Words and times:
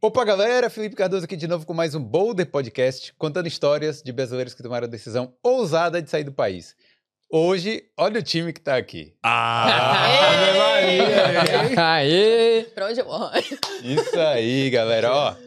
Opa, 0.00 0.24
galera! 0.24 0.68
Felipe 0.68 0.94
Cardoso 0.94 1.24
aqui 1.24 1.36
de 1.36 1.48
novo 1.48 1.64
com 1.64 1.72
mais 1.72 1.94
um 1.94 2.02
Boulder 2.04 2.46
Podcast, 2.46 3.14
contando 3.14 3.46
histórias 3.48 4.02
de 4.02 4.12
brasileiros 4.12 4.52
que 4.54 4.62
tomaram 4.62 4.86
a 4.86 4.90
decisão 4.90 5.32
ousada 5.42 6.02
de 6.02 6.10
sair 6.10 6.24
do 6.24 6.32
país. 6.32 6.76
Hoje, 7.30 7.82
olha 7.96 8.20
o 8.20 8.22
time 8.22 8.52
que 8.52 8.60
tá 8.60 8.76
aqui. 8.76 9.14
Ah, 9.22 10.76
Aê! 11.76 12.64
Pra 12.74 12.86
onde 12.88 13.00
eu 13.00 13.06
vou? 13.06 13.30
Isso 13.82 14.20
aí, 14.20 14.70
galera, 14.70 15.12
ó. 15.12 15.34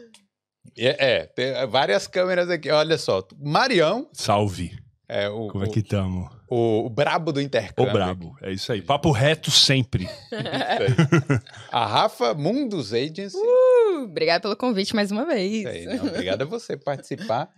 É, 0.78 1.14
é, 1.14 1.26
tem 1.26 1.52
várias 1.66 2.06
câmeras 2.06 2.48
aqui, 2.48 2.70
olha 2.70 2.96
só. 2.96 3.26
Marião, 3.38 4.08
Salve. 4.12 4.70
É 5.10 5.28
o, 5.28 5.48
Como 5.48 5.64
é 5.64 5.68
que 5.68 5.82
tamo? 5.82 6.30
o, 6.48 6.86
o 6.86 6.88
brabo 6.88 7.32
do 7.32 7.40
intercâmbio. 7.40 7.92
brabo. 7.92 8.36
É 8.40 8.52
isso 8.52 8.72
aí. 8.72 8.80
Papo 8.80 9.10
reto 9.10 9.50
sempre. 9.50 10.08
A 11.72 11.84
Rafa 11.84 12.32
Mundus 12.32 12.92
Agency. 12.92 13.36
Uh, 13.36 14.04
Obrigada 14.04 14.42
pelo 14.42 14.56
convite 14.56 14.94
mais 14.94 15.10
uma 15.10 15.26
vez. 15.26 15.52
Isso 15.52 15.68
aí, 15.68 15.86
não, 15.86 16.06
obrigado 16.06 16.42
a 16.42 16.44
você 16.44 16.76
por 16.76 16.84
participar. 16.84 17.50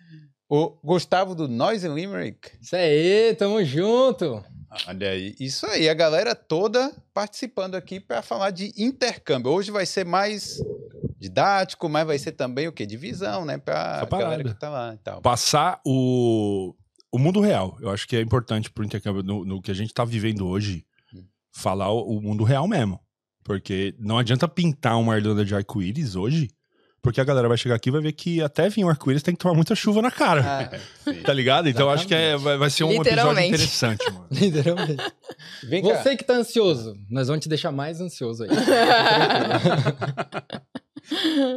O 0.48 0.78
Gustavo 0.82 1.34
do 1.34 1.46
Noise 1.46 1.86
and 1.86 1.94
Limerick. 1.94 2.52
Isso 2.60 2.74
aí, 2.74 3.34
tamo 3.38 3.62
junto. 3.64 4.42
Olha 4.88 5.10
aí, 5.10 5.34
isso 5.38 5.66
aí, 5.66 5.90
a 5.90 5.94
galera 5.94 6.34
toda 6.34 6.90
participando 7.12 7.74
aqui 7.74 8.00
para 8.00 8.22
falar 8.22 8.50
de 8.50 8.72
intercâmbio. 8.78 9.52
Hoje 9.52 9.70
vai 9.70 9.84
ser 9.84 10.06
mais 10.06 10.58
didático, 11.18 11.88
mas 11.88 12.06
vai 12.06 12.18
ser 12.18 12.32
também 12.32 12.66
o 12.66 12.72
quê? 12.72 12.86
Divisão, 12.86 13.44
né? 13.44 13.58
Para 13.58 14.00
a 14.00 14.06
galera 14.06 14.42
que 14.42 14.54
tá 14.54 14.70
lá 14.70 14.94
e 14.94 14.98
tal. 14.98 15.20
Passar 15.20 15.80
o, 15.86 16.74
o 17.12 17.18
mundo 17.18 17.40
real. 17.40 17.76
Eu 17.80 17.90
acho 17.90 18.08
que 18.08 18.16
é 18.16 18.20
importante 18.20 18.70
pro 18.70 18.84
intercâmbio, 18.84 19.22
no, 19.22 19.44
no 19.44 19.60
que 19.62 19.70
a 19.70 19.74
gente 19.74 19.92
tá 19.94 20.04
vivendo 20.04 20.46
hoje, 20.46 20.84
Hum. 21.14 21.24
falar 21.52 21.90
o, 21.92 22.16
o 22.16 22.20
mundo 22.22 22.42
real 22.42 22.66
mesmo. 22.66 22.98
Porque 23.44 23.94
não 23.98 24.18
adianta 24.18 24.48
pintar 24.48 24.98
uma 24.98 25.16
Irlanda 25.16 25.44
de 25.44 25.54
arco-íris 25.54 26.14
hoje, 26.16 26.48
porque 27.02 27.20
a 27.20 27.24
galera 27.24 27.48
vai 27.48 27.58
chegar 27.58 27.74
aqui 27.74 27.88
e 27.88 27.92
vai 27.92 28.00
ver 28.00 28.12
que 28.12 28.40
até 28.40 28.68
vir 28.68 28.84
um 28.84 28.88
arco-íris 28.88 29.22
tem 29.24 29.34
que 29.34 29.40
tomar 29.40 29.54
muita 29.54 29.74
chuva 29.74 30.00
na 30.00 30.10
cara. 30.10 30.70
Ah. 30.70 31.12
Tá 31.26 31.32
ligado? 31.32 31.68
Então 31.68 31.82
eu 31.86 31.90
acho 31.90 32.06
que 32.06 32.14
é- 32.14 32.36
vai, 32.36 32.56
vai 32.56 32.70
ser 32.70 32.84
um 32.84 32.92
episódio 32.92 33.40
interessante, 33.42 34.04
mano. 34.12 34.26
Literalmente. 34.30 35.02
Vem 35.64 35.82
cá. 35.82 36.00
Você 36.02 36.16
que 36.16 36.22
tá 36.24 36.34
ansioso, 36.34 36.94
nós 37.10 37.26
vamos 37.26 37.42
te 37.42 37.48
deixar 37.48 37.72
mais 37.72 38.00
ansioso 38.00 38.44
aí. 38.44 38.50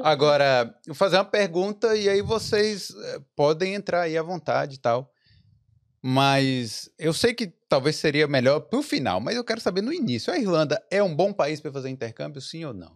Agora, 0.04 0.74
eu 0.86 0.94
vou 0.94 0.96
fazer 0.96 1.18
uma 1.18 1.26
pergunta 1.26 1.96
e 1.96 2.10
aí 2.10 2.22
vocês 2.22 2.90
eh, 2.90 3.20
podem 3.36 3.76
entrar 3.76 4.02
aí 4.02 4.18
à 4.18 4.24
vontade 4.24 4.76
e 4.76 4.80
tal. 4.80 5.12
Mas 6.08 6.88
eu 7.00 7.12
sei 7.14 7.34
que 7.34 7.52
talvez 7.68 7.96
seria 7.96 8.28
melhor 8.28 8.60
pro 8.60 8.84
final, 8.84 9.20
mas 9.20 9.36
eu 9.36 9.44
quero 9.44 9.60
saber 9.60 9.82
no 9.82 9.92
início. 9.92 10.32
A 10.32 10.38
Irlanda 10.38 10.80
é 10.92 11.02
um 11.02 11.16
bom 11.16 11.34
país 11.34 11.60
para 11.60 11.72
fazer 11.72 11.90
intercâmbio, 11.90 12.40
sim 12.40 12.64
ou 12.64 12.76
não? 12.76 12.92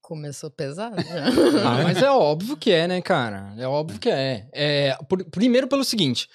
Começou 0.00 0.48
pesado 0.52 0.94
já. 1.02 1.24
Ah, 1.66 1.82
mas 1.82 2.00
é 2.00 2.06
óbvio 2.12 2.56
que 2.56 2.70
é, 2.70 2.86
né, 2.86 3.02
cara? 3.02 3.52
É 3.58 3.66
óbvio 3.66 3.98
que 3.98 4.08
é. 4.08 4.48
é 4.52 4.96
por- 5.08 5.24
primeiro 5.24 5.66
pelo 5.66 5.82
seguinte, 5.82 6.28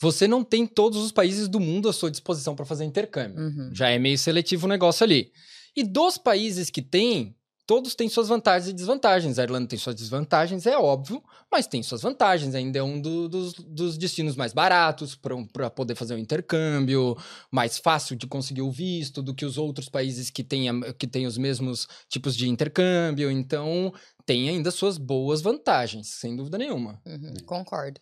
você 0.00 0.26
não 0.26 0.42
tem 0.42 0.66
todos 0.66 0.98
os 1.04 1.12
países 1.12 1.46
do 1.46 1.60
mundo 1.60 1.90
à 1.90 1.92
sua 1.92 2.10
disposição 2.10 2.56
para 2.56 2.64
fazer 2.64 2.86
intercâmbio. 2.86 3.38
Uhum. 3.44 3.68
Já 3.70 3.90
é 3.90 3.98
meio 3.98 4.16
seletivo 4.16 4.64
o 4.64 4.68
negócio 4.70 5.04
ali. 5.04 5.30
E 5.76 5.84
dos 5.84 6.16
países 6.16 6.70
que 6.70 6.80
tem, 6.80 7.36
todos 7.66 7.94
têm 7.94 8.08
suas 8.08 8.28
vantagens 8.28 8.68
e 8.70 8.72
desvantagens. 8.72 9.38
A 9.38 9.42
Irlanda 9.42 9.68
tem 9.68 9.78
suas 9.78 9.94
desvantagens, 9.96 10.66
é 10.66 10.76
óbvio, 10.76 11.22
mas 11.50 11.66
tem 11.66 11.82
suas 11.82 12.02
vantagens. 12.02 12.54
Ainda 12.54 12.78
é 12.78 12.82
um 12.82 13.00
do- 13.00 13.28
dos, 13.28 13.52
dos 13.54 13.96
destinos 13.98 14.36
mais 14.36 14.52
baratos 14.52 15.14
para 15.16 15.70
poder 15.70 15.94
fazer 15.94 16.14
o 16.14 16.18
intercâmbio, 16.18 17.16
mais 17.50 17.78
fácil 17.78 18.16
de 18.16 18.26
conseguir 18.26 18.62
o 18.62 18.70
visto 18.70 19.22
do 19.22 19.34
que 19.34 19.44
os 19.44 19.56
outros 19.58 19.88
países 19.88 20.30
que 20.30 20.44
têm, 20.44 20.66
que 20.98 21.06
têm 21.06 21.26
os 21.26 21.38
mesmos 21.38 21.88
tipos 22.08 22.36
de 22.36 22.48
intercâmbio. 22.48 23.30
Então, 23.30 23.92
tem 24.26 24.48
ainda 24.48 24.70
suas 24.70 24.98
boas 24.98 25.40
vantagens, 25.42 26.08
sem 26.08 26.34
dúvida 26.36 26.58
nenhuma. 26.58 27.00
Uhum, 27.06 27.34
Concordo. 27.46 28.00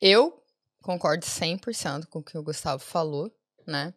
Eu 0.00 0.42
concordo 0.82 1.24
100% 1.24 2.06
com 2.08 2.18
o 2.18 2.22
que 2.22 2.36
o 2.36 2.42
Gustavo 2.42 2.82
falou, 2.82 3.30
né? 3.66 3.94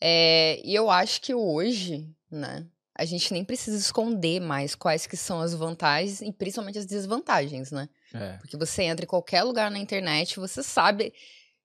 É, 0.00 0.60
e 0.62 0.74
eu 0.74 0.90
acho 0.90 1.20
que 1.22 1.34
hoje, 1.34 2.06
né, 2.30 2.66
a 2.98 3.04
gente 3.04 3.32
nem 3.32 3.44
precisa 3.44 3.76
esconder 3.76 4.40
mais 4.40 4.74
quais 4.74 5.06
que 5.06 5.16
são 5.16 5.40
as 5.40 5.54
vantagens 5.54 6.22
e 6.22 6.32
principalmente 6.32 6.78
as 6.78 6.86
desvantagens, 6.86 7.70
né? 7.70 7.88
É. 8.14 8.38
Porque 8.38 8.56
você 8.56 8.84
entra 8.84 9.04
em 9.04 9.08
qualquer 9.08 9.42
lugar 9.42 9.70
na 9.70 9.78
internet, 9.78 10.40
você 10.40 10.62
sabe 10.62 11.12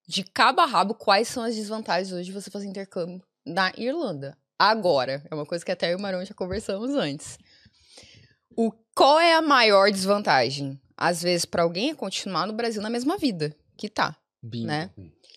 de 0.08 0.24
cabo 0.24 0.60
a 0.62 0.66
rabo 0.66 0.94
quais 0.94 1.30
são 1.30 1.44
as 1.44 1.56
desvantagens 1.56 2.12
hoje 2.12 2.26
de 2.26 2.34
você 2.34 2.52
fazer 2.52 2.68
intercâmbio 2.68 3.24
na 3.46 3.72
Irlanda. 3.78 4.38
Agora, 4.60 5.24
é 5.32 5.34
uma 5.34 5.46
coisa 5.46 5.64
que 5.64 5.72
até 5.72 5.88
eu 5.88 5.94
e 5.94 5.96
o 5.96 6.02
Marão 6.02 6.24
já 6.24 6.34
conversamos 6.34 6.92
antes. 6.92 7.40
O, 8.56 8.72
qual 8.94 9.20
é 9.20 9.34
a 9.34 9.42
maior 9.42 9.90
desvantagem? 9.90 10.80
Às 10.98 11.22
vezes, 11.22 11.46
para 11.46 11.64
alguém 11.64 11.92
é 11.92 11.96
continuar 11.96 12.46
no 12.46 12.54
Brasil 12.54 12.82
na 12.82 12.90
mesma 12.90 13.18
vida 13.18 13.56
que 13.78 13.90
tá, 13.90 14.16
Bingo. 14.44 14.68
né? 14.68 14.92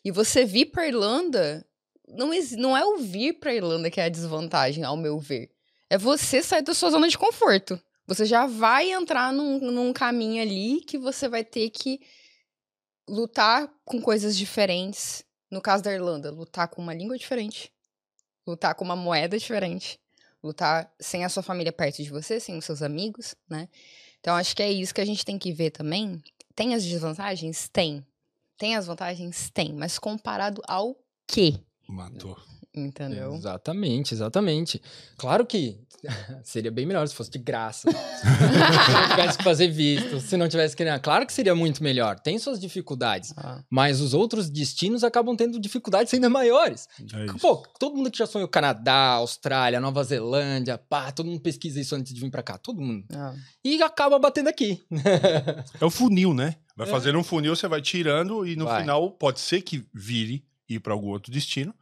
E 0.05 0.11
você 0.11 0.45
vir 0.45 0.67
pra 0.67 0.87
Irlanda, 0.87 1.65
não, 2.09 2.31
não 2.59 2.77
é 2.77 2.85
o 2.85 2.99
vir 2.99 3.35
pra 3.35 3.55
Irlanda 3.55 3.91
que 3.91 4.01
é 4.01 4.05
a 4.05 4.09
desvantagem, 4.11 4.85
ao 4.85 4.97
meu 4.97 5.19
ver. 5.19 5.54
É 5.91 5.99
você 5.99 6.43
sair 6.43 6.63
da 6.63 6.75
sua 6.75 6.91
zona 6.91 7.09
de 7.09 7.19
conforto. 7.19 7.81
Você 8.07 8.25
já 8.27 8.47
vai 8.47 8.91
entrar 8.91 9.33
num, 9.33 9.59
num 9.71 9.93
caminho 9.93 10.43
ali 10.43 10.81
que 10.83 10.99
você 10.99 11.29
vai 11.29 11.45
ter 11.45 11.71
que 11.71 12.01
lutar 13.09 13.71
com 13.85 14.01
coisas 14.01 14.37
diferentes. 14.37 15.25
No 15.51 15.61
caso 15.61 15.83
da 15.83 15.93
Irlanda, 15.93 16.31
lutar 16.31 16.69
com 16.69 16.83
uma 16.83 16.93
língua 16.93 17.17
diferente, 17.17 17.73
lutar 18.47 18.75
com 18.75 18.85
uma 18.85 18.97
moeda 18.97 19.39
diferente, 19.39 20.01
lutar 20.43 20.93
sem 20.99 21.25
a 21.25 21.29
sua 21.29 21.43
família 21.43 21.73
perto 21.73 22.03
de 22.03 22.11
você, 22.11 22.41
sem 22.41 22.59
os 22.59 22.65
seus 22.65 22.83
amigos, 22.83 23.35
né? 23.49 23.69
Então 24.21 24.35
acho 24.35 24.57
que 24.57 24.63
é 24.63 24.73
isso 24.73 24.95
que 24.95 25.01
a 25.01 25.05
gente 25.05 25.25
tem 25.25 25.39
que 25.39 25.53
ver 25.53 25.71
também. 25.71 26.23
Tem 26.55 26.75
as 26.75 26.85
desvantagens? 26.85 27.69
Tem. 27.69 28.05
Tem 28.57 28.77
as 28.77 28.87
vantagens? 28.87 29.51
Tem. 29.51 29.73
Mas 29.73 29.99
comparado 29.99 30.61
ao 30.67 30.97
quê? 31.27 31.61
Matou. 31.89 32.37
Entendeu? 32.75 33.35
Exatamente, 33.35 34.15
exatamente. 34.15 34.83
Claro 35.17 35.47
que 35.47 35.79
seria 36.43 36.71
bem 36.71 36.85
melhor 36.85 37.07
se 37.07 37.15
fosse 37.15 37.31
de 37.31 37.39
graça. 37.39 37.89
se 37.93 38.93
não 38.93 39.09
tivesse 39.11 39.39
que 39.39 39.45
fazer 39.45 39.69
visto, 39.69 40.21
se 40.21 40.37
não 40.37 40.49
tivesse 40.49 40.77
que. 40.77 40.85
Claro 41.01 41.25
que 41.27 41.33
seria 41.33 41.55
muito 41.55 41.83
melhor. 41.83 42.19
Tem 42.19 42.39
suas 42.39 42.59
dificuldades. 42.61 43.33
Ah, 43.37 43.63
Mas 43.71 44.01
os 44.01 44.13
outros 44.13 44.51
destinos 44.51 45.05
acabam 45.05 45.37
tendo 45.37 45.59
dificuldades 45.61 46.13
ainda 46.13 46.29
maiores. 46.29 46.89
É. 47.13 47.27
Pô, 47.41 47.57
todo 47.79 47.97
mundo 47.97 48.11
que 48.11 48.19
já 48.19 48.27
sonhou 48.27 48.49
Canadá, 48.49 49.13
Austrália, 49.13 49.81
Nova 49.81 50.03
Zelândia, 50.03 50.77
pá, 50.77 51.13
todo 51.13 51.27
mundo 51.27 51.41
pesquisa 51.41 51.81
isso 51.81 51.95
antes 51.95 52.13
de 52.13 52.21
vir 52.21 52.31
pra 52.31 52.43
cá. 52.43 52.59
Todo 52.59 52.81
mundo. 52.83 53.05
ah. 53.15 53.35
E 53.65 53.81
acaba 53.83 54.19
batendo 54.19 54.49
aqui. 54.49 54.83
É 55.81 55.85
o 55.85 55.91
funil, 55.91 56.35
né? 56.35 56.57
Vai 56.77 56.87
É. 56.89 56.91
fazendo 56.91 57.19
um 57.19 57.25
funil, 57.25 57.55
você 57.55 57.69
vai 57.69 57.81
tirando 57.81 58.47
e 58.47 58.57
no 58.57 58.65
Vai. 58.65 58.81
final 58.81 59.11
pode 59.13 59.39
ser 59.41 59.63
que 59.63 59.87
vire 59.95 60.45
ir 60.69 60.81
para 60.81 60.93
algum 60.93 61.09
outro 61.09 61.31
destino, 61.33 61.75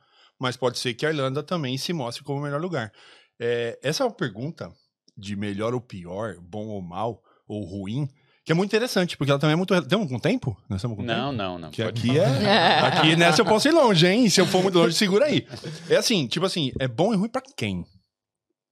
mas 0.42 0.56
pode 0.56 0.78
ser 0.78 0.92
que 0.94 1.06
a 1.06 1.10
Irlanda 1.10 1.40
também 1.40 1.78
se 1.78 1.92
mostre 1.92 2.24
como 2.24 2.40
o 2.40 2.42
melhor 2.42 2.60
lugar. 2.60 2.92
É, 3.40 3.78
essa 3.80 4.02
é 4.02 4.06
uma 4.06 4.12
pergunta 4.12 4.70
de 5.16 5.36
melhor 5.36 5.72
ou 5.72 5.80
pior, 5.80 6.36
bom 6.40 6.66
ou 6.66 6.82
mal, 6.82 7.22
ou 7.46 7.64
ruim, 7.64 8.08
que 8.44 8.50
é 8.50 8.54
muito 8.54 8.70
interessante, 8.70 9.16
porque 9.16 9.30
ela 9.30 9.38
também 9.38 9.54
é 9.54 9.56
muito. 9.56 9.80
Temos 9.86 10.08
com 10.08 10.18
tempo? 10.18 10.60
Nós 10.68 10.78
estamos 10.80 10.96
com 10.96 11.06
tempo? 11.06 11.16
Não, 11.16 11.32
não, 11.32 11.58
não. 11.58 11.70
Que 11.70 11.80
aqui 11.80 12.18
é. 12.18 12.80
Aqui 12.80 13.14
nessa 13.14 13.40
eu 13.40 13.46
posso 13.46 13.68
ir 13.68 13.70
longe, 13.70 14.04
hein? 14.04 14.28
Se 14.28 14.40
eu 14.40 14.46
for 14.46 14.62
muito 14.62 14.76
longe, 14.76 14.96
segura 14.96 15.26
aí. 15.26 15.46
É 15.88 15.96
assim, 15.96 16.26
tipo 16.26 16.44
assim, 16.44 16.72
é 16.80 16.88
bom 16.88 17.14
e 17.14 17.16
ruim 17.16 17.28
pra 17.28 17.40
quem? 17.56 17.86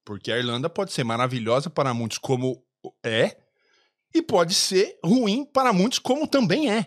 Porque 0.04 0.32
a 0.32 0.38
Irlanda 0.38 0.68
pode 0.68 0.92
ser 0.92 1.04
maravilhosa 1.04 1.70
para 1.70 1.94
muitos, 1.94 2.18
como 2.18 2.60
é, 3.04 3.36
e 4.12 4.20
pode 4.20 4.54
ser 4.54 4.98
ruim 5.04 5.44
para 5.44 5.72
muitos, 5.72 6.00
como 6.00 6.26
também 6.26 6.68
é. 6.68 6.86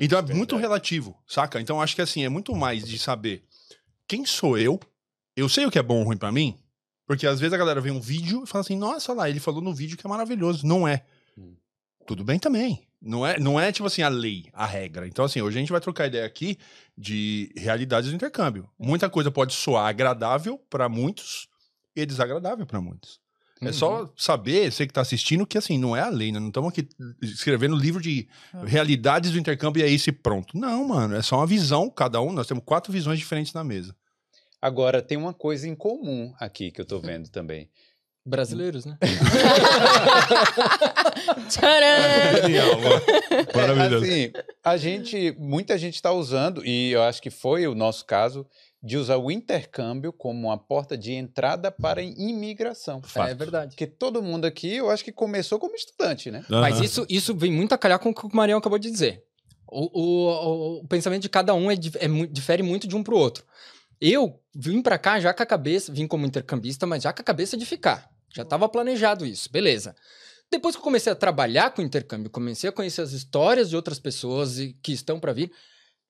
Então 0.00 0.18
é 0.18 0.34
muito 0.34 0.56
relativo, 0.56 1.16
saca? 1.24 1.60
Então 1.60 1.80
acho 1.80 1.94
que 1.94 2.02
assim, 2.02 2.24
é 2.24 2.28
muito 2.28 2.52
mais 2.52 2.84
de 2.84 2.98
saber 2.98 3.44
quem 4.06 4.24
sou 4.26 4.56
eu, 4.58 4.78
eu 5.36 5.48
sei 5.48 5.66
o 5.66 5.70
que 5.70 5.78
é 5.78 5.82
bom 5.82 5.98
ou 5.98 6.04
ruim 6.04 6.16
pra 6.16 6.30
mim, 6.32 6.56
porque 7.06 7.26
às 7.26 7.40
vezes 7.40 7.52
a 7.52 7.56
galera 7.58 7.80
vê 7.80 7.90
um 7.90 8.00
vídeo 8.00 8.44
e 8.44 8.46
fala 8.46 8.62
assim, 8.62 8.76
nossa, 8.76 9.12
lá, 9.12 9.28
ele 9.28 9.40
falou 9.40 9.60
no 9.60 9.74
vídeo 9.74 9.96
que 9.96 10.06
é 10.06 10.08
maravilhoso. 10.10 10.66
Não 10.66 10.86
é. 10.86 11.04
Hum. 11.36 11.54
Tudo 12.06 12.24
bem 12.24 12.38
também. 12.38 12.86
Não 13.00 13.26
é, 13.26 13.38
não 13.38 13.60
é 13.60 13.70
tipo 13.70 13.86
assim 13.86 14.00
a 14.00 14.08
lei, 14.08 14.46
a 14.54 14.64
regra. 14.64 15.06
Então 15.06 15.24
assim, 15.26 15.42
hoje 15.42 15.58
a 15.58 15.60
gente 15.60 15.72
vai 15.72 15.80
trocar 15.80 16.06
ideia 16.06 16.24
aqui 16.24 16.56
de 16.96 17.52
realidades 17.54 18.08
do 18.08 18.16
intercâmbio. 18.16 18.66
Muita 18.78 19.10
coisa 19.10 19.30
pode 19.30 19.52
soar 19.52 19.86
agradável 19.88 20.58
pra 20.70 20.88
muitos 20.88 21.46
e 21.94 22.06
desagradável 22.06 22.64
pra 22.64 22.80
muitos. 22.80 23.20
É 23.60 23.66
Uhum. 23.66 23.72
só 23.72 24.12
saber, 24.16 24.72
você 24.72 24.86
que 24.86 24.92
tá 24.92 25.00
assistindo, 25.02 25.46
que 25.46 25.56
assim, 25.58 25.78
não 25.78 25.94
é 25.96 26.00
a 26.00 26.08
lei, 26.08 26.32
né? 26.32 26.38
Não 26.40 26.48
estamos 26.48 26.70
aqui 26.70 26.86
escrevendo 27.22 27.76
livro 27.76 28.00
de 28.02 28.26
realidades 28.66 29.30
do 29.32 29.38
intercâmbio 29.38 29.80
e 29.80 29.84
é 29.84 29.88
isso 29.88 30.08
e 30.08 30.12
pronto. 30.12 30.56
Não, 30.58 30.88
mano, 30.88 31.14
é 31.14 31.22
só 31.22 31.36
uma 31.36 31.46
visão, 31.46 31.88
cada 31.90 32.20
um, 32.20 32.32
nós 32.32 32.46
temos 32.46 32.64
quatro 32.64 32.92
visões 32.92 33.18
diferentes 33.18 33.52
na 33.52 33.62
mesa. 33.62 33.94
Agora, 34.64 35.02
tem 35.02 35.18
uma 35.18 35.34
coisa 35.34 35.68
em 35.68 35.74
comum 35.74 36.32
aqui 36.40 36.70
que 36.70 36.80
eu 36.80 36.86
tô 36.86 36.98
vendo 36.98 37.28
também. 37.28 37.68
Brasileiros, 38.26 38.86
né? 38.86 38.96
Tcharam! 41.50 42.02
Maravilhoso. 43.54 44.04
Assim, 44.04 44.32
a 44.64 44.76
gente, 44.76 45.34
muita 45.38 45.76
gente 45.76 45.96
está 45.96 46.12
usando, 46.12 46.64
e 46.64 46.92
eu 46.92 47.02
acho 47.02 47.20
que 47.20 47.28
foi 47.30 47.66
o 47.66 47.74
nosso 47.74 48.06
caso, 48.06 48.46
de 48.82 48.96
usar 48.96 49.16
o 49.18 49.30
intercâmbio 49.30 50.12
como 50.12 50.48
uma 50.48 50.56
porta 50.58 50.96
de 50.96 51.12
entrada 51.12 51.70
para 51.70 52.00
a 52.00 52.04
imigração. 52.04 53.02
Fato. 53.02 53.28
É 53.30 53.34
verdade. 53.34 53.68
Porque 53.72 53.86
todo 53.86 54.22
mundo 54.22 54.46
aqui, 54.46 54.76
eu 54.76 54.90
acho 54.90 55.04
que 55.04 55.12
começou 55.12 55.58
como 55.58 55.74
estudante, 55.74 56.30
né? 56.30 56.44
Mas 56.48 56.76
Aham. 56.76 56.84
isso, 56.84 57.06
isso 57.08 57.34
vem 57.34 57.52
muito 57.52 57.74
a 57.74 57.78
calhar 57.78 57.98
com 57.98 58.10
o 58.10 58.14
que 58.14 58.26
o 58.26 58.30
Marião 58.34 58.58
acabou 58.58 58.78
de 58.78 58.90
dizer. 58.90 59.22
O, 59.66 59.90
o, 60.00 60.28
o- 60.28 60.80
o 60.80 60.88
pensamento 60.88 61.22
de 61.22 61.28
cada 61.28 61.54
um 61.54 61.70
é, 61.70 61.74
é 61.74 62.08
difere 62.30 62.62
muito 62.62 62.86
de 62.86 62.94
um 62.96 63.02
pro 63.02 63.16
outro. 63.18 63.44
Eu 64.06 64.38
vim 64.54 64.82
pra 64.82 64.98
cá 64.98 65.18
já 65.18 65.32
com 65.32 65.42
a 65.42 65.46
cabeça, 65.46 65.90
vim 65.90 66.06
como 66.06 66.26
intercambista, 66.26 66.86
mas 66.86 67.02
já 67.02 67.12
com 67.12 67.22
a 67.22 67.24
cabeça 67.24 67.56
de 67.56 67.64
ficar. 67.64 68.10
Já 68.34 68.42
estava 68.42 68.68
planejado 68.68 69.24
isso, 69.24 69.50
beleza. 69.50 69.96
Depois 70.50 70.74
que 70.74 70.80
eu 70.80 70.84
comecei 70.84 71.10
a 71.10 71.16
trabalhar 71.16 71.70
com 71.70 71.80
intercâmbio, 71.80 72.28
comecei 72.30 72.68
a 72.68 72.72
conhecer 72.72 73.00
as 73.00 73.12
histórias 73.12 73.70
de 73.70 73.76
outras 73.76 73.98
pessoas 73.98 74.56
que 74.82 74.92
estão 74.92 75.18
para 75.18 75.32
vir, 75.32 75.50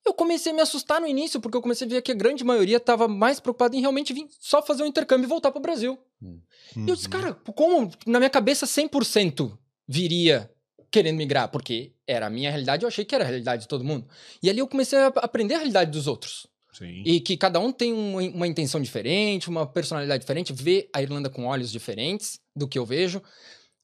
eu 0.05 0.13
comecei 0.13 0.51
a 0.51 0.55
me 0.55 0.61
assustar 0.61 1.01
no 1.01 1.07
início, 1.07 1.41
porque 1.41 1.57
eu 1.57 1.63
comecei 1.63 1.87
a 1.87 1.91
ver 1.91 2.03
que 2.03 2.11
a 2.11 2.17
grande 2.17 2.43
maioria 2.43 2.79
estava 2.79 3.07
mais 3.07 3.39
preocupada 3.39 3.77
em 3.77 3.81
realmente 3.81 4.13
vir 4.13 4.27
só 4.41 4.61
fazer 4.61 4.83
o 4.83 4.87
intercâmbio 4.87 5.27
e 5.27 5.29
voltar 5.29 5.53
pro 5.53 5.61
Brasil. 5.63 5.97
E 6.77 6.91
eu 6.91 6.95
disse, 6.97 7.07
Uhum. 7.07 7.13
cara, 7.13 7.33
como 7.55 7.91
na 8.07 8.19
minha 8.19 8.29
cabeça 8.29 8.67
100% 8.67 9.57
viria 9.87 10.51
querendo 10.91 11.17
migrar? 11.17 11.49
Porque 11.49 11.93
era 12.07 12.27
a 12.27 12.31
minha 12.31 12.51
realidade, 12.51 12.83
eu 12.83 12.89
achei 12.89 13.05
que 13.05 13.15
era 13.15 13.25
a 13.25 13.27
realidade 13.27 13.63
de 13.63 13.69
todo 13.69 13.85
mundo. 13.85 14.07
E 14.43 14.51
ali 14.51 14.59
eu 14.59 14.69
comecei 14.69 14.99
a 14.99 15.07
aprender 15.07 15.55
a 15.55 15.59
realidade 15.59 15.91
dos 15.91 16.07
outros. 16.07 16.47
Sim. 16.77 17.03
E 17.07 17.21
que 17.21 17.37
cada 17.37 17.59
um 17.61 17.71
tem 17.73 17.93
uma, 17.93 18.21
uma 18.23 18.47
intenção 18.47 18.81
diferente, 18.81 19.49
uma 19.49 19.67
personalidade 19.67 20.21
diferente, 20.21 20.53
vê 20.53 20.89
a 20.93 21.01
Irlanda 21.01 21.31
com 21.31 21.47
olhos 21.47 21.71
diferentes 21.71 22.39
do 22.55 22.67
que 22.69 22.79
eu 22.79 22.85
vejo. 22.85 23.23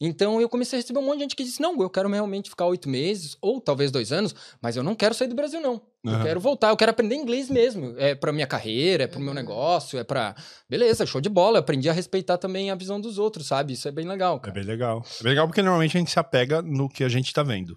Então 0.02 0.40
eu 0.40 0.48
comecei 0.48 0.78
a 0.78 0.81
receber 0.81 0.98
um 0.98 1.02
monte 1.04 1.16
de 1.19 1.22
gente 1.25 1.37
que 1.37 1.44
disse: 1.44 1.60
não, 1.60 1.78
eu 1.82 1.90
quero 1.90 2.08
realmente 2.08 2.48
ficar 2.48 2.64
oito 2.64 2.88
meses, 2.88 3.37
ou 3.42 3.60
talvez 3.60 3.90
dois 3.90 4.10
anos, 4.12 4.34
mas 4.60 4.75
eu 4.75 4.82
não 4.82 4.94
quero 4.94 5.14
sair 5.14 5.28
do 5.28 5.34
Brasil, 5.34 5.60
não. 5.60 5.82
Eu 6.02 6.22
quero 6.22 6.40
voltar, 6.40 6.70
eu 6.70 6.76
quero 6.78 6.90
aprender 6.90 7.14
inglês 7.16 7.50
mesmo. 7.50 7.94
É 7.98 8.14
pra 8.14 8.32
minha 8.32 8.46
carreira, 8.46 9.04
é 9.04 9.06
pro 9.06 9.20
meu 9.20 9.28
Uhum. 9.28 9.34
negócio, 9.34 9.98
é 9.98 10.02
pra. 10.04 10.34
Beleza, 10.66 11.04
show 11.04 11.20
de 11.20 11.28
bola. 11.28 11.58
Eu 11.58 11.60
aprendi 11.60 11.90
a 11.90 11.93
respeitar 11.93 12.38
também 12.38 12.70
a 12.70 12.75
visão 12.75 12.98
dos 12.98 13.19
outros, 13.19 13.46
sabe? 13.46 13.75
Isso 13.75 13.86
é 13.86 13.93
bem 13.93 14.08
legal, 14.08 14.38
É 14.38 14.40
cara. 14.40 14.52
bem 14.54 14.64
legal. 14.64 15.04
É 15.20 15.22
bem 15.22 15.32
legal 15.32 15.46
porque 15.46 15.60
normalmente 15.60 15.94
a 15.98 16.00
gente 16.00 16.10
se 16.10 16.19
apega 16.19 16.62
no 16.62 16.88
que 16.88 17.04
a 17.04 17.08
gente 17.10 17.31
tá 17.34 17.43
vendo. 17.43 17.76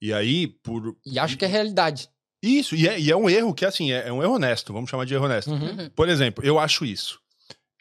E 0.00 0.12
aí, 0.12 0.46
por. 0.46 0.94
E 1.04 1.18
acho 1.18 1.36
que 1.36 1.44
é 1.44 1.48
realidade. 1.48 2.08
Isso, 2.42 2.76
e 2.76 2.86
é, 2.86 2.98
e 3.00 3.10
é 3.10 3.16
um 3.16 3.28
erro 3.28 3.52
que, 3.52 3.64
assim, 3.64 3.90
é, 3.92 4.08
é 4.08 4.12
um 4.12 4.22
erro 4.22 4.34
honesto, 4.34 4.72
vamos 4.72 4.88
chamar 4.88 5.04
de 5.04 5.14
erro 5.14 5.24
honesto. 5.24 5.50
Uhum. 5.50 5.70
Uhum. 5.82 5.90
Por 5.90 6.08
exemplo, 6.08 6.44
eu 6.44 6.58
acho 6.58 6.84
isso. 6.84 7.20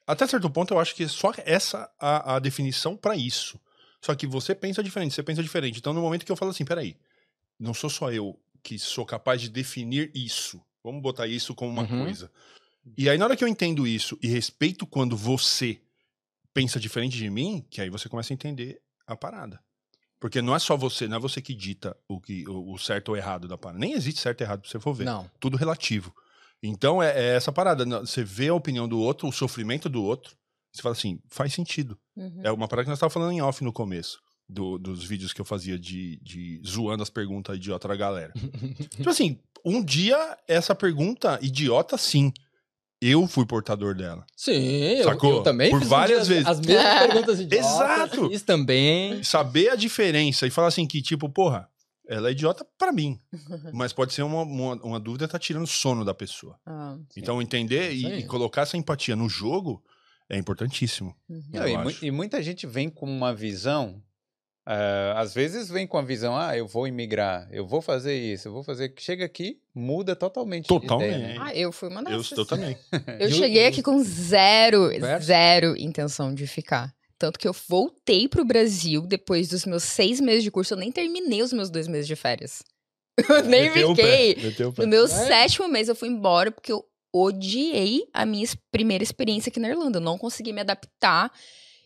Até 0.06 0.26
certo 0.26 0.50
ponto, 0.50 0.74
eu 0.74 0.80
acho 0.80 0.96
que 0.96 1.04
é 1.04 1.08
só 1.08 1.32
essa 1.46 1.90
a, 2.00 2.36
a 2.36 2.40
definição 2.40 2.96
pra 2.98 3.16
isso. 3.16 3.60
Só 4.02 4.16
que 4.16 4.26
você 4.26 4.56
pensa 4.56 4.82
diferente, 4.82 5.14
você 5.14 5.22
pensa 5.24 5.44
diferente. 5.44 5.80
Então, 5.80 5.94
no 5.94 6.02
momento 6.02 6.26
que 6.26 6.32
eu 6.32 6.36
falo 6.36 6.52
assim, 6.52 6.66
peraí, 6.66 6.96
não 7.60 7.74
sou 7.74 7.90
só 7.90 8.12
eu 8.12 8.40
que 8.64 8.80
sou 8.80 9.06
capaz 9.06 9.42
de 9.42 9.50
definir 9.50 10.12
isso. 10.16 10.62
Vamos 10.84 11.02
botar 11.02 11.28
isso 11.28 11.54
como 11.54 11.72
uma 11.72 11.84
Uhum. 11.84 12.04
coisa. 12.04 12.32
E 12.98 13.10
aí, 13.10 13.18
na 13.18 13.26
hora 13.26 13.36
que 13.36 13.44
eu 13.44 13.48
entendo 13.48 13.86
isso 13.86 14.18
e 14.24 14.28
respeito 14.28 14.88
quando 14.88 15.18
você 15.18 15.82
pensa 16.54 16.80
diferente 16.80 17.18
de 17.18 17.30
mim, 17.30 17.66
que 17.70 17.82
aí 17.82 17.90
você 17.90 18.08
começa 18.10 18.32
a 18.32 18.36
entender 18.36 18.82
a 19.06 19.16
parada. 19.16 19.60
Porque 20.20 20.42
não 20.42 20.56
é 20.56 20.60
só 20.60 20.76
você, 20.76 21.08
não 21.08 21.18
é 21.18 21.20
você 21.20 21.42
que 21.42 21.54
dita 21.54 21.96
o, 22.08 22.20
que, 22.20 22.48
o, 22.50 22.74
o 22.74 22.78
certo 22.80 23.10
ou 23.10 23.18
errado 23.18 23.48
da 23.48 23.58
parada. 23.58 23.80
Nem 23.80 23.94
existe 23.94 24.20
certo 24.20 24.42
e 24.42 24.44
errado 24.44 24.62
pra 24.62 24.70
você 24.70 24.80
for 24.80 24.94
ver 24.94 25.06
Não. 25.06 25.30
tudo 25.40 25.58
relativo. 25.58 26.14
Então 26.64 27.02
é, 27.04 27.12
é 27.12 27.36
essa 27.36 27.52
parada. 27.52 27.86
né? 27.86 28.00
Você 28.00 28.24
vê 28.24 28.48
a 28.48 28.54
opinião 28.54 28.88
do 28.88 29.00
outro, 29.00 29.28
o 29.28 29.32
sofrimento 29.32 29.88
do 29.88 30.04
outro, 30.04 30.36
você 30.74 30.82
fala 30.82 30.94
assim, 30.94 31.20
faz 31.30 31.54
sentido. 31.54 31.98
Uhum. 32.16 32.42
É 32.44 32.52
uma 32.52 32.68
parada 32.68 32.86
que 32.86 32.90
nós 32.90 32.98
estávamos 32.98 33.14
falando 33.14 33.32
em 33.32 33.42
off 33.42 33.64
no 33.64 33.72
começo. 33.74 34.20
do- 34.50 34.78
dos 34.78 35.04
vídeos 35.04 35.34
que 35.34 35.42
eu 35.42 35.46
fazia 35.46 35.78
de, 35.78 36.18
de 36.24 36.62
zoando 36.66 37.04
as 37.04 37.10
perguntas 37.10 37.58
idiota 37.58 37.88
da 37.88 37.96
galera. 37.98 38.32
tipo 38.96 39.10
assim, 39.10 39.40
um 39.66 39.84
dia 39.84 40.38
essa 40.48 40.74
pergunta 40.74 41.38
idiota, 41.42 41.98
sim. 41.98 42.32
Eu 43.02 43.28
fui 43.28 43.46
portador 43.46 43.94
dela. 43.96 44.26
Sim, 44.36 44.54
eu, 44.54 45.04
Sacou? 45.04 45.32
eu 45.38 45.44
também 45.44 45.70
Por 45.70 45.80
fiz 45.82 45.90
várias 45.90 46.28
vezes. 46.28 46.48
As 46.48 46.60
mesmas 46.60 46.98
perguntas 47.08 47.40
idiotas. 47.40 47.68
Exato. 47.72 48.30
Fiz 48.30 48.42
também. 48.42 49.24
Saber 49.24 49.70
a 49.70 49.76
diferença 49.76 50.48
e 50.48 50.50
falar 50.50 50.70
assim 50.70 50.88
que, 50.88 51.02
tipo, 51.02 51.30
porra, 51.30 51.70
ela 52.08 52.30
é 52.30 52.32
idiota 52.32 52.66
pra 52.78 52.92
mim. 52.92 53.20
mas 53.74 53.94
pode 53.94 54.14
ser 54.14 54.24
uma, 54.24 54.42
uma, 54.42 54.74
uma 54.84 55.00
dúvida 55.00 55.28
tá 55.28 55.38
tirando 55.38 55.64
o 55.64 55.68
sono 55.68 56.04
da 56.04 56.14
pessoa. 56.14 56.58
Ah, 56.66 56.98
Então, 57.16 57.40
entender 57.42 57.92
Isso 57.92 58.08
e, 58.08 58.20
e 58.20 58.26
colocar 58.26 58.64
essa 58.64 58.78
empatia 58.78 59.16
no 59.16 59.30
jogo 59.30 59.84
é 60.30 60.36
importantíssimo. 60.38 61.16
uhum. 61.30 61.44
Eu 61.54 61.62
Não, 61.62 61.68
e, 61.68 61.78
mu- 61.78 61.98
e 62.02 62.12
muita 62.12 62.42
gente 62.42 62.66
vem 62.66 62.90
com 62.90 63.06
uma 63.06 63.34
visão. 63.34 64.02
Ah, 64.70 65.14
às 65.22 65.34
vezes 65.34 65.70
vem 65.70 65.88
com 65.88 65.98
a 65.98 66.02
visão, 66.02 66.36
ah, 66.38 66.58
eu 66.58 66.68
vou 66.68 66.86
imigrar, 66.88 67.48
eu 67.52 67.66
vou 67.66 67.82
fazer 67.82 68.16
isso, 68.16 68.50
eu 68.50 68.52
vou 68.52 68.64
fazer. 68.64 68.94
Chega 68.98 69.24
aqui, 69.24 69.60
muda 69.74 70.14
totalmente. 70.16 70.64
de 70.64 70.68
Totalmente. 70.68 71.10
ideia, 71.16 71.28
né? 71.30 71.38
Ah, 71.40 71.56
eu 71.56 71.72
fui 71.72 71.88
uma 71.88 72.02
Eu, 72.02 72.18
dessas. 72.18 72.38
eu 72.38 72.46
também. 72.46 72.78
Eu 73.20 73.30
E 73.30 73.32
o- 73.32 73.36
cheguei 73.36 73.66
aqui 73.68 73.82
com 73.82 74.04
zero, 74.04 74.90
Verso? 74.90 75.26
zero 75.28 75.76
intenção 75.78 76.34
de 76.34 76.46
ficar. 76.46 76.94
Tanto 77.18 77.40
que 77.40 77.48
eu 77.48 77.56
voltei 77.68 78.28
pro 78.28 78.46
Brasil 78.46 79.02
depois 79.08 79.48
dos 79.48 79.66
meus 79.66 79.84
seis 79.84 80.20
meses 80.20 80.44
de 80.44 80.52
curso. 80.52 80.74
Eu 80.74 80.78
nem 80.78 80.92
terminei 80.92 81.42
os 81.42 81.52
meus 81.54 81.70
dois 81.70 81.88
meses 81.88 82.06
de 82.06 82.16
férias. 82.16 82.62
Eu 83.28 83.44
nem 83.46 83.64
Meteu 83.70 83.92
o 83.92 83.96
pé, 83.96 84.36
fiquei. 84.36 84.66
o. 84.68 84.74
No 84.78 84.88
meu 84.88 85.06
É. 85.06 85.08
sétimo 85.08 85.68
mês 85.68 85.88
eu 85.90 85.96
fui 85.96 86.10
embora 86.10 86.52
porque 86.52 86.72
eu 86.72 86.86
odiei 87.12 88.08
a 88.14 88.26
minha 88.26 88.46
primeira 88.72 89.04
experiência 89.04 89.50
aqui 89.50 89.60
na 89.60 89.70
Irlanda. 89.70 89.98
Eu 89.98 90.04
não 90.04 90.18
consegui 90.18 90.54
me 90.54 90.62
adaptar. 90.62 91.32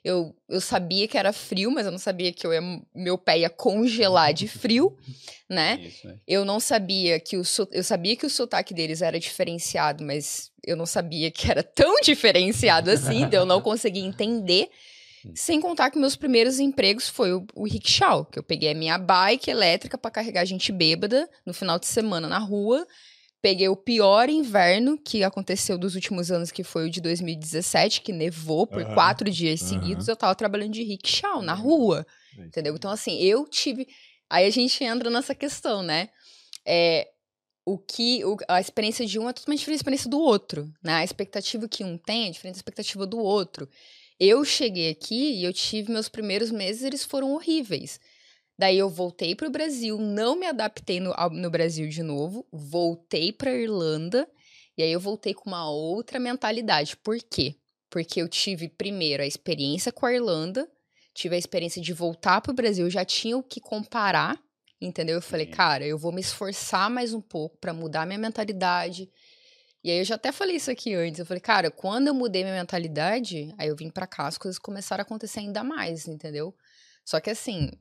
Eu, 0.03 0.35
eu 0.49 0.59
sabia 0.59 1.07
que 1.07 1.17
era 1.17 1.31
frio, 1.31 1.69
mas 1.69 1.85
eu 1.85 1.91
não 1.91 1.99
sabia 1.99 2.33
que 2.33 2.45
eu 2.45 2.51
ia, 2.51 2.61
meu 2.93 3.17
pé 3.17 3.39
ia 3.39 3.49
congelar 3.49 4.33
de 4.33 4.47
frio, 4.47 4.97
né? 5.47 5.79
Isso, 5.79 6.07
né? 6.07 6.17
Eu 6.27 6.43
não 6.43 6.59
sabia 6.59 7.19
que 7.19 7.37
o 7.37 7.43
eu 7.71 7.83
sabia 7.83 8.15
que 8.15 8.25
o 8.25 8.29
sotaque 8.29 8.73
deles 8.73 9.01
era 9.01 9.19
diferenciado, 9.19 10.03
mas 10.03 10.51
eu 10.65 10.75
não 10.75 10.85
sabia 10.85 11.29
que 11.29 11.49
era 11.49 11.61
tão 11.61 11.99
diferenciado 12.01 12.89
assim, 12.89 13.27
de 13.27 13.35
eu 13.35 13.45
não 13.45 13.61
conseguia 13.61 14.03
entender. 14.03 14.69
Sem 15.35 15.61
contar 15.61 15.91
que 15.91 15.99
meus 15.99 16.15
primeiros 16.15 16.59
empregos 16.59 17.07
foi 17.07 17.31
o, 17.31 17.45
o 17.53 17.65
rickshaw, 17.65 18.25
que 18.25 18.39
eu 18.39 18.43
peguei 18.43 18.71
a 18.71 18.75
minha 18.75 18.97
bike 18.97 19.51
elétrica 19.51 19.95
para 19.95 20.09
carregar 20.09 20.45
gente 20.45 20.71
bêbada 20.71 21.29
no 21.45 21.53
final 21.53 21.77
de 21.77 21.85
semana 21.85 22.27
na 22.27 22.39
rua. 22.39 22.87
Peguei 23.41 23.67
o 23.67 23.75
pior 23.75 24.29
inverno 24.29 24.97
que 24.97 25.23
aconteceu 25.23 25.77
dos 25.77 25.95
últimos 25.95 26.29
anos, 26.31 26.51
que 26.51 26.63
foi 26.63 26.85
o 26.85 26.89
de 26.89 27.01
2017, 27.01 28.01
que 28.01 28.13
nevou 28.13 28.67
por 28.67 28.83
Aham, 28.83 28.93
quatro 28.93 29.29
dias 29.31 29.61
aham. 29.61 29.69
seguidos. 29.69 30.07
Eu 30.07 30.15
tava 30.15 30.35
trabalhando 30.35 30.73
de 30.73 30.83
rickshaw 30.83 31.41
na 31.41 31.53
rua. 31.53 32.05
Entendeu? 32.37 32.75
Então, 32.75 32.91
assim, 32.91 33.17
eu 33.19 33.47
tive. 33.47 33.87
Aí 34.29 34.45
a 34.45 34.49
gente 34.49 34.83
entra 34.83 35.09
nessa 35.09 35.33
questão, 35.33 35.81
né? 35.81 36.09
É, 36.65 37.07
o 37.65 37.77
que. 37.79 38.23
o- 38.25 38.37
a 38.47 38.61
experiência 38.61 39.05
de 39.05 39.17
um 39.17 39.27
é 39.27 39.33
totalmente 39.33 39.59
diferente 39.59 39.77
da 39.77 39.81
experiência 39.81 40.09
do 40.09 40.19
outro, 40.19 40.71
né? 40.83 40.93
A 40.95 41.03
expectativa 41.03 41.67
que 41.67 41.83
um 41.83 41.97
tem 41.97 42.27
é 42.27 42.29
diferente 42.31 42.53
da 42.55 42.59
expectativa 42.59 43.07
do 43.07 43.17
outro. 43.19 43.67
Eu 44.19 44.45
cheguei 44.45 44.89
aqui 44.91 45.39
e 45.39 45.43
eu 45.43 45.51
tive 45.51 45.91
meus 45.91 46.07
primeiros 46.07 46.51
meses, 46.51 46.83
eles 46.83 47.03
foram 47.03 47.31
horríveis. 47.33 47.99
Daí 48.61 48.77
eu 48.77 48.91
voltei 48.91 49.33
para 49.33 49.47
o 49.47 49.51
Brasil, 49.51 49.97
não 49.97 50.35
me 50.35 50.45
adaptei 50.45 50.99
no, 50.99 51.15
no 51.31 51.49
Brasil 51.49 51.89
de 51.89 52.03
novo, 52.03 52.45
voltei 52.53 53.33
para 53.33 53.49
Irlanda 53.51 54.29
e 54.77 54.83
aí 54.83 54.91
eu 54.91 54.99
voltei 54.99 55.33
com 55.33 55.49
uma 55.49 55.67
outra 55.67 56.19
mentalidade. 56.19 56.95
Por 56.95 57.17
quê? 57.23 57.55
Porque 57.89 58.21
eu 58.21 58.29
tive 58.29 58.69
primeiro 58.69 59.23
a 59.23 59.25
experiência 59.25 59.91
com 59.91 60.05
a 60.05 60.13
Irlanda, 60.13 60.69
tive 61.11 61.33
a 61.33 61.39
experiência 61.39 61.81
de 61.81 61.91
voltar 61.91 62.39
para 62.39 62.51
o 62.51 62.53
Brasil, 62.53 62.87
já 62.87 63.03
tinha 63.03 63.35
o 63.35 63.41
que 63.41 63.59
comparar, 63.59 64.39
entendeu? 64.79 65.15
Eu 65.15 65.23
falei, 65.23 65.47
cara, 65.47 65.83
eu 65.83 65.97
vou 65.97 66.11
me 66.11 66.21
esforçar 66.21 66.87
mais 66.87 67.15
um 67.15 67.21
pouco 67.21 67.57
para 67.57 67.73
mudar 67.73 68.05
minha 68.05 68.19
mentalidade. 68.19 69.09
E 69.83 69.89
aí 69.89 69.97
eu 69.97 70.05
já 70.05 70.13
até 70.13 70.31
falei 70.31 70.57
isso 70.57 70.69
aqui 70.69 70.93
antes. 70.93 71.19
Eu 71.19 71.25
falei, 71.25 71.41
cara, 71.41 71.71
quando 71.71 72.09
eu 72.09 72.13
mudei 72.13 72.43
minha 72.43 72.57
mentalidade, 72.57 73.55
aí 73.57 73.69
eu 73.69 73.75
vim 73.75 73.89
pra 73.89 74.05
cá, 74.05 74.27
as 74.27 74.37
coisas 74.37 74.59
começaram 74.59 75.01
a 75.01 75.03
acontecer 75.03 75.39
ainda 75.39 75.63
mais, 75.63 76.07
entendeu? 76.07 76.55
Só 77.03 77.19
que 77.19 77.31
assim, 77.31 77.71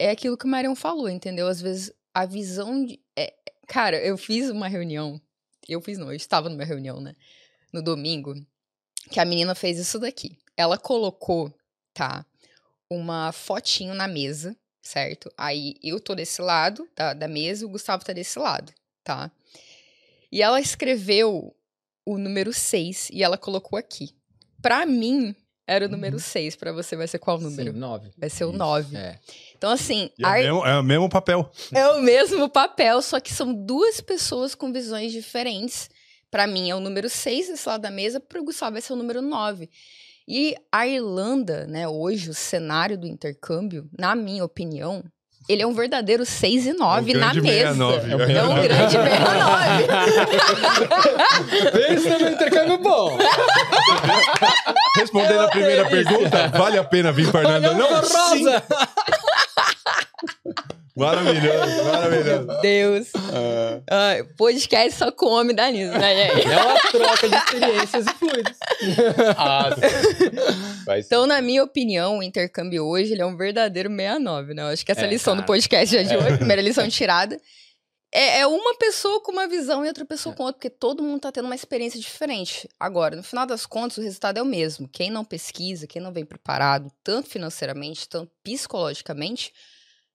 é 0.00 0.10
aquilo 0.10 0.36
que 0.38 0.46
o 0.46 0.48
Marião 0.48 0.74
falou, 0.74 1.10
entendeu? 1.10 1.46
Às 1.46 1.60
vezes 1.60 1.92
a 2.14 2.24
visão 2.24 2.86
de. 2.86 2.98
é- 3.14 3.34
Cara, 3.68 3.98
eu 4.02 4.16
fiz 4.16 4.48
uma 4.48 4.66
reunião. 4.66 5.20
Eu 5.68 5.80
fiz, 5.82 5.98
não, 5.98 6.08
eu 6.08 6.16
estava 6.16 6.48
numa 6.48 6.64
reunião, 6.64 7.00
né? 7.00 7.14
No 7.70 7.82
domingo, 7.82 8.34
que 9.10 9.20
a 9.20 9.24
menina 9.26 9.54
fez 9.54 9.78
isso 9.78 9.98
daqui. 9.98 10.38
Ela 10.56 10.78
colocou, 10.78 11.54
tá? 11.92 12.24
Uma 12.88 13.30
fotinho 13.30 13.94
na 13.94 14.08
mesa, 14.08 14.56
certo? 14.82 15.30
Aí 15.36 15.74
eu 15.82 16.00
tô 16.00 16.14
desse 16.14 16.40
lado 16.40 16.88
da, 16.96 17.12
da 17.12 17.28
mesa 17.28 17.66
o 17.66 17.68
Gustavo 17.68 18.04
tá 18.04 18.12
desse 18.14 18.38
lado, 18.38 18.72
tá? 19.04 19.30
E 20.32 20.42
ela 20.42 20.60
escreveu 20.60 21.54
o 22.06 22.16
número 22.16 22.52
6 22.52 23.10
e 23.12 23.22
ela 23.22 23.36
colocou 23.36 23.78
aqui. 23.78 24.16
Pra 24.62 24.86
mim, 24.86 25.36
era 25.66 25.86
o 25.86 25.88
número 25.88 26.18
6. 26.18 26.56
Pra 26.56 26.72
você 26.72 26.96
vai 26.96 27.06
ser 27.06 27.18
qual 27.18 27.38
número? 27.38 27.72
Sim, 27.72 27.78
nove. 27.78 28.10
Vai 28.18 28.28
ser 28.28 28.44
o 28.44 28.50
Isso. 28.50 28.58
9. 28.58 28.96
É. 28.96 29.18
Então, 29.56 29.70
assim, 29.70 30.10
é, 30.18 30.26
o 30.26 30.32
mesmo, 30.32 30.66
é 30.66 30.78
o 30.78 30.82
mesmo 30.82 31.08
papel. 31.08 31.50
é 31.72 31.88
o 31.88 32.00
mesmo 32.00 32.48
papel, 32.48 33.00
só 33.02 33.20
que 33.20 33.32
são 33.32 33.54
duas 33.54 34.00
pessoas 34.00 34.54
com 34.54 34.72
visões 34.72 35.12
diferentes. 35.12 35.88
Pra 36.30 36.46
mim 36.46 36.70
é 36.70 36.74
o 36.74 36.80
número 36.80 37.08
6 37.08 37.48
desse 37.48 37.68
lado 37.68 37.80
da 37.80 37.90
mesa, 37.90 38.20
pro 38.20 38.44
Gustavo 38.44 38.72
vai 38.72 38.80
ser 38.80 38.92
o 38.92 38.96
número 38.96 39.20
9. 39.20 39.68
E 40.28 40.54
a 40.70 40.86
Irlanda, 40.86 41.66
né, 41.66 41.88
hoje, 41.88 42.30
o 42.30 42.34
cenário 42.34 42.96
do 42.96 43.06
intercâmbio, 43.06 43.88
na 43.98 44.14
minha 44.14 44.44
opinião, 44.44 45.02
ele 45.52 45.62
é 45.62 45.66
um 45.66 45.72
verdadeiro 45.72 46.24
6 46.24 46.66
e 46.66 46.72
9 46.72 47.12
É 47.12 47.16
um 47.16 47.18
na 47.18 47.32
grande 47.32 47.40
mesa. 47.40 47.74
69. 47.74 48.10
É 48.32 48.42
um 48.44 48.62
grande 48.62 48.92
69. 48.92 49.86
Pensa 51.72 52.18
no 52.18 52.28
intercâmbio 52.30 52.78
bom. 52.78 53.18
Respondendo 54.96 55.40
a 55.40 55.48
primeira 55.48 55.84
delícia. 55.84 56.12
pergunta, 56.12 56.48
vale 56.56 56.78
a 56.78 56.84
pena 56.84 57.10
vir 57.10 57.30
para 57.32 57.40
Irlanda? 57.40 57.74
Não, 57.74 58.02
sim. 58.04 58.44
Maravilhoso, 60.96 61.84
maravilhoso. 61.84 62.46
Meu 62.46 62.60
Deus. 62.60 63.08
Ai, 63.90 64.24
podcast 64.36 64.92
só 64.98 65.10
com 65.12 65.26
homem 65.26 65.54
dá 65.54 65.70
nisso, 65.70 65.92
né, 65.96 66.14
gente? 66.34 66.48
É 66.48 66.56
uma 66.64 66.80
troca 66.80 67.28
de 67.28 67.36
experiências 67.36 68.06
e 68.06 68.14
fluidos. 68.14 68.58
Ah. 69.36 69.70
Então, 70.98 71.26
na 71.26 71.40
minha 71.40 71.62
opinião, 71.62 72.18
o 72.18 72.22
intercâmbio 72.22 72.84
hoje 72.86 73.12
ele 73.12 73.22
é 73.22 73.26
um 73.26 73.36
verdadeiro 73.36 73.88
69, 73.88 74.54
né? 74.54 74.62
Eu 74.62 74.66
acho 74.68 74.84
que 74.84 74.92
essa 74.92 75.02
É, 75.02 75.06
lição 75.08 75.34
do 75.34 75.40
cara. 75.40 75.46
podcast 75.46 75.94
já 75.94 76.02
de 76.02 76.16
hoje, 76.16 76.38
primeira 76.38 76.62
lição 76.62 76.88
tirada, 76.88 77.38
é, 78.12 78.40
é 78.40 78.46
uma 78.46 78.74
pessoa 78.76 79.22
com 79.22 79.30
uma 79.32 79.46
visão 79.46 79.84
e 79.84 79.88
outra 79.88 80.04
pessoa 80.04 80.34
com 80.34 80.42
outra, 80.44 80.54
porque 80.58 80.70
todo 80.70 81.02
mundo 81.02 81.20
tá 81.20 81.30
tendo 81.30 81.44
uma 81.44 81.54
experiência 81.54 82.00
diferente. 82.00 82.68
Agora, 82.78 83.14
no 83.14 83.22
final 83.22 83.46
das 83.46 83.66
contas, 83.66 83.98
o 83.98 84.02
resultado 84.02 84.38
é 84.38 84.42
o 84.42 84.46
mesmo. 84.46 84.88
Quem 84.88 85.10
não 85.10 85.24
pesquisa, 85.24 85.86
quem 85.86 86.02
não 86.02 86.12
vem 86.12 86.24
preparado, 86.24 86.90
tanto 87.04 87.28
financeiramente, 87.28 88.08
tanto 88.08 88.32
psicologicamente, 88.42 89.52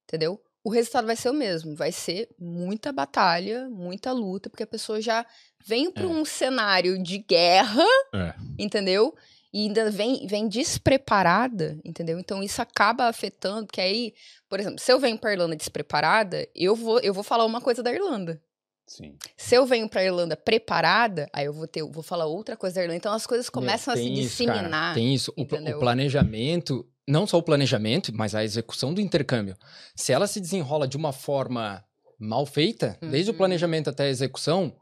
entendeu? 0.03 0.41
O 0.65 0.69
resultado 0.71 1.05
vai 1.05 1.15
ser 1.15 1.29
o 1.29 1.33
mesmo. 1.33 1.75
Vai 1.75 1.91
ser 1.91 2.27
muita 2.39 2.91
batalha, 2.91 3.69
muita 3.69 4.11
luta, 4.11 4.49
porque 4.49 4.63
a 4.63 4.67
pessoa 4.67 4.99
já 4.99 5.23
vem 5.65 5.91
para 5.91 6.03
É. 6.03 6.07
um 6.07 6.25
cenário 6.25 7.01
de 7.01 7.19
guerra 7.19 7.85
É. 8.13 8.33
entendeu? 8.57 9.15
E 9.53 9.67
ainda 9.67 9.89
vem, 9.91 10.25
vem 10.27 10.47
despreparada, 10.49 11.79
entendeu? 11.85 12.19
Então 12.19 12.41
isso 12.43 12.61
acaba 12.61 13.05
afetando, 13.05 13.67
porque 13.67 13.79
aí, 13.79 14.13
por 14.49 14.59
exemplo, 14.59 14.79
se 14.79 14.91
eu 14.91 14.99
venho 14.99 15.17
pra 15.17 15.31
Irlanda 15.31 15.55
despreparada, 15.55 16.47
eu 16.55 16.75
vou, 16.75 16.99
eu 16.99 17.13
vou 17.13 17.23
falar 17.23 17.45
uma 17.45 17.61
coisa 17.61 17.81
da 17.83 17.91
Irlanda. 17.93 18.41
Sim. 18.87 19.15
Se 19.37 19.55
eu 19.55 19.65
venho 19.65 19.87
pra 19.89 20.03
Irlanda 20.03 20.35
preparada, 20.35 21.27
aí 21.33 21.45
eu 21.45 21.53
vou 21.53 21.67
ter, 21.67 21.81
eu 21.81 21.89
vou 21.91 22.03
falar 22.03 22.25
outra 22.25 22.55
coisa 22.57 22.75
da 22.75 22.81
Irlanda. 22.81 22.97
Então 22.97 23.13
as 23.13 23.25
coisas 23.25 23.49
começam 23.49 23.93
a 23.93 23.97
se 23.97 24.03
isso, 24.03 24.43
cara. 24.45 24.53
disseminar. 24.57 24.93
Tem 24.93 25.13
isso. 25.13 25.33
O, 25.37 25.41
o 25.43 25.79
planejamento, 25.79 26.85
não 27.07 27.27
só 27.27 27.37
o 27.37 27.43
planejamento, 27.43 28.11
mas 28.13 28.33
a 28.35 28.43
execução 28.43 28.93
do 28.93 29.01
intercâmbio. 29.01 29.55
Se 29.95 30.11
ela 30.11 30.27
se 30.27 30.39
desenrola 30.39 30.87
de 30.87 30.97
uma 30.97 31.11
forma 31.13 31.83
mal 32.19 32.45
feita, 32.45 32.97
desde 33.01 33.29
o 33.29 33.33
Uhum. 33.33 33.37
planejamento 33.37 33.89
até 33.89 34.05
a 34.05 34.09
execução, 34.09 34.75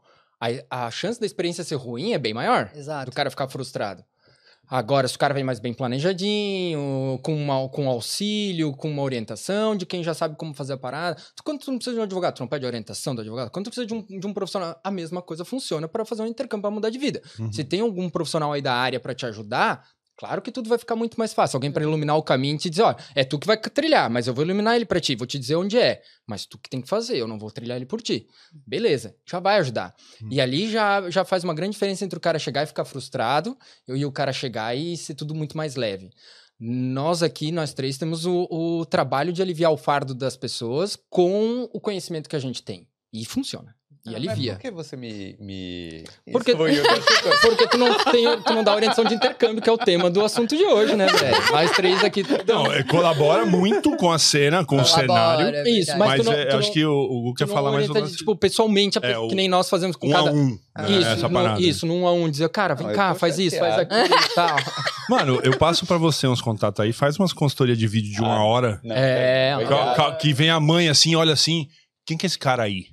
a, 0.70 0.86
a 0.86 0.90
chance 0.90 1.18
da 1.20 1.26
experiência 1.26 1.64
ser 1.64 1.74
ruim 1.76 2.12
é 2.12 2.18
bem 2.18 2.32
maior. 2.34 2.70
Exato. 2.74 3.10
Do 3.10 3.14
cara 3.14 3.30
ficar 3.30 3.48
frustrado. 3.48 4.04
Agora, 4.66 5.06
se 5.06 5.14
o 5.14 5.18
cara 5.18 5.34
vem 5.34 5.44
mais 5.44 5.60
bem 5.60 5.74
planejadinho, 5.74 7.18
com, 7.22 7.34
uma, 7.34 7.68
com 7.68 7.88
auxílio, 7.88 8.72
com 8.72 8.90
uma 8.90 9.02
orientação 9.02 9.76
de 9.76 9.84
quem 9.84 10.02
já 10.02 10.14
sabe 10.14 10.36
como 10.36 10.54
fazer 10.54 10.72
a 10.72 10.76
parada. 10.78 11.20
Tu- 11.36 11.42
Quando 11.44 11.60
tu 11.60 11.70
não 11.70 11.76
precisa 11.78 11.94
de 11.94 12.00
um 12.00 12.04
advogado, 12.04 12.34
tu 12.36 12.40
não 12.40 12.48
pede 12.48 12.64
orientação 12.64 13.14
do 13.14 13.20
advogado. 13.20 13.50
Quando 13.50 13.66
tu 13.66 13.70
precisa 13.70 13.86
de 13.86 13.92
um, 13.94 14.02
de 14.20 14.26
um 14.26 14.32
profissional, 14.32 14.80
a 14.82 14.90
mesma 14.90 15.20
coisa 15.20 15.44
funciona 15.44 15.86
para 15.86 16.04
fazer 16.04 16.22
um 16.22 16.26
intercâmbio 16.26 16.62
para 16.62 16.70
mudar 16.70 16.88
de 16.90 16.98
vida. 16.98 17.20
Uhum. 17.38 17.52
Se 17.52 17.62
tem 17.62 17.80
algum 17.80 18.08
profissional 18.08 18.52
aí 18.52 18.62
da 18.62 18.72
área 18.72 18.98
para 18.98 19.14
te 19.14 19.26
ajudar, 19.26 19.86
claro 20.16 20.42
que 20.42 20.50
tudo 20.50 20.68
vai 20.68 20.78
ficar 20.78 20.96
muito 20.96 21.16
mais 21.16 21.32
fácil. 21.32 21.56
Alguém 21.56 21.70
para 21.70 21.82
iluminar 21.82 22.16
o 22.16 22.22
caminho 22.22 22.56
e 22.56 22.58
te 22.58 22.70
dizer, 22.70 22.82
ó, 22.82 22.94
é 23.14 23.24
tu 23.24 23.38
que 23.38 23.46
vai 23.46 23.56
trilhar, 23.56 24.10
mas 24.10 24.26
eu 24.26 24.34
vou 24.34 24.44
iluminar 24.44 24.76
ele 24.76 24.84
para 24.84 25.00
ti, 25.00 25.14
vou 25.14 25.26
te 25.26 25.38
dizer 25.38 25.56
onde 25.56 25.78
é, 25.78 26.02
mas 26.26 26.46
tu 26.46 26.58
que 26.58 26.68
tem 26.68 26.80
que 26.80 26.88
fazer, 26.88 27.16
eu 27.16 27.26
não 27.26 27.38
vou 27.38 27.50
trilhar 27.50 27.76
ele 27.76 27.86
por 27.86 28.00
ti. 28.00 28.26
Beleza, 28.66 29.16
já 29.28 29.40
vai 29.40 29.58
ajudar. 29.58 29.94
E 30.30 30.40
ali 30.40 30.70
já, 30.70 31.08
já 31.10 31.24
faz 31.24 31.44
uma 31.44 31.54
grande 31.54 31.72
diferença 31.72 32.04
entre 32.04 32.16
o 32.16 32.20
cara 32.20 32.38
chegar 32.38 32.62
e 32.62 32.66
ficar 32.66 32.84
frustrado 32.84 33.56
e 33.88 34.04
o 34.04 34.12
cara 34.12 34.32
chegar 34.32 34.76
e 34.76 34.96
ser 34.96 35.14
tudo 35.14 35.34
muito 35.34 35.56
mais 35.56 35.76
leve. 35.76 36.10
Nós 36.58 37.22
aqui, 37.22 37.50
nós 37.50 37.74
três, 37.74 37.98
temos 37.98 38.24
o, 38.26 38.46
o 38.50 38.86
trabalho 38.86 39.32
de 39.32 39.42
aliviar 39.42 39.72
o 39.72 39.76
fardo 39.76 40.14
das 40.14 40.36
pessoas 40.36 40.96
com 41.10 41.68
o 41.72 41.80
conhecimento 41.80 42.28
que 42.28 42.36
a 42.36 42.40
gente 42.40 42.62
tem. 42.62 42.88
E 43.12 43.24
funciona. 43.24 43.74
E 44.06 44.10
Mas 44.10 44.16
alivia. 44.16 44.52
por 44.52 44.60
que 44.60 44.70
você 44.70 44.96
me. 44.98 45.34
me... 45.40 46.04
Porque-? 46.30 46.54
Porque 47.40 47.66
tu 47.68 47.78
não, 47.78 47.94
tem, 48.04 48.38
tu 48.42 48.52
não 48.52 48.62
dá 48.62 48.74
orientação 48.74 49.02
de 49.04 49.14
intercâmbio, 49.14 49.62
que 49.62 49.68
é 49.68 49.72
o 49.72 49.78
tema 49.78 50.10
do 50.10 50.22
assunto 50.22 50.54
de 50.54 50.62
hoje, 50.62 50.94
né, 50.94 51.06
velho? 51.06 51.36
Nós 51.50 51.70
três 51.70 52.04
aqui. 52.04 52.22
Não, 52.46 52.70
é, 52.70 52.82
colabora 52.82 53.46
muito 53.46 53.96
com 53.96 54.12
a 54.12 54.18
cena, 54.18 54.62
com 54.62 54.76
o 54.76 54.84
cenário. 54.84 55.06
Colabora, 55.46 55.68
Isso, 55.70 55.90
mas 55.96 56.08
Mas, 56.08 56.20
tu 56.20 56.24
não- 56.26 56.32
é, 56.34 56.48
acho 56.54 56.66
não- 56.68 56.72
que 56.74 56.84
o, 56.84 56.92
o 56.92 57.22
Gu 57.22 57.34
Tu 57.34 57.46
quer 57.46 57.46
falar 57.52 57.72
mais 57.72 57.86
do 57.88 57.94
lance. 57.94 58.16
tipo, 58.16 58.36
pessoalmente, 58.36 58.98
É, 59.00 59.16
o- 59.18 59.28
que 59.28 59.34
nem 59.34 59.48
nós 59.48 59.70
fazemos 59.70 59.96
com 59.96 60.08
um 60.08 60.12
cada. 60.12 60.28
a 60.28 60.32
um. 60.34 60.48
né, 60.50 60.90
Isso, 60.90 61.08
essa 61.08 61.28
no- 61.28 61.34
parada. 61.34 61.60
isso, 61.62 61.86
num 61.86 62.06
a 62.06 62.12
um, 62.12 62.28
dizer, 62.30 62.48
cara, 62.50 62.74
vem 62.74 62.84
Não, 62.84 62.92
eu 62.92 62.96
cá, 62.96 63.14
faz 63.14 63.38
isso, 63.38 63.56
faz 63.58 63.74
chateado. 63.74 64.04
aquilo 64.04 64.20
e 64.22 64.28
tal. 64.34 64.56
Mano, 65.08 65.40
eu 65.42 65.56
passo 65.56 65.86
pra 65.86 65.96
você 65.96 66.26
uns 66.26 66.42
contatos 66.42 66.78
aí, 66.84 66.92
faz 66.92 67.18
umas 67.18 67.32
consultorias 67.32 67.78
de 67.78 67.86
vídeo 67.86 68.12
de 68.12 68.20
uma 68.20 68.34
Ah, 68.36 68.44
hora. 68.44 68.80
Não, 68.84 68.94
É, 68.94 69.56
Que 70.20 70.32
vem 70.34 70.50
a 70.50 70.60
mãe 70.60 70.88
assim, 70.90 71.14
olha 71.14 71.32
assim, 71.32 71.68
quem 72.06 72.16
que 72.16 72.26
é 72.26 72.28
esse 72.28 72.38
cara 72.38 72.62
aí? 72.62 72.86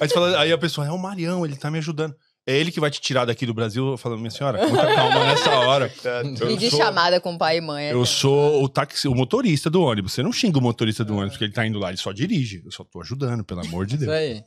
Aí, 0.00 0.08
você 0.08 0.14
fala- 0.14 0.38
aí 0.40 0.52
a 0.52 0.58
pessoa, 0.58 0.86
é 0.86 0.90
o 0.90 0.98
Marião, 0.98 1.44
ele 1.44 1.56
tá 1.56 1.70
me 1.70 1.78
ajudando. 1.78 2.14
É 2.46 2.54
ele 2.58 2.70
que 2.70 2.78
vai 2.78 2.90
te 2.90 3.00
tirar 3.00 3.24
daqui 3.24 3.46
do 3.46 3.54
Brasil, 3.54 3.92
eu 3.92 3.96
falo, 3.96 4.18
minha 4.18 4.30
senhora, 4.30 4.58
muita 4.68 4.94
calma 4.94 5.24
nessa 5.24 5.50
hora. 5.60 5.90
Eu 6.38 6.46
Vídeo 6.48 6.68
sou- 6.70 6.78
chamada 6.78 7.18
com 7.18 7.38
pai 7.38 7.56
e 7.56 7.60
mãe. 7.62 7.86
Eu 7.86 8.02
é. 8.02 8.04
sou 8.06 8.62
o 8.62 8.68
taxi, 8.68 9.08
o 9.08 9.14
motorista 9.14 9.70
do 9.70 9.80
ônibus. 9.82 10.12
Você 10.12 10.22
não 10.22 10.30
xinga 10.30 10.58
o 10.58 10.60
motorista 10.62 11.02
do 11.06 11.14
ônibus 11.14 11.32
porque 11.32 11.44
ele 11.44 11.54
tá 11.54 11.66
indo 11.66 11.78
lá, 11.78 11.88
ele 11.88 11.96
só 11.96 12.12
dirige. 12.12 12.60
Eu 12.62 12.70
só 12.70 12.84
tô 12.84 13.00
ajudando, 13.00 13.42
pelo 13.44 13.60
amor 13.62 13.86
de 13.86 13.94
Isso 13.94 14.04
Deus. 14.04 14.14
aí. 14.14 14.42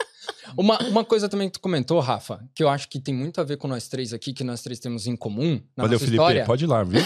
Uma, 0.57 0.77
uma 0.87 1.03
coisa 1.05 1.27
também 1.27 1.47
que 1.49 1.53
tu 1.53 1.59
comentou, 1.59 1.99
Rafa, 1.99 2.39
que 2.55 2.63
eu 2.63 2.69
acho 2.69 2.87
que 2.87 2.99
tem 2.99 3.13
muito 3.13 3.39
a 3.41 3.43
ver 3.43 3.57
com 3.57 3.67
nós 3.67 3.87
três 3.87 4.13
aqui, 4.13 4.31
que 4.33 4.43
nós 4.43 4.61
três 4.61 4.79
temos 4.79 5.05
em 5.05 5.15
comum 5.15 5.61
na 5.75 5.83
Valeu, 5.83 5.91
nossa 5.93 6.05
Felipe. 6.05 6.13
história. 6.15 6.45
Pode 6.45 6.63
ir 6.63 6.67
lá, 6.67 6.83
viu? 6.83 7.01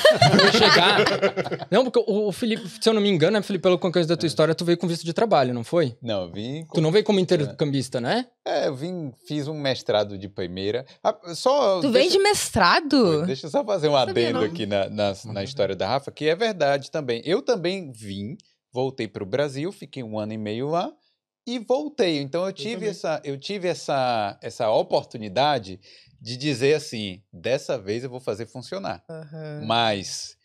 Chegar. 0.51 1.68
Não, 1.72 1.84
porque 1.90 2.00
o, 2.12 2.28
o 2.28 2.32
Felipe, 2.32 2.68
se 2.82 2.88
eu 2.88 2.94
não 2.94 3.01
me 3.01 3.10
engano, 3.10 3.34
né, 3.34 3.42
Felipe, 3.42 3.63
pelo 3.63 3.78
coisa 3.80 4.08
da 4.08 4.16
tua 4.18 4.28
história, 4.28 4.54
tu 4.56 4.63
veio 4.66 4.78
com 4.78 4.88
visto 4.88 5.04
de 5.06 5.13
trabalho, 5.13 5.54
não 5.54 5.63
foi? 5.63 5.96
Não, 6.01 6.24
eu 6.24 6.32
vim. 6.32 6.66
com- 6.66 6.75
Tu 6.75 6.82
não 6.82 6.92
veio 6.92 7.04
como 7.04 7.20
intercambista, 7.20 8.00
né? 8.00 8.28
É, 8.46 8.68
eu 8.68 8.75
vim, 8.75 9.12
fiz 9.28 9.48
um 9.48 9.60
mestrado 9.60 10.18
de 10.18 10.28
primeira. 10.30 10.86
Ah, 11.04 11.16
só. 11.36 11.80
Tu 11.82 11.92
vem 11.92 12.04
deixa- 12.04 12.18
de 12.18 12.24
mestrado? 12.24 13.25
Deixa 13.25 13.48
eu 13.48 13.51
só 13.51 13.63
fazer 13.63 13.88
um 13.88 13.96
adendo 13.96 14.40
não. 14.40 14.46
aqui 14.46 14.66
na, 14.66 14.90
na, 14.90 15.13
na 15.25 15.44
história 15.44 15.75
da 15.75 15.88
Rafa, 15.88 16.12
que 16.12 16.25
é 16.28 16.36
verdade 16.36 16.90
também. 16.92 17.22
Eu 17.25 17.42
também 17.42 17.92
vim, 17.92 18.38
voltei 18.74 19.08
para 19.08 19.24
o 19.24 19.25
Brasil, 19.25 19.72
fiquei 19.72 20.04
um 20.04 20.18
ano 20.18 20.34
e 20.34 20.38
meio 20.38 20.70
lá 20.70 20.92
e 21.48 21.60
voltei. 21.60 22.19
Então 22.21 22.45
eu 22.45 22.53
tive, 22.53 22.74
também. 22.75 22.89
essa, 22.89 23.21
eu 23.24 23.38
tive 23.38 23.67
essa, 23.67 24.38
essa 24.41 24.69
oportunidade 24.69 25.79
de 26.19 26.38
dizer 26.38 26.75
assim: 26.75 27.21
dessa 27.33 27.77
vez 27.77 28.03
eu 28.03 28.10
vou 28.10 28.19
fazer 28.19 28.45
funcionar. 28.45 29.03
Aham. 29.10 29.63
Mas 29.65 30.38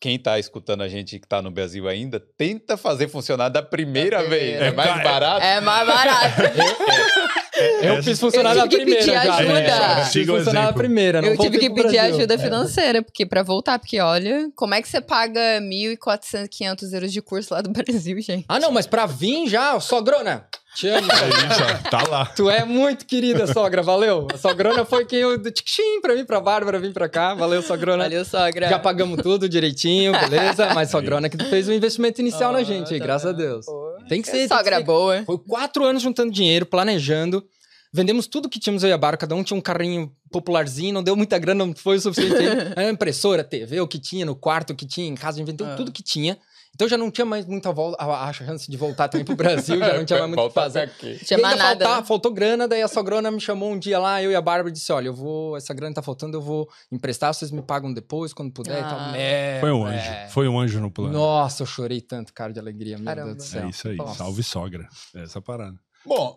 quem 0.00 0.16
está 0.16 0.38
escutando 0.38 0.82
a 0.82 0.88
gente 0.88 1.18
que 1.18 1.24
está 1.24 1.40
no 1.40 1.50
Brasil 1.50 1.88
ainda, 1.88 2.20
tenta 2.20 2.76
fazer 2.76 3.08
funcionar 3.08 3.48
da 3.48 3.62
primeira 3.62 4.22
Da 4.22 4.28
vez. 4.28 4.42
primeira. 4.42 4.66
É 4.66 4.72
mais 4.72 5.00
É, 5.00 5.02
barato. 5.02 5.44
É 5.44 5.60
mais 5.60 5.86
barato. 5.88 6.34
Eu 7.82 8.02
fiz 8.02 8.18
funcionar 8.18 8.50
Eu 8.50 8.56
na 8.56 8.68
tive 8.68 8.84
que 8.84 8.90
primeira. 8.96 9.20
pedir 9.20 9.30
ajuda. 9.32 9.58
É, 9.60 10.04
fiz 10.06 10.26
funcionar 10.26 10.62
na 10.64 10.72
primeira. 10.72 11.22
não 11.22 11.28
Eu 11.28 11.38
tive 11.38 11.58
que 11.58 11.70
pedir 11.70 11.82
Brasil. 11.98 12.16
ajuda 12.16 12.34
É. 12.34 12.38
financeira, 12.38 13.02
porque 13.02 13.24
pra 13.26 13.42
voltar, 13.42 13.78
porque 13.78 14.00
olha, 14.00 14.48
como 14.56 14.74
é 14.74 14.82
que 14.82 14.88
você 14.88 15.00
paga 15.00 15.60
1.400, 15.60 16.48
500 16.48 16.92
euros 16.92 17.12
de 17.12 17.22
curso 17.22 17.54
lá 17.54 17.60
do 17.60 17.70
Brasil, 17.70 18.20
gente? 18.20 18.44
Ah, 18.48 18.58
não, 18.58 18.70
mas 18.72 18.86
pra 18.86 19.06
vir 19.06 19.46
já, 19.48 19.78
sogrona, 19.80 20.46
te 20.74 20.88
amo. 20.88 21.06
É 21.10 21.52
isso, 21.52 21.90
tá 21.90 22.02
lá. 22.08 22.26
Tu 22.34 22.50
é 22.50 22.64
muito 22.64 23.06
querida, 23.06 23.46
sogra, 23.46 23.82
valeu. 23.82 24.26
A 24.32 24.36
sogrona 24.36 24.84
foi 24.84 25.04
quem 25.04 25.20
eu... 25.20 25.38
Tchim, 25.52 26.00
pra 26.00 26.14
mim, 26.14 26.24
pra 26.24 26.40
Bárbara, 26.40 26.78
vir 26.80 26.92
pra 26.92 27.08
cá. 27.08 27.34
Valeu, 27.34 27.62
sogrona. 27.62 28.04
Valeu, 28.04 28.24
sogra. 28.24 28.68
Já 28.68 28.78
pagamos 28.78 29.22
tudo 29.22 29.48
direitinho, 29.48 30.12
beleza? 30.18 30.74
Mas 30.74 30.90
sogrona 30.90 31.28
que 31.28 31.36
fez 31.44 31.68
o 31.68 31.72
investimento 31.72 32.20
inicial 32.20 32.52
na 32.52 32.62
gente, 32.64 32.98
tá 32.98 33.04
graças 33.04 33.28
a? 33.30 33.32
Deus. 33.32 33.66
Pô. 33.66 33.93
Tem 34.08 34.20
que 34.22 34.28
ser. 34.28 34.38
tem 34.38 34.48
que 34.48 34.54
Sogra 34.54 34.76
ser. 34.78 34.84
boa. 34.84 35.22
Foi 35.24 35.38
quatro 35.38 35.84
anos 35.84 36.02
juntando 36.02 36.30
dinheiro, 36.32 36.66
planejando. 36.66 37.44
Vendemos 37.92 38.26
tudo 38.26 38.48
que 38.48 38.58
tínhamos 38.58 38.82
aí 38.82 38.90
a 38.92 38.98
barco, 38.98 39.20
cada 39.20 39.36
um 39.36 39.44
tinha 39.44 39.56
um 39.56 39.60
carrinho 39.60 40.12
popularzinho, 40.32 40.92
não 40.92 41.02
deu 41.02 41.14
muita 41.14 41.38
grana, 41.38 41.64
não 41.64 41.74
foi 41.74 41.96
o 41.96 42.00
suficiente. 42.00 42.36
Era 42.74 42.90
impressora, 42.90 43.44
TV, 43.44 43.80
o 43.80 43.86
que 43.86 44.00
tinha 44.00 44.26
no 44.26 44.34
quarto, 44.34 44.70
o 44.70 44.74
que 44.74 44.84
tinha 44.84 45.06
em 45.06 45.14
casa, 45.14 45.40
inventei 45.40 45.64
Ah. 45.66 45.76
tudo 45.76 45.92
que 45.92 46.02
tinha. 46.02 46.36
Então 46.74 46.88
já 46.88 46.98
não 46.98 47.10
tinha 47.10 47.24
mais 47.24 47.46
muita 47.46 47.70
volta, 47.72 48.02
a, 48.02 48.28
a 48.28 48.32
chance 48.32 48.68
de 48.70 48.76
voltar 48.76 49.06
também 49.08 49.24
pro 49.24 49.36
Brasil, 49.36 49.78
já 49.78 49.96
não 49.96 50.04
tinha 50.04 50.18
mais 50.18 50.28
muito 50.34 50.40
o 50.44 50.48
que 50.48 50.54
fazer. 50.54 50.80
aqui. 50.80 51.24
Tinha 51.24 51.36
ainda 51.38 51.50
nada. 51.56 51.84
faltar- 51.84 52.00
né? 52.00 52.06
faltou 52.06 52.32
grana, 52.32 52.66
daí 52.66 52.82
a 52.82 52.88
sogrona 52.88 53.30
me 53.30 53.40
chamou 53.40 53.70
um 53.72 53.78
dia 53.78 53.98
lá, 53.98 54.20
eu 54.22 54.30
e 54.32 54.34
a 54.34 54.40
Bárbara 54.40 54.70
e 54.70 54.72
disse: 54.72 54.92
Olha, 54.92 55.06
eu 55.08 55.14
vou, 55.14 55.56
essa 55.56 55.72
grana 55.72 55.94
tá 55.94 56.02
faltando, 56.02 56.36
eu 56.36 56.42
vou 56.42 56.68
emprestar, 56.90 57.32
vocês 57.32 57.50
me 57.52 57.62
pagam 57.62 57.92
depois, 57.94 58.32
quando 58.32 58.52
puder 58.52 58.78
e 58.78 58.82
tal. 58.82 58.98
Ah. 58.98 59.16
É, 59.16 59.58
Foi 59.60 59.70
um 59.72 59.86
anjo. 59.86 59.96
é. 60.10 60.28
Foi 60.30 60.48
um 60.48 60.58
anjo 60.58 60.80
no 60.80 60.90
plano. 60.90 61.12
Nossa, 61.12 61.62
eu 61.62 61.66
chorei 61.66 62.00
tanto, 62.00 62.32
cara, 62.34 62.52
de 62.52 62.58
alegria, 62.58 62.96
meu 62.96 63.04
Caramba. 63.06 63.34
Deus 63.34 63.36
do 63.36 63.42
céu. 63.44 63.64
É 63.66 63.68
isso 63.70 63.88
aí. 63.88 63.96
Nossa. 63.96 64.18
Salve 64.18 64.42
sogra. 64.42 64.88
É 65.14 65.22
essa 65.22 65.40
parada. 65.40 65.76
Bom, 66.04 66.36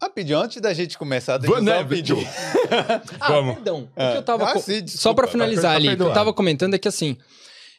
rapidinho, 0.00 0.38
antes 0.38 0.60
da 0.62 0.72
gente 0.72 0.96
começar, 0.96 1.36
deixa 1.38 1.52
eu 1.52 1.62
Vamos, 1.62 1.70
só 1.72 1.82
né, 1.82 1.88
pedir. 1.88 2.16
Ah, 3.20 3.28
Vamos. 3.28 3.54
perdão. 3.56 3.82
O 3.82 3.88
Ah. 3.96 4.12
que 4.12 4.16
eu 4.18 4.22
tava. 4.22 4.44
Ah, 4.48 4.52
co- 4.54 4.60
sim, 4.60 4.86
Só 4.86 5.12
pra 5.12 5.26
tá 5.26 5.32
finalizar 5.32 5.72
tá 5.72 5.76
ali, 5.76 5.88
o 5.88 5.90
que 5.90 5.94
eu 5.94 5.98
perdoado. 5.98 6.14
tava 6.14 6.32
comentando 6.32 6.74
é 6.74 6.78
que 6.78 6.88
assim. 6.88 7.16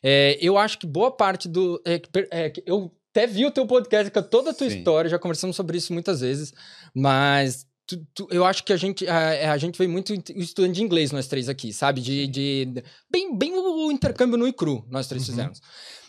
É, 0.07 0.37
eu 0.39 0.57
acho 0.57 0.77
que 0.77 0.85
boa 0.85 1.09
parte 1.11 1.47
do. 1.49 1.81
é, 1.85 1.99
é, 2.31 2.53
eu 2.65 2.91
até 3.11 3.25
vi 3.25 3.45
o 3.45 3.51
teu 3.51 3.65
podcast 3.65 4.11
com 4.11 4.21
toda 4.21 4.51
a 4.51 4.53
tua 4.53 4.69
Sim. 4.69 4.77
história, 4.77 5.09
já 5.09 5.17
conversamos 5.17 5.55
sobre 5.55 5.77
isso 5.77 5.91
muitas 5.93 6.21
vezes, 6.21 6.53
mas. 6.93 7.65
tu- 7.87 8.05
tu- 8.13 8.27
eu 8.31 8.43
acho 8.45 8.63
que 8.63 8.73
a 8.73 8.77
gente, 8.77 9.07
a, 9.07 9.53
a 9.53 9.57
gente 9.57 9.77
veio 9.77 9.89
muito 9.89 10.13
estudando 10.35 10.73
de 10.73 10.81
inglês, 10.83 11.11
nós 11.11 11.27
três 11.27 11.47
aqui, 11.49 11.71
sabe? 11.73 12.01
De, 12.01 12.27
de, 12.27 12.83
bem, 13.09 13.37
bem 13.37 13.53
o 13.57 13.91
intercâmbio 13.91 14.37
no 14.37 14.47
ICRU, 14.47 14.85
nós 14.89 15.07
três 15.07 15.23
Uhum. 15.27 15.35
fizemos. 15.35 15.61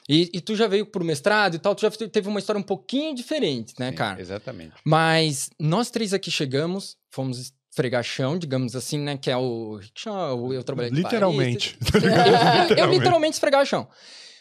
E, 0.08 0.30
e 0.34 0.40
tu 0.40 0.54
já 0.54 0.68
veio 0.68 0.86
pro 0.86 1.04
mestrado 1.04 1.56
e 1.56 1.58
tal, 1.58 1.74
tu 1.74 1.80
já 1.82 1.90
teve 1.90 2.28
uma 2.28 2.38
história 2.38 2.58
um 2.60 2.62
pouquinho 2.62 3.12
diferente, 3.14 3.74
né, 3.78 3.90
Sim, 3.90 3.96
cara? 3.96 4.20
Exatamente. 4.20 4.72
Mas 4.84 5.50
nós 5.58 5.90
três 5.90 6.14
aqui 6.14 6.30
chegamos, 6.30 6.96
fomos 7.10 7.52
esfregar 7.76 8.02
chão, 8.02 8.38
digamos 8.38 8.74
assim, 8.74 8.98
né? 8.98 9.16
Que 9.18 9.30
é 9.30 9.36
o. 9.36 9.78
Eu 10.52 10.64
trabalhei 10.64 10.90
Literalmente. 10.90 11.76
barista. 11.92 12.72
Eu, 12.72 12.78
eu 12.78 12.90
literalmente 12.90 13.34
esfregava 13.34 13.64
chão. 13.66 13.86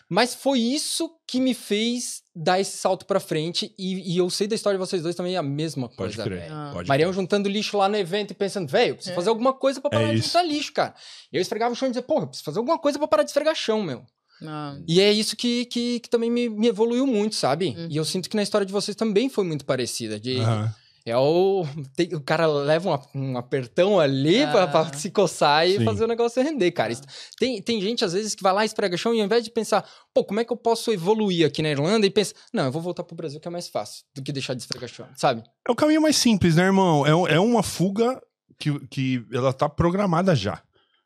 Mas 0.08 0.36
foi 0.36 0.60
isso 0.60 1.10
que 1.28 1.40
me 1.42 1.56
fez 1.56 2.22
dar 2.36 2.60
esse 2.60 2.78
salto 2.78 3.06
pra 3.08 3.20
frente. 3.20 3.74
E, 3.78 4.14
e 4.14 4.18
eu 4.18 4.30
sei 4.30 4.46
da 4.48 4.54
história 4.56 4.78
de 4.80 4.86
vocês 4.86 5.02
dois 5.02 5.16
também 5.16 5.34
é 5.34 5.38
a 5.38 5.44
mesma 5.44 5.88
Pode 5.90 6.16
coisa. 6.16 6.24
crer. 6.24 6.42
velho. 6.42 6.54
Ah. 6.54 6.70
Pode 6.74 6.88
Marião 6.88 7.10
crer. 7.10 7.22
juntando 7.22 7.50
lixo 7.50 7.76
lá 7.76 7.90
no 7.90 7.98
evento 7.98 8.32
e 8.32 8.34
pensando, 8.36 8.68
velho, 8.70 8.92
eu 8.92 8.96
preciso 8.96 9.14
É. 9.14 9.16
fazer 9.16 9.30
alguma 9.30 9.52
coisa 9.52 9.82
pra 9.82 9.90
parar 9.90 10.10
É 10.10 10.12
de 10.14 10.20
isso. 10.20 10.28
juntar 10.28 10.44
lixo, 10.44 10.72
cara. 10.74 10.94
Eu 11.34 11.42
esfregava 11.42 11.74
o 11.74 11.76
chão 11.76 11.88
e 11.88 11.92
dizia, 11.92 12.04
porra, 12.04 12.24
eu 12.24 12.28
preciso 12.28 12.46
fazer 12.46 12.60
alguma 12.60 12.78
coisa 12.78 13.00
pra 13.00 13.08
parar 13.08 13.24
de 13.24 13.30
esfregar 13.32 13.56
chão, 13.56 13.82
meu. 13.82 14.04
Ah. 14.44 14.78
E 14.88 15.02
é 15.02 15.12
isso 15.12 15.36
que, 15.36 15.66
que, 15.66 16.00
que 16.02 16.10
também 16.10 16.30
me, 16.30 16.50
me 16.50 16.68
evoluiu 16.68 17.08
muito, 17.08 17.34
sabe? 17.36 17.70
Uhum. 17.76 17.88
E 17.90 17.98
eu 17.98 18.06
sinto 18.06 18.30
que 18.30 18.36
na 18.36 18.44
história 18.44 18.66
de 18.66 18.72
vocês 18.74 18.96
também 18.96 19.28
foi 19.28 19.44
muito 19.44 19.66
parecida. 19.66 20.20
De, 20.20 20.38
Aham. 20.40 20.72
É 21.08 21.16
o. 21.16 21.64
tem- 21.96 22.16
o 22.16 22.20
cara 22.22 22.48
leva 22.48 22.90
um, 22.90 22.94
ap- 22.94 23.16
um 23.16 23.38
apertão 23.38 24.00
ali 24.00 24.40
pra, 24.48 24.64
Ah. 24.64 24.68
pra 24.68 24.94
se 24.94 25.12
coçar 25.12 25.68
e 25.68 25.78
Sim. 25.78 25.86
fazer 25.86 26.04
o 26.04 26.08
negócio 26.08 26.42
render, 26.42 26.72
cara. 26.72 26.92
Isso- 26.94 27.04
Tem, 27.38 27.62
tem 27.62 27.80
gente, 27.80 28.04
às 28.04 28.14
vezes, 28.14 28.34
que 28.34 28.42
vai 28.42 28.52
lá 28.52 28.64
e 28.64 28.66
esfrega 28.66 28.98
chão 28.98 29.14
e 29.14 29.20
ao 29.20 29.26
invés 29.26 29.44
de 29.44 29.52
pensar, 29.52 29.88
pô, 30.14 30.24
como 30.24 30.40
é 30.40 30.44
que 30.44 30.52
eu 30.52 30.58
posso 30.58 30.92
evoluir 30.92 31.46
aqui 31.46 31.62
na 31.62 31.70
Irlanda? 31.70 32.08
E 32.08 32.10
pensa, 32.10 32.34
não, 32.52 32.66
eu 32.66 32.72
vou 32.72 32.82
voltar 32.82 33.04
pro 33.04 33.16
Brasil 33.16 33.40
que 33.40 33.48
é 33.48 33.52
mais 33.52 33.68
fácil 33.68 34.04
do 34.16 34.24
que 34.24 34.32
deixar 34.32 34.56
de 34.56 34.62
esfregar 34.62 34.90
chão, 34.90 35.08
sabe? 35.16 35.44
É 35.68 35.72
o 35.72 35.76
caminho 35.76 36.02
mais 36.02 36.16
simples, 36.18 36.56
né, 36.56 36.64
irmão? 36.64 37.06
É, 37.06 37.36
é 37.36 37.40
uma 37.40 37.62
fuga 37.62 38.20
que, 38.60 38.80
que 38.88 39.24
ela 39.32 39.54
tá 39.54 39.70
programada 39.70 40.36
já. 40.36 40.60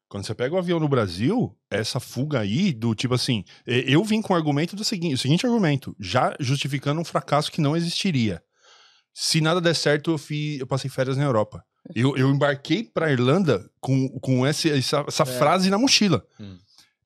Quando 0.08 0.26
você 0.26 0.34
pega 0.34 0.56
o 0.56 0.58
avião 0.58 0.80
no 0.80 0.88
Brasil, 0.88 1.56
essa 1.70 2.00
fuga 2.00 2.40
aí 2.40 2.72
do 2.74 2.96
tipo 2.96 3.14
assim, 3.14 3.44
eu 3.68 4.04
vim 4.04 4.22
com 4.24 4.34
o 4.34 4.36
argumento 4.36 4.76
do 4.78 4.84
seguinte, 4.84 5.14
o 5.14 5.18
seguinte 5.20 5.46
argumento, 5.46 5.96
já 6.00 6.34
justificando 6.40 7.00
um 7.02 7.06
fracasso 7.06 7.52
que 7.52 7.60
não 7.62 7.76
existiria. 7.76 8.42
Se 9.14 9.42
nada 9.42 9.60
der 9.60 9.76
certo, 9.76 10.12
eu, 10.12 10.18
fiz, 10.18 10.60
eu 10.60 10.68
passei 10.68 10.90
férias 10.90 11.18
na 11.18 11.24
Europa. 11.24 11.64
Eu, 11.96 12.16
eu 12.16 12.30
embarquei 12.30 12.84
pra 12.84 13.12
Irlanda 13.12 13.70
com, 13.80 14.08
com 14.20 14.46
essa, 14.46 14.70
essa, 14.70 15.04
essa 15.08 15.24
É. 15.24 15.26
frase 15.26 15.70
na 15.70 15.78
mochila. 15.78 16.26
Hum. 16.40 16.58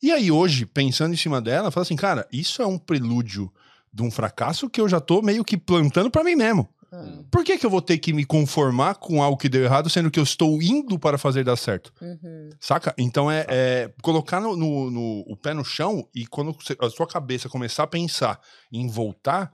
E 0.01 0.11
aí, 0.11 0.29
hoje, 0.31 0.65
pensando 0.65 1.13
em 1.13 1.17
cima 1.17 1.39
dela, 1.41 1.67
eu 1.67 1.71
falo 1.71 1.83
assim, 1.83 1.95
cara, 1.95 2.27
isso 2.31 2.61
é 2.61 2.67
um 2.67 2.77
prelúdio 2.77 3.51
de 3.91 4.03
um 4.03 4.11
fracasso 4.11 4.69
que 4.69 4.81
eu 4.81 4.89
já 4.89 4.99
tô 4.99 5.21
meio 5.21 5.45
que 5.45 5.55
plantando 5.57 6.11
pra 6.11 6.23
mim 6.23 6.35
mesmo. 6.35 6.67
Ah. 6.91 7.23
Por 7.31 7.43
que, 7.43 7.57
que 7.57 7.65
eu 7.65 7.69
vou 7.69 7.81
ter 7.81 7.97
que 7.97 8.11
me 8.13 8.25
conformar 8.25 8.95
com 8.95 9.23
algo 9.23 9.37
que 9.37 9.47
deu 9.49 9.63
errado, 9.63 9.89
sendo 9.89 10.11
que 10.11 10.19
eu 10.19 10.23
estou 10.23 10.61
indo 10.61 10.99
para 10.99 11.17
fazer 11.17 11.43
dar 11.43 11.55
certo? 11.55 11.93
Uhum. 12.01 12.49
Saca? 12.59 12.93
Então 12.97 13.31
é, 13.31 13.45
é 13.49 13.93
colocar 14.01 14.39
no, 14.41 14.55
no- 14.55 14.91
no- 14.91 15.23
o 15.27 15.37
pé 15.37 15.53
no 15.53 15.63
chão 15.63 16.07
e 16.13 16.27
quando 16.27 16.55
a 16.79 16.89
sua 16.89 17.07
cabeça 17.07 17.47
começar 17.49 17.83
a 17.83 17.87
pensar 17.87 18.39
em 18.71 18.87
voltar, 18.87 19.51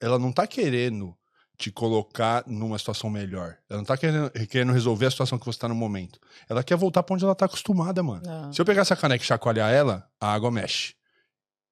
ela 0.00 0.18
não 0.18 0.30
tá 0.30 0.46
querendo 0.46 1.16
te 1.56 1.70
colocar 1.70 2.44
numa 2.46 2.78
situação 2.78 3.08
melhor. 3.08 3.56
Ela 3.68 3.78
não 3.78 3.84
tá 3.84 3.96
querendo, 3.96 4.30
querendo 4.48 4.72
resolver 4.72 5.06
a 5.06 5.10
situação 5.10 5.38
que 5.38 5.46
você 5.46 5.58
tá 5.58 5.68
no 5.68 5.74
momento. 5.74 6.18
Ela 6.48 6.62
quer 6.62 6.76
voltar 6.76 7.02
pra 7.02 7.14
onde 7.14 7.24
ela 7.24 7.34
tá 7.34 7.46
acostumada, 7.46 8.02
mano. 8.02 8.22
Ah. 8.26 8.50
Se 8.52 8.60
eu 8.60 8.64
pegar 8.64 8.82
essa 8.82 8.96
caneca 8.96 9.22
e 9.22 9.26
chacoalhar 9.26 9.72
ela, 9.72 10.08
a 10.20 10.32
água 10.32 10.50
mexe. 10.50 10.94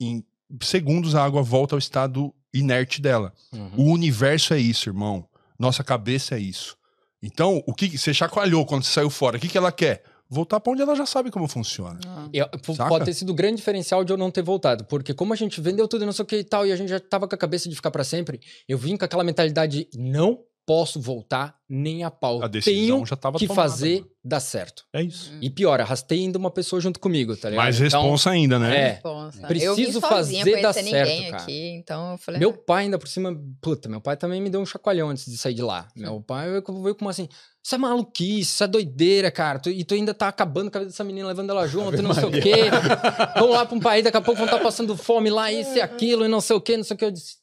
Em 0.01 0.25
segundos, 0.63 1.15
a 1.15 1.25
água 1.25 1.43
volta 1.43 1.75
ao 1.75 1.79
estado 1.79 2.35
inerte 2.53 3.03
dela. 3.03 3.33
O 3.77 3.85
universo 3.91 4.55
é 4.55 4.59
isso, 4.59 4.89
irmão. 4.89 5.29
Nossa 5.59 5.85
cabeça 5.85 6.37
é 6.37 6.39
isso. 6.39 6.77
Então, 7.23 7.63
o 7.67 7.75
que 7.75 7.99
você 7.99 8.13
chacoalhou 8.13 8.67
quando 8.67 8.85
você 8.85 8.93
saiu 8.93 9.11
fora? 9.11 9.37
O 9.37 9.41
que, 9.41 9.49
que 9.49 9.59
ela 9.59 9.73
quer? 9.73 10.05
Voltar 10.35 10.59
pra 10.61 10.73
onde 10.73 10.83
ela 10.83 10.95
já 10.97 11.07
sabe 11.07 11.31
como 11.31 11.47
funciona. 11.47 11.99
Ah. 12.07 12.29
Eu- 12.33 12.49
pode 12.89 13.05
ter 13.05 13.15
sido 13.15 13.31
o 13.31 13.35
grande 13.35 13.57
diferencial 13.57 14.03
de 14.05 14.13
eu 14.13 14.17
não 14.17 14.31
ter 14.31 14.43
voltado, 14.43 14.85
porque 14.85 15.15
como 15.15 15.33
a 15.33 15.37
gente 15.37 15.61
vendeu 15.61 15.87
tudo 15.87 16.03
e 16.03 16.07
não 16.07 16.13
sei 16.13 16.23
o 16.25 16.27
que 16.27 16.37
e 16.39 16.45
tal, 16.45 16.67
e 16.67 16.73
a 16.73 16.77
gente 16.77 16.89
já 16.89 16.99
tava 16.99 17.29
com 17.29 17.35
a 17.35 17.39
cabeça 17.39 17.69
de 17.69 17.75
ficar 17.77 17.91
pra 17.91 18.03
sempre, 18.03 18.41
eu 18.69 18.77
vim 18.77 18.97
com 18.97 19.05
aquela 19.05 19.23
mentalidade 19.23 19.89
de 19.91 19.99
não 19.99 20.41
posso 20.67 21.01
voltar 21.01 21.57
nem 21.69 22.05
a 22.05 22.11
pau. 22.11 22.43
A 22.43 22.49
decisão 22.49 22.97
Tenho 22.97 23.07
já 23.07 23.17
tava 23.17 23.39
que 23.39 23.47
tomada, 23.47 23.69
fazer 23.69 24.01
mano. 24.01 24.11
dar 24.25 24.41
certo. 24.41 24.85
É 24.93 25.03
isso. 25.03 25.33
E 25.41 25.51
pior, 25.51 25.81
arrastei 25.81 26.21
ainda 26.21 26.39
uma 26.39 26.51
pessoa 26.51 26.81
junto 26.81 26.99
comigo, 27.01 27.37
tá 27.37 27.51
ligado? 27.51 27.65
Mais 27.65 27.81
Então, 27.81 28.03
responsa 28.03 28.31
ainda, 28.31 28.59
né? 28.59 28.77
é. 28.77 28.89
Responsa. 28.93 29.47
Preciso 29.47 30.01
sozinha, 30.01 30.45
fazer 30.45 30.63
dar 30.63 30.73
certo, 30.73 30.87
ninguém 30.87 31.31
cara. 31.31 31.43
aqui, 31.43 31.69
então 31.71 32.13
eu 32.13 32.19
falei... 32.19 32.41
Meu 32.41 32.51
ah, 32.51 32.59
pai 32.67 32.85
ainda 32.85 32.99
por 32.99 33.09
cima, 33.09 33.37
puta, 33.61 33.89
meu 33.89 34.01
pai 34.01 34.17
também 34.17 34.41
me 34.41 34.49
deu 34.51 34.61
um 34.61 34.67
chacoalhão 34.67 35.11
antes 35.11 35.27
de 35.27 35.37
sair 35.37 35.55
de 35.55 35.63
lá. 35.63 35.89
Meu 35.97 36.21
pai 36.21 36.49
veio 36.51 36.63
com 36.63 36.83
veio 36.83 36.95
com 36.95 37.05
uma 37.05 37.11
assim, 37.11 37.29
isso 37.63 37.75
é 37.75 37.79
maluquice, 37.79 38.53
isso 38.53 38.65
é 38.65 38.67
doideira, 38.67 39.31
cara. 39.31 39.59
Tu- 39.59 39.71
e 39.71 39.85
tu 39.85 39.95
ainda 39.95 40.13
tá 40.15 40.29
acabando 40.29 40.71
com 40.71 40.79
a 40.79 40.81
vida 40.81 40.91
dessa 40.91 41.03
menina, 41.05 41.27
levando 41.29 41.51
ela 41.51 41.67
junto, 41.67 41.97
e 41.99 42.03
não 42.03 42.15
sei 42.15 42.25
o 42.25 42.31
quê. 42.31 42.55
Vamos 43.37 43.55
lá 43.55 43.65
pra 43.67 43.75
um 43.77 43.81
país, 43.81 44.05
daqui 44.05 44.17
a 44.17 44.21
pouco 44.21 44.39
vão 44.39 44.47
estar 44.47 44.61
passando 44.61 44.97
fome 44.97 45.31
lá, 45.31 45.51
isso 45.51 45.77
e 45.77 45.81
aquilo, 45.81 46.25
e 46.25 46.29
não 46.29 46.41
sei 46.41 46.57
o 46.57 46.61
quê, 46.61 46.77
não 46.77 46.85
sei 46.85 46.95
o 46.95 46.99
quê. 46.99 47.05
Eu 47.07 47.11
disse, 47.11 47.37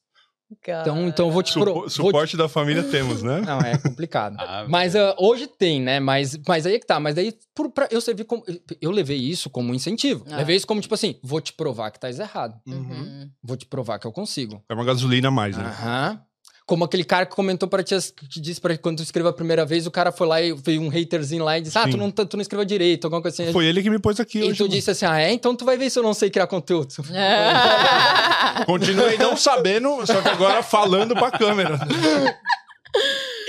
então, 0.51 1.07
então 1.07 1.27
eu 1.27 1.31
vou 1.31 1.41
te... 1.43 1.53
pro- 1.53 1.63
Supo- 1.63 1.73
vou 1.79 1.87
te- 1.87 1.93
suporte 1.93 2.37
da 2.37 2.49
família 2.49 2.83
temos, 2.83 3.23
né? 3.23 3.41
Não, 3.41 3.59
é 3.59 3.77
complicado. 3.77 4.35
Ah, 4.41 4.65
Mas 4.67 4.95
ah, 4.95 5.15
hoje 5.19 5.47
tem, 5.47 5.81
né? 5.81 5.99
Mas, 5.99 6.37
mas 6.47 6.65
aí 6.65 6.75
é 6.75 6.79
que 6.79 6.85
tá. 6.85 6.99
Mas 6.99 7.15
daí 7.15 7.33
por, 7.55 7.69
pra, 7.71 7.87
eu 7.91 8.01
servi 8.01 8.23
como. 8.23 8.43
Eu 8.81 8.91
levei 8.91 9.17
isso 9.17 9.49
como 9.49 9.71
um 9.71 9.75
incentivo. 9.75 10.25
Ah. 10.29 10.37
Levei 10.37 10.55
isso 10.55 10.67
como 10.67 10.81
tipo 10.81 10.93
assim: 10.93 11.19
vou 11.23 11.39
te 11.39 11.53
provar 11.53 11.91
que 11.91 11.99
tá 11.99 12.09
errado. 12.09 12.59
Uhum. 12.67 13.29
Vou 13.41 13.55
te 13.55 13.65
provar 13.65 13.99
que 13.99 14.05
eu 14.07 14.11
consigo. 14.11 14.61
É 14.69 14.73
uma 14.73 14.83
gasolina 14.85 15.27
a 15.29 15.31
mais, 15.31 15.57
né? 15.57 15.63
Aham. 15.65 16.21
Como 16.71 16.85
aquele 16.85 17.03
cara 17.03 17.25
que 17.25 17.35
comentou 17.35 17.67
pra 17.67 17.83
ti, 17.83 17.93
que 18.29 18.39
disse 18.39 18.61
pra 18.61 18.77
quando 18.77 18.95
tu 18.99 19.03
escreveu 19.03 19.29
a 19.29 19.33
primeira 19.33 19.65
vez, 19.65 19.85
o 19.85 19.91
cara 19.91 20.09
foi 20.09 20.25
lá 20.25 20.41
e 20.41 20.53
veio 20.53 20.81
um 20.81 20.87
haterzinho 20.87 21.43
lá 21.43 21.57
e 21.57 21.61
disse: 21.61 21.77
Ah, 21.77 21.85
tu 21.85 21.97
não, 21.97 22.09
tá- 22.09 22.25
tu 22.25 22.37
não 22.37 22.41
escreveu 22.41 22.63
direito, 22.63 23.03
alguma 23.03 23.21
coisa 23.21 23.43
assim. 23.43 23.51
Foi 23.51 23.65
ele 23.65 23.83
que 23.83 23.89
me 23.89 23.99
pôs 23.99 24.17
aqui 24.21 24.39
e 24.39 24.43
hoje. 24.43 24.53
tu 24.55 24.63
mano. 24.63 24.73
disse 24.73 24.89
assim: 24.89 25.05
Ah, 25.05 25.19
é? 25.19 25.33
Então 25.33 25.53
tu 25.53 25.65
vai 25.65 25.75
ver 25.75 25.89
se 25.89 25.99
eu 25.99 26.03
não 26.03 26.13
sei 26.13 26.29
criar 26.29 26.47
conteúdo. 26.47 26.93
Continuei 28.65 29.17
não 29.17 29.35
sabendo, 29.35 30.05
só 30.07 30.21
que 30.21 30.29
agora 30.29 30.63
falando 30.63 31.13
pra 31.13 31.29
câmera. 31.29 31.77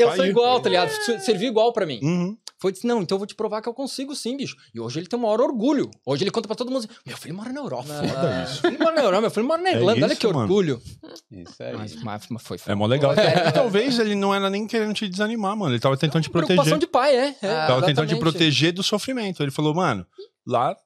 Eu 0.00 0.10
Aí- 0.10 0.16
sou 0.16 0.26
igual, 0.26 0.58
tá 0.60 0.68
ligado? 0.68 0.90
Serviu 1.20 1.48
igual 1.48 1.72
pra 1.72 1.86
mim. 1.86 2.00
Uhum. 2.02 2.36
Foi 2.62 2.70
disse, 2.70 2.86
não, 2.86 3.02
então 3.02 3.16
eu 3.16 3.18
vou 3.18 3.26
te 3.26 3.34
provar 3.34 3.60
que 3.60 3.68
eu 3.68 3.74
consigo 3.74 4.14
sim, 4.14 4.36
bicho. 4.36 4.54
E 4.72 4.78
hoje 4.78 5.00
ele 5.00 5.08
tem 5.08 5.18
o 5.18 5.22
maior 5.22 5.40
orgulho. 5.40 5.90
Hoje 6.06 6.22
ele 6.22 6.30
conta 6.30 6.46
pra 6.46 6.54
todo 6.56 6.70
mundo, 6.70 6.78
assim, 6.86 7.00
meu 7.04 7.16
filho 7.16 7.34
mora 7.34 7.52
na 7.52 7.58
Europa. 7.60 7.88
Foda 7.88 8.44
isso. 8.48 8.62
Meu 8.62 8.70
filho 8.70 8.78
mora 8.84 8.94
na 8.94 9.02
Europa, 9.02 9.20
meu 9.22 9.30
filho 9.32 9.46
mora 9.46 9.62
na 9.62 9.68
É 9.70 9.72
Irlanda, 9.74 10.04
olha 10.04 10.12
isso, 10.12 10.20
que 10.20 10.26
mano. 10.28 10.38
orgulho. 10.38 10.80
Isso 11.32 11.60
aí. 11.60 11.76
Mas, 11.76 11.94
mas, 12.04 12.26
mas 12.30 12.42
foi 12.42 12.58
É 12.68 12.74
mó 12.76 12.86
legal. 12.86 13.12
E 13.14 13.50
talvez 13.52 13.98
ele 13.98 14.14
não 14.14 14.32
era 14.32 14.48
nem 14.48 14.64
querendo 14.66 14.94
te 14.94 15.08
desanimar, 15.08 15.56
mano. 15.56 15.72
Ele 15.74 15.80
tava 15.80 15.96
tentando 15.96 16.22
te 16.22 16.30
Preocupação 16.30 16.78
proteger. 16.78 16.78
de 16.78 16.86
pai, 16.86 17.16
é. 17.16 17.36
é 17.42 17.66
Tava 17.66 17.80
tentando 17.84 18.06
te 18.06 18.12
exatamente. 18.14 18.20
proteger 18.20 18.72
do 18.72 18.82
sofrimento. 18.84 19.42
Ele 19.42 19.50
falou, 19.50 19.74
mano, 19.74 20.06
lá 20.46 20.76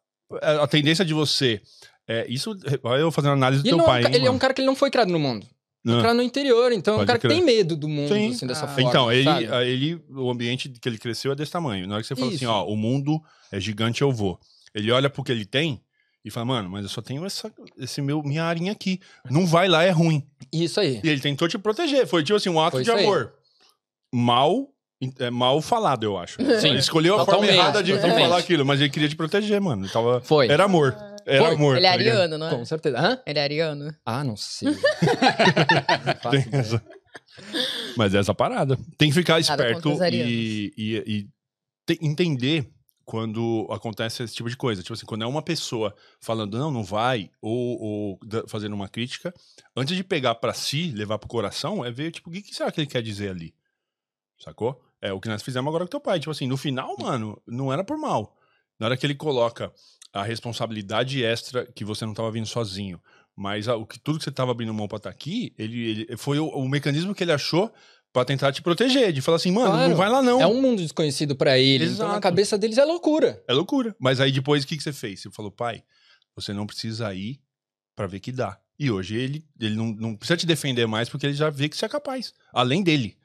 é, 0.40 0.52
a 0.56 0.66
tendência 0.66 1.04
de 1.04 1.12
você. 1.12 1.60
É, 2.08 2.24
isso. 2.28 2.56
Olha 2.84 3.00
eu 3.00 3.10
fazendo 3.12 3.32
análise 3.32 3.62
do 3.62 3.66
E 3.66 3.68
ele, 3.70 3.76
teu 3.76 3.78
não 3.78 3.84
é 3.84 4.00
pai. 4.02 4.02
hein, 4.10 4.14
ele 4.16 4.24
é 4.26 4.30
um 4.30 4.32
mano? 4.32 4.40
cara 4.40 4.54
que 4.54 4.60
ele 4.62 4.66
não 4.66 4.76
foi 4.76 4.90
criado 4.90 5.10
no 5.10 5.18
mundo. 5.18 5.46
Ah. 5.94 5.98
criado 6.00 6.16
no 6.16 6.22
interior, 6.22 6.72
então 6.72 6.94
é 6.94 6.96
um 6.96 7.00
Pode 7.00 7.06
cara 7.06 7.18
que 7.18 7.26
crer. 7.28 7.36
tem 7.36 7.44
medo 7.44 7.76
do 7.76 7.88
mundo, 7.88 8.12
Sim. 8.12 8.30
assim, 8.30 8.46
dessa 8.46 8.64
Ah. 8.64 8.68
forma. 8.68 8.88
Então, 8.88 9.12
ele, 9.12 9.24
sabe? 9.24 9.44
ele, 9.68 10.02
o 10.10 10.30
ambiente 10.30 10.68
que 10.68 10.88
ele 10.88 10.98
cresceu 10.98 11.32
é 11.32 11.34
desse 11.34 11.52
tamanho. 11.52 11.86
Na 11.86 11.94
hora 11.94 12.02
que 12.02 12.08
você 12.08 12.16
fala 12.16 12.28
assim, 12.28 12.44
Isso. 12.44 12.48
ó, 12.50 12.64
o 12.66 12.76
mundo 12.76 13.20
é 13.52 13.60
gigante, 13.60 14.02
eu 14.02 14.10
vou. 14.10 14.38
Ele 14.74 14.90
olha 14.90 15.08
pro 15.08 15.22
que 15.22 15.30
ele 15.32 15.44
tem 15.46 15.80
e 16.24 16.30
fala, 16.30 16.46
mano, 16.46 16.68
mas 16.70 16.82
eu 16.82 16.88
só 16.88 17.00
tenho 17.00 17.24
essa, 17.24 17.52
esse 17.78 18.02
meu, 18.02 18.22
minha 18.22 18.44
arinha 18.44 18.72
aqui. 18.72 19.00
Não 19.30 19.46
vai 19.46 19.68
lá, 19.68 19.84
é 19.84 19.90
ruim. 19.90 20.22
Isso 20.52 20.80
aí. 20.80 21.00
E 21.02 21.08
ele 21.08 21.20
tentou 21.20 21.46
te 21.48 21.56
proteger. 21.58 22.06
Foi 22.06 22.22
tipo 22.24 22.36
assim, 22.36 22.48
um 22.48 22.60
ato 22.60 22.72
Foi 22.72 22.82
de 22.82 22.90
isso 22.90 22.98
aí. 22.98 23.04
amor. 23.04 23.32
Mal, 24.12 24.68
é, 25.18 25.30
mal 25.30 25.60
falado, 25.60 26.04
eu 26.04 26.16
acho. 26.18 26.36
Sim. 26.60 26.68
Ele 26.70 26.78
escolheu 26.78 27.14
a 27.14 27.18
forma 27.18 27.32
Totalmente, 27.32 27.54
errada 27.56 27.82
de, 27.82 27.92
de 27.92 27.98
falar 28.00 28.38
aquilo, 28.38 28.64
mas 28.64 28.80
ele 28.80 28.90
queria 28.90 29.08
te 29.08 29.16
proteger, 29.16 29.60
mano. 29.60 29.84
Ele 29.84 29.92
tava, 29.92 30.20
Foi. 30.20 30.48
Era 30.48 30.64
amor. 30.64 30.96
Era 31.26 31.44
Foi. 31.46 31.54
amor. 31.54 31.76
Ele 31.76 31.86
é 31.86 31.90
tá 31.90 31.96
ligado? 31.96 32.14
ariano, 32.14 32.38
não 32.38 32.46
é? 32.46 32.50
Com 32.50 32.64
certeza. 32.64 32.98
Hã? 32.98 33.20
Ele 33.26 33.38
é 33.38 33.42
ariano. 33.42 33.94
Ah, 34.04 34.22
não 34.24 34.36
sei. 34.36 34.68
Não 36.06 36.14
faço 36.16 36.30
Tem 36.30 36.40
ideia. 36.40 36.60
essa. 36.60 36.82
Mas 37.96 38.14
é 38.14 38.18
essa 38.18 38.34
parada. 38.34 38.78
Tem 38.96 39.08
que 39.08 39.14
ficar 39.14 39.34
Nada 39.40 39.46
contra 39.48 39.66
esperto 39.66 39.92
os 39.92 40.00
arianos. 40.00 40.30
e, 40.32 40.72
e- 40.76 41.04
e 41.06 41.28
te- 41.86 41.98
entender 42.04 42.70
quando 43.04 43.66
acontece 43.70 44.22
esse 44.22 44.34
tipo 44.34 44.48
de 44.48 44.56
coisa. 44.56 44.82
Tipo 44.82 44.94
assim, 44.94 45.06
quando 45.06 45.22
é 45.22 45.26
uma 45.26 45.42
pessoa 45.42 45.94
falando 46.20 46.58
não, 46.58 46.70
não 46.70 46.82
vai, 46.84 47.30
ou, 47.40 47.80
ou 47.80 48.18
da- 48.24 48.46
fazendo 48.48 48.74
uma 48.74 48.88
crítica, 48.88 49.32
antes 49.76 49.96
de 49.96 50.02
pegar 50.04 50.34
pra 50.36 50.52
si, 50.54 50.90
levar 50.92 51.18
pro 51.18 51.28
coração, 51.28 51.84
é 51.84 51.90
ver, 51.90 52.10
tipo, 52.10 52.30
o 52.30 52.32
que, 52.32 52.42
que 52.42 52.54
será 52.54 52.70
que 52.70 52.80
ele 52.80 52.86
quer 52.88 53.02
dizer 53.02 53.30
ali? 53.30 53.54
Sacou? 54.38 54.80
É 55.00 55.12
o 55.12 55.20
que 55.20 55.28
nós 55.28 55.42
fizemos 55.42 55.68
agora 55.68 55.84
com 55.84 55.90
teu 55.90 56.00
pai. 56.00 56.18
Tipo 56.18 56.30
assim, 56.32 56.46
no 56.46 56.56
final, 56.56 56.96
mano, 56.98 57.40
não 57.46 57.72
era 57.72 57.84
por 57.84 57.96
mal. 57.98 58.36
Na 58.78 58.86
hora 58.86 58.96
que 58.96 59.06
ele 59.06 59.14
coloca 59.14 59.72
a 60.12 60.22
responsabilidade 60.22 61.22
extra 61.24 61.66
que 61.66 61.84
você 61.84 62.04
não 62.06 62.14
tava 62.14 62.30
vindo 62.30 62.46
sozinho, 62.46 63.00
mas 63.34 63.68
a- 63.68 63.76
o 63.76 63.86
que, 63.86 63.98
tudo 63.98 64.18
que 64.18 64.24
você 64.24 64.30
tava 64.30 64.50
abrindo 64.52 64.72
mão 64.72 64.88
pra 64.88 64.96
estar 64.96 65.10
aqui, 65.10 65.54
ele, 65.58 65.90
ele- 66.08 66.16
foi 66.16 66.38
o, 66.38 66.46
o 66.48 66.68
mecanismo 66.68 67.14
que 67.14 67.22
ele 67.24 67.32
achou 67.32 67.72
pra 68.12 68.24
tentar 68.24 68.50
te 68.52 68.62
proteger. 68.62 69.12
De 69.12 69.20
falar 69.20 69.36
assim, 69.36 69.50
mano, 69.52 69.70
Claro. 69.72 69.88
não 69.90 69.96
vai 69.96 70.08
lá 70.08 70.22
não. 70.22 70.40
É 70.40 70.46
um 70.46 70.60
mundo 70.60 70.80
desconhecido 70.80 71.36
pra 71.36 71.58
ele. 71.58 71.84
Então, 71.84 71.98
na 71.98 72.04
Exato. 72.12 72.20
cabeça 72.22 72.56
deles 72.56 72.78
é 72.78 72.84
loucura. 72.84 73.42
É 73.46 73.52
loucura. 73.52 73.94
Mas 73.98 74.20
aí 74.20 74.32
depois 74.32 74.64
o 74.64 74.66
que, 74.66 74.76
que 74.76 74.82
você 74.82 74.92
fez? 74.92 75.20
Você 75.20 75.30
falou, 75.30 75.50
pai, 75.50 75.82
você 76.34 76.52
não 76.54 76.66
precisa 76.66 77.12
ir 77.14 77.38
pra 77.94 78.06
ver 78.06 78.20
que 78.20 78.32
dá. 78.32 78.58
E 78.78 78.90
hoje 78.90 79.16
ele, 79.16 79.44
ele 79.60 79.74
não, 79.74 79.86
não 79.92 80.16
precisa 80.16 80.36
te 80.36 80.46
defender 80.46 80.86
mais 80.86 81.08
porque 81.10 81.26
ele 81.26 81.34
já 81.34 81.50
vê 81.50 81.68
que 81.68 81.76
você 81.76 81.84
é 81.84 81.88
capaz. 81.88 82.32
Além 82.52 82.82
dele. 82.82 83.16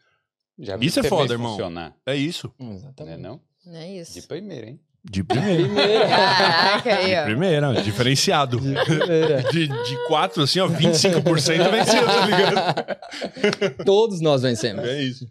Já 0.60 0.78
Isso 0.82 1.00
é 1.00 1.04
você 1.04 1.10
foda, 1.10 1.34
irmão. 1.34 1.52
funcionar, 1.52 1.96
É 2.06 2.16
isso. 2.16 2.54
Exatamente. 2.60 3.22
não? 3.22 3.42
Não 3.66 3.76
é 3.76 3.98
isso. 3.98 4.14
De 4.20 4.28
primeira, 4.28 4.68
hein? 4.70 4.80
De 5.04 5.24
primeira. 5.24 5.64
Primeira. 5.64 6.08
Caraca, 6.08 6.96
aí, 6.96 7.16
ó. 7.16 7.24
Primeira, 7.24 7.82
diferenciado. 7.82 8.60
Primeira. 8.60 9.44
De, 9.52 9.68
de 9.68 10.08
4, 10.08 10.44
assim, 10.44 10.60
ó, 10.60 10.68
25% 10.68 11.72
venceu, 11.72 12.06
tá 12.06 12.26
ligado? 12.26 13.84
Todos 13.84 14.22
nós 14.22 14.44
vencemos. 14.44 14.86
É 14.86 15.02
isso. 15.02 15.28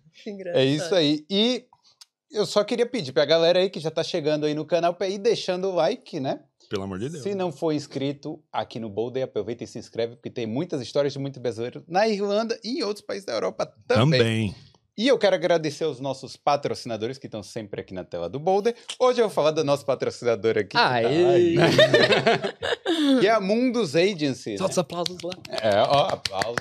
É 0.54 0.64
isso 0.64 0.94
aí. 0.94 1.24
E 1.30 1.64
eu 2.32 2.44
só 2.46 2.64
queria 2.64 2.86
pedir 2.86 3.12
pra 3.12 3.24
galera 3.24 3.60
aí 3.60 3.70
que 3.70 3.78
já 3.78 3.90
tá 3.90 4.02
chegando 4.02 4.44
aí 4.44 4.54
no 4.54 4.64
canal 4.64 4.94
pra 4.94 5.08
ir 5.08 5.18
deixando 5.18 5.68
o 5.68 5.74
like, 5.74 6.18
né? 6.18 6.40
Pelo 6.68 6.84
amor 6.84 6.98
de 6.98 7.08
Deus. 7.08 7.22
Se 7.22 7.34
não 7.34 7.50
for 7.50 7.72
inscrito 7.72 8.40
aqui 8.52 8.78
no 8.78 8.88
Boulder, 8.88 9.24
aproveita 9.24 9.64
e 9.64 9.66
se 9.66 9.78
inscreve, 9.78 10.14
porque 10.14 10.30
tem 10.30 10.46
muitas 10.46 10.80
histórias 10.80 11.12
de 11.12 11.18
muitos 11.18 11.40
brasileiros 11.40 11.82
na 11.88 12.06
Irlanda 12.08 12.58
e 12.62 12.78
em 12.78 12.82
outros 12.82 13.04
países 13.04 13.24
da 13.24 13.32
Europa 13.32 13.72
também. 13.88 14.20
Também. 14.20 14.54
E 15.00 15.08
eu 15.08 15.18
quero 15.18 15.34
agradecer 15.34 15.84
aos 15.84 15.98
nossos 15.98 16.36
patrocinadores 16.36 17.16
que 17.16 17.26
estão 17.26 17.42
sempre 17.42 17.80
aqui 17.80 17.94
na 17.94 18.04
tela 18.04 18.28
do 18.28 18.38
Boulder. 18.38 18.76
Hoje 18.98 19.18
eu 19.18 19.28
vou 19.28 19.34
falar 19.34 19.50
do 19.50 19.64
nosso 19.64 19.86
patrocinador 19.86 20.58
aqui, 20.58 20.68
que, 20.68 20.76
tá 20.76 20.90
Aê! 20.90 21.24
aí, 21.24 21.56
que 23.18 23.26
é 23.26 23.30
a 23.30 23.40
Mundus 23.40 23.96
Agency. 23.96 24.50
né? 24.50 24.56
Solta 24.58 24.72
os 24.72 24.78
aplausos 24.78 25.16
lá. 25.22 25.32
É, 25.48 25.80
ó, 25.88 26.08
aplauso. 26.08 26.58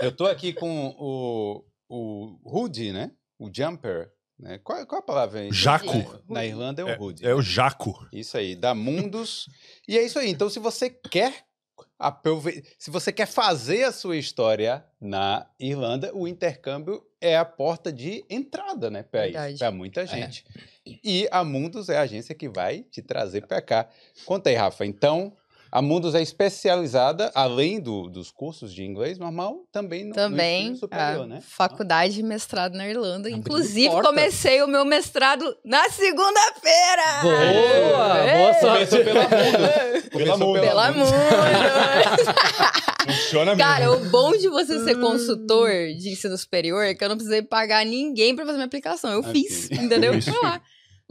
eu 0.00 0.10
tô 0.12 0.24
aqui 0.24 0.54
com 0.54 0.94
o, 0.98 1.62
o 1.90 2.38
hoodie, 2.42 2.90
né? 2.90 3.10
O 3.38 3.50
jumper. 3.54 4.10
Né? 4.38 4.58
Qual, 4.64 4.86
qual 4.86 5.02
a 5.02 5.04
palavra 5.04 5.40
aí? 5.40 5.52
Jaco. 5.52 6.22
Na 6.26 6.46
Irlanda 6.46 6.80
é 6.80 6.86
o 6.86 7.02
hoodie. 7.02 7.26
É 7.26 7.34
o 7.34 7.42
Jaco. 7.42 8.08
Isso 8.10 8.38
aí, 8.38 8.56
da 8.56 8.74
Mundus. 8.74 9.46
e 9.86 9.98
é 9.98 10.02
isso 10.02 10.18
aí. 10.18 10.30
Então, 10.30 10.48
se 10.48 10.58
você 10.58 10.88
quer 10.88 11.44
aprove- 12.00 12.64
se 12.78 12.90
você 12.90 13.12
quer 13.12 13.26
fazer 13.26 13.84
a 13.84 13.92
sua 13.92 14.16
história 14.16 14.82
na 15.00 15.46
Irlanda, 15.60 16.10
o 16.14 16.26
intercâmbio 16.26 17.04
é 17.20 17.36
a 17.36 17.44
porta 17.44 17.92
de 17.92 18.24
entrada, 18.30 18.90
né, 18.90 19.02
para 19.58 19.70
muita 19.70 20.06
gente. 20.06 20.44
E 21.04 21.28
a 21.30 21.44
Mundus 21.44 21.90
é 21.90 21.98
a 21.98 22.02
agência 22.02 22.34
que 22.34 22.48
vai 22.48 22.82
te 22.82 23.02
trazer 23.02 23.46
para 23.46 23.60
cá. 23.60 23.88
Conta 24.24 24.48
aí, 24.48 24.56
Rafa. 24.56 24.86
Então, 24.86 25.36
a 25.72 25.80
Mundus 25.82 26.14
é 26.14 26.22
especializada, 26.22 27.30
além 27.34 27.80
do- 27.80 28.08
dos 28.08 28.30
cursos 28.30 28.72
de 28.72 28.82
inglês 28.84 29.18
normal, 29.18 29.64
também 29.72 30.02
no, 30.04 30.08
no 30.10 30.14
Também, 30.14 30.62
ensino 30.62 30.76
superior, 30.78 31.24
a 31.24 31.26
né? 31.26 31.40
faculdade 31.42 32.14
de 32.14 32.22
mestrado 32.22 32.74
na 32.74 32.88
Irlanda. 32.88 33.28
Abriu 33.28 33.38
Inclusive, 33.38 33.88
portas. 33.90 34.06
comecei 34.10 34.62
o 34.62 34.66
meu 34.68 34.84
mestrado 34.84 35.56
na 35.64 35.88
segunda-feira! 35.90 37.22
Boa! 37.22 38.18
É. 38.18 38.38
Boa 38.38 38.54
sorte. 38.54 38.90
Começou 38.90 39.04
pela 39.04 39.26
Mundus. 39.28 40.08
Começou 40.10 40.38
Mundus. 40.38 40.60
Pela 40.60 40.92
Mundus. 40.92 41.10
Funciona 43.06 43.54
mesmo. 43.56 43.70
Cara, 43.70 43.92
o 43.92 44.00
bom 44.10 44.32
de 44.36 44.48
você 44.48 44.82
ser 44.84 44.98
consultor 44.98 45.70
de 45.98 46.10
ensino 46.10 46.36
superior 46.36 46.84
é 46.84 46.94
que 46.94 47.02
eu 47.04 47.08
não 47.08 47.16
precisei 47.16 47.42
pagar 47.42 47.84
ninguém 47.84 48.34
pra 48.34 48.44
fazer 48.44 48.56
minha 48.58 48.66
aplicação. 48.66 49.10
Eu 49.12 49.20
Ah, 49.20 49.30
fiz, 49.32 49.70
entendeu? 49.70 50.20
Foi 50.22 50.32
lá. 50.42 50.60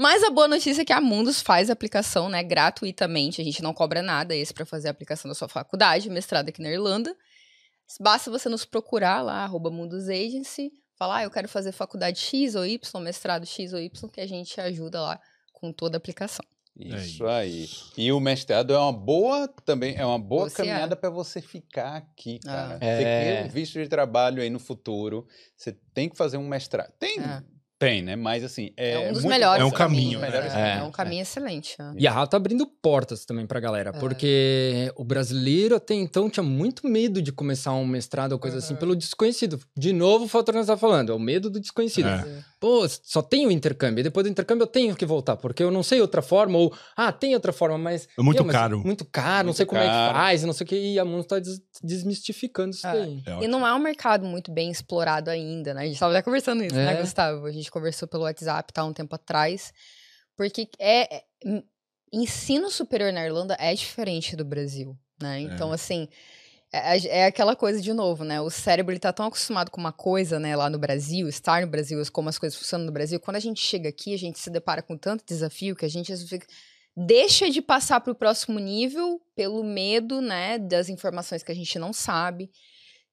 Mas 0.01 0.23
a 0.23 0.29
boa 0.29 0.47
notícia 0.47 0.81
é 0.81 0.85
que 0.85 0.93
a 0.93 1.01
Mundus 1.01 1.41
faz 1.41 1.69
a 1.69 1.73
aplicação, 1.73 2.29
né, 2.29 2.41
gratuitamente. 2.41 3.41
A 3.41 3.43
gente 3.43 3.61
não 3.61 3.73
cobra 3.73 4.01
nada 4.01 4.33
esse 4.33 4.53
pra 4.53 4.65
fazer 4.65 4.87
a 4.87 4.91
aplicação 4.91 5.27
da 5.27 5.35
sua 5.35 5.49
faculdade, 5.49 6.09
mestrado 6.09 6.47
aqui 6.47 6.61
na 6.61 6.69
Irlanda. 6.69 7.13
Basta 7.99 8.31
você 8.31 8.47
nos 8.47 8.63
procurar 8.63 9.21
lá, 9.21 9.43
arroba 9.43 9.69
Mundus 9.69 10.07
Agency, 10.07 10.71
falar, 10.95 11.17
ah, 11.17 11.23
eu 11.23 11.29
quero 11.29 11.49
fazer 11.49 11.73
faculdade 11.73 12.17
X 12.19 12.55
ou 12.55 12.65
Y, 12.65 13.01
mestrado 13.01 13.45
X 13.45 13.73
ou 13.73 13.79
Y, 13.79 14.09
que 14.09 14.21
a 14.21 14.27
gente 14.27 14.61
ajuda 14.61 15.01
lá 15.01 15.19
com 15.51 15.73
toda 15.73 15.97
a 15.97 15.99
aplicação. 15.99 16.45
Isso 16.77 17.25
aí. 17.27 17.67
E 17.97 18.09
o 18.13 18.21
mestrado 18.21 18.73
é 18.73 18.77
uma 18.77 18.93
boa 18.93 19.49
também, 19.65 19.97
é 19.97 20.05
uma 20.05 20.17
boa 20.19 20.49
Você 20.49 20.61
é. 20.61 20.65
caminhada 20.65 20.95
para 20.95 21.09
você 21.09 21.41
ficar 21.41 21.97
aqui, 21.97 22.39
cara. 22.39 22.75
Ah. 22.75 22.79
Você 22.79 22.85
É. 22.85 23.23
quer 23.23 23.45
um 23.45 23.49
visto 23.49 23.73
de 23.83 23.89
trabalho 23.89 24.41
aí 24.41 24.49
no 24.49 24.59
futuro, 24.59 25.27
você 25.57 25.73
tem 25.93 26.07
que 26.07 26.15
fazer 26.15 26.37
um 26.37 26.47
mestrado. 26.47 26.93
Tem, 26.97 27.19
É. 27.19 27.43
tem, 27.79 28.01
né? 28.01 28.15
Mas 28.15 28.43
assim, 28.43 28.71
é, 28.75 28.91
É, 28.91 28.99
um 29.09 29.13
dos 29.13 29.23
muito 29.23 29.29
melhores 29.29 29.61
É 29.61 29.65
um 29.65 29.71
caminho, 29.71 30.19
dos 30.19 30.29
melhores 30.29 30.53
né? 30.53 30.59
É, 30.59 30.63
caminhos. 30.73 30.87
um 30.89 30.91
caminho 30.91 31.21
excelente. 31.21 31.75
é. 31.79 31.91
E 31.97 32.05
a 32.07 32.11
Rafa 32.11 32.27
tá 32.31 32.37
abrindo 32.37 32.67
portas 32.67 33.25
também 33.25 33.47
pra 33.47 33.59
galera, 33.59 33.91
É. 33.91 33.93
porque 33.93 34.91
o 34.97 35.03
brasileiro 35.05 35.75
até 35.75 35.93
então 35.93 36.29
tinha 36.29 36.43
muito 36.43 36.85
medo 36.87 37.21
de 37.21 37.31
começar 37.31 37.73
um 37.73 37.85
mestrado 37.87 38.33
ou 38.33 38.39
coisa 38.39 38.57
assim 38.57 38.73
Uhum. 38.73 38.79
pelo 38.79 38.95
desconhecido. 38.95 39.59
De 39.77 39.93
novo, 39.93 40.25
o 40.25 40.27
nós 40.53 40.67
tá 40.67 40.75
falando, 40.77 41.11
é 41.11 41.15
o 41.15 41.19
medo 41.19 41.49
do 41.49 41.59
desconhecido. 41.59 42.07
É. 42.59 42.61
Pô, 42.61 42.85
só 42.89 43.21
tem 43.21 43.47
o 43.47 43.51
intercâmbio, 43.51 44.01
e 44.01 44.03
depois 44.03 44.25
do 44.25 44.29
intercâmbio 44.29 44.63
eu 44.63 44.67
tenho 44.67 44.93
que 44.95 45.05
voltar, 45.05 45.37
porque 45.37 45.63
eu 45.63 45.71
não 45.71 45.81
sei 45.81 46.01
outra 46.01 46.21
forma, 46.21 46.57
ou, 46.57 46.75
ah, 46.95 47.09
tem 47.11 47.33
outra 47.33 47.53
forma, 47.53 47.77
mas... 47.77 48.07
É 48.17 48.21
muito 48.21 48.37
Meu, 48.43 48.45
mas 48.47 48.55
caro. 48.55 48.79
Muito 48.85 49.05
caro, 49.05 49.37
não 49.39 49.43
Muito 49.45 49.57
sei 49.57 49.65
como 49.65 49.81
é 49.81 49.85
caro. 49.85 50.13
que 50.13 50.19
faz, 50.19 50.43
não 50.43 50.51
sei 50.53 50.65
o 50.65 50.67
que, 50.67 50.75
e 50.93 50.99
a 50.99 51.05
Mundo 51.05 51.23
tá 51.23 51.39
des- 51.39 51.61
desmistificando 51.81 52.71
isso 52.75 52.85
É. 52.85 52.91
daí. 52.91 53.23
É 53.25 53.43
E 53.45 53.47
não 53.47 53.65
é 53.65 53.73
um 53.73 53.79
mercado 53.79 54.25
muito 54.25 54.51
bem 54.51 54.69
explorado 54.69 55.29
ainda, 55.29 55.73
né? 55.73 55.83
A 55.83 55.85
gente 55.85 55.97
tava 55.99 56.11
até 56.13 56.21
conversando 56.21 56.63
isso, 56.63 56.75
né, 56.75 56.95
É. 56.95 57.01
Gustavo? 57.01 57.45
A 57.45 57.51
gente 57.51 57.71
conversou 57.71 58.07
pelo 58.07 58.23
WhatsApp 58.23 58.73
tá, 58.73 58.83
um 58.83 58.91
tempo 58.93 59.15
atrás. 59.15 59.71
Porque 60.35 60.67
é, 60.79 61.15
é- 61.17 61.23
en- 61.45 61.63
ensino 62.11 62.69
superior 62.69 63.13
na 63.13 63.25
Irlanda 63.25 63.55
é 63.59 63.73
diferente 63.73 64.35
do 64.35 64.43
Brasil, 64.43 64.97
né? 65.21 65.39
Então, 65.41 65.71
assim, 65.71 66.07
é, 66.71 67.07
é 67.21 67.25
aquela 67.25 67.55
coisa 67.55 67.81
de 67.81 67.91
novo, 67.93 68.23
né? 68.23 68.39
O 68.41 68.49
cérebro 68.49 68.91
ele 68.91 68.99
tá 68.99 69.11
tão 69.11 69.25
acostumado 69.25 69.71
com 69.71 69.79
uma 69.79 69.91
coisa, 69.91 70.39
né, 70.39 70.55
lá 70.55 70.69
no 70.69 70.77
Brasil, 70.77 71.27
estar 71.27 71.61
no 71.61 71.67
Brasil, 71.67 72.01
como 72.11 72.29
as 72.29 72.37
coisas 72.37 72.57
funcionam 72.57 72.85
no 72.85 72.91
Brasil. 72.91 73.19
Quando 73.19 73.37
a 73.37 73.39
gente 73.39 73.59
chega 73.61 73.89
aqui, 73.89 74.13
a 74.13 74.17
gente 74.17 74.39
se 74.39 74.49
depara 74.49 74.81
com 74.81 74.97
tanto 74.97 75.25
desafio 75.25 75.75
que 75.75 75.85
a 75.85 75.89
gente 75.89 76.15
fica- 76.27 76.47
deixa 76.95 77.49
de 77.49 77.61
passar 77.61 78.01
para 78.01 78.11
o 78.11 78.15
próximo 78.15 78.59
nível 78.59 79.21
pelo 79.35 79.63
medo, 79.63 80.21
né, 80.21 80.57
das 80.59 80.89
informações 80.89 81.41
que 81.43 81.51
a 81.51 81.55
gente 81.55 81.79
não 81.79 81.91
sabe. 81.91 82.51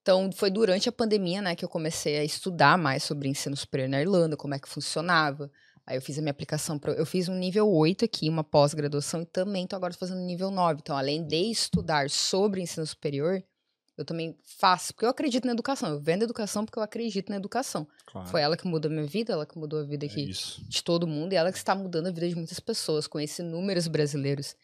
Então, 0.03 0.31
foi 0.33 0.51
durante 0.51 0.89
a 0.89 0.93
pandemia, 0.93 1.43
né, 1.43 1.57
que 1.57 1.65
eu 1.65 1.69
comecei 1.69 2.19
a 2.19 2.25
estudar 2.25 2.77
mais 2.79 3.03
sobre 3.03 3.29
ensino 3.29 3.57
superior 3.57 3.89
na 3.89 4.01
Irlanda, 4.01 4.37
como 4.37 4.55
é 4.55 4.59
que 4.59 4.69
funcionava. 4.69 5.51
Aí 5.87 5.97
eu 5.97 6.03
fiz 6.03 6.19
a 6.19 6.21
minha 6.21 6.33
aplicação, 6.33 6.79
pro, 6.79 6.93
eu 6.93 7.07
fiz 7.07 7.29
um 7.29 7.35
nível 7.35 7.71
8 7.71 8.05
aqui, 8.05 8.29
uma 8.29 8.43
pós-graduação, 8.43 9.23
e 9.23 9.27
também 9.27 9.67
tô 9.67 9.77
agora 9.77 9.95
fazendo 9.95 10.21
nível 10.21 10.51
9. 10.51 10.81
Então, 10.83 10.97
além 10.97 11.25
de 11.25 11.51
estudar 11.51 12.11
sobre 12.11 12.61
ensino 12.61 12.85
superior, 12.85 13.41
eu 13.97 14.05
também 14.05 14.37
faço, 14.59 14.93
porque 14.93 15.07
eu 15.07 15.11
acredito 15.11 15.47
na 15.47 15.53
educação. 15.53 15.89
Eu 15.89 16.01
vendo 16.01 16.25
educação 16.25 16.65
porque 16.65 16.79
eu 16.79 16.83
acredito 16.83 17.31
na 17.31 17.37
educação. 17.37 17.87
Claro. 18.05 18.29
Foi 18.29 18.43
ela 18.43 18.57
que 18.57 18.67
mudou 18.67 18.91
a 18.91 18.95
minha 18.95 19.07
vida, 19.07 19.33
ela 19.33 19.47
que 19.47 19.57
mudou 19.57 19.81
a 19.81 19.85
vida 19.85 20.05
É 20.05 20.09
aqui 20.09 20.27
de 20.27 20.83
todo 20.83 21.07
mundo 21.07 21.33
e 21.33 21.37
ela 21.37 21.51
que 21.51 21.57
está 21.57 21.75
mudando 21.75 22.09
a 22.09 22.11
vida 22.11 22.29
de 22.29 22.35
muitas 22.35 22.61
pessoas. 22.61 23.07
Conheci 23.07 23.41
inúmeros 23.41 23.87
brasileiros, 23.87 24.55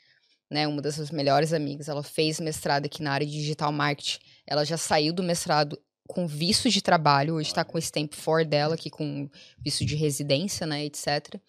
né? 0.50 0.66
Uma 0.66 0.82
das 0.82 0.96
suas 0.96 1.10
melhores 1.10 1.52
amigas, 1.52 1.88
ela 1.88 2.02
fez 2.02 2.40
mestrado 2.40 2.84
aqui 2.84 3.02
na 3.02 3.12
área 3.12 3.26
de 3.26 3.32
digital 3.32 3.72
marketing. 3.72 4.18
Ela 4.46 4.64
já 4.64 4.76
saiu 4.76 5.14
do 5.14 5.22
mestrado 5.22 5.80
com 6.08 6.26
visto 6.26 6.68
de 6.68 6.82
trabalho, 6.82 7.34
hoje 7.34 7.48
está 7.48 7.64
com 7.64 7.76
o 7.76 7.80
stamp 7.80 8.12
for 8.14 8.44
dela 8.44 8.74
aqui 8.74 8.90
com 8.90 9.30
visto 9.58 9.84
de 9.84 9.94
residência, 9.94 10.66
né, 10.66 10.84
etc. 10.84 11.40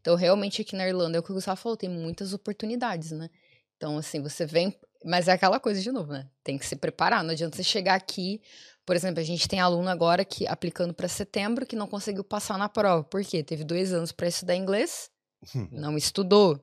Então, 0.00 0.16
realmente 0.16 0.62
aqui 0.62 0.76
na 0.76 0.86
Irlanda, 0.86 1.16
é 1.16 1.20
o 1.20 1.22
que 1.22 1.30
o 1.30 1.34
Gustavo 1.34 1.60
falou, 1.60 1.76
tem 1.76 1.88
muitas 1.88 2.32
oportunidades, 2.32 3.12
né? 3.12 3.28
Então, 3.76 3.98
assim, 3.98 4.20
você 4.20 4.44
vem, 4.44 4.74
mas 5.04 5.28
é 5.28 5.32
aquela 5.32 5.58
coisa 5.58 5.80
de 5.80 5.90
novo, 5.90 6.12
né? 6.12 6.28
Tem 6.42 6.58
que 6.58 6.66
se 6.66 6.76
preparar, 6.76 7.24
não 7.24 7.30
adianta 7.30 7.56
você 7.56 7.62
chegar 7.62 7.94
aqui 7.94 8.40
por 8.90 8.96
exemplo, 8.96 9.20
a 9.20 9.24
gente 9.24 9.46
tem 9.46 9.60
aluno 9.60 9.88
agora 9.88 10.24
que 10.24 10.48
aplicando 10.48 10.92
para 10.92 11.06
setembro 11.06 11.64
que 11.64 11.76
não 11.76 11.86
conseguiu 11.86 12.24
passar 12.24 12.58
na 12.58 12.68
prova. 12.68 13.04
Por 13.04 13.24
quê? 13.24 13.40
Teve 13.40 13.62
dois 13.62 13.92
anos 13.92 14.10
para 14.10 14.26
estudar 14.26 14.56
inglês, 14.56 15.08
não 15.70 15.96
estudou. 15.96 16.60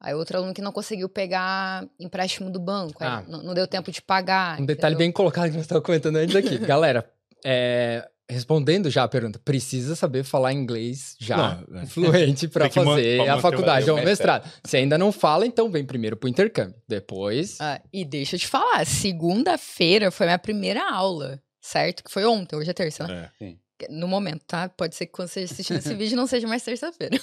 Aí 0.00 0.14
outro 0.14 0.38
aluno 0.38 0.54
que 0.54 0.62
não 0.62 0.70
conseguiu 0.72 1.08
pegar 1.08 1.84
empréstimo 1.98 2.50
do 2.50 2.60
banco, 2.60 3.02
Ah. 3.02 3.24
não, 3.26 3.42
não 3.42 3.54
deu 3.54 3.66
tempo 3.66 3.90
de 3.90 4.00
pagar. 4.00 4.60
Um 4.60 4.64
detalhe 4.66 4.94
entendeu? 4.94 4.98
bem 5.08 5.12
colocado 5.12 5.46
que 5.50 5.56
nós 5.56 5.62
estávamos 5.62 5.84
comentando 5.86 6.16
antes 6.16 6.36
aqui. 6.36 6.56
Galera, 6.64 7.10
é, 7.44 8.08
respondendo 8.30 8.90
já 8.90 9.02
a 9.04 9.08
pergunta, 9.08 9.40
precisa 9.44 9.96
saber 9.96 10.22
falar 10.22 10.52
inglês 10.52 11.16
já 11.18 11.64
Não, 11.68 11.80
é. 11.80 11.86
fluente 11.86 12.46
para 12.46 12.70
fazer 12.70 13.28
a 13.28 13.40
faculdade 13.40 13.90
o 13.90 13.94
ou 13.96 14.00
o 14.00 14.04
mestrado. 14.04 14.48
Se 14.64 14.76
ainda 14.76 14.96
não 14.96 15.10
fala, 15.10 15.44
então 15.46 15.68
vem 15.70 15.84
primeiro 15.84 16.16
pro 16.16 16.28
intercâmbio. 16.28 16.76
Depois. 16.86 17.60
Ah, 17.60 17.80
e 17.92 18.04
deixa 18.04 18.36
eu 18.36 18.40
te 18.40 18.46
falar, 18.46 18.84
segunda-feira 18.86 20.10
foi 20.12 20.26
minha 20.26 20.38
primeira 20.38 20.88
aula, 20.92 21.40
certo? 21.60 22.04
Que 22.04 22.10
foi 22.12 22.24
ontem, 22.24 22.54
hoje 22.54 22.70
é 22.70 22.74
terça, 22.74 23.06
né? 23.06 23.30
É. 23.40 23.54
No 23.90 24.06
momento, 24.08 24.44
tá? 24.46 24.68
Pode 24.68 24.94
ser 24.96 25.06
que 25.06 25.12
quando 25.12 25.28
você 25.28 25.40
assistir 25.40 25.74
esse 25.74 25.94
vídeo 25.94 26.16
não 26.16 26.26
seja 26.26 26.46
mais 26.48 26.62
terça-feira. 26.62 27.16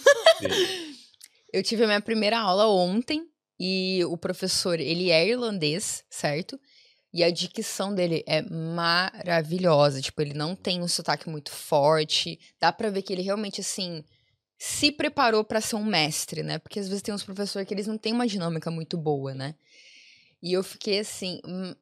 Eu 1.56 1.64
tive 1.64 1.86
a 1.86 1.88
minha 1.88 2.02
primeira 2.02 2.38
aula 2.38 2.68
ontem 2.68 3.26
e 3.58 4.04
o 4.10 4.18
professor, 4.18 4.78
ele 4.78 5.10
é 5.10 5.26
irlandês, 5.26 6.04
certo? 6.10 6.60
E 7.14 7.24
a 7.24 7.32
dicção 7.32 7.96
dele 7.96 8.26
é 8.28 8.42
maravilhosa. 8.42 10.02
Tipo, 10.02 10.22
ele 10.22 10.34
não 10.34 10.54
tem 10.54 10.82
um 10.82 10.88
sotaque 10.90 11.30
muito 11.30 11.52
forte. 11.52 12.38
Dá 12.60 12.74
pra 12.74 12.90
ver 12.90 13.04
que 13.04 13.14
ele 13.14 13.22
realmente, 13.22 13.62
assim, 13.62 14.04
se 14.58 14.92
preparou 14.92 15.46
pra 15.46 15.62
ser 15.62 15.78
um 15.78 15.86
mestre, 15.86 16.44
né? 16.44 16.60
Porque 16.60 16.78
às 16.78 16.90
vezes 16.90 17.02
tem 17.02 17.14
uns 17.14 17.24
professores 17.24 17.66
que 17.66 17.74
eles 17.74 17.88
não 17.88 17.98
têm 17.98 18.12
uma 18.12 18.28
dinâmica 18.28 18.70
muito 18.70 18.98
boa, 18.98 19.34
né? 19.34 19.56
E 20.44 20.52
eu 20.52 20.62
fiquei 20.62 21.00
assim. 21.00 21.40
hum, 21.46 21.74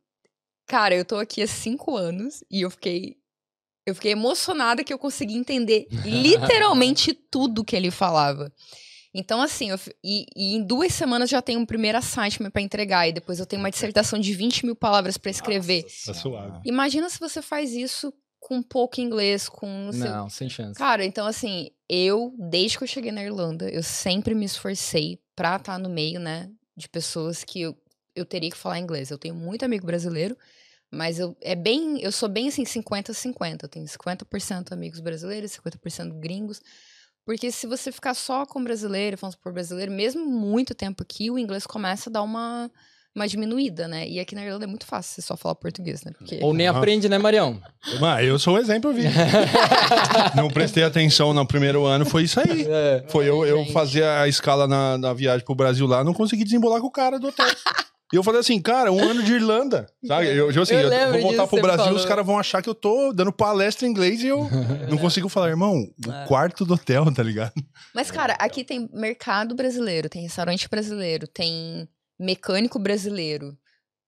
Cara, 0.67 0.93
eu 0.93 1.03
tô 1.03 1.15
aqui 1.15 1.41
há 1.41 1.47
cinco 1.47 1.97
anos 1.97 2.43
e 2.47 2.61
eu 2.61 2.69
fiquei. 2.69 3.17
Eu 3.87 3.95
fiquei 3.95 4.11
emocionada 4.11 4.83
que 4.83 4.93
eu 4.93 4.99
consegui 4.99 5.33
entender 5.33 5.87
literalmente 6.05 7.11
tudo 7.11 7.65
que 7.65 7.75
ele 7.75 7.89
falava. 7.89 8.53
Então, 9.13 9.41
assim, 9.41 9.69
eu 9.69 9.79
e, 10.03 10.25
e 10.35 10.55
em 10.55 10.63
duas 10.63 10.91
semanas 10.93 11.29
já 11.29 11.41
tenho 11.41 11.59
um 11.59 11.65
primeiro 11.65 11.97
assignment 11.97 12.49
pra 12.49 12.61
entregar, 12.61 13.07
e 13.07 13.13
depois 13.13 13.39
eu 13.39 13.45
tenho 13.45 13.61
uma 13.61 13.69
dissertação 13.69 14.19
de 14.19 14.33
20 14.33 14.65
mil 14.65 14.75
palavras 14.75 15.17
pra 15.17 15.29
escrever. 15.29 15.85
Tá 16.05 16.13
suave. 16.13 16.61
Imagina 16.65 17.09
se 17.09 17.19
você 17.19 17.41
faz 17.41 17.73
isso 17.73 18.11
com 18.39 18.61
pouco 18.61 18.99
inglês, 18.99 19.47
com 19.47 19.67
não 19.67 19.91
sei. 19.93 20.09
Não, 20.09 20.29
sem 20.29 20.49
chance. 20.49 20.77
Cara, 20.77 21.05
então 21.05 21.25
assim, 21.27 21.69
eu, 21.87 22.33
desde 22.37 22.77
que 22.77 22.83
eu 22.83 22.87
cheguei 22.87 23.11
na 23.11 23.23
Irlanda, 23.23 23.69
eu 23.69 23.83
sempre 23.83 24.33
me 24.33 24.45
esforcei 24.45 25.19
pra 25.35 25.55
estar 25.55 25.77
no 25.77 25.89
meio, 25.89 26.19
né, 26.19 26.49
de 26.75 26.89
pessoas 26.89 27.43
que 27.43 27.61
eu, 27.61 27.77
eu 28.15 28.25
teria 28.25 28.49
que 28.49 28.57
falar 28.57 28.79
inglês. 28.79 29.11
Eu 29.11 29.17
tenho 29.17 29.35
muito 29.35 29.63
amigo 29.63 29.85
brasileiro, 29.85 30.35
mas 30.91 31.19
eu, 31.19 31.37
é 31.41 31.55
bem, 31.55 32.01
eu 32.01 32.11
sou 32.11 32.27
bem 32.27 32.47
assim, 32.47 32.63
50-50. 32.63 33.63
Eu 33.63 33.69
tenho 33.69 33.85
50% 33.85 34.71
amigos 34.71 34.99
brasileiros, 34.99 35.51
50% 35.51 36.19
gringos. 36.19 36.61
Porque 37.25 37.51
se 37.51 37.65
você 37.65 37.91
ficar 37.91 38.13
só 38.13 38.45
com 38.45 38.63
brasileiro, 38.63 39.17
vamos 39.19 39.35
por 39.35 39.53
brasileiro, 39.53 39.91
mesmo 39.91 40.25
muito 40.25 40.75
tempo 40.75 41.01
aqui, 41.01 41.31
o 41.31 41.39
inglês 41.39 41.65
começa 41.65 42.09
a 42.09 42.13
dar 42.13 42.21
uma, 42.21 42.69
uma 43.15 43.25
diminuída, 43.25 43.87
né? 43.87 44.05
E 44.07 44.19
aqui 44.19 44.35
na 44.35 44.43
Irlanda 44.43 44.65
é 44.65 44.67
muito 44.67 44.85
fácil 44.85 45.13
você 45.13 45.21
só 45.21 45.37
falar 45.37 45.55
português, 45.55 46.03
né? 46.03 46.11
Porque... 46.17 46.39
Ou 46.41 46.53
nem 46.53 46.67
aprende, 46.67 47.07
né, 47.07 47.17
Marião? 47.17 47.61
Mas 48.01 48.27
eu 48.27 48.37
sou 48.37 48.55
o 48.55 48.57
exemplo, 48.57 48.91
vivo. 48.91 49.13
Não 50.35 50.49
prestei 50.49 50.83
atenção 50.83 51.33
no 51.33 51.47
primeiro 51.47 51.85
ano, 51.85 52.05
foi 52.05 52.23
isso 52.23 52.41
aí. 52.41 52.67
É. 52.67 53.05
Foi 53.07 53.27
eu, 53.27 53.45
eu 53.45 53.65
fazer 53.67 54.03
a 54.03 54.27
escala 54.27 54.67
na, 54.67 54.97
na 54.97 55.13
viagem 55.13 55.45
pro 55.45 55.55
Brasil 55.55 55.87
lá, 55.87 56.03
não 56.03 56.13
consegui 56.13 56.43
desembolar 56.43 56.81
com 56.81 56.87
o 56.87 56.91
cara 56.91 57.17
do 57.17 57.27
hotel. 57.27 57.47
E 58.13 58.15
eu 58.15 58.21
falei 58.23 58.39
assim, 58.41 58.61
cara, 58.61 58.91
um 58.91 58.99
ano 59.03 59.23
de 59.23 59.33
Irlanda. 59.33 59.87
Sabe? 60.05 60.27
Eu, 60.27 60.51
eu, 60.51 60.61
assim, 60.61 60.75
Eu 60.75 60.91
eu 60.91 61.11
vou 61.13 61.21
voltar 61.23 61.47
pro 61.47 61.59
Brasil, 61.61 61.83
falou. 61.85 61.99
os 61.99 62.05
caras 62.05 62.23
vão 62.25 62.37
achar 62.37 62.61
que 62.61 62.69
eu 62.69 62.75
tô 62.75 63.11
dando 63.11 63.33
palestra 63.33 63.87
em 63.87 63.89
inglês 63.89 64.21
e 64.21 64.27
eu 64.27 64.47
não 64.87 64.97
consigo 64.99 65.27
falar, 65.27 65.49
irmão, 65.49 65.83
o 66.05 66.27
quarto 66.27 66.63
do 66.63 66.75
hotel, 66.75 67.11
tá 67.11 67.23
ligado? 67.23 67.53
Mas, 67.93 68.11
cara, 68.11 68.33
aqui 68.39 68.63
tem 68.63 68.87
mercado 68.93 69.55
brasileiro, 69.55 70.07
tem 70.09 70.21
restaurante 70.21 70.69
brasileiro, 70.69 71.27
tem 71.27 71.89
mecânico 72.19 72.77
brasileiro. 72.77 73.57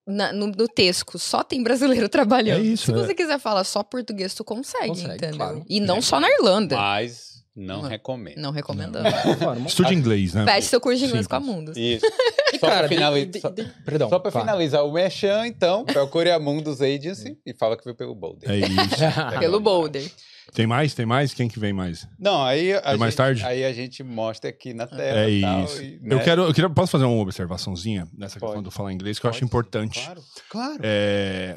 Na- 0.08 0.32
no, 0.32 0.46
no 0.46 0.68
Tesco, 0.68 1.18
só 1.18 1.42
tem 1.42 1.60
brasileiro 1.64 2.06
trabalhando. 2.08 2.60
É 2.60 2.62
isso, 2.64 2.86
Se 2.86 2.92
é. 2.92 2.94
você 2.94 3.12
quiser 3.12 3.40
falar 3.40 3.64
só 3.64 3.82
português, 3.82 4.34
tu 4.34 4.44
consegue, 4.44 4.86
Consegue, 4.86 5.14
entendeu? 5.16 5.36
claro. 5.36 5.64
E 5.68 5.80
não 5.80 6.00
só 6.00 6.20
na 6.20 6.30
Irlanda. 6.30 6.76
Mas 6.76 7.25
não 7.56 7.82
Não. 7.82 7.88
recomendo. 7.88 8.36
Não 8.38 8.50
recomendando. 8.50 9.08
Forma. 9.38 9.66
Estude 9.66 9.94
inglês, 9.94 10.34
né? 10.34 10.44
Feche 10.44 10.68
seu 10.68 10.80
curso 10.80 10.98
de 10.98 11.06
inglês 11.06 11.26
com 11.26 11.36
a. 11.36 11.40
Mundus. 11.40 11.76
Isso. 11.76 12.04
E, 12.52 12.58
Só 12.60 12.68
de- 12.86 13.40
Só, 13.40 13.50
de- 13.50 13.64
perdão. 13.84 14.08
só 14.08 14.18
pra 14.20 14.30
fala. 14.30 14.44
finalizar 14.46 14.84
o 14.86 14.92
Merchan, 14.92 15.46
então, 15.48 15.84
procure 15.84 16.30
a 16.30 16.38
Mundus 16.38 16.80
Agency 16.80 17.36
e 17.44 17.52
fala 17.52 17.76
que 17.76 17.84
veio 17.84 17.96
pelo 17.96 18.14
Boulder. 18.14 18.48
É 18.48 18.56
isso. 18.58 18.68
Pelo 19.40 19.58
Boulder. 19.60 20.08
Tem 20.52 20.66
mais? 20.66 20.94
Tem 20.94 21.04
mais? 21.04 21.34
Quem 21.34 21.48
que 21.48 21.58
vem 21.58 21.72
mais? 21.72 22.06
Não, 22.18 22.42
aí 22.42 22.72
a, 22.72 22.78
É 22.92 22.96
mais 22.96 23.12
gente, 23.12 23.16
tarde? 23.16 23.44
aí 23.44 23.64
a 23.64 23.72
gente 23.72 24.02
mostra 24.02 24.48
aqui 24.50 24.72
na 24.72 24.86
tela. 24.86 25.20
É 25.20 25.30
e 25.30 25.40
tal, 25.42 25.64
isso. 25.64 25.82
e, 25.82 26.00
Eu 26.04 26.16
né? 26.18 26.24
quero, 26.24 26.42
eu 26.44 26.54
queria, 26.54 26.70
posso 26.70 26.92
fazer 26.92 27.04
uma 27.04 27.20
observaçãozinha 27.20 28.08
nessa 28.16 28.34
questão 28.34 28.50
Pode. 28.50 28.62
do 28.64 28.70
falar 28.70 28.92
inglês 28.92 29.18
que 29.18 29.26
eu 29.26 29.30
acho 29.30 29.40
Pode, 29.40 29.46
importante. 29.46 30.00
Claro, 30.04 30.22
claro. 30.48 30.80
É, 30.82 31.56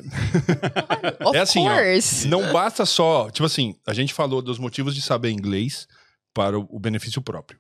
Of 1.26 1.38
É 1.38 1.42
assim, 1.42 1.68
ó, 1.68 1.76
course. 1.76 2.28
não 2.28 2.52
basta 2.52 2.86
só, 2.86 3.30
tipo 3.30 3.46
assim, 3.46 3.76
a 3.88 3.94
gente 3.94 4.14
falou 4.14 4.42
dos 4.42 4.58
motivos 4.60 4.94
de 4.96 5.02
saber 5.02 5.30
inglês 5.32 5.88
para 6.34 6.60
o, 6.60 6.68
o 6.70 6.80
benefício 6.80 7.22
próprio, 7.22 7.60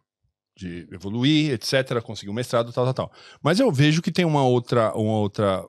de 0.57 0.87
evoluir, 0.91 1.51
etc, 1.53 2.01
conseguir 2.01 2.31
um 2.31 2.33
mestrado, 2.35 2.73
tal, 2.73 2.85
tal, 2.85 2.93
tal. 2.93 3.11
Mas 3.41 3.59
eu 3.59 3.71
vejo 3.71 4.01
que 4.01 4.11
tem 4.11 4.25
uma 4.25 4.43
outra, 4.43 4.91
uma 4.95 5.17
outra, 5.19 5.63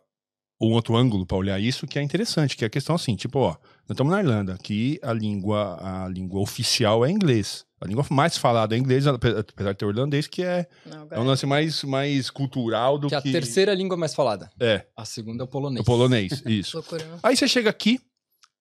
um 0.60 0.72
outro 0.72 0.94
ângulo 0.96 1.24
para 1.24 1.36
olhar 1.38 1.58
isso 1.58 1.86
que 1.86 1.98
é 1.98 2.02
interessante, 2.02 2.56
que 2.56 2.64
é 2.64 2.66
a 2.66 2.70
questão 2.70 2.94
assim, 2.94 3.16
tipo, 3.16 3.38
ó, 3.38 3.50
nós 3.52 3.90
estamos 3.92 4.12
na 4.12 4.20
Irlanda, 4.20 4.54
aqui 4.54 4.98
a 5.02 5.12
língua, 5.12 5.78
a 6.04 6.08
língua 6.08 6.40
oficial 6.40 7.04
é 7.04 7.10
inglês. 7.10 7.64
A 7.80 7.86
língua 7.86 8.04
mais 8.10 8.36
falada 8.36 8.74
é 8.74 8.78
inglês, 8.78 9.06
ape- 9.06 9.38
apesar 9.38 9.72
de 9.72 9.78
ter 9.78 9.86
o 9.86 9.88
irlandês, 9.88 10.26
que 10.26 10.42
é, 10.42 10.66
Não, 10.84 11.08
é 11.10 11.18
um 11.18 11.24
lance 11.24 11.46
mais, 11.46 11.82
mais 11.82 12.28
cultural 12.28 12.98
do 12.98 13.08
Que 13.08 13.20
que... 13.22 13.28
é 13.28 13.30
a 13.30 13.32
terceira 13.32 13.72
língua 13.74 13.96
mais 13.96 14.14
falada. 14.14 14.50
É, 14.60 14.84
A 14.94 15.06
segunda 15.06 15.42
é 15.42 15.46
o 15.46 15.48
polonês. 15.48 15.80
o 15.80 15.84
polonês, 15.84 16.42
isso. 16.44 16.76
Loucura. 16.76 17.06
Aí 17.22 17.34
você 17.34 17.48
chega 17.48 17.70
aqui 17.70 17.98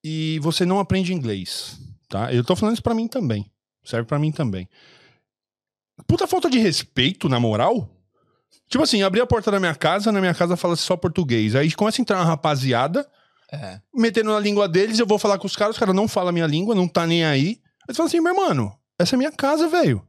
e 0.01 0.39
você 0.41 0.65
não 0.65 0.79
aprende 0.79 1.13
inglês, 1.13 1.77
tá? 2.07 2.33
Eu 2.33 2.45
tô 2.45 2.55
falando 2.55 2.75
isso 2.75 2.83
pra 2.83 2.95
mim 2.95 3.09
também. 3.09 3.51
Serve 3.83 4.07
pra 4.07 4.17
mim 4.17 4.31
também. 4.31 4.69
Puta 6.07 6.25
falta 6.25 6.49
de 6.49 6.57
respeito, 6.59 7.27
na 7.27 7.41
moral. 7.41 7.89
Tipo 8.69 8.83
assim, 8.83 9.01
abrir 9.01 9.21
a 9.21 9.25
porta 9.25 9.49
da 9.51 9.59
minha 9.59 9.73
casa, 9.75 10.11
na 10.11 10.19
minha 10.21 10.33
casa 10.33 10.55
fala 10.55 10.75
só 10.75 10.95
português. 10.95 11.55
Aí 11.55 11.71
começa 11.73 11.99
a 11.99 12.03
entrar 12.03 12.17
uma 12.17 12.25
rapaziada, 12.25 13.05
É. 13.51 13.79
metendo 13.93 14.31
na 14.31 14.39
língua 14.39 14.67
deles, 14.69 14.99
eu 14.99 15.07
vou 15.07 15.17
falar 15.17 15.37
com 15.39 15.47
os 15.47 15.55
caras, 15.55 15.75
os 15.75 15.79
caras 15.79 15.95
não 15.95 16.07
falam 16.07 16.29
a 16.29 16.31
minha 16.31 16.45
língua, 16.47 16.75
não 16.75 16.87
tá 16.87 17.07
nem 17.07 17.25
aí. 17.25 17.59
Aí 17.87 17.93
você 17.93 17.95
fala 17.95 18.07
assim, 18.07 18.21
meu 18.21 18.35
mano, 18.35 18.71
essa 18.99 19.15
é 19.15 19.17
minha 19.17 19.31
casa, 19.31 19.67
velho. 19.67 20.05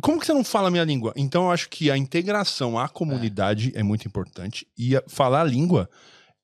Como 0.00 0.18
que 0.20 0.26
você 0.26 0.32
não 0.32 0.44
fala 0.44 0.68
a 0.68 0.70
minha 0.70 0.84
língua? 0.84 1.12
Então 1.16 1.44
eu 1.44 1.50
acho 1.50 1.68
que 1.68 1.90
a 1.90 1.96
integração 1.96 2.78
à 2.78 2.88
comunidade 2.88 3.72
é, 3.74 3.82
muito 3.82 4.06
importante. 4.06 4.66
E 4.78 4.92
falar 5.08 5.40
a 5.42 5.44
língua 5.44 5.88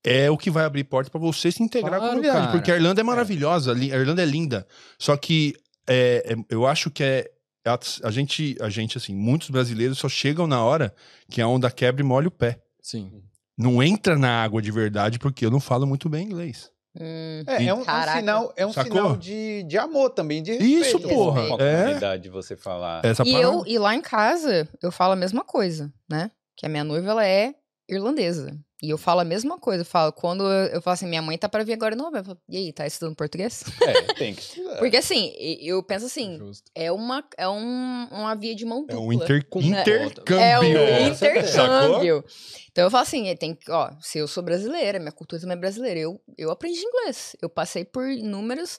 é 0.05 0.31
o 0.31 0.37
que 0.39 0.51
vai 0.51 0.65
abrir 0.65 0.85
portas 0.85 1.11
pra 1.11 1.21
você 1.21 1.51
se 1.53 1.63
integrar 1.63 1.95
à 1.95 1.99
Claro, 1.99 2.11
comunidade. 2.15 2.39
cara. 2.47 2.53
Porque 2.53 2.71
a 2.73 2.77
Irlanda 2.77 3.01
é 3.01 3.05
maravilhosa, 3.05 3.73
li- 3.73 3.93
a 3.93 3.97
Irlanda 3.99 4.23
é 4.23 4.25
linda. 4.27 4.67
Só 4.99 5.17
que 5.17 5.55
é, 5.89 6.33
é- 6.33 6.37
eu 6.49 6.67
acho 6.67 6.91
que 6.91 7.03
é. 7.05 7.31
A, 7.67 7.79
a 8.05 8.11
gente, 8.11 8.57
a 8.61 8.69
gente, 8.71 8.97
assim, 8.97 9.15
muitos 9.15 9.51
brasileiros 9.51 9.99
só 9.99 10.09
chegam 10.09 10.47
na 10.47 10.63
hora 10.65 10.95
que 11.31 11.41
a 11.43 11.47
onda 11.49 11.71
quebra 11.71 12.01
e 12.03 12.05
molha 12.05 12.29
o 12.29 12.31
pé. 12.31 12.59
Sim. 12.83 13.23
Não 13.59 13.83
entra 13.83 14.17
na 14.19 14.43
água 14.43 14.63
de 14.63 14.71
verdade 14.71 15.19
porque 15.19 15.45
eu 15.45 15.51
não 15.51 15.61
falo 15.61 15.87
muito 15.87 16.09
bem 16.09 16.25
inglês. 16.27 16.71
Hum, 16.99 17.43
É, 17.47 17.67
é 17.67 17.75
um, 17.75 17.83
é 17.83 17.93
um 17.93 18.17
sinal, 18.17 18.53
é 18.57 18.67
um 18.67 18.73
Sacou? 18.73 18.93
sinal 18.93 19.17
de, 19.17 19.63
de 19.65 19.79
amor 19.79 20.11
também, 20.11 20.43
de 20.43 20.53
Isso, 20.53 20.97
respeito 20.97 21.09
porra, 21.15 21.47
com 21.49 21.55
a 21.55 21.65
é. 21.65 21.83
comunidade, 21.85 22.29
você 22.31 22.57
falar. 22.57 23.05
Essa 23.05 23.23
E, 23.23 23.33
parada- 23.33 23.53
eu, 23.55 23.65
e 23.67 23.79
lá 23.79 23.95
em 23.95 24.01
casa, 24.01 24.67
eu 24.83 24.91
falo 24.91 25.13
a 25.13 25.17
mesma 25.17 25.45
coisa, 25.45 25.93
né? 26.09 26.31
Que 26.57 26.67
a 26.67 26.69
minha 26.69 26.83
noiva, 26.83 27.11
ela 27.11 27.27
é 27.27 27.55
irlandesa. 27.91 28.57
E 28.83 28.89
eu 28.89 28.97
falo 28.97 29.21
a 29.21 29.25
mesma 29.25 29.59
coisa. 29.59 29.83
Eu 29.83 29.87
falo, 29.87 30.11
quando 30.13 30.43
eu, 30.45 30.67
eu 30.69 30.81
falo 30.83 30.95
assim, 30.95 31.07
minha 31.07 31.21
mãe 31.21 31.37
tá 31.37 31.49
pra 31.51 31.63
vir 31.63 31.75
agora 31.75 31.95
em 31.95 31.99
novembro. 31.99 32.21
Eu 32.21 32.25
falo, 32.25 32.39
E 32.49 32.57
aí, 32.57 32.73
tá 32.73 32.87
estudando 32.87 33.15
português? 33.15 33.63
É, 33.83 34.15
tem 34.15 34.35
que 34.35 34.41
estudar. 34.41 34.77
Porque 34.81 34.97
assim, 34.97 35.35
eu 35.61 35.83
penso 35.83 36.07
assim, 36.07 36.39
Justo. 36.39 36.71
é 36.75 36.91
uma, 36.91 37.23
é 37.37 37.47
um, 37.47 38.09
uma 38.11 38.35
via 38.35 38.55
de 38.55 38.65
mão 38.65 38.85
É 38.89 38.93
dupla. 38.93 39.01
um 39.01 39.13
inter- 39.13 39.47
Com- 39.51 39.61
intercâmbio. 39.61 40.41
É 40.41 40.59
um 40.61 41.09
intercâmbio. 41.09 42.25
Então 42.73 42.85
eu 42.85 42.91
falo 42.91 43.03
assim, 43.03 43.29
é, 43.29 43.35
tem 43.37 43.55
que, 43.55 43.71
ó, 43.71 43.91
se 44.01 44.19
eu 44.19 44.27
sou 44.27 44.43
brasileira, 44.43 44.99
minha 44.99 45.13
cultura 45.13 45.41
também 45.43 45.57
é 45.57 45.61
brasileira, 45.61 46.01
eu, 46.01 46.21
eu 46.39 46.51
aprendi 46.51 46.81
inglês. 46.81 47.37
Eu 47.43 47.51
passei 47.51 47.85
por 47.85 48.09
inúmeros. 48.09 48.79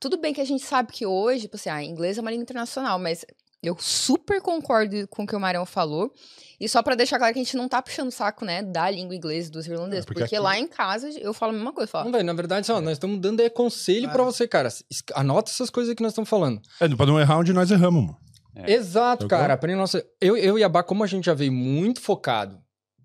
Tudo 0.00 0.18
bem 0.18 0.34
que 0.34 0.40
a 0.40 0.44
gente 0.44 0.64
sabe 0.64 0.92
que 0.92 1.06
hoje, 1.06 1.42
tipo 1.42 1.56
assim, 1.56 1.70
ah, 1.70 1.82
inglês 1.82 2.18
é 2.18 2.20
uma 2.20 2.30
língua 2.30 2.42
internacional, 2.42 2.98
mas 2.98 3.24
eu 3.68 3.76
super 3.78 4.40
concordo 4.40 5.06
com 5.08 5.24
o 5.24 5.26
que 5.26 5.34
o 5.36 5.40
Marião 5.40 5.66
falou. 5.66 6.12
E 6.58 6.68
só 6.68 6.82
pra 6.82 6.94
deixar 6.94 7.18
claro 7.18 7.34
que 7.34 7.38
a 7.40 7.42
gente 7.44 7.56
não 7.56 7.68
tá 7.68 7.82
puxando 7.82 8.08
o 8.08 8.10
saco, 8.12 8.44
né, 8.44 8.62
da 8.62 8.88
língua 8.90 9.14
inglesa 9.14 9.50
dos 9.50 9.66
irlandeses. 9.66 10.04
É, 10.04 10.06
porque 10.06 10.20
porque 10.20 10.36
aqui- 10.36 10.42
lá 10.42 10.58
em 10.58 10.66
casa 10.66 11.10
eu 11.20 11.34
falo 11.34 11.50
a 11.50 11.54
mesma 11.54 11.72
coisa. 11.72 11.90
eu 11.90 11.98
Não, 11.98 12.02
Falo, 12.04 12.12
velho, 12.12 12.24
na 12.24 12.32
verdade, 12.32 12.72
ó, 12.72 12.80
nós 12.80 12.92
estamos 12.92 13.20
dando 13.20 13.40
é, 13.40 13.50
conselho 13.50 14.08
pra 14.10 14.22
você, 14.22 14.48
cara. 14.48 14.70
Anota 15.14 15.50
essas 15.50 15.68
coisas 15.68 15.94
que 15.94 16.02
nós 16.02 16.12
estamos 16.12 16.30
falando. 16.30 16.60
É, 16.80 16.88
pra 16.88 17.04
não 17.06 17.20
errar 17.20 17.38
onde 17.38 17.52
nós 17.52 17.70
erramos, 17.70 18.04
mano. 18.06 18.16
É. 18.54 18.72
Exato, 18.72 19.24
Sacou? 19.24 19.38
cara. 19.38 19.52
Aprende 19.52 19.76
nossa... 19.78 20.02
eu, 20.18 20.34
eu 20.34 20.58
e 20.58 20.64
a 20.64 20.68
Bá, 20.68 20.82
como 20.82 21.04
a 21.04 21.06
gente 21.06 21.26
já 21.26 21.34
veio 21.34 21.52
muito 21.52 22.00
focado 22.00 22.58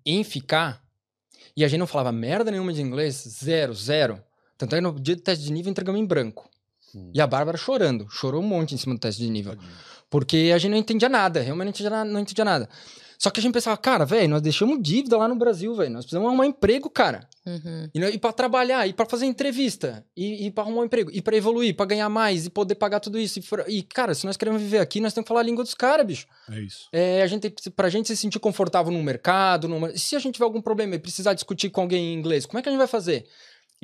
em 0.06 0.24
ficar, 0.24 0.82
e 1.54 1.62
a 1.62 1.68
gente 1.68 1.78
não 1.80 1.86
falava 1.86 2.10
merda 2.10 2.50
nenhuma 2.50 2.72
de 2.72 2.80
inglês, 2.80 3.16
zero, 3.44 3.74
zero. 3.74 4.22
Tanto 4.56 4.74
é 4.74 4.78
que 4.78 4.82
no 4.82 4.98
dia 4.98 5.14
do 5.14 5.20
teste 5.20 5.44
de 5.44 5.52
nível 5.52 5.70
entregamos 5.70 6.00
em 6.00 6.06
branco. 6.06 6.48
Hum. 6.94 7.10
E 7.14 7.20
a 7.20 7.26
Bárbara 7.26 7.58
chorando, 7.58 8.06
chorou 8.08 8.40
um 8.42 8.46
monte 8.46 8.74
em 8.74 8.78
cima 8.78 8.94
do 8.94 8.98
teste 9.00 9.20
de 9.20 9.28
nível. 9.28 9.56
Porque 10.12 10.52
a 10.54 10.58
gente 10.58 10.70
não 10.70 10.76
entendia 10.78 11.08
nada, 11.08 11.40
realmente 11.40 11.64
não 11.82 11.88
entendia, 11.88 12.04
não 12.04 12.20
entendia 12.20 12.44
nada. 12.44 12.68
Só 13.18 13.30
que 13.30 13.38
a 13.38 13.42
gente 13.42 13.52
pensava, 13.52 13.76
cara, 13.76 14.04
velho, 14.04 14.28
nós 14.28 14.42
deixamos 14.42 14.78
dívida 14.82 15.16
lá 15.16 15.28
no 15.28 15.36
Brasil, 15.36 15.72
velho. 15.76 15.90
Nós 15.92 16.04
precisamos 16.04 16.26
arrumar 16.28 16.44
emprego, 16.44 16.90
cara. 16.90 17.26
uhum. 17.46 17.88
E, 17.94 17.98
nós- 18.00 18.12
e 18.14 18.18
para 18.18 18.32
trabalhar, 18.32 18.84
e 18.88 18.92
para 18.92 19.06
fazer 19.06 19.26
entrevista, 19.26 20.04
e, 20.16 20.46
e 20.46 20.50
para 20.50 20.64
arrumar 20.64 20.82
um 20.82 20.84
emprego, 20.86 21.08
e 21.12 21.22
para 21.22 21.36
evoluir, 21.36 21.74
para 21.76 21.86
ganhar 21.86 22.08
mais, 22.08 22.46
e 22.46 22.50
poder 22.50 22.74
pagar 22.74 22.98
tudo 23.00 23.18
isso. 23.18 23.38
E, 23.38 23.42
for- 23.42 23.64
e, 23.68 23.82
cara, 23.84 24.12
se 24.12 24.26
nós 24.26 24.36
queremos 24.36 24.60
viver 24.60 24.78
aqui, 24.80 25.00
nós 25.00 25.14
temos 25.14 25.24
que 25.24 25.28
falar 25.28 25.40
a 25.40 25.44
língua 25.44 25.62
dos 25.64 25.72
caras, 25.72 26.04
bicho. 26.04 26.26
É 26.50 26.60
isso. 26.60 26.88
É, 26.92 27.22
a 27.22 27.26
gente, 27.28 27.48
tem- 27.48 27.72
pra 27.72 27.88
gente 27.88 28.08
se 28.08 28.16
sentir 28.16 28.40
confortável 28.40 28.92
no 28.92 29.02
mercado, 29.02 29.68
numa... 29.68 29.96
se 29.96 30.14
a 30.16 30.18
gente 30.18 30.34
tiver 30.34 30.44
algum 30.44 30.60
problema 30.60 30.96
e 30.96 30.98
precisar 30.98 31.32
discutir 31.32 31.70
com 31.70 31.80
alguém 31.80 32.12
em 32.12 32.18
inglês, 32.18 32.44
como 32.44 32.58
é 32.58 32.62
que 32.62 32.68
a 32.68 32.72
gente 32.72 32.78
vai 32.78 32.88
fazer? 32.88 33.24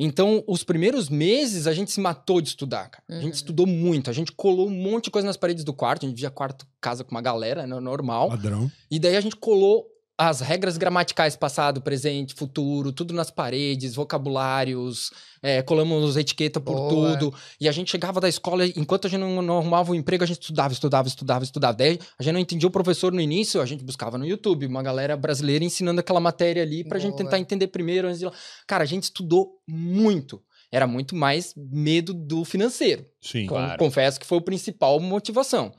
Então, 0.00 0.44
os 0.46 0.62
primeiros 0.62 1.08
meses 1.08 1.66
a 1.66 1.72
gente 1.74 1.90
se 1.90 2.00
matou 2.00 2.40
de 2.40 2.48
estudar, 2.50 2.88
cara. 2.88 3.02
A 3.10 3.14
Uhum. 3.14 3.20
gente 3.22 3.34
estudou 3.34 3.66
muito, 3.66 4.08
a 4.08 4.12
gente 4.12 4.30
colou 4.30 4.68
um 4.68 4.70
monte 4.70 5.04
de 5.06 5.10
coisa 5.10 5.26
nas 5.26 5.36
paredes 5.36 5.64
do 5.64 5.72
quarto, 5.72 6.06
a 6.06 6.08
gente 6.08 6.16
via 6.18 6.30
quarto, 6.30 6.64
casa 6.80 7.02
com 7.02 7.10
uma 7.10 7.20
galera, 7.20 7.66
né, 7.66 7.80
normal. 7.80 8.28
Padrão. 8.28 8.70
E 8.88 8.98
daí 9.00 9.16
a 9.16 9.20
gente 9.20 9.34
colou 9.34 9.84
as 10.20 10.40
regras 10.40 10.76
gramaticais 10.76 11.36
passado, 11.36 11.80
presente, 11.80 12.34
futuro, 12.34 12.90
tudo 12.90 13.14
nas 13.14 13.30
paredes, 13.30 13.94
vocabulários, 13.94 15.12
é, 15.40 15.62
colamos 15.62 16.16
etiqueta 16.16 16.60
por 16.60 16.74
Boa. 16.74 17.16
tudo. 17.16 17.34
E 17.60 17.68
a 17.68 17.72
gente 17.72 17.90
chegava 17.90 18.20
da 18.20 18.28
escola, 18.28 18.66
enquanto 18.66 19.06
a 19.06 19.10
gente 19.10 19.20
não, 19.20 19.40
não 19.40 19.58
arrumava 19.58 19.92
o 19.92 19.94
emprego, 19.94 20.24
a 20.24 20.26
gente 20.26 20.40
estudava, 20.42 20.72
estudava, 20.72 21.06
estudava, 21.06 21.44
estudava. 21.44 21.76
Daí 21.76 21.98
a 22.18 22.22
gente 22.22 22.32
não 22.32 22.40
entendia 22.40 22.66
o 22.68 22.72
professor 22.72 23.12
no 23.12 23.20
início, 23.20 23.60
a 23.60 23.66
gente 23.66 23.84
buscava 23.84 24.18
no 24.18 24.26
YouTube, 24.26 24.66
uma 24.66 24.82
galera 24.82 25.16
brasileira 25.16 25.64
ensinando 25.64 26.00
aquela 26.00 26.18
matéria 26.20 26.62
ali 26.64 26.82
pra 26.82 26.98
gente 26.98 27.12
Boa. 27.12 27.24
tentar 27.24 27.38
entender 27.38 27.68
primeiro. 27.68 28.08
Antes 28.08 28.18
de... 28.18 28.24
lá. 28.26 28.32
Cara, 28.66 28.82
a 28.82 28.86
gente 28.86 29.04
estudou 29.04 29.52
muito. 29.68 30.42
Era 30.70 30.86
muito 30.86 31.14
mais 31.16 31.54
medo 31.56 32.12
do 32.12 32.44
financeiro. 32.44 33.06
Sim. 33.22 33.46
Com- 33.46 33.54
Claro. 33.54 33.78
Confesso 33.78 34.18
que 34.20 34.26
foi 34.26 34.38
a 34.38 34.42
principal 34.42 34.98
motivação. 35.00 35.72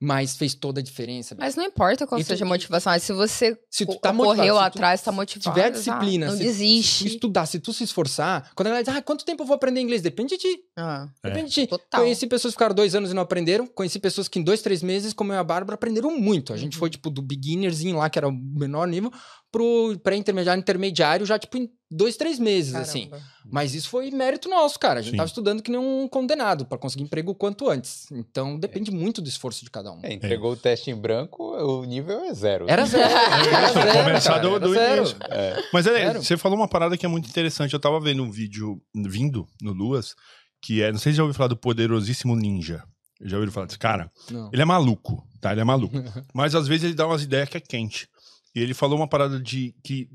Mas 0.00 0.34
fez 0.36 0.54
toda 0.54 0.80
a 0.80 0.82
diferença. 0.82 1.36
Mas 1.38 1.54
não 1.56 1.64
importa 1.64 2.06
qual 2.06 2.18
E 2.20 2.24
tu- 2.24 2.28
seja 2.28 2.44
a 2.44 2.48
motivação. 2.48 2.90
mas 2.92 3.02
Se 3.02 3.12
você 3.12 3.58
Se 3.70 3.84
tu 3.84 3.96
tá 3.96 4.12
motivado, 4.12 4.38
correu 4.38 4.54
se 4.54 4.60
tu 4.60 4.64
atrás, 4.64 5.02
tá 5.02 5.12
motivado. 5.12 5.54
tiver 5.54 5.66
ah, 5.66 5.70
disciplina, 5.70 6.26
Não 6.28 6.36
se- 6.36 6.42
desiste. 6.42 7.04
Se 7.04 7.14
estudar, 7.14 7.44
se 7.46 7.60
tu 7.60 7.72
se 7.72 7.84
esforçar, 7.84 8.50
quando 8.54 8.68
a 8.68 8.70
galera 8.70 8.84
diz, 8.84 8.94
ah, 8.96 9.02
quanto 9.02 9.24
tempo 9.24 9.42
eu 9.42 9.46
vou 9.46 9.54
aprender 9.54 9.80
inglês? 9.80 10.00
Depende 10.00 10.36
de 10.36 10.38
ti. 10.38 10.58
Ah, 10.76 11.06
É. 11.22 11.28
Depende 11.28 11.48
de 11.48 11.54
ti. 11.54 11.66
Total. 11.66 12.00
Conheci 12.00 12.26
pessoas 12.26 12.54
que 12.54 12.56
ficaram 12.56 12.74
dois 12.74 12.94
anos 12.94 13.10
e 13.10 13.14
não 13.14 13.22
aprenderam. 13.22 13.66
Conheci 13.66 13.98
pessoas 13.98 14.26
que 14.26 14.38
em 14.38 14.42
dois, 14.42 14.62
três 14.62 14.82
meses, 14.82 15.12
como 15.12 15.32
eu 15.32 15.36
e 15.36 15.38
a 15.38 15.44
Bárbara, 15.44 15.74
aprenderam 15.74 16.16
muito. 16.18 16.52
A 16.52 16.56
gente 16.56 16.74
Uhum. 16.74 16.80
foi, 16.80 16.90
tipo, 16.90 17.10
do 17.10 17.20
beginnerzinho 17.20 17.96
lá, 17.98 18.08
que 18.08 18.18
era 18.18 18.28
o 18.28 18.32
menor 18.32 18.88
nível, 18.88 19.12
pro 19.52 19.98
pré-intermediário, 20.02 20.60
intermediário, 20.60 21.26
já, 21.26 21.38
tipo, 21.38 21.56
em 21.56 21.68
dois, 21.90 22.16
três 22.16 22.38
meses, 22.38 22.74
assim. 22.74 23.08
caramba. 23.08 23.26
Mas 23.52 23.74
isso 23.74 23.88
foi 23.88 24.10
mérito 24.12 24.48
nosso, 24.48 24.78
cara. 24.78 25.00
A 25.00 25.02
gente 25.02 25.10
Sim. 25.12 25.16
tava 25.16 25.26
estudando 25.26 25.60
que 25.62 25.70
nem 25.72 25.80
um 25.80 26.06
condenado 26.06 26.64
pra 26.64 26.78
conseguir 26.78 27.02
emprego 27.02 27.32
o 27.32 27.34
quanto 27.34 27.68
antes. 27.68 28.06
Então, 28.12 28.56
depende 28.58 28.90
muito 28.92 29.20
do 29.20 29.28
esforço 29.28 29.64
de 29.64 29.70
cada 29.70 29.90
um. 29.92 29.98
É, 30.04 30.12
entregou 30.12 30.52
o 30.52 30.56
teste 30.56 30.90
em 30.90 30.94
branco, 30.94 31.42
o 31.42 31.84
nível 31.84 32.20
é 32.26 32.32
zero. 32.32 32.66
Era 32.68 32.84
zero. 32.86 33.02
Era 33.10 33.68
Foi 33.72 33.82
zero, 33.82 34.04
começar 34.04 34.40
cara, 34.40 34.60
do- 34.60 34.72
zero. 34.72 34.96
início. 35.02 35.16
É. 35.28 35.64
Mas 35.72 35.86
é, 35.88 36.14
você 36.14 36.36
falou 36.36 36.56
uma 36.56 36.68
parada 36.68 36.96
que 36.96 37.04
é 37.04 37.08
muito 37.08 37.28
interessante. 37.28 37.72
Eu 37.74 37.80
tava 37.80 37.98
vendo 37.98 38.22
um 38.22 38.30
vídeo 38.30 38.80
vindo 38.94 39.48
no 39.60 39.72
Luas, 39.72 40.14
que 40.62 40.80
é, 40.82 40.92
não 40.92 40.98
sei 41.00 41.12
se 41.12 41.16
já 41.16 41.24
ouviu 41.24 41.34
falar 41.34 41.48
do 41.48 41.56
poderosíssimo 41.56 42.36
Ninja. 42.36 42.84
Já 43.22 43.36
ouviram 43.36 43.52
falar 43.52 43.66
desse 43.66 43.78
cara? 43.78 44.10
Não. 44.30 44.48
Ele 44.52 44.62
é 44.62 44.64
maluco, 44.64 45.22
tá? 45.40 45.52
Ele 45.52 45.60
é 45.60 45.64
maluco. 45.64 45.94
Mas 46.32 46.54
às 46.54 46.68
vezes 46.68 46.84
ele 46.84 46.94
dá 46.94 47.06
umas 47.06 47.22
ideias 47.22 47.48
que 47.48 47.56
é 47.56 47.60
quente. 47.60 48.08
E 48.54 48.60
ele 48.60 48.74
falou 48.74 48.96
uma 48.98 49.08
parada 49.08 49.38
de 49.40 49.74
que 49.84 50.08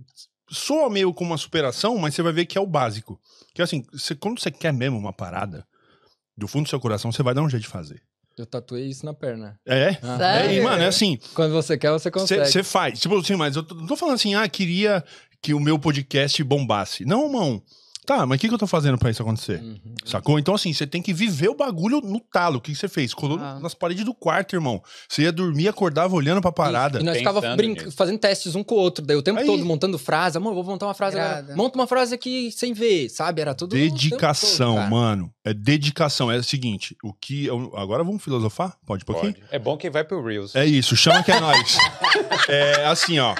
soa 0.50 0.90
meio 0.90 1.14
como 1.14 1.32
uma 1.32 1.38
superação, 1.38 1.98
mas 1.98 2.14
você 2.14 2.22
vai 2.22 2.34
ver 2.34 2.46
que 2.46 2.58
é 2.58 2.62
o 2.62 2.68
básico. 2.68 3.20
Que 3.54 3.62
assim, 3.62 3.84
você- 3.92 4.16
quando 4.16 4.40
você 4.40 4.52
quer 4.52 4.74
mesmo 4.74 4.98
uma 4.98 5.14
parada, 5.14 5.66
do 6.38 6.48
fundo 6.48 6.64
do 6.66 6.70
seu 6.70 6.80
coração, 6.80 7.12
você 7.12 7.24
vai 7.24 7.34
dar 7.34 7.42
um 7.42 7.50
jeito 7.50 7.64
de 7.64 7.70
fazer. 7.70 8.02
Eu 8.38 8.46
tatuei 8.46 8.86
isso 8.88 9.06
na 9.06 9.14
perna. 9.14 9.58
É? 9.66 9.98
Ah. 10.04 10.40
É, 10.40 10.46
e, 10.46 10.48
Sério? 10.50 10.64
mano, 10.66 10.84
é 10.84 10.88
assim, 10.88 11.18
Quando 11.34 11.54
você 11.54 11.78
quer, 11.78 11.90
você 11.92 12.12
consegue. 12.12 12.46
você 12.46 12.62
faz. 12.64 13.00
Tipo 13.00 13.18
assim, 13.18 13.36
mas 13.38 13.56
eu 13.56 13.64
tô- 13.64 13.74
não 13.76 13.88
tô 13.88 13.96
falando 13.96 14.16
assim, 14.16 14.36
ah, 14.36 14.48
queria 14.50 15.02
que 15.42 15.54
o 15.54 15.60
meu 15.60 15.80
podcast 15.80 16.44
bombasse. 16.44 17.06
Não, 17.06 17.32
mão. 17.32 17.64
Tá, 18.06 18.26
mas 18.26 18.38
o 18.38 18.40
que, 18.42 18.48
que 18.48 18.54
eu 18.54 18.58
tô 18.58 18.68
fazendo 18.68 18.98
pra 18.98 19.10
isso 19.10 19.22
acontecer? 19.22 19.62
Uhum. 19.62 19.80
Sacou? 20.06 20.38
Então, 20.38 20.54
assim, 20.54 20.72
você 20.74 20.86
tem 20.86 21.02
que 21.02 21.14
viver 21.14 21.50
o 21.50 21.56
bagulho 21.56 22.02
no 22.02 22.20
talo. 22.20 22.58
O 22.58 22.62
que 22.62 22.72
que 22.72 22.78
você 22.78 22.88
fez? 22.88 23.14
Colou 23.14 23.40
Ah. 23.40 23.60
nas 23.60 23.74
paredes 23.74 24.06
do 24.06 24.14
quarto, 24.14 24.56
irmão. 24.56 24.82
Você 25.10 25.24
ia 25.24 25.32
dormir, 25.32 25.68
acordava 25.68 26.14
olhando 26.16 26.42
pra 26.42 26.52
parada. 26.52 27.00
E, 27.00 27.02
e 27.02 27.06
nós 27.06 27.18
Pensando 27.18 27.36
ficava 27.76 27.92
fazendo 27.96 28.20
testes 28.20 28.56
um 28.56 28.64
com 28.64 28.76
o 28.76 28.78
outro, 28.78 29.04
daí 29.06 29.18
o 29.18 29.22
tempo 29.22 29.40
Aí- 29.40 29.46
todo 29.46 29.66
montando 29.66 29.98
frase. 29.98 30.38
Amor, 30.38 30.54
vou 30.54 30.64
montar 30.64 30.86
uma 30.86 30.94
frase 30.94 31.18
agora. 31.20 31.40
Irado. 31.40 31.58
Monta 31.58 31.80
uma 31.80 31.88
frase 31.88 32.14
aqui 32.14 32.52
sem 32.52 32.74
ver, 32.74 33.10
sabe? 33.10 33.42
Era 33.42 33.54
tudo. 33.56 33.76
Dedicação, 33.76 34.76
todo, 34.76 34.90
mano. 34.90 35.32
É 35.44 35.54
dedicação. 35.54 36.32
É 36.32 36.38
o 36.38 36.44
seguinte, 36.44 36.96
o 37.04 37.14
que. 37.14 37.46
eu- 37.46 37.72
Agora 37.76 38.04
vamos 38.04 38.24
filosofar? 38.24 38.76
Pode 38.86 39.04
um 39.04 39.06
pouquinho? 39.06 39.34
Pode. 39.34 39.46
É 39.52 39.58
bom 39.60 39.76
que 39.78 39.90
vai 39.90 40.04
pro 40.04 40.24
Reels. 40.24 40.56
É 40.56 40.66
isso, 40.66 40.96
chama 40.96 41.24
que 41.24 41.32
é 41.32 41.40
nós. 41.40 41.78
É 42.48 42.86
assim, 42.86 43.18
ó. 43.20 43.36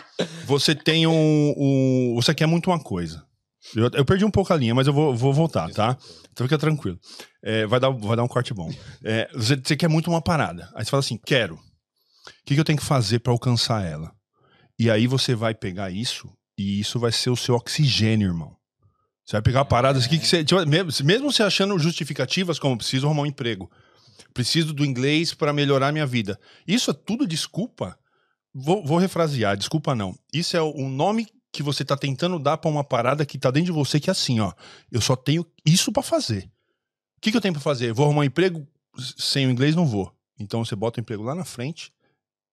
Você 0.46 0.74
tem 0.74 1.06
um. 1.06 1.54
um- 1.58 2.14
você 2.16 2.34
quer 2.34 2.46
muito 2.48 2.70
uma 2.72 2.80
coisa. 2.80 3.24
Eu, 3.74 3.90
eu 3.94 4.06
perdi 4.06 4.26
um 4.26 4.32
pouco 4.32 4.54
a 4.54 4.58
linha, 4.58 4.76
mas 4.76 4.88
eu 4.88 4.94
vou, 4.94 5.16
vou 5.16 5.34
voltar, 5.34 5.70
tá? 5.72 5.98
Então 6.32 6.46
fica 6.46 6.58
tranquilo. 6.58 7.00
É, 7.42 7.66
vai, 7.66 7.80
dar, 7.80 7.90
vai 7.90 8.16
dar 8.16 8.24
um 8.24 8.28
corte 8.28 8.54
bom. 8.54 8.72
É, 9.04 9.30
você, 9.34 9.56
você 9.56 9.76
quer 9.76 9.88
muito 9.88 10.10
uma 10.10 10.22
parada. 10.22 10.70
Aí 10.76 10.84
você 10.84 10.92
fala 10.92 11.00
assim: 11.00 11.20
quero. 11.26 11.56
O 11.56 11.60
que, 12.46 12.54
que 12.54 12.60
eu 12.60 12.66
tenho 12.66 12.78
que 12.78 12.86
fazer 12.86 13.20
pra 13.20 13.32
alcançar 13.32 13.86
ela? 13.86 14.12
E 14.78 14.90
aí 14.90 15.08
você 15.08 15.34
vai 15.34 15.56
pegar 15.56 15.90
isso, 15.90 16.30
e 16.58 16.80
isso 16.80 17.00
vai 17.00 17.12
ser 17.12 17.30
o 17.30 17.36
seu 17.36 17.56
oxigênio, 17.56 18.28
irmão. 18.28 18.56
Você 19.26 19.34
vai 19.34 19.42
pegar 19.42 19.66
paradas 19.66 20.06
aqui 20.06 20.20
que 20.20 20.28
você. 20.28 20.44
tipo, 20.44 20.64
mesmo, 20.66 20.92
mesmo 21.06 21.32
você 21.32 21.42
achando 21.42 21.80
justificativas 21.80 22.60
como 22.60 22.78
preciso 22.78 23.08
arrumar 23.08 23.24
um 23.24 23.28
emprego, 23.28 23.72
preciso 24.34 24.74
do 24.74 24.86
inglês 24.86 25.34
para 25.34 25.54
melhorar 25.54 25.92
minha 25.92 26.06
vida. 26.06 26.40
Isso 26.68 26.92
é 26.92 26.94
tudo 26.94 27.28
desculpa. 27.28 27.98
Vou, 28.54 28.86
vou 28.86 28.98
refrasear, 28.98 29.58
desculpa 29.58 29.96
não. 29.96 30.16
Isso 30.34 30.56
é 30.56 30.62
o 30.62 30.88
nome 30.88 31.28
que 31.56 31.64
você 31.64 31.84
tá 31.86 31.96
tentando 31.98 32.38
dar 32.40 32.58
pra 32.58 32.70
uma 32.70 32.84
parada 32.84 33.26
que 33.26 33.38
tá 33.38 33.50
dentro 33.52 33.68
de 33.68 33.72
você 33.72 34.00
que 34.00 34.10
é 34.10 34.12
assim, 34.12 34.40
ó. 34.40 34.52
Eu 34.92 35.02
só 35.02 35.16
tenho 35.16 35.46
isso 35.66 35.92
pra 35.92 36.04
fazer. 36.04 36.44
O 37.18 37.22
que, 37.22 37.32
que 37.32 37.38
eu 37.38 37.42
tenho 37.42 37.54
pra 37.54 37.62
fazer? 37.64 37.94
Vou 37.94 38.06
arrumar 38.06 38.22
um 38.22 38.26
emprego 38.26 38.68
sem 39.18 39.48
o 39.48 39.52
inglês? 39.52 39.76
Não 39.76 39.86
vou. 39.86 40.12
Então 40.40 40.64
você 40.64 40.76
bota 40.76 41.00
o 41.00 41.02
emprego 41.02 41.24
lá 41.24 41.34
na 41.34 41.46
frente, 41.46 41.92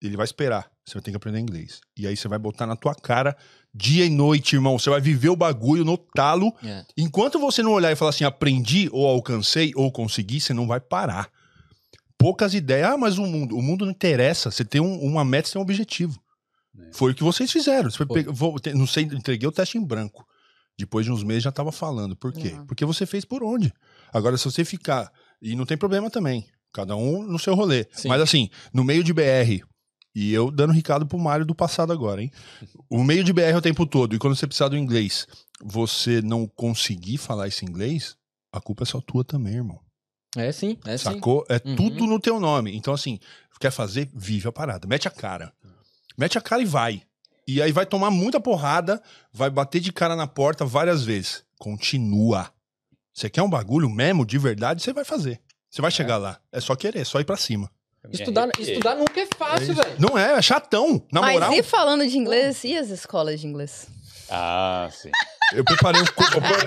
ele 0.00 0.16
vai 0.16 0.24
esperar. 0.24 0.70
Você 0.84 0.94
vai 0.94 1.02
ter 1.02 1.10
que 1.10 1.16
aprender 1.16 1.38
inglês. 1.40 1.80
E 1.96 2.06
aí 2.06 2.16
você 2.16 2.26
vai 2.28 2.38
botar 2.38 2.66
na 2.66 2.74
tua 2.76 2.94
cara 2.94 3.36
dia 3.74 4.04
e 4.04 4.10
noite, 4.10 4.54
irmão. 4.56 4.78
Você 4.78 4.90
vai 4.90 5.00
viver 5.00 5.28
o 5.28 5.36
bagulho 5.36 5.84
no 5.84 5.96
talo. 5.96 6.52
É. 6.64 6.84
Enquanto 6.96 7.38
você 7.38 7.62
não 7.62 7.72
olhar 7.72 7.90
e 7.92 7.96
falar 7.96 8.10
assim, 8.10 8.24
aprendi, 8.24 8.88
ou 8.92 9.06
alcancei, 9.06 9.72
ou 9.76 9.90
consegui, 9.92 10.40
você 10.40 10.52
não 10.54 10.66
vai 10.66 10.80
parar. 10.80 11.30
Poucas 12.18 12.54
ideias. 12.54 12.88
Ah, 12.88 12.96
mas 12.96 13.18
o 13.18 13.26
mundo. 13.26 13.56
O 13.56 13.62
mundo 13.62 13.84
não 13.84 13.92
interessa. 13.92 14.50
Você 14.50 14.64
tem 14.64 14.80
um- 14.80 15.00
uma 15.02 15.24
meta, 15.24 15.48
você 15.48 15.54
tem 15.54 15.60
um 15.60 15.64
objetivo. 15.64 16.21
É. 16.78 16.90
Foi 16.92 17.12
o 17.12 17.14
que 17.14 17.22
vocês 17.22 17.50
fizeram. 17.50 17.90
Você 17.90 18.04
vou- 18.26 18.58
te- 18.58 18.72
não 18.74 18.86
sei, 18.86 19.04
entreguei 19.04 19.48
o 19.48 19.52
teste 19.52 19.78
em 19.78 19.84
branco. 19.84 20.26
Depois 20.78 21.04
de 21.04 21.12
uns 21.12 21.22
meses 21.22 21.42
já 21.42 21.52
tava 21.52 21.70
falando. 21.70 22.16
Por 22.16 22.32
quê? 22.32 22.48
Uhum. 22.48 22.66
Porque 22.66 22.84
você 22.84 23.04
fez 23.04 23.24
por 23.24 23.42
onde? 23.44 23.72
Agora, 24.12 24.36
se 24.38 24.44
você 24.44 24.64
ficar. 24.64 25.12
E 25.40 25.54
não 25.54 25.66
tem 25.66 25.76
problema 25.76 26.08
também. 26.10 26.46
Cada 26.72 26.96
um 26.96 27.22
no 27.22 27.38
seu 27.38 27.54
rolê. 27.54 27.86
Sim. 27.92 28.08
Mas 28.08 28.20
assim, 28.22 28.48
no 28.72 28.82
meio 28.82 29.04
de 29.04 29.12
BR. 29.12 29.62
E 30.14 30.32
eu 30.32 30.50
dando 30.50 30.72
recado 30.72 31.06
pro 31.06 31.18
Mário 31.18 31.44
do 31.44 31.54
passado 31.54 31.92
agora, 31.92 32.22
hein? 32.22 32.30
O 32.90 33.02
meio 33.04 33.22
de 33.24 33.32
BR 33.32 33.52
é 33.52 33.56
o 33.56 33.62
tempo 33.62 33.86
todo. 33.86 34.14
E 34.14 34.18
quando 34.18 34.34
você 34.36 34.46
precisar 34.46 34.68
do 34.68 34.76
inglês, 34.76 35.26
você 35.62 36.20
não 36.22 36.46
conseguir 36.46 37.18
falar 37.18 37.48
esse 37.48 37.64
inglês, 37.64 38.14
a 38.52 38.60
culpa 38.60 38.82
é 38.82 38.86
só 38.86 39.00
tua 39.00 39.24
também, 39.24 39.54
irmão. 39.54 39.78
É 40.36 40.50
sim, 40.52 40.78
é 40.86 40.96
sim. 40.96 41.04
Sacou? 41.04 41.44
É 41.48 41.60
Uhum. 41.66 41.76
tudo 41.76 42.06
no 42.06 42.18
teu 42.18 42.40
nome. 42.40 42.74
Então, 42.76 42.92
assim, 42.94 43.18
quer 43.60 43.70
fazer, 43.70 44.10
vive 44.14 44.48
a 44.48 44.52
parada. 44.52 44.86
Mete 44.88 45.06
a 45.06 45.10
cara. 45.10 45.52
Mete 46.16 46.38
a 46.38 46.40
cara 46.40 46.62
e 46.62 46.66
vai. 46.66 47.02
E 47.46 47.60
aí 47.60 47.72
vai 47.72 47.84
tomar 47.84 48.10
muita 48.10 48.40
porrada, 48.40 49.02
vai 49.32 49.50
bater 49.50 49.80
de 49.80 49.92
cara 49.92 50.14
na 50.14 50.26
porta 50.26 50.64
várias 50.64 51.02
vezes. 51.04 51.42
Continua. 51.58 52.50
Você 53.12 53.28
quer 53.28 53.42
um 53.42 53.50
bagulho 53.50 53.90
mesmo, 53.90 54.24
de 54.24 54.38
verdade, 54.38 54.82
você 54.82 54.92
vai 54.92 55.04
fazer. 55.04 55.40
Você 55.70 55.82
vai 55.82 55.90
chegar 55.90 56.16
lá. 56.18 56.38
É 56.52 56.60
só 56.60 56.74
querer, 56.76 57.00
é 57.00 57.04
só 57.04 57.18
ir 57.20 57.24
pra 57.24 57.36
cima. 57.36 57.70
Estudar, 58.10 58.48
estudar 58.58 58.94
nunca 58.96 59.20
é 59.20 59.26
fácil, 59.26 59.74
velho. 59.74 59.94
Não 59.98 60.18
é, 60.18 60.32
é 60.32 60.42
chatão. 60.42 61.06
Na 61.12 61.20
Mas 61.20 61.34
moral, 61.34 61.52
e 61.54 61.62
falando 61.62 62.06
de 62.06 62.18
inglês, 62.18 62.64
e 62.64 62.76
as 62.76 62.88
escolas 62.90 63.40
de 63.40 63.46
inglês? 63.46 63.86
Ah, 64.28 64.88
sim. 64.90 65.10
eu 65.54 65.64
preparei, 65.64 66.00
um, 66.00 66.04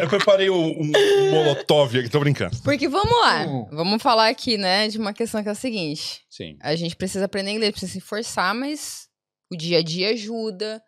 eu 0.01 0.08
preparei 0.08 0.49
um, 0.49 0.81
um 0.81 1.31
molotov 1.31 1.97
aqui, 1.97 2.10
tô 2.10 2.19
brincando. 2.19 2.55
Porque 2.63 2.88
vamos 2.88 3.12
lá, 3.21 3.45
Hum. 3.47 3.67
vamos 3.71 4.01
falar 4.01 4.29
aqui, 4.29 4.58
né, 4.58 4.88
de 4.88 4.97
uma 4.97 5.12
questão 5.13 5.41
que 5.43 5.49
é 5.49 5.51
a 5.51 5.55
seguinte. 5.55 6.21
Sim. 6.29 6.58
A 6.62 6.75
gente 6.75 6.95
precisa 6.95 7.25
aprender 7.25 7.51
inglês, 7.51 7.71
precisa 7.71 7.91
se 7.91 7.99
forçar, 7.99 8.53
mas 8.55 9.05
o 9.51 9.55
dia 9.55 9.79
a 9.79 9.84
dia 9.84 10.10
ajuda. 10.10 10.81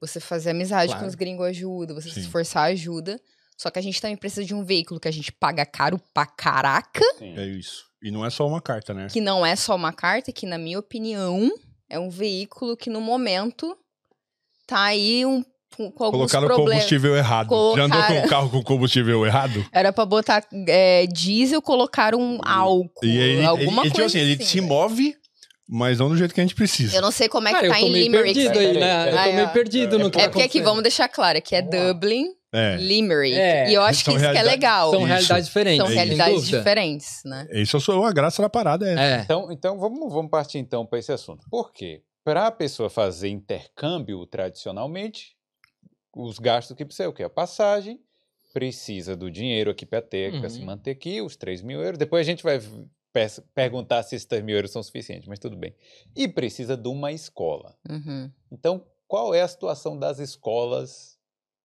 Você 0.00 0.20
fazer 0.20 0.50
amizade 0.50 0.88
Claro. 0.88 1.02
com 1.02 1.08
os 1.08 1.14
gringos 1.14 1.46
ajuda, 1.46 1.94
você 1.94 2.08
se 2.08 2.14
Sim. 2.16 2.20
esforçar 2.20 2.64
ajuda. 2.70 3.20
Só 3.56 3.70
que 3.70 3.78
a 3.78 3.82
gente 3.82 4.00
também 4.00 4.16
precisa 4.16 4.44
de 4.44 4.54
um 4.54 4.62
veículo 4.62 5.00
que 5.00 5.08
a 5.08 5.12
gente 5.12 5.32
paga 5.32 5.64
caro 5.64 5.98
pra 6.12 6.26
caraca, 6.26 7.00
sim. 7.18 7.34
É 7.38 7.46
isso. 7.46 7.86
E 8.02 8.10
não 8.10 8.24
é 8.24 8.28
só 8.28 8.46
uma 8.46 8.60
carta, 8.60 8.92
né? 8.92 9.06
que 9.10 9.20
não 9.20 9.44
é 9.44 9.56
só 9.56 9.74
uma 9.74 9.92
carta, 9.92 10.30
que 10.30 10.44
na 10.44 10.58
minha 10.58 10.78
opinião 10.78 11.50
é 11.88 11.98
um 11.98 12.10
veículo 12.10 12.76
que 12.76 12.90
no 12.90 13.00
momento 13.00 13.74
tá 14.66 14.82
aí 14.84 15.24
um, 15.24 15.42
com, 15.74 15.90
com 15.90 16.10
Colocaram 16.10 16.44
o 16.44 16.48
problemas. 16.48 16.74
combustível 16.74 17.16
errado. 17.16 17.48
Já 17.76 17.84
andou 17.84 18.02
com 18.02 18.18
o 18.20 18.28
carro 18.28 18.50
com 18.50 18.62
combustível 18.62 19.24
errado? 19.24 19.64
Era 19.72 19.90
pra 19.92 20.04
botar 20.04 20.46
é, 20.68 21.06
diesel, 21.06 21.62
colocaram 21.62 22.20
um 22.20 22.38
álcool, 22.44 23.04
E 23.04 23.16
ele, 23.16 23.44
alguma 23.46 23.82
ele, 23.82 23.88
ele, 23.88 23.90
tipo 23.90 23.94
coisa 23.96 24.06
assim, 24.06 24.18
ele 24.18 24.34
assim, 24.34 24.44
se 24.44 24.60
velho. 24.60 24.68
move, 24.68 25.16
mas 25.68 25.98
não 25.98 26.08
do 26.08 26.16
jeito 26.16 26.32
que 26.34 26.40
a 26.40 26.44
gente 26.44 26.54
precisa. 26.54 26.96
Eu 26.96 27.02
não 27.02 27.10
sei 27.10 27.28
como 27.28 27.48
é 27.48 27.52
Cara, 27.52 27.62
que 27.62 27.66
eu 27.66 27.72
tá 27.74 27.80
tô 27.80 27.86
em 27.86 27.92
meio 27.92 28.04
Limerick. 28.04 28.34
perdido 28.34 28.58
aí, 28.58 28.78
né? 28.78 29.08
Eu 29.10 29.16
tô 29.24 29.32
meio 29.32 29.48
perdido 29.50 29.98
no 29.98 30.10
que 30.10 30.20
É 30.20 30.28
porque 30.28 30.42
aqui, 30.42 30.60
vamos 30.60 30.82
deixar 30.82 31.08
claro, 31.08 31.40
que 31.42 31.54
é. 31.56 31.62
Dublin, 31.62 32.26
É. 32.52 32.76
Limerick. 32.76 33.36
É, 33.36 33.70
e 33.70 33.74
eu 33.74 33.82
acho 33.82 33.98
que 34.04 34.10
são 34.12 34.16
isso 34.16 34.30
que 34.30 34.38
é 34.38 34.42
legal. 34.42 34.90
São 34.90 35.00
Isso. 35.00 35.08
realidades 35.08 35.46
diferentes. 35.46 35.86
São 35.86 35.94
realidades 35.94 36.46
diferentes, 36.46 37.20
né? 37.24 37.46
Isso 37.52 37.80
sou 37.80 38.04
a 38.04 38.12
graça 38.12 38.40
da 38.40 38.48
parada, 38.48 38.88
é. 38.88 38.94
É. 38.94 39.20
Então, 39.22 39.52
então 39.52 39.78
vamos, 39.78 40.12
vamos 40.12 40.30
partir 40.30 40.58
então 40.58 40.86
para 40.86 40.98
esse 40.98 41.12
assunto. 41.12 41.44
Por 41.50 41.72
quê? 41.72 42.02
Para 42.24 42.46
a 42.46 42.50
pessoa 42.50 42.88
fazer 42.90 43.28
intercâmbio 43.28 44.24
tradicionalmente, 44.26 45.36
os 46.14 46.38
gastos 46.38 46.76
que 46.76 46.84
precisa, 46.84 47.08
o 47.08 47.12
que? 47.12 47.22
A 47.22 47.28
passagem, 47.30 48.00
precisa 48.54 49.14
do 49.14 49.30
dinheiro 49.30 49.70
aqui 49.70 49.84
para 49.84 50.00
ter, 50.00 50.40
para 50.40 50.48
se 50.48 50.60
Uhum. 50.60 50.64
manter 50.66 50.92
aqui, 50.92 51.20
os 51.20 51.36
3 51.36 51.60
mil 51.62 51.80
euros. 51.82 51.98
Depois 51.98 52.26
a 52.26 52.30
gente 52.30 52.42
vai 52.42 52.58
perguntar 53.54 54.02
se 54.02 54.14
esses 54.16 54.26
3 54.26 54.44
mil 54.44 54.56
euros 54.56 54.70
são 54.70 54.82
suficientes, 54.82 55.28
mas 55.28 55.38
tudo 55.38 55.56
bem. 55.56 55.74
E 56.14 56.26
precisa 56.28 56.76
de 56.76 56.88
uma 56.88 57.12
escola. 57.12 57.76
Uhum. 57.88 58.30
Então, 58.52 58.84
qual 59.08 59.34
é 59.34 59.42
a 59.42 59.48
situação 59.48 59.98
das 59.98 60.18
escolas 60.18 61.16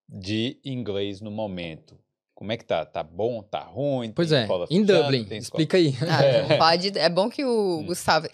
de 0.10 0.60
inglês 0.64 1.22
no 1.22 1.32
momento? 1.32 1.98
Como 2.36 2.52
é 2.52 2.58
que 2.58 2.66
tá? 2.66 2.84
Tá 2.86 3.04
bom? 3.04 3.44
Tá 3.44 3.62
ruim? 3.64 4.12
Pois 4.12 4.32
é, 4.32 4.48
em? 4.70 4.84
Dublin. 4.84 5.26
Tem 5.26 5.38
escola- 5.38 5.62
Explica 5.62 5.78
aí. 5.78 5.94
Ah, 6.10 6.24
É. 6.24 6.58
pode, 6.58 6.98
é 6.98 7.10
bom 7.10 7.30
que 7.30 7.46
o 7.46 7.80
Hum. 7.80 7.86
Gustavo. 7.86 8.28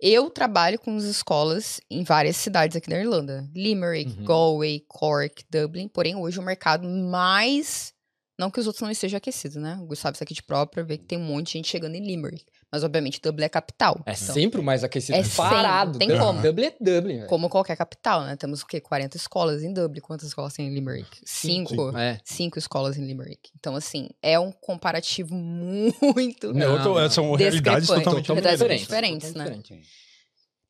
Eu 0.00 0.28
trabalho 0.28 0.78
com 0.78 0.94
as 0.96 1.04
escolas 1.04 1.80
em 1.90 2.02
várias 2.02 2.36
cidades 2.36 2.76
aqui 2.76 2.90
na 2.90 2.98
Irlanda: 2.98 3.48
Limerick, 3.54 4.18
Uhum. 4.18 4.24
Galway, 4.26 4.80
Cork, 4.86 5.44
Dublin. 5.50 5.88
Porém, 5.88 6.14
hoje 6.14 6.38
o 6.38 6.42
mercado 6.42 6.86
mais 6.86 7.94
Não 8.38 8.50
que 8.50 8.58
os 8.58 8.66
outros 8.66 8.82
não 8.82 8.90
estejam 8.90 9.16
aquecidos, 9.16 9.56
né? 9.56 9.78
O 9.80 9.86
Gustavo 9.86 10.14
está 10.14 10.24
aqui 10.24 10.34
de 10.34 10.42
própria, 10.42 10.82
vê 10.82 10.98
que 10.98 11.04
tem 11.04 11.16
um 11.16 11.22
monte 11.24 11.46
de 11.46 11.52
gente 11.52 11.68
chegando 11.68 11.94
em 11.94 12.04
Limerick. 12.04 12.44
Mas, 12.74 12.82
obviamente, 12.82 13.20
Dublin 13.22 13.44
é 13.44 13.48
capital. 13.48 14.00
É 14.04 14.12
Então, 14.12 14.34
sempre 14.34 14.60
o 14.60 14.64
mais 14.64 14.82
aquecido. 14.82 15.16
É 15.16 15.22
parado. 15.36 15.96
tem 15.96 16.08
Dublin- 16.08 16.24
como. 16.24 16.42
Dublin 16.42 16.66
é 16.66 16.74
Dublin, 16.80 17.16
velho. 17.18 17.26
Como 17.28 17.48
qualquer 17.48 17.76
capital, 17.76 18.22
né? 18.24 18.34
Temos 18.34 18.62
o 18.62 18.66
quê? 18.66 18.80
40 18.80 19.16
escolas 19.16 19.62
em 19.62 19.72
Dublin. 19.72 20.00
Quantas 20.00 20.26
escolas 20.26 20.52
tem 20.54 20.66
em 20.66 20.74
Limerick? 20.74 21.08
Cinco. 21.24 21.70
Cinco. 21.70 21.96
É. 21.96 22.18
Cinco 22.24 22.58
escolas 22.58 22.98
em 22.98 23.06
Limerick. 23.06 23.50
Então, 23.58 23.76
assim, 23.76 24.08
é 24.20 24.38
um 24.40 24.50
comparativo 24.50 25.32
muito 26.02 26.46
É 26.58 26.68
outro- 26.68 26.94
não. 26.94 27.08
são 27.10 27.32
realidades 27.34 27.86
totalmente 27.86 28.26
Realidades 28.26 28.58
diferentes. 28.58 28.82
diferentes, 28.86 29.34
né? 29.34 29.44
Diferente. 29.44 30.03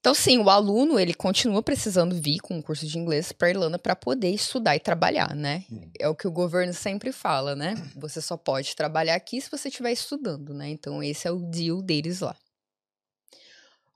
Então, 0.05 0.12
sim, 0.12 0.36
o 0.36 0.50
aluno, 0.50 1.00
ele 1.00 1.14
continua 1.14 1.62
precisando 1.62 2.14
vir 2.14 2.38
com 2.40 2.59
um 2.59 2.61
curso 2.61 2.86
de 2.86 2.98
inglês 2.98 3.32
para 3.32 3.48
Irlanda 3.48 3.78
para 3.78 3.96
poder 3.96 4.28
estudar 4.28 4.76
e 4.76 4.78
trabalhar, 4.78 5.34
né? 5.34 5.64
É 5.98 6.07
o 6.07 6.14
que 6.14 6.28
o 6.28 6.30
governo 6.30 6.74
sempre 6.74 7.11
fala, 7.11 7.57
né? 7.57 7.74
Você 7.96 8.20
só 8.20 8.36
pode 8.36 8.76
trabalhar 8.76 9.14
aqui 9.14 9.40
se 9.40 9.50
você 9.50 9.68
estiver 9.68 9.92
estudando, 9.92 10.52
né? 10.52 10.68
Então, 10.68 11.02
esse 11.02 11.26
é 11.26 11.30
o 11.30 11.38
deal 11.38 11.80
deles 11.80 12.20
lá. 12.20 12.36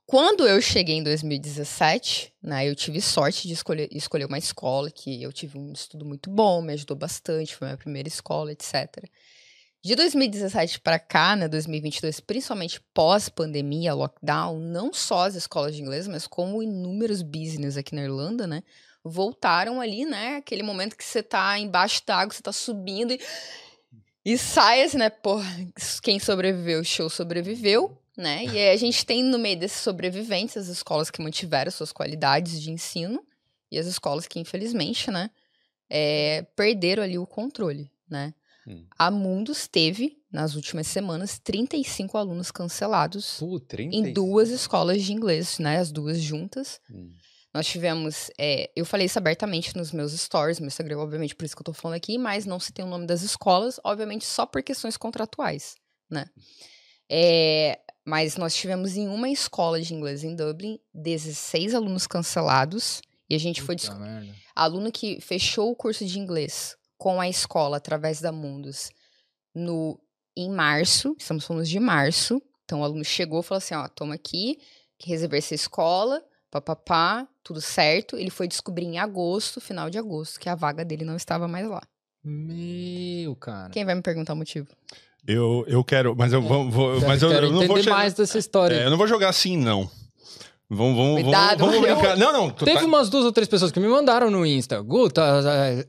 Quando 0.07 0.47
eu 0.47 0.59
cheguei 0.59 0.95
em 0.95 1.03
2017, 1.03 2.33
né, 2.41 2.67
eu 2.67 2.75
tive 2.75 2.99
sorte 2.99 3.47
de 3.47 3.53
escolher, 3.53 3.87
escolher 3.91 4.25
uma 4.25 4.39
escola 4.39 4.89
que 4.89 5.21
eu 5.21 5.31
tive 5.31 5.59
um 5.59 5.71
estudo 5.71 6.03
muito 6.03 6.31
bom, 6.31 6.59
me 6.63 6.73
ajudou 6.73 6.97
bastante, 6.97 7.55
foi 7.55 7.67
a 7.67 7.69
minha 7.69 7.77
primeira 7.77 8.07
escola, 8.07 8.51
etc. 8.51 9.07
De 9.81 9.95
2017 9.95 10.81
para 10.81 10.99
cá, 10.99 11.37
né, 11.37 11.47
2022, 11.47 12.19
principalmente 12.19 12.81
pós-pandemia, 12.93 13.93
lockdown, 13.93 14.59
não 14.59 14.91
só 14.91 15.25
as 15.25 15.35
escolas 15.35 15.73
de 15.73 15.81
inglês, 15.81 16.05
mas 16.05 16.27
como 16.27 16.61
inúmeros 16.61 17.21
business 17.21 17.77
aqui 17.77 17.95
na 17.95 18.03
Irlanda, 18.03 18.45
né, 18.45 18.61
voltaram 19.05 19.79
ali, 19.79 20.03
né, 20.03 20.35
aquele 20.35 20.63
momento 20.63 20.97
que 20.97 21.05
você 21.05 21.23
tá 21.23 21.57
embaixo 21.57 22.01
d'água, 22.05 22.33
você 22.33 22.43
tá 22.43 22.51
subindo 22.51 23.13
e, 23.13 23.21
e 24.25 24.37
sai 24.37 24.83
assim, 24.83 24.97
né, 24.97 25.09
pô, 25.09 25.37
quem 26.03 26.19
sobreviveu, 26.19 26.83
show 26.83 27.09
sobreviveu, 27.09 27.97
né, 28.17 28.43
e 28.43 28.57
aí 28.57 28.71
a 28.71 28.77
gente 28.77 29.05
tem 29.05 29.23
no 29.23 29.39
meio 29.39 29.57
desses 29.57 29.79
sobreviventes 29.79 30.57
as 30.57 30.67
escolas 30.67 31.09
que 31.09 31.21
mantiveram 31.21 31.71
suas 31.71 31.93
qualidades 31.93 32.61
de 32.61 32.69
ensino 32.69 33.25
e 33.71 33.79
as 33.79 33.87
escolas 33.87 34.27
que, 34.27 34.41
infelizmente, 34.41 35.09
né, 35.09 35.31
é, 35.89 36.41
perderam 36.53 37.01
ali 37.01 37.17
o 37.17 37.25
controle, 37.25 37.89
né. 38.09 38.33
Hum. 38.69 38.85
A 38.99 39.09
Mundus 39.09 39.67
teve, 39.67 40.17
nas 40.31 40.53
últimas 40.55 40.85
semanas, 40.87 41.39
35 41.39 42.17
alunos 42.17 42.51
cancelados 42.51 43.37
Pô, 43.39 43.59
30 43.59 43.95
em 43.95 44.13
duas 44.13 44.49
escolas 44.49 45.01
de 45.01 45.11
inglês, 45.11 45.57
né? 45.57 45.79
As 45.79 45.91
duas 45.91 46.21
juntas. 46.21 46.79
Hum. 46.89 47.11
Nós 47.51 47.65
tivemos. 47.65 48.29
é, 48.39 48.69
eu 48.75 48.85
falei 48.85 49.07
isso 49.07 49.17
abertamente 49.17 49.75
nos 49.75 49.91
meus 49.91 50.11
stories, 50.13 50.59
meu 50.59 50.67
Instagram, 50.67 50.99
obviamente, 50.99 51.35
por 51.35 51.45
isso 51.45 51.55
que 51.55 51.61
eu 51.61 51.65
tô 51.65 51.73
falando 51.73 51.97
aqui, 51.97 52.17
mas 52.19 52.45
não 52.45 52.59
citei 52.59 52.85
o 52.85 52.87
nome 52.87 53.07
das 53.07 53.23
escolas, 53.23 53.79
obviamente, 53.83 54.23
só 54.23 54.45
por 54.45 54.61
questões 54.61 54.95
contratuais, 54.97 55.73
né? 56.07 56.27
É, 57.09 57.79
mas 58.05 58.35
nós 58.37 58.55
tivemos 58.55 58.95
em 58.95 59.07
uma 59.07 59.29
escola 59.29 59.81
de 59.81 59.93
inglês 59.93 60.23
em 60.23 60.35
Dublin 60.35 60.79
16 60.93 61.73
alunos 61.73 62.05
cancelados. 62.05 63.01
E 63.27 63.35
a 63.35 63.39
gente 63.39 63.61
foi. 63.61 63.75
Puta 63.75 63.89
discu- 63.89 63.99
merda. 63.99 64.35
aluno 64.55 64.91
que 64.91 65.19
fechou 65.21 65.71
o 65.71 65.75
curso 65.75 66.05
de 66.05 66.19
inglês 66.19 66.75
com 66.99 67.19
a 67.19 67.27
escola 67.27 67.77
através 67.77 68.21
da 68.21 68.31
Mundus 68.31 68.91
no 69.55 69.99
em 70.37 70.49
março, 70.51 71.15
estamos 71.17 71.43
falando 71.45 71.65
de 71.65 71.79
março. 71.79 72.39
Então 72.65 72.81
o 72.81 72.83
aluno 72.83 73.03
chegou 73.03 73.39
e 73.39 73.43
falou 73.43 73.57
assim: 73.57 73.73
ó, 73.73 73.87
toma 73.87 74.13
aqui, 74.13 74.59
que 74.99 75.09
reservei 75.09 75.39
essa 75.39 75.55
escola, 75.55 76.21
papapá, 76.51 77.27
tudo 77.43 77.59
certo. 77.61 78.15
Ele 78.15 78.29
foi 78.29 78.47
descobrir 78.47 78.85
em 78.85 78.99
agosto, 78.99 79.59
final 79.59 79.89
de 79.89 79.97
agosto, 79.97 80.39
que 80.39 80.47
a 80.49 80.53
vaga 80.55 80.85
dele 80.85 81.03
não 81.05 81.15
estava 81.15 81.47
mais 81.47 81.67
lá. 81.67 81.81
Meu, 82.23 83.35
cara. 83.37 83.69
Quem 83.71 83.85
vai 83.85 83.95
me 83.95 84.01
perguntar 84.01 84.33
o 84.33 84.35
motivo? 84.35 84.67
Eu, 85.27 85.63
eu 85.67 85.83
quero, 85.83 86.15
mas 86.15 86.31
eu 86.33 86.41
vou, 86.41 86.69
vou- 86.69 87.01
mas 87.01 87.21
eu, 87.21 87.31
eu 87.31 87.51
não 87.51 87.65
vou 87.67 87.77
chegar- 87.77 87.95
mais 87.95 88.13
dessa 88.13 88.37
história. 88.37 88.75
É, 88.75 88.85
eu 88.85 88.89
não 88.89 88.97
vou 88.97 89.07
jogar 89.07 89.29
assim, 89.29 89.57
não. 89.57 89.89
Vamos, 90.71 90.95
vamos, 90.97 91.23
Cuidado, 91.23 91.59
vamos, 91.65 91.75
vamos 91.81 91.91
brincar. 91.97 92.15
Não, 92.15 92.31
não. 92.31 92.49
Teve 92.51 92.79
tá- 92.79 92.85
umas 92.85 93.09
duas 93.09 93.25
ou 93.25 93.31
três 93.31 93.47
pessoas 93.47 93.71
que 93.71 93.79
me 93.79 93.87
mandaram 93.87 94.29
no 94.29 94.45
Insta. 94.45 94.79
Guta, 94.81 95.21
é, 95.43 95.87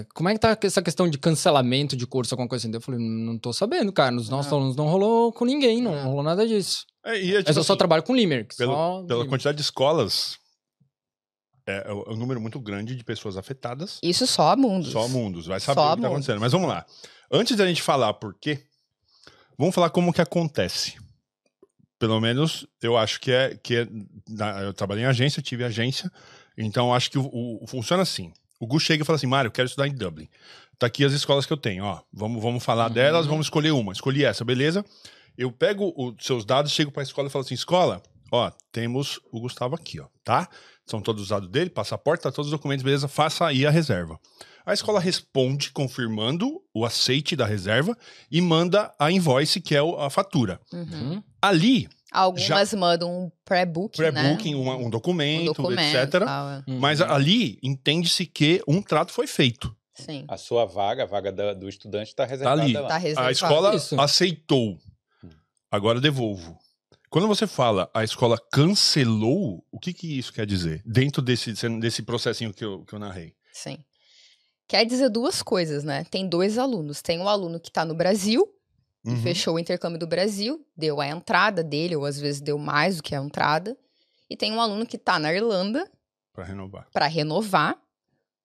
é, 0.00 0.06
como 0.12 0.28
é 0.28 0.32
que 0.34 0.40
tá 0.40 0.58
essa 0.60 0.82
questão 0.82 1.08
de 1.08 1.16
cancelamento 1.16 1.94
de 1.96 2.08
curso, 2.08 2.34
alguma 2.34 2.48
coisa 2.48 2.66
assim? 2.66 2.74
Eu 2.74 2.80
falei, 2.80 2.98
não 3.00 3.38
tô 3.38 3.52
sabendo, 3.52 3.92
cara. 3.92 4.10
Nos 4.10 4.28
nossos 4.28 4.52
Ah. 4.52 4.56
alunos 4.56 4.74
não 4.74 4.88
rolou 4.88 5.32
com 5.32 5.44
ninguém, 5.44 5.80
não 5.80 5.96
rolou 6.08 6.24
nada 6.24 6.44
disso. 6.44 6.84
É, 7.04 7.16
e 7.22 7.34
é, 7.34 7.38
tipo 7.38 7.50
Mas 7.50 7.56
eu 7.56 7.62
só 7.62 7.74
assim, 7.74 7.78
trabalho 7.78 8.02
com 8.02 8.16
Limerick. 8.16 8.56
pelo- 8.56 8.72
só 8.72 8.94
pela 8.94 9.02
Limerick. 9.02 9.28
quantidade 9.28 9.56
de 9.58 9.62
escolas, 9.62 10.36
é, 11.64 11.86
é 11.88 12.12
um 12.12 12.16
número 12.16 12.40
muito 12.40 12.58
grande 12.58 12.96
de 12.96 13.04
pessoas 13.04 13.36
afetadas. 13.36 14.00
Isso 14.02 14.26
só 14.26 14.50
a 14.50 14.56
Mundus. 14.56 14.90
Só 14.90 15.06
mundos, 15.06 15.46
vai 15.46 15.60
saber 15.60 15.80
Só 15.80 15.92
o 15.92 15.94
que 15.96 16.02
tá 16.02 16.08
acontecendo. 16.08 16.40
Mas 16.40 16.50
vamos 16.50 16.68
lá. 16.68 16.84
Antes 17.30 17.56
da 17.56 17.64
gente 17.64 17.80
falar 17.80 18.12
por 18.14 18.34
quê, 18.40 18.60
vamos 19.56 19.72
falar 19.72 19.90
como 19.90 20.12
que 20.12 20.20
acontece. 20.20 20.94
Pelo 21.98 22.20
menos 22.20 22.66
eu 22.82 22.96
acho 22.96 23.20
que 23.20 23.30
é. 23.32 23.56
Que 23.62 23.76
é 23.76 23.88
na- 24.28 24.60
eu 24.62 24.72
trabalhei 24.74 25.04
em 25.04 25.06
agência, 25.06 25.40
tive 25.42 25.64
agência, 25.64 26.10
então 26.56 26.92
acho 26.94 27.10
que 27.10 27.18
o, 27.18 27.24
o- 27.24 27.66
funciona 27.66 28.02
assim. 28.02 28.32
O 28.60 28.66
Gu 28.66 28.78
chega 28.80 29.02
e 29.02 29.06
fala 29.06 29.16
assim: 29.16 29.26
Mário, 29.26 29.48
eu 29.48 29.52
quero 29.52 29.66
estudar 29.66 29.88
em 29.88 29.94
Dublin. 29.94 30.28
Tá 30.78 30.86
aqui 30.86 31.04
as 31.04 31.12
escolas 31.12 31.46
que 31.46 31.52
eu 31.52 31.56
tenho, 31.56 31.84
ó. 31.84 32.00
Vamos, 32.12 32.42
vamos 32.42 32.62
falar 32.62 32.88
Uhum. 32.88 32.92
delas, 32.94 33.26
vamos 33.26 33.46
escolher 33.46 33.70
uma. 33.70 33.92
Escolhi 33.92 34.24
essa, 34.24 34.44
beleza? 34.44 34.84
Eu 35.38 35.50
pego 35.50 35.92
os 35.96 36.24
seus 36.24 36.44
dados, 36.44 36.70
chego 36.72 36.90
pra 36.90 37.02
escola 37.02 37.28
e 37.28 37.30
falo 37.30 37.44
assim: 37.44 37.54
escola, 37.54 38.02
ó, 38.30 38.50
temos 38.70 39.18
o 39.32 39.40
Gustavo 39.40 39.74
aqui, 39.74 39.98
ó, 40.00 40.06
tá? 40.22 40.48
São 40.84 41.00
todos 41.00 41.22
os 41.22 41.28
dados 41.28 41.48
dele, 41.48 41.70
passaporte, 41.70 42.22
tá 42.22 42.30
todos 42.30 42.48
os 42.50 42.52
documentos, 42.56 42.84
beleza? 42.84 43.08
Faça 43.08 43.46
aí 43.46 43.66
a 43.66 43.70
reserva. 43.70 44.20
A 44.66 44.74
escola 44.74 44.98
responde 44.98 45.70
confirmando 45.70 46.60
o 46.74 46.84
aceite 46.84 47.36
da 47.36 47.46
reserva 47.46 47.96
e 48.30 48.40
manda 48.40 48.92
a 48.98 49.10
invoice, 49.12 49.60
que 49.60 49.76
é 49.76 49.78
a 49.98 50.10
fatura. 50.10 50.60
Uhum. 50.72 50.82
Uhum. 50.92 51.22
Ali, 51.40 51.88
Algumas 52.10 52.74
mandam 52.74 53.10
um 53.26 53.30
pré-booking, 53.44 54.02
né? 54.02 54.10
pré-booking, 54.10 54.54
uma- 54.56 54.74
um, 54.76 54.86
Um 54.86 54.90
documento, 54.90 55.52
documento, 55.54 55.96
etc. 55.96 56.24
tal, 56.24 56.48
é. 56.50 56.64
Mas 56.66 57.00
Uhum. 57.00 57.12
ali 57.12 57.58
entende-se 57.62 58.26
que 58.26 58.60
um 58.66 58.82
trato 58.82 59.12
foi 59.12 59.26
feito. 59.28 59.74
Sim. 59.94 60.24
A 60.28 60.36
sua 60.36 60.64
vaga, 60.66 61.04
a 61.04 61.06
vaga 61.06 61.30
da- 61.32 61.54
do 61.54 61.68
estudante 61.68 62.08
está 62.08 62.24
reservada 62.26 62.60
ali. 62.62 62.72
lá. 62.72 62.88
Tá 62.88 62.96
reservado. 62.96 63.28
A 63.28 63.32
escola 63.32 63.74
Isso. 63.76 64.00
aceitou. 64.00 64.78
Agora 65.70 65.98
eu 65.98 66.02
devolvo. 66.02 66.58
Quando 67.08 67.28
você 67.28 67.46
fala 67.46 67.88
a 67.94 68.02
escola 68.04 68.36
cancelou, 68.52 69.64
o 69.70 69.78
que, 69.78 69.92
que 69.92 70.18
isso 70.18 70.32
quer 70.32 70.44
dizer? 70.46 70.82
Dentro 70.84 71.22
desse, 71.22 71.52
desse 71.80 72.02
processinho 72.02 72.52
que 72.52 72.64
eu, 72.64 72.84
que 72.84 72.92
eu 72.94 72.98
narrei. 72.98 73.32
Sim. 73.52 73.78
Quer 74.68 74.84
dizer 74.84 75.08
duas 75.08 75.42
coisas, 75.42 75.84
né? 75.84 76.04
Tem 76.10 76.28
dois 76.28 76.58
alunos. 76.58 77.00
Tem 77.02 77.18
um 77.20 77.28
aluno 77.28 77.60
que 77.60 77.70
tá 77.70 77.84
no 77.84 77.94
Brasil, 77.94 78.48
e 79.04 79.10
Uhum. 79.10 79.16
fechou 79.22 79.54
o 79.54 79.58
intercâmbio 79.58 79.98
do 79.98 80.06
Brasil, 80.06 80.66
deu 80.76 81.00
a 81.00 81.06
entrada 81.06 81.62
dele, 81.62 81.94
ou 81.94 82.04
às 82.04 82.18
vezes 82.18 82.40
deu 82.40 82.58
mais 82.58 82.96
do 82.96 83.02
que 83.04 83.14
a 83.14 83.18
entrada. 83.22 83.76
E 84.28 84.36
tem 84.36 84.52
um 84.52 84.60
aluno 84.60 84.84
que 84.84 84.98
tá 84.98 85.18
na 85.18 85.32
Irlanda 85.32 85.88
Pra 86.32 86.44
renovar. 86.44 86.88
para 86.92 87.06
renovar, 87.06 87.80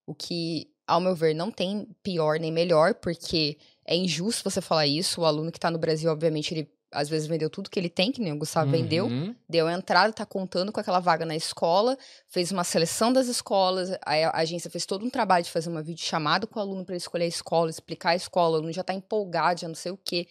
o 0.05 0.13
que, 0.13 0.69
ao 0.85 1.01
meu 1.01 1.15
ver, 1.15 1.33
não 1.33 1.49
tem 1.49 1.87
pior 2.03 2.39
nem 2.39 2.51
melhor, 2.51 2.93
porque 2.95 3.57
é 3.85 3.95
injusto 3.95 4.47
você 4.49 4.61
falar 4.61 4.85
isso. 4.85 5.21
O 5.21 5.25
aluno 5.25 5.51
que 5.51 5.59
tá 5.59 5.71
no 5.71 5.79
Brasil, 5.79 6.11
obviamente, 6.11 6.53
ele 6.53 6.69
às 6.91 7.07
vezes 7.09 7.27
vendeu 7.27 7.49
tudo 7.49 7.69
que 7.69 7.79
ele 7.79 7.89
tem, 7.89 8.11
que 8.11 8.21
nem 8.21 8.33
o 8.33 8.37
Gustavo 8.37 8.69
vendeu. 8.71 9.05
Uhum. 9.05 9.35
deu 9.47 9.67
a 9.67 9.73
entrada, 9.73 10.11
tá 10.13 10.25
contando 10.25 10.71
com 10.71 10.79
aquela 10.79 10.99
vaga 10.99 11.25
na 11.25 11.35
escola, 11.35 11.97
fez 12.27 12.51
uma 12.51 12.63
seleção 12.63 13.11
das 13.13 13.27
escolas, 13.27 13.91
a, 14.05 14.13
a 14.27 14.37
agência 14.39 14.69
fez 14.69 14.85
todo 14.85 15.05
um 15.05 15.09
trabalho 15.09 15.43
de 15.45 15.51
fazer 15.51 15.69
uma 15.69 15.81
videochamada 15.81 16.45
com 16.45 16.59
o 16.59 16.61
aluno 16.61 16.83
para 16.85 16.93
ele 16.93 17.01
escolher 17.01 17.25
a 17.25 17.27
escola, 17.27 17.69
explicar 17.69 18.09
a 18.11 18.15
escola, 18.15 18.53
o 18.53 18.55
aluno 18.57 18.73
já 18.73 18.83
tá 18.83 18.93
empolgado, 18.93 19.61
já 19.61 19.67
não 19.67 19.75
sei 19.75 19.91
o 19.91 19.97
quê. 19.97 20.27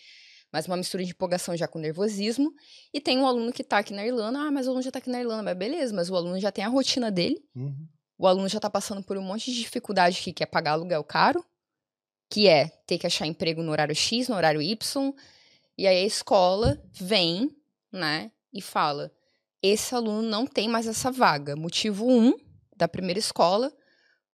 Mas 0.52 0.66
uma 0.66 0.76
mistura 0.76 1.04
de 1.04 1.10
empolgação 1.12 1.56
já 1.56 1.68
com 1.68 1.78
nervosismo. 1.78 2.52
E 2.92 3.00
tem 3.00 3.16
um 3.18 3.26
aluno 3.26 3.52
que 3.52 3.62
tá 3.62 3.78
aqui 3.78 3.94
na 3.94 4.04
Irlanda, 4.04 4.40
ah, 4.40 4.50
mas 4.50 4.66
o 4.66 4.70
aluno 4.70 4.82
já 4.82 4.90
tá 4.90 4.98
aqui 4.98 5.08
na 5.08 5.20
Irlanda, 5.20 5.44
mas 5.44 5.56
beleza, 5.56 5.94
mas 5.94 6.10
o 6.10 6.16
aluno 6.16 6.40
já 6.40 6.50
tem 6.50 6.64
a 6.64 6.68
rotina 6.68 7.08
dele, 7.10 7.40
Uhum. 7.54 7.86
o 8.18 8.26
aluno 8.26 8.48
já 8.48 8.58
tá 8.58 8.68
passando 8.68 9.02
por 9.02 9.16
um 9.16 9.22
monte 9.22 9.52
de 9.52 9.58
dificuldade 9.60 10.20
que 10.20 10.32
quer 10.32 10.46
pagar 10.46 10.72
aluguel 10.72 11.04
caro, 11.04 11.44
que 12.28 12.48
é 12.48 12.68
ter 12.86 12.98
que 12.98 13.06
achar 13.06 13.26
emprego 13.26 13.62
no 13.62 13.70
horário 13.70 13.94
X, 13.94 14.28
no 14.28 14.34
horário 14.36 14.60
Y, 14.60 15.12
e 15.80 15.86
aí 15.86 16.02
a 16.02 16.06
escola 16.06 16.78
vem, 16.92 17.50
né, 17.92 18.30
e 18.52 18.60
fala: 18.60 19.10
esse 19.62 19.94
aluno 19.94 20.22
não 20.22 20.46
tem 20.46 20.68
mais 20.68 20.86
essa 20.86 21.10
vaga. 21.10 21.56
Motivo 21.56 22.06
1 22.06 22.28
um, 22.28 22.34
da 22.76 22.86
primeira 22.88 23.18
escola, 23.18 23.70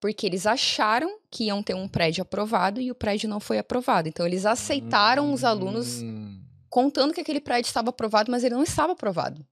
porque 0.00 0.26
eles 0.26 0.46
acharam 0.46 1.08
que 1.30 1.44
iam 1.44 1.62
ter 1.62 1.74
um 1.74 1.88
prédio 1.88 2.22
aprovado 2.22 2.80
e 2.80 2.90
o 2.90 2.94
prédio 2.94 3.28
não 3.28 3.40
foi 3.40 3.58
aprovado. 3.58 4.08
Então 4.08 4.26
eles 4.26 4.44
aceitaram 4.46 5.32
os 5.32 5.42
alunos 5.44 6.02
Hum. 6.02 6.38
contando 6.68 7.12
que 7.14 7.20
aquele 7.20 7.40
prédio 7.40 7.68
estava 7.68 7.90
aprovado, 7.90 8.30
mas 8.30 8.44
ele 8.44 8.54
não 8.54 8.62
estava 8.62 8.92
aprovado. 8.92 9.44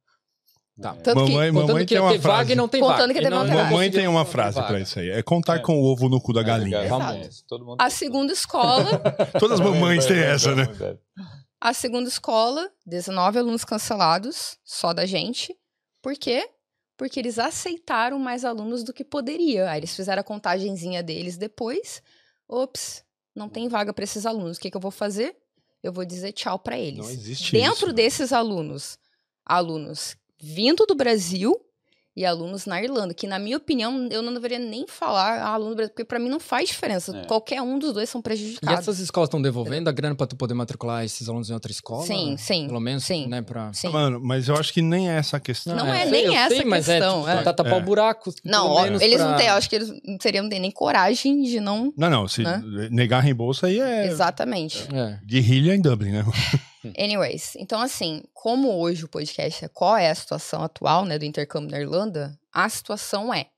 Tá. 0.81 0.93
Tanto 0.95 1.25
que- 1.27 1.33
Mamãe, 1.33 1.53
Contando 1.53 1.69
mamãe 1.69 1.87
que 1.87 1.95
tem 1.95 2.03
uma 2.03 2.11
ter 2.13 2.19
vaga 2.19 2.35
frase. 2.37 2.53
e 2.53 2.55
não 2.57 2.67
tem 2.69 2.81
Contando 2.81 2.99
vaga. 3.15 3.15
que 3.15 3.31
não- 3.31 3.47
vaga. 3.47 3.55
Mamãe 3.65 3.91
tem 3.93 4.09
uma 4.09 4.25
frase 4.25 4.61
pra 4.61 4.81
isso 4.81 4.99
aí. 4.99 5.09
É 5.09 5.23
contar 5.23 5.57
É. 5.57 5.59
com 5.61 5.77
o 5.81 5.85
ovo 5.85 6.09
no 6.09 6.21
cu 6.21 6.33
da 6.33 6.41
É, 6.41 6.45
galinha. 6.45 6.79
É, 6.79 6.91
mundo- 6.91 7.77
A 7.79 7.89
segunda 7.91 8.33
escola 8.33 8.85
Todas 9.39 9.61
as 9.61 9.65
mamães 9.67 10.05
têm 10.05 10.19
essa, 10.19 10.53
né? 10.55 10.67
A 11.65 11.73
segunda 11.73 12.11
escola, 12.11 12.71
19 12.85 13.39
alunos 13.39 13.65
cancelados, 13.65 14.59
só 14.63 14.93
da 14.93 15.07
gente. 15.07 15.59
Por 16.03 16.15
quê? 16.15 16.47
Porque 16.95 17.19
eles 17.19 17.39
aceitaram 17.39 18.19
mais 18.19 18.45
alunos 18.45 18.85
do 18.85 18.93
que 18.93 19.03
poderia. 19.03 19.71
Aí 19.71 19.81
eles 19.81 19.97
fizeram 19.97 20.21
a 20.21 20.23
contagenzinha 20.23 21.03
deles 21.03 21.39
depois. 21.39 22.03
Ops, 22.47 23.03
não 23.35 23.49
tem 23.49 23.67
vaga 23.67 23.95
para 23.95 24.05
esses 24.05 24.27
alunos. 24.27 24.59
O 24.59 24.61
que, 24.61 24.71
que 24.71 24.77
eu 24.77 24.81
vou 24.81 24.91
fazer? 24.91 25.35
Eu 25.83 25.91
vou 25.91 26.05
dizer 26.05 26.33
tchau 26.33 26.59
para 26.59 26.79
eles. 26.79 26.99
Não 26.99 27.11
existe 27.11 27.53
Dentro 27.53 27.87
isso. 27.87 27.95
desses 27.95 28.31
alunos, 28.31 28.99
alunos 29.43 30.19
vindo 30.39 30.85
do 30.85 30.95
Brasil 30.95 31.59
e 32.17 32.25
alunos 32.25 32.65
na 32.67 32.83
Irlanda, 32.83 33.13
que 33.15 33.27
na 33.27 33.39
minha 33.39 33.57
opinião 33.57 34.07
eu 34.11 34.23
não 34.23 34.33
deveria 34.33 34.59
nem 34.59 34.87
falar 34.87 35.43
aluno 35.43 35.71
do 35.71 35.77
Brasil, 35.77 35.91
porque 35.93 36.05
para 36.05 36.19
mim 36.19 36.29
não 36.29 36.39
faz 36.39 36.69
diferença. 36.69 37.17
É. 37.17 37.25
Qualquer 37.25 37.61
um 37.61 37.79
dos 37.79 37.93
dois 37.93 38.09
são 38.09 38.21
E 38.21 38.23
prejudicados. 38.23 38.79
essas 38.81 38.99
escolas 39.01 39.29
estão 39.29 39.43
devolvendo 39.43 39.89
a 39.89 39.93
grana 39.93 40.15
pra 40.15 40.27
tu 40.27 40.37
poder 40.37 40.55
matricular 40.55 41.05
esses 41.05 41.29
alunos 41.29 41.51
em 41.51 41.55
outra 41.55 41.73
escola? 41.73 42.05
Sim, 42.07 42.37
sim. 42.39 42.67
Pelo 42.69 42.81
menos, 42.81 43.05
sim. 43.05 43.27
né. 43.27 43.45
Sim. 43.73 43.89
Mano, 43.91 44.21
mas 44.23 44.49
eu 44.49 44.55
acho 44.57 44.73
que 44.73 44.81
nem 44.83 45.11
é 45.11 45.17
essa 45.17 45.37
a 45.39 45.41
questão. 45.41 45.75
Não 45.77 45.93
é 45.93 46.03
sei, 46.03 46.11
nem 46.11 46.25
eu 46.27 46.33
essa 46.35 46.55
sei, 46.57 46.65
mas 46.65 46.87
questão, 46.87 47.29
É, 47.29 47.33
é. 47.33 47.37
tentar 47.39 47.53
tapar 47.55 47.73
É. 47.75 47.77
o 47.77 47.81
buraco. 47.83 48.33
Não, 48.45 48.63
pelo 48.65 48.75
ó, 48.77 48.83
menos 48.85 49.03
eles 49.03 49.17
pra- 49.17 49.31
não 49.31 49.37
têm, 49.37 49.47
eu 49.49 49.55
acho 49.55 49.69
que 49.69 49.77
eles 49.77 49.93
não 50.07 50.19
teriam 50.19 50.45
nem 50.47 50.71
coragem 50.71 51.43
de 51.43 51.61
não. 51.61 51.93
Não, 51.97 52.09
não. 52.11 52.29
Se 52.29 52.43
Né? 52.43 52.63
negar 52.91 53.21
reembolso 53.21 53.67
aí 53.67 53.81
é 53.81 54.07
Exatamente. 54.07 54.87
É. 54.95 55.19
guerrilha 55.27 55.75
em 55.75 55.81
Dublin, 55.81 56.13
né? 56.13 56.25
Anyways, 56.99 57.55
então 57.57 57.81
assim, 57.81 58.23
como 58.33 58.69
hoje 58.79 59.05
o 59.05 59.09
podcast 59.09 59.65
é 59.65 59.69
qual 59.69 59.97
é 59.97 60.11
a 60.11 60.15
situação 60.15 60.63
atual, 60.63 61.05
né, 61.05 61.19
do 61.19 61.25
intercâmbio 61.25 61.71
na 61.71 61.81
Irlanda, 61.81 62.39
a 62.53 62.69
situação 62.69 63.33
é 63.33 63.49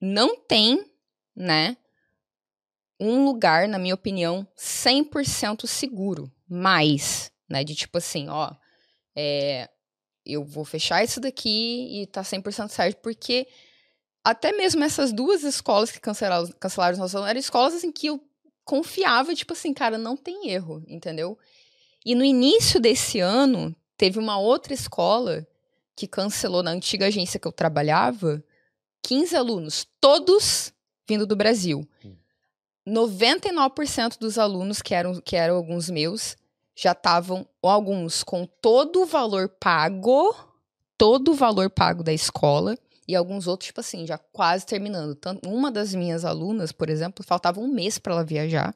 não 0.00 0.36
tem, 0.36 0.84
né, 1.34 1.76
um 3.00 3.24
lugar, 3.24 3.66
na 3.68 3.78
minha 3.78 3.94
opinião, 3.94 4.46
100% 4.56 5.66
seguro, 5.66 6.30
mas, 6.48 7.30
né, 7.48 7.64
de 7.64 7.74
tipo 7.74 7.98
assim, 7.98 8.28
ó, 8.28 8.54
é, 9.16 9.68
eu 10.24 10.44
vou 10.44 10.64
fechar 10.64 11.02
isso 11.04 11.20
daqui 11.20 12.02
e 12.02 12.06
tá 12.06 12.22
100% 12.22 12.68
certo, 12.70 13.00
porque 13.00 13.46
até 14.24 14.52
mesmo 14.52 14.82
essas 14.82 15.12
duas 15.12 15.42
escolas 15.42 15.90
que 15.90 16.00
cancelaram, 16.00 16.48
cancelaram 16.58 16.92
os 16.94 16.98
nossos 16.98 17.28
eram 17.28 17.38
escolas 17.38 17.74
assim 17.74 17.92
que 17.92 18.06
eu 18.06 18.20
confiava, 18.64 19.34
tipo 19.34 19.52
assim, 19.52 19.74
cara, 19.74 19.98
não 19.98 20.16
tem 20.16 20.48
erro, 20.48 20.82
entendeu? 20.88 21.38
E 22.04 22.14
no 22.14 22.24
início 22.24 22.80
desse 22.80 23.20
ano, 23.20 23.74
teve 23.96 24.18
uma 24.18 24.38
outra 24.38 24.74
escola 24.74 25.46
que 25.96 26.06
cancelou 26.06 26.62
na 26.62 26.70
antiga 26.70 27.06
agência 27.06 27.40
que 27.40 27.46
eu 27.46 27.52
trabalhava 27.52 28.42
15 29.02 29.36
alunos, 29.36 29.86
todos 30.00 30.72
vindo 31.08 31.26
do 31.26 31.36
Brasil. 31.36 31.88
99% 32.86 34.18
dos 34.18 34.38
alunos, 34.38 34.82
que 34.82 34.94
eram, 34.94 35.20
que 35.20 35.36
eram 35.36 35.56
alguns 35.56 35.88
meus, 35.88 36.36
já 36.76 36.92
estavam, 36.92 37.46
alguns 37.62 38.22
com 38.22 38.46
todo 38.46 39.02
o 39.02 39.06
valor 39.06 39.48
pago, 39.48 40.34
todo 40.98 41.32
o 41.32 41.34
valor 41.34 41.70
pago 41.70 42.02
da 42.02 42.12
escola, 42.12 42.76
e 43.06 43.14
alguns 43.14 43.46
outros, 43.46 43.66
tipo 43.66 43.80
assim, 43.80 44.06
já 44.06 44.18
quase 44.18 44.66
terminando. 44.66 45.14
Tanto, 45.14 45.48
uma 45.48 45.70
das 45.70 45.94
minhas 45.94 46.24
alunas, 46.24 46.72
por 46.72 46.88
exemplo, 46.88 47.24
faltava 47.24 47.60
um 47.60 47.68
mês 47.68 47.98
para 47.98 48.14
ela 48.14 48.24
viajar. 48.24 48.74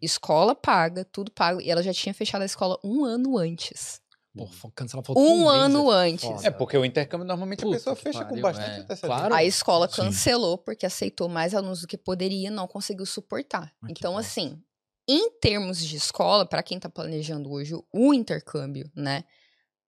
Escola 0.00 0.54
paga, 0.54 1.04
tudo 1.04 1.30
pago. 1.30 1.60
E 1.60 1.70
ela 1.70 1.82
já 1.82 1.92
tinha 1.92 2.14
fechado 2.14 2.42
a 2.42 2.46
escola 2.46 2.78
um 2.82 3.04
ano 3.04 3.36
antes. 3.36 4.00
Pô, 4.36 4.46
fo- 4.46 4.70
cancelar 4.70 5.04
faltou 5.04 5.22
Um 5.24 5.38
mês, 5.50 5.50
ano 5.52 5.92
é 5.92 5.96
antes. 6.08 6.24
foda. 6.24 6.46
É, 6.46 6.50
porque 6.52 6.76
o 6.76 6.84
intercâmbio 6.84 7.26
normalmente 7.26 7.60
Puta 7.62 7.74
a 7.74 7.78
pessoa 7.78 7.96
fecha 7.96 8.18
pariu, 8.20 8.34
com 8.36 8.40
bastante 8.40 8.70
é. 8.70 8.74
antecedência. 8.82 9.06
Claro. 9.08 9.34
A 9.34 9.44
escola 9.44 9.88
Sim. 9.88 9.96
cancelou 10.02 10.56
porque 10.56 10.86
aceitou 10.86 11.28
mais 11.28 11.52
alunos 11.54 11.80
do 11.80 11.86
que 11.88 11.98
poderia 11.98 12.46
e 12.46 12.50
não 12.50 12.68
conseguiu 12.68 13.04
suportar. 13.04 13.72
Que 13.86 13.90
então, 13.92 14.16
assim, 14.16 14.62
em 15.08 15.30
termos 15.40 15.78
de 15.84 15.96
escola, 15.96 16.46
para 16.46 16.62
quem 16.62 16.78
tá 16.78 16.88
planejando 16.88 17.50
hoje 17.50 17.74
o 17.92 18.14
intercâmbio, 18.14 18.88
né, 18.94 19.24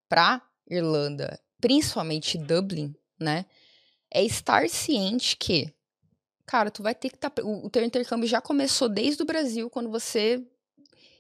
pra 0.08 0.42
Irlanda, 0.68 1.38
principalmente 1.60 2.36
Dublin, 2.36 2.92
né, 3.20 3.46
é 4.12 4.24
estar 4.24 4.68
ciente 4.68 5.36
que, 5.36 5.72
cara, 6.52 6.70
tu 6.70 6.82
vai 6.82 6.94
ter 6.94 7.08
que 7.08 7.16
estar. 7.16 7.32
o, 7.42 7.64
o 7.64 7.70
teu 7.70 7.82
intercâmbio 7.82 8.28
já 8.28 8.38
começou 8.38 8.86
desde 8.86 9.22
o 9.22 9.24
Brasil, 9.26 9.70
quando 9.70 9.90
você. 9.90 10.44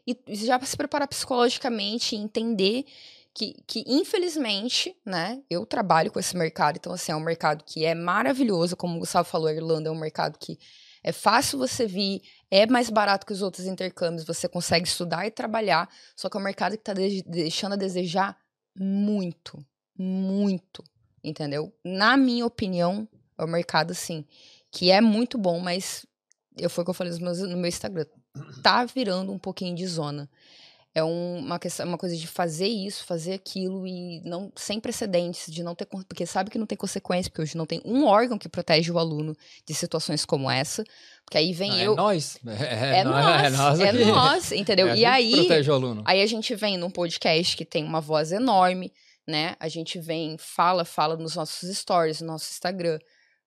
E 0.06 0.14
já 0.34 0.60
se 0.60 0.76
preparar 0.76 1.08
psicologicamente 1.08 2.14
e 2.14 2.18
entender 2.18 2.84
que, 3.32 3.54
que, 3.66 3.82
infelizmente, 3.86 4.94
né, 5.06 5.40
eu 5.48 5.64
trabalho 5.64 6.12
com 6.12 6.18
esse 6.18 6.36
mercado, 6.36 6.76
então, 6.76 6.92
assim, 6.92 7.12
é 7.12 7.16
um 7.16 7.20
mercado 7.20 7.64
que 7.64 7.84
é 7.84 7.94
maravilhoso, 7.94 8.76
como 8.76 8.96
o 8.96 8.98
Gustavo 8.98 9.26
falou, 9.26 9.46
a 9.46 9.54
Irlanda 9.54 9.88
é 9.88 9.92
um 9.92 9.98
mercado 9.98 10.38
que 10.38 10.58
é 11.02 11.12
fácil 11.12 11.58
você 11.58 11.86
vir, 11.86 12.20
é 12.50 12.66
mais 12.66 12.90
barato 12.90 13.24
que 13.24 13.32
os 13.32 13.40
outros 13.40 13.64
intercâmbios, 13.64 14.26
você 14.26 14.48
consegue 14.48 14.86
estudar 14.86 15.24
e 15.26 15.30
trabalhar, 15.30 15.88
só 16.14 16.28
que 16.28 16.36
é 16.36 16.40
um 16.40 16.44
mercado 16.44 16.72
que 16.72 16.82
está 16.82 16.92
deixando 16.92 17.72
a 17.72 17.76
desejar 17.76 18.36
muito, 18.76 19.64
muito, 19.96 20.82
entendeu? 21.24 21.72
Na 21.82 22.16
minha 22.16 22.44
opinião, 22.44 23.08
é 23.38 23.44
um 23.44 23.48
mercado, 23.48 23.92
assim, 23.92 24.26
que 24.72 24.90
é 24.90 25.00
muito 25.00 25.38
bom, 25.38 25.60
mas 25.60 26.04
eu 26.56 26.68
foi 26.68 26.82
o 26.82 26.84
que 26.86 26.90
eu 26.90 26.94
falei 26.94 27.12
nos 27.12 27.20
meus- 27.20 27.38
no 27.38 27.56
meu 27.56 27.68
Instagram, 27.68 28.06
tá 28.62 28.84
virando 28.84 29.30
um 29.30 29.38
pouquinho 29.38 29.76
de 29.76 29.86
zona. 29.86 30.28
É 30.94 31.02
um- 31.02 31.38
uma, 31.38 31.58
questão, 31.58 31.86
uma 31.86 31.96
coisa 31.96 32.14
de 32.14 32.26
fazer 32.26 32.66
isso, 32.66 33.06
fazer 33.06 33.32
aquilo 33.32 33.86
e 33.86 34.20
não 34.26 34.52
sem 34.54 34.78
precedentes, 34.78 35.50
de 35.50 35.62
não 35.62 35.74
ter. 35.74 35.86
Porque 35.86 36.26
sabe 36.26 36.50
que 36.50 36.58
não 36.58 36.66
tem 36.66 36.76
consequência, 36.76 37.30
porque 37.30 37.40
hoje 37.40 37.56
não 37.56 37.64
tem 37.64 37.80
um 37.82 38.04
órgão 38.04 38.36
que 38.38 38.46
protege 38.46 38.92
o 38.92 38.98
aluno 38.98 39.34
de 39.66 39.72
situações 39.74 40.26
como 40.26 40.50
essa. 40.50 40.84
Porque 41.24 41.38
aí 41.38 41.54
vem 41.54 41.70
Não, 41.70 41.78
eu. 41.78 41.92
É 41.94 41.96
nós. 41.96 42.38
É, 42.46 42.98
É 42.98 43.04
nós, 43.04 43.24
é 43.44 43.50
nós, 43.50 43.80
é 43.80 43.92
nós, 44.04 44.52
entendeu? 44.52 44.88
É 44.88 44.96
e 44.98 45.04
aí, 45.06 45.32
protege 45.46 45.70
o 45.70 45.74
aluno. 45.74 46.02
aí 46.04 46.20
a 46.20 46.26
gente 46.26 46.54
vem 46.54 46.76
num 46.76 46.90
podcast 46.90 47.56
que 47.56 47.64
tem 47.64 47.82
uma 47.84 48.00
voz 48.02 48.30
enorme, 48.30 48.92
né? 49.26 49.56
A 49.58 49.68
gente 49.68 49.98
vem, 49.98 50.36
fala, 50.36 50.84
fala 50.84 51.16
nos 51.16 51.36
nossos 51.36 51.74
stories, 51.74 52.20
no 52.20 52.26
nosso 52.26 52.50
Instagram. 52.50 52.98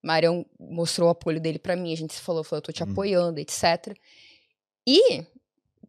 Marião 0.06 0.45
mostrou 0.60 1.08
o 1.08 1.12
apoio 1.12 1.41
dele 1.41 1.58
pra 1.58 1.76
mim, 1.76 1.91
a 1.91 1.97
gente 1.97 2.14
se 2.14 2.22
falou, 2.22 2.43
falou, 2.43 2.60
eu 2.60 2.62
tô 2.62 2.72
te 2.72 2.84
Uhum. 2.84 2.91
apoiando, 2.91 3.39
etc. 3.39 3.97
E 4.88 5.26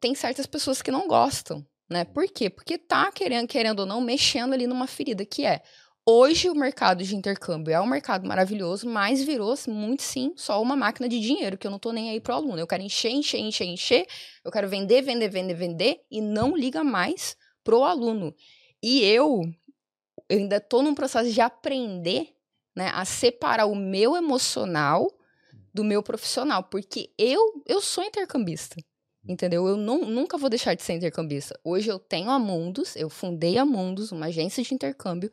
tem 0.01 0.15
certas 0.15 0.47
pessoas 0.47 0.81
que 0.81 0.91
não 0.91 1.07
gostam, 1.07 1.65
né? 1.89 2.05
Por 2.05 2.27
quê? 2.29 2.49
Porque 2.49 2.79
tá 2.79 3.13
querendo, 3.13 3.47
querendo 3.47 3.81
ou 3.81 3.87
não, 3.87 4.01
mexendo 4.01 4.55
ali 4.55 4.67
numa 4.67 4.87
ferida 4.87 5.25
que 5.25 5.45
é. 5.45 5.63
Hoje 6.09 6.49
o 6.49 6.55
mercado 6.55 7.03
de 7.03 7.17
intercâmbio 7.17 7.75
é 7.75 7.81
um 7.81 7.87
mercado 7.87 8.27
maravilhoso, 8.27 8.89
mas 8.89 9.23
virou 9.23 9.53
muito 9.67 10.03
sim 10.03 10.33
só 10.37 10.63
uma 10.63 10.77
máquina 10.77 11.09
de 11.09 11.21
dinheiro, 11.21 11.59
que 11.59 11.67
eu 11.67 11.71
não 11.71 11.81
tô 11.81 11.91
nem 11.91 12.11
aí 12.11 12.21
pro 12.21 12.33
aluno. 12.33 12.59
Eu 12.59 12.67
quero 12.67 12.83
encher, 12.83 13.11
encher, 13.11 13.41
encher, 13.41 13.65
encher, 13.67 14.07
eu 14.45 14.53
quero 14.53 14.69
vender, 14.69 15.03
vender, 15.03 15.29
vender, 15.29 15.55
vender, 15.55 16.01
e 16.11 16.21
não 16.21 16.57
liga 16.57 16.85
mais 16.85 17.37
pro 17.65 17.83
aluno. 17.83 18.33
E 18.81 19.03
eu, 19.03 19.43
eu 20.29 20.39
ainda 20.39 20.61
tô 20.61 20.81
num 20.81 20.95
processo 20.95 21.33
de 21.33 21.41
aprender, 21.41 22.36
né, 22.77 22.91
a 22.95 23.05
separar 23.07 23.67
o 23.67 23.75
meu 23.75 24.15
emocional 24.15 25.11
do 25.73 25.83
meu 25.83 26.03
profissional, 26.03 26.63
porque 26.65 27.11
eu, 27.19 27.63
eu 27.67 27.81
sou 27.81 28.05
intercambista. 28.05 28.77
Entendeu? 29.29 29.67
Eu 29.67 29.77
não, 29.77 30.05
nunca 30.05 30.39
vou 30.39 30.49
deixar 30.49 30.75
de 30.75 30.83
ser 30.83 30.93
intercambista. 30.93 31.59
Hoje 31.65 31.89
eu 31.89 31.99
tenho 31.99 32.31
a 32.31 32.39
Mundus, 32.39 32.95
eu 32.95 33.11
fundei 33.11 33.59
a 33.59 33.65
Mundus, 33.65 34.13
uma 34.13 34.27
agência 34.27 34.63
de 34.63 34.73
intercâmbio, 34.73 35.33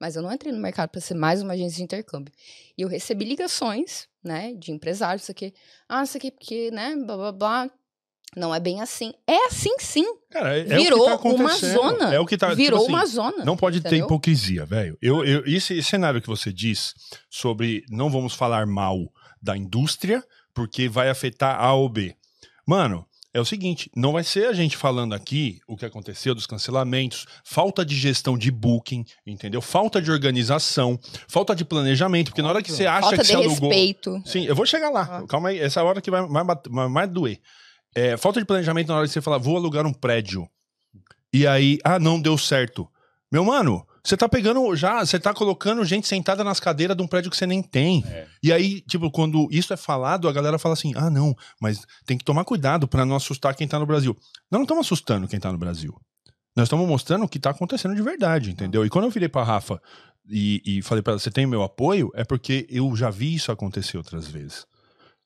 mas 0.00 0.16
eu 0.16 0.22
não 0.22 0.32
entrei 0.32 0.50
no 0.50 0.58
mercado 0.58 0.88
para 0.88 1.00
ser 1.00 1.14
mais 1.14 1.42
uma 1.42 1.52
agência 1.52 1.76
de 1.76 1.82
intercâmbio. 1.82 2.32
E 2.76 2.82
eu 2.82 2.88
recebi 2.88 3.24
ligações, 3.24 4.08
né, 4.22 4.54
de 4.54 4.72
empresários, 4.72 5.24
isso 5.24 5.32
aqui, 5.32 5.52
ah, 5.86 6.02
isso 6.02 6.16
aqui 6.16 6.30
porque, 6.30 6.70
né, 6.70 6.96
blá 6.96 7.16
blá 7.16 7.32
blá. 7.32 7.70
Não 8.36 8.54
é 8.54 8.60
bem 8.60 8.80
assim. 8.80 9.12
É 9.26 9.46
assim 9.46 9.74
sim. 9.78 10.04
Cara, 10.30 10.58
é, 10.58 10.64
Virou 10.64 11.08
é 11.08 11.14
o 11.14 11.18
que 11.18 11.28
tá 11.28 11.34
uma 11.34 11.56
zona. 11.56 12.14
É 12.14 12.20
o 12.20 12.26
que 12.26 12.36
tá. 12.36 12.48
tipo 12.48 12.56
Virou 12.56 12.82
assim, 12.82 12.88
uma 12.92 13.06
zona. 13.06 13.44
Não 13.44 13.56
pode 13.56 13.80
ter 13.80 13.88
entendeu? 13.88 14.06
hipocrisia, 14.06 14.64
velho. 14.66 14.98
Eu, 15.00 15.24
eu, 15.24 15.44
esse, 15.46 15.82
cenário 15.82 16.20
que 16.20 16.26
você 16.28 16.52
diz 16.52 16.94
sobre 17.30 17.84
não 17.88 18.10
vamos 18.10 18.34
falar 18.34 18.66
mal 18.66 18.98
da 19.40 19.56
indústria 19.56 20.24
porque 20.52 20.88
vai 20.88 21.08
afetar 21.08 21.60
A 21.60 21.74
ou 21.74 21.88
B. 21.88 22.14
Mano, 22.66 23.06
é 23.34 23.40
o 23.40 23.44
seguinte, 23.44 23.90
não 23.96 24.12
vai 24.12 24.22
ser 24.22 24.46
a 24.46 24.52
gente 24.52 24.76
falando 24.76 25.12
aqui 25.12 25.58
o 25.66 25.76
que 25.76 25.84
aconteceu 25.84 26.36
dos 26.36 26.46
cancelamentos, 26.46 27.26
falta 27.42 27.84
de 27.84 27.96
gestão 27.96 28.38
de 28.38 28.48
booking, 28.48 29.04
entendeu? 29.26 29.60
Falta 29.60 30.00
de 30.00 30.08
organização, 30.08 30.98
falta 31.26 31.52
de 31.54 31.64
planejamento, 31.64 32.30
porque 32.30 32.40
na 32.40 32.48
hora 32.48 32.62
que 32.62 32.70
você 32.70 32.86
acha 32.86 33.00
Falta 33.00 33.16
que 33.16 33.22
de 33.22 33.28
você 33.28 33.34
alugou... 33.34 33.68
respeito. 33.68 34.22
Sim, 34.24 34.44
eu 34.44 34.54
vou 34.54 34.64
chegar 34.64 34.88
lá. 34.88 35.26
Calma 35.26 35.48
aí, 35.48 35.58
essa 35.58 35.80
é 35.80 35.82
a 35.82 35.86
hora 35.86 36.00
que 36.00 36.12
vai 36.12 36.24
mais, 36.28 36.46
bat- 36.46 36.68
vai 36.70 36.88
mais 36.88 37.10
doer. 37.10 37.40
É, 37.94 38.16
falta 38.16 38.40
de 38.40 38.46
planejamento 38.46 38.88
na 38.88 38.96
hora 38.96 39.06
que 39.06 39.12
você 39.12 39.20
fala, 39.20 39.38
vou 39.38 39.56
alugar 39.56 39.86
um 39.86 39.92
prédio. 39.92 40.48
E 41.32 41.46
aí, 41.46 41.78
ah, 41.84 41.98
não 41.98 42.20
deu 42.20 42.36
certo. 42.36 42.88
Meu 43.30 43.44
mano, 43.44 43.86
você 44.04 44.16
tá 44.16 44.28
pegando 44.28 44.76
já, 44.76 45.04
você 45.04 45.18
tá 45.18 45.32
colocando 45.32 45.84
gente 45.84 46.06
sentada 46.06 46.44
nas 46.44 46.60
cadeiras 46.60 46.96
de 46.96 47.02
um 47.02 47.06
prédio 47.06 47.30
que 47.30 47.36
você 47.36 47.46
nem 47.46 47.62
tem. 47.62 48.04
É. 48.06 48.26
E 48.42 48.52
aí, 48.52 48.80
tipo, 48.82 49.10
quando 49.10 49.48
isso 49.50 49.72
é 49.72 49.76
falado, 49.76 50.28
a 50.28 50.32
galera 50.32 50.58
fala 50.58 50.74
assim: 50.74 50.92
ah, 50.94 51.08
não, 51.08 51.34
mas 51.60 51.86
tem 52.04 52.18
que 52.18 52.24
tomar 52.24 52.44
cuidado 52.44 52.86
pra 52.86 53.06
não 53.06 53.16
assustar 53.16 53.54
quem 53.54 53.66
tá 53.66 53.78
no 53.78 53.86
Brasil. 53.86 54.14
Nós 54.50 54.58
não 54.58 54.62
estamos 54.62 54.86
assustando 54.86 55.26
quem 55.26 55.40
tá 55.40 55.50
no 55.50 55.58
Brasil. 55.58 55.94
Nós 56.54 56.66
estamos 56.66 56.86
mostrando 56.86 57.24
o 57.24 57.28
que 57.28 57.40
tá 57.40 57.50
acontecendo 57.50 57.94
de 57.94 58.02
verdade, 58.02 58.50
entendeu? 58.50 58.84
E 58.84 58.90
quando 58.90 59.06
eu 59.06 59.10
virei 59.10 59.28
pra 59.28 59.42
Rafa 59.42 59.80
e, 60.28 60.62
e 60.64 60.82
falei 60.82 61.02
pra 61.02 61.14
ela, 61.14 61.18
você 61.18 61.30
tem 61.30 61.46
meu 61.46 61.62
apoio, 61.62 62.12
é 62.14 62.24
porque 62.24 62.66
eu 62.70 62.94
já 62.94 63.10
vi 63.10 63.34
isso 63.34 63.50
acontecer 63.50 63.96
outras 63.96 64.28
vezes. 64.28 64.66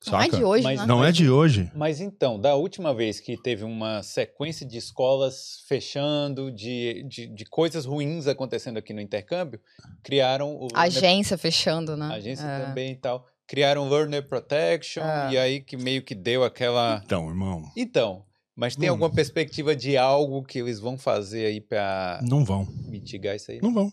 Não 0.07 0.17
é 0.19 0.23
Saca? 0.25 0.37
de 0.37 0.43
hoje, 0.45 0.63
Mas 0.63 0.79
né? 0.79 0.85
Não 0.85 1.03
é 1.03 1.11
de 1.11 1.29
hoje. 1.29 1.69
Mas 1.75 1.99
então, 1.99 2.39
da 2.39 2.55
última 2.55 2.93
vez 2.93 3.19
que 3.19 3.35
teve 3.35 3.65
uma 3.65 4.01
sequência 4.01 4.65
de 4.65 4.77
escolas 4.77 5.61
fechando, 5.67 6.49
de, 6.51 7.03
de, 7.03 7.27
de 7.27 7.45
coisas 7.45 7.85
ruins 7.85 8.25
acontecendo 8.25 8.77
aqui 8.77 8.93
no 8.93 9.01
intercâmbio, 9.01 9.59
criaram 10.01 10.55
o. 10.55 10.67
Agência 10.73 11.37
fechando, 11.37 11.97
né? 11.97 12.05
a 12.05 12.13
agência 12.13 12.45
É. 12.45 12.65
também 12.65 12.91
e 12.91 12.95
tal. 12.95 13.25
criaram 13.45 13.89
Learner 13.89 14.25
Protection, 14.27 15.01
Ah. 15.03 15.29
e 15.33 15.37
aí 15.37 15.59
que 15.59 15.75
meio 15.75 16.01
que 16.03 16.13
deu 16.15 16.43
aquela. 16.43 17.01
Então, 17.03 17.27
irmão, 17.27 17.63
Então, 17.75 18.23
mas 18.55 18.75
tem 18.75 18.87
Hum. 18.89 18.93
alguma 18.93 19.09
perspectiva 19.09 19.75
de 19.75 19.97
algo 19.97 20.43
que 20.43 20.59
eles 20.59 20.79
vão 20.79 20.97
fazer 20.97 21.45
aí 21.47 21.59
pra 21.59 22.19
não 22.23 22.45
vão. 22.45 22.65
mitigar 22.87 23.35
isso 23.35 23.51
aí? 23.51 23.59
Não 23.61 23.73
vão. 23.73 23.91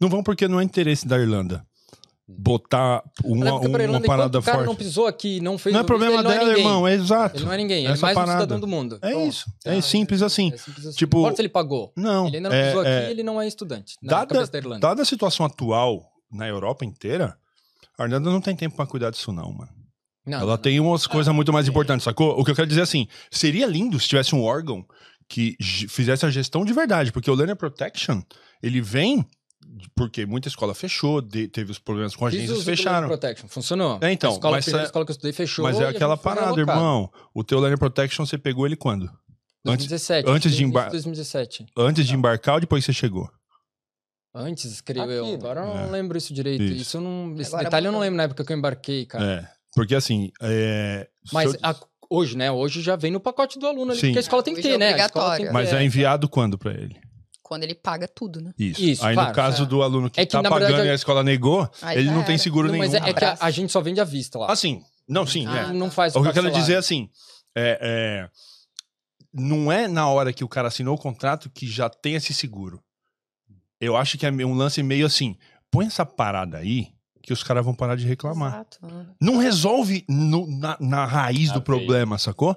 Não 0.00 0.08
vão 0.08 0.22
porque 0.22 0.48
não 0.48 0.58
é 0.60 0.64
interesse 0.64 1.06
da 1.06 1.18
Irlanda 1.18 1.64
botar 2.28 3.02
uma, 3.24 3.54
uma 3.54 3.64
Irlanda, 3.82 3.84
enquanto 3.86 4.06
parada 4.06 4.38
o 4.38 4.42
cara 4.42 4.58
forte. 4.58 4.68
não 4.68 4.74
pisou 4.76 5.06
aqui, 5.06 5.40
não 5.40 5.56
fez 5.56 5.72
Não 5.72 5.80
é 5.80 5.84
problema 5.84 6.16
visto, 6.18 6.26
ele 6.28 6.34
dela, 6.38 6.44
não 6.50 6.52
é 6.54 6.58
irmão, 6.58 6.88
é 6.88 6.92
exato. 6.94 7.36
Ele 7.38 7.44
não 7.46 7.52
é 7.52 7.56
ninguém, 7.56 7.78
ele 7.84 7.88
é 7.88 7.92
Essa 7.92 8.02
mais 8.02 8.14
parada. 8.14 8.32
um 8.32 8.40
cidadão 8.42 8.60
do 8.60 8.66
mundo. 8.66 8.98
É 9.00 9.10
Pronto. 9.10 9.28
isso. 9.28 9.46
É 9.64 9.76
Ah, 9.78 9.82
simples 9.82 10.20
assim. 10.22 10.52
É 10.52 10.56
simples 10.58 10.86
assim. 10.86 10.96
Tipo, 10.96 11.16
Não 11.16 11.22
importa 11.22 11.36
se 11.36 11.42
ele 11.42 11.48
pagou. 11.48 11.92
Não. 11.96 12.26
ele 12.26 12.36
ainda 12.36 12.48
não 12.50 12.56
é- 12.56 12.66
pisou 12.66 12.80
aqui, 12.82 12.90
é- 12.90 13.10
ele 13.10 13.22
não 13.22 13.40
é 13.40 13.46
estudante. 13.48 13.94
Na 14.02 14.24
Dada- 14.24 14.46
da. 14.46 14.78
Dada 14.78 15.02
a 15.02 15.04
situação 15.06 15.46
atual 15.46 16.02
na 16.30 16.46
Europa 16.46 16.84
inteira, 16.84 17.34
a 17.98 18.04
Irlanda 18.04 18.30
não 18.30 18.40
tem 18.42 18.54
tempo 18.54 18.76
pra 18.76 18.86
cuidar 18.86 19.10
disso, 19.10 19.32
não, 19.32 19.50
mano. 19.52 19.70
Não, 20.26 20.40
Ela 20.40 20.50
não, 20.52 20.58
tem 20.58 20.78
umas 20.78 21.06
coisas 21.06 21.34
muito 21.34 21.50
mais 21.50 21.66
importantes, 21.66 22.04
sacou? 22.04 22.38
O 22.38 22.44
que 22.44 22.50
eu 22.50 22.54
quero 22.54 22.68
dizer 22.68 22.80
é 22.80 22.84
assim: 22.84 23.08
seria 23.30 23.66
lindo 23.66 23.98
se 23.98 24.06
tivesse 24.06 24.34
um 24.34 24.42
órgão 24.42 24.84
que 25.26 25.56
fizesse 25.88 26.26
a 26.26 26.30
gestão 26.30 26.62
de 26.66 26.72
verdade, 26.74 27.10
porque 27.10 27.30
o 27.30 27.34
Learner 27.34 27.56
Protection, 27.56 28.20
ele 28.62 28.82
vem 28.82 29.26
porque 29.94 30.24
muita 30.26 30.48
escola 30.48 30.74
fechou, 30.74 31.20
de- 31.20 31.48
teve 31.48 31.70
os 31.70 31.78
problemas 31.78 32.14
com 32.16 32.26
agências 32.26 32.62
fecharam. 32.64 33.08
Learning 33.08 33.08
Protection. 33.18 33.48
Funcionou. 33.48 33.98
É, 34.00 34.12
então, 34.12 34.30
a 34.30 34.32
escola, 34.34 34.56
mas 34.56 34.64
primeira 34.64 34.84
é- 34.84 34.86
escola 34.86 35.04
que 35.04 35.10
eu 35.10 35.14
estudei 35.14 35.32
fechou. 35.32 35.64
Mas 35.64 35.78
é 35.80 35.86
aquela 35.88 36.16
parada, 36.16 36.58
irmão. 36.58 37.10
O 37.34 37.44
teu 37.44 37.58
Learner 37.60 37.78
Protection 37.78 38.24
você 38.26 38.38
pegou 38.38 38.66
ele 38.66 38.76
quando? 38.76 39.04
Antes- 39.66 39.86
2017. 39.88 40.30
antes 40.30 40.50
de 40.52 40.62
início 40.62 40.68
embar- 40.70 40.90
2017. 40.90 41.66
Antes 41.76 42.06
de 42.06 42.14
embarcar 42.14 42.54
ou 42.54 42.60
depois 42.60 42.84
que 42.84 42.92
você 42.92 42.98
chegou? 42.98 43.28
Antes, 44.34 44.66
escreveu. 44.66 45.04
Aqui, 45.04 45.14
eu. 45.14 45.26
né? 45.26 45.34
Agora 45.34 45.60
eu 45.60 45.72
É. 45.72 45.74
não 45.84 45.90
lembro 45.90 46.16
isso 46.16 46.32
direito. 46.32 46.62
Isso. 46.62 46.74
Isso, 46.82 46.96
eu 46.98 47.00
não. 47.00 47.34
Esse 47.38 47.48
Agora 47.50 47.64
detalhe 47.64 47.86
eu 47.86 47.92
não 47.92 47.98
lembro 48.00 48.16
na 48.16 48.22
época 48.24 48.44
que 48.44 48.52
eu 48.52 48.56
embarquei, 48.56 49.04
cara. 49.06 49.24
É. 49.24 49.48
Porque 49.74 49.94
assim, 49.94 50.30
é, 50.40 51.08
Mas 51.32 51.54
eu- 51.54 51.60
a- 51.62 51.76
hoje, 52.10 52.36
né? 52.36 52.50
Hoje 52.50 52.80
já 52.80 52.94
vem 52.96 53.10
no 53.10 53.20
pacote 53.20 53.58
do 53.58 53.66
aluno 53.66 53.92
ali, 53.92 54.00
Sim. 54.00 54.06
porque 54.08 54.18
a 54.18 54.20
escola 54.20 54.42
tem 54.42 54.54
que 54.54 54.62
ter, 54.62 54.72
é 54.74 54.78
né? 54.78 54.94
Que 55.08 55.50
mas 55.50 55.70
ter, 55.70 55.76
é 55.76 55.82
enviado 55.84 56.28
quando 56.28 56.56
pra 56.58 56.72
ele? 56.72 56.96
Quando 57.48 57.62
ele 57.64 57.74
paga 57.74 58.06
tudo, 58.06 58.42
né? 58.42 58.52
Isso. 58.58 58.78
Isso, 58.82 59.06
Aí 59.06 59.14
claro, 59.14 59.30
no 59.30 59.34
caso 59.34 59.62
é. 59.62 59.66
do 59.66 59.82
aluno 59.82 60.10
que, 60.10 60.20
É 60.20 60.26
que, 60.26 60.32
tá 60.32 60.42
pagando 60.42 60.66
verdade, 60.68 60.88
e 60.88 60.90
a 60.90 60.94
escola 60.94 61.22
negou, 61.24 61.66
ele 61.92 62.10
não 62.10 62.22
tem 62.22 62.34
era. 62.34 62.42
seguro 62.42 62.66
Não, 62.68 62.72
nenhum. 62.74 62.84
mas 62.84 62.94
é, 62.94 63.08
é 63.08 63.14
que 63.14 63.24
a, 63.24 63.38
a 63.40 63.50
gente 63.50 63.72
só 63.72 63.80
vende 63.80 63.98
à 64.00 64.04
vista 64.04 64.38
lá. 64.38 64.52
Assim, 64.52 64.82
não, 65.08 65.26
sim, 65.26 65.46
Ah, 65.46 65.70
é. 65.70 65.72
Não, 65.72 65.90
faz 65.90 66.14
O 66.14 66.20
que 66.22 66.28
eu 66.28 66.32
quero 66.34 66.50
dizer 66.50 66.74
é 66.74 66.76
assim, 66.76 67.08
é, 67.56 67.78
é, 67.80 68.28
não 69.32 69.72
é 69.72 69.88
na 69.88 70.08
hora 70.08 70.30
que 70.32 70.44
o 70.44 70.48
cara 70.48 70.68
assinou 70.68 70.94
o 70.94 70.98
contrato 71.00 71.48
que 71.50 71.66
já 71.66 71.88
tem 71.88 72.14
esse 72.16 72.34
seguro. 72.34 72.82
Eu 73.80 73.96
acho 73.96 74.18
que 74.18 74.26
é 74.26 74.30
um 74.30 74.54
lance 74.54 74.82
meio 74.82 75.06
assim, 75.06 75.36
põe 75.70 75.86
essa 75.86 76.04
parada 76.04 76.58
aí 76.58 76.88
que 77.22 77.32
os 77.32 77.42
caras 77.42 77.64
vão 77.64 77.74
parar 77.74 77.94
de 77.96 78.06
reclamar. 78.06 78.52
Exato. 78.54 78.78
né? 78.86 79.06
Não 79.20 79.36
resolve 79.38 80.04
no- 80.08 80.46
na, 80.58 80.76
na 80.80 81.04
raiz 81.06 81.48
Na 81.48 81.54
do 81.54 81.62
problema, 81.62 82.18
sacou? 82.18 82.56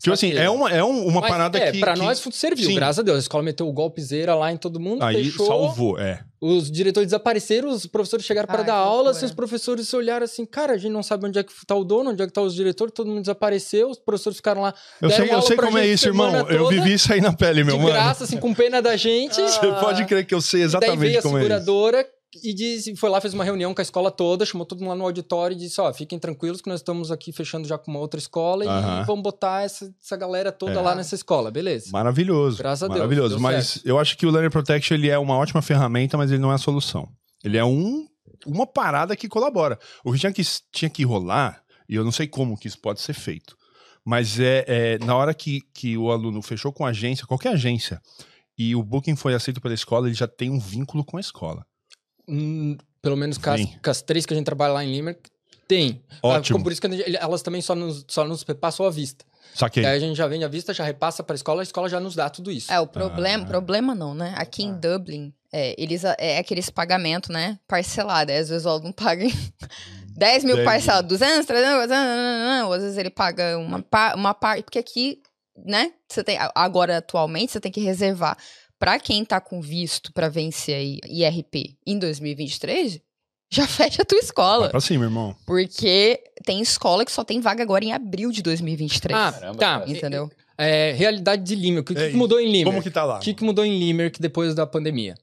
Tipo 0.00 0.14
assim, 0.14 0.32
é 0.32 0.48
uma, 0.48 0.70
é 0.70 0.82
um- 0.82 1.06
uma 1.06 1.20
Mas, 1.20 1.30
parada 1.30 1.58
é, 1.58 1.70
que... 1.72 1.78
pra 1.78 1.92
que 1.92 1.98
nós 2.00 2.22
serviu, 2.32 2.66
Sim. 2.70 2.74
graças 2.74 3.00
a 3.00 3.02
Deus. 3.02 3.18
A 3.18 3.20
escola 3.20 3.42
meteu 3.44 3.68
o 3.68 3.72
golpezeira 3.72 4.34
lá 4.34 4.50
em 4.50 4.56
todo 4.56 4.80
mundo, 4.80 5.02
aí 5.04 5.24
fechou. 5.26 5.46
salvou, 5.46 5.98
é. 5.98 6.24
Os 6.40 6.70
diretores 6.70 7.08
desapareceram, 7.08 7.68
os 7.68 7.84
professores 7.84 8.24
chegaram 8.24 8.46
para 8.46 8.62
dar 8.62 8.64
que 8.64 8.70
aula, 8.70 8.86
loucura. 8.94 9.10
assim, 9.10 9.26
os 9.26 9.32
professores 9.34 9.92
olharam 9.92 10.24
assim, 10.24 10.46
cara, 10.46 10.72
a 10.72 10.78
gente 10.78 10.90
não 10.90 11.02
sabe 11.02 11.26
onde 11.26 11.38
é 11.38 11.42
que 11.42 11.52
tá 11.66 11.74
o 11.74 11.84
dono, 11.84 12.12
onde 12.12 12.22
é 12.22 12.26
que 12.26 12.32
tá 12.32 12.40
os 12.40 12.54
diretores, 12.54 12.94
todo 12.94 13.08
mundo 13.08 13.20
desapareceu, 13.20 13.90
os 13.90 13.98
professores 13.98 14.38
ficaram 14.38 14.62
lá 14.62 14.72
Eu 15.02 15.10
sei, 15.10 15.30
eu 15.30 15.42
sei 15.42 15.56
como 15.58 15.76
é 15.76 15.86
isso, 15.86 16.08
irmão. 16.08 16.30
semana 16.30 16.50
Eu 16.50 16.64
toda, 16.64 16.70
vivi 16.76 16.94
isso 16.94 17.12
aí 17.12 17.20
na 17.20 17.34
pele, 17.34 17.62
meu 17.62 17.76
de 17.76 17.82
mano. 17.82 17.92
graça, 17.92 18.24
assim, 18.24 18.38
com 18.38 18.54
pena 18.54 18.80
da 18.80 18.96
gente. 18.96 19.34
Você 19.38 19.70
pode 19.80 20.06
crer 20.06 20.24
que 20.24 20.34
eu 20.34 20.40
sei 20.40 20.60
E 20.60 20.62
daí 20.62 20.66
exatamente 20.68 20.98
veio 20.98 21.18
a 21.18 21.22
como 21.22 21.36
é 21.36 21.40
isso. 21.42 21.48
seguradora 21.50 22.06
e 22.44 22.54
disse, 22.54 22.94
foi 22.96 23.10
lá, 23.10 23.20
fez 23.20 23.34
uma 23.34 23.42
reunião 23.44 23.74
com 23.74 23.80
a 23.80 23.82
escola 23.82 24.10
toda, 24.10 24.46
chamou 24.46 24.64
todo 24.64 24.78
mundo 24.78 24.90
lá 24.90 24.94
no 24.96 25.04
auditório 25.04 25.54
e 25.54 25.58
disse, 25.58 25.80
ó, 25.80 25.92
fiquem 25.92 26.18
tranquilos 26.18 26.60
que 26.60 26.68
nós 26.68 26.80
estamos 26.80 27.10
aqui 27.10 27.32
fechando 27.32 27.66
já 27.66 27.76
com 27.76 27.90
uma 27.90 27.98
outra 28.00 28.18
escola 28.20 28.64
e 28.64 29.04
vamos 29.04 29.22
botar 29.22 29.62
essa, 29.62 29.92
essa 30.02 30.16
galera 30.16 30.52
toda 30.52 30.72
É. 30.72 30.80
lá 30.80 30.94
nessa 30.94 31.14
escola, 31.14 31.50
beleza? 31.50 31.90
Maravilhoso. 31.90 32.58
Graças 32.58 32.84
a 32.84 32.86
Deus, 32.86 32.98
Maravilhoso. 32.98 33.40
mas 33.40 33.66
certo. 33.66 33.86
eu 33.86 33.98
acho 33.98 34.16
que 34.16 34.26
o 34.26 34.30
Learning 34.30 34.50
Protection 34.50 34.94
ele 34.96 35.08
é 35.08 35.18
uma 35.18 35.36
ótima 35.36 35.60
ferramenta, 35.60 36.16
mas 36.16 36.30
ele 36.30 36.40
não 36.40 36.52
é 36.52 36.54
a 36.54 36.58
solução. 36.58 37.08
Ele 37.42 37.56
é 37.58 37.64
um, 37.64 38.06
uma 38.46 38.66
parada 38.66 39.16
que 39.16 39.28
colabora. 39.28 39.78
O 40.04 40.12
que 40.12 40.18
tinha 40.18 40.32
que, 40.32 40.42
tinha 40.72 40.88
que 40.90 41.04
rolar, 41.04 41.62
e 41.88 41.96
eu 41.96 42.04
não 42.04 42.12
sei 42.12 42.28
como 42.28 42.56
que 42.56 42.68
isso 42.68 42.78
pode 42.80 43.00
ser 43.00 43.14
feito, 43.14 43.56
mas 44.04 44.38
é, 44.38 44.64
é 44.68 44.98
na 45.04 45.16
hora 45.16 45.34
que, 45.34 45.62
que 45.74 45.98
o 45.98 46.10
aluno 46.12 46.40
fechou 46.42 46.72
com 46.72 46.86
a 46.86 46.90
agência, 46.90 47.26
qualquer 47.26 47.54
agência, 47.54 48.00
e 48.56 48.76
o 48.76 48.82
booking 48.82 49.16
foi 49.16 49.34
aceito 49.34 49.60
pela 49.60 49.74
escola, 49.74 50.06
ele 50.06 50.14
já 50.14 50.28
tem 50.28 50.48
um 50.50 50.58
vínculo 50.60 51.04
com 51.04 51.16
a 51.16 51.20
escola. 51.20 51.64
Hum, 52.28 52.76
pelo 53.02 53.16
menos 53.16 53.38
com 53.38 53.50
as, 53.50 53.60
com 53.82 53.90
as 53.90 54.02
três 54.02 54.26
que 54.26 54.32
a 54.34 54.36
gente 54.36 54.46
trabalha 54.46 54.72
lá 54.74 54.84
em 54.84 54.92
Limerick, 54.92 55.30
tem. 55.66 56.02
Ótimo. 56.22 56.58
Ah, 56.58 56.62
Por 56.62 56.72
isso 56.72 56.80
que 56.80 56.90
gente- 56.90 57.16
elas 57.16 57.42
também 57.42 57.62
só 57.62 57.74
nos, 57.74 58.04
só 58.08 58.24
nos 58.24 58.42
repassam 58.42 58.84
à 58.86 58.90
vista. 58.90 59.24
Saquei. 59.54 59.82
E 59.82 59.86
aí 59.86 59.96
a 59.96 60.00
gente 60.00 60.16
já 60.16 60.26
vende 60.28 60.44
à 60.44 60.48
vista, 60.48 60.72
já 60.74 60.84
repassa 60.84 61.22
para 61.22 61.34
a 61.34 61.36
escola, 61.36 61.62
a 61.62 61.64
escola 61.64 61.88
já 61.88 61.98
nos 62.00 62.14
dá 62.14 62.28
tudo 62.30 62.50
isso. 62.52 62.72
É, 62.72 62.78
o 62.80 62.86
problema, 62.86 63.44
Ah. 63.44 63.46
problema 63.46 63.94
não, 63.94 64.14
né? 64.14 64.32
Aqui 64.36 64.62
em 64.62 64.72
Dublin, 64.74 65.32
é, 65.52 65.74
eles, 65.80 66.02
é 66.18 66.38
aqueles 66.38 66.70
pagamento, 66.70 67.32
né? 67.32 67.58
Parcelado. 67.66 68.30
Às 68.32 68.48
vezes 68.48 68.64
o 68.64 68.68
aluno 68.68 68.92
paga 68.92 69.24
em 69.24 69.32
10 70.14 70.44
mil 70.44 70.62
parcelados, 70.64 71.08
200, 71.08 71.46
300, 71.46 71.86
300, 71.86 72.66
ou 72.66 72.72
às 72.72 72.82
vezes 72.82 72.98
ele 72.98 73.10
paga 73.10 73.56
uma, 73.58 73.84
uma 74.14 74.34
parte, 74.34 74.62
porque 74.64 74.78
aqui, 74.78 75.20
né? 75.64 75.92
Você 76.08 76.22
tem, 76.22 76.36
agora, 76.54 76.98
atualmente, 76.98 77.52
você 77.52 77.60
tem 77.60 77.72
que 77.72 77.80
reservar 77.80 78.36
para 78.80 78.98
quem 78.98 79.24
tá 79.24 79.40
com 79.40 79.60
visto 79.60 80.12
para 80.12 80.28
vencer 80.28 80.74
aí 80.74 80.98
IRP 81.06 81.76
em 81.86 81.98
2023, 81.98 82.98
já 83.52 83.66
fecha 83.68 84.02
a 84.02 84.04
tua 84.04 84.16
Vai 84.18 84.24
escola. 84.24 84.68
pra 84.70 84.80
cima, 84.80 85.04
irmão. 85.04 85.36
Porque 85.46 86.20
tem 86.44 86.60
escola 86.60 87.04
que 87.04 87.12
só 87.12 87.22
tem 87.22 87.40
vaga 87.40 87.62
agora 87.62 87.84
em 87.84 87.92
abril 87.92 88.32
de 88.32 88.42
2023. 88.42 89.16
Ah, 89.16 89.30
Caramba, 89.32 89.58
tá. 89.58 89.84
entendeu? 89.86 90.30
É, 90.56 90.92
realidade 90.92 91.42
de 91.44 91.54
Limerick. 91.54 91.92
O 91.92 91.94
que, 91.94 92.00
É 92.02 92.10
que 92.10 92.16
mudou 92.16 92.40
em 92.40 92.46
Limerick? 92.46 92.64
Como 92.70 92.82
que 92.82 92.90
tá 92.90 93.04
lá? 93.04 93.18
O 93.18 93.20
que, 93.20 93.34
que 93.34 93.44
mudou 93.44 93.64
em 93.64 93.78
Limerick 93.78 94.20
depois 94.20 94.54
da 94.54 94.66
pandemia? 94.66 95.14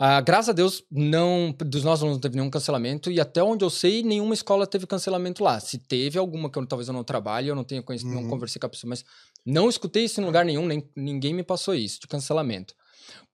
Ah, 0.00 0.20
graças 0.20 0.50
a 0.50 0.52
Deus, 0.52 0.84
não, 0.90 1.52
dos 1.58 1.82
nossos 1.82 2.02
alunos 2.02 2.18
não 2.18 2.20
teve 2.20 2.36
nenhum 2.36 2.48
cancelamento 2.48 3.10
e 3.10 3.20
até 3.20 3.42
onde 3.42 3.64
eu 3.64 3.70
sei, 3.70 4.02
nenhuma 4.04 4.32
escola 4.32 4.64
teve 4.64 4.86
cancelamento 4.86 5.42
lá. 5.42 5.58
Se 5.58 5.76
teve 5.76 6.16
alguma 6.18 6.48
que 6.48 6.56
eu, 6.56 6.64
talvez 6.66 6.86
eu 6.86 6.94
não 6.94 7.02
trabalhe, 7.02 7.48
eu 7.48 7.54
não 7.56 7.64
tenha 7.64 7.82
conhecido, 7.82 8.12
não 8.12 8.22
Uhum. 8.22 8.28
conversei 8.28 8.60
com 8.60 8.66
a 8.66 8.68
pessoa, 8.68 8.88
mas 8.90 9.04
não 9.44 9.68
escutei 9.68 10.04
isso 10.04 10.20
em 10.20 10.24
lugar 10.24 10.44
nenhum, 10.44 10.66
nem, 10.66 10.88
ninguém 10.94 11.34
me 11.34 11.42
passou 11.42 11.74
isso 11.74 12.00
de 12.00 12.06
cancelamento. 12.06 12.74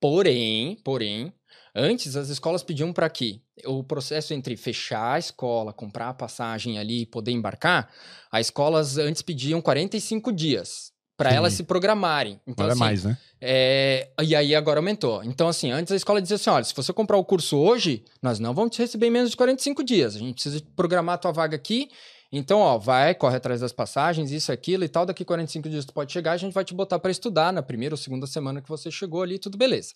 Porém, 0.00 0.76
porém, 0.84 1.32
antes 1.74 2.16
as 2.16 2.28
escolas 2.28 2.62
pediam 2.62 2.92
para 2.92 3.08
que 3.08 3.42
o 3.64 3.82
processo 3.82 4.34
entre 4.34 4.56
fechar 4.56 5.14
a 5.14 5.18
escola, 5.18 5.72
comprar 5.72 6.08
a 6.10 6.14
passagem 6.14 6.78
ali 6.78 7.02
e 7.02 7.06
poder 7.06 7.32
embarcar, 7.32 7.88
as 8.30 8.46
escolas 8.46 8.98
antes 8.98 9.22
pediam 9.22 9.60
45 9.60 10.32
dias 10.32 10.92
para 11.16 11.32
elas 11.32 11.52
se 11.52 11.62
programarem. 11.62 12.40
Então, 12.46 12.64
Agora 12.64 12.70
é 12.70 12.72
assim, 12.72 12.80
mais, 12.80 13.04
né? 13.04 13.18
é, 13.40 14.08
e 14.22 14.34
aí 14.34 14.54
agora 14.54 14.80
aumentou. 14.80 15.22
Então, 15.22 15.48
assim, 15.48 15.70
antes 15.70 15.92
a 15.92 15.96
escola 15.96 16.20
dizia 16.20 16.36
assim: 16.36 16.50
olha, 16.50 16.64
se 16.64 16.74
você 16.74 16.92
comprar 16.92 17.16
o 17.16 17.24
curso 17.24 17.56
hoje, 17.56 18.04
nós 18.20 18.38
não 18.38 18.52
vamos 18.52 18.74
te 18.74 18.82
receber 18.82 19.06
em 19.06 19.10
menos 19.10 19.30
de 19.30 19.36
45 19.36 19.84
dias. 19.84 20.16
A 20.16 20.18
gente 20.18 20.34
precisa 20.34 20.62
programar 20.74 21.14
a 21.14 21.18
tua 21.18 21.32
vaga 21.32 21.56
aqui. 21.56 21.88
Então, 22.36 22.58
ó, 22.58 22.78
vai, 22.78 23.14
corre 23.14 23.36
atrás 23.36 23.60
das 23.60 23.72
passagens, 23.72 24.32
isso, 24.32 24.50
aquilo 24.50 24.82
e 24.84 24.88
tal. 24.88 25.06
Daqui 25.06 25.24
45 25.24 25.68
dias 25.68 25.84
tu 25.84 25.94
pode 25.94 26.12
chegar, 26.12 26.32
a 26.32 26.36
gente 26.36 26.52
vai 26.52 26.64
te 26.64 26.74
botar 26.74 26.98
para 26.98 27.10
estudar 27.10 27.52
na 27.52 27.62
primeira 27.62 27.94
ou 27.94 27.96
segunda 27.96 28.26
semana 28.26 28.60
que 28.60 28.68
você 28.68 28.90
chegou 28.90 29.22
ali, 29.22 29.38
tudo 29.38 29.56
beleza. 29.56 29.94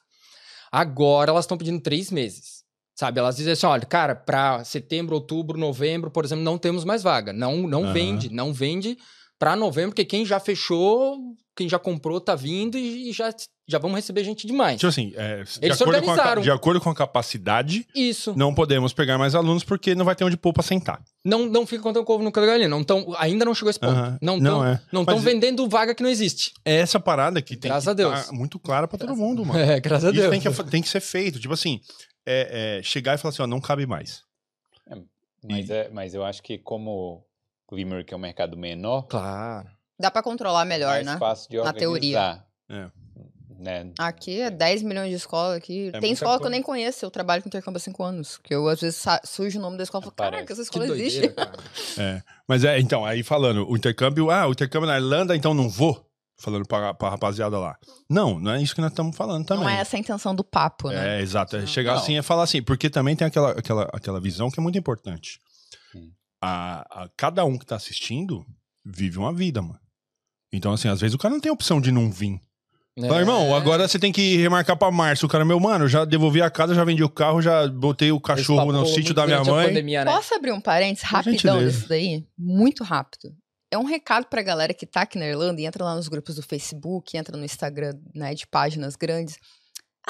Agora 0.70 1.30
elas 1.32 1.44
estão 1.44 1.58
pedindo 1.58 1.80
três 1.80 2.12
meses. 2.12 2.62
Sabe, 2.94 3.18
elas 3.18 3.36
dizem 3.36 3.52
assim: 3.52 3.66
olha, 3.66 3.84
cara, 3.84 4.14
para 4.14 4.62
setembro, 4.64 5.14
outubro, 5.14 5.58
novembro, 5.58 6.10
por 6.10 6.24
exemplo, 6.24 6.44
não 6.44 6.58
temos 6.58 6.84
mais 6.84 7.02
vaga. 7.02 7.32
Não, 7.32 7.56
não 7.66 7.84
Aham. 7.84 7.92
vende, 7.92 8.28
não 8.28 8.52
vende 8.52 8.96
para 9.38 9.54
novembro, 9.56 9.90
porque 9.90 10.04
quem 10.04 10.24
já 10.26 10.40
fechou, 10.40 11.16
quem 11.56 11.68
já 11.68 11.78
comprou, 11.78 12.20
tá 12.20 12.34
vindo 12.34 12.76
e, 12.76 13.08
e 13.10 13.12
já, 13.12 13.32
já 13.68 13.78
vamos 13.78 13.96
receber 13.96 14.24
gente 14.24 14.46
demais. 14.46 14.76
Tipo 14.78 14.88
assim, 14.88 15.12
é, 15.16 15.42
de, 15.44 15.58
Eles 15.62 15.80
acordo 15.80 16.02
com 16.02 16.10
a, 16.10 16.34
de 16.36 16.50
acordo 16.50 16.80
com 16.80 16.90
a 16.90 16.94
capacidade, 16.94 17.86
Isso. 17.94 18.34
não 18.36 18.54
podemos 18.54 18.92
pegar 18.92 19.16
mais 19.18 19.34
alunos 19.34 19.62
porque 19.64 19.94
não 19.94 20.04
vai 20.04 20.16
ter 20.16 20.24
onde 20.24 20.36
pôr 20.36 20.52
pra 20.52 20.62
sentar. 20.62 21.00
Não, 21.24 21.46
não 21.46 21.66
fica 21.66 21.82
contando 21.82 22.04
com 22.04 22.12
ovo 22.14 22.24
no 22.24 22.32
galinha. 22.32 22.68
Não 22.68 22.82
tão, 22.82 23.14
ainda 23.18 23.44
não 23.44 23.54
chegou 23.54 23.70
esse 23.70 23.78
ponto. 23.78 23.92
Não 24.20 24.38
Não, 24.38 24.56
estão 24.60 24.66
é. 24.66 24.82
não 24.92 25.04
Mas- 25.04 25.22
vendendo 25.22 25.68
vaga 25.68 25.94
que 25.94 26.02
não 26.02 26.10
existe. 26.10 26.52
É 26.64 26.76
essa 26.76 26.98
parada 26.98 27.40
que 27.40 27.56
tem 27.56 27.68
Graças 27.68 27.84
que 27.84 27.90
a 27.90 27.94
Deus. 27.94 28.26
tá 28.26 28.32
muito 28.32 28.58
clara 28.58 28.88
pra 28.88 28.98
todo 28.98 29.14
mundo, 29.16 29.44
mano. 29.46 29.58
É, 29.60 29.78
graças 29.80 30.06
a 30.06 30.10
Isso 30.12 30.20
Deus. 30.20 30.30
tem 30.30 30.40
que, 30.40 30.70
tem 30.70 30.82
que 30.82 30.88
ser 30.88 31.00
feito. 31.00 31.38
Tipo 31.38 31.54
assim, 31.54 31.80
é, 32.26 32.78
é, 32.78 32.82
chegar 32.82 33.14
e 33.14 33.18
falar 33.18 33.30
assim, 33.32 33.42
ó, 33.42 33.46
não 33.46 33.60
cabe 33.60 33.86
mais. 33.86 34.22
Mas, 35.42 35.68
E- 35.68 35.72
é, 35.72 35.88
mas 35.92 36.14
eu 36.14 36.24
acho 36.24 36.42
que 36.42 36.58
como 36.58 37.24
Limerick 37.74 38.12
é 38.12 38.16
um 38.16 38.20
mercado 38.20 38.56
menor, 38.56 39.02
Claro. 39.02 39.68
Dá 40.00 40.10
pra 40.10 40.22
controlar 40.22 40.64
melhor, 40.64 40.90
mais 40.90 41.06
né? 41.06 41.16
fácil 41.18 41.50
de 41.50 41.56
Na 41.56 41.62
organizar. 41.64 41.78
teoria. 41.80 42.44
É. 42.70 42.90
Né? 43.58 43.90
Aqui 43.98 44.40
é 44.40 44.50
10 44.50 44.82
milhões 44.82 45.08
de 45.10 45.16
escola 45.16 45.56
aqui. 45.56 45.90
É 45.92 45.98
Tem 45.98 46.12
escola 46.12 46.32
que 46.34 46.36
eu 46.36 46.40
coisa. 46.42 46.50
nem 46.50 46.62
conheço, 46.62 47.04
eu 47.04 47.10
trabalho 47.10 47.42
com 47.42 47.48
intercâmbio 47.48 47.78
há 47.78 47.80
5 47.80 48.04
anos. 48.04 48.38
Que 48.38 48.54
eu, 48.54 48.68
às 48.68 48.80
vezes, 48.80 49.04
surge 49.24 49.58
o 49.58 49.60
nome 49.60 49.76
da 49.76 49.82
escola 49.82 50.02
e 50.02 50.04
falo, 50.04 50.14
caraca, 50.14 50.44
essa 50.52 50.54
Que 50.54 50.60
escola 50.62 50.86
doideira, 50.86 51.08
existe. 51.26 51.34
cara. 51.34 51.52
É. 51.98 52.22
Mas 52.46 52.62
é, 52.62 52.78
então, 52.78 53.04
aí 53.04 53.24
falando, 53.24 53.68
o 53.68 53.76
intercâmbio, 53.76 54.30
ah, 54.30 54.46
o 54.46 54.52
intercâmbio 54.52 54.86
na 54.86 54.96
Irlanda, 54.96 55.34
então 55.34 55.52
não 55.54 55.68
vou. 55.68 56.06
Falando 56.40 56.68
pra, 56.68 56.94
pra 56.94 57.08
rapaziada 57.10 57.58
lá. 57.58 57.76
Não, 58.08 58.38
não 58.38 58.52
é 58.52 58.62
isso 58.62 58.72
que 58.72 58.80
nós 58.80 58.92
estamos 58.92 59.16
falando 59.16 59.44
também. 59.44 59.64
Não 59.64 59.70
é 59.70 59.80
essa 59.80 59.96
a 59.96 59.98
intenção 59.98 60.32
do 60.32 60.44
papo, 60.44 60.88
né? 60.88 61.18
É, 61.18 61.20
exato. 61.20 61.56
É 61.56 61.66
chegar 61.66 61.94
Não. 61.94 62.00
assim 62.00 62.16
e 62.16 62.22
falar 62.22 62.44
assim, 62.44 62.62
porque 62.62 62.88
também 62.88 63.16
tem 63.16 63.26
aquela, 63.26 63.50
aquela, 63.50 63.90
aquela 63.92 64.20
visão 64.20 64.48
que 64.48 64.60
é 64.60 64.62
muito 64.62 64.78
importante. 64.78 65.40
A, 66.40 67.02
a- 67.04 67.10
cada 67.16 67.44
um 67.44 67.58
que 67.58 67.66
tá 67.66 67.76
assistindo 67.76 68.44
vive 68.84 69.18
uma 69.18 69.32
vida, 69.32 69.60
mano. 69.60 69.78
Então, 70.52 70.72
assim, 70.72 70.88
às 70.88 71.00
vezes 71.00 71.14
o 71.14 71.18
cara 71.18 71.34
não 71.34 71.40
tem 71.40 71.52
opção 71.52 71.80
de 71.80 71.90
não 71.92 72.10
vir. 72.10 72.40
Fala, 73.00 73.20
irmão, 73.20 73.54
agora 73.54 73.86
você 73.86 73.96
tem 73.98 74.10
que 74.10 74.36
remarcar 74.38 74.76
pra 74.76 74.90
março. 74.90 75.24
O 75.26 75.28
cara, 75.28 75.44
meu 75.44 75.60
mano, 75.60 75.86
já 75.86 76.04
devolvi 76.04 76.42
a 76.42 76.50
casa, 76.50 76.74
já 76.74 76.82
vendi 76.84 77.04
o 77.04 77.08
carro, 77.08 77.40
já 77.40 77.68
botei 77.68 78.10
o 78.10 78.20
cachorro 78.20 78.72
no 78.72 78.84
sítio 78.86 79.14
da 79.14 79.24
minha 79.24 79.44
mãe. 79.44 79.68
Pandemia, 79.68 80.04
né? 80.04 80.10
Posso 80.12 80.34
abrir 80.34 80.50
um 80.52 80.60
parênteses 80.60 81.04
rapidão 81.08 81.58
desse 81.66 81.88
daí? 81.88 82.24
Muito 82.36 82.82
rápido. 82.82 83.32
É 83.70 83.78
um 83.78 83.84
recado 83.84 84.26
pra 84.26 84.42
galera 84.42 84.74
que 84.74 84.84
tá 84.86 85.02
aqui 85.02 85.16
na 85.18 85.26
Irlanda 85.26 85.60
e 85.60 85.66
entra 85.66 85.84
lá 85.84 85.94
nos 85.94 86.08
grupos 86.08 86.34
do 86.36 86.42
Facebook, 86.42 87.16
entra 87.16 87.36
no 87.36 87.44
Instagram, 87.44 87.92
né, 88.14 88.34
de 88.34 88.46
páginas 88.48 88.96
grandes. 88.96 89.36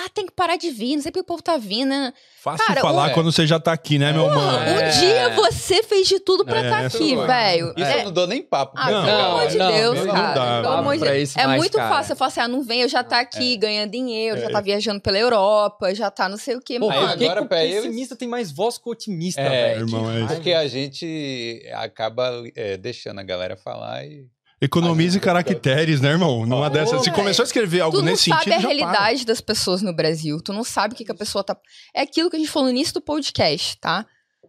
Ah, 0.00 0.08
tem 0.14 0.26
que 0.26 0.32
parar 0.32 0.56
de 0.56 0.70
vir, 0.70 0.94
não 0.94 1.02
sei 1.02 1.10
porque 1.10 1.22
o 1.22 1.24
povo 1.24 1.42
tá 1.42 1.56
vindo, 1.56 1.88
né? 1.88 2.12
Fácil 2.40 2.64
Cara, 2.66 2.80
falar 2.80 3.10
um- 3.10 3.14
quando 3.14 3.32
você 3.32 3.44
já 3.44 3.58
tá 3.58 3.72
aqui, 3.72 3.98
né, 3.98 4.12
meu 4.12 4.28
mano? 4.28 4.58
É. 4.64 4.86
Um 4.88 5.00
dia 5.00 5.28
você 5.34 5.82
fez 5.82 6.06
de 6.06 6.20
tudo 6.20 6.44
pra 6.44 6.60
É, 6.60 6.64
estar 6.64 6.82
essa 6.84 6.96
aqui, 6.98 7.16
vai. 7.16 7.26
velho. 7.26 7.74
Isso 7.76 7.84
É- 7.90 8.00
eu 8.00 8.04
não 8.04 8.12
dou 8.12 8.26
nem 8.28 8.40
papo. 8.40 8.74
Ah, 8.76 8.90
Não, 8.92 9.04
pelo 9.04 9.18
amor 9.20 9.48
de 9.48 9.56
não, 9.58 9.72
Deus, 9.72 9.98
não 10.06 10.14
cara. 10.14 10.34
dá, 10.34 10.60
pelo 10.62 10.72
não 10.72 10.78
amor 10.78 10.94
de 10.94 11.00
pra 11.00 11.10
Deus. 11.10 11.28
isso 11.30 11.40
É 11.40 11.46
mais, 11.48 11.58
muito 11.60 11.76
cara. 11.76 11.88
fácil 11.88 12.08
você 12.08 12.16
falar 12.16 12.28
assim: 12.28 12.40
ah, 12.40 12.46
não 12.48 12.62
vem, 12.62 12.82
eu 12.82 12.88
já 12.88 13.02
tá 13.02 13.18
aqui 13.18 13.56
ganhando 13.56 13.90
dinheiro, 13.90 14.36
É. 14.38 14.40
já 14.42 14.50
tá 14.50 14.60
viajando 14.60 15.00
pela 15.00 15.18
Europa, 15.18 15.92
já 15.92 16.10
tá 16.12 16.28
não 16.28 16.36
sei 16.36 16.54
o 16.54 16.60
quê. 16.60 16.78
Pô, 16.78 16.90
Aí 16.90 16.96
Mano, 17.00 17.12
agora 17.14 17.40
que 17.40 17.44
o 17.46 17.48
pra 17.48 17.64
eles- 17.64 17.82
pessimista 17.82 18.14
tem 18.14 18.28
mais 18.28 18.52
voz 18.52 18.78
que 18.78 18.88
o 18.88 18.92
otimista, 18.92 19.40
É, 19.40 19.74
velho? 19.74 19.80
irmão, 19.88 20.08
é 20.12 20.20
isso. 20.20 20.34
Porque 20.34 20.52
a 20.52 20.68
gente 20.68 21.60
acaba 21.74 22.30
é, 22.54 22.76
deixando 22.76 23.18
a 23.18 23.24
galera 23.24 23.56
falar 23.56 24.04
e. 24.06 24.26
Economize 24.60 25.18
caracteres, 25.20 26.00
né, 26.00 26.10
irmão? 26.10 26.44
Numa 26.44 26.66
Ó, 26.66 26.68
dessas. 26.68 27.02
Se 27.04 27.10
começou 27.12 27.42
a 27.42 27.46
escrever 27.46 27.80
algo 27.80 27.96
tu 27.98 28.02
não 28.02 28.10
nesse 28.10 28.28
sabe 28.30 28.44
sentido. 28.44 28.52
a 28.58 28.60
já 28.60 28.68
para. 28.68 28.76
realidade 28.76 29.24
das 29.26 29.40
pessoas 29.40 29.82
no 29.82 29.92
Brasil. 29.92 30.40
Tu 30.42 30.52
não 30.52 30.64
sabe 30.64 30.94
o 30.94 30.96
que, 30.96 31.04
que 31.04 31.12
a 31.12 31.14
pessoa 31.14 31.44
tá. 31.44 31.56
É 31.94 32.02
aquilo 32.02 32.28
que 32.28 32.36
a 32.36 32.38
gente 32.38 32.50
falou 32.50 32.66
no 32.66 32.70
início 32.74 32.94
do 32.94 33.00
podcast, 33.00 33.78
tá? 33.78 34.04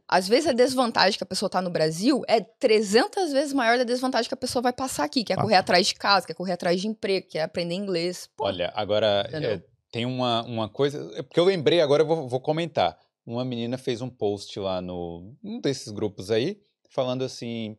Às 0.07 0.27
vezes 0.27 0.47
a 0.47 0.53
desvantagem 0.53 1.15
que 1.17 1.23
a 1.23 1.27
pessoa 1.27 1.47
tá 1.49 1.61
no 1.61 1.69
Brasil 1.69 2.23
é 2.27 2.41
300 2.41 3.31
vezes 3.31 3.53
maior 3.53 3.77
da 3.77 3.83
desvantagem 3.83 4.27
que 4.27 4.33
a 4.33 4.37
pessoa 4.37 4.61
vai 4.63 4.73
passar 4.73 5.03
aqui, 5.03 5.23
que 5.23 5.31
é 5.31 5.35
Ah. 5.35 5.41
correr 5.41 5.55
atrás 5.55 5.85
de 5.85 5.93
casa, 5.93 6.25
que 6.25 6.31
é 6.31 6.35
correr 6.35 6.53
atrás 6.53 6.81
de 6.81 6.87
emprego, 6.87 7.27
que 7.27 7.37
é 7.37 7.43
aprender 7.43 7.75
inglês. 7.75 8.27
Pô, 8.35 8.45
Olha, 8.45 8.71
agora 8.75 9.29
é, 9.31 9.61
tem 9.91 10.07
uma, 10.07 10.41
uma 10.45 10.67
coisa. 10.67 11.11
é 11.15 11.21
Porque 11.21 11.39
eu 11.39 11.45
lembrei, 11.45 11.79
agora 11.81 12.01
eu 12.01 12.07
vou, 12.07 12.27
vou 12.27 12.39
comentar. 12.41 12.97
Uma 13.23 13.45
menina 13.45 13.77
fez 13.77 14.01
um 14.01 14.09
post 14.09 14.59
lá 14.59 14.81
no 14.81 15.35
um 15.43 15.61
desses 15.61 15.91
grupos 15.91 16.31
aí, 16.31 16.57
falando 16.89 17.23
assim: 17.23 17.77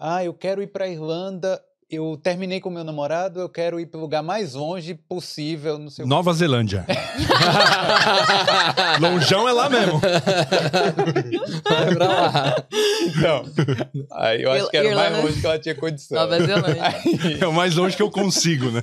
Ah, 0.00 0.24
eu 0.24 0.32
quero 0.34 0.62
ir 0.62 0.68
pra 0.68 0.88
Irlanda. 0.88 1.60
Eu 1.90 2.18
terminei 2.22 2.60
com 2.60 2.68
meu 2.68 2.84
namorado, 2.84 3.40
eu 3.40 3.48
quero 3.48 3.80
ir 3.80 3.86
pro 3.86 3.98
lugar 3.98 4.22
mais 4.22 4.52
longe 4.52 4.92
possível, 4.94 5.78
não 5.78 5.88
sei 5.88 6.04
o 6.04 6.08
Nova 6.08 6.34
Zelândia. 6.34 6.84
Lonjão 9.00 9.48
é 9.48 9.52
lá 9.52 9.70
mesmo. 9.70 9.98
Pra 11.94 12.06
lá. 12.06 12.56
Então, 13.06 13.42
aí 14.12 14.42
eu 14.42 14.52
acho 14.52 14.66
Ir- 14.66 14.70
que 14.70 14.76
era 14.76 14.88
o 14.88 14.94
mais 14.94 15.06
Irlanda- 15.10 15.26
longe 15.28 15.40
que 15.40 15.46
ela 15.46 15.58
tinha 15.58 15.74
condição. 15.74 16.18
Nova 16.18 16.38
Zelândia. 16.38 16.82
Aí- 16.82 17.38
É 17.40 17.46
o 17.46 17.52
mais 17.54 17.74
longe 17.74 17.96
que 17.96 18.02
eu 18.02 18.10
consigo, 18.10 18.70
né? 18.70 18.82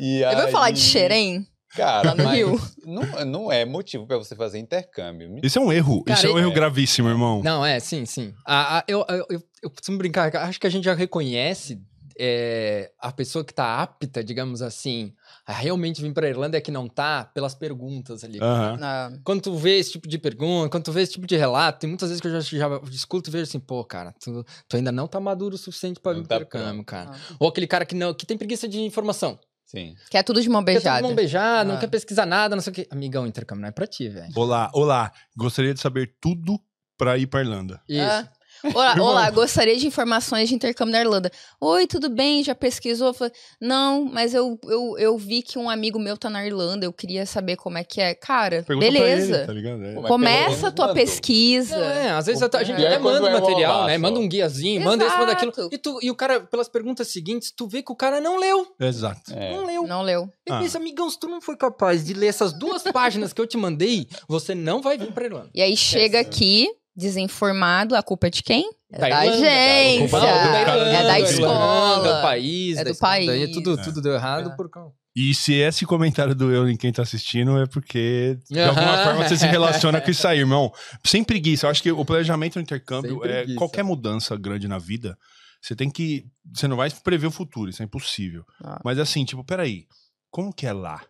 e 0.00 0.22
Eu 0.22 0.36
vou 0.36 0.48
falar 0.48 0.66
aí- 0.66 0.72
de 0.72 0.80
Xerém? 0.80 1.46
Cara, 1.76 2.14
no 2.14 2.24
mas 2.24 2.36
Rio. 2.36 2.60
Não, 2.84 3.24
não 3.24 3.52
é 3.52 3.64
motivo 3.64 4.06
pra 4.06 4.16
você 4.16 4.34
fazer 4.34 4.58
intercâmbio. 4.58 5.38
Isso 5.42 5.58
é 5.58 5.62
um 5.62 5.72
erro. 5.72 6.02
Cara, 6.04 6.18
Isso 6.18 6.26
é 6.28 6.30
um 6.32 6.38
é- 6.38 6.40
erro 6.42 6.52
gravíssimo, 6.52 7.08
irmão. 7.08 7.42
Não, 7.42 7.64
é, 7.64 7.78
sim, 7.80 8.04
sim. 8.06 8.32
A- 8.44 8.78
a- 8.78 8.84
eu, 8.88 9.04
eu, 9.08 9.26
eu, 9.30 9.42
eu 9.62 9.70
costumo 9.70 9.98
brincar, 9.98 10.34
acho 10.36 10.58
que 10.60 10.66
a 10.66 10.70
gente 10.70 10.84
já 10.84 10.94
reconhece 10.94 11.80
é, 12.18 12.90
a 12.98 13.12
pessoa 13.12 13.44
que 13.44 13.52
tá 13.52 13.82
apta, 13.82 14.24
digamos 14.24 14.62
assim, 14.62 15.12
a 15.46 15.52
realmente 15.52 16.00
vir 16.00 16.14
pra 16.14 16.26
Irlanda 16.28 16.56
é 16.56 16.60
que 16.62 16.70
não 16.70 16.88
tá 16.88 17.24
pelas 17.26 17.54
perguntas 17.54 18.24
ali. 18.24 18.38
Aham. 18.40 18.78
Ah, 18.80 19.12
Quando 19.22 19.42
tu 19.42 19.54
vê 19.54 19.78
esse 19.78 19.92
tipo 19.92 20.08
de 20.08 20.16
pergunta, 20.16 20.70
quando 20.70 20.84
tu 20.84 20.92
vê 20.92 21.02
esse 21.02 21.12
tipo 21.12 21.26
de 21.26 21.36
relato, 21.36 21.80
tem 21.80 21.90
muitas 21.90 22.08
vezes 22.08 22.22
que 22.22 22.26
eu 22.28 22.32
já, 22.32 22.40
já 22.40 22.80
escuto 22.90 23.28
e 23.28 23.32
vejo 23.32 23.44
assim, 23.44 23.60
pô, 23.60 23.84
cara, 23.84 24.14
tu, 24.18 24.44
tu 24.66 24.76
ainda 24.78 24.90
não 24.90 25.06
tá 25.06 25.20
maduro 25.20 25.56
o 25.56 25.58
suficiente 25.58 26.00
pra 26.00 26.12
vir 26.14 26.26
tá 26.26 26.36
intercâmbio, 26.36 26.84
cara. 26.84 27.10
ah. 27.12 27.36
Ou 27.38 27.48
aquele 27.48 27.66
cara 27.66 27.84
que 27.84 27.94
não 27.94 28.14
que 28.14 28.24
tem 28.24 28.38
preguiça 28.38 28.66
de 28.66 28.80
informação. 28.80 29.38
Sim. 29.78 29.94
Que 30.10 30.16
é 30.16 30.22
tudo 30.22 30.40
de 30.40 30.48
mão 30.48 30.64
Quer 30.64 30.72
todo 30.74 30.82
beijada. 30.82 31.02
mundo 31.06 31.16
beijado, 31.16 31.68
não 31.68 31.76
Ah. 31.76 31.80
quer 31.80 31.88
pesquisar 31.88 32.24
nada, 32.26 32.56
não 32.56 32.62
sei 32.62 32.70
o 32.70 32.74
quê. 32.74 32.86
Amigão, 32.90 33.26
intercâmbio 33.26 33.62
não 33.62 33.68
é 33.68 33.72
pra 33.72 33.86
ti, 33.86 34.08
velho. 34.08 34.32
Olá, 34.34 34.70
olá. 34.72 35.12
Gostaria 35.36 35.74
de 35.74 35.80
saber 35.80 36.14
tudo 36.20 36.58
pra 36.96 37.18
ir 37.18 37.26
pra 37.26 37.40
Irlanda. 37.40 37.80
Isso. 37.88 38.00
Ah. 38.02 38.28
Olá, 38.74 38.94
olá, 39.00 39.30
gostaria 39.30 39.76
de 39.76 39.86
informações 39.86 40.48
de 40.48 40.54
intercâmbio 40.54 40.92
na 40.92 41.00
Irlanda. 41.00 41.30
Oi, 41.60 41.86
tudo 41.86 42.08
bem? 42.08 42.42
Já 42.42 42.54
pesquisou? 42.54 43.12
Falei, 43.14 43.32
não, 43.60 44.04
mas 44.04 44.34
eu, 44.34 44.58
eu, 44.64 44.98
eu 44.98 45.18
vi 45.18 45.42
que 45.42 45.58
um 45.58 45.68
amigo 45.70 45.98
meu 45.98 46.16
tá 46.16 46.28
na 46.30 46.44
Irlanda, 46.46 46.84
eu 46.86 46.92
queria 46.92 47.26
saber 47.26 47.56
como 47.56 47.78
é 47.78 47.84
que 47.84 48.00
é. 48.00 48.14
Cara, 48.14 48.62
Pergunta 48.62 48.86
pra 48.90 48.98
beleza. 49.00 49.36
ele, 49.38 49.46
tá 49.46 49.52
ligado? 49.52 49.84
É. 49.84 49.94
Começa 50.08 50.68
a 50.68 50.70
tua 50.70 50.88
mandou. 50.88 51.02
pesquisa. 51.02 51.76
Não, 51.76 51.84
é, 51.84 52.10
às 52.10 52.26
vezes 52.26 52.42
a, 52.42 52.48
a 52.52 52.62
gente 52.64 52.80
E 52.80 52.86
aí 52.86 52.94
até 52.94 52.98
manda 52.98 53.28
é 53.28 53.30
o 53.36 53.40
material, 53.40 53.72
rolar 53.74 53.86
né? 53.86 53.94
só. 53.94 53.98
Manda 54.00 54.20
um 54.20 54.28
guiazinho, 54.28 54.80
manda 54.82 55.06
isso, 55.06 55.18
manda 55.18 55.32
aquilo. 55.32 55.52
Exato. 55.52 55.68
E, 55.74 55.78
tu, 55.78 55.98
e 56.02 56.10
o 56.10 56.14
cara, 56.14 56.40
pelas 56.40 56.68
perguntas 56.68 57.08
seguintes, 57.08 57.50
tu 57.50 57.66
vê 57.68 57.82
que 57.82 57.92
o 57.92 57.96
cara 57.96 58.20
não 58.20 58.38
leu. 58.38 58.66
Exato. 58.80 59.32
É. 59.34 59.52
Não 59.54 59.64
leu. 59.66 59.86
Não 59.86 60.02
leu. 60.02 60.28
Eu 60.46 60.54
Ah. 60.54 60.60
disse, 60.60 60.76
amigão, 60.76 61.08
se 61.10 61.18
tu 61.18 61.28
não 61.28 61.40
foi 61.40 61.56
capaz 61.56 62.04
de 62.04 62.14
ler 62.14 62.26
essas 62.28 62.52
duas 62.52 62.82
páginas 62.92 63.32
que 63.32 63.40
eu 63.40 63.46
te 63.46 63.56
mandei, 63.56 64.06
você 64.28 64.54
não 64.54 64.80
vai 64.80 64.96
vir 64.98 65.12
pra 65.12 65.24
Irlanda. 65.26 65.50
E 65.54 65.60
aí 65.62 65.76
chega 65.76 66.20
aqui, 66.20 66.68
desinformado, 66.96 67.94
a 67.94 68.02
culpa 68.02 68.26
é 68.26 68.30
de 68.30 68.42
quem? 68.42 68.70
É 68.92 68.98
da, 68.98 69.08
Irlanda, 69.08 69.46
agência. 69.46 70.08
da- 70.08 70.20
da 70.20 70.60
Irlanda, 70.60 70.60
Irlanda, 70.60 70.90
é 70.98 71.02
da 71.06 71.20
escola. 71.20 72.16
do 72.16 72.22
país, 72.22 72.72
É 72.76 72.84
da 72.84 72.84
do 72.84 72.90
escola, 72.94 73.12
daí 73.12 73.26
país. 73.26 73.50
tudo, 73.52 73.78
É. 73.78 73.82
tudo 73.82 74.02
deu 74.02 74.14
errado 74.14 74.50
É. 74.50 74.56
por 74.56 74.70
causa. 74.70 74.92
E 75.14 75.34
se 75.34 75.54
esse 75.54 75.86
comentário 75.86 76.34
doeu 76.34 76.68
em 76.68 76.76
quem 76.76 76.92
tá 76.92 77.02
assistindo, 77.02 77.58
é 77.60 77.66
porque 77.66 78.38
de 78.50 78.60
Aham. 78.60 78.68
alguma 78.68 78.98
forma 79.04 79.26
você 79.28 79.36
se 79.36 79.46
relaciona 79.46 80.00
com 80.00 80.10
isso 80.10 80.28
aí, 80.28 80.38
irmão. 80.40 80.70
Sem 81.04 81.24
preguiça. 81.24 81.66
Eu 81.66 81.70
acho 81.70 81.82
que 81.82 81.90
o 81.90 82.04
planejamento 82.04 82.56
no 82.56 82.62
intercâmbio 82.62 83.24
é 83.24 83.46
qualquer 83.54 83.82
mudança 83.82 84.36
grande 84.36 84.68
na 84.68 84.78
vida. 84.78 85.16
Você 85.60 85.74
tem 85.74 85.88
que. 85.90 86.26
Você 86.54 86.68
não 86.68 86.76
vai 86.76 86.90
prever 87.02 87.26
o 87.26 87.30
futuro, 87.30 87.70
isso 87.70 87.80
é 87.82 87.86
impossível. 87.86 88.44
Ah. 88.62 88.78
Mas 88.84 88.98
assim, 88.98 89.24
tipo, 89.24 89.42
peraí. 89.42 89.86
Como 90.30 90.52
que 90.52 90.66
é 90.66 90.72
lá? 90.72 91.00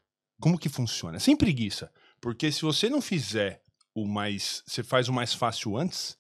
Como 0.41 0.57
que 0.57 0.69
funciona? 0.69 1.19
Sem 1.19 1.35
preguiça. 1.37 1.91
Porque 2.21 2.53
se 2.53 2.63
você 2.63 2.89
não 2.89 3.03
fizer 3.03 3.61
o 3.97 4.07
mais. 4.07 4.63
Você 4.67 4.83
faz 4.83 5.09
o 5.09 5.13
mais 5.13 5.33
fácil 5.33 5.77
antes. 5.77 6.17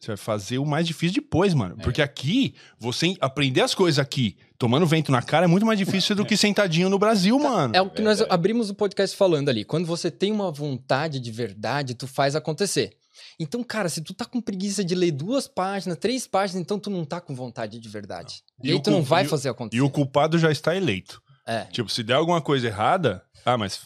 Você 0.00 0.08
vai 0.08 0.16
fazer 0.16 0.58
o 0.58 0.64
mais 0.64 0.86
difícil 0.86 1.20
depois, 1.22 1.52
mano. 1.52 1.76
É. 1.78 1.82
Porque 1.82 2.00
aqui, 2.00 2.54
você 2.78 3.16
aprender 3.20 3.60
as 3.62 3.74
coisas 3.74 3.98
aqui, 3.98 4.36
tomando 4.56 4.86
vento 4.86 5.10
na 5.10 5.20
cara, 5.20 5.44
é 5.44 5.48
muito 5.48 5.66
mais 5.66 5.78
difícil 5.78 6.14
do 6.14 6.24
que 6.26 6.36
sentadinho 6.36 6.88
no 6.88 6.98
Brasil, 7.00 7.36
mano. 7.38 7.74
É 7.74 7.82
o 7.82 7.90
que 7.90 8.00
nós 8.00 8.18
Verdade. 8.18 8.34
abrimos 8.34 8.70
o 8.70 8.74
podcast 8.74 9.16
falando 9.16 9.48
ali. 9.48 9.64
Quando 9.64 9.86
você 9.86 10.10
tem 10.10 10.32
uma 10.32 10.50
vontade 10.52 11.18
de 11.20 11.30
verdade, 11.32 11.94
tu 11.94 12.06
faz 12.06 12.36
acontecer. 12.36 12.96
Então, 13.40 13.64
cara, 13.64 13.88
se 13.88 14.00
tu 14.00 14.14
tá 14.14 14.24
com 14.24 14.40
preguiça 14.40 14.84
de 14.84 14.94
ler 14.94 15.10
duas 15.10 15.48
páginas, 15.48 15.98
três 15.98 16.28
páginas, 16.28 16.62
então 16.62 16.78
tu 16.78 16.88
não 16.90 17.04
tá 17.04 17.20
com 17.20 17.34
vontade 17.34 17.80
de 17.80 17.88
verdade. 17.88 18.42
E 18.62 18.68
E, 18.68 18.72
aí 18.72 18.80
tu 18.80 18.92
não 18.92 19.02
vai 19.02 19.24
fazer 19.24 19.48
acontecer. 19.48 19.82
E 19.82 19.84
o 19.84 19.90
culpado 19.90 20.38
já 20.38 20.50
está 20.52 20.76
eleito. 20.76 21.20
É. 21.44 21.64
Tipo, 21.64 21.90
se 21.90 22.04
der 22.04 22.14
alguma 22.14 22.40
coisa 22.40 22.68
errada, 22.68 23.20
ah, 23.44 23.58
mas 23.58 23.80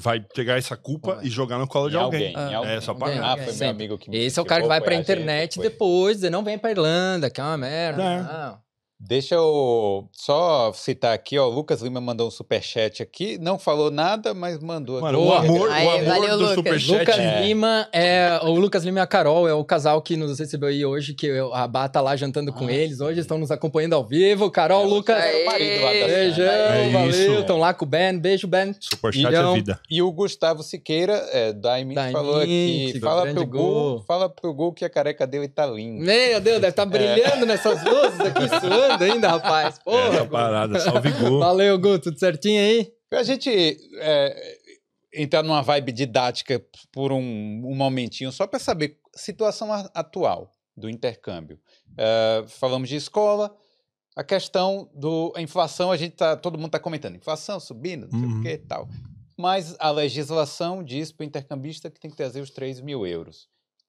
vai 0.00 0.20
pegar 0.20 0.56
essa 0.56 0.76
culpa 0.76 1.20
e 1.22 1.28
jogar 1.30 1.58
no 1.58 1.66
colo 1.66 1.88
de 1.90 1.96
alguém. 1.96 2.34
alguém, 2.34 2.54
Ah. 2.56 2.66
É, 2.66 2.80
só 2.80 2.92
Alguém, 2.92 3.18
Ah, 3.18 3.30
alguém, 3.30 3.44
foi 3.46 3.54
meu 3.54 3.68
amigo 3.70 3.98
que 3.98 4.10
me 4.10 4.16
Esse 4.18 4.38
é 4.38 4.42
o 4.42 4.44
cara 4.44 4.62
que 4.62 4.68
vai 4.68 4.80
pra 4.80 4.92
a 4.92 4.96
gente, 4.96 5.04
internet 5.04 5.54
foi. 5.56 5.64
depois, 5.68 6.20
não 6.22 6.42
vem 6.44 6.58
pra 6.58 6.70
Irlanda, 6.70 7.28
que 7.30 7.40
é 7.40 7.44
uma 7.44 7.56
merda. 7.58 8.02
É. 8.02 8.22
Não. 8.22 8.63
Deixa 8.98 9.34
eu 9.34 10.08
só 10.12 10.72
citar 10.72 11.12
aqui, 11.12 11.36
ó. 11.38 11.46
O 11.46 11.50
Lucas 11.50 11.82
Lima 11.82 12.00
mandou 12.00 12.28
um 12.28 12.30
superchat 12.30 13.02
aqui. 13.02 13.36
Não 13.38 13.58
falou 13.58 13.90
nada, 13.90 14.32
mas 14.32 14.58
mandou 14.60 15.00
Mano, 15.00 15.18
aqui. 15.18 15.28
o 15.28 15.52
amor, 15.52 15.70
Aí, 15.70 15.86
o 15.86 15.90
amor 15.90 16.04
valeu, 16.04 16.30
do 16.30 16.36
Lucas. 16.38 16.54
superchat. 16.54 16.98
Lucas 17.00 17.18
É. 17.18 17.40
Lima 17.42 17.88
é. 17.92 18.40
O 18.44 18.52
Lucas 18.52 18.84
Lima 18.84 19.00
e 19.00 19.02
a 19.02 19.06
Carol 19.06 19.46
é 19.48 19.52
o 19.52 19.64
casal 19.64 20.00
que 20.00 20.16
nos 20.16 20.38
recebeu 20.38 20.68
aí 20.70 20.86
hoje, 20.86 21.12
que 21.12 21.26
eu- 21.26 21.52
a 21.52 21.66
Bá 21.68 21.86
tá 21.88 22.00
lá 22.00 22.14
jantando 22.16 22.52
com 22.52 22.66
Ah, 22.66 22.72
eles. 22.72 23.00
Hoje 23.00 23.20
estão 23.20 23.36
nos 23.36 23.50
acompanhando 23.50 23.94
ao 23.94 24.04
vivo. 24.06 24.50
Carol, 24.50 24.84
É, 24.84 24.86
Lucas. 24.86 25.16
o 25.18 25.44
marido 25.46 25.82
lá 25.84 25.92
da 25.92 26.06
Beijão. 26.06 26.44
É 26.44 26.88
valeu. 26.90 27.40
Estão 27.40 27.58
lá 27.58 27.74
com 27.74 27.84
o 27.84 27.88
Ben. 27.88 28.16
Beijo, 28.18 28.46
Ben. 28.46 28.74
Superchat 28.80 29.34
é 29.34 29.52
vida. 29.54 29.80
E 29.90 30.00
o 30.00 30.10
Gustavo 30.12 30.62
Siqueira, 30.62 31.14
é, 31.32 31.52
da 31.52 31.78
Imint, 31.80 31.96
Da 31.96 32.10
falou 32.12 32.40
aqui. 32.40 32.98
Fala 33.02 33.26
pro 33.34 33.46
Gu, 33.46 34.04
fala 34.06 34.28
pro 34.30 34.54
Gu 34.54 34.72
que 34.72 34.84
a 34.84 34.88
careca 34.88 35.26
dele 35.26 35.48
tá 35.48 35.66
linda. 35.66 36.04
Meu 36.04 36.40
Deus, 36.40 36.56
deve 36.60 36.68
estar 36.68 36.86
brilhando 36.86 37.44
nessas 37.44 37.82
luzes 37.84 38.20
aqui, 38.20 38.48
suando 38.48 38.83
ainda, 38.92 39.28
rapaz. 39.28 39.78
Porra. 39.78 39.98
Essa 40.08 40.26
parada, 40.26 40.80
salve 40.80 41.10
Gu. 41.12 41.38
Valeu, 41.38 41.78
Gu. 41.78 41.98
Tudo 41.98 42.18
certinho 42.18 42.60
aí? 42.60 42.92
A 43.12 43.22
gente 43.22 43.50
é, 44.00 44.58
entrar 45.14 45.42
numa 45.42 45.62
vibe 45.62 45.92
didática 45.92 46.62
por 46.92 47.12
um, 47.12 47.18
um 47.20 47.74
momentinho, 47.74 48.32
só 48.32 48.46
para 48.46 48.58
saber 48.58 48.98
situação 49.14 49.72
atual 49.94 50.50
do 50.76 50.88
intercâmbio. 50.90 51.58
É, 51.96 52.44
falamos 52.48 52.88
de 52.88 52.96
escola, 52.96 53.54
a 54.16 54.24
questão 54.24 54.90
do 54.94 55.32
a 55.36 55.40
inflação, 55.40 55.92
a 55.92 55.96
gente 55.96 56.16
tá, 56.16 56.36
todo 56.36 56.56
mundo 56.56 56.66
está 56.66 56.80
comentando, 56.80 57.14
inflação 57.16 57.60
subindo, 57.60 58.08
não 58.10 58.18
sei 58.18 58.28
Uhum. 58.28 58.40
o 58.40 58.42
que 58.42 58.48
e 58.50 58.58
tal. 58.58 58.88
Mas 59.36 59.76
a 59.78 59.90
legislação 59.90 60.82
diz 60.82 61.10
para 61.12 61.24
o 61.24 61.26
intercambista 61.26 61.90
que 61.90 61.98
tem 62.00 62.10
que 62.10 62.16
trazer 62.16 62.40
os 62.40 62.50
3 62.50 62.80
mil 62.80 63.06
euros. 63.06 63.48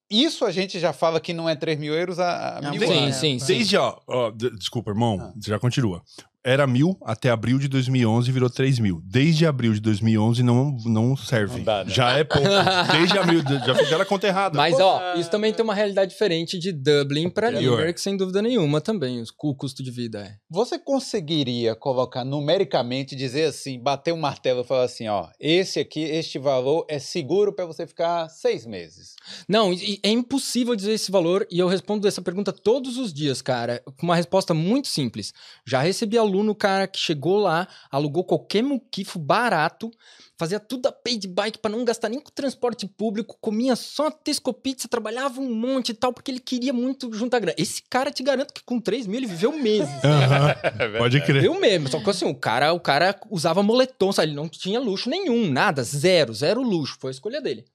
Isso 0.10 0.46
a 0.46 0.52
gente 0.52 0.80
já 0.80 0.94
fala 0.94 1.20
que 1.20 1.34
não 1.34 1.50
é 1.50 1.56
3 1.56 1.80
mil 1.80 1.94
euros 1.94 2.20
há 2.20 2.60
Não, 2.62 2.72
mil 2.72 2.82
sim, 2.88 2.98
anos. 3.06 3.16
sim, 3.16 3.40
sim. 3.40 3.46
Desde, 3.48 3.76
ó, 3.78 4.00
ó, 4.08 4.32
desculpa, 4.32 4.92
irmão, 4.92 5.18
Ah. 5.20 5.34
você 5.40 5.50
já 5.50 5.58
continua. 5.60 6.04
Era 6.46 6.68
mil 6.68 6.98
até 7.04 7.30
abril 7.30 7.58
de 7.58 7.68
2011 7.68 8.32
virou 8.32 8.50
3 8.50 8.78
mil. 8.80 9.02
Desde 9.04 9.46
abril 9.46 9.74
de 9.74 9.80
2011 9.82 10.44
não, 10.44 10.78
não 10.86 11.18
serve. 11.18 11.58
Não 11.58 11.64
dá, 11.64 11.84
né? 11.84 11.92
Já 11.92 12.12
é 12.18 12.24
pouco. 12.24 12.48
Desde 12.92 13.18
abril, 13.18 13.42
já 13.66 13.74
fizeram 13.76 14.02
a 14.02 14.06
conta 14.06 14.28
errada. 14.28 14.56
Mas, 14.56 14.80
ó, 14.80 15.16
isso 15.16 15.30
também 15.32 15.52
tem 15.54 15.64
uma 15.64 15.74
realidade 15.74 16.12
diferente 16.12 16.60
de 16.60 16.72
Dublin 16.72 17.30
pra 17.30 17.50
Interior. 17.50 17.78
Limerick, 17.78 18.00
sem 18.00 18.16
dúvida 18.16 18.42
nenhuma 18.42 18.80
também. 18.80 19.20
os- 19.22 19.34
O 19.44 19.56
custo 19.56 19.82
de 19.84 19.90
vida 19.92 20.20
é. 20.22 20.36
Você 20.50 20.78
conseguiria 20.80 21.76
colocar 21.76 22.24
numericamente, 22.24 23.16
dizer 23.16 23.46
assim, 23.46 23.80
bater 23.82 24.14
um 24.14 24.18
martelo 24.18 24.62
e 24.62 24.64
falar 24.64 24.84
assim, 24.84 25.08
ó, 25.08 25.28
esse 25.40 25.80
aqui, 25.80 26.02
este 26.02 26.38
valor 26.38 26.86
é 26.90 27.00
seguro 27.00 27.54
para 27.54 27.66
você 27.66 27.86
ficar 27.88 28.30
seis 28.30 28.66
meses. 28.66 29.16
Não, 29.48 29.72
é 30.04 30.10
impossível 30.10 30.76
dizer 30.76 30.94
esse 30.94 31.12
valor 31.12 31.48
e 31.52 31.60
eu 31.60 31.68
respondo 31.68 32.08
essa 32.08 32.22
pergunta 32.22 32.52
todos 32.52 32.98
os 32.98 33.14
dias, 33.14 33.42
cara, 33.42 33.82
com 33.98 34.06
uma 34.06 34.16
resposta 34.16 34.54
muito 34.54 34.88
simples. 34.88 35.34
Já 35.66 35.82
recebi 35.82 36.18
aluno, 36.36 36.54
cara, 36.54 36.88
que 36.88 37.00
chegou 37.00 37.40
lá, 37.40 37.68
alugou 37.90 38.24
qualquer 38.24 38.62
muquifo 38.62 39.18
barato, 39.18 39.90
fazia 40.38 40.60
tudo 40.60 40.88
a 40.88 40.92
pay 40.92 41.18
de 41.18 41.28
bike 41.28 41.60
pra 41.60 41.72
não 41.72 41.86
gastar 41.86 42.10
nem 42.10 42.20
com 42.20 42.30
transporte 42.32 42.86
público, 42.86 43.38
comia 43.40 43.76
só 43.76 44.12
Tesco 44.12 44.54
Pizza, 44.54 44.88
trabalhava 44.88 45.40
um 45.40 45.54
monte 45.54 45.90
e 45.90 45.94
tal, 45.94 46.12
porque 46.12 46.32
ele 46.32 46.40
queria 46.40 46.74
muito 46.74 47.12
juntar 47.14 47.40
grana. 47.40 47.56
Esse 47.58 47.82
cara, 47.90 48.12
te 48.12 48.22
garanto 48.22 48.54
que 48.54 48.64
com 48.64 48.80
3 48.80 49.08
mil 49.08 49.18
ele 49.18 49.28
viveu 49.28 49.52
meses. 49.54 50.04
Aham, 50.04 50.56
Pode 51.00 51.22
crer. 51.22 51.44
Eu 51.44 51.60
mesmo, 51.60 51.88
só 51.88 52.00
que 52.00 52.10
assim, 52.10 52.26
o 52.26 52.36
cara, 52.36 52.74
o 52.74 52.80
cara 52.80 53.18
usava 53.30 53.64
moletom, 53.64 54.12
sabe? 54.12 54.30
Ele 54.30 54.36
não 54.36 54.50
tinha 54.50 54.80
luxo 54.80 55.10
nenhum, 55.10 55.50
nada, 55.50 55.84
zero, 55.84 56.34
zero 56.34 56.62
luxo, 56.62 56.98
foi 57.00 57.12
a 57.12 57.14
escolha 57.14 57.42
dele. 57.42 57.66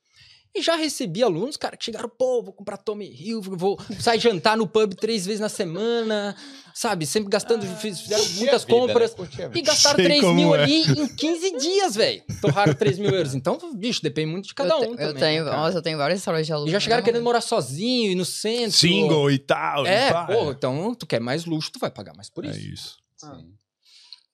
E 0.53 0.61
já 0.62 0.74
recebi 0.74 1.22
alunos, 1.22 1.57
cara, 1.57 1.76
que 1.76 1.84
chegaram, 1.84 2.09
pô, 2.09 2.42
vou 2.42 2.53
comprar 2.53 2.76
Tommy 2.76 3.07
Hill, 3.09 3.40
vou 3.40 3.78
sair 4.01 4.18
jantar 4.18 4.57
no 4.57 4.66
pub 4.66 4.94
três 4.94 5.24
vezes 5.24 5.40
na 5.40 5.48
semana, 5.48 6.34
sabe? 6.74 7.07
Sempre 7.07 7.30
gastando, 7.30 7.64
fiz- 7.76 8.01
fizeram 8.01 8.24
muitas 8.34 8.64
vida, 8.64 8.78
compras. 8.80 9.11
né? 9.12 9.16
Curtir 9.16 9.42
a 9.42 9.51
E 9.55 9.62
gastaram 9.62 9.96
Sei 9.96 10.05
3 10.07 10.20
como 10.20 10.34
mil 10.34 10.55
é. 10.57 10.62
ali 10.64 10.80
em 10.82 11.07
15 11.07 11.57
dias, 11.57 11.94
velho. 11.94 12.22
Torraram 12.42 12.74
3 12.74 12.98
mil 12.98 13.11
euros. 13.14 13.32
Então, 13.34 13.59
bicho, 13.74 14.03
depende 14.03 14.26
muito 14.32 14.48
de 14.48 14.55
cada 14.55 14.74
eu, 14.74 14.80
te- 14.80 14.86
um. 14.86 14.90
eu 14.90 14.96
também, 14.96 15.14
tenho, 15.14 15.44
né, 15.44 15.51
nossa, 15.53 15.78
eu 15.78 15.82
tenho 15.82 15.96
várias 15.96 16.18
histórias 16.18 16.44
de 16.46 16.53
alunos. 16.53 16.68
E 16.68 16.72
já 16.72 16.80
chegaram 16.80 17.01
né, 17.03 17.05
querendo 17.05 17.22
morar 17.22 17.40
sozinho 17.42 18.11
e 18.11 18.14
no 18.16 18.24
centro. 18.24 18.72
Single 18.72 19.30
e 19.30 19.38
tal. 19.38 19.86
e 19.86 19.88
É, 19.88 20.12
pá. 20.12 20.26
pô, 20.26 20.51
então 20.51 20.94
tu 20.96 21.07
quer 21.07 21.20
mais 21.20 21.44
luxo, 21.44 21.70
tu 21.70 21.78
vai 21.78 21.90
pagar 21.92 22.12
mais 22.16 22.28
por 22.28 22.44
É 22.44 22.51
isso. 22.51 22.59
isso. 22.61 22.98
Sim. 23.16 23.53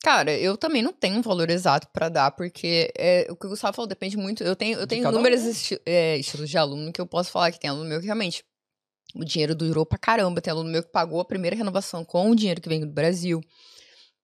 Cara, 0.03 0.33
eu 0.39 0.57
também 0.57 0.83
não 0.83 0.93
tenho 0.93 1.17
um 1.19 1.23
valor 1.23 1.51
exato 1.51 1.89
pra 1.93 2.09
dar, 2.09 2.31
porque 2.31 2.93
é, 2.97 3.27
o 3.31 3.37
que 3.37 3.47
o 3.47 3.51
Gustavo 3.51 3.75
falou 3.75 3.89
depende 3.89 4.17
muito. 4.17 4.45
Eu 4.45 4.55
tenho, 4.55 4.79
eu 4.79 4.87
tenho 4.87 5.03
inúmeros 5.17 5.43
um. 5.43 5.51
esti- 5.51 5.81
é, 5.85 6.17
estilos 6.19 6.49
de 6.49 6.57
aluno 6.59 6.93
que 6.93 7.01
eu 7.01 7.07
posso 7.07 7.31
falar 7.31 7.51
que 7.51 7.59
tem 7.59 7.71
aluno 7.71 7.89
meu 7.89 7.99
que 7.99 8.07
realmente 8.07 8.45
o 9.15 9.25
dinheiro 9.25 9.55
durou 9.55 9.85
pra 9.85 9.99
caramba. 9.99 10.41
Tem 10.41 10.51
aluno 10.53 10.71
meu 10.71 10.83
que 10.83 10.93
pagou 10.93 11.21
a 11.21 11.25
primeira 11.25 11.57
renovação 11.57 12.05
com 12.05 12.31
o 12.31 12.37
dinheiro 12.37 12.61
que 12.61 12.69
vem 12.69 12.81
do 12.81 12.87
Brasil. 12.87 13.41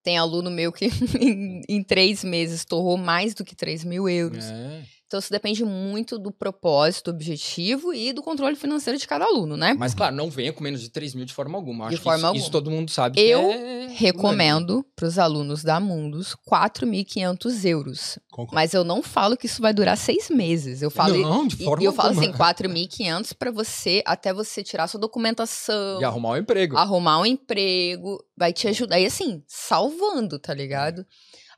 Tem 0.05 0.19
aluno 0.19 0.51
meu 0.51 0.73
que 0.73 0.87
em, 1.21 1.63
em 1.69 1.83
três 1.83 2.23
meses 2.23 2.65
torrou 2.65 2.97
mais 2.97 3.35
do 3.35 3.45
que 3.45 3.57
3 3.57 3.83
mil 3.85 4.09
euros. 4.09 4.45
É. 4.45 4.83
Então 5.13 5.21
isso 5.21 5.31
depende 5.31 5.63
muito 5.63 6.19
do 6.19 6.33
propósito, 6.33 7.13
do 7.13 7.17
objetivo 7.17 7.93
e 7.93 8.15
do 8.15 8.23
controle 8.23 8.57
financeiro 8.57 8.99
de 8.99 9.07
cada 9.07 9.27
aluno, 9.27 9.59
né? 9.59 9.77
Mas, 9.79 9.93
claro, 9.93 10.17
não 10.17 10.31
venha 10.31 10.55
com 10.55 10.65
menos 10.65 10.81
de 10.81 10.89
3 10.89 11.15
mil 11.15 11.27
de 11.27 11.35
forma 11.35 11.59
alguma. 11.59 11.89
De 11.89 11.97
Acho 11.97 11.99
que 11.99 12.05
forma 12.05 12.17
isso, 12.17 12.27
alguma. 12.27 12.41
isso 12.41 12.51
todo 12.51 12.71
mundo 12.71 12.91
sabe. 12.91 13.21
Eu 13.21 13.51
é 13.51 13.89
Recomendo 13.89 14.83
para 14.97 15.07
os 15.07 15.19
alunos 15.19 15.63
da 15.63 15.79
Mundus 15.79 16.35
4.500 16.51 17.65
euros. 17.67 18.19
Concordo. 18.31 18.55
Mas 18.55 18.73
eu 18.73 18.85
não 18.85 19.03
falo 19.03 19.37
que 19.37 19.45
isso 19.45 19.61
vai 19.61 19.75
durar 19.75 19.99
seis 19.99 20.31
meses. 20.31 20.81
Eu 20.81 20.91
falo, 20.91 21.15
Não, 21.19 21.47
de 21.47 21.63
forma 21.63 21.83
e 21.83 21.87
eu 21.87 21.93
falo 21.93 22.19
assim, 22.19 22.33
4.500 22.33 23.35
para 23.39 23.51
você, 23.51 24.03
até 24.07 24.33
você 24.33 24.63
tirar 24.63 24.89
sua 24.89 24.99
documentação, 24.99 26.01
E 26.01 26.05
arrumar 26.05 26.31
um 26.31 26.37
emprego. 26.39 26.75
arrumar 26.75 27.21
um 27.21 27.27
emprego, 27.27 28.19
vai 28.35 28.51
te 28.51 28.67
ajudar. 28.67 28.99
E 28.99 29.05
assim, 29.05 29.43
salvando, 29.47 30.39
tá 30.39 30.55
ligado? 30.55 31.05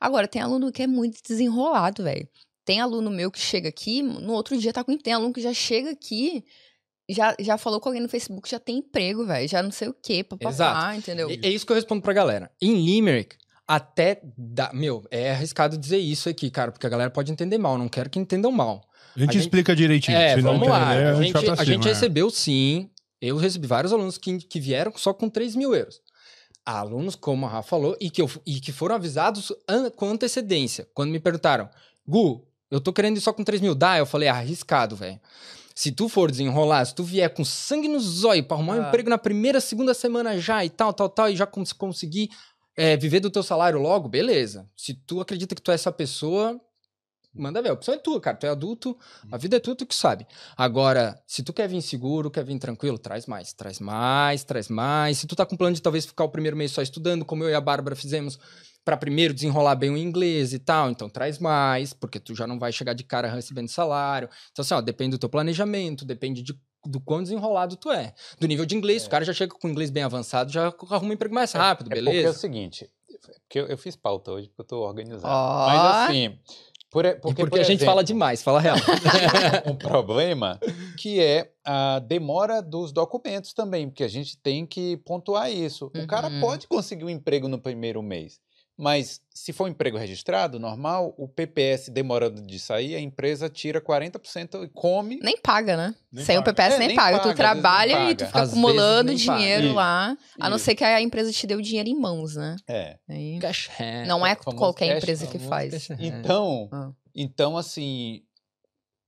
Agora, 0.01 0.29
tem 0.29 0.43
aluno 0.43 0.73
que 0.73 0.83
é 0.83 0.87
muito 0.87 1.21
desenrolado, 1.27 2.03
velho. 2.03 2.29
Tem 2.65 2.81
aluno 2.81 3.11
meu 3.11 3.31
que 3.31 3.39
chega 3.39 3.69
aqui, 3.69 4.03
no 4.03 4.33
outro 4.33 4.57
dia 4.57 4.73
tá 4.73 4.83
com. 4.83 4.97
Tem 4.97 5.13
aluno 5.13 5.33
que 5.35 5.41
já 5.41 5.53
chega 5.53 5.91
aqui, 5.91 6.45
já, 7.09 7.35
já 7.39 7.59
falou 7.59 7.79
com 7.81 7.89
alguém 7.91 8.03
no 8.03 8.09
Facebook, 8.09 8.49
já 8.49 8.59
tem 8.59 8.79
emprego, 8.79 9.27
velho. 9.27 9.47
Já 9.49 9.63
não 9.63 9.71
sei 9.71 9.89
o 9.89 9.95
quê, 9.95 10.25
papapá, 10.25 10.51
Exato. 10.51 10.97
entendeu? 10.99 11.29
É, 11.31 11.35
é 11.35 11.51
isso 11.51 11.67
que 11.67 11.73
eu 11.73 11.77
respondo 11.77 12.01
pra 12.03 12.13
galera. 12.15 12.51
Em 12.63 12.75
Limerick, 12.85 13.37
até. 13.69 14.21
Dá, 14.37 14.71
meu, 14.73 15.05
é 15.11 15.33
arriscado 15.33 15.77
dizer 15.77 15.99
isso 15.99 16.29
aqui, 16.29 16.51
cara, 16.51 16.73
porque 16.73 16.87
a 16.87 16.91
galera 16.91 17.11
pode 17.11 17.31
entender 17.31 17.59
mal. 17.59 17.77
Não 17.77 17.89
quero 17.89 18.09
que 18.09 18.19
entendam 18.19 18.51
mal. 18.51 18.83
A 19.15 19.19
gente 19.21 19.29
A 19.29 19.33
gente- 19.35 19.43
explica 19.43 19.77
direitinho. 19.77 20.17
É, 20.17 20.37
vamos 20.41 20.67
lá. 20.67 20.95
entender, 20.95 21.07
A 21.09 21.13
vai 21.15 21.23
gente, 21.25 21.37
a 21.37 21.41
cima, 21.41 21.65
gente 21.65 21.87
é. 21.87 21.91
recebeu 21.93 22.31
sim. 22.31 22.91
Eu 23.21 23.37
recebi 23.37 23.67
vários 23.67 23.93
alunos 23.93 24.19
que, 24.19 24.39
que 24.39 24.59
vieram 24.61 24.93
só 24.97 25.13
com 25.15 25.29
3 25.31 25.55
mil 25.55 25.75
euros. 25.75 26.01
Há 26.67 26.79
Alunos, 26.81 27.15
como 27.15 27.45
a 27.47 27.49
Rafa 27.49 27.69
falou, 27.69 27.97
e 28.01 28.09
que, 28.11 28.21
eu, 28.23 28.31
e 28.47 28.59
que 28.59 28.73
foram 28.73 28.95
avisados 28.95 29.53
an- 29.69 29.91
com 29.91 30.09
antecedência. 30.11 30.89
Quando 30.95 31.11
me 31.11 31.21
perguntaram, 31.21 31.69
Gu, 32.09 32.43
eu 32.75 32.81
tô 32.81 32.93
querendo 32.93 33.17
ir 33.17 33.21
só 33.21 33.33
com 33.33 33.45
3 33.45 33.61
mil, 33.61 33.75
dá? 33.75 33.97
Eu 33.99 34.07
falei, 34.07 34.29
ah, 34.29 34.35
arriscado, 34.35 34.97
velho. 34.97 35.21
Se 35.75 35.91
tu 35.91 36.09
for 36.09 36.31
desenrolar, 36.31 36.85
se 36.85 36.95
tu 36.95 37.03
vier 37.03 37.33
com 37.33 37.45
sangue 37.45 37.89
no 37.89 37.99
zóio 37.99 38.45
pra 38.45 38.57
arrumar 38.57 38.77
um 38.77 38.83
Ah. 38.83 38.89
emprego 38.89 39.11
na 39.11 39.19
primeira, 39.19 39.61
segunda 39.61 39.93
semana 39.95 40.39
já 40.39 40.65
e 40.65 40.71
tal, 40.71 40.93
tal, 40.93 41.09
tal, 41.09 41.29
e 41.31 41.37
já 41.37 41.47
cons 41.47 41.73
conseguir 41.73 42.31
é, 42.77 42.97
viver 42.97 43.21
do 43.21 43.31
teu 43.31 43.43
salário 43.43 43.79
logo, 43.79 44.09
beleza. 44.09 44.69
Se 44.77 44.95
tu 44.95 45.21
acredita 45.21 45.55
que 45.55 45.63
tu 45.63 45.71
é 45.71 45.75
essa 45.75 45.93
pessoa, 45.93 46.61
manda 47.33 47.63
ver. 47.63 47.69
A 47.71 47.73
opção 47.73 47.95
é 47.95 47.99
tua, 47.99 48.21
cara. 48.21 48.37
Tu 48.37 48.47
é 48.47 48.49
adulto, 48.49 48.97
a 49.31 49.37
vida 49.37 49.57
é 49.57 49.61
tua, 49.61 49.77
tu 49.77 49.87
que 49.87 49.95
sabe. 49.95 50.27
Agora, 50.57 51.21
se 51.27 51.43
tu 51.45 51.53
quer 51.53 51.69
vir 51.69 51.81
seguro, 51.83 52.31
quer 52.31 52.45
vir 52.45 52.59
tranquilo, 52.59 52.99
traz 52.99 53.27
mais. 53.27 53.53
Traz 53.53 53.79
mais, 53.79 54.43
traz 54.45 54.69
mais. 54.69 55.19
Se 55.19 55.27
tu 55.29 55.37
tá 55.37 55.47
com 55.47 55.57
plano 55.57 55.75
de 55.77 55.83
talvez 55.83 56.05
ficar 56.07 56.25
o 56.25 56.29
primeiro 56.29 56.57
mês 56.57 56.73
só 56.73 56.83
estudando, 56.83 57.25
como 57.25 57.45
eu 57.45 57.51
e 57.51 57.55
a 57.55 57.61
Bárbara 57.61 57.95
fizemos, 57.97 58.39
pra 58.85 58.97
primeiro 58.97 59.33
desenrolar 59.33 59.75
bem 59.77 59.91
o 59.91 59.97
inglês 59.97 60.53
e 60.53 60.59
tal, 60.59 60.91
então 60.91 61.09
traz 61.09 61.39
mais, 61.39 61.93
porque 61.93 62.21
tu 62.21 62.35
já 62.35 62.47
não 62.47 62.59
vai 62.59 62.71
chegar 62.73 62.93
de 62.93 63.03
cara 63.05 63.29
recebendo 63.33 63.69
salário. 63.69 64.29
Então, 64.53 64.63
assim, 64.63 64.75
ó, 64.75 64.81
depende 64.81 65.13
do 65.13 65.19
teu 65.19 65.29
planejamento, 65.29 66.05
depende 66.05 66.43
de, 66.43 66.59
do 66.85 67.01
quão 67.01 67.23
desenrolado 67.23 67.77
tu 67.77 67.91
é. 67.91 68.13
Do 68.39 68.47
nível 68.47 68.67
de 68.67 68.77
inglês, 68.77 69.07
o 69.07 69.11
cara 69.11 69.25
já 69.25 69.33
chega 69.33 69.55
com 69.55 69.69
inglês 69.69 69.91
bem 69.91 70.03
avançado, 70.03 70.53
já 70.53 70.67
arruma 70.91 71.11
um 71.11 71.15
emprego 71.15 71.35
mais 71.35 71.53
rápido, 71.53 71.87
É 71.87 71.97
porque 71.97 71.99
é 72.01 72.03
o 72.13 72.15
beleza? 72.15 72.39
seguinte, 72.39 72.91
porque 73.43 73.59
eu, 73.61 73.67
eu 73.69 73.79
fiz 73.79 73.97
pauta 73.97 74.33
hoje 74.33 74.49
porque 74.49 74.61
eu 74.61 74.67
tô 74.67 74.81
organizado. 74.83 75.33
Mas 75.67 75.81
assim, 76.11 76.39
por, 76.91 77.05
porque, 77.21 77.21
porque 77.43 77.51
por 77.51 77.61
a 77.61 77.63
gente 77.65 77.85
fala 77.85 78.05
demais, 78.05 78.43
fala 78.43 78.61
real. 78.61 78.77
um 79.67 79.75
problema 79.77 80.61
que 80.99 81.21
é 81.21 81.51
a 81.65 81.99
demora 82.01 82.61
dos 82.61 82.93
documentos 82.93 83.53
também, 83.55 83.89
porque 83.89 84.05
a 84.05 84.09
gente 84.09 84.37
tem 84.39 84.67
que 84.67 84.97
pontuar 84.99 85.51
isso. 85.51 85.91
O 85.97 86.07
cara 86.07 86.29
Uhum. 86.29 86.41
pode 86.41 86.67
conseguir 86.69 87.05
um 87.05 87.11
emprego 87.11 87.49
no 87.49 87.59
primeiro 87.59 88.03
mês, 88.03 88.39
mas 88.77 89.21
se 89.33 89.53
for 89.53 89.65
um 89.65 89.69
emprego 89.69 89.97
registrado, 89.97 90.59
normal, 90.59 91.15
o 91.17 91.29
PPS 91.29 91.91
demorando 91.91 92.43
de 92.43 92.59
sair, 92.59 92.97
a 92.97 93.01
empresa 93.01 93.49
tira 93.49 93.81
40% 93.81 94.65
e 94.65 94.69
come. 94.69 95.19
Nem 95.23 95.37
paga, 95.37 95.77
né? 95.77 95.95
Nem 96.11 96.25
Sem 96.25 96.37
o 96.39 96.43
paga. 96.43 96.53
PPS 96.55 96.75
É, 96.75 96.79
nem, 96.79 96.89
nem 96.89 96.97
paga. 96.97 97.19
paga, 97.19 97.31
Tu 97.33 97.37
trabalha 97.37 97.91
e 97.93 97.95
paga. 97.95 98.15
tu 98.17 98.27
fica 98.27 98.41
Às 98.43 98.51
acumulando 98.51 99.15
dinheiro 99.15 99.67
Isso, 99.67 99.75
lá. 99.75 100.17
A 100.41 100.51
não 100.51 100.57
isso. 100.57 100.65
ser 100.65 100.75
que 100.75 100.83
a 100.85 101.01
empresa 101.01 101.31
te 101.33 101.47
dê 101.47 101.55
o 101.55 101.63
dinheiro 101.63 101.89
em 101.89 101.95
mãos, 101.99 102.35
né? 102.37 102.57
É. 102.69 102.99
Aí, 103.09 103.39
Cash 103.41 103.71
hand. 103.79 104.07
não 104.07 104.27
é 104.27 104.33
o 104.33 104.43
famoso 104.43 104.57
qualquer 104.59 104.89
cash, 104.89 104.97
empresa 105.03 105.27
que 105.29 105.39
faz. 105.39 105.89
Então, 106.01 106.69
Ah. 106.73 106.91
então 107.15 107.57
assim, 107.57 108.23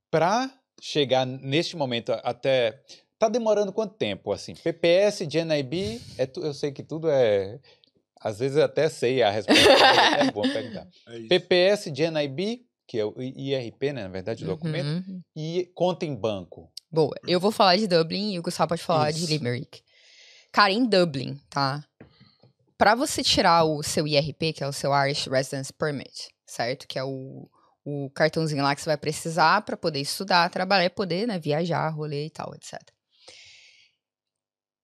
para 0.09 0.49
chegar 0.81 1.25
neste 1.25 1.75
momento 1.75 2.11
até 2.23 2.79
tá 3.19 3.27
demorando 3.27 3.73
quanto 3.73 3.95
tempo 3.95 4.31
assim? 4.31 4.53
PPS 4.53 5.25
de 5.25 5.43
NIB, 5.43 5.99
é 6.19 6.25
tu- 6.27 6.41
eu 6.41 6.53
sei 6.53 6.71
que 6.71 6.83
tudo 6.83 7.09
é 7.09 7.59
às 8.21 8.39
vezes 8.39 8.57
eu 8.57 8.63
até 8.63 8.89
sei 8.89 9.21
a 9.23 9.29
resposta, 9.31 9.63
mas 9.63 10.27
é 10.27 10.31
bom 10.31 10.41
perguntar. 10.41 10.87
É. 11.07 11.19
PPS 11.27 11.91
de 11.91 12.09
NIB, 12.09 12.65
que 12.87 12.99
é 12.99 13.05
o 13.05 13.13
IRP, 13.21 13.93
né, 13.93 14.03
na 14.03 14.07
verdade, 14.09 14.43
o 14.43 14.47
documento, 14.47 14.87
Uhum. 15.07 15.21
e 15.35 15.69
conta 15.75 16.05
em 16.05 16.15
banco. 16.15 16.71
Boa. 16.91 17.13
Eu 17.27 17.39
vou 17.39 17.51
falar 17.51 17.75
de 17.75 17.85
Dublin 17.87 18.33
e 18.33 18.39
o 18.39 18.41
Gustavo 18.41 18.69
pode 18.69 18.81
falar 18.83 19.11
de 19.11 19.19
Isso. 19.19 19.27
Limerick. 19.29 19.81
Cara, 20.51 20.71
em 20.71 20.85
Dublin, 20.85 21.37
tá? 21.49 21.83
Pra 22.77 22.95
você 22.95 23.21
tirar 23.23 23.63
o 23.65 23.83
seu 23.83 24.07
IRP, 24.07 24.53
que 24.53 24.63
é 24.63 24.67
o 24.67 24.71
seu 24.71 24.91
Irish 24.93 25.27
Residence 25.27 25.73
Permit, 25.73 26.29
certo? 26.45 26.87
Que 26.87 26.97
é 26.97 27.03
o, 27.03 27.49
o 27.83 28.09
cartãozinho 28.11 28.63
lá 28.63 28.73
que 28.73 28.81
você 28.81 28.89
vai 28.89 28.97
precisar 28.97 29.61
pra 29.63 29.75
poder 29.75 29.99
estudar, 29.99 30.49
trabalhar 30.49 30.89
poder, 30.91 31.27
né, 31.27 31.37
viajar, 31.39 31.89
rolê 31.89 32.27
e 32.27 32.29
tal, 32.29 32.53
etc. 32.55 32.79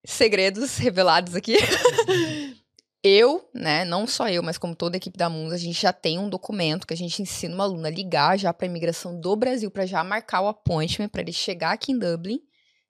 Segredos 0.06 0.78
revelados 0.78 1.36
aqui. 1.36 1.56
Eu, 3.06 3.50
né, 3.54 3.84
não 3.84 4.08
só 4.08 4.30
eu, 4.30 4.42
mas 4.42 4.58
como 4.58 4.74
toda 4.74 4.96
a 4.96 4.98
equipe 4.98 5.18
da 5.18 5.30
Mundo, 5.30 5.54
a 5.54 5.58
gente 5.58 5.82
já 5.82 5.92
tem 5.92 6.18
um 6.18 6.30
documento 6.30 6.88
que 6.88 6.94
a 6.94 6.98
gente 6.98 7.22
ensina 7.22 7.54
uma 7.54 7.66
aluna 7.66 7.90
a 7.90 7.92
ligar 7.92 8.40
já 8.40 8.54
para 8.54 8.66
a 8.66 8.70
imigração 8.70 9.20
do 9.20 9.36
Brasil 9.36 9.70
para 9.70 9.86
já 9.86 10.02
marcar 10.06 10.40
o 10.40 10.48
appointment 10.48 11.10
para 11.10 11.22
ele 11.22 11.34
chegar 11.34 11.74
aqui 11.74 11.92
em 11.92 12.00
Dublin, 12.00 12.40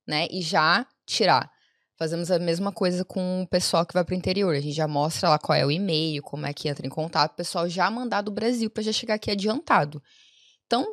né, 0.07 0.27
e 0.29 0.41
já 0.43 0.85
tirar. 1.03 1.51
Fazemos 1.97 2.29
a 2.29 2.37
mesma 2.37 2.71
coisa 2.71 3.03
com 3.03 3.41
o 3.41 3.47
pessoal 3.47 3.85
que 3.85 3.93
vai 3.93 4.03
para 4.03 4.13
o 4.13 4.17
interior. 4.17 4.53
A 4.53 4.59
gente 4.59 4.75
já 4.75 4.87
mostra 4.87 5.29
lá 5.29 5.39
qual 5.39 5.57
é 5.57 5.65
o 5.65 5.71
e-mail, 5.71 6.21
como 6.21 6.45
é 6.45 6.53
que 6.53 6.67
entra 6.67 6.85
em 6.85 6.89
contato, 6.89 7.31
o 7.31 7.35
pessoal 7.35 7.67
já 7.67 7.89
mandar 7.89 8.21
do 8.21 8.31
Brasil 8.31 8.69
para 8.69 8.83
já 8.83 8.91
chegar 8.91 9.15
aqui 9.15 9.31
adiantado. 9.31 10.01
Então, 10.67 10.85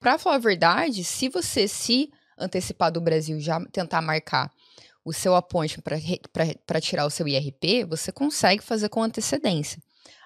para 0.00 0.18
falar 0.18 0.36
a 0.36 0.40
verdade, 0.40 1.04
se 1.04 1.28
você 1.28 1.68
se 1.68 2.10
antecipar 2.36 2.90
do 2.90 3.00
Brasil, 3.00 3.38
já 3.38 3.60
tentar 3.66 4.00
marcar 4.00 4.50
o 5.04 5.12
seu 5.12 5.34
appointment 5.34 5.82
para 6.66 6.80
tirar 6.80 7.04
o 7.06 7.10
seu 7.10 7.28
IRP, 7.28 7.84
você 7.84 8.10
consegue 8.10 8.62
fazer 8.62 8.88
com 8.88 9.02
antecedência. 9.02 9.80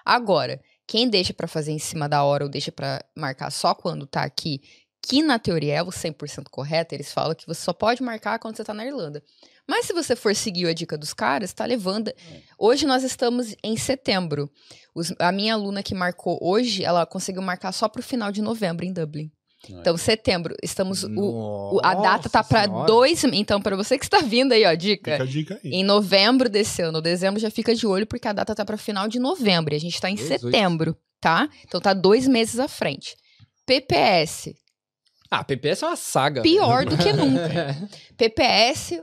Agora, 0.05 0.61
quem 0.87 1.07
deixa 1.09 1.33
pra 1.33 1.47
fazer 1.47 1.71
em 1.71 1.79
cima 1.79 2.07
da 2.09 2.23
hora 2.23 2.43
ou 2.45 2.49
deixa 2.49 2.71
pra 2.71 3.03
marcar 3.15 3.51
só 3.51 3.75
quando 3.75 4.07
tá 4.07 4.23
aqui, 4.23 4.61
que 5.01 5.21
na 5.21 5.37
teoria 5.39 5.75
é 5.75 5.83
o 5.83 5.87
100% 5.91 6.49
correto, 6.49 6.93
eles 6.93 7.11
falam 7.11 7.35
que 7.35 7.45
você 7.47 7.61
só 7.61 7.71
pode 7.73 8.01
marcar 8.03 8.37
quando 8.39 8.55
você 8.57 8.63
tá 8.63 8.73
na 8.73 8.85
Irlanda. 8.85 9.23
Mas 9.67 9.85
se 9.85 9.93
você 9.93 10.15
for 10.15 10.35
seguir 10.35 10.67
a 10.67 10.73
dica 10.73 10.97
dos 10.97 11.13
caras, 11.13 11.53
tá 11.53 11.63
levando. 11.65 12.11
Hoje 12.57 12.85
nós 12.85 13.03
estamos 13.03 13.55
em 13.63 13.77
setembro. 13.77 14.49
Os- 14.95 15.13
a 15.19 15.31
minha 15.31 15.53
aluna 15.53 15.83
que 15.83 15.93
marcou 15.93 16.37
hoje, 16.41 16.83
ela 16.83 17.05
conseguiu 17.05 17.41
marcar 17.41 17.71
só 17.71 17.87
pro 17.87 18.01
final 18.03 18.31
de 18.31 18.41
novembro 18.41 18.83
em 18.85 18.91
Dublin. 18.91 19.31
Então, 19.67 19.97
setembro, 19.97 20.55
estamos. 20.63 21.03
o- 21.03 21.75
o- 21.75 21.79
a 21.83 21.93
data 21.93 22.29
tá 22.29 22.41
Senhora. 22.43 22.85
dois. 22.85 23.23
Então, 23.25 23.61
pra 23.61 23.75
você 23.75 23.97
que 23.97 24.05
está 24.05 24.19
vindo 24.21 24.53
aí, 24.53 24.63
ó, 24.65 24.73
dica. 24.73 25.11
Fica 25.11 25.23
a 25.23 25.27
dica 25.27 25.59
aí. 25.63 25.71
Em 25.71 25.83
novembro 25.83 26.47
desse 26.49 26.81
ano, 26.81 27.01
dezembro 27.01 27.39
já 27.41 27.51
fica 27.51 27.75
de 27.75 27.85
olho, 27.85 28.07
porque 28.07 28.27
a 28.27 28.33
data 28.33 28.55
tá 28.55 28.63
pra 28.63 28.77
final 28.77 29.07
de 29.07 29.19
novembro. 29.19 29.73
E 29.73 29.77
a 29.77 29.79
gente 29.79 29.99
tá 29.99 30.09
em 30.09 30.15
Jesus. 30.15 30.39
setembro, 30.41 30.95
tá? 31.19 31.49
Então 31.67 31.81
tá 31.81 31.93
dois 31.93 32.27
meses 32.27 32.57
à 32.59 32.67
frente. 32.69 33.15
PPS, 33.65 34.55
Ah, 35.29 35.43
PPS 35.43 35.83
é 35.83 35.87
uma 35.87 35.95
saga. 35.95 36.41
Pior 36.41 36.85
velho. 36.85 36.89
do 36.89 36.97
que 37.03 37.11
nunca. 37.13 37.75
PPS, 38.17 38.99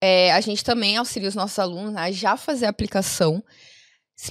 é, 0.00 0.32
a 0.32 0.40
gente 0.40 0.64
também 0.64 0.96
auxilia 0.96 1.28
os 1.28 1.34
nossos 1.34 1.58
alunos 1.58 1.94
a 1.96 2.10
já 2.10 2.36
fazer 2.36 2.64
a 2.66 2.70
aplicação, 2.70 3.42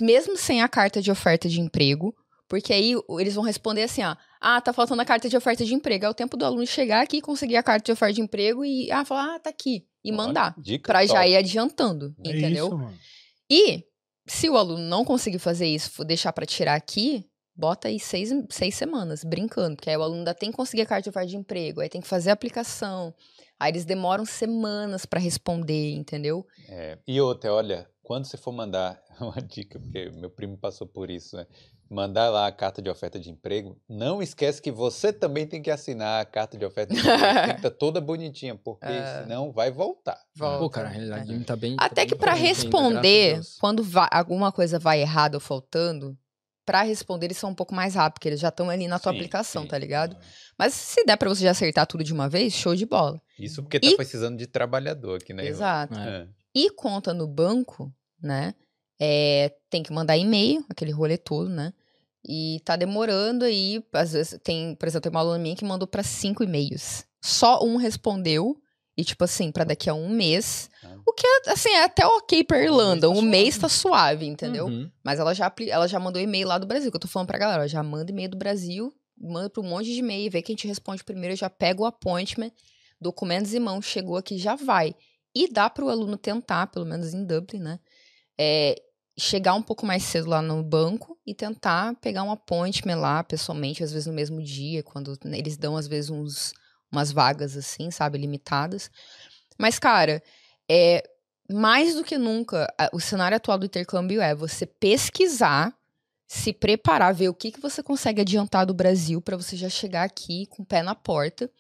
mesmo 0.02 0.36
sem 0.38 0.62
a 0.64 0.68
carta 0.68 1.02
de 1.02 1.12
oferta 1.12 1.48
de 1.48 1.60
emprego, 1.62 2.16
porque 2.50 2.74
aí 2.74 2.94
eles 3.20 3.36
vão 3.36 3.44
responder 3.44 3.84
assim, 3.84 4.04
ó, 4.04 4.16
ah, 4.42 4.60
tá 4.60 4.74
faltando 4.74 5.02
a 5.02 5.06
carta 5.06 5.30
de 5.30 5.38
oferta 5.38 5.64
de 5.64 5.74
emprego. 5.74 6.04
É 6.06 6.10
o 6.10 6.14
tempo 6.14 6.36
do 6.36 6.44
aluno 6.44 6.66
chegar 6.66 7.02
aqui, 7.02 7.22
conseguir 7.22 7.56
a 7.56 7.64
carta 7.64 7.86
de 7.86 7.92
oferta 7.92 8.16
de 8.16 8.22
emprego 8.22 8.66
e 8.66 8.92
ah, 8.92 9.06
falar, 9.06 9.36
ah, 9.36 9.40
tá 9.40 9.50
aqui, 9.52 9.86
e 10.04 10.12
mandar. 10.12 10.56
Dica 10.58 10.92
Pra 10.92 11.06
já 11.06 11.14
top. 11.22 11.30
ir 11.30 11.38
adiantando, 11.38 12.14
É 12.26 12.30
entendeu? 12.30 12.66
isso, 12.66 12.78
mano. 12.78 12.98
E 13.50 13.86
se 14.28 14.50
o 14.50 14.58
aluno 14.58 14.84
não 14.84 15.06
conseguir 15.06 15.40
fazer 15.40 15.68
isso, 15.68 15.92
for 15.92 16.04
deixar 16.04 16.34
pra 16.34 16.46
tirar 16.46 16.76
aqui, 16.76 17.24
bota 17.56 17.88
aí 17.88 18.00
seis, 18.00 18.32
seis 18.50 18.74
semanas, 18.76 19.24
brincando, 19.24 19.76
porque 19.76 19.90
aí 19.90 19.98
o 19.98 20.02
aluno 20.02 20.20
ainda 20.20 20.34
tem 20.34 20.50
que 20.50 20.58
conseguir 20.58 20.82
a 20.82 20.86
carta 20.86 21.04
de 21.04 21.10
oferta 21.10 21.30
de 21.30 21.38
emprego, 21.38 21.82
aí 21.82 21.90
tem 21.90 22.02
que 22.02 22.08
fazer 22.08 22.30
a 22.30 22.34
aplicação, 22.34 23.14
aí 23.60 23.72
eles 23.72 23.86
demoram 23.86 24.26
semanas 24.26 25.06
pra 25.06 25.20
responder, 25.20 25.92
entendeu? 25.94 26.46
É, 26.68 26.98
e 27.08 27.20
outra, 27.22 27.54
olha, 27.54 27.88
quando 28.02 28.26
você 28.26 28.38
for 28.38 28.52
mandar 28.52 29.00
uma 29.20 29.42
dica, 29.42 29.80
porque 29.80 30.10
meu 30.12 30.30
primo 30.30 30.58
passou 30.58 30.88
por 30.88 31.10
isso, 31.12 31.36
né? 31.36 31.46
Mandar 31.90 32.30
lá 32.30 32.46
a 32.46 32.52
carta 32.52 32.82
de 32.84 32.90
oferta 32.90 33.20
de 33.20 33.32
emprego, 33.32 33.76
não 33.90 34.22
esquece 34.22 34.62
que 34.62 34.72
você 34.72 35.12
também 35.12 35.48
tem 35.48 35.60
que 35.62 35.72
assinar 35.72 36.22
a 36.22 36.26
carta 36.26 36.56
de 36.58 36.64
oferta 36.64 36.94
de 36.94 37.00
emprego. 37.00 37.18
tem 37.24 37.44
que 37.46 37.56
estar 37.56 37.72
toda 37.80 38.00
bonitinha, 38.00 38.56
porque 38.56 38.86
É. 38.86 39.22
senão 39.24 39.52
vai 39.52 39.72
voltar. 39.72 40.20
Volta. 40.36 40.60
Pô, 40.60 40.70
cara, 40.70 40.88
a 40.88 40.92
realidade 40.92 41.44
tá 41.46 41.56
bem. 41.56 41.76
tá 41.76 41.86
Até 41.86 42.02
bem 42.02 42.08
que 42.10 42.16
pra 42.16 42.34
presente 42.34 42.48
ainda, 42.48 42.58
responder, 42.64 43.42
quando 43.60 43.84
va- 43.84 44.10
alguma 44.12 44.52
coisa 44.52 44.78
vai 44.78 45.02
errado 45.02 45.34
ou 45.36 45.40
faltando, 45.40 46.16
pra 46.64 46.84
responder 46.84 47.26
eles 47.26 47.38
são 47.38 47.50
um 47.50 47.56
pouco 47.56 47.74
mais 47.74 47.96
rápidos, 47.96 48.20
porque 48.20 48.28
eles 48.30 48.40
já 48.40 48.50
estão 48.50 48.70
ali 48.70 48.88
na 48.88 49.00
tua 49.00 49.12
Sim, 49.12 49.18
aplicação, 49.18 49.64
sim. 49.64 49.68
tá 49.70 49.78
ligado? 49.78 50.16
Mas 50.60 50.76
se 50.76 51.04
der 51.06 51.18
pra 51.18 51.28
você 51.28 51.44
já 51.44 51.50
acertar 51.52 51.88
tudo 51.88 52.04
de 52.04 52.14
uma 52.14 52.30
vez, 52.30 52.54
show 52.54 52.76
de 52.76 52.86
bola. 52.86 53.20
Isso 53.40 53.64
porque 53.64 53.80
tá 53.80 53.88
E- 53.88 53.96
precisando 53.96 54.38
de 54.38 54.46
trabalhador 54.46 55.18
aqui, 55.20 55.34
né? 55.34 55.48
Exato. 55.48 55.98
É. 55.98 56.28
E 56.54 56.70
conta 56.70 57.16
no 57.16 57.28
banco, 57.28 57.92
né? 58.22 58.54
É, 59.02 59.54
tem 59.70 59.82
que 59.82 59.92
mandar 59.94 60.18
e-mail, 60.18 60.64
aquele 60.70 60.92
rolê 60.92 61.18
todo, 61.18 61.50
né? 61.50 61.74
E 62.28 62.62
tá 62.66 62.76
demorando 62.76 63.46
aí, 63.46 63.84
às 63.94 64.14
vezes 64.14 64.40
tem, 64.44 64.76
por 64.76 64.88
exemplo, 64.88 65.04
tem 65.04 65.10
uma 65.10 65.22
aluna 65.22 65.40
minha 65.40 65.56
que 65.56 65.66
mandou 65.66 65.88
pra 65.88 66.04
cinco 66.04 66.44
e-mails. 66.44 67.06
Só 67.22 67.64
um 67.64 67.78
respondeu, 67.78 68.58
e 68.98 69.04
tipo 69.04 69.24
assim, 69.24 69.52
pra 69.52 69.64
daqui 69.64 69.90
a 69.90 69.94
um 69.94 70.10
mês. 70.10 70.70
Ah. 70.84 70.98
O 71.06 71.14
que 71.14 71.26
é, 71.26 71.52
assim, 71.52 71.70
é 71.70 71.84
até 71.84 72.06
ok 72.06 72.44
pra 72.44 72.62
Irlanda. 72.62 73.08
tá 73.08 73.10
Um 73.10 73.22
mês 73.22 73.58
tá 73.58 73.70
suave, 73.70 74.26
entendeu? 74.26 74.66
Uhum. 74.66 74.92
Mas 75.04 75.20
ela 75.20 75.34
já, 75.34 75.52
ela 75.70 75.88
já 75.88 76.00
mandou 76.00 76.22
e-mail 76.22 76.48
lá 76.48 76.58
do 76.58 76.68
Brasil, 76.68 76.92
que 76.92 76.98
eu 76.98 77.02
tô 77.02 77.08
falando 77.08 77.28
pra 77.28 77.38
galera, 77.38 77.68
já 77.68 77.82
manda 77.82 78.12
e-mail 78.12 78.30
do 78.30 78.38
Brasil, 78.38 78.94
manda 79.18 79.50
pra 79.50 79.62
um 79.62 79.68
monte 79.68 79.86
de 79.86 80.00
e-mail, 80.00 80.30
vê 80.30 80.42
quem 80.42 80.56
te 80.56 80.68
responde 80.68 81.04
primeiro, 81.04 81.36
já 81.36 81.50
pega 81.50 81.82
o 81.82 81.86
appointment, 81.86 82.52
documentos 83.00 83.54
em 83.54 83.60
mão, 83.60 83.82
chegou 83.82 84.18
aqui, 84.18 84.38
já 84.38 84.56
vai. 84.56 84.94
E 85.34 85.48
dá 85.52 85.70
pro 85.70 85.90
aluno 85.90 86.18
tentar, 86.18 86.68
pelo 86.68 86.86
menos 86.86 87.14
em 87.14 87.24
Dublin, 87.24 87.60
né? 87.60 87.80
é, 88.40 88.82
chegar 89.20 89.54
um 89.54 89.62
pouco 89.62 89.86
mais 89.86 90.04
cedo 90.04 90.30
lá 90.30 90.42
no 90.42 90.64
banco 90.64 91.18
e 91.26 91.36
tentar 91.36 91.96
pegar 91.96 92.24
um 92.24 92.32
appointment 92.32 92.98
lá 92.98 93.24
pessoalmente, 93.24 93.84
às 93.84 93.92
vezes 93.92 94.08
no 94.08 94.14
mesmo 94.14 94.42
dia, 94.42 94.82
quando 94.82 95.18
né, 95.24 95.38
eles 95.38 95.58
dão 95.58 95.76
às 95.78 95.88
vezes 95.88 96.10
uns, 96.10 96.54
umas 96.92 97.12
vagas 97.12 97.56
assim, 97.58 97.92
sabe, 97.92 98.18
limitadas. 98.18 98.90
Mas, 99.58 99.78
cara, 99.78 100.24
é 100.70 101.04
mais 101.52 101.96
do 101.96 102.04
que 102.04 102.18
nunca, 102.18 102.68
o 102.94 103.00
cenário 103.00 103.36
atual 103.36 103.58
do 103.58 103.66
intercâmbio 103.66 104.22
é 104.22 104.34
você 104.34 104.66
pesquisar, 104.66 105.76
se 106.28 106.54
preparar, 106.54 107.14
ver 107.14 107.28
o 107.30 107.34
que, 107.34 107.52
que 107.52 107.60
você 107.60 107.82
consegue 107.82 108.22
adiantar 108.22 108.66
do 108.66 108.74
Brasil 108.74 109.20
para 109.20 109.36
você 109.36 109.58
já 109.58 109.68
chegar 109.68 110.04
aqui 110.04 110.46
com 110.46 110.62
o 110.62 110.66
pé 110.66 110.84
na 110.84 110.94
porta, 110.94 111.52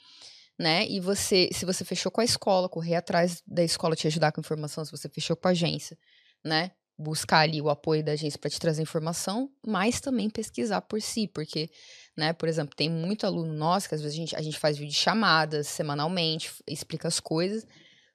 né? 0.59 0.87
E 0.87 0.99
você, 0.99 1.49
se 1.51 1.65
você 1.65 1.83
fechou 1.83 2.11
com 2.11 2.21
a 2.21 2.25
escola, 2.25 2.69
correr 2.69 2.95
atrás 2.95 3.41
da 3.47 3.63
escola 3.63 3.95
te 3.95 4.05
ajudar 4.07 4.31
com 4.31 4.41
informação, 4.41 4.85
se 4.85 4.91
você 4.91 5.09
fechou 5.09 5.35
com 5.35 5.47
a 5.47 5.51
agência, 5.51 5.97
né? 6.43 6.71
Buscar 7.01 7.39
ali 7.39 7.61
o 7.61 7.69
apoio 7.69 8.03
da 8.03 8.11
agência 8.11 8.37
para 8.37 8.49
te 8.49 8.59
trazer 8.59 8.81
informação, 8.81 9.49
mas 9.65 10.01
também 10.01 10.29
pesquisar 10.29 10.81
por 10.81 11.01
si, 11.01 11.29
porque, 11.29 11.69
né, 12.17 12.33
por 12.33 12.49
exemplo, 12.49 12.75
tem 12.75 12.89
muito 12.89 13.25
aluno 13.25 13.53
nosso 13.53 13.87
que 13.87 13.95
às 13.95 14.01
vezes 14.01 14.17
a 14.17 14.19
gente, 14.19 14.35
a 14.35 14.41
gente 14.41 14.59
faz 14.59 14.77
videochamadas 14.77 15.67
semanalmente, 15.67 16.51
explica 16.67 17.07
as 17.07 17.21
coisas, 17.21 17.65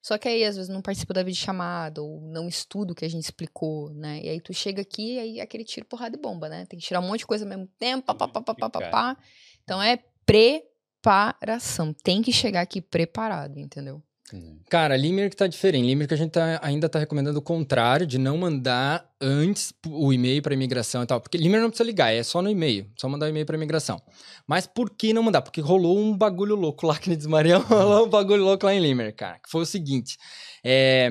só 0.03 0.19
que 0.19 0.29
aí 0.29 0.45
às 0.45 0.57
vezes 0.57 0.69
não 0.69 0.83
participa 0.83 1.15
da 1.15 1.23
videochamada 1.23 2.03
ou 2.03 2.21
não 2.21 2.47
estuda 2.47 2.93
o 2.93 2.95
que 2.95 3.07
a 3.07 3.09
gente 3.09 3.25
explicou, 3.25 3.89
né? 3.95 4.21
E 4.23 4.29
aí 4.29 4.39
tu 4.39 4.53
chega 4.53 4.83
aqui 4.83 5.15
e 5.15 5.19
aí 5.19 5.39
é 5.41 5.43
aquele 5.43 5.65
tiro, 5.65 5.87
porrada 5.87 6.15
e 6.15 6.21
bomba, 6.21 6.47
né? 6.47 6.67
Tem 6.67 6.79
que 6.79 6.85
tirar 6.85 7.01
um 7.01 7.07
monte 7.07 7.21
de 7.21 7.27
coisa 7.27 7.47
ao 7.47 7.49
mesmo 7.49 7.67
tempo, 7.79 8.05
pá, 8.05 8.15
pá, 8.15 8.29
pá, 8.29 8.43
pá, 8.43 8.55
pá, 8.55 8.69
pá, 8.69 8.83
pá. 8.83 9.17
Então 9.63 9.83
é 9.83 9.99
preparação, 10.27 11.95
tem 11.95 12.21
que 12.21 12.33
chegar 12.33 12.61
aqui 12.61 12.83
preparado, 12.83 13.59
entendeu? 13.59 14.03
Hum. 14.33 14.59
Cara, 14.71 14.97
Limerick 14.97 15.37
tá 15.37 15.47
diferente. 15.47 15.87
Limerick 15.87 16.15
a 16.15 16.17
gente 16.17 16.31
tá- 16.31 16.59
ainda 16.63 16.89
tá 16.89 16.99
recomendando 16.99 17.39
o 17.39 17.43
contrário, 17.43 18.07
de 18.07 18.17
não 18.19 18.39
mandar 18.39 19.07
antes 19.21 19.73
o 19.87 20.13
e-mail 20.13 20.41
pra 20.43 20.55
imigração 20.55 21.03
e 21.03 21.07
tal. 21.07 21.21
Porque 21.21 21.37
Limerick 21.37 21.63
não 21.63 21.69
precisa 21.71 21.87
ligar, 21.87 22.13
é 22.13 22.23
só 22.23 22.41
no 22.41 22.49
e-mail. 22.51 22.91
Só 22.99 23.09
mandar 23.09 23.27
o 23.27 23.29
e-mail 23.29 23.45
pra 23.45 23.57
imigração. 23.57 24.01
Mas 24.47 24.67
por 24.67 24.91
que 24.91 25.13
não 25.13 25.23
mandar? 25.23 25.43
Porque 25.43 25.61
rolou 25.61 25.99
um 25.99 26.17
bagulho 26.17 26.55
louco 26.57 26.87
lá, 26.87 26.97
que 26.99 27.09
nem 27.11 27.19
diz 27.19 27.27
Marião, 27.27 27.61
rolou 27.61 28.07
um 28.07 28.11
bagulho 28.11 28.43
louco 28.45 28.65
lá 28.65 28.75
em 28.75 28.81
Limerick, 28.81 29.19
cara. 29.19 29.39
Que 29.39 29.51
foi 29.51 29.63
o 29.63 29.67
seguinte. 29.67 30.17
é, 30.65 31.11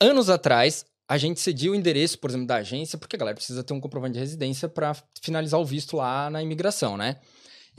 Anos 0.00 0.28
atrás, 0.28 0.84
a 1.08 1.16
gente 1.16 1.40
cedia 1.40 1.70
o 1.70 1.74
endereço, 1.74 2.18
por 2.18 2.28
exemplo, 2.28 2.46
da 2.46 2.56
agência, 2.56 2.98
porque 2.98 3.16
a 3.16 3.18
galera 3.18 3.34
precisa 3.36 3.64
ter 3.64 3.72
um 3.72 3.80
comprovante 3.80 4.14
de 4.14 4.18
residência 4.18 4.68
pra 4.68 4.94
finalizar 5.22 5.58
o 5.58 5.64
visto 5.64 5.96
lá 5.96 6.28
na 6.28 6.42
imigração, 6.42 6.96
né? 6.98 7.16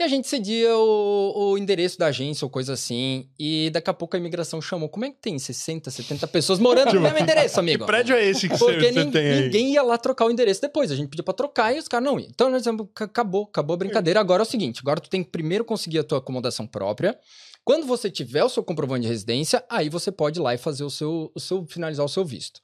E 0.00 0.04
a 0.04 0.06
gente 0.08 0.28
cedia 0.28 0.76
o, 0.76 1.50
o 1.52 1.58
endereço 1.58 1.98
da 1.98 2.06
agência 2.06 2.44
ou 2.44 2.50
coisa 2.50 2.72
assim. 2.74 3.28
E 3.38 3.68
daqui 3.70 3.90
a 3.90 3.92
pouco 3.94 4.14
a 4.14 4.18
imigração 4.18 4.62
chamou. 4.62 4.88
Como 4.88 5.04
é 5.04 5.10
que 5.10 5.16
tem 5.20 5.36
60, 5.38 5.90
70 5.90 6.26
pessoas 6.28 6.60
morando 6.60 6.92
no 6.94 7.00
mesmo 7.02 7.18
endereço, 7.18 7.58
amigo? 7.58 7.84
Que 7.84 7.90
prédio 7.90 8.14
é 8.14 8.24
esse 8.24 8.48
que 8.48 8.56
você, 8.56 8.64
Porque 8.64 8.92
você 8.92 9.04
tem 9.10 9.26
aí? 9.26 9.40
ninguém 9.42 9.72
ia 9.72 9.82
lá 9.82 9.98
trocar 9.98 10.26
o 10.26 10.30
endereço 10.30 10.60
depois. 10.60 10.92
A 10.92 10.94
gente 10.96 11.08
pedia 11.08 11.24
pra 11.24 11.34
trocar 11.34 11.74
e 11.74 11.78
os 11.80 11.88
caras 11.88 12.04
não 12.06 12.18
iam. 12.20 12.28
Então, 12.30 12.48
nós 12.48 12.60
dizemos, 12.62 12.86
"Ca- 12.94 13.06
acabou, 13.06 13.44
acabou 13.44 13.74
a 13.74 13.76
brincadeira. 13.76 14.20
Agora 14.20 14.42
é 14.42 14.46
o 14.46 14.48
seguinte: 14.48 14.78
agora 14.82 15.00
tu 15.00 15.10
tem 15.10 15.24
que 15.24 15.30
primeiro 15.30 15.64
conseguir 15.64 15.98
a 15.98 16.04
tua 16.04 16.18
acomodação 16.18 16.64
própria. 16.66 17.18
Quando 17.64 17.86
você 17.86 18.10
tiver 18.10 18.42
o 18.44 18.48
seu 18.48 18.62
comprovante 18.64 19.02
de 19.02 19.08
residência, 19.08 19.64
aí 19.68 19.88
você 19.88 20.10
pode 20.10 20.38
ir 20.38 20.42
lá 20.42 20.54
e 20.54 20.58
fazer 20.58 20.84
o 20.84 20.90
seu, 20.90 21.30
o 21.34 21.40
seu 21.40 21.66
finalizar 21.66 22.04
o 22.04 22.08
seu 22.08 22.24
visto. 22.24 22.60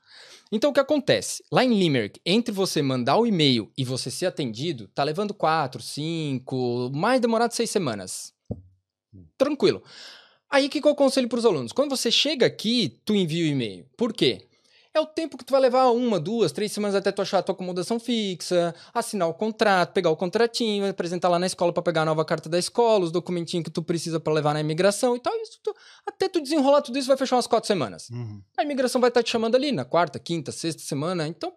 Então, 0.51 0.70
o 0.70 0.72
que 0.72 0.80
acontece? 0.80 1.42
Lá 1.53 1.64
em 1.64 1.78
Limerick, 1.78 2.20
entre 2.24 2.53
você 2.53 2.80
mandar 2.80 3.18
o 3.18 3.26
e-mail 3.26 3.70
e 3.76 3.84
você 3.84 4.11
ser 4.11 4.26
atendido, 4.26 4.88
tá 4.95 5.03
levando 5.03 5.34
quatro, 5.34 5.82
cinco, 5.82 6.90
mais 6.95 7.20
demorado 7.20 7.53
seis 7.53 7.70
semanas. 7.70 8.32
Tranquilo. 9.36 9.82
Aí, 10.49 10.66
o 10.66 10.70
que, 10.70 10.80
que 10.80 10.86
eu 10.86 10.92
aconselho 10.92 11.28
para 11.28 11.38
os 11.38 11.45
alunos? 11.45 11.72
Quando 11.72 11.97
você 11.97 12.11
chega 12.11 12.47
aqui, 12.47 13.01
tu 13.05 13.14
envia 13.14 13.45
o 13.45 13.49
e-mail. 13.49 13.86
Por 13.97 14.12
quê? 14.12 14.47
É 14.95 15.01
o 15.01 15.07
tempo 15.07 15.36
que 15.36 15.45
tu 15.45 15.51
vai 15.51 15.61
levar 15.61 15.90
uma, 15.90 16.20
duas, 16.20 16.53
três 16.53 16.70
semanas 16.70 16.95
até 16.95 17.11
tu 17.11 17.20
achar 17.20 17.38
a 17.38 17.42
tua 17.42 17.53
acomodação 17.53 17.99
fixa, 17.99 18.72
assinar 18.95 19.28
o 19.28 19.34
contrato, 19.34 19.92
pegar 19.92 20.09
o 20.11 20.16
contratinho, 20.16 20.88
apresentar 20.88 21.28
lá 21.28 21.36
na 21.36 21.47
escola 21.47 21.72
para 21.72 21.82
pegar 21.82 22.03
a 22.03 22.05
nova 22.05 22.24
carta 22.24 22.49
da 22.49 22.59
escola, 22.61 23.05
os 23.05 23.11
documentinhos 23.11 23.64
que 23.64 23.70
tu 23.72 23.82
precisa 23.82 24.20
para 24.20 24.32
levar 24.32 24.55
na 24.55 24.61
imigração 24.61 25.16
e 25.16 25.20
tal. 25.20 25.34
Isso 25.34 25.59
tu- 25.64 25.74
até 26.07 26.28
tu 26.28 26.40
desenrolar 26.40 26.80
tudo 26.80 26.97
isso 26.97 27.09
vai 27.09 27.16
fechar 27.16 27.34
umas 27.34 27.49
quatro 27.49 27.66
semanas. 27.66 28.09
Uhum. 28.11 28.40
A 28.57 28.62
imigração 28.62 29.01
vai 29.01 29.09
estar 29.11 29.22
te 29.24 29.30
chamando 29.30 29.57
ali 29.57 29.72
na 29.72 29.84
quarta, 29.84 30.18
quinta, 30.20 30.53
sexta 30.53 30.80
semana. 30.82 31.26
Então, 31.26 31.53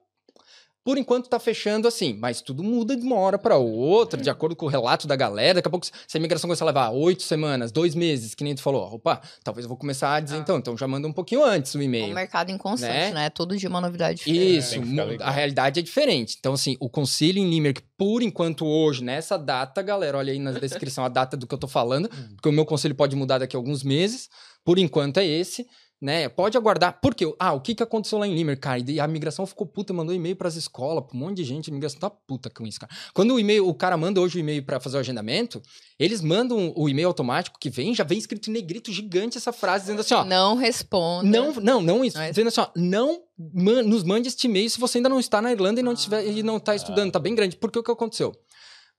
por 0.88 0.98
enquanto 0.98 1.28
tá 1.28 1.38
fechando 1.38 1.86
assim, 1.86 2.14
mas 2.18 2.40
tudo 2.40 2.64
muda 2.64 2.96
de 2.96 3.04
uma 3.06 3.18
hora 3.18 3.38
para 3.38 3.58
outra, 3.58 4.22
de 4.22 4.30
acordo 4.30 4.56
com 4.56 4.68
o 4.68 4.70
relato 4.70 5.06
da 5.06 5.18
galera. 5.18 5.56
Daqui 5.56 5.68
a 5.68 5.70
pouco, 5.70 5.86
se 5.86 5.92
a 6.14 6.18
imigração 6.18 6.48
começar 6.48 6.64
a 6.64 6.68
levar 6.68 6.90
oito 6.92 7.24
semanas, 7.24 7.74
dois 7.74 7.94
meses, 7.94 8.34
que 8.34 8.42
nem 8.42 8.56
tu 8.56 8.62
falou, 8.62 8.94
opa, 8.94 9.20
talvez 9.44 9.66
eu 9.66 9.68
vou 9.68 9.78
começar 9.78 10.14
a 10.16 10.20
dizer 10.22 10.38
Ah. 10.38 10.40
então, 10.40 10.58
então 10.58 10.78
já 10.78 10.88
manda 10.88 11.06
um 11.06 11.12
pouquinho 11.12 11.44
antes 11.44 11.76
o 11.76 11.78
É 11.78 11.82
um 11.82 11.84
e-mail. 11.84 12.16
mercado 12.16 12.52
inconstante, 12.54 12.90
Né? 12.94 13.12
né? 13.12 13.30
Todo 13.30 13.58
dia 13.58 13.68
uma 13.68 13.82
novidade 13.82 14.20
diferente. 14.20 14.58
Isso, 14.60 14.80
a 15.22 15.30
realidade 15.30 15.82
é 15.82 15.84
diferente. 15.84 16.38
Então, 16.40 16.54
assim, 16.54 16.78
o 16.80 16.90
concílio 16.90 17.44
em 17.44 17.50
Limerick, 17.50 17.82
por 17.98 18.24
enquanto, 18.24 18.66
hoje, 18.66 19.04
nessa 19.04 19.38
data, 19.38 19.82
galera, 19.82 20.18
olha 20.18 20.32
aí 20.32 20.40
na 20.40 20.54
descrição 20.54 21.04
a 21.04 21.10
data 21.10 21.36
do 21.36 21.46
que 21.46 21.54
eu 21.54 21.60
tô 21.60 21.68
falando, 21.68 22.08
porque 22.08 22.48
o 22.48 22.52
meu 22.54 22.64
conselho 22.66 22.96
pode 22.96 23.14
mudar 23.14 23.40
daqui 23.40 23.58
a 23.58 23.60
alguns 23.60 23.84
meses. 23.84 24.30
Por 24.64 24.80
enquanto 24.80 25.18
é 25.18 25.26
esse. 25.26 25.68
Né? 26.02 26.30
Pode 26.30 26.56
aguardar. 26.58 27.00
Por 27.02 27.16
quê? 27.16 27.26
Ah, 27.40 27.54
o 27.54 27.62
que, 27.62 27.74
que 27.74 27.82
aconteceu 27.82 28.18
lá 28.20 28.28
em 28.28 28.36
Limerick, 28.36 28.62
cara? 28.62 28.80
E 28.88 29.00
a 29.00 29.08
migração 29.08 29.46
ficou 29.48 29.66
puta, 29.66 29.94
mandou 29.94 30.14
e-mail 30.14 30.36
pras 30.36 30.56
escolas, 30.56 31.04
pra 31.06 31.16
um 31.16 31.20
monte 31.20 31.38
de 31.38 31.44
gente. 31.44 31.70
A 31.70 31.74
migração 31.74 32.00
tá 32.00 32.10
puta 32.10 32.50
com 32.50 32.66
isso, 32.68 32.80
cara. 32.80 32.92
Quando 33.14 33.34
o 33.34 33.40
e-mail, 33.40 33.68
o 33.68 33.74
cara 33.74 33.98
manda 33.98 34.22
hoje 34.22 34.38
o 34.38 34.40
e-mail 34.40 34.64
pra 34.64 34.80
fazer 34.80 34.98
o 34.98 35.00
agendamento, 35.00 35.62
eles 36.00 36.22
mandam 36.22 36.72
o 36.76 36.88
e-mail 36.88 37.08
automático 37.08 37.58
que 37.60 37.70
vem, 37.70 37.96
já 37.96 38.04
vem 38.04 38.18
escrito 38.18 38.50
em 38.50 38.54
negrito 38.54 38.92
gigante 38.92 39.38
essa 39.38 39.52
frase, 39.52 39.86
dizendo 39.86 40.02
assim, 40.02 40.14
ó. 40.14 40.24
Não 40.24 40.56
responda. 40.56 41.28
Não, 41.28 41.54
não, 41.56 41.82
não 41.82 42.06
isso. 42.06 42.18
É- 42.20 42.30
Dizendo 42.30 42.48
assim, 42.50 42.62
ó, 42.62 42.68
não 42.76 43.22
man- 43.38 43.84
nos 43.84 44.04
mande 44.04 44.28
este 44.28 44.46
e-mail 44.48 44.70
se 44.70 44.80
você 44.80 45.00
ainda 45.00 45.10
não 45.10 45.20
está 45.20 45.42
na 45.42 45.52
Irlanda 45.52 45.80
e 45.80 45.84
não, 45.84 45.94
estiver, 45.94 46.26
e 46.28 46.44
não 46.44 46.58
está 46.58 46.76
estudando, 46.76 47.12
tá 47.12 47.20
bem 47.20 47.34
grande. 47.34 47.56
Porque 47.56 47.80
o 47.80 47.84
que 47.84 47.92
aconteceu? 47.92 48.36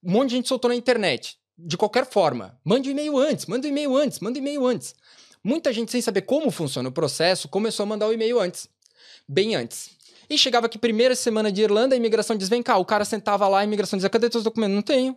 Um 0.02 0.12
monte 0.12 0.30
de 0.30 0.36
gente 0.36 0.48
soltou 0.48 0.68
na 0.68 0.74
internet, 0.76 1.36
de 1.56 1.76
qualquer 1.76 2.06
forma. 2.06 2.58
Mande 2.64 2.88
o 2.88 2.92
e-mail 2.92 3.16
antes, 3.18 3.46
manda 3.46 3.66
o 3.66 3.70
e-mail 3.70 3.96
antes, 3.96 4.20
manda 4.20 4.38
o 4.38 4.42
e-mail 4.42 4.64
antes. 4.66 4.94
Muita 5.42 5.72
gente, 5.72 5.90
sem 5.92 6.00
saber 6.00 6.22
como 6.22 6.50
funciona 6.50 6.88
o 6.88 6.92
processo, 6.92 7.48
começou 7.48 7.84
a 7.84 7.86
mandar 7.86 8.06
o 8.08 8.12
e-mail 8.12 8.40
antes. 8.40 8.68
Bem 9.28 9.54
antes. 9.54 9.90
E 10.28 10.36
chegava 10.36 10.66
aqui 10.66 10.78
primeira 10.78 11.14
semana 11.14 11.50
de 11.50 11.62
Irlanda, 11.62 11.94
a 11.94 11.98
imigração 11.98 12.36
diz: 12.36 12.48
vem 12.48 12.62
cá, 12.62 12.76
o 12.76 12.84
cara 12.84 13.04
sentava 13.04 13.48
lá, 13.48 13.60
a 13.60 13.64
imigração 13.64 13.96
dizia: 13.96 14.10
cadê 14.10 14.28
teus 14.28 14.44
documentos? 14.44 14.74
Não 14.74 14.82
tenho. 14.82 15.16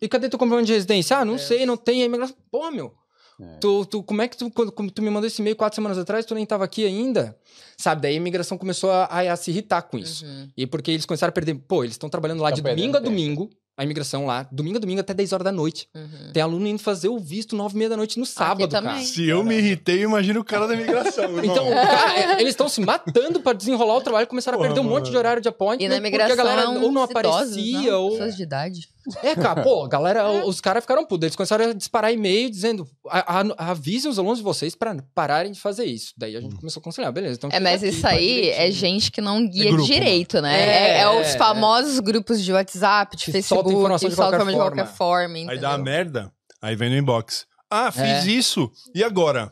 E 0.00 0.08
cadê 0.08 0.28
teu 0.28 0.38
comprovante 0.38 0.66
de 0.66 0.72
residência? 0.74 1.16
Ah, 1.18 1.24
não 1.24 1.38
sei, 1.38 1.64
não 1.66 1.76
tem. 1.76 2.02
A 2.02 2.06
imigração, 2.06 2.36
pô, 2.50 2.70
meu. 2.70 2.94
É. 3.40 3.56
Tu, 3.58 3.84
tu, 3.86 4.02
como 4.02 4.22
é 4.22 4.28
que 4.28 4.36
tu, 4.36 4.48
quando, 4.50 4.70
tu 4.92 5.02
me 5.02 5.10
mandou 5.10 5.26
esse 5.26 5.42
e-mail 5.42 5.56
quatro 5.56 5.74
semanas 5.74 5.98
atrás, 5.98 6.24
tu 6.24 6.34
nem 6.36 6.46
tava 6.46 6.62
aqui 6.64 6.84
ainda? 6.84 7.36
Sabe, 7.76 8.02
daí 8.02 8.12
a 8.14 8.16
imigração 8.16 8.56
começou 8.56 8.90
a, 8.92 9.06
a- 9.06 9.32
a 9.32 9.36
se 9.36 9.50
irritar 9.50 9.82
com 9.82 9.98
isso. 9.98 10.24
Uhum. 10.24 10.48
E 10.56 10.66
porque 10.68 10.92
eles 10.92 11.04
começaram 11.04 11.30
a 11.30 11.32
perder. 11.32 11.54
Pô, 11.66 11.82
eles 11.82 11.94
estão 11.94 12.08
trabalhando 12.08 12.42
lá 12.42 12.50
de 12.52 12.62
domingo 12.62 12.96
a 12.96 13.00
tempo. 13.00 13.10
domingo, 13.10 13.50
a 13.76 13.82
imigração 13.82 14.24
lá, 14.24 14.46
domingo 14.52 14.76
a 14.76 14.80
domingo 14.80 15.00
até 15.00 15.12
10 15.12 15.32
horas 15.32 15.44
da 15.44 15.52
noite. 15.52 15.88
Uhum. 15.94 16.32
Tem 16.32 16.42
aluno 16.42 16.66
indo 16.66 16.80
fazer 16.80 17.08
o 17.08 17.18
visto 17.18 17.56
nove 17.56 17.74
e 17.74 17.78
meia 17.78 17.90
da 17.90 17.96
noite 17.96 18.18
no 18.18 18.26
sábado, 18.26 18.68
cara. 18.70 19.00
Se 19.00 19.28
eu 19.28 19.42
me 19.42 19.56
irritei, 19.56 20.02
imagina 20.02 20.38
o 20.38 20.44
cara 20.44 20.68
da 20.68 20.74
imigração, 20.74 21.24
irmão. 21.24 21.44
Então, 21.44 21.68
cara, 21.70 22.18
é, 22.18 22.40
eles 22.40 22.50
estão 22.50 22.68
se 22.68 22.80
matando 22.80 23.40
pra 23.40 23.52
desenrolar 23.52 23.96
o 23.96 24.00
trabalho, 24.00 24.26
começaram 24.26 24.56
a 24.56 24.58
Porra, 24.58 24.68
perder 24.68 24.86
um 24.86 24.90
monte 24.90 25.10
de 25.10 25.16
horário 25.16 25.42
de 25.42 25.48
appointment, 25.48 25.84
E 25.84 25.88
na 25.88 25.96
porque 25.96 26.08
imigração, 26.08 26.34
a 26.34 26.36
galera 26.36 26.68
ou 26.70 26.92
não 26.92 27.04
os 27.04 27.10
idosos, 27.10 27.10
aparecia, 27.10 27.90
não, 27.90 28.02
ou... 28.02 28.10
Pessoas 28.12 28.36
de 28.36 28.42
idade. 28.42 28.93
É, 29.22 29.34
cara, 29.34 29.62
pô, 29.62 29.84
a 29.84 29.88
galera, 29.88 30.30
os 30.46 30.60
caras 30.60 30.82
ficaram 30.82 31.04
putos. 31.04 31.26
Eles 31.26 31.36
começaram 31.36 31.66
a 31.70 31.72
disparar 31.72 32.12
e-mail 32.12 32.48
dizendo: 32.50 32.88
a, 33.08 33.40
a, 33.40 33.70
avisem 33.70 34.10
os 34.10 34.18
alunos 34.18 34.38
de 34.38 34.44
vocês 34.44 34.74
pra 34.74 34.96
pararem 35.14 35.52
de 35.52 35.60
fazer 35.60 35.84
isso. 35.84 36.12
Daí 36.16 36.36
a 36.36 36.40
gente 36.40 36.56
começou 36.56 36.80
a 36.80 36.82
aconselhar, 36.82 37.12
beleza. 37.12 37.36
Então 37.36 37.50
É, 37.52 37.60
mas 37.60 37.82
aqui, 37.82 37.92
isso 37.94 38.06
aí 38.06 38.50
é 38.50 38.70
gente 38.70 39.10
que 39.10 39.20
não 39.20 39.46
guia 39.48 39.70
grupo, 39.70 39.84
direito, 39.86 40.40
né? 40.40 40.58
É, 40.58 40.88
É, 40.88 41.00
é 41.00 41.08
os 41.20 41.28
é. 41.34 41.38
famosos 41.38 42.00
grupos 42.00 42.42
de 42.42 42.52
WhatsApp, 42.52 43.16
de 43.16 43.24
Que 43.26 43.32
Facebook, 43.32 43.62
soltam 43.62 43.72
informação 43.78 44.08
de 44.08 44.16
qualquer 44.16 44.38
de 44.46 44.52
qualquer 44.54 44.86
forma. 44.86 45.36
forma. 45.38 45.52
Aí 45.52 45.58
dá 45.58 45.70
uma 45.70 45.78
merda, 45.78 46.32
aí 46.62 46.74
vem 46.74 46.88
no 46.90 46.96
inbox. 46.96 47.46
Ah, 47.70 47.90
fiz 47.92 48.02
É. 48.02 48.26
isso. 48.26 48.70
E 48.94 49.02
agora? 49.04 49.50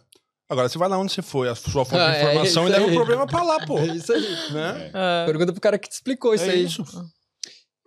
Agora 0.48 0.68
você 0.68 0.76
vai 0.78 0.88
lá 0.88 0.98
onde 0.98 1.12
você 1.12 1.22
foi, 1.22 1.48
a 1.48 1.54
sua 1.54 1.84
fonte 1.84 2.00
Ah, 2.00 2.10
de 2.10 2.16
é 2.16 2.20
informação 2.22 2.64
isso 2.68 2.74
e 2.74 2.78
leva 2.78 2.90
o 2.90 2.94
problema 2.94 3.26
pra 3.26 3.42
lá, 3.42 3.66
pô. 3.66 3.78
É 3.80 3.86
isso 3.86 4.12
aí. 4.12 4.52
Né? 4.52 4.90
Ah. 4.94 5.22
Pergunta 5.26 5.50
pro 5.52 5.60
cara 5.60 5.78
que 5.78 5.88
te 5.88 5.92
explicou 5.92 6.34
isso 6.34 6.44
É 6.44 6.50
aí. 6.50 6.64
isso. 6.64 6.84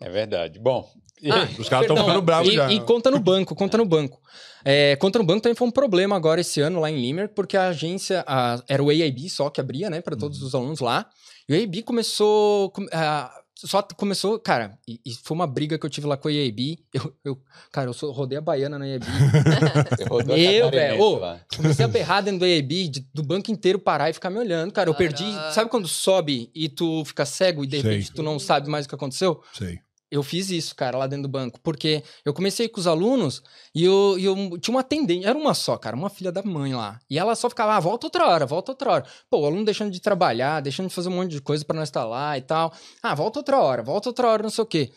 É 0.01 0.09
verdade. 0.09 0.59
Bom, 0.59 0.87
Ah, 1.31 1.47
Os 1.57 1.69
caras 1.69 1.85
estão 1.89 1.97
ficando 1.97 2.21
bravos 2.21 2.51
e, 2.51 2.55
já. 2.55 2.71
E 2.71 2.79
conta 2.81 3.09
no 3.09 3.19
banco, 3.19 3.55
conta 3.55 3.77
no 3.77 3.85
banco. 3.85 4.19
É, 4.63 4.95
conta 4.97 5.17
no 5.19 5.25
banco 5.25 5.41
também 5.41 5.55
foi 5.55 5.67
um 5.67 5.71
problema 5.71 6.15
agora 6.15 6.41
esse 6.41 6.59
ano 6.59 6.79
lá 6.79 6.89
em 6.91 6.99
Limerick, 6.99 7.33
porque 7.33 7.55
a 7.55 7.67
agência, 7.69 8.23
a- 8.27 8.61
era 8.67 8.83
o 8.83 8.89
AIB 8.89 9.29
só 9.29 9.49
que 9.49 9.61
abria, 9.61 9.89
né, 9.89 10.01
para 10.01 10.15
todos 10.15 10.41
Uhum. 10.41 10.47
os 10.47 10.55
alunos 10.55 10.79
lá. 10.79 11.05
E 11.47 11.53
o 11.53 11.55
AIB 11.55 11.83
começou. 11.83 12.69
com- 12.71 12.85
ah, 12.91 13.31
só 13.57 13.81
começou, 13.81 14.37
cara, 14.37 14.77
e, 14.87 14.99
e 15.05 15.13
foi 15.23 15.33
uma 15.33 15.47
briga 15.47 15.77
que 15.79 15.85
eu 15.85 15.89
tive 15.89 16.05
lá 16.05 16.17
com 16.17 16.27
o 16.27 16.31
AIB. 16.31 16.79
Eu, 16.93 17.13
eu- 17.23 17.41
cara, 17.71 17.89
eu 17.89 17.93
sou, 17.93 18.11
rodei 18.11 18.37
a 18.37 18.41
baiana 18.41 18.77
na 18.77 18.85
AIB. 18.85 19.05
eu 19.99 20.67
a 20.67 20.69
velho, 20.71 21.19
lá. 21.19 21.39
Comecei 21.55 21.85
a 21.85 21.87
berrar 21.87 22.21
dentro 22.23 22.39
do 22.39 22.45
AIB, 22.45 22.87
de- 22.89 23.07
do 23.13 23.23
banco 23.23 23.51
inteiro 23.51 23.79
parar 23.79 24.09
e 24.09 24.13
ficar 24.13 24.29
me 24.29 24.37
olhando. 24.39 24.71
Cara, 24.71 24.89
eu 24.89 24.93
perdi. 24.93 25.23
Caraca. 25.23 25.51
Sabe 25.53 25.69
quando 25.69 25.87
sobe 25.87 26.49
e 26.53 26.67
tu 26.67 27.03
fica 27.05 27.25
cego 27.25 27.63
e 27.63 27.67
de 27.67 27.79
Sei. 27.81 27.89
repente 27.91 28.11
tu 28.11 28.21
não 28.23 28.37
sabe 28.39 28.69
mais 28.69 28.85
o 28.85 28.89
que 28.89 28.95
aconteceu? 28.95 29.41
Sei. 29.53 29.79
Eu 30.11 30.21
fiz 30.21 30.49
isso, 30.51 30.75
cara, 30.75 30.97
lá 30.97 31.07
dentro 31.07 31.23
do 31.23 31.29
banco, 31.29 31.59
porque 31.61 32.03
eu 32.23 32.33
comecei 32.33 32.69
com 32.69 32.79
os 32.79 32.85
alunos 32.85 33.41
e 33.73 33.83
eu, 33.83 34.17
eu 34.19 34.57
tinha 34.59 34.73
uma 34.73 34.81
atendente, 34.81 35.25
era 35.25 35.37
uma 35.37 35.53
só, 35.53 35.77
cara, 35.77 35.95
uma 35.95 36.09
filha 36.09 36.31
da 36.31 36.43
mãe 36.43 36.73
lá. 36.75 36.99
E 37.09 37.17
ela 37.17 37.35
só 37.35 37.49
ficava, 37.49 37.75
ah, 37.75 37.79
volta 37.79 38.05
outra 38.07 38.27
hora, 38.27 38.45
volta 38.45 38.71
outra 38.71 38.91
hora. 38.91 39.05
Pô, 39.29 39.39
o 39.39 39.45
aluno 39.45 39.65
deixando 39.65 39.91
de 39.91 39.99
trabalhar, 39.99 40.61
deixando 40.61 40.89
de 40.89 40.93
fazer 40.93 41.09
um 41.09 41.13
monte 41.13 41.31
de 41.31 41.41
coisa 41.41 41.65
pra 41.65 41.75
nós 41.75 41.89
estar 41.89 42.05
lá 42.05 42.37
e 42.37 42.41
tal. 42.41 42.71
Ah, 43.01 43.15
volta 43.15 43.39
outra 43.39 43.59
hora, 43.59 43.81
volta 43.81 44.09
outra 44.09 44.27
hora, 44.27 44.43
não 44.43 44.49
sei 44.49 44.63
o 44.63 44.67
quê. 44.67 44.91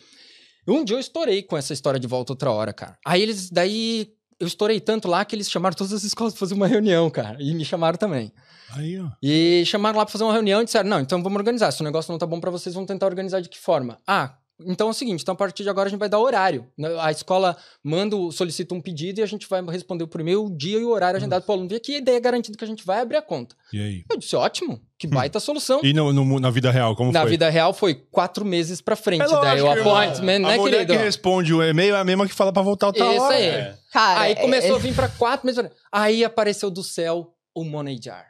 Um 0.67 0.83
dia 0.83 0.95
eu 0.95 0.99
estourei 0.99 1.41
com 1.41 1.57
essa 1.57 1.73
história 1.73 1.99
de 1.99 2.07
volta 2.07 2.33
outra 2.33 2.51
hora, 2.51 2.71
cara. 2.71 2.97
Aí 3.03 3.21
eles, 3.21 3.49
daí, 3.49 4.13
eu 4.39 4.47
estourei 4.47 4.79
tanto 4.79 5.07
lá 5.07 5.25
que 5.25 5.35
eles 5.35 5.49
chamaram 5.49 5.75
todas 5.75 5.91
as 5.91 6.03
escolas 6.03 6.33
pra 6.33 6.39
fazer 6.39 6.53
uma 6.53 6.67
reunião, 6.67 7.09
cara. 7.09 7.37
E 7.41 7.53
me 7.55 7.65
chamaram 7.65 7.97
também. 7.97 8.31
Aí, 8.71 8.99
ó. 8.99 9.09
E 9.21 9.63
chamaram 9.65 9.97
lá 9.97 10.05
pra 10.05 10.11
fazer 10.11 10.23
uma 10.23 10.33
reunião 10.33 10.61
e 10.61 10.65
disseram: 10.65 10.89
não, 10.89 10.99
então 10.99 11.23
vamos 11.23 11.37
organizar. 11.37 11.71
Se 11.71 11.81
o 11.81 11.83
negócio 11.83 12.11
não 12.11 12.19
tá 12.19 12.25
bom 12.25 12.39
pra 12.39 12.51
vocês, 12.51 12.75
vamos 12.75 12.87
tentar 12.87 13.07
organizar 13.07 13.41
de 13.41 13.49
que 13.49 13.57
forma? 13.57 13.97
Ah, 14.07 14.35
então 14.65 14.87
é 14.87 14.89
o 14.91 14.93
seguinte: 14.93 15.21
então 15.21 15.33
a 15.33 15.37
partir 15.37 15.63
de 15.63 15.69
agora 15.69 15.87
a 15.87 15.89
gente 15.89 15.99
vai 15.99 16.09
dar 16.09 16.19
horário. 16.19 16.67
Né? 16.77 16.89
A 16.99 17.11
escola 17.11 17.55
manda, 17.83 18.15
o- 18.15 18.31
solicita 18.31 18.73
um 18.75 18.81
pedido 18.81 19.19
e 19.19 19.23
a 19.23 19.25
gente 19.25 19.47
vai 19.49 19.61
responder 19.65 20.03
o 20.03 20.49
dia 20.49 20.79
e 20.79 20.83
o 20.83 20.89
horário 20.91 21.17
agendado 21.17 21.43
pro 21.45 21.53
aluno 21.53 21.69
vir 21.69 21.75
aqui. 21.77 21.93
E 21.93 21.95
a 21.95 21.97
ideia 21.99 22.17
é 22.17 22.19
garantida 22.19 22.57
que 22.57 22.63
a 22.63 22.67
gente 22.67 22.85
vai 22.85 22.99
abrir 23.01 23.17
a 23.17 23.21
conta. 23.21 23.55
E 23.73 23.79
aí? 23.81 24.03
Eu 24.09 24.17
disse: 24.17 24.35
ótimo, 24.35 24.81
que 24.97 25.07
baita 25.07 25.39
solução. 25.39 25.79
E 25.83 25.93
no- 25.93 26.11
no- 26.11 26.39
na 26.39 26.49
vida 26.49 26.69
real, 26.71 26.95
como 26.95 27.11
Na 27.11 27.21
foi? 27.21 27.29
vida 27.31 27.49
real 27.49 27.73
foi 27.73 27.95
quatro 27.95 28.43
meses 28.45 28.81
pra 28.81 28.95
frente. 28.95 29.21
É 29.23 29.27
daí 29.27 29.61
o 29.61 29.65
lógico, 29.65 29.89
appointment, 29.89 30.35
A 30.35 30.39
né, 30.39 30.57
mulher 30.57 30.77
querido? 30.79 30.93
que 30.93 30.99
responde 31.03 31.53
o 31.53 31.63
e-mail 31.63 31.95
é 31.95 31.99
a 31.99 32.03
mesma 32.03 32.27
que 32.27 32.33
fala 32.33 32.51
pra 32.53 32.61
voltar 32.61 32.87
outra 32.87 33.05
Isso 33.13 33.23
hora. 33.23 33.35
aí. 33.35 33.43
É. 33.45 33.77
Cara, 33.91 34.19
Aí 34.21 34.35
começou 34.35 34.73
é- 34.75 34.75
a 34.75 34.77
vir 34.79 34.93
pra 34.93 35.07
quatro 35.07 35.45
meses. 35.45 35.63
Aí 35.91 36.23
apareceu 36.23 36.69
do 36.69 36.83
céu 36.83 37.33
o 37.55 37.63
Money 37.63 37.99
Jar. 38.03 38.25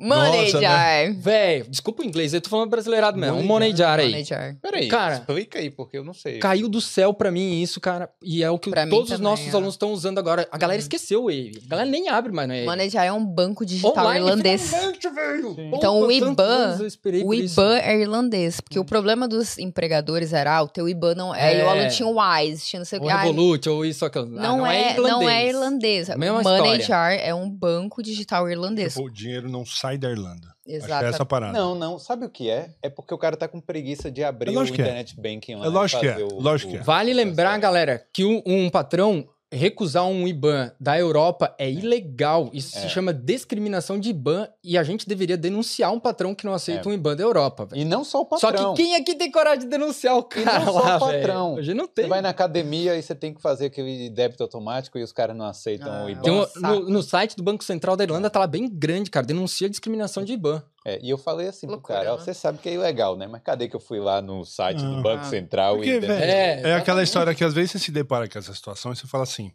Money 0.00 0.44
Nossa, 0.44 0.60
né? 0.60 0.62
jar. 1.06 1.14
Véi, 1.14 1.62
desculpa 1.68 2.02
o 2.02 2.06
inglês, 2.06 2.32
eu 2.34 2.40
tô 2.40 2.48
falando 2.48 2.70
brasileirado 2.70 3.18
mesmo. 3.18 3.34
Money 3.36 3.44
Um 3.44 3.48
Money 3.48 3.76
Jar 3.76 3.98
aí. 3.98 4.06
Money 4.10 4.24
jar. 4.24 4.56
Peraí, 4.62 4.88
Cara, 4.88 5.14
explica 5.16 5.58
aí, 5.58 5.70
porque 5.70 5.98
eu 5.98 6.04
não 6.04 6.14
sei. 6.14 6.38
Caiu 6.38 6.68
do 6.68 6.80
céu 6.80 7.12
pra 7.12 7.30
mim 7.30 7.60
isso, 7.62 7.80
cara. 7.80 8.08
E 8.22 8.42
é 8.42 8.50
o 8.50 8.58
que 8.58 8.70
Pra 8.70 8.86
todos 8.86 9.10
os 9.10 9.20
nossos 9.20 9.46
é. 9.48 9.50
alunos 9.50 9.74
estão 9.74 9.92
usando 9.92 10.18
agora. 10.18 10.48
A 10.52 10.58
galera 10.58 10.80
esqueceu 10.80 11.22
o 11.22 11.26
Wave. 11.26 11.60
A 11.66 11.68
galera 11.70 11.88
nem 11.90 12.08
abre 12.08 12.32
mais 12.32 12.48
no 12.48 12.54
Wave. 12.54 12.66
Money 12.66 12.90
jar 12.90 13.04
é 13.04 13.12
um 13.12 13.24
banco 13.24 13.64
digital 13.66 13.92
Online, 14.06 14.24
irlandês. 14.26 14.70
velho. 14.70 15.56
Então, 15.74 16.00
o 16.00 16.10
IBAN- 16.10 16.78
O. 17.24 17.34
IBAN 17.34 17.78
é 17.78 18.00
irlandês, 18.00 18.60
porque 18.60 18.78
o 18.78 18.84
problema 18.84 19.26
dos 19.28 19.58
empregadores 19.58 20.32
era, 20.32 20.56
ah, 20.56 20.62
o 20.62 20.68
teu 20.68 20.88
IBAN 20.88 21.14
não 21.14 21.34
é. 21.34 21.54
É. 21.54 21.60
E 21.60 21.62
o 21.64 21.68
aluno 21.68 21.88
tinha 21.90 22.06
o 22.08 22.16
WISE, 22.18 22.66
tinha 22.66 22.78
não 22.80 22.84
sei 22.86 22.98
o 22.98 23.02
que. 23.02 23.08
Ah, 23.08 23.18
Revolut, 23.22 23.68
ou 23.68 23.84
isso, 23.84 24.04
aquilo. 24.04 24.26
Ah, 24.38 24.42
não, 24.42 24.66
é, 24.66 24.96
não 24.98 25.28
é 25.28 25.46
irlandês. 25.48 26.08
Mesma 26.16 26.42
Money 26.42 26.58
história. 26.78 26.84
jar 26.84 27.12
é 27.12 27.34
um 27.34 27.48
banco 27.48 28.02
digital 28.02 28.48
irlandês. 28.48 28.94
Tipo, 28.94 29.06
o 29.06 29.10
dinheiro 29.10 29.48
não 29.48 29.64
sai 29.64 29.87
da 29.96 30.10
Irlanda. 30.10 30.48
Acho 30.48 30.54
que 30.66 30.72
é 30.72 30.76
Exato. 30.76 31.04
essa 31.06 31.24
parada. 31.24 31.52
Não, 31.56 31.74
não. 31.74 31.98
Sabe 31.98 32.26
o 32.26 32.28
que 32.28 32.50
é? 32.50 32.74
É 32.82 32.90
porque 32.90 33.14
o 33.14 33.18
cara 33.18 33.36
tá 33.36 33.48
com 33.48 33.58
preguiça 33.60 34.10
de 34.10 34.22
abrir 34.22 34.54
É 34.54 34.58
o 34.58 34.64
que 34.64 34.72
é. 34.72 34.84
internet 34.84 35.16
banking 35.18 35.54
lá. 35.54 35.66
É 35.66 35.68
lógico 35.70 36.04
e 36.04 36.12
que 36.14 36.20
é, 36.20 36.24
o- 36.24 36.40
lógico 36.40 36.70
o- 36.70 36.74
que 36.74 36.80
é. 36.80 36.82
Vale 36.82 37.14
lembrar, 37.14 37.56
galera, 37.58 38.04
que 38.12 38.24
um, 38.24 38.42
um 38.44 38.68
patrão 38.68 39.26
recusar 39.50 40.04
um 40.06 40.28
IBAN 40.28 40.72
da 40.78 40.98
Europa 40.98 41.54
é 41.58 41.70
ilegal. 41.70 42.50
Isso 42.52 42.76
É. 42.76 42.82
se 42.82 42.88
chama 42.90 43.12
discriminação 43.14 43.98
de 43.98 44.10
IBAN 44.10 44.48
e 44.62 44.76
a 44.76 44.82
gente 44.82 45.08
deveria 45.08 45.36
denunciar 45.36 45.92
um 45.92 45.98
patrão 46.00 46.34
que 46.34 46.44
não 46.44 46.52
aceita 46.54 46.88
É. 46.88 46.90
um 46.90 46.94
IBAN 46.94 47.16
da 47.16 47.22
Europa. 47.22 47.64
velho. 47.66 47.80
E 47.80 47.84
não 47.84 48.04
só 48.04 48.20
o 48.22 48.38
Só 48.38 48.50
patrão. 48.50 48.74
que 48.74 48.82
quem 48.82 48.94
aqui 48.96 49.14
tem 49.14 49.30
coragem 49.30 49.60
de 49.60 49.66
denunciar 49.66 50.16
o 50.16 50.20
E 50.20 50.42
cara 50.44 50.64
não 50.64 50.72
só 50.72 50.80
lá, 50.80 50.96
o 50.96 51.00
patrão. 51.00 51.56
A 51.56 51.62
gente 51.62 51.74
não 51.76 51.84
Você 51.86 51.92
tem. 51.92 52.06
vai 52.08 52.20
na 52.20 52.28
academia 52.28 52.94
e 52.96 53.02
você 53.02 53.14
tem 53.14 53.32
que 53.32 53.40
fazer 53.40 53.66
aquele 53.66 54.10
débito 54.10 54.42
automático 54.42 54.98
e 54.98 55.02
os 55.02 55.12
caras 55.12 55.36
não 55.36 55.46
aceitam 55.46 55.90
Ah, 55.90 56.04
o 56.04 56.10
IBAN. 56.10 56.22
Tem 56.22 56.32
um- 56.32 56.46
no, 56.60 56.80
no 56.90 57.02
site 57.02 57.34
do 57.36 57.42
Banco 57.42 57.64
Central 57.64 57.96
da 57.96 58.04
Irlanda 58.04 58.28
tá 58.28 58.38
lá 58.38 58.46
bem 58.46 58.68
grande, 58.68 59.10
cara. 59.10 59.24
Denuncia 59.26 59.66
a 59.66 59.70
discriminação 59.70 60.22
de 60.24 60.32
IBAN. 60.34 60.62
É, 60.88 60.98
e 61.02 61.10
eu 61.10 61.18
falei 61.18 61.48
assim 61.48 61.66
pro 61.66 61.76
Loucura, 61.76 61.98
cara, 61.98 62.14
ó, 62.14 62.16
né? 62.16 62.22
você 62.24 62.32
sabe 62.32 62.58
que 62.58 62.68
é 62.68 62.72
ilegal, 62.74 63.16
né? 63.16 63.26
Mas 63.26 63.42
cadê 63.42 63.68
que 63.68 63.76
eu 63.76 63.80
fui 63.80 63.98
lá 64.00 64.22
no 64.22 64.44
site 64.44 64.82
Ah. 64.82 64.88
do 64.88 65.02
Banco. 65.02 65.24
Central 65.26 65.76
Porque, 65.76 65.90
e... 65.90 66.00
velho, 66.00 66.12
É, 66.24 66.60
é, 66.70 66.74
aquela 66.74 67.02
história 67.02 67.34
que 67.34 67.44
às 67.44 67.52
vezes 67.52 67.72
você 67.72 67.78
se 67.78 67.90
depara 67.90 68.28
com 68.28 68.38
essa 68.38 68.54
situação 68.54 68.92
e 68.92 68.96
você 68.96 69.06
fala 69.06 69.24
assim. 69.24 69.52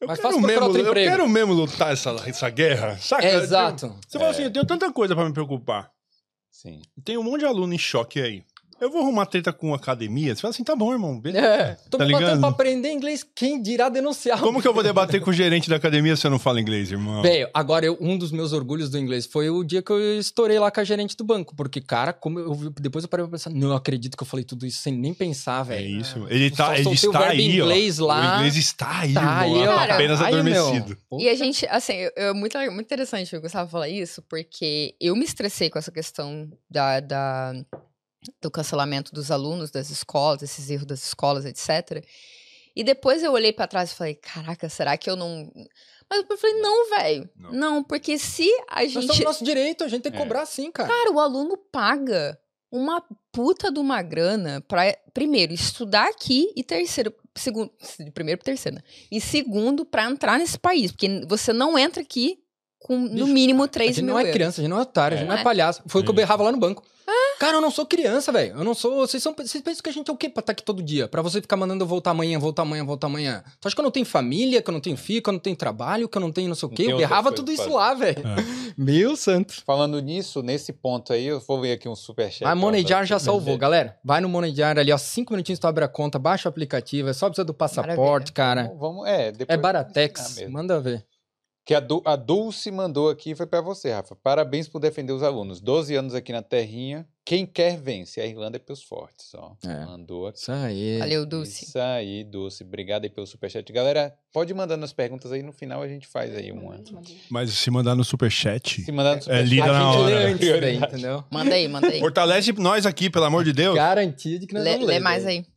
Eu, 0.00 0.08
Mas 0.08 0.20
quero 0.20 0.38
mesmo, 0.40 0.66
outro 0.66 0.82
eu 0.82 0.92
quero 0.94 1.28
mesmo 1.28 1.52
lutar 1.54 1.92
essa, 1.92 2.10
essa 2.26 2.50
guerra. 2.50 2.98
Saca? 2.98 3.24
É, 3.26 3.36
exato. 3.36 3.96
Você 4.06 4.18
fala 4.18 4.30
É. 4.30 4.32
assim, 4.32 4.42
eu 4.42 4.52
tenho 4.52 4.66
tanta 4.66 4.92
coisa 4.92 5.14
pra 5.14 5.24
me 5.24 5.32
preocupar. 5.32 5.90
Sim. 6.50 6.82
Tem 7.04 7.16
um 7.16 7.22
monte 7.22 7.40
de 7.40 7.46
aluno 7.46 7.72
em 7.72 7.78
choque 7.78 8.20
aí. 8.20 8.44
Eu 8.84 8.90
vou 8.90 9.00
arrumar 9.00 9.24
treta 9.24 9.50
com 9.50 9.72
academia. 9.72 10.34
Você 10.34 10.42
fala 10.42 10.50
assim, 10.52 10.62
tá 10.62 10.76
bom, 10.76 10.92
irmão. 10.92 11.18
beleza. 11.18 11.46
É, 11.46 11.76
tô 11.88 11.96
Tá 11.96 12.04
me 12.04 12.12
botando 12.12 12.26
ligado? 12.26 12.40
pra 12.40 12.48
aprender 12.50 12.90
inglês. 12.92 13.24
Quem 13.34 13.62
dirá 13.62 13.88
denunciar? 13.88 14.38
Como 14.40 14.60
que 14.60 14.68
eu 14.68 14.74
vou 14.74 14.82
debater 14.82 15.22
com 15.22 15.30
o 15.30 15.32
gerente 15.32 15.70
da 15.70 15.76
academia 15.76 16.14
se 16.16 16.26
eu 16.26 16.30
não 16.30 16.38
falo 16.38 16.58
inglês, 16.58 16.92
irmão? 16.92 17.22
Velho, 17.22 17.48
agora 17.54 17.86
eu- 17.86 17.96
um 17.98 18.18
dos 18.18 18.30
meus 18.30 18.52
orgulhos 18.52 18.90
do 18.90 18.98
inglês 18.98 19.24
foi 19.24 19.48
o 19.48 19.64
dia 19.64 19.80
que 19.80 19.90
eu 19.90 20.18
estourei 20.18 20.58
lá 20.58 20.70
com 20.70 20.80
a 20.80 20.84
gerente 20.84 21.16
do 21.16 21.24
banco. 21.24 21.56
Porque, 21.56 21.80
cara, 21.80 22.12
como 22.12 22.38
eu 22.38 22.54
depois 22.78 23.04
eu 23.04 23.08
parei 23.08 23.24
pra 23.24 23.32
pensar, 23.32 23.48
não 23.50 23.74
acredito 23.74 24.16
que 24.18 24.22
eu 24.22 24.26
falei 24.26 24.44
tudo 24.44 24.66
isso 24.66 24.82
sem 24.82 24.92
nem 24.92 25.14
pensar, 25.14 25.62
É 25.62 25.76
velho. 25.76 26.00
isso. 26.00 26.26
Ele, 26.28 26.50
tá, 26.50 26.78
ele 26.78 26.90
está 26.90 27.18
verbo 27.20 27.32
aí, 27.32 27.56
inglês 27.56 28.00
ó. 28.00 28.06
lá. 28.06 28.32
O 28.32 28.36
inglês 28.36 28.56
está 28.56 29.00
aí, 29.00 29.14
Tá 29.14 29.46
irmão. 29.46 29.62
aí, 29.62 29.66
ó. 29.68 29.78
Apenas 29.94 30.20
Aí, 30.20 30.42
meu. 30.42 30.66
adormecido. 30.66 30.98
E 31.18 31.28
a 31.30 31.34
gente, 31.34 31.66
assim, 31.70 31.94
eu- 32.16 32.34
muito, 32.34 32.58
muito 32.70 32.82
interessante 32.82 33.34
o 33.34 33.40
Gustavo 33.40 33.70
falar 33.70 33.88
isso, 33.88 34.20
porque 34.28 34.94
eu 35.00 35.16
me 35.16 35.24
estressei 35.24 35.70
com 35.70 35.78
essa 35.78 35.90
questão 35.90 36.50
da, 36.70 37.00
da- 37.00 37.54
do 38.40 38.50
cancelamento 38.50 39.12
dos 39.12 39.30
alunos 39.30 39.70
das 39.70 39.90
escolas, 39.90 40.42
esses 40.42 40.70
erros 40.70 40.86
das 40.86 41.04
escolas, 41.04 41.44
etc. 41.44 42.04
E 42.76 42.82
depois 42.82 43.22
eu 43.22 43.32
olhei 43.32 43.52
pra 43.52 43.66
trás 43.66 43.92
e 43.92 43.94
falei, 43.94 44.14
caraca, 44.14 44.68
será 44.68 44.96
que 44.96 45.08
eu 45.08 45.16
não. 45.16 45.50
Mas 46.10 46.24
eu 46.28 46.36
falei, 46.36 46.60
não, 46.60 46.90
velho. 46.90 47.30
Não. 47.36 47.52
Não. 47.52 47.84
porque 47.84 48.18
se 48.18 48.48
a 48.68 48.80
Nós 48.80 48.88
estamos 48.88 49.06
gente. 49.08 49.18
no 49.20 49.24
nosso 49.24 49.44
direito, 49.44 49.84
a 49.84 49.88
gente 49.88 50.02
tem 50.02 50.12
que 50.12 50.18
É. 50.18 50.20
cobrar 50.20 50.44
sim, 50.46 50.70
cara. 50.70 50.88
Cara, 50.88 51.12
o 51.12 51.20
aluno 51.20 51.56
paga 51.56 52.38
uma 52.70 53.02
puta 53.32 53.70
de 53.70 53.78
uma 53.78 54.02
grana 54.02 54.60
pra, 54.66 54.82
primeiro, 55.12 55.52
estudar 55.54 56.08
aqui 56.08 56.52
e 56.56 56.64
terceiro, 56.64 57.14
segundo, 57.36 57.70
de 58.00 58.10
primeiro 58.10 58.38
pro 58.38 58.44
terceiro, 58.46 58.76
né? 58.76 58.82
E 59.10 59.20
segundo, 59.20 59.84
pra 59.84 60.04
entrar 60.06 60.38
nesse 60.38 60.58
país, 60.58 60.90
porque 60.90 61.24
você 61.28 61.52
não 61.52 61.78
entra 61.78 62.02
aqui 62.02 62.38
com 62.84 62.96
no 62.98 63.26
mínimo 63.26 63.62
a 63.64 63.68
3 63.68 63.96
gente 63.96 64.04
mil 64.04 64.12
não 64.12 64.18
é 64.20 64.22
euros. 64.22 64.32
criança, 64.34 64.60
a 64.60 64.62
gente 64.62 64.70
não 64.70 64.78
é 64.78 64.82
otário, 64.82 65.16
a 65.16 65.20
gente 65.20 65.26
É. 65.28 65.32
não 65.32 65.38
é 65.40 65.42
palhaço. 65.42 65.82
Foi 65.86 66.02
o 66.02 66.04
que 66.04 66.10
eu 66.10 66.14
É. 66.14 66.16
berrava 66.16 66.42
lá 66.44 66.52
no 66.52 66.58
banco. 66.58 66.82
Cara, 67.38 67.56
eu 67.56 67.60
não 67.60 67.70
sou 67.70 67.84
criança, 67.84 68.30
velho. 68.30 68.54
Eu 68.56 68.64
não 68.64 68.74
sou. 68.74 68.94
Vocês, 69.06 69.20
são, 69.22 69.34
vocês 69.36 69.62
pensam 69.62 69.82
que 69.82 69.88
a 69.90 69.92
gente 69.92 70.08
é 70.08 70.12
o 70.12 70.16
quê 70.16 70.28
pra 70.28 70.40
estar 70.40 70.52
aqui 70.52 70.62
todo 70.62 70.80
dia? 70.82 71.08
Pra 71.08 71.20
você 71.20 71.40
ficar 71.42 71.56
mandando 71.56 71.82
eu 71.82 71.88
voltar 71.88 72.12
amanhã, 72.12 72.38
voltar 72.38 72.62
amanhã, 72.62 72.84
voltar 72.84 73.08
amanhã. 73.08 73.42
Tu 73.60 73.66
acha 73.66 73.74
que 73.74 73.80
eu 73.80 73.82
não 73.82 73.90
tenho 73.90 74.06
família, 74.06 74.62
que 74.62 74.70
eu 74.70 74.72
não 74.72 74.80
tenho 74.80 74.96
filho, 74.96 75.20
que 75.20 75.28
eu 75.28 75.32
não 75.32 75.40
tenho 75.40 75.56
trabalho, 75.56 76.08
que 76.08 76.16
eu 76.16 76.20
não 76.20 76.30
tenho 76.30 76.48
não 76.48 76.54
sei 76.54 76.66
o 76.66 76.70
quê? 76.70 76.84
tem 76.84 76.90
Eu 76.92 76.96
berrava 76.96 77.32
tudo 77.32 77.50
isso 77.50 77.64
fazer. 77.64 77.74
lá, 77.74 77.92
velho. 77.94 78.18
É. 78.20 78.72
Meu 78.78 79.16
santo. 79.16 79.62
Falando 79.66 80.00
nisso, 80.00 80.42
nesse 80.42 80.72
ponto 80.72 81.12
aí, 81.12 81.26
eu 81.26 81.40
vou 81.40 81.60
ver 81.60 81.72
aqui 81.72 81.88
um 81.88 81.96
superchat. 81.96 82.44
A 82.44 82.54
da- 82.54 83.04
já 83.04 83.18
salvou, 83.18 83.58
galera. 83.58 83.98
Vai 84.02 84.20
no 84.20 84.28
Moneyjar 84.28 84.78
ali, 84.78 84.92
ó. 84.92 84.96
Cinco 84.96 85.32
minutinhos 85.32 85.58
tu 85.58 85.66
abre 85.66 85.84
a 85.84 85.88
conta, 85.88 86.18
baixa 86.18 86.48
o 86.48 86.50
aplicativo. 86.50 87.08
É 87.08 87.12
só 87.12 87.26
precisa 87.28 87.44
do 87.44 87.52
passaporte, 87.52 88.32
cara. 88.32 88.62
Vamos, 88.64 88.78
vamos- 88.80 89.06
é, 89.08 89.32
depois 89.32 89.58
É 89.58 89.60
Baratex. 89.60 90.42
Manda 90.48 90.80
ver. 90.80 91.04
Que 91.66 91.74
a, 91.74 91.80
Du- 91.80 92.02
a 92.04 92.14
Dulce 92.14 92.70
mandou 92.70 93.08
aqui 93.08 93.34
foi 93.34 93.46
pra 93.46 93.62
você, 93.62 93.90
Rafa. 93.90 94.14
Parabéns 94.14 94.68
por 94.68 94.78
defender 94.80 95.14
os 95.14 95.22
alunos. 95.22 95.62
12 95.62 95.94
anos 95.94 96.14
aqui 96.14 96.30
na 96.30 96.42
terrinha. 96.42 97.06
Quem 97.24 97.46
quer 97.46 97.78
vence. 97.80 98.20
A 98.20 98.26
Irlanda 98.26 98.56
é 98.56 98.58
pelos 98.58 98.82
fortes, 98.82 99.32
ó. 99.34 99.56
É. 99.64 99.86
Mandou 99.86 100.26
aqui. 100.26 100.40
Isso 100.40 100.52
aí. 100.52 100.98
Valeu, 100.98 101.24
Dulce. 101.24 101.64
Isso 101.64 101.78
aí, 101.78 102.22
Dulce. 102.22 102.62
Obrigado 102.62 103.04
aí 103.04 103.08
pelo 103.10 103.26
superchat. 103.26 103.72
Galera, 103.72 104.14
pode 104.30 104.52
ir 104.52 104.54
mandando 104.54 104.84
as 104.84 104.92
perguntas 104.92 105.32
aí. 105.32 105.42
No 105.42 105.52
final 105.54 105.80
a 105.80 105.88
gente 105.88 106.06
faz 106.06 106.36
aí 106.36 106.52
uma. 106.52 106.78
Mas 107.30 107.50
se 107.52 107.70
mandar 107.70 107.94
no 107.94 108.04
superchat, 108.04 108.82
Se 108.82 108.92
mandar 108.92 109.16
no 109.16 109.22
superchat, 109.22 109.48
lida 109.48 109.64
a 109.64 109.72
na 109.72 109.78
gente 109.92 109.96
hora. 110.02 110.14
lê 110.18 110.24
antes, 110.26 110.38
Prioridade. 110.40 110.92
entendeu? 110.94 111.24
Manda 111.30 111.54
aí, 111.54 111.66
manda 111.66 111.86
aí. 111.88 111.98
fortalece 111.98 112.52
nós 112.52 112.84
aqui, 112.84 113.08
pelo 113.08 113.24
amor 113.24 113.42
de 113.42 113.54
Deus. 113.54 113.74
Garantia 113.74 114.38
de 114.38 114.46
que 114.46 114.52
nós 114.52 114.62
Lê, 114.62 114.72
vamos 114.72 114.86
lê 114.86 114.92
ler, 114.94 115.00
mais 115.00 115.24
velho. 115.24 115.38
aí. 115.38 115.53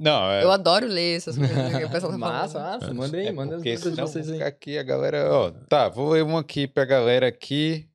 Não, 0.00 0.30
é. 0.30 0.44
Eu 0.44 0.50
adoro 0.52 0.86
ler 0.86 1.16
essas 1.16 1.36
coisas 1.36 1.56
que 1.56 1.88
pessoal 1.88 2.12
tá 2.12 2.18
Massa, 2.18 2.58
massa. 2.60 2.94
Manda 2.94 3.16
aí, 3.16 3.26
é 3.26 3.32
manda 3.32 3.56
as 3.56 3.62
porque 3.62 3.74
de 3.74 3.80
senão 3.82 4.06
vocês 4.06 4.26
vou 4.26 4.34
aí. 4.34 4.38
ficar 4.38 4.48
aqui 4.48 4.78
a 4.78 4.82
galera, 4.82 5.28
ó, 5.32 5.50
tá, 5.68 5.88
vou 5.88 6.10
ler 6.10 6.22
uma 6.22 6.40
aqui 6.40 6.68
pra 6.68 6.84
galera 6.84 7.26
aqui. 7.26 7.88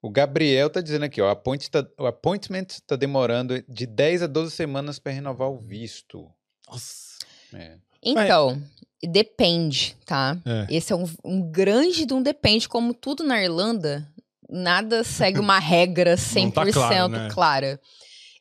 O 0.00 0.08
Gabriel 0.10 0.70
tá 0.70 0.80
dizendo 0.80 1.04
aqui, 1.04 1.20
ó, 1.20 1.28
appoint 1.28 1.70
tá- 1.70 1.86
o 1.98 2.06
appointment 2.06 2.66
tá 2.86 2.96
demorando 2.96 3.62
de 3.68 3.86
10 3.86 4.22
a 4.22 4.26
12 4.26 4.52
semanas 4.52 4.98
pra 4.98 5.12
renovar 5.12 5.50
o 5.50 5.58
visto. 5.58 6.26
Nossa. 6.70 7.16
É. 7.52 7.76
Então, 8.02 8.62
depende, 9.02 9.96
tá? 10.06 10.38
É. 10.44 10.66
Esse 10.74 10.92
é 10.92 10.96
um, 10.96 11.04
um 11.24 11.42
grande 11.50 12.06
de 12.06 12.14
um 12.14 12.22
depende, 12.22 12.68
como 12.68 12.94
tudo 12.94 13.24
na 13.24 13.42
Irlanda, 13.42 14.06
nada 14.48 15.02
segue 15.04 15.38
uma 15.40 15.58
regra 15.60 16.14
100% 16.16 16.44
Não 16.44 16.50
tá 16.50 16.72
claro, 16.72 17.08
né? 17.08 17.28
clara. 17.30 17.80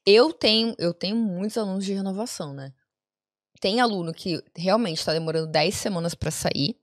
Eu 0.05 0.31
tenho, 0.31 0.75
eu 0.77 0.93
tenho 0.93 1.15
muitos 1.15 1.57
alunos 1.57 1.83
de 1.83 1.93
renovação, 1.93 2.53
né? 2.53 2.71
Tem 3.59 3.79
aluno 3.79 4.13
que 4.13 4.43
realmente 4.55 4.99
está 4.99 5.13
demorando 5.13 5.47
10 5.47 5.73
semanas 5.75 6.13
para 6.13 6.31
sair. 6.31 6.75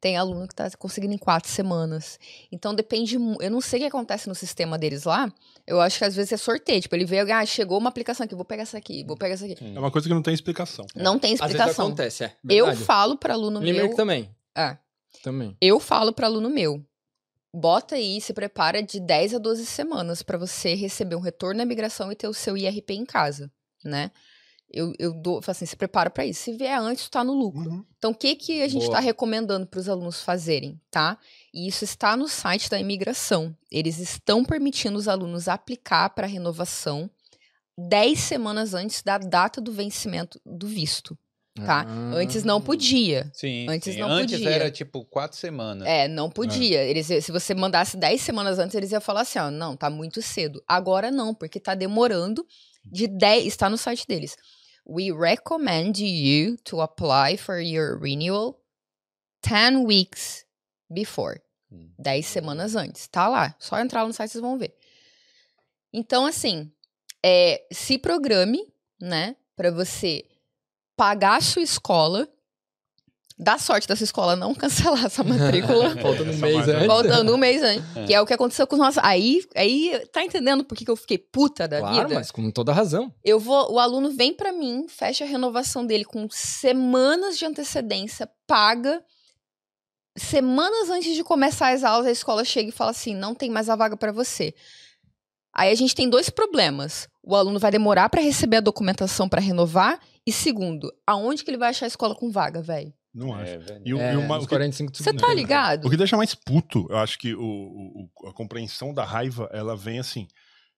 Tem 0.00 0.16
aluno 0.16 0.48
que 0.48 0.54
tá 0.54 0.68
conseguindo 0.78 1.14
em 1.14 1.18
4 1.18 1.48
semanas. 1.48 2.18
Então 2.50 2.74
depende. 2.74 3.14
Eu 3.40 3.50
não 3.50 3.60
sei 3.60 3.78
o 3.78 3.82
que 3.82 3.88
acontece 3.88 4.28
no 4.28 4.34
sistema 4.34 4.76
deles 4.76 5.04
lá. 5.04 5.32
Eu 5.64 5.80
acho 5.80 5.98
que 5.98 6.04
às 6.04 6.16
vezes 6.16 6.32
é 6.32 6.36
sorteio. 6.36 6.80
Tipo, 6.80 6.96
ele 6.96 7.04
vê, 7.04 7.20
ah, 7.20 7.46
chegou 7.46 7.78
uma 7.78 7.88
aplicação 7.88 8.24
aqui, 8.24 8.34
vou 8.34 8.44
pegar 8.44 8.62
essa 8.64 8.78
aqui, 8.78 9.04
vou 9.04 9.16
pegar 9.16 9.34
essa 9.34 9.44
aqui. 9.44 9.56
É 9.64 9.78
uma 9.78 9.92
coisa 9.92 10.08
que 10.08 10.14
não 10.14 10.22
tem 10.22 10.34
explicação. 10.34 10.86
Não 10.96 11.18
tem 11.20 11.34
Às 11.34 11.40
vezes 11.40 11.54
explicação. 11.54 11.86
acontece, 11.86 12.24
é. 12.24 12.34
Eu 12.48 12.66
Verdade. 12.66 12.84
falo 12.84 13.16
para 13.16 13.34
aluno 13.34 13.60
Limerick 13.60 13.88
meu. 13.88 13.96
também. 13.96 14.28
Ah, 14.54 14.76
Também. 15.22 15.56
eu 15.60 15.78
falo 15.78 16.12
para 16.12 16.26
aluno 16.26 16.50
meu. 16.50 16.84
Bota 17.54 17.94
aí, 17.96 18.20
se 18.20 18.32
prepara 18.32 18.82
de 18.82 18.98
10 18.98 19.34
a 19.34 19.38
12 19.38 19.66
semanas 19.66 20.22
para 20.22 20.36
você 20.38 20.74
receber 20.74 21.14
um 21.16 21.20
retorno 21.20 21.58
da 21.58 21.64
imigração 21.64 22.10
e 22.10 22.16
ter 22.16 22.26
o 22.26 22.34
seu 22.34 22.56
IRP 22.56 22.94
em 22.94 23.04
casa, 23.04 23.52
né? 23.84 24.10
Eu, 24.72 24.92
eu 24.98 25.12
dou, 25.12 25.42
falo 25.42 25.52
assim, 25.52 25.66
se 25.66 25.76
prepara 25.76 26.08
para 26.08 26.24
isso. 26.24 26.42
Se 26.42 26.52
vier 26.52 26.78
antes, 26.78 27.08
tá 27.08 27.22
no 27.22 27.34
lucro. 27.34 27.70
Uhum. 27.70 27.84
Então, 27.98 28.10
o 28.10 28.14
que, 28.14 28.34
que 28.34 28.62
a 28.62 28.68
gente 28.68 28.84
está 28.84 29.00
recomendando 29.00 29.66
para 29.66 29.78
os 29.78 29.88
alunos 29.88 30.22
fazerem, 30.22 30.80
tá? 30.90 31.18
E 31.52 31.68
isso 31.68 31.84
está 31.84 32.16
no 32.16 32.26
site 32.26 32.70
da 32.70 32.80
imigração. 32.80 33.54
Eles 33.70 33.98
estão 33.98 34.44
permitindo 34.44 34.96
os 34.98 35.08
alunos 35.08 35.46
aplicar 35.46 36.10
para 36.10 36.26
renovação 36.26 37.10
10 37.76 38.18
semanas 38.18 38.74
antes 38.74 39.02
da 39.02 39.18
data 39.18 39.60
do 39.60 39.72
vencimento 39.72 40.40
do 40.44 40.66
visto, 40.66 41.16
tá? 41.54 41.86
Antes 42.14 42.44
não 42.44 42.60
podia. 42.60 43.30
Sim, 43.34 43.66
Antes 43.68 43.94
sim. 43.94 44.00
não 44.00 44.08
Antes 44.08 44.38
podia. 44.38 44.50
era 44.50 44.70
tipo 44.70 45.04
4 45.04 45.38
semanas. 45.38 45.86
É, 45.86 46.08
não 46.08 46.30
podia. 46.30 46.82
Eles, 46.82 47.06
se 47.06 47.32
você 47.32 47.54
mandasse 47.54 47.96
10 47.96 48.20
semanas 48.20 48.58
antes, 48.58 48.74
eles 48.74 48.92
iam 48.92 49.00
falar 49.00 49.22
assim, 49.22 49.38
ó, 49.38 49.50
não, 49.50 49.76
tá 49.76 49.88
muito 49.88 50.20
cedo. 50.22 50.62
Agora 50.66 51.10
não, 51.10 51.34
porque 51.34 51.58
tá 51.60 51.74
demorando 51.74 52.46
de 52.84 53.06
10, 53.06 53.46
está 53.46 53.70
no 53.70 53.78
site 53.78 54.06
deles. 54.06 54.36
We 54.84 55.10
recommend 55.10 55.98
you 55.98 56.56
to 56.64 56.80
apply 56.80 57.36
for 57.36 57.60
your 57.60 57.96
renewal 57.98 58.60
10 59.42 59.84
weeks 59.84 60.44
before. 60.92 61.40
Hum. 61.70 61.90
10 61.98 62.26
semanas 62.26 62.74
antes. 62.74 63.06
Tá 63.08 63.28
lá. 63.28 63.54
Só 63.58 63.78
entrar 63.78 64.06
no 64.06 64.12
site 64.12 64.32
vocês 64.32 64.42
vão 64.42 64.58
ver. 64.58 64.74
Então, 65.92 66.26
assim, 66.26 66.72
é, 67.24 67.66
se 67.70 67.98
programe, 67.98 68.66
né, 69.00 69.36
pra 69.54 69.70
você 69.70 70.24
pagar 70.96 71.36
a 71.36 71.40
sua 71.40 71.62
escola. 71.62 72.28
Dá 73.42 73.58
sorte 73.58 73.88
dessa 73.88 74.04
escola 74.04 74.36
não 74.36 74.54
cancelar 74.54 75.06
essa 75.06 75.24
matrícula. 75.24 75.90
Faltando 76.00 76.30
um 76.32 76.36
mês 76.36 76.68
antes. 76.68 76.86
Faltando 76.86 77.34
um 77.34 77.36
mês 77.36 77.62
antes. 77.62 77.96
É. 77.96 78.04
Que 78.04 78.14
é 78.14 78.20
o 78.20 78.26
que 78.26 78.32
aconteceu 78.32 78.66
com 78.68 78.76
os 78.76 78.80
nossos. 78.80 79.02
Aí, 79.02 79.44
aí 79.56 80.00
tá 80.12 80.22
entendendo 80.22 80.64
por 80.64 80.76
que, 80.76 80.84
que 80.84 80.90
eu 80.90 80.96
fiquei 80.96 81.18
puta 81.18 81.66
da 81.66 81.80
Claro, 81.80 82.08
vida? 82.08 82.14
mas 82.14 82.30
com 82.30 82.48
toda 82.52 82.72
razão. 82.72 83.12
Eu 83.24 83.40
vou, 83.40 83.72
o 83.72 83.78
aluno 83.80 84.10
vem 84.10 84.32
pra 84.32 84.52
mim, 84.52 84.86
fecha 84.88 85.24
a 85.24 85.26
renovação 85.26 85.84
dele 85.84 86.04
com 86.04 86.28
semanas 86.30 87.36
de 87.36 87.44
antecedência, 87.44 88.28
paga. 88.46 89.02
Semanas 90.16 90.90
antes 90.90 91.14
de 91.16 91.24
começar 91.24 91.72
as 91.72 91.82
aulas, 91.82 92.06
a 92.06 92.10
escola 92.12 92.44
chega 92.44 92.68
e 92.68 92.72
fala 92.72 92.90
assim: 92.90 93.14
não 93.14 93.34
tem 93.34 93.50
mais 93.50 93.68
a 93.68 93.74
vaga 93.76 93.96
pra 93.96 94.12
você. 94.12 94.54
Aí 95.54 95.70
a 95.70 95.74
gente 95.74 95.94
tem 95.94 96.08
dois 96.08 96.30
problemas. 96.30 97.08
O 97.22 97.34
aluno 97.36 97.58
vai 97.58 97.70
demorar 97.70 98.08
pra 98.08 98.20
receber 98.20 98.58
a 98.58 98.60
documentação 98.60 99.28
pra 99.28 99.40
renovar. 99.40 100.00
E 100.26 100.32
segundo, 100.32 100.92
aonde 101.06 101.42
que 101.44 101.50
ele 101.50 101.58
vai 101.58 101.70
achar 101.70 101.86
a 101.86 101.88
escola 101.88 102.14
com 102.14 102.30
vaga, 102.30 102.62
velho? 102.62 102.92
Não 103.14 103.34
acho. 103.34 103.52
É, 103.52 103.58
velho. 103.58 103.82
E 103.84 103.94
o, 103.94 103.98
É, 104.00 104.14
e 104.14 104.16
uma- 104.16 104.36
uns 104.38 104.44
o 104.44 104.46
que- 104.46 104.54
45 104.54 104.96
Você 104.96 105.12
tá 105.12 105.32
ligado? 105.34 105.86
O 105.86 105.90
que 105.90 105.96
deixa 105.96 106.16
mais 106.16 106.34
puto, 106.34 106.86
eu 106.90 106.96
acho 106.96 107.18
que 107.18 107.34
o, 107.34 107.40
o- 107.42 108.28
a 108.28 108.32
compreensão 108.32 108.94
da 108.94 109.04
raiva, 109.04 109.48
ela 109.52 109.76
vem 109.76 109.98
assim. 109.98 110.26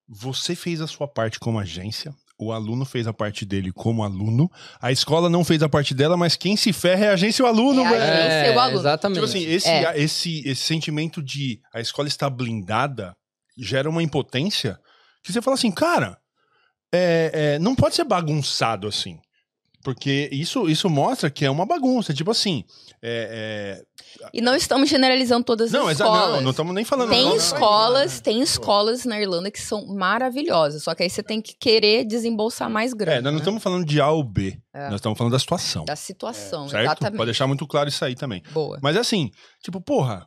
Você 0.08 0.54
fez 0.54 0.80
a 0.80 0.86
sua 0.86 1.06
parte 1.08 1.38
como 1.38 1.58
agência, 1.58 2.12
o 2.38 2.52
aluno 2.52 2.84
fez 2.84 3.06
a 3.06 3.12
parte 3.12 3.44
dele 3.44 3.72
como 3.72 4.02
aluno, 4.02 4.50
a 4.82 4.90
escola 4.90 5.30
não 5.30 5.44
fez 5.44 5.62
a 5.62 5.68
parte 5.68 5.94
dela, 5.94 6.16
mas 6.16 6.34
quem 6.36 6.56
se 6.56 6.72
ferra 6.72 7.06
é 7.06 7.10
a 7.10 7.14
agência 7.14 7.42
e 7.42 7.44
o 7.44 7.46
aluno, 7.48 7.82
É 7.86 7.88
velho. 7.90 8.52
e 8.52 8.56
o 8.56 8.60
aluno. 8.60 8.80
Exatamente. 8.80 9.14
Tipo 9.14 9.24
assim, 9.26 9.44
esse, 9.44 9.68
É. 9.68 9.98
esse, 9.98 10.40
esse 10.46 10.62
sentimento 10.62 11.22
de 11.22 11.60
a 11.72 11.80
escola 11.80 12.08
está 12.08 12.28
blindada 12.28 13.14
gera 13.56 13.88
uma 13.88 14.02
impotência 14.02 14.76
que 15.22 15.32
você 15.32 15.40
fala 15.40 15.54
assim, 15.54 15.70
cara, 15.70 16.18
é, 16.92 17.30
é, 17.54 17.58
não 17.60 17.74
pode 17.74 17.94
ser 17.94 18.04
bagunçado 18.04 18.86
assim. 18.88 19.18
Porque 19.84 20.30
isso, 20.32 20.66
isso 20.66 20.88
mostra 20.88 21.30
que 21.30 21.44
é 21.44 21.50
uma 21.50 21.66
bagunça. 21.66 22.14
Tipo 22.14 22.30
assim, 22.30 22.64
é, 23.02 23.84
E 24.32 24.40
não 24.40 24.56
estamos 24.56 24.88
generalizando 24.88 25.44
todas 25.44 25.74
é... 25.74 25.76
Não, 25.76 25.86
as 25.86 26.00
escolas. 26.00 26.36
não, 26.36 26.40
não 26.40 26.50
estamos 26.52 26.74
nem 26.74 26.86
falando... 26.86 27.10
Tem 27.10 27.26
não, 27.26 27.36
escolas, 27.36 28.14
não, 28.14 28.20
tem 28.22 28.40
escolas 28.40 29.04
na 29.04 29.20
Irlanda 29.20 29.50
que 29.50 29.60
são 29.60 29.86
maravilhosas. 29.86 30.82
Só 30.82 30.94
que 30.94 31.02
aí 31.02 31.10
você 31.10 31.22
tem 31.22 31.42
que 31.42 31.54
querer 31.54 32.06
desembolsar 32.06 32.70
mais 32.70 32.94
grana. 32.94 33.18
É, 33.18 33.20
nós 33.20 33.24
não 33.26 33.32
né? 33.32 33.38
estamos 33.40 33.62
falando 33.62 33.84
de 33.84 34.00
A 34.00 34.10
ou 34.10 34.24
B. 34.24 34.58
É. 34.72 34.86
Nós 34.86 34.94
estamos 34.94 35.18
falando 35.18 35.32
da 35.32 35.38
situação. 35.38 35.84
Da 35.84 35.96
situação, 35.96 36.66
certo? 36.66 36.86
exatamente. 36.86 37.18
Pode 37.18 37.28
deixar 37.28 37.46
muito 37.46 37.66
claro 37.66 37.86
isso 37.86 38.02
aí 38.02 38.14
também. 38.14 38.42
Boa. 38.52 38.78
Mas 38.82 38.96
assim, 38.96 39.30
tipo, 39.62 39.82
porra, 39.82 40.26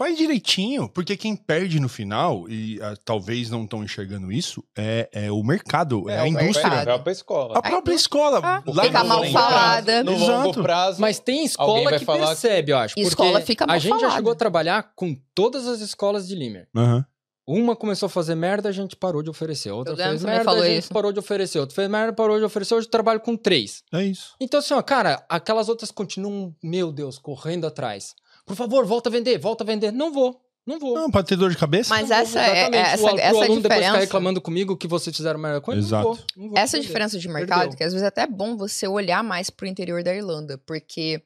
faz 0.00 0.16
direitinho, 0.16 0.88
porque 0.88 1.14
quem 1.14 1.36
perde 1.36 1.78
no 1.78 1.86
final, 1.86 2.48
e 2.48 2.80
ah, 2.80 2.94
talvez 3.04 3.50
não 3.50 3.64
estão 3.64 3.84
enxergando 3.84 4.32
isso, 4.32 4.64
é, 4.74 5.10
é 5.12 5.30
o 5.30 5.42
mercado, 5.42 6.08
é, 6.08 6.20
a 6.20 6.22
o 6.22 6.26
indústria. 6.26 6.70
mercado. 6.70 6.80
A 6.80 6.84
própria 6.94 7.12
escola. 7.12 7.58
A 7.58 7.62
própria 7.62 7.94
escola. 7.94 8.40
Ah, 8.42 8.62
lá 8.66 8.84
fica 8.84 9.02
no 9.02 9.08
mal 9.10 9.18
longo 9.20 9.32
falada. 9.32 10.02
No 10.02 10.12
Exato. 10.12 10.30
longo 10.32 10.62
prazo. 10.62 11.02
Mas 11.02 11.18
tem 11.18 11.44
escola 11.44 11.98
que 11.98 12.04
falar 12.06 12.28
percebe, 12.28 12.72
eu 12.72 12.78
acho. 12.78 12.94
porque 12.94 13.08
Escola 13.08 13.42
fica 13.42 13.66
mal 13.66 13.76
A 13.76 13.78
gente 13.78 13.92
já 13.92 13.98
falada. 13.98 14.16
chegou 14.16 14.32
a 14.32 14.36
trabalhar 14.36 14.92
com 14.96 15.14
todas 15.34 15.66
as 15.66 15.82
escolas 15.82 16.26
de 16.26 16.34
Limer. 16.34 16.66
Aham. 16.74 17.04
Uma 17.46 17.74
começou 17.76 18.06
a 18.06 18.10
fazer 18.10 18.36
merda, 18.36 18.68
a 18.68 18.72
gente 18.72 18.96
parou 18.96 19.22
de 19.22 19.28
oferecer. 19.28 19.70
Outra 19.70 19.96
fez 19.96 20.22
merda, 20.22 20.44
falou 20.44 20.62
a 20.62 20.66
gente 20.66 20.84
isso. 20.84 20.94
parou 20.94 21.12
de 21.12 21.18
oferecer. 21.18 21.58
Outra 21.58 21.74
fez 21.74 21.90
merda, 21.90 22.12
parou 22.12 22.38
de 22.38 22.44
oferecer. 22.44 22.74
Hoje 22.74 22.86
eu 22.86 22.90
trabalho 22.90 23.20
com 23.20 23.36
três. 23.36 23.82
É 23.92 24.04
isso. 24.04 24.34
Então, 24.40 24.60
assim, 24.60 24.72
ó, 24.72 24.80
cara, 24.80 25.22
aquelas 25.28 25.68
outras 25.68 25.90
continuam, 25.90 26.54
meu 26.62 26.92
Deus, 26.92 27.18
correndo 27.18 27.66
atrás. 27.66 28.14
Por 28.50 28.56
favor, 28.56 28.84
volta 28.84 29.08
a 29.08 29.12
vender, 29.12 29.38
volta 29.38 29.62
a 29.62 29.66
vender. 29.66 29.92
Não 29.92 30.12
vou. 30.12 30.40
Não 30.66 30.78
vou. 30.78 30.94
Não, 30.94 31.08
pode 31.10 31.28
ter 31.28 31.36
dor 31.36 31.50
de 31.50 31.56
cabeça? 31.56 31.94
Mas 31.94 32.08
vou, 32.08 32.16
essa 32.18 32.40
é- 32.40 32.58
é- 32.64 32.68
O 32.68 32.74
essa- 32.74 33.02
al- 33.08 33.14
pro 33.14 33.18
essa 33.20 33.28
aluno 33.28 33.44
depois 33.44 33.56
ficar 33.62 33.74
diferença- 33.76 33.98
reclamando 33.98 34.40
comigo 34.40 34.76
que 34.76 34.88
vocês 34.88 35.16
fizeram 35.16 35.38
melhor 35.38 35.60
coisa. 35.60 35.80
Exato. 35.80 36.08
Não 36.08 36.14
vou, 36.14 36.24
não 36.36 36.48
vou 36.48 36.58
Essa 36.58 36.76
fazer. 36.76 36.82
diferença 36.86 37.18
de 37.18 37.28
mercado, 37.28 37.60
Perdeu. 37.60 37.76
que 37.78 37.84
às 37.84 37.92
vezes 37.92 38.04
é 38.04 38.08
até 38.08 38.26
bom 38.26 38.56
você 38.56 38.86
olhar 38.88 39.22
mais 39.24 39.48
pro 39.50 39.66
interior 39.66 40.02
da 40.02 40.14
Irlanda, 40.14 40.58
porque 40.66 41.22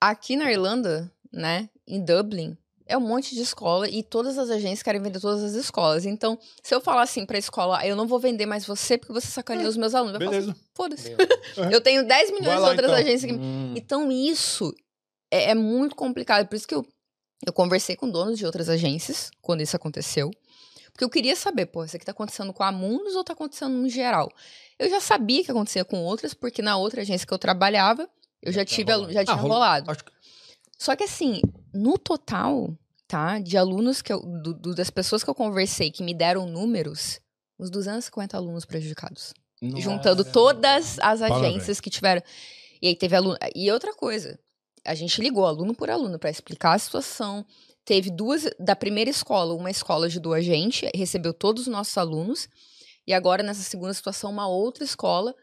aqui 0.00 0.36
na 0.36 0.50
Irlanda, 0.50 1.10
né, 1.32 1.68
em 1.86 2.04
Dublin, 2.04 2.56
é 2.86 2.96
um 2.96 3.00
monte 3.00 3.34
de 3.34 3.40
escola 3.40 3.88
e 3.88 4.02
todas 4.02 4.36
as 4.36 4.50
agências 4.50 4.82
querem 4.82 5.00
vender 5.00 5.18
todas 5.20 5.42
as 5.42 5.54
escolas. 5.54 6.04
Então, 6.04 6.38
se 6.62 6.74
eu 6.74 6.80
falar 6.80 7.02
assim 7.02 7.24
pra 7.24 7.38
escola, 7.38 7.78
"Ah, 7.80 7.86
eu 7.86 7.96
não 7.96 8.06
vou 8.06 8.18
vender 8.18 8.44
mais 8.44 8.66
você 8.66 8.98
porque 8.98 9.12
você 9.14 9.28
sacaneou 9.28 9.68
os 9.68 9.76
meus 9.78 9.94
alunos, 9.94 10.18
vai 10.18 10.26
falar 10.26 10.30
Beleza. 10.40 10.52
assim, 10.52 10.60
foda-se. 10.74 11.16
Eu 11.78 11.80
tenho 11.80 12.06
10 12.06 12.30
milhões 12.32 12.46
Vai 12.48 12.56
de 12.56 12.62
lá, 12.62 12.68
outras 12.68 12.90
então. 12.90 13.00
agências 13.00 13.30
que 13.32 13.38
Hum. 13.38 13.72
então, 13.76 14.12
isso 14.12 14.74
é, 15.32 15.50
é 15.50 15.54
muito 15.54 15.94
complicado. 15.96 16.46
Por 16.48 16.56
isso 16.56 16.66
que 16.68 16.74
eu, 16.74 16.86
eu 17.46 17.52
conversei 17.52 17.96
com 17.96 18.08
donos 18.08 18.38
de 18.38 18.46
outras 18.46 18.68
agências 18.68 19.30
quando 19.40 19.60
isso 19.62 19.74
aconteceu. 19.76 20.30
Porque 20.92 21.04
eu 21.04 21.10
queria 21.10 21.34
saber, 21.34 21.66
pô, 21.66 21.84
isso 21.84 21.96
aqui 21.96 22.04
tá 22.04 22.12
acontecendo 22.12 22.52
com 22.52 22.62
a 22.62 22.70
Mundus 22.70 23.16
ou 23.16 23.24
tá 23.24 23.32
acontecendo 23.32 23.72
no 23.74 23.88
geral? 23.88 24.30
Eu 24.78 24.90
já 24.90 25.00
sabia 25.00 25.42
que 25.42 25.50
acontecia 25.50 25.84
com 25.84 25.98
outras, 26.04 26.34
porque 26.34 26.60
na 26.60 26.76
outra 26.76 27.00
agência 27.00 27.26
que 27.26 27.32
eu 27.32 27.38
trabalhava, 27.38 28.06
eu 28.42 28.52
já, 28.52 28.60
Já 28.60 28.64
tive, 28.66 28.92
alu- 28.92 29.02
rolado. 29.04 29.14
já 29.14 29.24
tinha 29.24 29.36
Ah, 29.36 29.40
rolado. 29.40 29.90
Acho 29.90 30.04
que- 30.04 30.12
Só 30.78 30.94
que 30.94 31.04
assim, 31.04 31.40
no 31.72 31.96
total, 31.96 32.76
tá, 33.08 33.38
de 33.38 33.56
alunos 33.56 34.02
que 34.02 34.12
eu, 34.12 34.20
do- 34.20 34.52
do- 34.52 34.74
das 34.74 34.90
pessoas 34.90 35.24
que 35.24 35.30
eu 35.30 35.34
conversei 35.34 35.90
que 35.90 36.02
me 36.02 36.12
deram 36.12 36.44
números, 36.46 37.20
uns 37.58 37.70
250 37.70 38.36
alunos 38.36 38.64
prejudicados 38.66 39.32
juntando 39.78 40.22
Nossa. 40.24 40.32
todas 40.32 40.98
as 40.98 41.22
agências 41.22 41.80
que 41.80 41.88
tiveram. 41.88 42.20
E 42.82 42.88
aí 42.88 42.96
teve 42.96 43.14
aluno. 43.14 43.38
E 43.54 43.70
outra 43.70 43.94
coisa, 43.94 44.36
a 44.84 44.94
gente 44.94 45.20
ligou 45.20 45.46
aluno 45.46 45.74
por 45.74 45.90
aluno 45.90 46.18
para 46.18 46.30
explicar 46.30 46.74
a 46.74 46.78
situação. 46.78 47.44
Teve 47.84 48.10
duas 48.10 48.48
da 48.58 48.76
primeira 48.76 49.10
escola, 49.10 49.54
uma 49.54 49.70
escola 49.70 50.06
ajudou 50.06 50.34
a 50.34 50.40
gente, 50.40 50.88
recebeu 50.94 51.32
todos 51.32 51.62
os 51.62 51.68
nossos 51.68 51.96
alunos. 51.96 52.48
E 53.06 53.12
agora 53.12 53.42
nessa 53.42 53.62
segunda 53.62 53.92
situação, 53.94 54.30
uma 54.30 54.46
outra 54.46 54.84
escola 54.84 55.34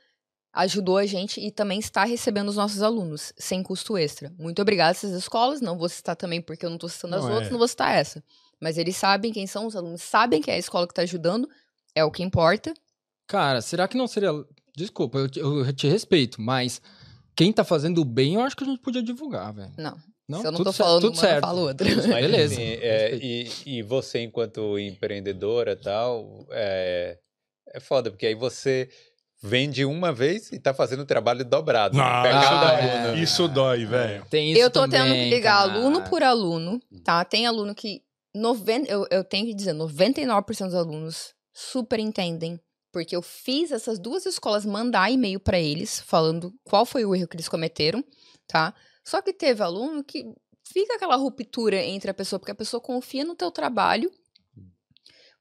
ajudou 0.53 0.97
a 0.97 1.05
gente 1.05 1.39
e 1.39 1.51
também 1.51 1.79
está 1.79 2.03
recebendo 2.03 2.49
os 2.49 2.55
nossos 2.55 2.81
alunos 2.81 3.33
sem 3.37 3.61
custo 3.61 3.97
extra. 3.97 4.33
Muito 4.37 4.61
obrigada 4.61 4.89
a 4.89 4.91
essas 4.91 5.11
escolas, 5.11 5.61
não 5.61 5.77
vou 5.77 5.87
citar 5.87 6.15
também 6.15 6.41
porque 6.41 6.65
eu 6.65 6.69
não 6.69 6.77
estou 6.77 6.89
citando 6.89 7.15
as 7.15 7.23
Não, 7.23 7.29
é. 7.29 7.33
outras, 7.33 7.51
não 7.51 7.59
vou 7.59 7.67
citar 7.67 7.95
essa. 7.95 8.23
Mas 8.59 8.77
eles 8.77 8.95
sabem 8.97 9.31
quem 9.31 9.47
são 9.47 9.65
os 9.65 9.75
alunos, 9.75 10.01
sabem 10.01 10.41
que 10.41 10.49
é 10.49 10.55
a 10.55 10.59
escola 10.59 10.87
que 10.87 10.91
está 10.91 11.03
ajudando, 11.03 11.47
é 11.95 12.03
o 12.03 12.11
que 12.11 12.23
importa. 12.23 12.73
Cara, 13.27 13.61
será 13.61 13.87
que 13.87 13.97
não 13.97 14.07
seria. 14.07 14.31
Desculpa, 14.75 15.19
eu 15.19 15.29
te, 15.29 15.39
eu 15.39 15.73
te 15.73 15.87
respeito, 15.87 16.41
mas 16.41 16.81
quem 17.39 17.53
tá 17.53 17.63
fazendo 17.63 18.03
bem, 18.03 18.33
eu 18.33 18.41
acho 18.41 18.53
que 18.53 18.65
a 18.65 18.67
gente 18.67 18.81
podia 18.81 19.01
divulgar, 19.01 19.53
velho. 19.53 19.71
Não. 19.77 19.97
Não, 20.27 20.41
Se 20.41 20.47
eu 20.47 20.51
não 20.51 20.57
tudo 20.57 20.65
tô 20.65 20.73
falando 20.73 21.01
tudo 21.01 21.13
uma, 21.13 21.23
eu 21.23 21.29
certo. 21.29 21.41
falo 21.41 21.61
outra. 21.61 21.87
Mas, 21.95 22.05
Beleza. 22.05 22.53
assim, 22.53 22.73
é, 22.81 23.15
e, 23.15 23.49
e 23.65 23.81
você, 23.81 24.19
enquanto 24.19 24.77
empreendedora 24.77 25.71
e 25.71 25.75
tal, 25.77 26.45
é, 26.51 27.17
é 27.73 27.79
foda, 27.79 28.11
porque 28.11 28.25
aí 28.25 28.35
você 28.35 28.89
vende 29.41 29.85
uma 29.85 30.11
vez 30.11 30.51
e 30.51 30.59
tá 30.59 30.73
fazendo 30.73 31.03
o 31.03 31.05
trabalho 31.05 31.45
dobrado. 31.45 31.97
né? 31.97 32.03
Não, 32.03 32.23
Pega 32.23 32.39
ah, 32.39 32.73
é. 32.73 32.99
aluno. 33.05 33.23
Isso 33.23 33.47
dói, 33.47 33.85
velho. 33.85 34.25
Tem 34.29 34.51
isso 34.51 34.61
eu 34.61 34.69
tô 34.69 34.81
também, 34.81 35.01
tendo 35.01 35.13
que 35.13 35.29
ligar 35.29 35.65
cara. 35.65 35.79
aluno 35.79 36.03
por 36.09 36.21
aluno, 36.21 36.77
tá? 37.05 37.23
Tem 37.23 37.47
aluno 37.47 37.73
que. 37.73 38.01
Noven... 38.35 38.83
Eu, 38.85 39.07
eu 39.09 39.23
tenho 39.23 39.47
que 39.47 39.55
dizer, 39.55 39.73
99% 39.73 40.65
dos 40.65 40.75
alunos 40.75 41.33
super 41.53 41.99
entendem. 41.99 42.59
Porque 42.91 43.15
eu 43.15 43.21
fiz 43.21 43.71
essas 43.71 43.99
duas 43.99 44.25
escolas 44.25 44.65
mandar 44.65 45.11
e-mail 45.11 45.39
pra 45.39 45.59
eles, 45.59 45.99
falando 45.99 46.53
qual 46.63 46.85
foi 46.85 47.05
o 47.05 47.13
erro 47.15 47.27
que 47.27 47.35
eles 47.35 47.47
cometeram, 47.49 48.03
tá? 48.47 48.73
Só 49.03 49.21
que 49.21 49.31
teve 49.31 49.61
aluno 49.61 50.03
que 50.03 50.25
fica 50.63 50.95
aquela 50.95 51.15
ruptura 51.15 51.77
entre 51.83 52.09
a 52.09 52.13
pessoa, 52.13 52.39
porque 52.39 52.51
a 52.51 52.55
pessoa 52.55 52.81
confia 52.81 53.23
no 53.23 53.35
teu 53.35 53.51
trabalho, 53.51 54.11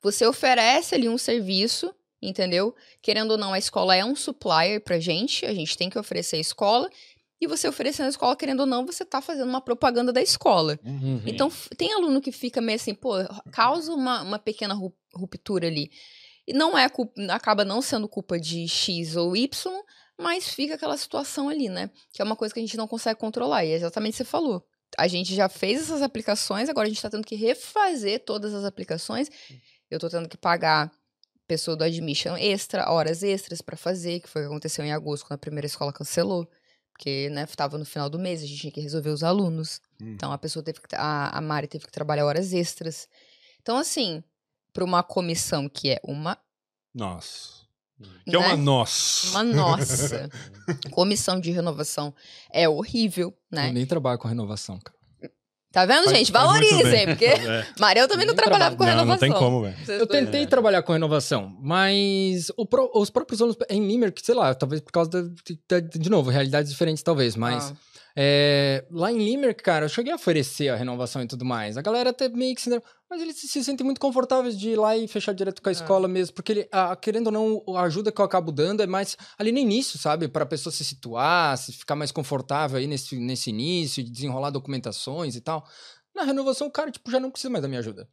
você 0.02 0.26
oferece 0.26 0.94
ali 0.94 1.08
um 1.08 1.18
serviço, 1.18 1.92
entendeu? 2.22 2.74
Querendo 3.02 3.32
ou 3.32 3.38
não, 3.38 3.52
a 3.52 3.58
escola 3.58 3.96
é 3.96 4.04
um 4.04 4.14
supplier 4.14 4.80
pra 4.82 4.98
gente, 5.00 5.44
a 5.44 5.52
gente 5.54 5.76
tem 5.76 5.90
que 5.90 5.98
oferecer 5.98 6.36
a 6.36 6.40
escola, 6.40 6.88
e 7.40 7.46
você 7.46 7.68
oferecendo 7.68 8.06
a 8.06 8.10
escola, 8.10 8.36
querendo 8.36 8.60
ou 8.60 8.66
não, 8.66 8.84
você 8.84 9.04
tá 9.04 9.20
fazendo 9.20 9.48
uma 9.48 9.60
propaganda 9.60 10.12
da 10.12 10.20
escola. 10.20 10.78
Uhum. 10.84 11.22
Então, 11.24 11.50
tem 11.76 11.92
aluno 11.92 12.20
que 12.20 12.32
fica 12.32 12.60
meio 12.60 12.76
assim, 12.76 12.94
pô, 12.94 13.12
causa 13.52 13.92
uma, 13.92 14.22
uma 14.22 14.38
pequena 14.38 14.74
ru- 14.74 14.94
ruptura 15.14 15.68
ali. 15.68 15.90
E 16.48 16.54
não 16.54 16.78
é 16.78 16.88
culpa, 16.88 17.20
acaba 17.28 17.62
não 17.62 17.82
sendo 17.82 18.08
culpa 18.08 18.40
de 18.40 18.66
X 18.66 19.16
ou 19.16 19.36
Y, 19.36 19.82
mas 20.18 20.48
fica 20.48 20.76
aquela 20.76 20.96
situação 20.96 21.50
ali, 21.50 21.68
né? 21.68 21.90
Que 22.10 22.22
é 22.22 22.24
uma 22.24 22.34
coisa 22.34 22.54
que 22.54 22.58
a 22.58 22.62
gente 22.62 22.74
não 22.74 22.88
consegue 22.88 23.20
controlar. 23.20 23.66
E 23.66 23.72
é 23.72 23.74
exatamente 23.74 24.14
o 24.14 24.16
que 24.16 24.24
você 24.24 24.24
falou. 24.24 24.66
A 24.96 25.06
gente 25.06 25.34
já 25.34 25.46
fez 25.46 25.82
essas 25.82 26.00
aplicações, 26.00 26.70
agora 26.70 26.86
a 26.86 26.88
gente 26.88 27.02
tá 27.02 27.10
tendo 27.10 27.26
que 27.26 27.36
refazer 27.36 28.24
todas 28.24 28.54
as 28.54 28.64
aplicações. 28.64 29.28
Eu 29.90 30.00
tô 30.00 30.08
tendo 30.08 30.26
que 30.26 30.38
pagar 30.38 30.90
pessoa 31.46 31.76
do 31.76 31.84
admission 31.84 32.34
extra, 32.38 32.90
horas 32.90 33.22
extras 33.22 33.60
pra 33.60 33.76
fazer, 33.76 34.20
que 34.20 34.28
foi 34.28 34.40
o 34.40 34.44
que 34.46 34.50
aconteceu 34.50 34.82
em 34.82 34.92
agosto, 34.92 35.26
quando 35.26 35.34
a 35.34 35.38
primeira 35.38 35.66
escola 35.66 35.92
cancelou. 35.92 36.48
Porque, 36.94 37.28
né, 37.28 37.44
tava 37.44 37.76
no 37.76 37.84
final 37.84 38.08
do 38.08 38.18
mês, 38.18 38.42
a 38.42 38.46
gente 38.46 38.58
tinha 38.58 38.72
que 38.72 38.80
resolver 38.80 39.10
os 39.10 39.22
alunos. 39.22 39.82
Hum. 40.00 40.14
Então 40.14 40.32
a 40.32 40.38
pessoa 40.38 40.62
teve 40.62 40.80
que. 40.80 40.96
A, 40.96 41.28
a 41.28 41.40
Mari 41.42 41.68
teve 41.68 41.84
que 41.84 41.92
trabalhar 41.92 42.24
horas 42.24 42.54
extras. 42.54 43.06
Então, 43.60 43.76
assim, 43.76 44.24
para 44.78 44.84
uma 44.84 45.02
comissão 45.02 45.68
que 45.68 45.90
é 45.90 46.00
uma. 46.04 46.38
Nossa. 46.94 47.58
Que 48.24 48.36
é 48.36 48.38
né, 48.38 48.46
uma 48.46 48.56
nossa. 48.56 49.30
uma 49.30 49.42
nossa. 49.42 50.30
comissão 50.92 51.40
de 51.40 51.50
renovação 51.50 52.14
é 52.52 52.68
horrível, 52.68 53.34
né? 53.50 53.70
Eu 53.70 53.72
nem 53.72 53.84
trabalho 53.86 54.20
com 54.20 54.28
renovação, 54.28 54.78
cara. 54.78 54.96
Tá 55.72 55.84
vendo, 55.84 56.04
Faz- 56.04 56.16
gente? 56.16 56.30
faz 56.32 56.48
muito 56.50 56.68
Valorizem, 56.70 57.06
porque 57.06 57.24
É. 57.26 57.66
Mariel 57.78 58.06
também 58.08 58.24
não 58.24 58.34
Nem 58.34 58.40
trabalhava 58.42 58.76
com 58.76 58.84
Não, 58.84 58.90
renovação. 58.90 59.28
não 59.28 59.34
tem 59.34 59.44
como, 59.44 59.62
velho. 59.62 59.76
Eu 59.88 60.06
dois- 60.06 60.24
tentei 60.24 60.46
trabalhar 60.46 60.82
com 60.82 60.92
renovação, 60.92 61.56
mas 61.60 62.50
o 62.56 62.64
pró- 62.64 62.90
os 62.94 63.10
próprios 63.10 63.42
alunos 63.42 63.58
em 63.68 63.84
Limerick, 63.86 64.24
sei 64.24 64.34
lá, 64.36 64.54
talvez 64.54 64.80
por 64.80 64.92
causa 64.92 65.10
da, 65.10 65.22
da- 65.68 65.80
de 65.80 66.08
novo, 66.08 66.30
realidades 66.30 66.70
diferentes 66.70 67.02
talvez, 67.02 67.34
mas 67.34 67.72
Ah. 67.72 67.76
É, 68.20 68.84
lá 68.90 69.12
em 69.12 69.18
Limerick, 69.18 69.62
cara, 69.62 69.84
eu 69.84 69.88
cheguei 69.88 70.12
a 70.12 70.16
oferecer 70.16 70.68
a 70.70 70.74
renovação 70.74 71.22
e 71.22 71.26
tudo 71.28 71.44
mais. 71.44 71.76
A 71.76 71.82
galera 71.82 72.10
até 72.10 72.28
meio 72.28 72.52
que 72.56 72.60
se... 72.60 72.82
Mas 73.08 73.22
eles 73.22 73.36
se 73.36 73.62
sentem 73.62 73.84
muito 73.84 74.00
confortáveis 74.00 74.58
de 74.58 74.70
ir 74.70 74.76
lá 74.76 74.96
e 74.96 75.06
fechar 75.06 75.32
direto 75.32 75.62
com 75.62 75.68
a 75.68 75.72
escola 75.72 76.08
mesmo, 76.08 76.34
porque 76.34 76.50
ele, 76.52 76.68
a- 76.72 76.96
querendo 76.96 77.28
ou 77.28 77.32
não, 77.32 77.76
a 77.76 77.82
ajuda 77.82 78.10
que 78.10 78.20
eu 78.20 78.24
acabo 78.24 78.50
dando 78.50 78.82
é 78.82 78.88
mais 78.88 79.16
ali 79.38 79.52
no 79.52 79.58
início, 79.58 79.96
sabe? 80.00 80.26
Pra 80.26 80.44
pessoa 80.44 80.72
se 80.72 80.84
situar, 80.84 81.56
se 81.56 81.72
ficar 81.72 81.94
mais 81.94 82.10
confortável 82.10 82.76
aí 82.76 82.88
nesse, 82.88 83.16
nesse 83.20 83.50
início, 83.50 84.02
de 84.02 84.10
desenrolar 84.10 84.50
documentações 84.50 85.36
e 85.36 85.40
tal. 85.40 85.64
Na 86.12 86.24
renovação, 86.24 86.66
o 86.66 86.70
cara, 86.72 86.90
tipo, 86.90 87.08
já 87.10 87.20
não 87.20 87.30
precisa 87.30 87.50
mais 87.50 87.62
da 87.62 87.68
minha 87.68 87.78
ajuda. 87.80 88.08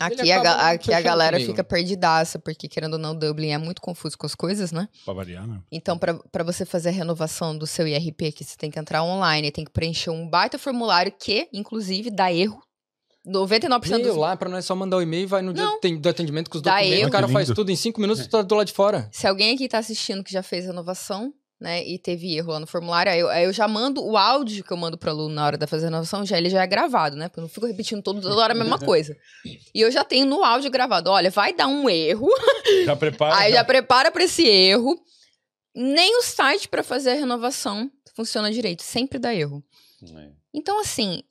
Aqui, 0.00 0.32
a, 0.32 0.70
aqui 0.70 0.92
a 0.92 1.00
galera 1.00 1.38
fica 1.40 1.62
perdidaça, 1.64 2.38
porque 2.38 2.68
querendo 2.68 2.94
ou 2.94 2.98
não, 2.98 3.14
Dublin 3.14 3.50
é 3.50 3.58
muito 3.58 3.80
confuso 3.82 4.16
com 4.18 4.26
as 4.26 4.34
coisas, 4.34 4.72
né? 4.72 4.88
Pra 5.04 5.14
variar, 5.14 5.46
né? 5.46 5.60
Então, 5.70 5.98
para 5.98 6.44
você 6.44 6.64
fazer 6.64 6.90
a 6.90 6.92
renovação 6.92 7.56
do 7.56 7.66
seu 7.66 7.86
IRP 7.86 8.26
aqui, 8.26 8.44
você 8.44 8.56
tem 8.56 8.70
que 8.70 8.78
entrar 8.78 9.02
online, 9.02 9.50
tem 9.50 9.64
que 9.64 9.70
preencher 9.70 10.10
um 10.10 10.28
baita 10.28 10.58
formulário 10.58 11.12
que, 11.18 11.48
inclusive, 11.52 12.10
dá 12.10 12.32
erro. 12.32 12.60
99% 13.26 13.86
E-mail 13.86 14.02
dos... 14.08 14.16
lá 14.16 14.36
pra 14.36 14.50
nós 14.50 14.66
só 14.66 14.74
mandar 14.76 14.98
o 14.98 15.02
e-mail, 15.02 15.26
vai 15.26 15.40
no 15.40 15.54
dia 15.54 15.64
Não. 15.64 15.80
tem- 15.80 15.98
do 15.98 16.08
atendimento 16.08 16.50
com 16.50 16.58
os 16.58 16.62
Dá 16.62 16.72
documentos, 16.72 16.98
erro. 16.98 17.08
o 17.08 17.12
cara 17.12 17.26
Que 17.26 17.32
faz 17.32 17.48
tudo 17.48 17.70
em 17.70 17.76
cinco 17.76 17.98
minutos, 18.00 18.26
tá 18.26 18.42
do 18.42 18.54
lado 18.54 18.66
de 18.66 18.72
fora. 18.74 19.08
Se 19.12 19.26
alguém 19.26 19.54
aqui 19.54 19.66
tá 19.66 19.78
assistindo 19.78 20.22
que 20.22 20.30
já 20.30 20.42
fez 20.42 20.66
renovação, 20.66 21.32
né, 21.64 21.82
e 21.82 21.98
teve 21.98 22.36
erro 22.36 22.52
lá 22.52 22.60
no 22.60 22.66
formulário, 22.66 23.10
aí 23.10 23.18
eu, 23.18 23.28
aí 23.30 23.44
eu 23.44 23.52
já 23.52 23.66
mando 23.66 24.04
o 24.04 24.18
áudio 24.18 24.62
que 24.62 24.70
eu 24.70 24.76
mando 24.76 24.98
pro 24.98 25.08
aluno 25.10 25.34
na 25.34 25.46
hora 25.46 25.56
da 25.56 25.66
fazer 25.66 25.86
a 25.86 25.88
renovação, 25.88 26.24
já 26.26 26.36
ele 26.36 26.50
já 26.50 26.62
é 26.62 26.66
gravado, 26.66 27.16
né? 27.16 27.26
Porque 27.28 27.40
eu 27.40 27.42
não 27.42 27.48
fico 27.48 27.66
repetindo 27.66 28.02
todo, 28.02 28.20
toda 28.20 28.36
hora 28.36 28.52
a 28.52 28.56
mesma 28.56 28.78
coisa. 28.84 29.16
E 29.74 29.80
eu 29.80 29.90
já 29.90 30.04
tenho 30.04 30.26
no 30.26 30.44
áudio 30.44 30.70
gravado, 30.70 31.10
olha, 31.10 31.30
vai 31.30 31.54
dar 31.54 31.66
um 31.66 31.88
erro, 31.88 32.28
Já 32.84 32.94
prepara. 32.94 33.36
aí 33.38 33.52
já 33.52 33.64
prepara 33.64 34.12
pra 34.12 34.22
esse 34.24 34.46
erro. 34.46 35.02
Nem 35.74 36.18
o 36.18 36.22
site 36.22 36.68
pra 36.68 36.82
fazer 36.84 37.10
a 37.10 37.14
renovação 37.14 37.90
funciona 38.14 38.52
direito, 38.52 38.82
sempre 38.82 39.18
dá 39.18 39.34
erro. 39.34 39.64
É. 40.16 40.30
Então, 40.52 40.78
assim, 40.80 41.22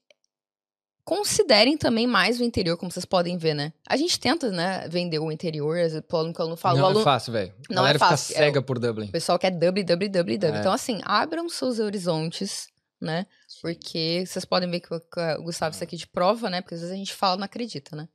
considerem 1.04 1.78
também 1.78 2.08
mais 2.08 2.40
o 2.40 2.44
interior, 2.44 2.78
como 2.78 2.92
vocês 2.92 3.06
podem 3.06 3.38
ver, 3.38 3.54
né? 3.54 3.74
A 3.88 3.98
gente 3.98 4.20
tenta, 4.20 4.50
né, 4.52 4.88
vender 4.88 5.20
o 5.20 5.32
interior, 5.32 5.78
o 5.78 6.16
aluno 6.16 6.34
que 6.34 6.40
o 6.40 6.44
aluno 6.44 6.58
fala, 6.58 6.76
o 6.76 6.78
não 6.78 6.86
aluno, 6.86 7.02
é 7.02 7.04
fácil, 7.04 7.34
velho. 7.34 7.54
Não 7.70 7.86
é 7.86 7.98
fácil, 7.98 8.28
fica 8.28 8.40
é 8.40 8.46
cega 8.46 8.62
por 8.62 8.80
Dublin. 8.80 9.08
o 9.08 9.12
pessoal 9.12 9.38
quer 9.38 9.52
www. 9.52 10.46
É. 10.46 10.60
Então, 10.60 10.72
assim, 10.72 11.02
abram 11.04 11.50
seus 11.50 11.80
horizontes, 11.80 12.68
né? 13.02 13.26
Porque 13.62 14.24
vocês 14.26 14.46
podem 14.46 14.70
ver 14.70 14.80
que 14.80 14.94
o 14.94 15.00
que 15.00 15.20
o 15.40 15.44
Gustavo 15.44 15.74
isso 15.74 15.84
aqui 15.84 15.98
de 15.98 16.08
prova, 16.08 16.50
né? 16.50 16.62
Porque 16.62 16.76
às 16.76 16.82
vezes 16.82 16.94
a 16.94 16.98
gente 16.98 17.14
fala 17.14 17.36
e 17.36 17.40
não 17.40 17.46
acredita, 17.46 17.96
né? 17.96 18.08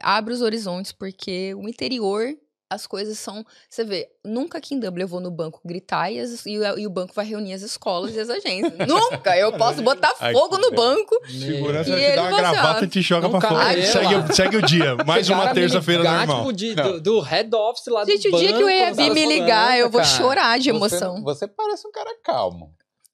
Abre 0.00 0.34
os 0.34 0.42
horizontes, 0.42 0.92
porque 0.92 1.54
o 1.54 1.66
interior, 1.66 2.28
as 2.68 2.86
coisas 2.86 3.18
são. 3.18 3.44
Você 3.68 3.84
vê, 3.84 4.08
nunca 4.24 4.58
aqui 4.58 4.74
em 4.74 4.80
Dublin 4.80 5.02
eu 5.02 5.08
vou 5.08 5.20
no 5.20 5.30
banco 5.30 5.60
gritar 5.64 6.10
e, 6.10 6.18
as- 6.18 6.44
e 6.46 6.58
o, 6.58 6.78
e 6.78 6.86
o 6.86 6.90
banco 6.90 7.12
vai 7.14 7.24
reunir 7.24 7.52
as 7.54 7.62
escolas 7.62 8.14
e 8.14 8.20
as 8.20 8.28
agências. 8.28 8.72
nunca! 8.88 9.36
Eu 9.36 9.52
posso 9.52 9.82
botar 9.82 10.12
fogo 10.32 10.58
no 10.58 10.72
banco. 10.72 11.14
Segurança 11.28 11.88
E 11.88 11.92
vai 11.92 12.00
te 12.00 12.06
ele 12.06 12.16
dar 12.16 12.22
uma 12.22 12.28
assim, 12.30 12.36
gravata 12.52 12.84
e 12.84 12.88
te 12.88 13.02
joga 13.02 13.28
pra 13.30 13.40
fora. 13.40 13.82
Segue, 13.82 14.14
o- 14.16 14.32
segue 14.34 14.56
o 14.56 14.62
dia. 14.62 14.96
Mais 15.06 15.28
uma 15.30 15.52
terça-feira 15.54 16.02
normal. 16.02 16.38
Tipo, 16.38 16.52
de- 16.52 16.74
do, 16.74 17.00
do 17.00 17.20
head 17.20 17.54
office 17.54 17.86
lá 17.86 18.04
Gente, 18.04 18.28
do 18.30 18.36
o 18.36 18.38
dia 18.40 18.48
que 18.52 18.62
o 18.62 18.66
banco, 18.66 19.00
EAB 19.00 19.10
me 19.14 19.26
ligar, 19.26 19.78
eu 19.78 19.88
vou 19.90 20.00
cara. 20.00 20.12
chorar 20.16 20.58
de 20.58 20.70
Você, 20.72 20.94
emoção. 20.96 21.14
não- 21.16 21.22
você 21.22 21.46
parece 21.46 21.86
um 21.86 21.92
cara 21.92 22.10
calmo. 22.24 22.66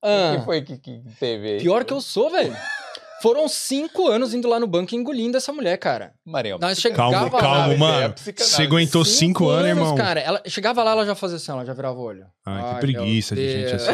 O 0.04 0.08
Ah, 0.08 0.36
que 0.38 0.44
foi 0.44 0.62
que, 0.62 0.78
que 0.78 1.00
teve 1.20 1.48
aí? 1.54 1.60
pior 1.60 1.84
que 1.84 1.92
eu 1.92 2.00
sou, 2.00 2.28
velho. 2.30 2.56
Foram 3.22 3.46
cinco 3.46 4.08
anos 4.08 4.34
indo 4.34 4.48
lá 4.48 4.58
no 4.58 4.66
banco 4.66 4.96
engolindo 4.96 5.36
essa 5.36 5.52
mulher, 5.52 5.78
cara. 5.78 6.12
Marião, 6.26 6.58
Nós 6.58 6.78
chegava 6.80 7.12
Calma, 7.12 7.32
lá, 7.32 7.40
calma, 7.40 7.72
é 7.72 7.76
mano. 7.76 8.14
Você 8.36 8.62
aguentou 8.62 9.04
cinco, 9.04 9.48
anos, 9.48 9.68
irmão. 9.68 9.94
cara. 9.94 10.18
Ela 10.18 10.42
chegava 10.46 10.82
lá, 10.82 10.90
ela 10.90 11.06
já 11.06 11.14
fazia 11.14 11.36
assim, 11.36 11.52
ela 11.52 11.64
já 11.64 11.72
virava 11.72 11.96
o 11.96 12.02
olho. 12.02 12.26
Ai, 12.44 12.60
Ai, 12.60 12.74
que 12.74 12.80
preguiça 12.80 13.36
de 13.36 13.48
gente 13.48 13.74
assim. 13.76 13.92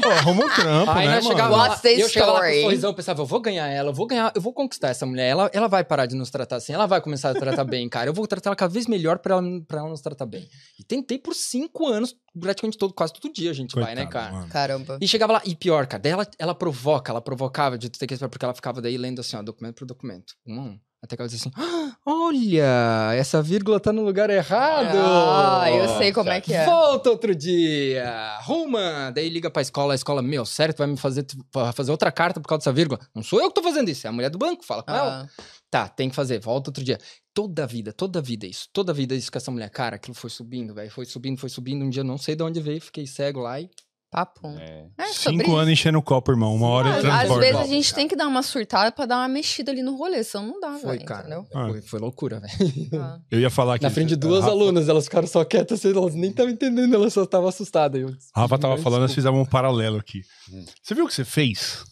Pô, 0.00 0.08
arruma 0.08 0.46
um 0.46 0.48
trampo, 0.48 0.90
Aí 0.92 1.06
né, 1.06 1.14
nós 1.16 1.24
mano? 1.24 1.36
chegava 1.36 1.56
lá, 1.56 1.62
What's 1.68 1.80
the 1.82 2.02
eu 2.02 2.08
chegava 2.08 2.32
lá 2.32 2.38
com 2.40 2.46
story? 2.46 2.58
um 2.58 2.62
sorrisão, 2.62 2.90
eu 2.90 2.94
pensava, 2.94 3.22
eu 3.22 3.26
vou 3.26 3.40
ganhar 3.40 3.68
ela, 3.68 3.90
eu 3.90 3.94
vou 3.94 4.06
ganhar, 4.06 4.32
eu 4.34 4.40
vou 4.40 4.52
conquistar 4.52 4.88
essa 4.88 5.04
mulher, 5.06 5.28
ela, 5.28 5.50
ela 5.52 5.68
vai 5.68 5.84
parar 5.84 6.06
de 6.06 6.16
nos 6.16 6.30
tratar 6.30 6.56
assim, 6.56 6.72
ela 6.72 6.86
vai 6.86 7.00
começar 7.00 7.30
a 7.30 7.34
tratar 7.34 7.62
bem, 7.64 7.88
cara, 7.88 8.08
eu 8.08 8.14
vou 8.14 8.26
tratar 8.26 8.48
ela 8.50 8.56
cada 8.56 8.72
vez 8.72 8.86
melhor 8.88 9.18
pra 9.18 9.34
ela, 9.36 9.42
pra 9.68 9.78
ela 9.80 9.88
nos 9.90 10.00
tratar 10.00 10.26
bem. 10.26 10.48
E 10.80 10.82
tentei 10.82 11.18
por 11.18 11.34
cinco 11.34 11.86
anos, 11.86 12.16
praticamente 12.38 12.78
todo, 12.78 12.92
quase 12.92 13.12
todo 13.12 13.32
dia 13.32 13.50
a 13.50 13.54
gente 13.54 13.74
vai, 13.74 13.94
né, 13.94 14.04
Coitado, 14.04 14.12
cara? 14.12 14.32
mano. 14.32 14.48
Caramba. 14.48 14.98
E 15.00 15.08
chegava 15.08 15.32
lá, 15.34 15.42
e 15.44 15.54
pior, 15.54 15.86
cara, 15.86 16.02
daí 16.02 16.12
ela, 16.12 16.26
ela 16.38 16.54
provoca, 16.54 17.12
ela 17.12 17.20
provocava 17.20 17.78
de 17.78 17.88
tu 17.88 17.98
ter 17.98 18.06
que 18.06 18.14
esperar, 18.14 18.28
porque 18.28 18.44
ela 18.44 18.54
ficava 18.54 18.80
daí 18.80 18.96
lendo 18.96 19.20
assim, 19.20 19.36
ó, 19.36 19.42
documento 19.42 19.76
por 19.76 19.86
documento, 19.86 20.34
um 20.46 20.58
a 20.58 20.62
um. 20.62 20.80
Até 21.04 21.16
que 21.16 21.22
ela 21.22 21.28
dizia 21.28 21.50
assim, 21.50 21.52
"Ah, 21.56 21.96
olha, 22.06 23.12
essa 23.14 23.42
vírgula 23.42 23.78
tá 23.78 23.92
no 23.92 24.02
lugar 24.02 24.30
errado. 24.30 24.96
Ah, 24.96 25.70
eu 25.70 25.98
sei 25.98 26.12
como 26.12 26.30
é 26.30 26.40
que 26.40 26.52
é. 26.54 26.64
Volta 26.64 27.10
outro 27.10 27.34
dia, 27.34 28.08
arruma. 28.38 29.12
Daí 29.14 29.28
liga 29.28 29.50
pra 29.50 29.62
escola, 29.62 29.92
a 29.92 29.96
escola, 29.96 30.22
meu, 30.22 30.44
sério, 30.46 30.74
tu 30.74 30.78
vai 30.78 30.86
me 30.86 30.96
fazer, 30.96 31.26
vai 31.52 31.72
fazer 31.72 31.90
outra 31.90 32.10
carta 32.10 32.40
por 32.40 32.48
causa 32.48 32.60
dessa 32.60 32.72
vírgula? 32.72 32.98
Não 33.14 33.22
sou 33.22 33.40
eu 33.40 33.48
que 33.48 33.54
tô 33.54 33.62
fazendo 33.62 33.88
isso, 33.88 34.06
é 34.06 34.10
a 34.10 34.12
mulher 34.12 34.30
do 34.30 34.38
banco, 34.38 34.64
fala 34.64 34.82
com 34.82 34.90
ela. 34.92 35.28
Ah, 35.28 35.42
Tá, 35.70 35.88
tem 35.88 36.08
que 36.08 36.14
fazer, 36.14 36.38
volta 36.38 36.70
outro 36.70 36.84
dia. 36.84 36.96
Toda 37.34 37.64
a 37.64 37.66
vida, 37.66 37.92
toda 37.92 38.20
a 38.20 38.22
vida 38.22 38.46
isso, 38.46 38.68
toda 38.72 38.92
a 38.92 38.94
vida 38.94 39.12
isso 39.12 39.30
com 39.32 39.38
essa 39.38 39.50
mulher. 39.50 39.68
Cara, 39.70 39.96
aquilo 39.96 40.14
foi 40.14 40.30
subindo, 40.30 40.72
velho, 40.72 40.88
foi 40.88 41.04
subindo, 41.04 41.36
foi 41.36 41.48
subindo. 41.48 41.84
Um 41.84 41.90
dia 41.90 42.00
eu 42.02 42.04
não 42.04 42.16
sei 42.16 42.36
de 42.36 42.44
onde 42.44 42.60
veio, 42.60 42.80
fiquei 42.80 43.06
cego 43.08 43.40
lá 43.40 43.60
e 43.60 43.68
papo. 44.14 44.48
É. 44.60 44.86
É 44.96 45.06
Cinco 45.08 45.56
anos 45.56 45.72
enchendo 45.72 45.98
o 45.98 46.02
copo, 46.02 46.30
irmão. 46.30 46.54
Uma 46.54 46.68
hora 46.68 46.90
Às, 46.90 46.98
ele 46.98 47.10
às 47.10 47.36
vezes 47.36 47.56
a 47.56 47.66
gente 47.66 47.92
tem 47.92 48.06
que 48.06 48.14
dar 48.14 48.28
uma 48.28 48.44
surtada 48.44 48.92
pra 48.92 49.06
dar 49.06 49.16
uma 49.16 49.28
mexida 49.28 49.72
ali 49.72 49.82
no 49.82 49.96
rolê, 49.96 50.22
senão 50.22 50.46
não 50.46 50.60
dá, 50.60 50.78
foi, 50.78 50.92
velho, 50.92 51.04
cara. 51.04 51.20
entendeu? 51.22 51.46
Ah. 51.52 51.68
Foi, 51.68 51.82
foi 51.82 52.00
loucura, 52.00 52.38
velho. 52.38 52.90
Ah. 52.94 53.18
Eu 53.28 53.40
ia 53.40 53.50
falar 53.50 53.76
que. 53.76 53.84
Na 53.84 53.90
frente 53.90 54.10
de 54.10 54.16
duas 54.16 54.42
Rafa, 54.44 54.52
alunas, 54.52 54.88
elas 54.88 55.04
ficaram 55.04 55.26
só 55.26 55.44
quietas, 55.44 55.80
assim, 55.80 55.96
elas 55.96 56.14
nem 56.14 56.30
estavam 56.30 56.52
entendendo, 56.52 56.94
elas 56.94 57.12
só 57.12 57.24
estavam 57.24 57.48
assustadas. 57.48 58.00
Eu, 58.00 58.14
Rafa 58.36 58.56
tava 58.56 58.76
falando, 58.78 59.00
nós 59.00 59.10
Desculpa. 59.10 59.30
fizemos 59.30 59.40
um 59.40 59.50
paralelo 59.50 59.96
aqui. 59.98 60.22
Hum. 60.52 60.64
Você 60.80 60.94
viu 60.94 61.04
o 61.04 61.08
que 61.08 61.14
você 61.14 61.24
fez? 61.24 61.84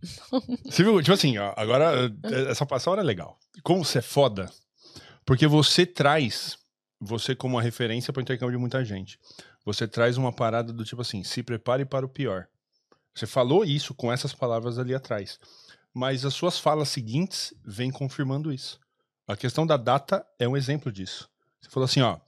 Você 0.64 0.84
viu? 0.84 1.00
Tipo 1.02 1.14
assim, 1.14 1.38
ó, 1.38 1.52
agora, 1.56 2.12
eh, 2.24 2.50
essa, 2.50 2.64
essa 2.70 2.90
hora 2.90 3.00
é 3.00 3.04
legal. 3.04 3.36
Como 3.64 3.84
você 3.84 3.98
é 3.98 4.02
foda, 4.02 4.48
porque 5.26 5.44
você 5.44 5.84
traz 5.84 6.56
você 7.00 7.34
como 7.34 7.56
uma 7.56 7.62
referência 7.62 8.12
para 8.12 8.20
o 8.20 8.22
intercâmbio 8.22 8.52
de 8.56 8.60
muita 8.60 8.84
gente. 8.84 9.18
Você 9.68 9.86
traz 9.86 10.16
uma 10.16 10.32
parada 10.32 10.72
do 10.72 10.82
tipo 10.82 11.02
assim, 11.02 11.22
se 11.22 11.42
prepare 11.42 11.84
para 11.84 12.06
o 12.06 12.08
pior. 12.08 12.46
Você 13.14 13.26
falou 13.26 13.66
isso 13.66 13.92
com 13.92 14.10
essas 14.10 14.32
palavras 14.32 14.78
ali 14.78 14.94
atrás. 14.94 15.38
Mas 15.92 16.24
as 16.24 16.32
suas 16.32 16.58
falas 16.58 16.88
seguintes 16.88 17.52
vêm 17.66 17.90
confirmando 17.90 18.50
isso. 18.50 18.80
A 19.26 19.36
questão 19.36 19.66
da 19.66 19.76
data 19.76 20.24
é 20.38 20.48
um 20.48 20.56
exemplo 20.56 20.90
disso. 20.90 21.28
Você 21.60 21.68
falou 21.68 21.84
assim, 21.84 22.00
ó, 22.00 22.18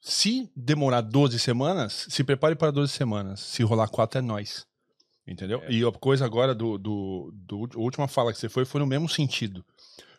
se 0.00 0.50
demorar 0.56 1.02
12 1.02 1.38
semanas, 1.38 2.06
se 2.08 2.24
prepare 2.24 2.54
para 2.56 2.70
12 2.72 2.90
semanas. 2.90 3.40
Se 3.40 3.62
rolar 3.62 3.88
4 3.88 4.20
é 4.20 4.22
nós. 4.22 4.66
Entendeu? 5.26 5.60
É. 5.64 5.70
E 5.70 5.84
a 5.84 5.92
coisa 5.92 6.24
agora 6.24 6.54
do, 6.54 6.78
do, 6.78 7.30
do- 7.34 7.68
A 7.74 7.78
última 7.80 8.08
fala 8.08 8.32
que 8.32 8.38
você 8.38 8.48
foi 8.48 8.64
foi 8.64 8.80
no 8.80 8.86
mesmo 8.86 9.10
sentido. 9.10 9.62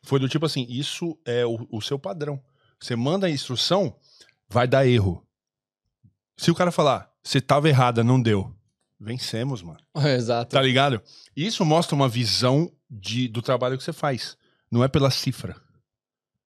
Foi 0.03 0.19
do 0.19 0.29
tipo 0.29 0.45
assim: 0.45 0.67
isso 0.69 1.17
é 1.25 1.43
o, 1.47 1.67
o 1.71 1.81
seu 1.81 1.97
padrão. 1.97 2.39
Você 2.79 2.95
manda 2.95 3.25
a 3.25 3.29
instrução, 3.29 3.95
vai 4.47 4.67
dar 4.67 4.85
erro. 4.85 5.25
Se 6.39 6.49
o 6.51 6.55
cara 6.55 6.71
falar, 6.71 7.11
você 7.21 7.41
tava 7.41 7.67
errada, 7.69 8.03
não 8.03 8.21
deu. 8.21 8.53
Vencemos, 8.99 9.61
mano. 9.61 9.79
Exato. 10.17 10.51
Tá 10.55 10.61
ligado? 10.61 11.01
Isso 11.35 11.65
mostra 11.65 11.95
uma 11.95 12.07
visão 12.09 12.71
de, 12.89 13.27
do 13.27 13.41
trabalho 13.41 13.77
que 13.77 13.83
você 13.83 13.93
faz. 13.93 14.37
Não 14.71 14.83
é 14.83 14.87
pela 14.87 15.09
cifra. 15.11 15.55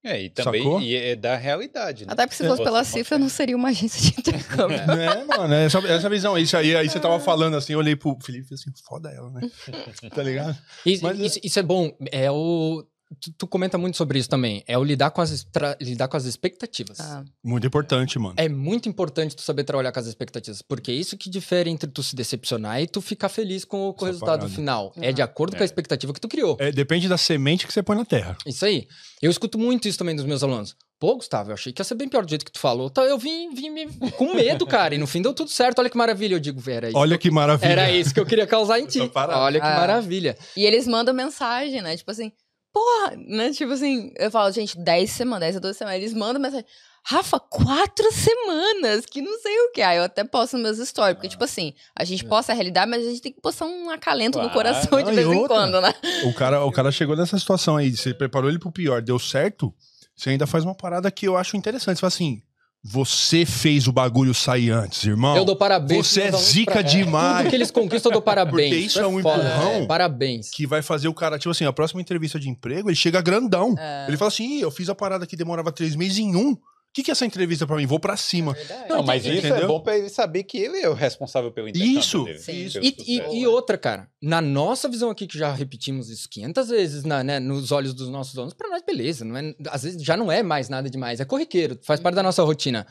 É, 0.06 0.22
e 0.22 0.30
também 0.30 0.62
Sacou? 0.64 0.82
e 0.82 0.96
é 0.98 1.16
da 1.16 1.38
realidade, 1.38 2.06
né? 2.06 2.12
Até 2.12 2.26
porque 2.26 2.36
se 2.36 2.44
É. 2.44 2.48
fosse 2.48 2.62
pela 2.62 2.84
Você 2.84 2.92
cifra, 2.92 3.18
não 3.18 3.30
seria 3.30 3.56
uma 3.56 3.70
agência 3.70 4.02
de 4.02 4.20
intercâmbio. 4.20 4.78
É, 5.00 5.24
mano, 5.24 5.54
é 5.54 5.66
essa, 5.66 5.78
essa 5.88 6.10
visão. 6.10 6.38
Isso 6.38 6.58
aí, 6.58 6.76
aí 6.76 6.90
você 6.90 7.00
tava 7.00 7.20
falando 7.22 7.56
assim, 7.56 7.72
eu 7.74 7.80
olhei 7.80 7.96
pro 7.96 8.18
Felipe 8.22 8.44
e 8.44 8.48
falei 8.50 8.62
assim, 8.62 8.72
foda 8.86 9.10
ela, 9.10 9.30
né? 9.32 9.42
Tá 10.14 10.22
ligado? 10.22 10.58
Isso, 10.86 11.04
Mas 11.04 11.18
é- 11.20 11.26
isso- 11.26 11.40
isso 11.42 11.58
é 11.60 11.64
bom. 11.64 11.96
É 12.12 12.30
o. 12.30 12.86
Tu, 13.20 13.32
tu 13.38 13.48
comenta 13.48 13.78
muito 13.78 13.98
sobre 13.98 14.20
isso 14.20 14.30
também. 14.30 14.64
É 14.68 14.78
o 14.78 14.84
lidar 14.84 15.12
com 15.12 15.22
as, 15.22 15.46
lidar 15.82 16.08
com 16.08 16.18
as 16.18 16.26
expectativas. 16.26 17.00
Ah, 17.00 17.24
Muito 17.44 17.68
importante, 17.68 18.18
mano. 18.20 18.34
É 18.38 18.48
muito 18.50 18.88
importante 18.90 19.36
tu 19.36 19.42
saber 19.42 19.64
trabalhar 19.64 19.92
com 19.92 20.00
as 20.00 20.08
expectativas, 20.08 20.62
porque 20.62 20.92
é 20.92 20.96
isso 20.96 21.18
que 21.18 21.30
difere 21.30 21.70
entre 21.70 21.90
tu 21.90 22.02
se 22.04 22.16
decepcionar 22.16 22.82
e 22.82 22.88
tu 22.88 23.02
ficar 23.02 23.30
feliz 23.30 23.66
com, 23.66 23.90
o- 23.90 23.94
com 23.94 24.06
o 24.06 24.08
resultado 24.08 24.40
parada. 24.40 24.56
final. 24.56 24.94
É 24.98 25.08
Uhum. 25.10 25.14
de 25.14 25.22
acordo 25.22 25.56
com 25.56 25.62
a 25.64 25.66
expectativa 25.66 26.14
que 26.14 26.20
tu 26.22 26.28
criou. 26.28 26.58
É, 26.60 26.72
depende 26.72 27.08
da 27.08 27.18
semente 27.18 27.66
que 27.68 27.74
você 27.74 27.84
põe 27.84 27.96
na 27.98 28.06
terra. 28.06 28.38
Isso 28.46 28.66
aí. 28.66 28.88
Eu 29.22 29.30
escuto 29.32 29.58
muito 29.58 29.88
isso 29.88 29.98
também 29.98 30.16
dos 30.16 30.26
meus 30.26 30.44
alunos. 30.44 30.76
Pô, 31.00 31.16
Gustavo, 31.16 31.50
eu 31.50 31.54
achei 31.54 31.74
que 31.74 31.82
ia 31.82 31.84
ser 31.84 31.96
bem 31.96 32.08
pior 32.08 32.24
do 32.24 32.30
jeito 32.30 32.46
que 32.46 32.52
tu 32.52 32.60
falou. 32.60 32.90
Tá, 32.90 33.04
eu 33.04 33.18
vim, 33.18 33.54
vim 33.54 33.70
me- 33.70 33.88
com 34.18 34.34
medo, 34.34 34.66
cara. 34.66 34.96
E 34.96 34.98
no 34.98 35.06
fim 35.06 35.22
deu 35.22 35.34
tudo 35.34 35.50
certo. 35.50 35.80
Olha 35.80 35.90
que 35.90 35.98
maravilha. 35.98 36.36
Eu 36.36 36.40
digo, 36.40 36.62
era 36.70 36.88
isso. 36.88 36.98
Olha 36.98 37.18
que 37.18 37.30
maravilha. 37.30 37.70
Era 37.72 37.92
isso 37.92 38.14
que 38.14 38.20
eu 38.22 38.26
queria 38.26 38.48
causar 38.48 38.80
em 38.80 38.86
ti. 38.86 39.00
Olha 39.14 39.60
que 39.60 39.66
Ah. 39.68 39.76
maravilha. 39.80 40.38
E 40.56 40.64
eles 40.66 40.88
mandam 40.88 41.14
mensagem, 41.14 41.82
né? 41.82 41.98
Tipo 41.98 42.10
assim, 42.12 42.32
porra, 42.74 43.16
né? 43.28 43.52
Tipo 43.52 43.72
assim, 43.74 44.12
eu 44.18 44.32
falo, 44.32 44.52
gente, 44.52 44.78
10 44.78 45.10
semanas, 45.12 45.42
10 45.42 45.56
a 45.58 45.60
12 45.60 45.78
semanas. 45.78 46.00
Eles 46.02 46.14
mandam 46.14 46.42
mensagem. 46.42 46.66
Rafa, 47.06 47.38
quatro 47.38 48.10
semanas, 48.14 49.06
que 49.06 49.22
não 49.22 49.38
sei 49.40 49.54
o 49.60 49.72
que. 49.74 49.82
Aí 49.82 49.98
eu 49.98 50.04
até 50.04 50.24
posto 50.24 50.58
nos 50.58 50.78
meus 50.78 50.88
stories, 50.90 51.16
porque, 51.16 51.28
tipo 51.28 51.44
assim, 51.44 51.74
a 51.94 52.04
gente 52.06 52.24
posta 52.24 52.54
a 52.54 52.56
realidade, 52.56 52.90
mas 52.90 53.06
a 53.06 53.10
gente 53.10 53.22
tem 53.22 53.32
que 53.34 53.42
postar 53.42 53.66
um 53.66 53.90
acalento 53.90 54.38
no 54.38 54.50
Claro. 54.50 54.54
coração 54.58 55.02
de 55.04 55.10
Ah, 55.10 55.12
e 55.12 55.16
vez 55.16 55.28
em 55.28 55.36
outra? 55.36 55.48
quando, 55.58 55.82
né? 55.82 55.94
O 56.24 56.34
cara, 56.34 56.64
o 56.64 56.72
cara 56.72 56.92
chegou 56.94 57.16
nessa 57.18 57.38
situação 57.38 57.76
aí, 57.76 57.92
você 57.96 58.14
preparou 58.14 58.50
ele 58.50 58.58
pro 58.58 58.72
pior, 58.72 59.02
deu 59.02 59.20
certo, 59.20 59.74
você 60.16 60.30
ainda 60.30 60.48
faz 60.48 60.64
uma 60.64 60.74
parada 60.74 61.12
que 61.12 61.28
eu 61.28 61.36
acho 61.36 61.58
interessante. 61.58 61.98
Você 61.98 62.02
fala 62.02 62.08
assim, 62.08 62.42
você 62.84 63.46
fez 63.46 63.88
o 63.88 63.94
bagulho 63.94 64.34
sair 64.34 64.70
antes, 64.72 65.06
irmão. 65.06 65.38
Eu 65.38 65.46
dou 65.46 65.56
parabéns. 65.56 66.06
Você 66.06 66.24
é 66.24 66.32
zica 66.34 66.72
pra- 66.74 66.82
demais. 66.82 67.38
Tudo 67.40 67.50
que 67.50 67.56
eles 67.56 67.72
conquistam, 67.72 68.10
eu 68.10 68.14
dou 68.14 68.22
parabéns. 68.22 68.70
Porque 68.70 68.76
isso 68.86 69.00
é 69.00 69.08
um 69.08 69.22
foda, 69.22 69.42
empurrão 69.42 69.72
é, 69.72 69.86
parabéns. 69.86 70.50
Que 70.50 70.68
vai 70.68 70.82
fazer 70.82 71.08
o 71.08 71.14
cara, 71.14 71.40
tipo 71.40 71.50
assim, 71.52 71.64
a 71.66 71.72
próxima 71.72 72.02
entrevista 72.02 72.38
de 72.38 72.50
emprego, 72.50 72.90
ele 72.90 72.96
chega 72.96 73.22
grandão. 73.22 73.74
É. 73.80 74.06
Ele 74.10 74.18
fala 74.18 74.28
assim, 74.28 74.58
"Ih, 74.58 74.62
eu 74.62 74.70
fiz 74.72 74.90
a 74.90 74.96
parada 74.96 75.26
que 75.26 75.38
demorava 75.38 75.72
três 75.72 75.96
meses 75.96 76.18
em 76.18 76.36
um. 76.36 76.58
O 76.94 76.96
que, 76.96 77.02
que 77.02 77.10
é 77.10 77.14
essa 77.14 77.26
entrevista 77.26 77.66
pra 77.66 77.76
mim? 77.76 77.88
Vou 77.88 78.00
pra 78.00 78.16
cima. 78.16 78.56
Não, 78.88 79.02
mas 79.02 79.26
isso 79.26 79.40
Entendeu? 79.40 79.64
é 79.64 79.66
bom 79.66 79.80
pra 79.80 79.98
ele 79.98 80.10
saber 80.10 80.44
que 80.44 80.60
ele 80.60 80.78
é 80.80 80.88
o 80.88 80.94
responsável 80.94 81.52
pelo 81.52 81.68
intercâmbio 81.68 82.00
Isso, 82.00 82.24
dele, 82.24 82.38
isso. 82.38 82.80
E, 82.84 82.96
e- 83.08 83.40
e 83.40 83.48
outra, 83.48 83.80
cara, 83.80 84.08
na 84.22 84.40
nossa 84.40 84.88
visão 84.88 85.10
aqui, 85.10 85.26
que 85.26 85.36
já 85.36 85.52
repetimos 85.52 86.08
isso 86.12 86.30
500 86.30 86.70
vezes 86.70 87.04
na, 87.04 87.24
né, 87.24 87.40
nos 87.40 87.72
olhos 87.72 87.96
dos 87.96 88.10
nossos 88.10 88.36
donos, 88.36 88.54
pra 88.54 88.70
nós, 88.70 88.84
beleza. 88.86 89.26
Não 89.26 89.36
é, 89.36 89.56
às 89.72 89.82
vezes 89.82 90.04
já 90.04 90.16
não 90.16 90.32
é 90.32 90.44
mais 90.44 90.70
nada 90.70 90.88
demais, 90.88 91.20
é 91.20 91.26
corriqueiro, 91.26 91.80
faz 91.82 92.00
parte 92.00 92.14
da 92.14 92.22
nossa 92.22 92.44
rotina. 92.44 92.86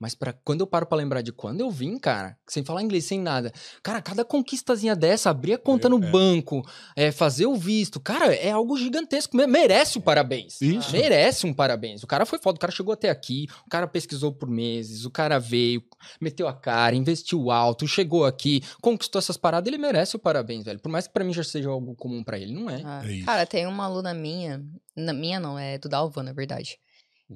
Mas 0.00 0.14
para 0.14 0.32
quando 0.32 0.60
eu 0.60 0.66
paro 0.66 0.86
pra 0.86 0.96
lembrar 0.96 1.22
de 1.22 1.32
quando 1.32 1.60
eu 1.60 1.70
vim, 1.70 1.98
cara, 1.98 2.36
sem 2.48 2.64
falar 2.64 2.82
inglês, 2.82 3.04
sem 3.04 3.18
nada. 3.18 3.52
Cara, 3.82 4.00
cada 4.00 4.24
conquistazinha 4.24 4.94
dessa, 4.94 5.28
abrir 5.28 5.54
a 5.54 5.58
conta 5.58 5.88
no 5.88 6.02
É. 6.02 6.08
banco, 6.10 6.62
é, 6.94 7.10
fazer 7.10 7.46
o 7.46 7.56
visto, 7.56 7.98
cara, 7.98 8.32
é 8.32 8.50
algo 8.52 8.76
gigantesco. 8.76 9.36
me- 9.36 9.46
Merece 9.48 9.98
o 9.98 10.00
parabéns. 10.00 10.60
Isso. 10.60 10.92
Merece 10.92 11.46
um 11.46 11.52
parabéns. 11.52 12.02
O 12.04 12.06
cara 12.06 12.24
foi 12.24 12.38
foda, 12.38 12.56
o 12.56 12.60
cara 12.60 12.72
chegou 12.72 12.92
até 12.92 13.10
aqui, 13.10 13.46
o 13.66 13.68
cara 13.70 13.88
pesquisou 13.88 14.32
por 14.32 14.48
meses, 14.48 15.04
o 15.04 15.10
cara 15.10 15.38
veio, 15.40 15.82
meteu 16.20 16.46
a 16.46 16.54
cara, 16.54 16.94
investiu 16.94 17.50
alto, 17.50 17.86
chegou 17.88 18.24
aqui, 18.24 18.62
conquistou 18.80 19.18
essas 19.18 19.36
paradas, 19.36 19.66
ele 19.66 19.78
merece 19.82 20.14
o 20.14 20.18
parabéns, 20.20 20.64
velho. 20.64 20.78
Por 20.80 20.90
mais 20.92 21.08
que 21.08 21.12
pra 21.12 21.24
mim 21.24 21.32
já 21.32 21.42
seja 21.42 21.70
algo 21.70 21.96
comum 21.96 22.22
pra 22.22 22.38
ele, 22.38 22.52
não 22.54 22.70
é. 22.70 22.82
Ah, 22.84 23.02
É. 23.04 23.24
Cara, 23.24 23.44
tem 23.46 23.66
uma 23.66 23.84
aluna 23.86 24.14
minha, 24.14 24.62
na 24.96 25.12
minha 25.12 25.40
não, 25.40 25.58
é 25.58 25.76
do 25.76 25.88
Dalvan, 25.88 26.22
na 26.22 26.32
verdade. 26.32 26.78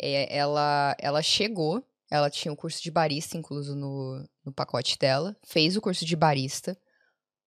É, 0.01 0.35
ela, 0.37 0.97
ela 1.01 1.21
chegou, 1.23 1.83
ela 2.13 2.29
tinha 2.29 2.53
o 2.53 2.57
curso 2.57 2.83
de 2.83 2.91
barista 2.91 3.39
incluso 3.39 3.75
no, 3.75 4.23
no 4.45 4.53
pacote 4.53 4.99
dela, 4.99 5.35
fez 5.43 5.79
o 5.79 5.81
curso 5.81 6.05
de 6.05 6.15
barista. 6.15 6.77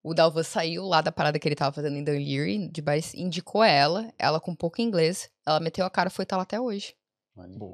O 0.01 0.11
Dalvan 0.11 0.41
saiu 0.41 0.85
lá 0.85 1.01
da 1.01 1.11
parada 1.11 1.37
que 1.37 1.47
ele 1.47 1.55
tava 1.55 1.71
fazendo 1.71 1.95
em 1.95 2.03
Dunleary, 2.03 2.67
de 2.69 2.81
barista, 2.81 3.15
indicou 3.15 3.63
ela, 3.63 4.11
ela 4.17 4.39
com 4.39 4.55
pouco 4.55 4.81
inglês, 4.81 5.29
ela 5.45 5.59
meteu 5.59 5.85
a 5.85 5.89
cara 5.89 6.09
e 6.09 6.11
foi 6.11 6.23
estar 6.23 6.35
lá 6.35 6.41
até 6.43 6.59
hoje. 6.59 6.95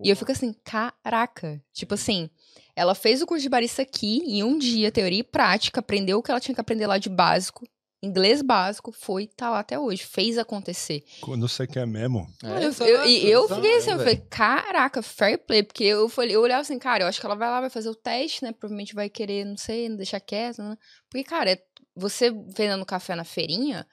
E 0.03 0.09
eu 0.09 0.17
fico 0.17 0.33
assim, 0.33 0.53
caraca. 0.65 1.63
Tipo 1.71 1.93
assim, 1.93 2.29
ela 2.75 2.93
fez 2.93 3.21
o 3.21 3.25
curso 3.25 3.43
de 3.43 3.49
barista 3.49 3.83
aqui 3.83 4.17
em 4.25 4.43
um 4.43 4.57
dia, 4.57 4.91
teoria 4.91 5.19
e 5.19 5.23
prática, 5.23 5.79
aprendeu 5.79 6.19
o 6.19 6.23
que 6.23 6.29
ela 6.29 6.41
tinha 6.41 6.55
que 6.55 6.61
aprender 6.61 6.87
lá 6.87 6.97
de 6.97 7.09
básico, 7.09 7.65
inglês 8.01 8.41
básico, 8.41 8.91
foi, 8.91 9.27
tá 9.27 9.49
lá 9.49 9.59
até 9.59 9.79
hoje, 9.79 10.03
fez 10.03 10.37
acontecer. 10.37 11.03
Quando 11.21 11.47
você 11.47 11.67
quer 11.67 11.85
mesmo. 11.85 12.27
É, 12.43 12.65
eu, 12.65 12.87
eu, 12.87 13.05
e 13.05 13.29
eu 13.29 13.43
exato, 13.45 13.61
fiquei 13.61 13.77
assim, 13.77 13.91
eu 13.91 13.97
falei, 13.99 14.17
caraca, 14.29 15.01
fair 15.01 15.37
play, 15.37 15.63
porque 15.63 15.83
eu 15.83 16.09
falei, 16.09 16.35
eu 16.35 16.41
olhava 16.41 16.61
assim, 16.61 16.79
cara, 16.79 17.03
eu 17.03 17.07
acho 17.07 17.19
que 17.19 17.25
ela 17.25 17.35
vai 17.35 17.49
lá, 17.49 17.61
vai 17.61 17.69
fazer 17.69 17.89
o 17.89 17.95
teste, 17.95 18.43
né? 18.43 18.51
Provavelmente 18.51 18.95
vai 18.95 19.09
querer, 19.09 19.45
não 19.45 19.57
sei, 19.57 19.87
não 19.87 19.97
deixar 19.97 20.19
quieto, 20.19 20.63
né? 20.63 20.75
Porque, 21.09 21.23
cara, 21.23 21.51
é- 21.51 21.61
você 21.95 22.31
vendendo 22.31 22.85
café 22.85 23.15
na 23.15 23.23
feirinha, 23.23 23.85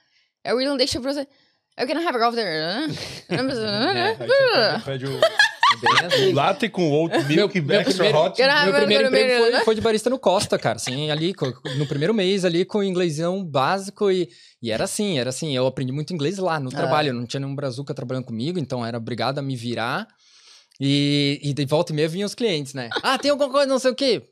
é 0.43 0.55
o 0.55 0.77
deixa 0.77 1.01
pra 1.01 1.13
você. 1.13 1.29
Eu 1.77 1.87
can 1.87 1.99
have 1.99 2.17
a 2.17 2.19
golf 2.19 2.35
there. 2.35 2.89
pede 4.85 5.07
o, 5.07 5.11
Bem 5.81 6.07
assim. 6.07 6.33
Latte 6.33 6.69
com 6.69 6.91
oat 6.91 7.25
milk 7.27 7.61
meu 7.61 7.81
extra 7.81 7.95
primeiro- 7.95 8.19
hot. 8.19 8.39
Meu 8.41 8.49
meu 8.49 8.75
primeiro 8.75 9.05
primeiro, 9.05 9.29
emprego 9.35 9.53
foi, 9.57 9.65
foi 9.65 9.75
de 9.75 9.81
barista 9.81 10.09
no 10.11 10.19
Costa, 10.19 10.59
cara. 10.59 10.77
Assim, 10.77 11.11
ali, 11.11 11.35
no 11.77 11.87
primeiro 11.87 12.15
mês, 12.15 12.45
ali, 12.45 12.65
com 12.65 12.83
inglêsão 12.83 13.45
básico. 13.45 14.11
E, 14.11 14.29
e 14.63 14.71
era 14.71 14.85
assim, 14.85 15.19
era 15.19 15.29
assim. 15.31 15.55
Eu 15.55 15.67
aprendi 15.67 15.93
muito 15.93 16.13
inglês 16.15 16.39
lá, 16.39 16.59
no 16.59 16.71
Ah. 16.71 16.77
trabalho. 16.77 17.13
Não 17.13 17.27
tinha 17.27 17.41
nenhum 17.41 17.55
brazuca 17.55 17.93
trabalhando 17.93 18.25
comigo, 18.25 18.59
então 18.59 18.85
era 18.85 18.97
obrigado 18.97 19.39
a 19.39 19.43
me 19.43 19.55
virar. 19.57 20.07
E, 20.81 21.39
e 21.43 21.53
de 21.53 21.65
volta 21.67 21.93
e 21.93 21.97
meia 21.97 22.09
vinham 22.09 22.27
os 22.27 22.35
clientes, 22.35 22.73
né? 22.73 22.89
Ah, 23.03 23.19
tem 23.19 23.31
alguma 23.31 23.51
coisa, 23.51 23.67
não 23.67 23.79
sei 23.79 23.91
o 23.91 23.95
quê. 23.95 24.23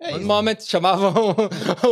É 0.00 0.10
No 0.12 0.18
isso. 0.18 0.26
momento, 0.26 0.62
chamavam 0.68 1.10
o, 1.10 1.34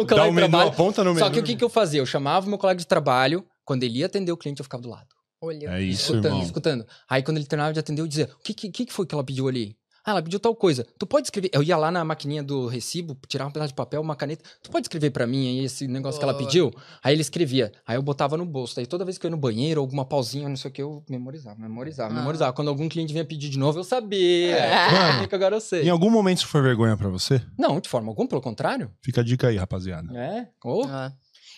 Dá 0.05 0.07
colega 0.07 0.23
o 0.25 0.29
de 0.29 0.33
menu, 0.33 0.49
trabalho. 0.49 0.71
aponta 0.71 1.05
no 1.05 1.15
menu. 1.15 1.25
Só 1.25 1.31
que 1.31 1.39
o 1.39 1.43
que, 1.43 1.55
que 1.57 1.65
eu 1.65 1.69
fazia? 1.71 2.01
Eu 2.01 2.07
chamava 2.07 2.45
o 2.47 2.49
meu 2.49 2.59
colega 2.59 2.79
de 2.79 2.87
trabalho, 2.87 3.45
quando 3.65 3.83
ele 3.85 3.99
ia 4.01 4.07
atender 4.07 4.33
o 4.33 4.37
cliente, 4.37 4.61
eu 4.61 4.65
ficava 4.65 4.83
do 4.83 4.89
lado. 4.91 5.07
Olha. 5.45 5.69
É 5.77 5.83
isso, 5.83 6.03
escutando, 6.13 6.25
irmão. 6.27 6.43
escutando. 6.43 6.87
Aí 7.09 7.23
quando 7.23 7.37
ele 7.39 7.47
terminava 7.47 7.73
de 7.73 7.81
atender, 7.81 8.01
eu 8.03 8.07
dizia: 8.07 8.29
O 8.39 8.43
que, 8.43 8.55
que, 8.55 8.71
que 8.87 8.93
foi 8.93 9.07
que 9.07 9.15
ela 9.15 9.25
pediu 9.25 9.49
ali? 9.49 9.77
Ah, 10.07 10.11
ela 10.11 10.23
pediu 10.23 10.39
tal 10.39 10.55
coisa. 10.55 10.87
Tu 10.99 11.07
pode 11.07 11.29
escrever. 11.29 11.49
Eu 11.51 11.63
ia 11.63 11.79
lá 11.79 11.91
na 11.91 12.05
maquininha 12.05 12.43
do 12.43 12.67
recibo, 12.67 13.17
tirar 13.27 13.47
um 13.47 13.51
pedaço 13.51 13.69
de 13.71 13.75
papel, 13.75 14.03
uma 14.03 14.15
caneta. 14.15 14.45
Tu 14.63 14.69
pode 14.71 14.85
escrever 14.85 15.09
pra 15.11 15.27
mim 15.27 15.49
aí 15.49 15.65
esse 15.65 15.89
negócio 15.89 16.19
que 16.21 16.25
ela 16.25 16.37
pediu? 16.37 16.71
Aí 17.03 17.15
ele 17.15 17.23
escrevia. 17.23 17.73
Aí 17.87 17.97
eu 17.97 18.03
botava 18.03 18.37
no 18.37 18.45
bolso. 18.45 18.79
Aí 18.79 18.85
toda 18.85 19.03
vez 19.03 19.17
que 19.17 19.25
eu 19.25 19.29
ia 19.31 19.35
no 19.35 19.41
banheiro, 19.41 19.81
alguma 19.81 20.05
pausinha, 20.05 20.47
não 20.47 20.57
sei 20.59 20.71
o 20.71 20.75
que, 20.75 20.83
eu 20.83 21.03
memorizava, 21.09 21.59
memorizava, 21.59 22.13
Ah. 22.13 22.19
memorizava. 22.19 22.53
Quando 22.53 22.69
algum 22.69 22.87
cliente 22.87 23.15
vinha 23.15 23.25
pedir 23.25 23.49
de 23.49 23.59
novo, 23.59 23.79
eu 23.79 23.85
sabia. 23.85 24.59
Mano, 25.17 25.27
que 25.27 25.35
agora 25.35 25.57
eu 25.57 25.61
sei. 25.63 25.85
Em 25.85 25.89
algum 25.89 26.11
momento 26.11 26.37
isso 26.37 26.49
foi 26.49 26.61
vergonha 26.61 26.99
pra 26.99 27.09
você? 27.09 27.41
Não, 27.59 27.81
de 27.81 27.89
forma 27.89 28.11
alguma, 28.11 28.29
pelo 28.29 28.43
contrário. 28.43 28.91
Fica 29.03 29.23
a 29.23 29.25
dica 29.25 29.49
aí, 29.49 29.57
rapaziada. 29.57 30.15
É. 30.15 30.49
Oh. 30.63 30.85
Ah. 30.87 31.15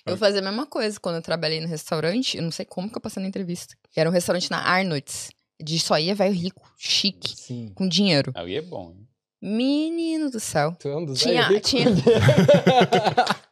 Eu 0.06 0.16
fazia 0.16 0.40
a 0.40 0.44
mesma 0.44 0.66
coisa 0.66 0.98
quando 1.00 1.16
eu 1.16 1.22
trabalhei 1.22 1.60
no 1.60 1.66
restaurante. 1.66 2.36
Eu 2.36 2.42
não 2.42 2.50
sei 2.50 2.64
como 2.64 2.88
que 2.88 2.96
eu 2.96 3.00
passei 3.00 3.22
na 3.22 3.28
entrevista. 3.28 3.74
Era 3.96 4.08
um 4.08 4.12
restaurante 4.12 4.50
na 4.50 4.58
Arnold's. 4.58 5.30
De 5.60 5.78
só 5.80 5.98
ia 5.98 6.14
velho 6.14 6.34
rico, 6.34 6.70
chique, 6.76 7.34
Sim. 7.34 7.72
com 7.74 7.88
dinheiro. 7.88 8.30
Aí 8.34 8.56
é 8.56 8.60
bom. 8.60 8.90
hein? 8.90 9.08
Menino 9.40 10.30
do 10.30 10.38
céu. 10.38 10.76
Tu 10.78 10.86
é 10.88 10.96
um 10.96 11.04
dos 11.04 11.18
Tinha, 11.18 11.48
ricos. 11.48 11.70
tinha, 11.70 11.86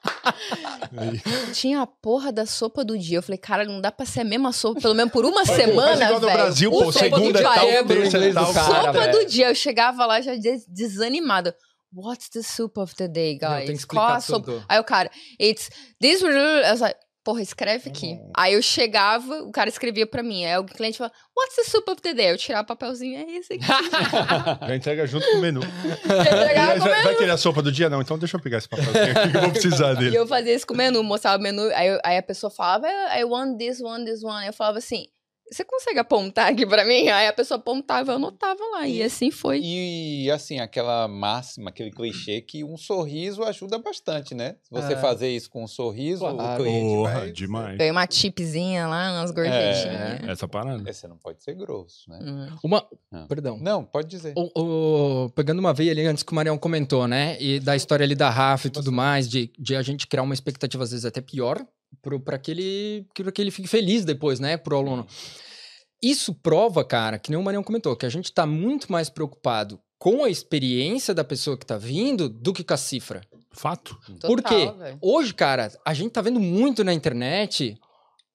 tinha 1.53 1.83
a 1.83 1.87
porra 1.87 2.33
da 2.33 2.47
sopa 2.47 2.85
do 2.85 2.97
dia. 2.99 3.19
Eu 3.19 3.23
falei, 3.23 3.39
cara, 3.39 3.65
não 3.65 3.81
dá 3.81 3.91
pra 3.91 4.07
ser 4.07 4.21
a 4.21 4.25
mesma 4.25 4.53
sopa, 4.53 4.81
pelo 4.81 4.95
menos 4.95 5.13
por 5.13 5.25
uma 5.25 5.45
semana, 5.45 6.05
igual 6.05 6.21
no 6.21 6.27
velho. 6.27 6.39
Brasil, 6.39 6.71
O 6.71 6.79
pô, 6.85 6.93
sopa 6.93 6.99
segunda 7.05 7.33
do 7.33 7.39
é 7.39 7.43
tal, 7.43 7.67
terça 7.87 8.19
é 8.19 8.33
tal. 8.33 8.53
cara, 8.55 8.67
sopa 8.67 8.93
velho. 8.93 9.13
do 9.13 9.27
dia. 9.27 9.49
Eu 9.49 9.55
chegava 9.55 10.07
lá 10.07 10.21
já 10.21 10.35
des- 10.37 10.67
desanimada. 10.69 11.57
What's 11.95 12.29
the 12.31 12.43
soup 12.43 12.77
of 12.79 12.95
the 12.97 13.07
day, 13.09 13.39
guys? 13.39 13.67
tem 13.67 13.77
que 13.77 13.87
Qual 13.87 14.07
a 14.09 14.21
sopa? 14.21 14.45
tudo. 14.53 14.65
Aí 14.69 14.79
o 14.81 14.85
cara, 14.85 15.11
it's 15.41 15.71
this. 16.01 16.21
Eu 16.23 16.31
was 16.71 16.81
like, 16.81 16.99
porra, 17.25 17.41
escreve 17.41 17.89
aqui. 17.89 18.19
Aí 18.37 18.53
eu 18.55 18.61
chegava, 18.63 19.43
o 19.45 19.51
cara 19.53 19.69
escrevia 19.69 20.07
pra 20.07 20.23
mim. 20.23 20.45
Aí 20.45 20.59
o 20.59 20.65
cliente 20.65 20.99
falava, 20.99 21.15
what's 21.37 21.57
the 21.57 21.65
soup 21.65 21.89
of 21.91 22.03
the 22.03 22.13
day? 22.13 22.31
Eu 22.33 22.37
tirava 22.37 22.65
o 22.65 22.67
papelzinho, 22.67 23.19
é 23.19 23.37
esse 23.37 23.55
aqui. 23.55 23.65
Já 24.69 24.77
entrega 24.77 25.07
junto 25.07 25.25
com 25.31 25.39
o 25.39 25.41
menu. 25.41 25.61
E 25.65 26.59
aí, 26.59 26.79
com 26.79 26.85
o 26.85 26.89
vai, 26.89 26.91
menu. 26.91 27.03
vai 27.05 27.15
querer 27.17 27.31
a 27.31 27.37
sopa 27.37 27.63
do 27.63 27.73
dia? 27.73 27.89
Não, 27.89 28.03
então 28.03 28.19
deixa 28.19 28.37
eu 28.37 28.41
pegar 28.41 28.59
esse 28.59 28.69
papelzinho 28.69 29.11
aqui 29.19 29.31
que 29.31 29.37
eu 29.37 29.41
vou 29.41 29.51
precisar 29.53 29.93
E 29.95 29.99
dele. 29.99 30.17
eu 30.17 30.27
fazia 30.27 30.55
isso 30.55 30.67
com 30.67 30.75
o 30.75 30.77
menu, 30.77 31.03
mostrava 31.03 31.39
o 31.39 31.43
menu. 31.43 31.63
Aí, 31.75 31.99
aí 32.05 32.19
a 32.19 32.23
pessoa 32.23 32.51
falava, 32.51 32.87
I 32.89 33.21
I 33.21 33.25
want 33.25 33.57
this 33.59 33.81
one, 33.81 34.05
this 34.05 34.23
one. 34.23 34.43
Aí 34.43 34.49
eu 34.49 34.53
falava 34.53 34.79
assim, 34.79 35.07
você 35.51 35.65
consegue 35.65 35.99
apontar 35.99 36.51
aqui 36.51 36.67
pra 36.67 36.85
mim? 36.85 37.09
Aí 37.09 37.27
a 37.27 37.33
pessoa 37.33 37.59
apontava, 37.59 38.13
eu 38.13 38.17
anotava 38.17 38.61
lá. 38.73 38.87
E, 38.89 38.99
E- 38.99 39.03
assim 39.03 39.31
foi. 39.31 39.61
E 39.63 40.31
assim, 40.31 40.59
aquela 40.59 41.07
máxima, 41.07 41.71
aquele 41.71 41.91
clichê 41.91 42.41
que 42.41 42.65
um 42.65 42.77
sorriso 42.77 43.43
ajuda 43.45 43.79
bastante, 43.79 44.35
né? 44.35 44.57
Se 44.63 44.71
você 44.71 44.95
É. 44.95 44.97
fazer 44.97 45.29
isso 45.31 45.51
com 45.51 45.63
um 45.65 45.67
sorriso, 45.69 46.21
Claro. 46.21 46.63
o 46.63 46.65
cliente 46.65 46.95
Porra, 46.95 47.13
vai... 47.21 47.31
demais. 47.33 47.77
Ganhei 47.79 47.91
uma 47.91 48.07
tipzinha 48.07 48.87
lá, 48.87 49.13
umas 49.21 49.31
gorjetinhas. 49.31 50.29
Essa 50.29 50.49
parada. 50.49 50.89
É, 50.89 50.93
Você 50.93 51.07
não 51.07 51.17
pode 51.19 51.43
ser 51.43 51.55
grosso, 51.55 52.09
né? 52.09 52.19
Hum. 52.23 52.57
Uma. 52.65 52.87
Ah. 53.13 53.27
Perdão. 53.29 53.59
Não, 53.61 53.85
pode 53.85 54.09
dizer. 54.09 54.33
O- 54.37 54.51
o- 55.25 55.31
pegando 55.31 55.59
uma 55.59 55.73
veia 55.73 55.93
ali 55.93 56.07
antes 56.07 56.23
que 56.23 56.33
o 56.33 56.35
Marião 56.35 56.57
comentou, 56.59 57.07
né? 57.07 57.37
E 57.41 57.61
da 57.61 57.77
história 57.77 58.05
ali 58.05 58.15
da 58.15 58.31
Rafa 58.31 58.67
e 58.67 58.71
tudo 58.71 58.91
mais, 58.91 59.29
de, 59.29 59.51
de 59.59 59.77
a 59.77 59.83
gente 59.83 60.07
criar 60.07 60.23
uma 60.23 60.35
expectativa, 60.35 60.83
às 60.83 60.91
vezes, 60.91 61.05
até 61.05 61.21
pior, 61.21 61.65
para 62.25 62.39
que 62.39 62.51
ele, 62.51 63.07
pra 63.15 63.33
que 63.33 63.41
ele 63.41 63.51
fique 63.51 63.69
feliz 63.69 64.05
depois, 64.05 64.41
né? 64.41 64.57
Pro 64.57 64.77
aluno. 64.77 65.07
Isso 66.03 66.35
prova, 66.35 66.85
cara, 66.85 67.19
que 67.19 67.31
nem 67.31 67.39
o 67.39 67.43
Marião 67.43 67.63
comentou, 67.63 67.97
que 67.97 68.05
a 68.05 68.11
gente 68.11 68.33
tá 68.33 68.45
muito 68.45 68.93
mais 68.93 69.09
preocupado 69.09 69.81
com 69.99 70.23
a 70.23 70.29
experiência 70.29 71.15
da 71.15 71.25
pessoa 71.25 71.57
que 71.57 71.65
tá 71.65 71.79
vindo 71.79 72.29
do 72.29 72.53
que 72.53 72.63
com 72.63 72.75
a 72.75 72.77
cifra. 72.77 73.23
Fato. 73.53 73.99
Por 74.21 74.43
quê? 74.43 74.67
Total, 74.67 74.77
velho. 74.77 74.99
Hoje, 75.01 75.33
cara, 75.33 75.73
a 75.85 75.95
gente 75.95 76.11
tá 76.11 76.21
vendo 76.21 76.41
muito 76.41 76.85
na 76.85 76.93
internet 76.93 77.79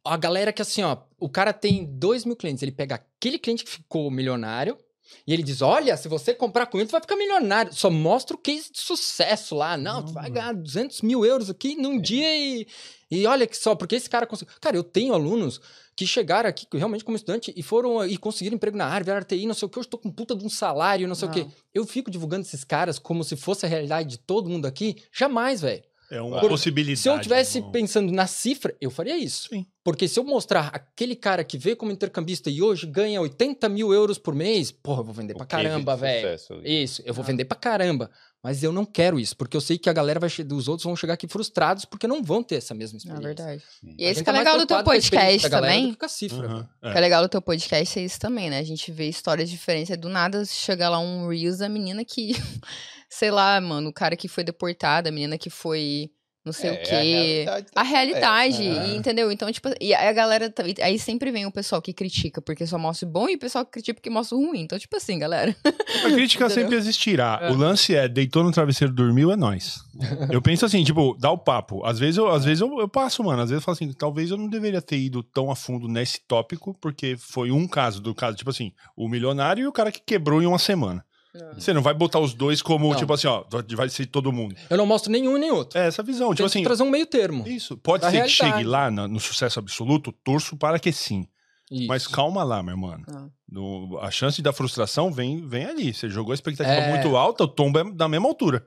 a 0.04 0.18
galera 0.18 0.52
que 0.52 0.62
assim, 0.62 0.82
ó, 0.82 0.98
o 1.20 1.30
cara 1.30 1.54
tem 1.54 1.86
dois 1.86 2.26
mil 2.26 2.36
clientes, 2.36 2.64
ele 2.64 2.72
pega 2.72 2.96
aquele 2.96 3.38
cliente 3.38 3.64
que 3.64 3.70
ficou 3.70 4.10
milionário 4.10 4.78
e 5.26 5.34
ele 5.34 5.44
diz: 5.44 5.62
Olha, 5.62 5.96
se 5.98 6.08
você 6.08 6.34
comprar 6.34 6.66
comigo, 6.66 6.90
tu 6.90 6.92
vai 6.92 7.02
ficar 7.02 7.16
milionário. 7.16 7.74
Só 7.74 7.90
mostra 7.90 8.36
o 8.36 8.40
case 8.40 8.72
de 8.72 8.80
sucesso 8.80 9.56
lá. 9.56 9.78
Não, 9.78 10.04
tu 10.04 10.12
vai 10.12 10.30
ganhar 10.30 10.54
200 10.54 11.02
mil 11.02 11.26
euros 11.26 11.50
aqui 11.50 11.76
num 11.76 12.00
dia 12.00 12.36
e, 12.36 12.68
e 13.12 13.26
olha 13.26 13.46
que 13.46 13.58
só, 13.58 13.76
porque 13.76 13.96
esse 13.96 14.10
cara 14.10 14.26
conseguiu. 14.26 14.54
Cara, 14.60 14.76
eu 14.76 14.84
tenho 14.84 15.14
alunos 15.14 15.62
que 15.96 16.08
chegaram 16.08 16.50
aqui 16.50 16.66
realmente 16.72 17.04
como 17.04 17.18
estudante 17.18 17.54
e 17.56 17.62
foram 17.62 18.06
e 18.08 18.18
conseguiram 18.18 18.56
emprego 18.56 18.78
na 18.78 18.86
área, 18.86 19.04
vieram 19.04 19.22
TI, 19.22 19.46
não 19.46 19.54
sei 19.54 19.66
o 19.66 19.70
que, 19.70 19.78
eu 19.78 19.82
estou 19.82 20.00
com 20.00 20.10
puta 20.10 20.34
de 20.34 20.46
um 20.46 20.50
salário, 20.50 21.08
não 21.08 21.16
sei 21.16 21.28
o 21.28 21.32
que. 21.32 21.46
Eu 21.74 21.86
fico 21.86 22.10
divulgando 22.10 22.44
esses 22.44 22.64
caras 22.64 22.98
como 22.98 23.24
se 23.24 23.36
fosse 23.36 23.66
a 23.66 23.70
realidade 23.70 24.10
de 24.10 24.18
todo 24.18 24.50
mundo 24.50 24.66
aqui. 24.66 25.04
Jamais, 25.12 25.62
velho. 25.62 25.84
É 26.12 26.22
uma 26.22 26.40
Por- 26.40 26.50
possibilidade. 26.50 27.00
Se 27.02 27.08
eu 27.10 27.20
tivesse 27.20 27.58
irmão. 27.60 27.72
pensando 27.72 28.12
na 28.12 28.26
cifra, 28.26 28.76
eu 28.82 28.90
faria 28.90 29.18
isso. 29.18 29.48
Sim. 29.50 29.66
Porque 29.84 30.08
se 30.08 30.20
eu 30.20 30.24
mostrar 30.24 30.70
aquele 30.74 31.16
cara 31.16 31.44
que 31.44 31.58
veio 31.58 31.78
como 31.78 31.92
intercambista 31.92 32.50
e 32.50 32.62
hoje 32.62 32.86
ganha 32.88 33.22
80 33.22 33.70
mil 33.70 33.94
euros 33.94 34.18
por 34.18 34.34
mês, 34.36 34.72
porra, 34.72 35.02
eu 35.02 35.04
vou 35.06 35.14
vender 35.14 35.34
O 35.34 35.38
pra 35.38 35.46
caramba, 35.46 35.96
velho. 35.96 36.36
Isso, 36.64 37.02
eu 37.06 37.14
vou 37.14 37.24
Ah. 37.24 37.28
vender 37.28 37.46
pra 37.46 37.58
caramba. 37.58 38.10
Mas 38.42 38.64
eu 38.64 38.72
não 38.72 38.86
quero 38.86 39.20
isso, 39.20 39.36
porque 39.36 39.58
eu 39.58 39.60
sei 39.60 39.78
que 39.78 39.90
a 39.90 39.94
galera 39.94 40.18
vai 40.18 40.30
che- 40.30 40.48
os 40.50 40.70
outros 40.70 40.86
vão 40.86 40.96
chegar 40.96 41.16
aqui 41.16 41.28
frustrados 41.28 41.84
porque 41.84 42.08
não 42.08 42.24
vão 42.24 42.42
ter 42.42 42.56
essa 42.56 42.74
mesma 42.74 42.96
É 42.96 43.00
experiência. 43.00 43.28
verdade. 43.28 43.64
Sim. 43.82 43.96
E 44.00 44.04
esse 44.06 44.24
que 44.24 44.30
é 44.30 44.32
tá 44.34 44.40
legal 44.40 44.58
do 44.58 44.66
teu 44.66 44.82
podcast 44.84 45.50
também. 45.50 45.92
do 45.92 45.98
que 45.98 46.08
cifra. 46.08 46.48
Velho. 46.48 46.70
é. 46.82 46.88
O 46.88 46.92
que 46.94 46.98
é 46.98 47.02
legal 47.02 47.22
do 47.22 47.28
teu 47.30 47.42
podcast 47.42 48.00
é 48.00 48.04
isso 48.06 48.18
também, 48.20 48.50
né? 48.50 48.60
A 48.60 48.64
gente 48.64 48.92
vê 48.94 49.10
histórias 49.10 49.50
diferentes. 49.50 49.92
É 49.92 49.98
do 49.98 50.08
nada 50.08 50.46
chega 50.46 50.88
lá 50.88 51.00
um 51.00 51.28
Reels 51.28 51.58
da 51.58 51.68
menina 51.68 52.06
que, 52.06 52.32
sei 53.10 53.32
lá, 53.32 53.60
mano, 53.60 53.90
o 53.90 53.94
cara 53.94 54.16
que 54.16 54.28
foi 54.28 54.44
deportado, 54.44 55.10
a 55.10 55.12
menina 55.12 55.38
que 55.38 55.50
foi 55.50 56.10
não 56.46 56.54
sei 56.54 56.70
É, 56.70 56.72
o 56.72 56.76
é 56.76 56.80
a 56.80 56.84
quê. 56.84 56.90
realidade 56.96 57.68
A 57.76 57.84
da- 57.84 57.90
realidade, 57.90 58.64
é. 58.68 58.88
e, 58.88 58.96
entendeu? 58.96 59.32
Então, 59.32 59.52
tipo, 59.52 59.68
e 59.80 59.94
aí 59.94 60.08
a 60.08 60.14
galera. 60.14 60.50
tá- 60.50 60.64
Aí 60.82 60.98
sempre 60.98 61.32
vem 61.32 61.46
o 61.46 61.52
pessoal 61.52 61.82
que 61.82 61.94
critica 61.94 62.42
porque 62.42 62.66
só 62.66 62.78
mostra 62.80 63.08
o 63.08 63.12
bom 63.12 63.28
e 63.30 63.36
o 63.36 63.38
pessoal 63.40 63.66
que 63.66 63.72
critica 63.72 63.96
porque 63.96 64.10
mostra 64.10 64.38
o 64.38 64.46
ruim. 64.46 64.62
Então, 64.62 64.80
tipo 64.80 64.96
assim, 64.96 65.20
galera. 65.20 65.54
A 65.64 66.10
crítica 66.12 66.46
Entendeu? 66.48 66.50
sempre 66.50 66.76
existirá. 66.78 67.40
É. 67.42 67.52
O 67.52 67.56
lance 67.56 67.94
é, 67.94 68.08
deitou 68.08 68.42
no 68.42 68.52
travesseiro, 68.52 68.92
dormiu, 68.94 69.32
é 69.32 69.36
nós. 69.36 69.80
Eu 70.32 70.42
penso 70.42 70.66
assim, 70.66 70.82
tipo, 70.84 71.16
dá 71.20 71.30
o 71.30 71.38
papo. 71.38 71.86
Às 71.86 72.00
vezes, 72.00 72.18
eu, 72.18 72.30
às 72.30 72.46
vezes 72.46 72.62
eu, 72.62 72.80
eu 72.80 72.88
passo, 72.88 73.22
mano. 73.24 73.42
Às 73.44 73.50
vezes 73.50 73.62
eu 73.62 73.66
falo 73.66 73.76
assim, 73.76 73.92
talvez 73.94 74.32
eu 74.32 74.38
não 74.38 74.48
deveria 74.48 74.82
ter 74.82 74.98
ido 74.98 75.22
tão 75.22 75.52
a 75.52 75.56
fundo 75.58 75.88
nesse 75.90 76.22
tópico, 76.26 76.74
porque 76.82 77.16
foi 77.18 77.52
um 77.52 77.68
caso 77.68 78.02
do 78.02 78.16
caso, 78.16 78.38
tipo 78.38 78.50
assim, 78.50 78.72
o 78.96 79.08
milionário 79.10 79.64
e 79.64 79.68
o 79.68 79.74
cara 79.74 79.92
que 79.92 80.00
quebrou 80.04 80.42
em 80.42 80.46
uma 80.48 80.58
semana. 80.58 81.06
Você 81.54 81.74
não 81.74 81.82
vai 81.82 81.94
botar 81.94 82.20
os 82.20 82.34
dois 82.34 82.62
como, 82.62 82.90
Não. 82.90 82.96
tipo 82.98 83.14
assim, 83.14 83.28
ó, 83.28 83.44
vai 83.76 83.88
ser 83.90 84.08
todo 84.08 84.32
mundo. 84.32 84.56
Eu 84.70 84.78
não 84.78 84.86
mostro 84.86 85.12
nenhum 85.12 85.38
nem 85.38 85.52
outro. 85.52 85.78
É 85.80 85.86
essa 85.88 86.02
visão, 86.02 86.30
tipo 86.30 86.38
Tento 86.38 86.46
assim, 86.48 86.64
trazer 86.64 86.82
um 86.84 86.90
meio 86.90 87.06
termo. 87.06 87.48
isso. 87.48 87.78
Pode 87.78 88.04
ser 88.04 88.10
que 88.12 88.18
realidade. 88.18 88.36
chegue 88.54 88.64
lá 88.64 88.90
no, 88.90 89.08
no 89.08 89.20
sucesso 89.20 89.60
absoluto, 89.60 90.12
torço 90.12 90.58
para 90.58 90.80
que 90.80 90.92
sim. 90.92 91.28
Isso. 91.72 91.88
Mas 91.88 92.08
calma 92.08 92.44
lá, 92.44 92.64
meu 92.64 92.76
mano. 92.76 93.04
Ah. 93.08 93.28
No- 93.48 94.00
a 94.02 94.10
chance 94.10 94.42
da 94.42 94.52
frustração 94.52 95.12
vem, 95.12 95.48
vem 95.48 95.66
ali. 95.66 95.94
Você 95.94 96.10
jogou 96.10 96.32
a 96.32 96.36
expectativa 96.36 96.76
É. 96.76 96.90
muito 96.90 97.16
alta, 97.16 97.44
o 97.44 97.48
tombo 97.48 97.78
é 97.78 97.84
da 97.92 98.08
mesma 98.10 98.28
altura. 98.28 98.66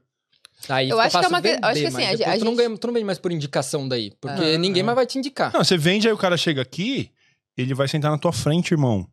Aí 0.68 0.88
Eu 0.88 1.00
acho 1.00 1.18
que 1.18 1.24
é 1.24 1.28
uma 1.28 1.42
que- 1.42 1.48
vender, 1.48 1.64
eu 1.64 1.68
acho 1.68 1.80
que 1.80 1.86
assim, 1.86 2.04
a 2.04 2.16
gente- 2.16 2.38
tu, 2.38 2.44
não 2.44 2.54
ganha, 2.54 2.78
tu 2.78 2.86
não 2.86 2.94
vende 2.94 3.04
mais 3.06 3.18
por 3.18 3.32
indicação 3.32 3.88
daí. 3.88 4.12
Porque 4.20 4.40
Ah, 4.54 4.58
ninguém 4.58 4.82
ah. 4.82 4.86
mais 4.86 4.94
vai 4.96 5.06
te 5.06 5.18
indicar. 5.18 5.52
Não, 5.52 5.64
você 5.64 5.76
vende, 5.76 6.06
aí 6.06 6.14
o 6.14 6.18
cara 6.18 6.36
chega 6.36 6.62
aqui, 6.62 7.10
ele 7.58 7.74
vai 7.74 7.88
sentar 7.88 8.12
na 8.12 8.18
tua 8.18 8.32
frente, 8.32 8.70
irmão. 8.72 9.04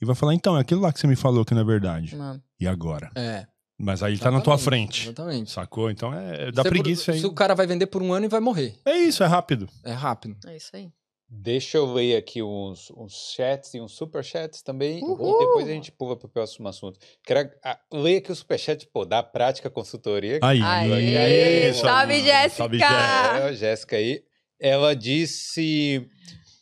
E 0.00 0.04
vai 0.04 0.14
falar, 0.14 0.34
então, 0.34 0.56
é 0.56 0.60
aquilo 0.60 0.80
lá 0.80 0.92
que 0.92 1.00
você 1.00 1.06
me 1.06 1.16
falou 1.16 1.44
que 1.44 1.54
não 1.54 1.62
é 1.62 1.64
verdade. 1.64 2.14
Não. 2.14 2.40
E 2.60 2.66
agora? 2.66 3.10
É. 3.14 3.46
Mas 3.78 4.02
aí 4.02 4.12
ele 4.14 4.20
tá 4.20 4.30
na 4.30 4.40
tua 4.40 4.56
frente. 4.56 5.04
Exatamente. 5.04 5.50
Sacou? 5.50 5.90
Então 5.90 6.12
é 6.12 6.50
dá 6.50 6.62
é 6.62 6.64
por- 6.64 6.70
preguiça 6.70 7.12
aí. 7.12 7.20
Se 7.20 7.26
o 7.26 7.32
cara 7.32 7.54
vai 7.54 7.66
vender 7.66 7.86
por 7.86 8.02
um 8.02 8.12
ano 8.12 8.24
e 8.24 8.28
vai 8.28 8.40
morrer. 8.40 8.74
É 8.84 8.96
isso, 8.96 9.22
é 9.22 9.26
rápido. 9.26 9.68
É 9.84 9.92
rápido. 9.92 10.36
É 10.46 10.56
isso 10.56 10.70
aí. 10.74 10.90
Deixa 11.28 11.76
eu 11.76 11.92
ler 11.92 12.16
aqui 12.16 12.40
uns, 12.40 12.90
uns 12.96 13.34
chats 13.34 13.74
e 13.74 13.80
uns 13.80 13.92
superchats 13.92 14.62
também. 14.62 15.02
Uhul! 15.02 15.42
E 15.42 15.44
depois 15.44 15.68
a 15.68 15.72
gente 15.72 15.90
pula 15.90 16.16
para 16.16 16.26
o 16.26 16.30
próximo 16.30 16.68
assunto. 16.68 17.00
Quero 17.24 17.50
ah, 17.64 17.78
ler 17.92 18.18
aqui 18.18 18.30
o 18.30 18.36
superchat, 18.36 18.86
pô, 18.86 19.04
da 19.04 19.24
prática 19.24 19.68
consultoria. 19.68 20.38
Aí. 20.40 20.62
Aê! 20.62 21.16
Aí, 21.16 21.74
Salve, 21.74 22.20
Jéssica! 22.20 22.56
Salve, 22.56 22.78
Jéssica. 22.78 22.94
É, 22.94 23.48
a 23.48 23.52
Jéssica 23.52 23.96
aí. 23.96 24.22
Ela 24.58 24.94
disse 24.94 26.08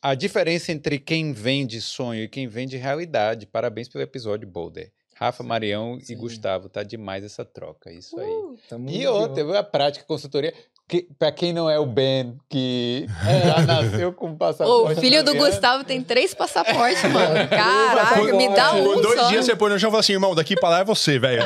a 0.05 0.15
diferença 0.15 0.71
entre 0.71 0.99
quem 0.99 1.33
vende 1.33 1.81
sonho 1.81 2.25
e 2.25 2.29
quem 2.29 2.47
vende 2.47 2.77
realidade. 2.77 3.47
Parabéns 3.47 3.89
pelo 3.89 4.05
episódio, 4.05 4.47
Boulder. 4.47 4.93
Rafa, 5.17 5.43
Marião 5.43 5.99
Sim. 6.01 6.13
e 6.13 6.17
Gustavo, 6.17 6.69
tá 6.69 6.83
demais 6.83 7.25
essa 7.25 7.45
troca. 7.45 7.91
Isso 7.91 8.19
aí. 8.19 8.31
Tamo 8.69 8.91
E 8.91 9.07
outra, 9.07 9.59
a 9.61 9.63
prática 9.63 10.05
consultoria. 10.05 10.53
que, 10.89 11.07
pra 11.19 11.31
quem 11.33 11.53
não 11.53 11.71
é 11.71 11.79
o 11.79 11.87
Ben, 11.87 12.37
que 12.51 13.07
já 13.47 13.63
nasceu 13.63 14.13
com 14.13 14.35
passaporte. 14.37 14.99
o 14.99 15.01
filho 15.01 15.25
do 15.25 15.35
Gustavo 15.37 15.85
tem 15.85 16.03
três 16.03 16.35
passaportes, 16.35 17.03
mano. 17.05 17.37
Caraca, 17.49 18.23
me 18.37 18.49
dá 18.51 18.71
Por 18.73 18.99
um 18.99 19.01
dois 19.01 19.21
só. 19.21 19.29
dias 19.29 19.47
você 19.47 19.57
põe 19.57 19.71
no 19.71 19.79
chão 19.79 19.89
e 19.89 19.93
fala 19.93 20.01
assim, 20.01 20.13
irmão, 20.15 20.35
daqui 20.35 20.55
pra 20.57 20.69
lá 20.69 20.81
é 20.81 20.85
você, 20.85 21.19
velho. 21.19 21.43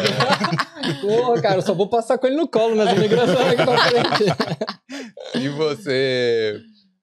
Porra, 1.03 1.41
cara, 1.43 1.55
eu 1.57 1.63
só 1.63 1.75
vou 1.75 1.89
passar 1.89 2.17
com 2.19 2.27
ele 2.27 2.37
no 2.37 2.49
colo 2.49 2.75
nas 2.75 2.91
imigrações 2.97 3.53
aqui 3.53 3.65
pra 3.65 3.79
frente. 3.79 5.33
Se 5.33 5.49
você. 5.51 6.59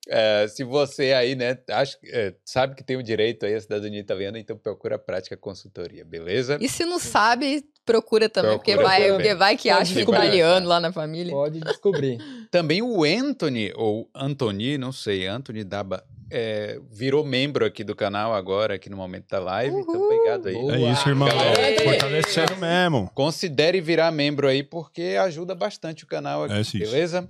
É, 0.07 0.47
se 0.47 0.63
você 0.63 1.13
aí, 1.13 1.35
né, 1.35 1.57
acha, 1.69 1.97
é, 2.05 2.33
sabe 2.43 2.75
que 2.75 2.83
tem 2.83 2.95
o 2.97 3.03
direito 3.03 3.45
aí 3.45 3.53
à 3.55 3.61
cidadania 3.61 3.99
italiana, 3.99 4.39
então 4.39 4.57
procura 4.57 4.95
a 4.95 4.99
prática 4.99 5.35
consultoria, 5.37 6.03
beleza? 6.05 6.57
E 6.61 6.69
se 6.69 6.85
não 6.85 6.99
sabe, 6.99 7.63
procura 7.85 8.27
também, 8.29 8.57
porque, 8.57 8.71
Procura 8.73 8.87
vai, 8.89 9.01
também. 9.01 9.15
porque 9.15 9.35
vai 9.35 9.57
que 9.57 9.69
Pode 9.69 9.81
acha 9.81 9.91
um 9.91 9.95
descobrir. 9.95 10.19
italiano 10.25 10.67
lá 10.67 10.79
na 10.79 10.91
família. 10.91 11.31
Pode 11.31 11.59
descobrir. 11.59 12.17
Também 12.51 12.81
o 12.81 13.03
Anthony, 13.03 13.73
ou 13.75 14.09
Anthony, 14.15 14.77
não 14.77 14.91
sei, 14.91 15.27
Anthony 15.27 15.63
Daba, 15.63 16.03
é, 16.31 16.79
virou 16.91 17.25
membro 17.25 17.65
aqui 17.65 17.83
do 17.83 17.93
canal 17.95 18.33
agora, 18.33 18.75
aqui 18.75 18.89
no 18.89 18.95
momento 18.97 19.27
da 19.29 19.39
live. 19.39 19.75
Então, 19.75 19.93
Uhul. 19.95 20.05
obrigado 20.05 20.47
aí. 20.47 20.53
Boa. 20.55 20.75
É 20.75 20.91
isso, 20.91 21.09
irmão. 21.09 21.27
Galera, 21.27 21.83
Fortalecendo 21.83 22.55
mesmo. 22.57 23.11
Considere 23.13 23.81
virar 23.81 24.11
membro 24.11 24.47
aí, 24.47 24.63
porque 24.63 25.17
ajuda 25.19 25.53
bastante 25.53 26.03
o 26.03 26.07
canal 26.07 26.43
aqui, 26.45 26.53
É 26.53 26.61
isso. 26.61 26.77
beleza? 26.79 27.27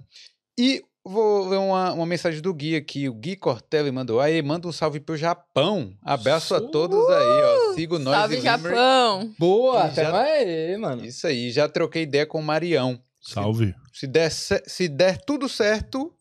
E 0.60 0.84
vou 1.06 1.48
ler 1.48 1.58
uma, 1.58 1.94
uma 1.94 2.06
mensagem 2.06 2.42
do 2.42 2.54
Gui 2.54 2.76
aqui. 2.76 3.08
O 3.08 3.14
Gui 3.14 3.36
Cortelli 3.36 3.92
mandou. 3.92 4.20
Aí, 4.20 4.42
manda 4.42 4.68
um 4.68 4.72
salve 4.72 5.00
pro 5.00 5.16
Japão. 5.16 5.94
Abraço 6.04 6.56
a 6.56 6.62
todos 6.62 7.08
aí, 7.10 7.44
ó. 7.44 7.74
Sigo 7.74 8.00
nós 8.00 8.16
Salve. 8.16 8.42
Japão! 8.42 9.34
Boa, 9.40 9.82
Já- 9.82 9.86
até 9.88 10.12
mais, 10.12 10.80
mano. 10.80 11.06
Isso 11.06 11.28
aí, 11.28 11.52
já 11.52 11.70
troquei 11.70 12.04
ideia 12.04 12.26
com 12.26 12.40
o 12.40 12.44
Marião. 12.44 13.00
Salve. 13.22 13.74
Se 13.94 14.08
der, 14.08 14.30
ce- 14.32 14.64
se 14.68 14.88
der 14.88 15.18
tudo 15.24 15.48
certo 15.48 16.12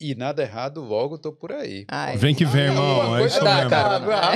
e 0.00 0.14
nada 0.14 0.42
errado, 0.42 0.80
logo 0.82 1.18
tô 1.18 1.32
por 1.32 1.52
aí. 1.52 1.84
Ai, 1.88 2.16
Vem 2.16 2.34
que 2.34 2.44
vem, 2.44 2.64
irmão. 2.66 3.16
É 3.18 3.26
isso 3.26 3.42
dá, 3.42 3.54
mesmo. 3.56 3.70
cara. 3.70 3.96
Ah, 3.96 4.32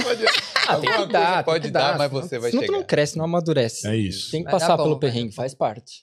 Ah, 0.67 0.77
tem 0.79 0.91
que 0.91 1.07
dar, 1.13 1.45
pode 1.45 1.71
dar, 1.71 1.93
dar. 1.93 1.99
mas 1.99 2.11
você 2.11 2.39
vai 2.39 2.51
Senão 2.51 2.63
tu 2.63 2.67
chegar. 2.67 2.79
não 2.79 2.85
cresce, 2.87 3.19
não 3.19 3.25
amadurece. 3.27 3.87
É 3.87 3.95
isso. 3.97 4.31
Tem 4.31 4.41
que 4.43 4.51
Vai 4.51 4.59
passar 4.61 4.77
bom, 4.79 4.85
pelo 4.85 4.99
perrengue, 4.99 5.35
faz 5.35 5.55
parte. 5.55 6.03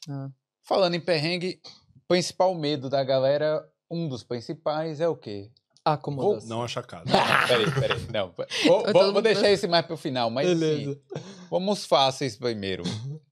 Falando 0.68 0.94
em 0.96 1.00
perrengue, 1.00 1.60
principal 2.08 2.54
medo 2.56 2.88
da 2.90 3.04
galera, 3.04 3.64
um 3.92 4.08
dos 4.08 4.24
principais 4.24 5.00
é 5.02 5.08
o 5.08 5.16
quê? 5.16 5.50
Acomodação. 5.84 6.48
Não 6.50 6.64
acha 6.64 6.82
casa. 6.84 7.06
Peraí, 7.48 7.72
peraí. 7.72 8.08
Não, 8.14 8.32
vou, 8.66 8.84
Todo 8.84 8.94
vou- 8.94 9.02
mundo 9.04 9.14
vou 9.14 9.22
deixar 9.22 9.50
esse 9.52 9.68
mais 9.68 9.86
pro 9.86 9.98
final, 9.98 10.30
mas 10.30 10.48
Beleza. 10.48 10.94
sim, 10.94 11.22
vamos 11.50 11.86
fáceis 11.86 12.36
primeiro. 12.38 12.84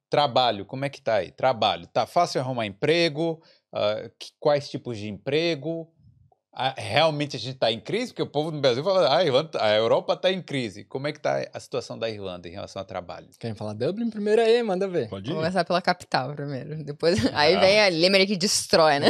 Trabalho, 0.10 0.66
como 0.66 0.84
é 0.86 0.90
que 0.90 1.00
tá 1.02 1.16
aí? 1.16 1.32
Trabalho, 1.32 1.86
tá 1.88 2.06
fácil 2.08 2.42
arrumar 2.42 2.66
emprego? 2.66 3.40
Ah, 3.72 4.10
que- 4.20 4.32
quais 4.40 4.68
tipos 4.68 4.98
de 4.98 5.08
emprego? 5.08 5.88
Ah, 6.52 6.74
realmente 6.76 7.36
a 7.38 7.40
gente 7.40 7.60
tá 7.60 7.72
em 7.72 7.80
crise? 7.80 8.08
Porque 8.08 8.24
o 8.24 8.28
povo 8.28 8.50
no 8.50 8.60
Brasil 8.60 8.84
fala, 8.84 9.08
ah, 9.08 9.18
a, 9.18 9.24
Irlanda- 9.24 9.64
a 9.64 9.72
Europa 9.76 10.16
tá 10.18 10.32
em 10.32 10.42
crise. 10.42 10.84
Como 10.84 11.08
é 11.08 11.14
que 11.14 11.20
tá 11.20 11.48
a 11.54 11.60
situação 11.60 11.98
da 11.98 12.10
Irlanda 12.10 12.48
em 12.48 12.52
relação 12.52 12.80
ao 12.82 12.86
trabalho? 12.86 13.28
Querem 13.40 13.56
falar 13.56 13.74
Dublin 13.74 14.10
primeiro 14.10 14.42
aí? 14.42 14.62
Manda 14.64 14.88
ver. 14.88 15.08
Pode 15.08 15.28
Vou 15.30 15.36
ir. 15.36 15.40
começar 15.42 15.64
pela 15.64 15.80
capital 15.82 16.34
primeiro. 16.34 16.84
Depois, 16.84 17.24
aí 17.36 17.54
Ah. 17.56 17.60
vem 17.60 17.80
a 17.80 17.90
Limerick 17.90 18.34
que 18.34 18.38
destrói, 18.38 18.98
né? 19.00 19.08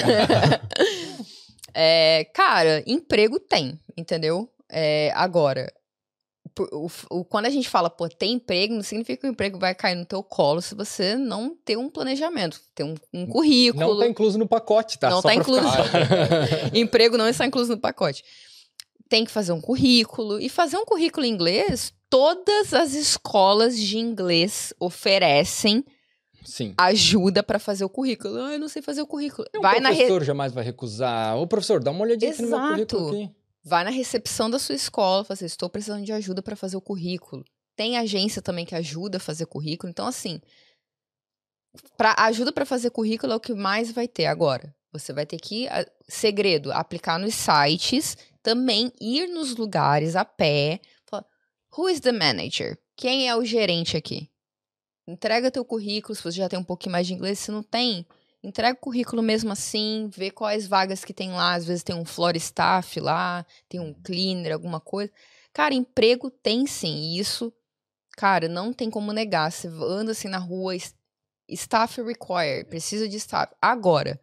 É, 1.73 2.25
cara, 2.33 2.83
emprego 2.87 3.39
tem, 3.39 3.79
entendeu? 3.97 4.49
É, 4.69 5.11
agora, 5.15 5.71
o, 6.71 6.89
o- 7.09 7.25
quando 7.25 7.45
a 7.45 7.49
gente 7.49 7.69
fala, 7.69 7.89
pô, 7.89 8.07
tem 8.09 8.33
emprego, 8.33 8.73
não 8.73 8.83
significa 8.83 9.21
que 9.21 9.27
o 9.27 9.31
emprego 9.31 9.57
vai 9.57 9.73
cair 9.73 9.95
no 9.95 10.05
teu 10.05 10.21
colo 10.21 10.61
se 10.61 10.75
você 10.75 11.15
não 11.15 11.55
ter 11.63 11.77
um 11.77 11.89
planejamento, 11.89 12.59
ter 12.75 12.83
um, 12.83 12.95
um 13.13 13.25
currículo. 13.25 13.93
Não 13.93 13.99
tá 13.99 14.07
incluso 14.07 14.37
no 14.37 14.47
pacote, 14.47 14.99
tá? 14.99 15.09
Não 15.09 15.21
Só 15.21 15.29
tá 15.29 15.35
incluso. 15.35 15.67
Emprego 16.73 17.17
não 17.17 17.27
está 17.27 17.45
incluso 17.45 17.71
no 17.71 17.77
pacote. 17.79 18.23
Tem 19.07 19.25
que 19.25 19.31
fazer 19.31 19.51
um 19.53 19.61
currículo. 19.61 20.39
E 20.39 20.49
fazer 20.49 20.77
um 20.77 20.85
currículo 20.85 21.25
em 21.25 21.29
inglês, 21.31 21.93
todas 22.09 22.73
as 22.73 22.93
escolas 22.93 23.77
de 23.77 23.97
inglês 23.97 24.73
oferecem 24.79 25.83
Sim. 26.43 26.73
ajuda 26.77 27.43
pra 27.43 27.59
fazer 27.59 27.83
o 27.85 27.89
currículo. 27.89 28.37
Ah, 28.41 28.53
eu 28.53 28.59
não 28.59 28.67
sei 28.69 28.81
fazer 28.81 29.01
o 29.01 29.07
currículo. 29.07 29.47
O 29.57 29.61
Vai 29.61 29.79
na, 29.79 29.89
re- 29.89 29.95
professor 29.97 30.23
jamais 30.23 30.51
vai 30.53 30.63
recusar. 30.63 31.37
Ô, 31.37 31.45
professor, 31.47 31.83
dá 31.83 31.91
uma 31.91 32.01
olhadinha 32.01 32.31
aqui 32.31 32.41
no 32.41 32.47
meu 32.49 32.57
Exato. 32.57 32.73
currículo 32.73 33.09
aqui. 33.09 33.35
vai 33.63 33.83
na 33.83 33.89
recepção 33.89 34.49
da 34.49 34.57
sua 34.59 34.75
escola, 34.75 35.23
fazer, 35.23 35.45
estou 35.45 35.69
precisando 35.69 36.03
de 36.05 36.11
ajuda 36.13 36.41
pra 36.41 36.55
fazer 36.55 36.77
o 36.77 36.81
currículo. 36.81 37.43
Tem 37.75 37.97
agência 37.97 38.41
também 38.41 38.65
que 38.65 38.75
ajuda 38.75 39.17
a 39.17 39.21
fazer 39.21 39.45
currículo. 39.45 39.89
Então, 39.89 40.05
assim, 40.07 40.41
pra, 41.97 42.15
ajuda 42.17 42.51
pra 42.51 42.65
fazer 42.65 42.89
currículo 42.89 43.33
é 43.33 43.35
o 43.35 43.39
que 43.39 43.53
mais 43.53 43.91
vai 43.91 44.07
ter 44.07 44.25
agora. 44.25 44.73
Você 44.91 45.13
vai 45.13 45.25
ter 45.25 45.37
que, 45.39 45.67
a- 45.67 45.85
segredo, 46.07 46.71
aplicar 46.71 47.19
nos 47.19 47.35
sites, 47.35 48.17
também 48.41 48.91
ir 48.99 49.27
nos 49.27 49.55
lugares 49.55 50.15
a 50.15 50.25
pé. 50.25 50.79
Falar, 51.09 51.25
Who 51.77 51.89
is 51.89 51.99
the 51.99 52.11
manager? 52.11 52.77
Quem 52.95 53.29
é 53.29 53.35
o 53.35 53.45
gerente 53.45 53.95
aqui? 53.95 54.29
Entrega 55.09 55.49
teu 55.49 55.65
currículo, 55.65 56.15
se 56.15 56.23
você 56.23 56.37
já 56.37 56.47
tem 56.47 56.59
um 56.59 56.63
pouquinho 56.63 56.91
mais 56.91 57.07
de 57.07 57.13
inglês, 57.13 57.39
se 57.39 57.51
não 57.51 57.63
tem, 57.63 58.05
entrega 58.43 58.77
o 58.77 58.81
currículo 58.81 59.21
mesmo 59.23 59.51
assim, 59.51 60.09
vê 60.15 60.29
quais 60.29 60.67
vagas 60.67 61.03
que 61.03 61.13
tem 61.13 61.31
lá, 61.31 61.55
às 61.55 61.65
vezes 61.65 61.83
tem 61.83 61.95
um 61.95 62.05
floor 62.05 62.35
staff 62.35 62.99
lá, 62.99 63.45
tem 63.67 63.79
um 63.79 63.93
cleaner, 63.93 64.53
alguma 64.53 64.79
coisa. 64.79 65.11
Cara, 65.51 65.73
emprego 65.73 66.29
tem 66.29 66.67
sim, 66.67 66.95
e 66.95 67.19
isso, 67.19 67.51
cara, 68.11 68.47
não 68.47 68.71
tem 68.71 68.89
como 68.89 69.11
negar. 69.11 69.51
Você 69.51 69.67
anda 69.67 70.11
assim 70.11 70.27
na 70.27 70.37
rua, 70.37 70.75
staff 71.47 72.01
required, 72.01 72.69
precisa 72.69 73.09
de 73.09 73.17
staff. 73.17 73.53
Agora, 73.59 74.21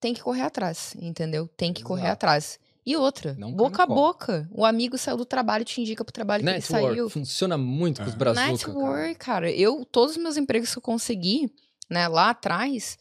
tem 0.00 0.14
que 0.14 0.22
correr 0.22 0.42
atrás, 0.42 0.96
entendeu? 0.98 1.46
Tem 1.48 1.72
que 1.72 1.84
correr 1.84 2.06
Exato. 2.06 2.12
atrás. 2.14 2.60
E 2.84 2.96
outra, 2.96 3.34
Não 3.38 3.52
boca 3.52 3.84
a 3.84 3.86
como. 3.86 4.00
boca. 4.00 4.48
O 4.50 4.64
amigo 4.64 4.98
saiu 4.98 5.16
do 5.16 5.24
trabalho, 5.24 5.64
te 5.64 5.80
indica 5.80 6.04
pro 6.04 6.12
trabalho 6.12 6.42
que 6.42 6.48
ele 6.48 6.56
Network 6.58 6.86
saiu. 6.88 7.08
funciona 7.10 7.56
muito 7.56 8.02
com 8.02 8.08
os 8.08 8.14
É. 8.14 8.16
brazuca, 8.16 8.46
Network, 8.50 9.14
cara. 9.16 9.50
Eu, 9.52 9.84
todos 9.84 10.16
os 10.16 10.22
meus 10.22 10.36
empregos 10.36 10.72
que 10.72 10.78
eu 10.78 10.82
consegui, 10.82 11.52
né, 11.88 12.08
lá 12.08 12.30
atrás, 12.30 12.98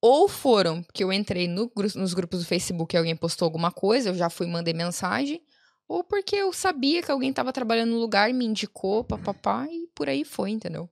ou 0.00 0.26
foram 0.28 0.84
que 0.92 1.04
eu 1.04 1.12
entrei 1.12 1.46
no 1.46 1.70
nos 1.94 2.14
grupos 2.14 2.40
do 2.40 2.46
Facebook 2.46 2.94
e 2.94 2.98
alguém 2.98 3.14
postou 3.14 3.46
alguma 3.46 3.70
coisa, 3.70 4.08
eu 4.08 4.14
já 4.14 4.28
fui 4.28 4.48
e 4.48 4.50
mandei 4.50 4.74
mensagem, 4.74 5.40
ou 5.86 6.02
porque 6.02 6.34
eu 6.34 6.52
sabia 6.52 7.00
que 7.02 7.10
alguém 7.12 7.32
tava 7.32 7.52
trabalhando 7.52 7.90
no 7.90 8.00
lugar 8.00 8.28
e 8.28 8.32
me 8.32 8.44
indicou, 8.44 9.04
papapá, 9.04 9.68
e 9.70 9.86
por 9.94 10.08
aí 10.08 10.24
foi, 10.24 10.50
entendeu? 10.50 10.90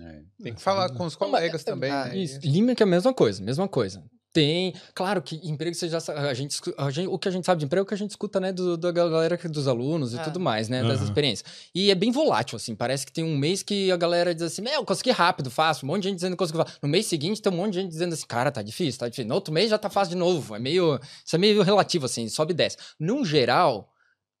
É, 0.00 0.22
Tem 0.42 0.52
que 0.54 0.60
falar 0.60 0.88
com 0.88 1.04
os 1.06 1.16
Não, 1.16 1.28
mas- 1.28 1.40
colegas 1.40 1.62
também. 1.64 1.90
ah, 1.92 2.06
né? 2.06 2.16
Isso. 2.18 2.40
Limerick 2.42 2.82
é 2.82 2.84
a 2.84 2.86
mesma 2.86 3.14
coisa, 3.14 3.40
mesma 3.42 3.68
coisa. 3.68 4.02
Tem, 4.32 4.74
claro 4.94 5.22
que 5.22 5.36
emprego 5.48 5.74
você 5.74 5.88
já 5.88 6.00
sabe, 6.00 6.20
a 6.20 6.34
gente, 6.34 6.60
a 6.76 6.90
gente- 6.90 7.08
o 7.08 7.18
que 7.18 7.28
a 7.28 7.30
gente 7.30 7.46
sabe 7.46 7.60
de 7.60 7.64
emprego 7.64 7.80
é 7.80 7.84
o 7.84 7.86
que 7.86 7.94
a 7.94 7.96
gente 7.96 8.10
escuta, 8.10 8.38
né, 8.38 8.52
do, 8.52 8.76
da 8.76 8.92
galera 8.92 9.36
dos 9.48 9.66
alunos 9.66 10.12
e 10.12 10.18
Ah. 10.18 10.22
tudo 10.22 10.38
mais, 10.38 10.68
né, 10.68 10.82
das 10.82 10.98
Aham. 10.98 11.04
experiências. 11.04 11.50
E 11.74 11.90
é 11.90 11.94
bem 11.94 12.12
volátil, 12.12 12.56
assim, 12.56 12.74
parece 12.74 13.06
que 13.06 13.12
tem 13.12 13.24
um 13.24 13.36
mês 13.38 13.62
que 13.62 13.90
a 13.90 13.96
galera 13.96 14.34
diz 14.34 14.42
assim, 14.42 14.60
meu, 14.60 14.84
consegui 14.84 15.10
rápido, 15.12 15.50
fácil, 15.50 15.86
um 15.86 15.88
monte 15.88 16.02
de 16.02 16.08
gente 16.10 16.16
dizendo 16.16 16.32
que 16.32 16.38
conseguiu 16.38 16.62
fácil. 16.62 16.78
No 16.82 16.88
mês 16.88 17.06
seguinte 17.06 17.40
tem 17.40 17.50
um 17.52 17.56
monte 17.56 17.72
de 17.72 17.80
gente 17.80 17.90
dizendo 17.90 18.12
assim, 18.12 18.26
cara, 18.26 18.52
tá 18.52 18.60
difícil, 18.62 19.00
tá 19.00 19.08
difícil. 19.08 19.28
No 19.28 19.34
outro 19.34 19.52
mês 19.52 19.70
já 19.70 19.78
tá 19.78 19.88
fácil 19.88 20.10
de 20.10 20.18
novo, 20.18 20.54
é 20.54 20.58
meio, 20.58 21.00
isso 21.24 21.34
é 21.34 21.38
meio 21.38 21.62
relativo, 21.62 22.04
assim, 22.04 22.28
sobe 22.28 22.52
e 22.52 22.56
desce. 22.56 22.76
Num 23.00 23.24
geral, 23.24 23.90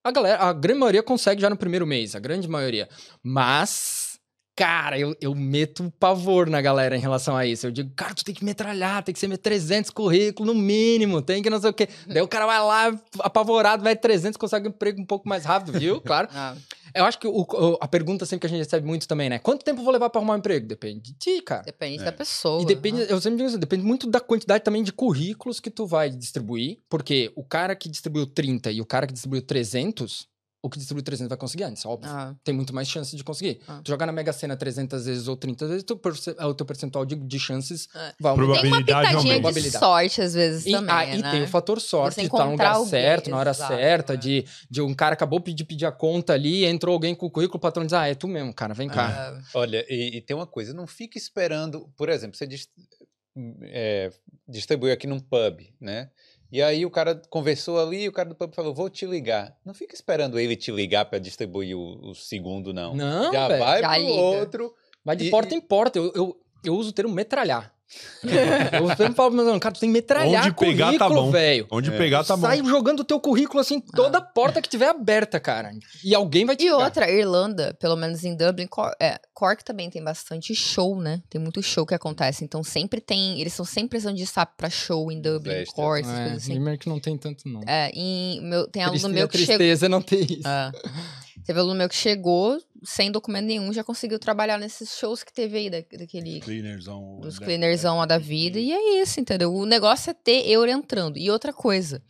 a 0.04 0.12
galera, 0.12 0.42
a 0.42 0.52
grande 0.52 0.80
maioria 0.80 1.02
consegue 1.02 1.40
já 1.40 1.48
no 1.50 1.56
primeiro 1.56 1.86
mês, 1.86 2.14
a 2.14 2.18
grande 2.20 2.46
maioria. 2.46 2.88
Mas, 3.22 4.07
cara, 4.58 4.98
eu, 4.98 5.14
eu 5.20 5.32
meto 5.36 5.92
pavor 6.00 6.50
na 6.50 6.60
galera 6.60 6.96
em 6.96 7.00
relação 7.00 7.36
a 7.36 7.46
isso. 7.46 7.64
Eu 7.66 7.70
digo, 7.70 7.92
cara, 7.94 8.12
tu 8.12 8.24
tem 8.24 8.34
que 8.34 8.44
metralhar, 8.44 9.04
tem 9.04 9.12
que 9.12 9.18
ser 9.20 9.38
300 9.38 9.88
currículo 9.92 10.52
no 10.52 10.60
mínimo, 10.60 11.22
tem 11.22 11.40
que 11.40 11.48
não 11.48 11.60
sei 11.60 11.70
o 11.70 11.72
quê. 11.72 11.88
Daí 12.08 12.20
o 12.20 12.26
cara 12.26 12.44
vai 12.44 12.58
lá, 12.58 13.00
apavorado, 13.20 13.84
vai 13.84 13.94
300, 13.94 14.36
consegue 14.36 14.66
um 14.66 14.70
emprego 14.70 15.00
um 15.00 15.04
pouco 15.06 15.28
mais 15.28 15.44
rápido, 15.44 15.78
viu? 15.78 16.00
Claro. 16.08 16.28
Ah, 16.34 16.56
Eu 16.94 17.04
acho 17.04 17.18
que 17.18 17.28
o- 17.28 17.42
o- 17.42 17.78
a 17.80 17.86
pergunta 17.86 18.24
sempre 18.26 18.40
que 18.40 18.46
a 18.46 18.48
gente 18.56 18.64
recebe 18.64 18.84
muito 18.86 19.06
também, 19.06 19.28
né? 19.28 19.38
Quanto 19.38 19.62
tempo 19.64 19.80
eu 19.80 19.84
vou 19.84 19.92
levar 19.92 20.08
pra 20.10 20.18
arrumar 20.20 20.34
um 20.34 20.38
emprego? 20.38 20.66
Depende 20.66 21.00
de 21.00 21.12
ti, 21.12 21.40
cara. 21.42 21.62
depende 21.62 22.00
É. 22.02 22.04
da 22.06 22.10
pessoa. 22.12 22.62
E 22.62 22.66
depende, 22.66 23.02
eu 23.08 23.20
sempre 23.20 23.36
digo 23.36 23.48
assim, 23.48 23.58
depende 23.58 23.84
muito 23.84 24.08
da 24.10 24.18
quantidade 24.18 24.64
também 24.64 24.82
de 24.82 24.90
currículos 24.92 25.60
que 25.60 25.70
tu 25.70 25.86
vai 25.86 26.08
distribuir, 26.10 26.78
porque 26.88 27.30
o 27.36 27.44
cara 27.44 27.76
que 27.76 27.88
distribuiu 27.88 28.26
30 28.26 28.72
e 28.72 28.80
o 28.80 28.86
cara 28.86 29.06
que 29.06 29.12
distribuiu 29.12 29.42
300, 29.42 30.26
o 30.60 30.68
que 30.68 30.76
distribuiu 30.78 31.04
300 31.04 31.28
vai 31.28 31.38
conseguir 31.38 31.62
antes, 31.64 31.86
óbvio. 31.86 32.10
Ah, 32.12 32.34
Tem 32.42 32.52
muito 32.52 32.74
mais 32.74 32.88
chance 32.88 33.14
de 33.16 33.22
conseguir. 33.22 33.60
Ah. 33.68 33.80
Tu 33.84 33.88
jogar 33.88 34.06
na 34.06 34.12
Mega 34.12 34.32
Sena 34.32 34.56
300 34.56 35.06
vezes 35.06 35.28
ou 35.28 35.36
30 35.36 35.68
vezes, 35.68 35.84
tu 35.84 35.96
perce- 35.96 36.30
o 36.32 36.52
teu 36.54 36.66
percentual 36.66 37.04
de, 37.06 37.14
de 37.14 37.38
chances 37.38 37.88
É. 37.94 38.12
vai 38.20 38.32
aumentar. 38.32 38.60
tem 38.60 38.70
uma 38.72 38.82
Probabilidade 38.82 39.08
pitadinha 39.08 39.52
de 39.52 39.70
sorte, 39.70 40.20
às 40.20 40.34
vezes, 40.34 40.66
E, 40.66 40.72
também, 40.72 40.94
ah, 40.94 41.04
e 41.06 41.22
né? 41.22 41.30
tem 41.30 41.42
o 41.44 41.46
fator 41.48 41.80
sorte 41.80 42.16
de 42.20 42.26
estar 42.26 42.38
no 42.38 42.44
encontrar 42.52 42.70
lugar 42.72 42.74
alguém, 42.76 42.90
certo, 42.90 43.30
na 43.30 43.36
hora 43.36 43.50
exato, 43.50 43.72
certa, 43.74 44.14
é. 44.14 44.16
de, 44.16 44.44
de 44.68 44.82
um 44.82 44.92
cara 44.94 45.12
acabou 45.12 45.38
de 45.38 45.64
pedir 45.64 45.86
a 45.86 45.92
conta 45.92 46.32
ali, 46.32 46.64
entrou 46.64 46.92
alguém 46.92 47.14
com 47.14 47.26
o 47.26 47.30
currículo, 47.30 47.58
o 47.58 47.60
patrão 47.60 47.84
diz, 47.84 47.92
ah, 47.92 48.08
é 48.08 48.14
tu 48.16 48.26
mesmo, 48.26 48.52
cara, 48.52 48.74
vem 48.74 48.88
cá. 48.88 49.32
Ah, 49.38 49.42
Olha, 49.54 49.86
e, 49.88 50.16
e 50.16 50.20
tem 50.20 50.34
uma 50.36 50.46
coisa, 50.46 50.74
não 50.74 50.88
fica 50.88 51.16
esperando, 51.16 51.88
por 51.96 52.08
exemplo, 52.08 52.36
você 52.36 52.48
é, 53.62 54.10
distribui 54.48 54.90
aqui 54.90 55.06
num 55.06 55.20
pub, 55.20 55.60
né? 55.80 56.10
E 56.50 56.62
aí 56.62 56.86
o 56.86 56.90
cara 56.90 57.20
conversou 57.28 57.78
ali 57.78 58.04
e 58.04 58.08
o 58.08 58.12
cara 58.12 58.28
do 58.28 58.34
pub 58.34 58.54
falou, 58.54 58.72
vou 58.74 58.88
te 58.88 59.04
ligar. 59.06 59.54
Não 59.64 59.74
fica 59.74 59.94
esperando 59.94 60.38
ele 60.38 60.56
te 60.56 60.70
ligar 60.72 61.04
para 61.04 61.18
distribuir 61.18 61.76
o, 61.76 62.10
o 62.10 62.14
segundo, 62.14 62.72
não. 62.72 62.94
Não, 62.94 63.32
Já 63.32 63.48
velho. 63.48 63.64
vai 63.64 63.80
Já 63.82 63.88
pro 63.90 63.98
liga. 64.00 64.12
outro. 64.12 64.74
Vai 65.04 65.16
de 65.16 65.26
E- 65.26 65.30
porta 65.30 65.54
em 65.54 65.60
porta. 65.60 65.98
Eu, 65.98 66.12
eu, 66.14 66.40
eu 66.64 66.74
uso 66.74 66.90
o 66.90 66.92
termo 66.92 67.12
metralhar. 67.14 67.74
Eu 68.72 68.88
sempre 68.96 69.14
falo, 69.14 69.34
mas, 69.34 69.46
cara, 69.58 69.74
tu 69.74 69.80
tem 69.80 69.88
que 69.88 69.92
metralhar 69.92 70.44
Onde 70.46 70.54
pegar 70.56 70.92
tá 70.92 71.06
currículo, 71.06 71.22
bom. 71.26 71.30
velho. 71.30 71.66
Onde 71.70 71.90
pegar 71.92 72.24
tá 72.24 72.36
bom. 72.36 72.46
Sai 72.46 72.64
jogando 72.64 73.00
o 73.00 73.04
teu 73.04 73.18
currículo 73.20 73.60
assim, 73.60 73.80
toda 73.80 74.20
porta 74.20 74.60
que 74.60 74.68
tiver 74.68 74.88
aberta, 74.88 75.40
cara. 75.40 75.70
E 76.04 76.14
alguém 76.14 76.44
vai 76.44 76.56
te 76.56 76.64
E 76.64 76.70
pegar. 76.70 76.84
outra, 76.84 77.10
Irlanda, 77.10 77.74
pelo 77.80 77.96
menos 77.96 78.24
em 78.24 78.36
Dublin, 78.36 78.66
Cor- 78.66 78.94
é, 79.00 79.18
Cork 79.32 79.64
também 79.64 79.88
tem 79.88 80.02
bastante 80.02 80.54
show, 80.54 81.00
né? 81.00 81.22
Tem 81.30 81.40
muito 81.40 81.62
show 81.62 81.86
que 81.86 81.94
acontece. 81.94 82.44
Então 82.44 82.62
sempre 82.62 83.00
tem. 83.00 83.40
Eles 83.40 83.52
estão 83.52 83.64
sempre 83.64 83.90
precisando 83.90 84.16
de 84.16 84.26
SAP 84.26 84.50
pra 84.56 84.68
show 84.68 85.10
em 85.10 85.20
Dublin. 85.20 85.64
Cork, 85.74 86.00
essas 86.02 86.18
É, 86.18 86.22
coisas 86.24 86.42
assim. 86.42 86.52
Limerick 86.54 86.88
não 86.88 87.00
tem 87.00 87.16
tanto, 87.16 87.48
não. 87.48 87.60
É, 87.66 87.90
em, 87.94 88.40
meu, 88.42 88.66
tem 88.68 88.82
aluno 88.82 88.98
Triste- 88.98 89.14
meu 89.14 89.28
que 89.28 89.38
chegou. 89.38 89.56
tristeza 89.56 89.88
não 89.88 90.02
ter 90.02 90.30
isso. 90.30 90.46
É. 90.48 90.70
Teve 91.46 91.60
aluno 91.60 91.76
meu 91.76 91.88
que 91.88 91.94
chegou 91.94 92.58
sem 92.84 93.10
documento 93.10 93.46
nenhum, 93.46 93.72
já 93.72 93.82
conseguiu 93.82 94.18
trabalhar 94.18 94.58
nesses 94.58 94.96
shows 94.96 95.22
que 95.22 95.32
teve 95.32 95.58
aí, 95.58 95.70
da, 95.70 95.78
daquele. 95.98 96.40
Cleanerzão. 96.40 97.20
Dos 97.20 97.38
né? 97.38 97.46
cleanerzão 97.46 97.98
lá 97.98 98.06
da 98.06 98.18
vida. 98.18 98.58
E 98.58 98.72
é 98.72 99.02
isso, 99.02 99.20
entendeu? 99.20 99.52
O 99.54 99.66
negócio 99.66 100.10
é 100.10 100.14
ter 100.14 100.48
euro 100.48 100.70
entrando. 100.70 101.18
E 101.18 101.30
outra 101.30 101.52
coisa. 101.52 102.02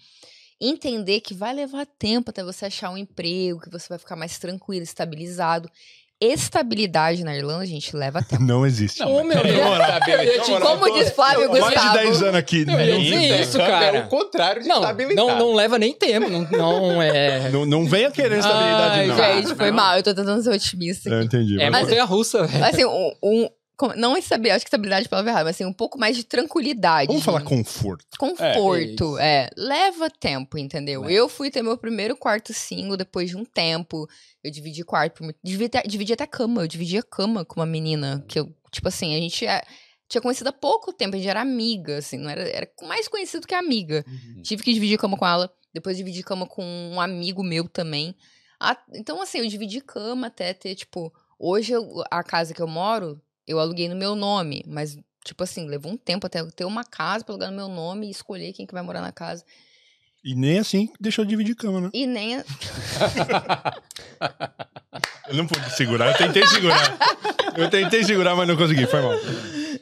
Entender 0.60 1.20
que 1.20 1.34
vai 1.34 1.54
levar 1.54 1.86
tempo 1.86 2.30
até 2.30 2.42
você 2.42 2.66
achar 2.66 2.90
um 2.90 2.98
emprego, 2.98 3.60
que 3.60 3.70
você 3.70 3.88
vai 3.88 3.98
ficar 3.98 4.16
mais 4.16 4.38
tranquilo, 4.38 4.82
estabilizado. 4.82 5.70
Estabilidade 6.20 7.22
na 7.22 7.36
Irlanda, 7.36 7.64
gente, 7.64 7.94
leva 7.96 8.20
tempo. 8.22 8.42
Não 8.48 8.66
existe. 8.66 9.02
Ô, 9.04 9.22
meu 9.22 9.40
Deus. 9.40 10.60
Como 10.60 10.92
diz 10.94 11.10
Flávio 11.10 11.48
Mais 11.48 11.64
de 11.64 11.70
Gustavo. 11.74 11.94
10 11.98 12.22
anos 12.22 12.34
aqui. 12.34 12.64
Não, 12.64 12.80
eu 12.80 12.98
nem- 12.98 13.08
sei 13.08 13.40
isso, 13.40 13.58
cara. 13.58 13.98
É 13.98 14.00
o 14.02 14.08
contrário 14.08 14.62
de 14.62 14.68
Não, 14.68 14.80
estabilidade. 14.80 15.28
não, 15.28 15.38
não 15.38 15.54
leva 15.54 15.78
nem 15.78 15.92
tempo. 15.94 16.28
Não, 16.28 16.48
não 16.88 17.02
é. 17.02 17.48
Não, 17.50 17.64
não 17.64 17.86
venha 17.86 18.10
querer 18.10 18.38
estabilidade, 18.38 19.00
Ai, 19.00 19.06
não. 19.06 19.16
Gente, 19.16 19.54
foi 19.56 19.70
mal. 19.70 19.96
Eu 19.96 20.02
tô 20.02 20.12
tentando 20.12 20.42
ser 20.42 20.50
otimista 20.50 21.08
Eu 21.08 21.18
aqui. 21.18 21.26
entendi. 21.26 21.60
É 21.62 21.70
mas- 21.70 21.82
montanha 21.82 22.04
russa, 22.04 22.44
velho. 22.46 22.64
Assim, 22.64 22.84
um, 22.84 23.12
um- 23.22 23.48
não 23.96 24.16
estabilidade, 24.16 24.56
acho 24.56 24.64
que 24.64 24.68
estabilidade 24.68 25.04
é 25.04 25.06
a 25.06 25.10
palavra 25.10 25.30
errada, 25.30 25.44
mas 25.44 25.56
assim, 25.56 25.64
um 25.64 25.72
pouco 25.72 25.98
mais 25.98 26.16
de 26.16 26.24
tranquilidade. 26.24 27.06
Vamos 27.08 27.22
falar 27.24 27.42
conforto. 27.42 28.04
Conforto, 28.18 29.04
isso. 29.04 29.18
é. 29.18 29.48
Leva 29.56 30.10
tempo, 30.10 30.58
entendeu? 30.58 31.02
Leva. 31.02 31.12
Eu 31.12 31.28
fui 31.28 31.50
ter 31.50 31.62
meu 31.62 31.76
primeiro 31.78 32.16
quarto 32.16 32.52
single 32.52 32.96
depois 32.96 33.30
de 33.30 33.36
um 33.36 33.44
tempo. 33.44 34.08
Eu 34.42 34.50
dividi 34.50 34.84
quarto, 34.84 35.14
por 35.14 35.24
muito- 35.24 35.38
dividi, 35.42 35.64
até- 35.66 35.82
dividi 35.88 36.12
até 36.12 36.26
cama. 36.26 36.62
Eu 36.62 36.66
dividi 36.68 36.98
a 36.98 37.02
cama 37.02 37.44
com 37.44 37.60
uma 37.60 37.66
menina 37.66 38.24
que 38.28 38.38
eu, 38.38 38.52
tipo 38.72 38.88
assim, 38.88 39.14
a 39.14 39.18
gente 39.20 39.46
é- 39.46 39.62
tinha 40.08 40.20
conhecido 40.22 40.48
há 40.48 40.52
pouco 40.52 40.92
tempo, 40.92 41.14
a 41.14 41.18
gente 41.18 41.28
era 41.28 41.40
amiga, 41.42 41.98
assim, 41.98 42.16
não 42.16 42.30
era, 42.30 42.42
era 42.48 42.68
mais 42.82 43.06
conhecido 43.08 43.46
que 43.46 43.54
amiga. 43.54 44.04
Uhum. 44.08 44.42
Tive 44.42 44.62
que 44.62 44.72
dividir 44.72 44.98
cama 44.98 45.16
com 45.18 45.26
ela, 45.26 45.52
depois 45.72 45.96
dividi 45.98 46.22
cama 46.22 46.46
com 46.46 46.64
um 46.64 47.00
amigo 47.00 47.42
meu 47.44 47.68
também. 47.68 48.14
Ah, 48.58 48.76
então, 48.94 49.20
assim, 49.22 49.38
eu 49.38 49.46
dividi 49.46 49.80
cama 49.80 50.26
até 50.28 50.52
ter, 50.54 50.74
tipo, 50.74 51.12
hoje 51.38 51.72
eu- 51.72 52.02
a 52.10 52.24
casa 52.24 52.52
que 52.54 52.60
eu 52.62 52.66
moro, 52.66 53.20
eu 53.48 53.58
aluguei 53.58 53.88
no 53.88 53.96
meu 53.96 54.14
nome, 54.14 54.62
mas, 54.66 54.96
tipo 55.24 55.42
assim, 55.42 55.66
levou 55.66 55.90
um 55.92 55.96
tempo 55.96 56.26
até 56.26 56.40
eu 56.40 56.52
ter 56.52 56.64
uma 56.64 56.84
casa 56.84 57.24
pra 57.24 57.32
alugar 57.32 57.50
no 57.50 57.56
meu 57.56 57.68
nome 57.68 58.06
e 58.06 58.10
escolher 58.10 58.52
quem 58.52 58.66
que 58.66 58.74
vai 58.74 58.82
morar 58.82 59.00
na 59.00 59.10
casa. 59.10 59.44
E 60.22 60.34
nem 60.34 60.58
assim 60.58 60.92
deixou 61.00 61.24
de 61.24 61.30
dividir 61.30 61.54
cama, 61.54 61.80
né? 61.80 61.90
E 61.94 62.06
nem. 62.06 62.36
Eu 65.28 65.34
não 65.34 65.46
pude 65.46 65.70
segurar. 65.76 66.10
Eu 66.10 66.16
tentei 66.16 66.46
segurar. 66.46 66.98
Eu 67.56 67.70
tentei 67.70 68.02
segurar, 68.04 68.34
mas 68.34 68.48
não 68.48 68.56
consegui. 68.56 68.86
Foi 68.86 69.00
mal. 69.00 69.12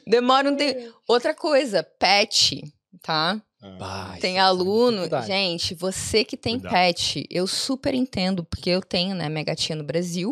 Demora 0.05 0.49
um 0.49 0.55
tempo. 0.55 0.93
Outra 1.07 1.33
coisa, 1.33 1.83
pet, 1.83 2.61
tá? 3.01 3.41
Vai, 3.79 4.19
Tem 4.19 4.37
é 4.37 4.41
aluno. 4.41 4.97
dificuldade. 4.97 5.27
Gente, 5.27 5.73
você 5.73 6.23
que 6.23 6.37
tem 6.37 6.59
Cuidado. 6.59 6.71
pet, 6.73 7.25
eu 7.29 7.47
super 7.47 7.93
entendo, 7.93 8.43
porque 8.43 8.69
eu 8.69 8.81
tenho, 8.81 9.15
né, 9.15 9.27
minha 9.29 9.43
gatinha 9.43 9.75
no 9.75 9.83
Brasil. 9.83 10.31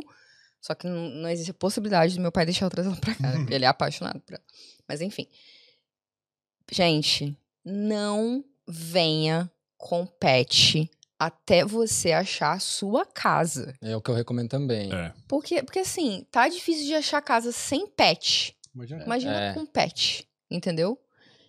Só 0.66 0.74
que 0.74 0.88
não, 0.88 1.10
não 1.10 1.30
existe 1.30 1.52
a 1.52 1.54
possibilidade 1.54 2.16
do 2.16 2.22
meu 2.22 2.32
pai 2.32 2.44
deixar 2.46 2.66
eu 2.66 2.70
trazer 2.72 2.88
ela 2.90 2.98
pra 2.98 3.14
cá. 3.16 3.30
né, 3.32 3.38
porque 3.38 3.54
ele 3.54 3.66
é 3.66 3.68
apaixonado 3.68 4.20
por 4.22 4.34
ela. 4.34 4.44
Mas 4.88 5.00
enfim. 5.02 5.28
Gente, 6.72 7.38
não 7.64 8.44
venha 8.68 9.52
com 9.78 10.06
pet 10.06 10.90
até 11.20 11.64
você 11.64 12.12
achar 12.12 12.54
a 12.54 12.60
sua 12.60 13.06
casa. 13.06 13.74
É 13.82 13.96
o 13.96 14.02
que 14.02 14.10
eu 14.10 14.16
recomendo 14.16 14.50
também. 14.50 14.92
É. 14.94 15.14
Porque, 15.28 15.62
porque 15.64 15.80
assim, 15.80 16.26
tá 16.32 16.48
difícil 16.50 16.86
de 16.86 16.94
achar 16.96 17.22
casa 17.22 17.52
sem 17.52 17.88
pet. 17.88 18.58
Imagina 19.06 19.40
É. 19.40 19.54
com 19.54 19.66
pet. 19.66 20.28
Entendeu? 20.50 21.00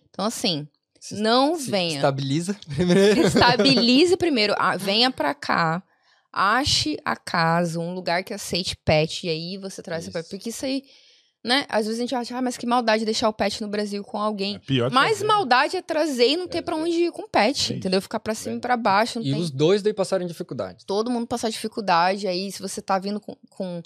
Então, 0.09 0.25
assim, 0.25 0.67
Se- 0.99 1.15
não 1.15 1.55
Se 1.59 1.69
venha. 1.71 1.95
Estabiliza 1.95 2.53
primeiro. 2.75 3.21
Estabilize 3.27 4.15
primeiro. 4.17 4.53
Ah, 4.57 4.77
venha 4.77 5.09
pra 5.11 5.33
cá. 5.33 5.81
Ache 6.31 6.97
a 7.03 7.15
casa, 7.15 7.79
um 7.79 7.93
lugar 7.93 8.23
que 8.23 8.33
aceite 8.33 8.75
pet. 8.85 9.25
E 9.25 9.29
aí 9.29 9.57
você 9.57 9.81
traz 9.81 10.03
seu 10.03 10.13
pet. 10.13 10.21
Isso. 10.23 10.29
Porque 10.29 10.49
isso 10.49 10.65
aí, 10.65 10.83
né? 11.43 11.65
Às 11.69 11.85
vezes 11.85 11.99
a 11.99 12.03
gente 12.03 12.13
acha, 12.15 12.37
ah, 12.37 12.41
mas 12.41 12.57
que 12.57 12.65
maldade 12.67 13.05
deixar 13.05 13.29
o 13.29 13.33
pet 13.33 13.61
no 13.61 13.67
Brasil 13.67 14.03
com 14.03 14.17
alguém. 14.19 14.55
É 14.55 14.59
pior 14.59 14.89
que 14.89 14.93
Mais 14.95 15.13
fazer. 15.19 15.25
maldade 15.25 15.77
é 15.77 15.81
trazer 15.81 16.27
e 16.29 16.37
não 16.37 16.47
ter 16.47 16.61
pra 16.61 16.75
onde 16.75 16.91
ir 17.05 17.11
com 17.11 17.27
pet, 17.27 17.73
É 17.73 17.75
entendeu? 17.77 18.01
Ficar 18.01 18.19
pra 18.19 18.35
cima 18.35 18.55
e 18.57 18.59
pra 18.59 18.75
baixo. 18.77 19.19
Não 19.19 19.25
E 19.25 19.31
tem 19.31 19.39
os 19.41 19.49
dois 19.49 19.81
daí 19.81 19.93
passaram 19.93 20.25
dificuldade. 20.25 20.85
todo 20.85 21.09
mundo 21.09 21.25
passar 21.25 21.49
dificuldade. 21.49 22.27
Aí, 22.27 22.51
se 22.51 22.61
você 22.61 22.81
tá 22.81 22.99
vindo 22.99 23.19
com, 23.19 23.35
com 23.49 23.81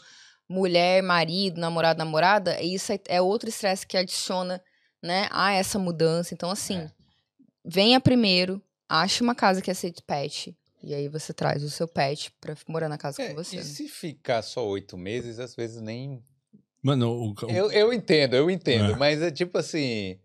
mulher, 0.49 1.01
marido, 1.01 1.59
namorado, 1.61 1.97
namorada, 1.99 2.61
isso 2.61 2.91
é, 2.91 2.99
é 3.07 3.21
outro 3.21 3.47
estresse 3.47 3.87
que 3.87 3.95
adiciona, 3.95 4.61
né, 5.01 5.27
a 5.31 5.53
essa 5.53 5.79
mudança. 5.79 6.33
Então, 6.33 6.49
assim, 6.51 6.77
É. 6.77 6.91
venha 7.63 8.01
primeiro, 8.01 8.61
ache 8.89 9.23
uma 9.23 9.33
casa 9.35 9.61
que 9.61 9.71
aceite 9.71 10.01
pet. 10.05 10.53
E 10.83 10.93
aí 10.93 11.07
você 11.07 11.33
traz 11.33 11.63
o 11.63 11.69
seu 11.69 11.87
pet 11.87 12.31
pra 12.41 12.55
morar 12.67 12.89
na 12.89 12.97
casa 12.97 13.21
É, 13.21 13.29
com 13.29 13.35
você. 13.35 13.57
e 13.57 13.63
se 13.63 13.87
ficar 13.87 14.41
só 14.41 14.67
oito 14.67 14.97
meses, 14.97 15.39
às 15.39 15.55
vezes 15.55 15.81
nem. 15.81 16.21
Mano, 16.81 17.09
o, 17.11 17.29
o- 17.31 17.49
Eu, 17.51 17.71
eu 17.71 17.93
entendo, 17.93 18.35
eu 18.35 18.49
entendo, 18.49 18.93
É. 18.93 18.95
mas 18.95 19.21
é 19.21 19.29
tipo 19.31 19.57
assim. 19.57 20.17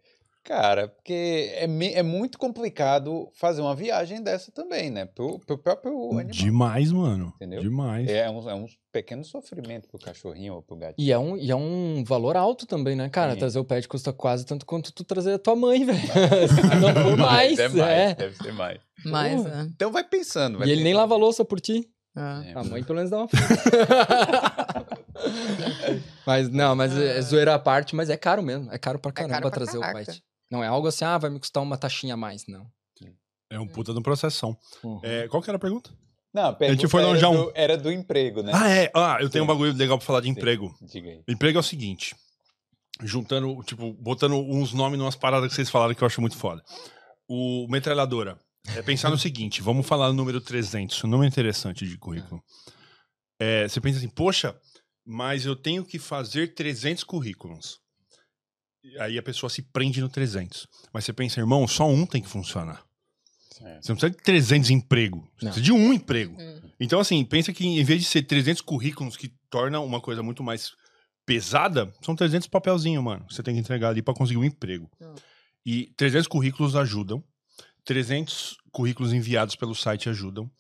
Cara, 0.43 0.87
porque 0.87 1.51
é, 1.57 1.67
me- 1.67 1.93
é 1.93 2.05
muito 2.05 2.39
complicado 2.39 3.29
fazer 3.35 3.61
uma 3.61 3.75
viagem 3.75 4.23
dessa 4.23 4.53
também, 4.53 4.91
né? 4.91 5.05
Pro, 5.05 5.41
pro 5.41 5.59
próprio 5.59 5.93
animal. 6.13 6.25
demais, 6.31 6.93
mano. 6.93 7.33
Entendeu? 7.35 7.61
Demais. 7.63 8.09
É 8.09 8.31
um, 8.31 8.49
é 8.49 8.55
um 8.55 8.67
pequeno 8.93 9.25
sofrimento 9.25 9.89
pro 9.89 9.99
cachorrinho 9.99 10.55
ou 10.55 10.63
pro 10.63 10.77
gatinho. 10.77 11.05
E 11.05 11.11
é, 11.11 11.19
um, 11.19 11.37
e 11.37 11.51
é 11.51 11.57
um 11.57 12.05
valor 12.05 12.37
alto 12.37 12.65
também, 12.65 12.95
né, 12.95 13.09
cara? 13.09 13.33
Sim. 13.33 13.41
Trazer 13.41 13.59
o 13.59 13.65
pet 13.65 13.89
custa 13.89 14.13
quase 14.13 14.47
tanto 14.47 14.65
quanto 14.65 14.93
tu 14.93 15.03
trazer 15.03 15.33
a 15.33 15.39
tua 15.41 15.57
mãe, 15.57 15.83
velho. 15.85 15.99
Não 16.81 16.95
for 17.11 17.17
mais, 17.19 17.59
é 17.59 17.69
mais, 17.69 17.81
é. 17.83 18.15
deve 18.15 18.37
ser 18.37 18.53
mais. 18.53 18.79
Mas, 19.05 19.43
Porra. 19.43 19.65
né? 19.65 19.71
Então 19.75 19.93
vai 19.93 20.03
pensando. 20.05 20.59
Vai 20.59 20.69
E 20.69 20.71
ele 20.71 20.83
nem 20.83 20.93
pensando. 20.93 21.01
lava 21.03 21.15
a 21.15 21.19
louça 21.19 21.45
por 21.45 21.61
ti. 21.61 21.89
é. 22.17 22.51
É, 22.51 22.55
A 22.59 22.65
mãe 22.65 22.83
pelo 22.83 22.97
menos 22.97 23.11
dá 23.11 23.19
uma 23.19 23.29
Mas 26.27 26.49
não, 26.51 26.75
mas 26.75 26.97
é, 26.97 27.19
é 27.19 27.23
zoeira 27.23 27.55
à 27.55 27.59
parte, 27.59 27.95
mas 27.95 28.11
é 28.11 28.17
caro 28.17 28.43
mesmo. 28.43 28.71
É 28.73 28.79
caro 28.79 28.99
pra 28.99 29.13
caramba 29.13 29.35
caro 29.35 29.43
pra 29.43 29.51
trazer 29.51 29.79
o 29.79 29.81
caraca. 29.81 30.05
pet. 30.13 30.23
Não 30.51 30.63
é 30.63 30.67
algo 30.67 30.87
assim, 30.89 31.05
ah, 31.05 31.19
vai 31.19 31.31
me 31.31 31.39
custar 31.39 31.63
uma 31.63 31.77
taxinha 31.77 32.15
a 32.15 32.17
mais, 32.17 32.45
não. 32.49 32.67
É 33.49 33.61
um 33.61 33.67
puta 33.69 33.93
de 33.93 33.99
um 33.99 34.03
processão. 34.03 34.57
Uhum. 34.83 35.01
É, 35.05 35.29
qual 35.29 35.41
que 35.41 35.49
era 35.49 35.57
a 35.57 35.61
pergunta? 35.61 35.91
Não, 36.35 36.47
a 36.49 36.53
pergunta 36.53 36.89
foi 36.89 37.01
era, 37.01 37.11
longe 37.11 37.25
a 37.25 37.29
um. 37.31 37.37
do, 37.45 37.53
era 37.55 37.77
do 37.79 37.93
emprego, 37.93 38.43
né? 38.43 38.51
Ah, 38.53 38.69
é. 38.69 38.91
Ah, 38.93 39.19
eu 39.21 39.31
tenho 39.31 39.45
um 39.45 39.47
Sim. 39.47 39.53
bagulho 39.53 39.73
legal 39.73 39.97
pra 39.99 40.05
falar 40.07 40.19
de 40.21 40.27
Sim. 40.27 40.33
emprego. 40.33 40.75
Diga 40.83 41.09
aí. 41.11 41.23
Emprego 41.29 41.57
é 41.57 41.61
o 41.61 41.63
seguinte. 41.63 42.17
Juntando, 43.03 43.63
tipo, 43.63 43.93
botando 43.93 44.35
uns 44.35 44.73
nomes 44.73 44.99
numas 44.99 45.15
paradas 45.15 45.49
que 45.49 45.55
vocês 45.55 45.71
falaram 45.71 45.95
que 45.95 46.03
eu 46.03 46.07
acho 46.07 46.21
muito 46.21 46.37
foda. 46.37 46.61
O 47.29 47.69
metralhadora. 47.71 48.37
É 48.75 48.83
pensar 48.83 49.11
no 49.11 49.19
seguinte, 49.19 49.63
vamos 49.63 49.87
falar 49.87 50.09
no 50.09 50.15
número 50.15 50.41
300, 50.41 51.03
o 51.05 51.07
nome 51.07 51.25
é 51.25 51.29
interessante 51.29 51.87
de 51.87 51.97
currículo. 51.99 52.43
É, 53.39 53.69
você 53.69 53.81
pensa 53.81 53.99
assim, 53.99 54.09
poxa, 54.09 54.59
mas 55.05 55.45
eu 55.45 55.55
tenho 55.55 55.85
que 55.85 55.99
fazer 55.99 56.55
300 56.55 57.05
currículos. 57.05 57.79
E 58.83 58.99
Aí 59.01 59.19
a 59.19 59.23
pessoa 59.23 59.51
se 59.51 59.63
prende 59.63 60.01
no 60.01 60.09
300. 60.09 60.67
Mas 60.93 61.05
você 61.05 61.13
pensa, 61.13 61.41
irmão, 61.41 61.67
só 61.67 61.89
um 61.89 62.07
tem 62.07 62.23
que 62.23 62.29
funcionar. 62.29 62.85
É. 63.61 63.81
Você 63.81 63.93
não 63.93 63.97
precisa 63.97 64.11
de 64.11 64.17
300 64.23 64.71
emprego. 64.71 65.19
Você 65.37 65.45
Não. 65.45 65.53
precisa 65.53 65.65
de 65.65 65.73
um 65.73 65.93
emprego. 65.93 66.37
Hum. 66.41 66.71
Então, 66.79 67.01
assim, 67.01 67.25
pensa 67.25 67.53
que 67.53 67.67
em 67.67 67.83
vez 67.85 68.03
de 68.03 68.09
ser 68.09 68.23
300 68.23 68.61
currículos 68.63 69.17
que 69.17 69.33
torna 69.51 69.81
uma 69.81 70.01
coisa 70.01 70.23
muito 70.23 70.43
mais 70.43 70.73
pesada, 71.25 71.93
são 72.03 72.15
300 72.15 72.49
papelzinho, 72.49 73.03
mano. 73.03 73.27
que 73.27 73.35
Você 73.35 73.43
tem 73.43 73.55
que 73.55 73.61
entregar 73.61 73.89
ali 73.89 74.03
pra 74.03 74.15
conseguir 74.15 74.39
um 74.39 74.45
emprego. 74.45 74.91
Hum. 75.01 75.15
E 75.65 75.93
300 75.97 76.29
currículos 76.29 76.77
ajudam. 76.77 77.25
300 77.87 78.57
currículos 78.71 79.13
enviados 79.13 79.57
pelo 79.57 79.75
site 79.75 80.09
ajudam. 80.11 80.51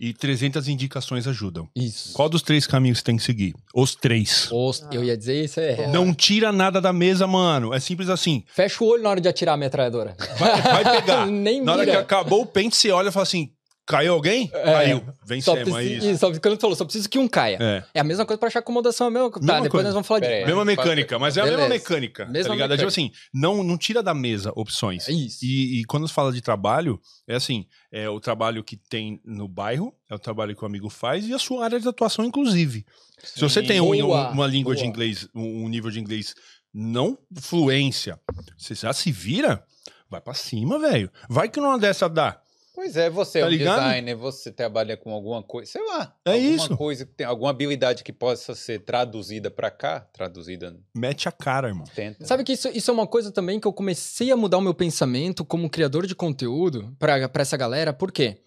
E 0.00 0.12
300 0.12 0.66
indicações 0.66 1.28
ajudam. 1.28 1.68
Isso. 1.76 2.12
Qual 2.12 2.28
dos 2.28 2.42
três 2.42 2.66
caminhos 2.66 2.98
você 2.98 3.04
tem 3.04 3.16
que 3.16 3.22
seguir? 3.22 3.54
Os 3.72 3.94
três. 3.94 4.48
Os- 4.50 4.84
Eu 4.90 5.04
ia 5.04 5.16
dizer 5.16 5.44
isso, 5.44 5.60
é. 5.60 5.86
Não 5.86 6.12
tira 6.12 6.50
nada 6.50 6.80
da 6.80 6.92
mesa, 6.92 7.24
mano. 7.24 7.72
É 7.72 7.78
simples 7.78 8.08
assim. 8.08 8.42
Fecha 8.52 8.82
o 8.82 8.88
olho 8.88 9.02
na 9.04 9.10
hora 9.10 9.20
de 9.20 9.28
atirar 9.28 9.54
a 9.54 9.56
metralhadora. 9.56 10.16
Vai, 10.38 10.60
vai 10.60 11.00
pegar. 11.00 11.26
Nem 11.30 11.62
Na 11.62 11.72
hora 11.72 11.84
que 11.84 11.90
mira. 11.90 12.02
acabou 12.02 12.42
o 12.42 12.46
pente, 12.46 12.74
você 12.74 12.90
olha 12.90 13.10
e 13.10 13.12
fala 13.12 13.22
assim: 13.22 13.52
caiu 13.92 14.14
alguém? 14.14 14.50
É. 14.52 14.64
Caiu. 14.64 15.04
Vencemos, 15.26 15.76
é 15.76 15.84
isso. 15.84 16.06
isso, 16.08 16.18
só, 16.18 16.30
quando 16.32 16.56
tu 16.56 16.60
falou, 16.60 16.74
só 16.76 16.84
preciso 16.84 17.08
que 17.08 17.18
um 17.18 17.28
caia. 17.28 17.58
É. 17.60 17.84
É 17.94 18.00
a 18.00 18.04
mesma 18.04 18.24
coisa 18.26 18.38
pra 18.38 18.48
achar 18.48 18.58
acomodação, 18.60 19.06
é 19.06 19.10
a 19.10 19.12
mesma 19.12 19.30
coisa. 19.30 19.46
Tá, 19.46 19.52
Mesma 19.54 19.62
depois 19.64 19.70
coisa. 19.82 19.88
nós 19.88 19.94
vamos 19.94 20.08
falar 20.08 20.20
disso. 20.20 20.46
Mesma 20.46 20.64
mecânica, 20.64 21.18
mas 21.18 21.36
é 21.36 21.40
a 21.40 21.44
mesma 21.44 21.58
Beleza. 21.58 21.74
mecânica. 21.74 22.24
Mesma 22.26 22.48
tá 22.48 22.54
ligado? 22.54 22.72
É 22.72 22.76
tipo 22.76 22.90
mecânica. 22.90 23.14
assim, 23.16 23.28
não, 23.32 23.62
não 23.62 23.76
tira 23.78 24.02
da 24.02 24.14
mesa 24.14 24.52
opções. 24.56 25.08
É 25.08 25.12
isso. 25.12 25.44
E, 25.44 25.80
e 25.80 25.84
quando 25.84 26.08
se 26.08 26.14
fala 26.14 26.32
de 26.32 26.40
trabalho, 26.40 27.00
é 27.28 27.34
assim: 27.36 27.66
é 27.92 28.08
o 28.08 28.18
trabalho 28.18 28.64
que 28.64 28.76
tem 28.76 29.20
no 29.24 29.46
bairro, 29.46 29.94
é 30.10 30.14
o 30.14 30.18
trabalho 30.18 30.56
que 30.56 30.62
o 30.62 30.66
amigo 30.66 30.88
faz 30.90 31.26
e 31.28 31.34
a 31.34 31.38
sua 31.38 31.64
área 31.64 31.78
de 31.78 31.86
atuação, 31.86 32.24
inclusive. 32.24 32.84
Se 33.22 33.40
você 33.40 33.62
tem 33.62 33.80
um- 33.80 33.92
um- 33.94 34.30
uma 34.32 34.46
língua 34.46 34.74
de 34.74 34.80
boa. 34.82 34.88
inglês, 34.90 35.28
um, 35.34 35.64
um 35.64 35.68
nível 35.68 35.90
de 35.90 36.00
inglês 36.00 36.34
não 36.74 37.16
fluência. 37.40 38.18
Você 38.58 38.74
já 38.74 38.92
se 38.92 39.12
vira, 39.12 39.62
vai 40.10 40.20
pra 40.20 40.34
cima, 40.34 40.78
velho. 40.78 41.10
Vai 41.28 41.48
que 41.48 41.60
numa 41.60 41.78
dessa 41.78 42.08
dá. 42.08 42.40
Pois 42.82 42.96
é, 42.96 43.08
você 43.08 43.38
é 43.38 43.42
Tá 43.42 43.46
um 43.46 43.50
ligado? 43.50 43.78
designer, 43.80 44.16
você 44.16 44.50
trabalha 44.50 44.96
com 44.96 45.12
alguma 45.12 45.40
coisa, 45.40 45.70
sei 45.70 45.86
lá. 45.86 46.16
É 46.24 46.32
alguma 46.32 46.50
isso. 46.56 46.76
coisa 46.76 47.06
que 47.06 47.12
tem 47.12 47.24
alguma 47.24 47.50
habilidade 47.50 48.02
que 48.02 48.12
possa 48.12 48.56
ser 48.56 48.80
traduzida 48.80 49.52
pra 49.52 49.70
cá, 49.70 50.00
traduzida 50.00 50.76
Mete 50.92 51.28
a 51.28 51.32
cara, 51.32 51.68
irmão. 51.68 51.84
tenta. 51.94 52.26
Sabe 52.26 52.42
que 52.42 52.52
isso, 52.54 52.68
isso 52.70 52.90
é 52.90 52.94
uma 52.94 53.06
coisa 53.06 53.30
também 53.30 53.60
que 53.60 53.68
eu 53.68 53.72
comecei 53.72 54.32
a 54.32 54.36
mudar 54.36 54.58
o 54.58 54.60
meu 54.60 54.74
pensamento 54.74 55.44
como 55.44 55.70
criador 55.70 56.08
de 56.08 56.14
conteúdo 56.16 56.92
pra, 56.98 57.28
pra 57.28 57.42
essa 57.42 57.56
galera, 57.56 57.92
por 57.92 58.10
quê? 58.10 58.38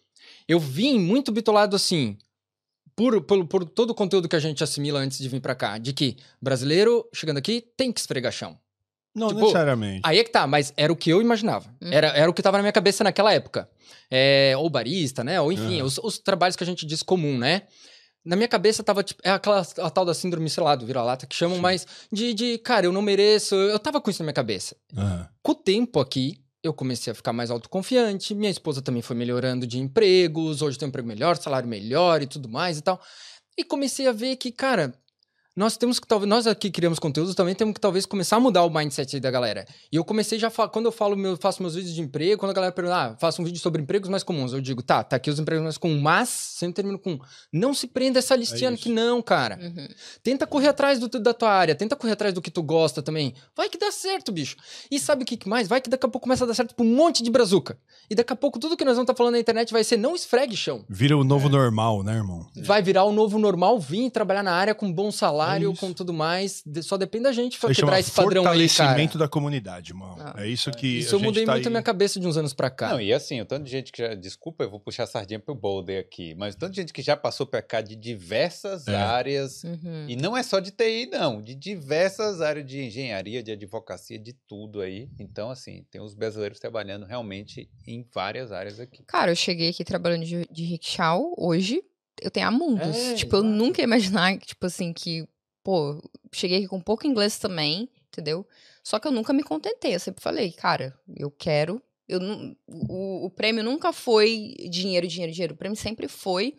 Eu 0.50 0.60
vim 0.60 1.00
muito 1.00 1.32
bitolado 1.32 1.74
assim, 1.74 2.18
por, 2.94 3.22
por, 3.22 3.48
por 3.48 3.64
todo 3.64 3.92
o 3.92 3.96
conteúdo 3.96 4.28
que 4.28 4.36
a 4.36 4.40
gente 4.40 4.62
assimila 4.62 5.00
antes 5.00 5.18
de 5.18 5.30
vir 5.30 5.40
pra 5.40 5.56
cá, 5.56 5.78
de 5.78 5.94
que 5.94 6.18
brasileiro 6.42 7.08
chegando 7.14 7.38
aqui 7.38 7.62
tem 7.78 7.90
que 7.90 8.02
esfregar 8.02 8.34
chão. 8.34 8.60
Não 9.16 9.30
Tipo, 9.30 9.40
necessariamente. 9.42 10.02
Aí 10.04 10.20
é 10.20 10.24
que 10.24 10.30
tá, 10.32 10.46
mas 10.46 10.74
era 10.76 10.92
o 10.92 10.96
que 10.96 11.10
eu 11.10 11.22
imaginava. 11.22 11.68
Uhum. 11.82 11.90
Era, 11.92 12.08
era 12.10 12.30
o 12.30 12.34
que 12.34 12.42
tava 12.42 12.58
na 12.58 12.64
minha 12.64 12.74
cabeça 12.74 13.04
naquela 13.04 13.34
época. 13.34 13.70
É, 14.12 14.54
ou 14.58 14.70
barista, 14.70 15.24
né? 15.24 15.40
Ou 15.40 15.52
enfim, 15.52 15.80
Uhum. 15.82 15.88
os, 15.88 15.98
os 16.00 16.20
trabalhos 16.20 16.56
que 16.56 16.64
a 16.64 16.68
gente 16.68 16.86
diz 16.86 17.02
comum, 17.02 17.38
né? 17.38 17.64
Na 18.26 18.36
minha 18.36 18.48
cabeça 18.48 18.84
tava, 18.84 19.04
tipo, 19.04 19.22
é 19.24 19.30
aquela 19.32 19.62
a 19.78 19.90
tal 19.90 20.04
da 20.04 20.14
síndrome, 20.14 20.50
sei 20.50 20.64
lá, 20.64 20.76
do 20.76 20.86
vira-lata 20.86 21.26
que 21.28 21.36
chamam, 21.36 21.60
mas 21.60 21.86
de, 22.12 22.34
de, 22.34 22.58
cara, 22.58 22.86
eu 22.88 22.92
não 22.92 23.02
mereço. 23.02 23.56
Eu 23.56 23.78
tava 23.80 24.02
com 24.02 24.10
isso 24.10 24.22
na 24.22 24.26
minha 24.26 24.34
cabeça. 24.34 24.76
Aham. 24.98 25.30
Com 25.44 25.52
o 25.52 25.56
tempo 25.56 26.00
aqui, 26.00 26.40
eu 26.64 26.74
comecei 26.74 27.12
a 27.12 27.16
ficar 27.16 27.32
mais 27.34 27.52
autoconfiante. 27.52 28.34
Minha 28.34 28.50
esposa 28.50 28.82
também 28.82 29.02
foi 29.04 29.16
melhorando 29.16 29.68
de 29.68 29.78
empregos. 29.80 30.62
Hoje 30.64 30.78
tem 30.78 30.88
um 30.88 30.90
emprego 30.90 31.08
melhor, 31.08 31.38
salário 31.38 31.70
melhor 31.70 32.22
e 32.22 32.26
tudo 32.28 32.50
mais 32.50 32.78
e 32.80 32.82
tal. 32.82 33.00
E 33.58 33.64
comecei 33.64 34.08
a 34.08 34.12
ver 34.12 34.36
que, 34.38 34.52
cara, 34.52 34.94
nós 35.56 35.78
temos 35.78 36.00
que 36.00 36.08
talvez 36.08 36.30
nós 36.30 36.46
aqui 36.48 36.70
criamos 36.70 37.00
conteúdos 37.00 37.34
também 37.34 37.56
temos 37.56 37.74
que 37.74 37.80
talvez 37.80 38.06
começar 38.06 38.38
a 38.38 38.40
mudar 38.40 38.64
o 38.64 38.70
mindset 38.70 39.16
aí 39.16 39.20
da 39.20 39.32
galera. 39.32 39.66
E 39.92 39.96
eu 39.96 40.04
comecei 40.04 40.38
já 40.38 40.52
quando 40.52 40.86
eu 40.86 40.92
falo 40.92 41.16
meu, 41.16 41.38
faço 41.38 41.62
meus 41.62 41.76
vídeos 41.76 41.96
de 41.96 42.02
emprego, 42.02 42.40
quando 42.40 42.52
a 42.52 42.54
galera 42.54 42.74
pergunta, 42.74 42.96
ah, 42.96 43.16
faço 43.18 43.42
um 43.42 43.46
vídeo 43.46 43.60
sobre 43.60 43.82
empregos 43.82 44.10
mais 44.10 44.24
comuns, 44.24 44.52
eu 44.52 44.60
digo, 44.60 44.82
tá, 44.82 45.04
tá 45.04 45.16
aqui 45.16 45.30
os 45.30 45.40
empregos 45.40 45.64
mais 45.64 45.78
comuns, 45.78 46.02
mas 46.02 46.30
sempre 46.30 46.76
termino 46.76 47.00
com 47.00 47.20
não 47.52 47.74
se 47.74 47.88
prenda 47.88 48.20
a 48.20 48.22
essa 48.22 48.36
listinha 48.36 48.72
isso. 48.72 48.84
que 48.84 48.90
não, 48.90 49.22
cara. 49.22 49.58
Uhum. 49.62 49.88
Tenta 50.22 50.46
correr 50.46 50.68
atrás 50.70 51.00
do, 51.00 51.08
da 51.08 51.34
tua 51.34 51.52
área, 51.52 51.74
tenta 51.74 51.96
correr 51.96 52.14
atrás 52.14 52.34
do 52.34 52.42
que 52.42 52.52
tu 52.52 52.62
gosta 52.62 53.02
também. 53.02 53.34
Vai 53.56 53.70
que 53.70 53.78
dá 53.78 53.92
certo, 53.92 54.32
bicho. 54.32 54.58
E 54.92 55.00
sabe 55.00 55.24
o 55.24 55.26
que 55.26 55.48
mais? 55.48 55.68
Vai 55.68 55.80
que 55.80 55.90
daqui 55.90 56.06
a 56.06 56.10
pouco 56.10 56.26
começa 56.26 56.44
a 56.44 56.48
dar 56.48 56.54
certo 56.54 56.76
pra 56.76 56.86
um 56.86 56.96
monte 56.96 57.24
de 57.24 57.32
brazuca. 57.32 57.78
E 58.10 58.16
daqui 58.16 58.34
a 58.34 58.36
pouco 58.36 58.60
tudo 58.60 58.76
que 58.76 58.84
nós 58.84 58.96
vamos 58.96 59.10
estar 59.10 59.16
falando 59.16 59.34
na 59.34 59.40
internet 59.40 59.72
vai 59.72 59.84
ser 59.84 59.98
não 59.98 60.16
esfregue 60.16 60.56
chão. 60.56 60.84
Vira 60.90 61.18
o 61.18 61.24
novo 61.24 61.48
normal, 61.48 62.04
né, 62.04 62.16
irmão? 62.16 62.46
Vai 62.58 62.82
virar 62.82 63.06
o 63.06 63.12
novo 63.12 63.40
normal, 63.40 63.80
vir 63.80 64.10
trabalhar 64.10 64.44
na 64.44 64.54
área 64.54 64.76
com 64.76 64.92
bom 64.92 65.12
salário, 65.12 65.45
É 65.54 65.72
isso. 65.72 65.80
com 65.80 65.94
tudo 65.94 66.14
mais. 66.14 66.64
Só 66.84 66.98
depende 66.98 67.24
da 67.26 67.32
gente 67.32 67.60
pra 67.60 67.70
aí 67.70 67.76
quebrar 67.76 68.00
esse 68.00 68.12
padrão 68.12 68.42
aí, 68.42 68.46
cara. 68.46 68.68
fortalecimento 68.68 69.18
da 69.18 69.28
comunidade, 69.28 69.92
irmão. 69.92 70.16
Ah. 70.20 70.34
É 70.38 70.48
isso 70.48 70.72
que 70.72 70.88
Isso 71.00 71.16
eu 71.16 71.18
a 71.18 71.20
gente 71.20 71.28
mudei 71.28 71.46
tá 71.46 71.52
muito 71.54 71.66
a 71.66 71.70
aí- 71.70 71.72
minha 71.72 71.84
cabeça 71.84 72.20
de 72.20 72.28
uns 72.28 72.38
anos 72.38 72.54
pra 72.54 72.70
cá. 72.70 72.90
Não, 72.90 73.02
e 73.02 73.14
assim, 73.14 73.40
o 73.42 73.46
tanto 73.46 73.64
de 73.66 73.72
gente 73.72 73.92
que 73.92 74.02
já. 74.02 74.14
Desculpa, 74.16 74.64
eu 74.64 74.70
vou 74.70 74.80
puxar 74.80 75.04
a 75.04 75.08
sardinha 75.08 75.40
pro 75.40 75.54
Boulder 75.56 76.00
aqui, 76.00 76.34
mas 76.36 76.56
o 76.56 76.58
tanto 76.58 76.72
de 76.74 76.82
gente 76.82 76.94
que 76.94 77.02
já 77.02 77.16
passou 77.18 77.46
pra 77.46 77.62
cá 77.62 77.82
de 77.82 77.96
diversas 77.96 78.88
É. 78.88 78.96
áreas. 78.96 79.64
Uhum. 79.64 80.06
E 80.08 80.16
não 80.16 80.36
é 80.36 80.42
só 80.44 80.60
de 80.60 80.72
TI, 80.72 81.08
não. 81.12 81.42
De 81.42 81.54
diversas 81.56 82.42
áreas 82.42 82.66
de 82.66 82.80
engenharia, 82.82 83.42
de 83.44 83.52
advocacia, 83.52 84.18
de 84.20 84.34
tudo 84.48 84.82
aí. 84.82 85.10
Então, 85.20 85.50
assim, 85.52 85.86
tem 85.92 86.02
os 86.02 86.14
brasileiros 86.14 86.60
trabalhando 86.60 87.06
realmente 87.06 87.70
em 87.88 88.06
várias 88.14 88.52
áreas 88.52 88.80
aqui. 88.80 89.04
Cara, 89.06 89.32
eu 89.32 89.36
cheguei 89.36 89.70
aqui 89.70 89.84
trabalhando 89.84 90.26
de, 90.26 90.48
de 90.52 90.64
rickshaw 90.64 91.34
hoje. 91.38 91.82
Eu 92.22 92.32
tenho 92.32 92.48
amundos. 92.48 92.96
É, 92.96 93.14
tipo, 93.16 93.36
eu 93.36 93.44
nunca 93.44 93.82
ia 93.82 93.86
imaginar 93.86 94.38
que, 94.38 94.48
tipo 94.48 94.66
assim, 94.66 94.94
que, 94.94 95.28
pô, 95.66 96.00
cheguei 96.32 96.60
aqui 96.60 96.68
com 96.68 96.80
pouco 96.80 97.08
inglês 97.08 97.40
também, 97.40 97.90
entendeu? 98.08 98.48
Só 98.84 99.00
que 99.00 99.08
eu 99.08 99.12
nunca 99.12 99.34
me 99.34 99.42
contentei. 99.44 99.96
Eu 99.96 100.00
sempre 100.00 100.22
falei, 100.22 100.52
cara, 100.52 100.96
eu 101.18 101.32
quero. 101.32 101.82
Eu, 102.08 102.20
o, 102.68 103.26
o 103.26 103.30
prêmio 103.32 103.64
nunca 103.64 103.92
foi 103.92 104.54
dinheiro, 104.70 105.08
dinheiro, 105.08 105.34
dinheiro. 105.34 105.56
O 105.56 105.58
prêmio 105.58 105.76
sempre 105.76 106.08
foi. 106.08 106.56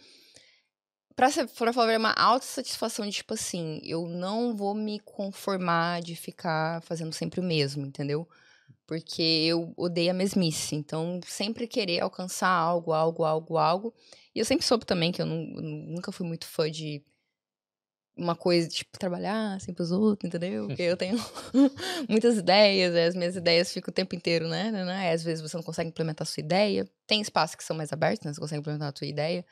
Pra, 1.14 1.30
ser, 1.30 1.46
pra 1.48 1.72
falar 1.72 1.96
uma 1.96 2.12
autossatisfação 2.12 3.06
de, 3.06 3.12
tipo 3.12 3.32
assim, 3.32 3.80
eu 3.84 4.06
não 4.06 4.54
vou 4.54 4.74
me 4.74 4.98
conformar 5.00 6.02
de 6.02 6.14
ficar 6.16 6.82
fazendo 6.82 7.14
sempre 7.14 7.40
o 7.40 7.44
mesmo, 7.44 7.86
entendeu? 7.86 8.28
Porque 8.86 9.22
eu 9.22 9.72
odeio 9.76 10.10
a 10.10 10.14
mesmice. 10.14 10.74
Então, 10.74 11.20
sempre 11.26 11.66
querer 11.68 12.00
alcançar 12.00 12.48
algo, 12.50 12.92
algo, 12.92 13.24
algo, 13.24 13.56
algo. 13.56 13.94
E 14.34 14.40
eu 14.40 14.44
sempre 14.44 14.66
soube 14.66 14.84
também 14.84 15.12
que 15.12 15.22
eu, 15.22 15.26
nu- 15.26 15.56
eu 15.56 15.62
nunca 15.62 16.12
fui 16.12 16.26
muito 16.26 16.46
fã 16.46 16.70
de 16.70 17.02
uma 18.16 18.34
coisa, 18.34 18.68
tipo, 18.68 18.98
trabalhar 18.98 19.54
assim 19.54 19.74
pros 19.74 19.90
outros, 19.92 20.26
entendeu? 20.26 20.66
Porque 20.66 20.82
eu 20.82 20.96
tenho 20.96 21.18
muitas 22.08 22.38
ideias, 22.38 22.94
e 22.94 22.98
as 22.98 23.14
minhas 23.14 23.36
ideias 23.36 23.72
ficam 23.72 23.90
o 23.90 23.94
tempo 23.94 24.14
inteiro, 24.14 24.48
né? 24.48 24.70
né, 24.70 24.84
né? 24.84 25.12
Às 25.12 25.22
vezes 25.22 25.42
você 25.42 25.56
não 25.56 25.64
consegue 25.64 25.90
implementar 25.90 26.26
a 26.26 26.30
sua 26.30 26.40
ideia. 26.40 26.88
Tem 27.06 27.20
espaços 27.20 27.54
que 27.54 27.64
são 27.64 27.76
mais 27.76 27.92
abertos, 27.92 28.24
né? 28.24 28.32
Você 28.32 28.40
consegue 28.40 28.60
implementar 28.60 28.92
a 28.92 28.96
sua 28.96 29.06
ideia. 29.06 29.44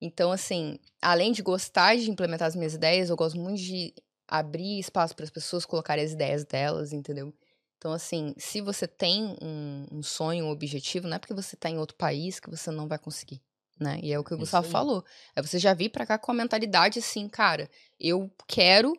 Então, 0.00 0.30
assim, 0.30 0.78
além 1.00 1.32
de 1.32 1.42
gostar 1.42 1.96
de 1.96 2.10
implementar 2.10 2.46
as 2.46 2.54
minhas 2.54 2.74
ideias, 2.74 3.10
eu 3.10 3.16
gosto 3.16 3.38
muito 3.38 3.60
de 3.60 3.94
abrir 4.28 4.78
espaço 4.78 5.16
para 5.16 5.24
as 5.24 5.30
pessoas 5.30 5.64
colocarem 5.64 6.04
as 6.04 6.12
ideias 6.12 6.44
delas, 6.44 6.92
entendeu? 6.92 7.34
Então, 7.78 7.92
assim, 7.92 8.34
se 8.36 8.60
você 8.60 8.86
tem 8.86 9.36
um, 9.40 9.86
um 9.90 10.02
sonho, 10.02 10.44
um 10.44 10.50
objetivo, 10.50 11.08
não 11.08 11.16
é 11.16 11.18
porque 11.18 11.34
você 11.34 11.56
tá 11.56 11.70
em 11.70 11.78
outro 11.78 11.96
país 11.96 12.38
que 12.38 12.50
você 12.50 12.70
não 12.70 12.86
vai 12.86 12.98
conseguir, 12.98 13.40
né? 13.78 13.98
E 14.02 14.12
é 14.12 14.18
o 14.18 14.24
que 14.24 14.32
o 14.32 14.34
Isso 14.34 14.40
Gustavo 14.40 14.66
aí. 14.66 14.72
falou. 14.72 15.04
É 15.34 15.42
você 15.42 15.58
já 15.58 15.74
vir 15.74 15.90
pra 15.90 16.06
cá 16.06 16.18
com 16.18 16.30
a 16.32 16.34
mentalidade 16.34 16.98
assim, 16.98 17.28
cara, 17.28 17.70
eu 17.98 18.30
quero 18.46 18.92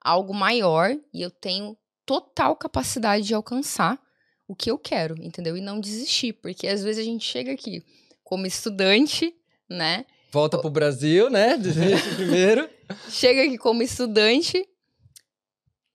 algo 0.00 0.32
maior 0.34 0.96
e 1.12 1.22
eu 1.22 1.30
tenho 1.30 1.76
total 2.04 2.54
capacidade 2.56 3.24
de 3.24 3.34
alcançar 3.34 3.98
o 4.46 4.54
que 4.54 4.70
eu 4.70 4.78
quero, 4.78 5.20
entendeu? 5.20 5.56
E 5.56 5.60
não 5.60 5.80
desistir, 5.80 6.34
porque 6.34 6.68
às 6.68 6.82
vezes 6.82 7.02
a 7.02 7.04
gente 7.04 7.24
chega 7.24 7.52
aqui 7.52 7.84
como 8.22 8.46
estudante, 8.46 9.34
né? 9.68 10.04
Volta 10.30 10.58
pro 10.58 10.70
Brasil, 10.70 11.28
né? 11.30 11.56
Desiste 11.58 12.14
primeiro. 12.14 12.68
chega 13.08 13.42
aqui 13.42 13.58
como 13.58 13.82
estudante, 13.82 14.64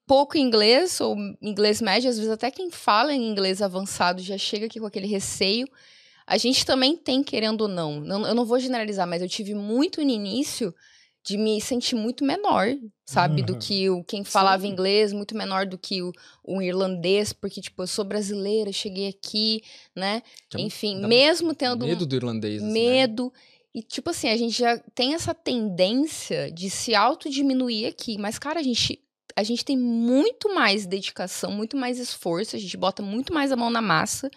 pouco 0.06 0.36
inglês, 0.36 1.00
ou 1.00 1.16
inglês 1.40 1.80
médio, 1.80 2.10
às 2.10 2.16
vezes 2.16 2.30
até 2.30 2.50
quem 2.50 2.70
fala 2.70 3.14
em 3.14 3.30
inglês 3.30 3.62
avançado 3.62 4.20
já 4.20 4.36
chega 4.36 4.66
aqui 4.66 4.78
com 4.78 4.86
aquele 4.86 5.06
receio. 5.06 5.66
A 6.32 6.38
gente 6.38 6.64
também 6.64 6.96
tem, 6.96 7.22
querendo 7.22 7.60
ou 7.60 7.68
não, 7.68 8.00
não 8.00 8.26
eu 8.26 8.34
não 8.34 8.46
vou 8.46 8.58
generalizar, 8.58 9.06
mas 9.06 9.20
eu 9.20 9.28
tive 9.28 9.54
muito 9.54 10.02
no 10.02 10.08
início 10.10 10.74
de 11.22 11.36
me 11.36 11.60
sentir 11.60 11.94
muito 11.94 12.24
menor, 12.24 12.68
sabe? 13.04 13.42
Do 13.42 13.52
Uhum. 13.52 13.58
que 13.58 13.90
o, 13.90 14.02
quem 14.02 14.24
falava 14.24 14.62
Sim. 14.62 14.70
inglês, 14.70 15.12
muito 15.12 15.36
menor 15.36 15.66
do 15.66 15.76
que 15.76 16.00
o, 16.00 16.10
o 16.42 16.62
irlandês, 16.62 17.34
porque, 17.34 17.60
tipo, 17.60 17.82
eu 17.82 17.86
sou 17.86 18.02
brasileira, 18.02 18.72
cheguei 18.72 19.08
aqui, 19.08 19.60
né? 19.94 20.22
Enfim, 20.56 21.06
mesmo 21.06 21.54
tendo 21.54 21.84
um 21.84 21.88
Medo 21.88 22.06
do 22.06 22.16
irlandês. 22.16 22.62
assim, 22.62 22.72
né? 22.72 22.80
medo. 22.80 23.30
E, 23.74 23.82
tipo 23.82 24.08
assim, 24.08 24.30
a 24.30 24.36
gente 24.36 24.56
já 24.58 24.78
tem 24.94 25.12
essa 25.12 25.34
tendência 25.34 26.50
de 26.50 26.70
se 26.70 26.94
autodiminuir 26.94 27.88
aqui. 27.88 28.16
Mas, 28.16 28.38
cara, 28.38 28.58
a 28.58 28.62
gente, 28.62 28.98
a 29.36 29.42
gente 29.42 29.66
tem 29.66 29.76
muito 29.76 30.54
mais 30.54 30.86
dedicação, 30.86 31.52
muito 31.52 31.76
mais 31.76 31.98
esforço, 31.98 32.56
a 32.56 32.58
gente 32.58 32.76
bota 32.78 33.02
muito 33.02 33.34
mais 33.34 33.52
a 33.52 33.56
mão 33.56 33.68
na 33.68 33.82
massa 33.82 34.30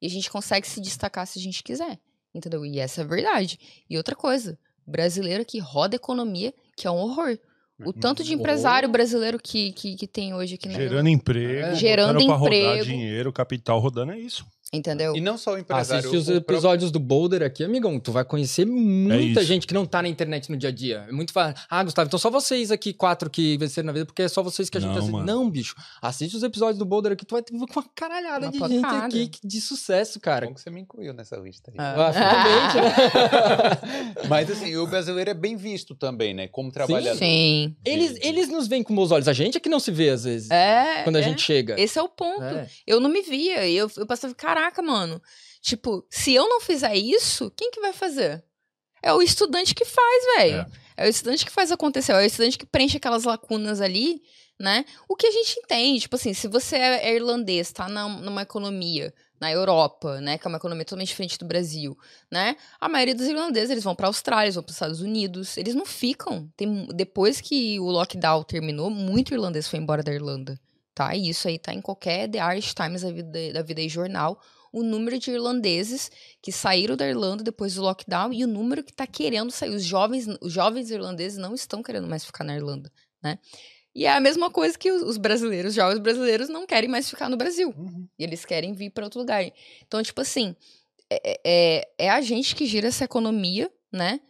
e 0.00 0.06
a 0.06 0.10
gente 0.10 0.30
consegue 0.30 0.66
se 0.66 0.80
destacar 0.80 1.26
se 1.26 1.38
a 1.38 1.42
gente 1.42 1.62
quiser. 1.62 1.98
Entendeu? 2.34 2.64
E 2.64 2.78
essa 2.78 3.00
é 3.00 3.04
a 3.04 3.06
verdade. 3.06 3.58
E 3.88 3.96
outra 3.96 4.14
coisa, 4.14 4.58
brasileiro 4.86 5.44
que 5.44 5.58
roda 5.58 5.96
economia, 5.96 6.52
que 6.76 6.86
é 6.86 6.90
um 6.90 6.96
horror. 6.96 7.38
O 7.84 7.92
tanto 7.92 8.24
de 8.24 8.34
empresário 8.34 8.88
brasileiro 8.88 9.38
que, 9.40 9.72
que, 9.72 9.94
que 9.94 10.06
tem 10.08 10.34
hoje 10.34 10.56
aqui 10.56 10.68
na 10.68 10.74
Gerando 10.74 11.08
emprego, 11.08 11.66
É. 11.66 11.74
Gerando 11.76 12.24
pra 12.26 12.34
rodar 12.34 12.54
emprego. 12.54 12.84
dinheiro, 12.84 13.32
capital 13.32 13.78
rodando, 13.78 14.12
é 14.12 14.18
isso. 14.18 14.44
Entendeu? 14.70 15.16
E 15.16 15.20
não 15.20 15.38
só 15.38 15.54
o 15.54 15.58
empresário. 15.58 16.00
Assiste 16.00 16.14
os 16.16 16.28
o 16.28 16.32
próprio- 16.32 16.54
episódios 16.56 16.90
do 16.90 16.98
Boulder 17.00 17.42
aqui, 17.42 17.64
amigão. 17.64 17.98
Tu 17.98 18.12
vai 18.12 18.22
conhecer 18.22 18.66
muita 18.66 19.40
isso. 19.40 19.44
gente 19.44 19.66
que 19.66 19.72
não 19.72 19.86
tá 19.86 20.02
na 20.02 20.08
internet 20.08 20.50
no 20.50 20.58
dia 20.58 20.68
a 20.68 20.72
dia. 20.72 21.06
É 21.08 21.12
muito 21.12 21.32
fácil. 21.32 21.56
Ah, 21.70 21.82
Gustavo, 21.82 22.06
então 22.06 22.18
só 22.18 22.28
vocês 22.30 22.70
aqui, 22.70 22.92
quatro 22.92 23.30
que 23.30 23.56
venceram 23.56 23.86
na 23.86 23.92
vida, 23.92 24.04
porque 24.04 24.22
é 24.22 24.28
só 24.28 24.42
vocês 24.42 24.68
que 24.68 24.76
a 24.76 24.80
gente 24.80 24.90
Não, 24.90 24.98
assiste. 24.98 25.12
mano. 25.12 25.24
Não, 25.26 25.48
bicho. 25.50 25.74
Assiste 26.02 26.36
os 26.36 26.42
episódios 26.42 26.78
do 26.78 26.84
Boulder 26.84 27.12
aqui, 27.12 27.24
tu 27.24 27.34
vai 27.34 27.42
ter 27.42 27.54
uma 27.54 27.66
caralhada 27.94 28.50
Uma 28.50 28.68
de 28.68 28.74
gente 28.74 28.86
aqui 28.86 29.30
de 29.42 29.60
sucesso, 29.60 30.20
cara. 30.20 30.46
Bom 30.46 30.52
que 30.52 30.60
você 30.60 30.70
me 30.70 30.82
incluiu 30.82 31.14
nessa 31.14 31.36
lista 31.36 31.70
aí. 31.70 31.76
Ah. 31.78 31.94
Ah, 31.98 32.74
né? 32.74 34.28
Mas 34.28 34.50
assim, 34.50 34.76
o 34.76 34.86
brasileiro 34.86 35.30
é 35.30 35.34
bem 35.34 35.56
visto 35.56 35.94
também, 35.94 36.34
né? 36.34 36.46
Como 36.48 36.70
trabalhador. 36.70 37.18
Sim. 37.18 37.74
eles, 37.84 38.18
eles 38.20 38.48
nos 38.48 38.68
veem 38.68 38.82
com 38.82 38.94
bons 38.94 39.10
olhos. 39.10 39.28
A 39.28 39.32
gente 39.32 39.56
é 39.56 39.60
que 39.60 39.68
não 39.68 39.80
se 39.80 39.90
vê, 39.90 40.10
às 40.10 40.24
vezes. 40.24 40.50
É. 40.50 41.02
Quando 41.04 41.16
a 41.16 41.20
é. 41.20 41.22
gente 41.22 41.40
chega. 41.42 41.80
Esse 41.80 41.98
é 41.98 42.02
o 42.02 42.08
ponto. 42.08 42.42
É. 42.42 42.68
Eu 42.86 43.00
não 43.00 43.08
me 43.08 43.22
via. 43.22 43.66
E 43.66 43.76
eu, 43.76 43.90
eu 43.96 44.06
passava, 44.06 44.34
caraca, 44.58 44.82
mano. 44.82 45.22
Tipo, 45.60 46.04
se 46.10 46.34
eu 46.34 46.48
não 46.48 46.60
fizer 46.60 46.94
isso, 46.96 47.50
quem 47.56 47.70
que 47.70 47.80
vai 47.80 47.92
fazer? 47.92 48.42
É 49.00 49.12
o 49.12 49.22
estudante 49.22 49.74
que 49.74 49.84
faz, 49.84 50.24
velho. 50.36 50.66
É. 50.96 51.06
o 51.06 51.08
estudante 51.08 51.44
que 51.44 51.52
faz 51.52 51.70
acontecer. 51.70 52.12
É 52.12 52.16
o 52.16 52.20
estudante 52.20 52.58
que 52.58 52.66
preenche 52.66 52.96
aquelas 52.96 53.22
lacunas 53.22 53.80
ali, 53.80 54.20
né? 54.58 54.84
O 55.08 55.14
que 55.14 55.28
a 55.28 55.30
gente 55.30 55.60
entende, 55.60 56.00
tipo 56.00 56.16
assim, 56.16 56.34
se 56.34 56.48
você 56.48 56.76
é 56.76 57.14
irlandês, 57.14 57.70
tá 57.70 57.88
na, 57.88 58.08
numa 58.08 58.42
economia 58.42 59.14
na 59.40 59.52
Europa, 59.52 60.20
né, 60.20 60.36
que 60.36 60.44
é 60.44 60.48
uma 60.48 60.56
economia 60.56 60.84
totalmente 60.84 61.10
diferente 61.10 61.38
do 61.38 61.46
Brasil, 61.46 61.96
né? 62.28 62.56
A 62.80 62.88
maioria 62.88 63.14
dos 63.14 63.28
irlandeses, 63.28 63.70
eles 63.70 63.84
vão 63.84 63.94
pra 63.94 64.08
Austrália, 64.08 64.46
eles 64.46 64.56
vão 64.56 64.64
para 64.64 64.72
Estados 64.72 65.00
Unidos, 65.00 65.56
eles 65.56 65.76
não 65.76 65.86
ficam. 65.86 66.50
Tem, 66.56 66.88
depois 66.92 67.40
que 67.40 67.78
o 67.78 67.84
lockdown 67.84 68.42
terminou, 68.42 68.90
muito 68.90 69.32
irlandês 69.32 69.68
foi 69.68 69.78
embora 69.78 70.02
da 70.02 70.12
Irlanda. 70.12 70.58
Tá? 70.98 71.14
E 71.14 71.28
isso 71.28 71.46
aí 71.46 71.60
tá 71.60 71.72
em 71.72 71.80
qualquer 71.80 72.28
The 72.28 72.38
Irish 72.38 72.74
Times 72.74 73.02
da 73.02 73.12
vida, 73.12 73.52
da 73.52 73.62
vida 73.62 73.80
e 73.80 73.88
jornal. 73.88 74.40
O 74.72 74.82
número 74.82 75.16
de 75.16 75.30
irlandeses 75.30 76.10
que 76.42 76.50
saíram 76.50 76.96
da 76.96 77.08
Irlanda 77.08 77.44
depois 77.44 77.76
do 77.76 77.82
lockdown 77.82 78.32
e 78.32 78.44
o 78.44 78.48
número 78.48 78.82
que 78.82 78.92
tá 78.92 79.06
querendo 79.06 79.52
sair. 79.52 79.70
Os 79.70 79.84
jovens, 79.84 80.26
os 80.40 80.52
jovens 80.52 80.90
irlandeses 80.90 81.38
não 81.38 81.54
estão 81.54 81.84
querendo 81.84 82.08
mais 82.08 82.24
ficar 82.24 82.42
na 82.42 82.56
Irlanda, 82.56 82.90
né? 83.22 83.38
E 83.94 84.06
é 84.06 84.12
a 84.12 84.20
mesma 84.20 84.50
coisa 84.50 84.76
que 84.76 84.90
os 84.90 85.02
os 85.02 85.16
brasileiros, 85.16 85.70
os 85.70 85.76
jovens 85.76 86.00
brasileiros 86.00 86.48
não 86.48 86.66
querem 86.66 86.90
mais 86.90 87.08
ficar 87.08 87.28
no 87.28 87.36
Brasil. 87.36 87.72
E 88.18 88.24
eles 88.24 88.44
querem 88.44 88.72
vir 88.72 88.90
para 88.90 89.04
outro 89.04 89.20
lugar. 89.20 89.44
Então, 89.86 90.02
tipo 90.02 90.20
assim, 90.20 90.54
é, 91.08 91.40
é, 91.44 91.88
é 91.96 92.10
a 92.10 92.20
gente 92.20 92.56
que 92.56 92.66
gira 92.66 92.88
essa 92.88 93.04
economia, 93.04 93.70
né? 93.92 94.20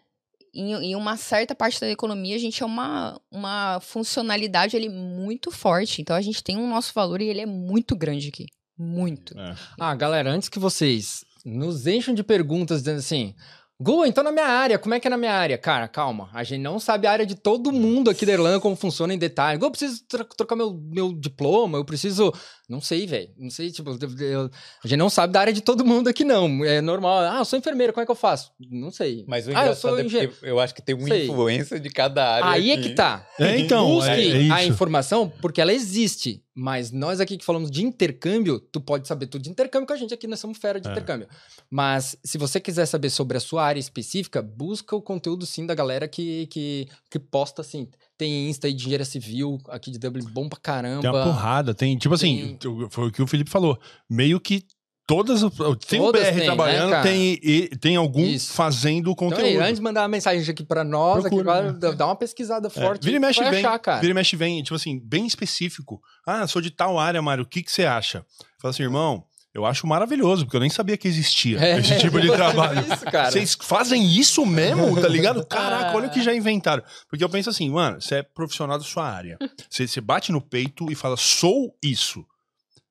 Em, 0.55 0.73
em 0.73 0.97
uma 0.97 1.16
certa 1.16 1.55
parte 1.55 1.81
da 1.81 1.89
economia, 1.89 2.35
a 2.37 2.39
gente 2.39 2.62
é 2.62 2.66
uma, 2.66 3.20
uma 3.31 3.79
funcionalidade 3.81 4.77
ali 4.77 4.89
muito 4.89 5.51
forte. 5.51 6.01
Então, 6.01 6.16
a 6.16 6.20
gente 6.23 6.43
tem 6.43 6.57
um 6.57 6.69
nosso 6.69 6.93
valor 6.95 7.20
e 7.20 7.29
ele 7.29 7.41
é 7.41 7.47
muito 7.47 7.95
grande 7.97 8.29
aqui. 8.29 8.47
Muito. 8.79 9.39
É. 9.39 9.55
Ah, 9.79 9.95
galera, 9.95 10.31
antes 10.31 10.49
que 10.49 10.59
vocês 10.59 11.25
nos 11.45 11.87
enchem 11.87 12.15
de 12.15 12.23
perguntas 12.23 12.81
dizendo 12.81 12.99
assim. 12.99 13.35
Gu, 13.81 14.05
então 14.07 14.25
na 14.25 14.33
minha 14.33 14.47
área, 14.47 14.77
como 14.77 14.95
é 14.95 14.99
que 14.99 15.07
é 15.07 15.11
na 15.11 15.16
minha 15.16 15.33
área? 15.33 15.57
Cara, 15.57 15.87
calma, 15.87 16.29
a 16.33 16.43
gente 16.43 16.61
não 16.61 16.81
sabe 16.81 17.07
a 17.07 17.12
área 17.12 17.25
de 17.25 17.37
todo 17.37 17.70
mundo 17.70 18.11
aqui 18.11 18.27
da 18.27 18.33
Irlanda, 18.33 18.59
como 18.59 18.75
funciona 18.75 19.15
em 19.15 19.19
detalhe. 19.19 19.57
Gu, 19.57 19.66
eu 19.66 19.70
preciso 19.70 20.05
tro- 20.09 20.25
trocar 20.37 20.57
meu, 20.57 20.75
meu 20.75 21.12
diploma, 21.12 21.79
eu 21.79 21.85
preciso. 21.85 22.33
Não 22.69 22.82
sei, 22.82 23.07
velho. 23.07 23.31
Não 23.39 23.49
sei, 23.49 23.70
tipo, 23.70 23.90
eu- 23.90 24.27
eu- 24.27 24.51
a 24.85 24.86
gente 24.86 24.99
não 24.99 25.09
sabe 25.09 25.32
da 25.32 25.40
área 25.40 25.53
de 25.55 25.62
todo 25.62 25.86
mundo 25.86 26.09
aqui, 26.09 26.23
não. 26.23 26.62
É 26.65 26.82
normal. 26.82 27.20
Ah, 27.20 27.39
eu 27.39 27.45
sou 27.47 27.59
enfermeiro, 27.59 27.95
como 27.95 28.03
é 28.03 28.05
que 28.05 28.11
eu 28.12 28.15
faço? 28.16 28.53
Não 28.61 28.90
sei. 28.90 29.24
Mas 29.27 29.49
o 29.49 29.57
ah, 29.57 29.69
eu 29.69 29.74
sou 29.74 29.99
engraçado 29.99 30.35
é 30.45 30.51
eu 30.51 30.61
acho 30.61 30.74
que 30.74 30.82
tem 30.82 30.95
uma 30.95 31.09
Sei. 31.09 31.24
influência 31.24 31.81
de 31.81 31.89
cada 31.89 32.35
área. 32.35 32.51
Aí 32.51 32.70
é 32.70 32.74
aqui. 32.74 32.82
que 32.90 32.95
tá. 32.95 33.27
É, 33.39 33.59
então, 33.59 33.86
Busque 33.89 34.11
é, 34.11 34.49
é 34.49 34.51
a 34.53 34.65
informação 34.65 35.32
porque 35.40 35.61
ela 35.62 35.73
existe. 35.73 36.45
Mas 36.61 36.90
nós 36.90 37.20
aqui 37.20 37.39
que 37.39 37.45
falamos 37.45 37.70
de 37.70 37.85
intercâmbio, 37.85 38.59
tu 38.59 38.81
pode 38.81 39.07
saber 39.07 39.28
tudo 39.28 39.43
de 39.43 39.49
intercâmbio 39.51 39.86
com 39.86 39.93
a 39.93 39.97
gente 39.97 40.12
aqui, 40.12 40.27
nós 40.27 40.40
somos 40.40 40.59
fera 40.59 40.81
de 40.81 40.89
É. 40.89 40.90
intercâmbio. 40.90 41.28
Mas 41.70 42.16
se 42.24 42.36
você 42.36 42.59
quiser 42.61 42.85
saber 42.86 43.11
sobre 43.11 43.36
a 43.36 43.40
sua 43.40 43.65
área 43.65 43.78
específica, 43.78 44.43
busca 44.43 44.95
o 44.97 45.01
conteúdo 45.01 45.47
sim 45.47 45.65
da 45.65 45.74
galera 45.74 46.09
que, 46.09 46.47
que, 46.49 46.89
que 47.11 47.19
posta 47.19 47.62
assim. 47.62 47.89
Tem 48.19 48.49
Insta 48.51 48.69
e 48.69 48.73
de 48.74 48.82
engenharia 48.82 49.05
civil 49.07 49.59
aqui 49.69 49.93
de 49.93 49.99
Dublin, 49.99 50.24
bom 50.24 50.49
pra 50.49 50.59
caramba. 50.59 51.01
Tem 51.03 51.11
uma 51.11 51.23
porrada, 51.24 51.73
tem, 51.73 51.97
tipo 51.97 52.15
assim, 52.15 52.57
Tem. 52.61 52.90
foi 52.90 53.07
o 53.09 53.12
que 53.12 53.23
o 53.23 53.27
Felipe 53.28 53.49
falou. 53.49 53.78
Meio 54.11 54.40
que 54.40 54.65
todas. 55.07 55.40
Tem 55.86 56.01
o 56.01 56.05
Todas 56.07 56.23
BR 56.23 56.28
tem, 56.31 56.39
né, 56.40 56.45
trabalhando, 56.45 56.90
cara? 56.90 57.03
tem, 57.05 57.39
e- 57.43 57.69
tem 57.81 57.95
algum 57.97 58.20
Isso. 58.24 58.53
fazendo 58.53 59.07
o 59.07 59.12
Então, 59.12 59.28
conteúdo. 59.31 59.45
aí, 59.47 59.57
antes 59.57 59.77
de 59.77 59.82
mandar 59.82 60.03
uma 60.03 60.09
mensagem 60.09 60.51
aqui 60.51 60.65
pra 60.65 60.82
nós, 60.82 61.24
aqui, 61.24 61.35
Procura, 61.36 61.59
agora, 61.59 61.73
dá- 61.73 61.93
dá 61.93 62.07
uma 62.07 62.16
pesquisada 62.16 62.66
É, 62.66 62.70
forte. 62.70 63.05
vira 63.05 63.16
e 63.16 63.20
mexe 63.20 63.40
vai 63.40 63.51
bem, 63.53 63.61
achar, 63.65 63.78
cara. 63.78 64.01
vira 64.01 64.11
e 64.11 64.15
mexe 64.15 64.36
bem, 64.36 64.62
tipo 64.65 64.74
assim, 64.74 64.99
bem 64.99 65.24
específico. 65.24 66.01
Ah, 66.27 66.45
sou 66.49 66.61
de 66.61 66.70
tal 66.73 66.99
área, 66.99 67.23
Mário, 67.23 67.45
o 67.45 67.47
que, 67.47 67.62
que 67.62 67.70
você 67.70 67.85
acha? 67.86 68.24
Fala 68.61 68.70
assim, 68.70 68.82
irmão, 68.82 69.23
eu 69.55 69.65
acho 69.65 69.87
maravilhoso, 69.87 70.45
porque 70.45 70.57
eu 70.57 70.61
nem 70.61 70.70
sabia 70.70 70.97
que 70.97 71.09
existia 71.09 71.59
É, 71.59 71.79
esse 71.79 71.99
tipo 71.99 72.20
de 72.20 72.29
trabalho. 72.33 72.81
Isso. 72.81 73.05
Vocês 73.31 73.57
fazem 73.61 74.05
isso 74.05 74.45
mesmo, 74.45 74.95
tá 75.01 75.09
ligado? 75.09 75.45
Caraca, 75.47 75.97
olha 75.97 76.09
o 76.09 76.11
que 76.11 76.23
já 76.23 76.35
inventaram. 76.35 76.83
Porque 77.09 77.25
eu 77.25 77.29
penso 77.29 77.51
assim, 77.51 77.70
mano, 77.70 78.01
você 78.01 78.16
é 78.16 78.23
profissional 78.23 78.79
da 78.79 78.85
sua 78.85 79.09
área. 79.09 79.39
Você, 79.69 79.87
você 79.87 80.01
bate 80.01 80.33
no 80.33 80.41
peito 80.41 80.91
e 80.91 80.95
fala, 80.95 81.16
sou 81.16 81.77
isso. 81.83 82.25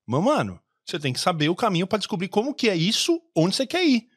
Mas, 0.05 0.23
mano, 0.23 0.59
você 0.85 0.99
tem 0.99 1.11
que 1.11 1.19
saber 1.19 1.49
o 1.49 1.55
caminho 1.55 1.87
pra 1.87 1.97
descobrir 1.97 2.27
como 2.27 2.53
que 2.53 2.69
é 2.69 2.75
isso, 2.75 3.19
onde 3.35 3.55
você 3.55 3.65
quer 3.67 3.83
ir. 3.85 4.07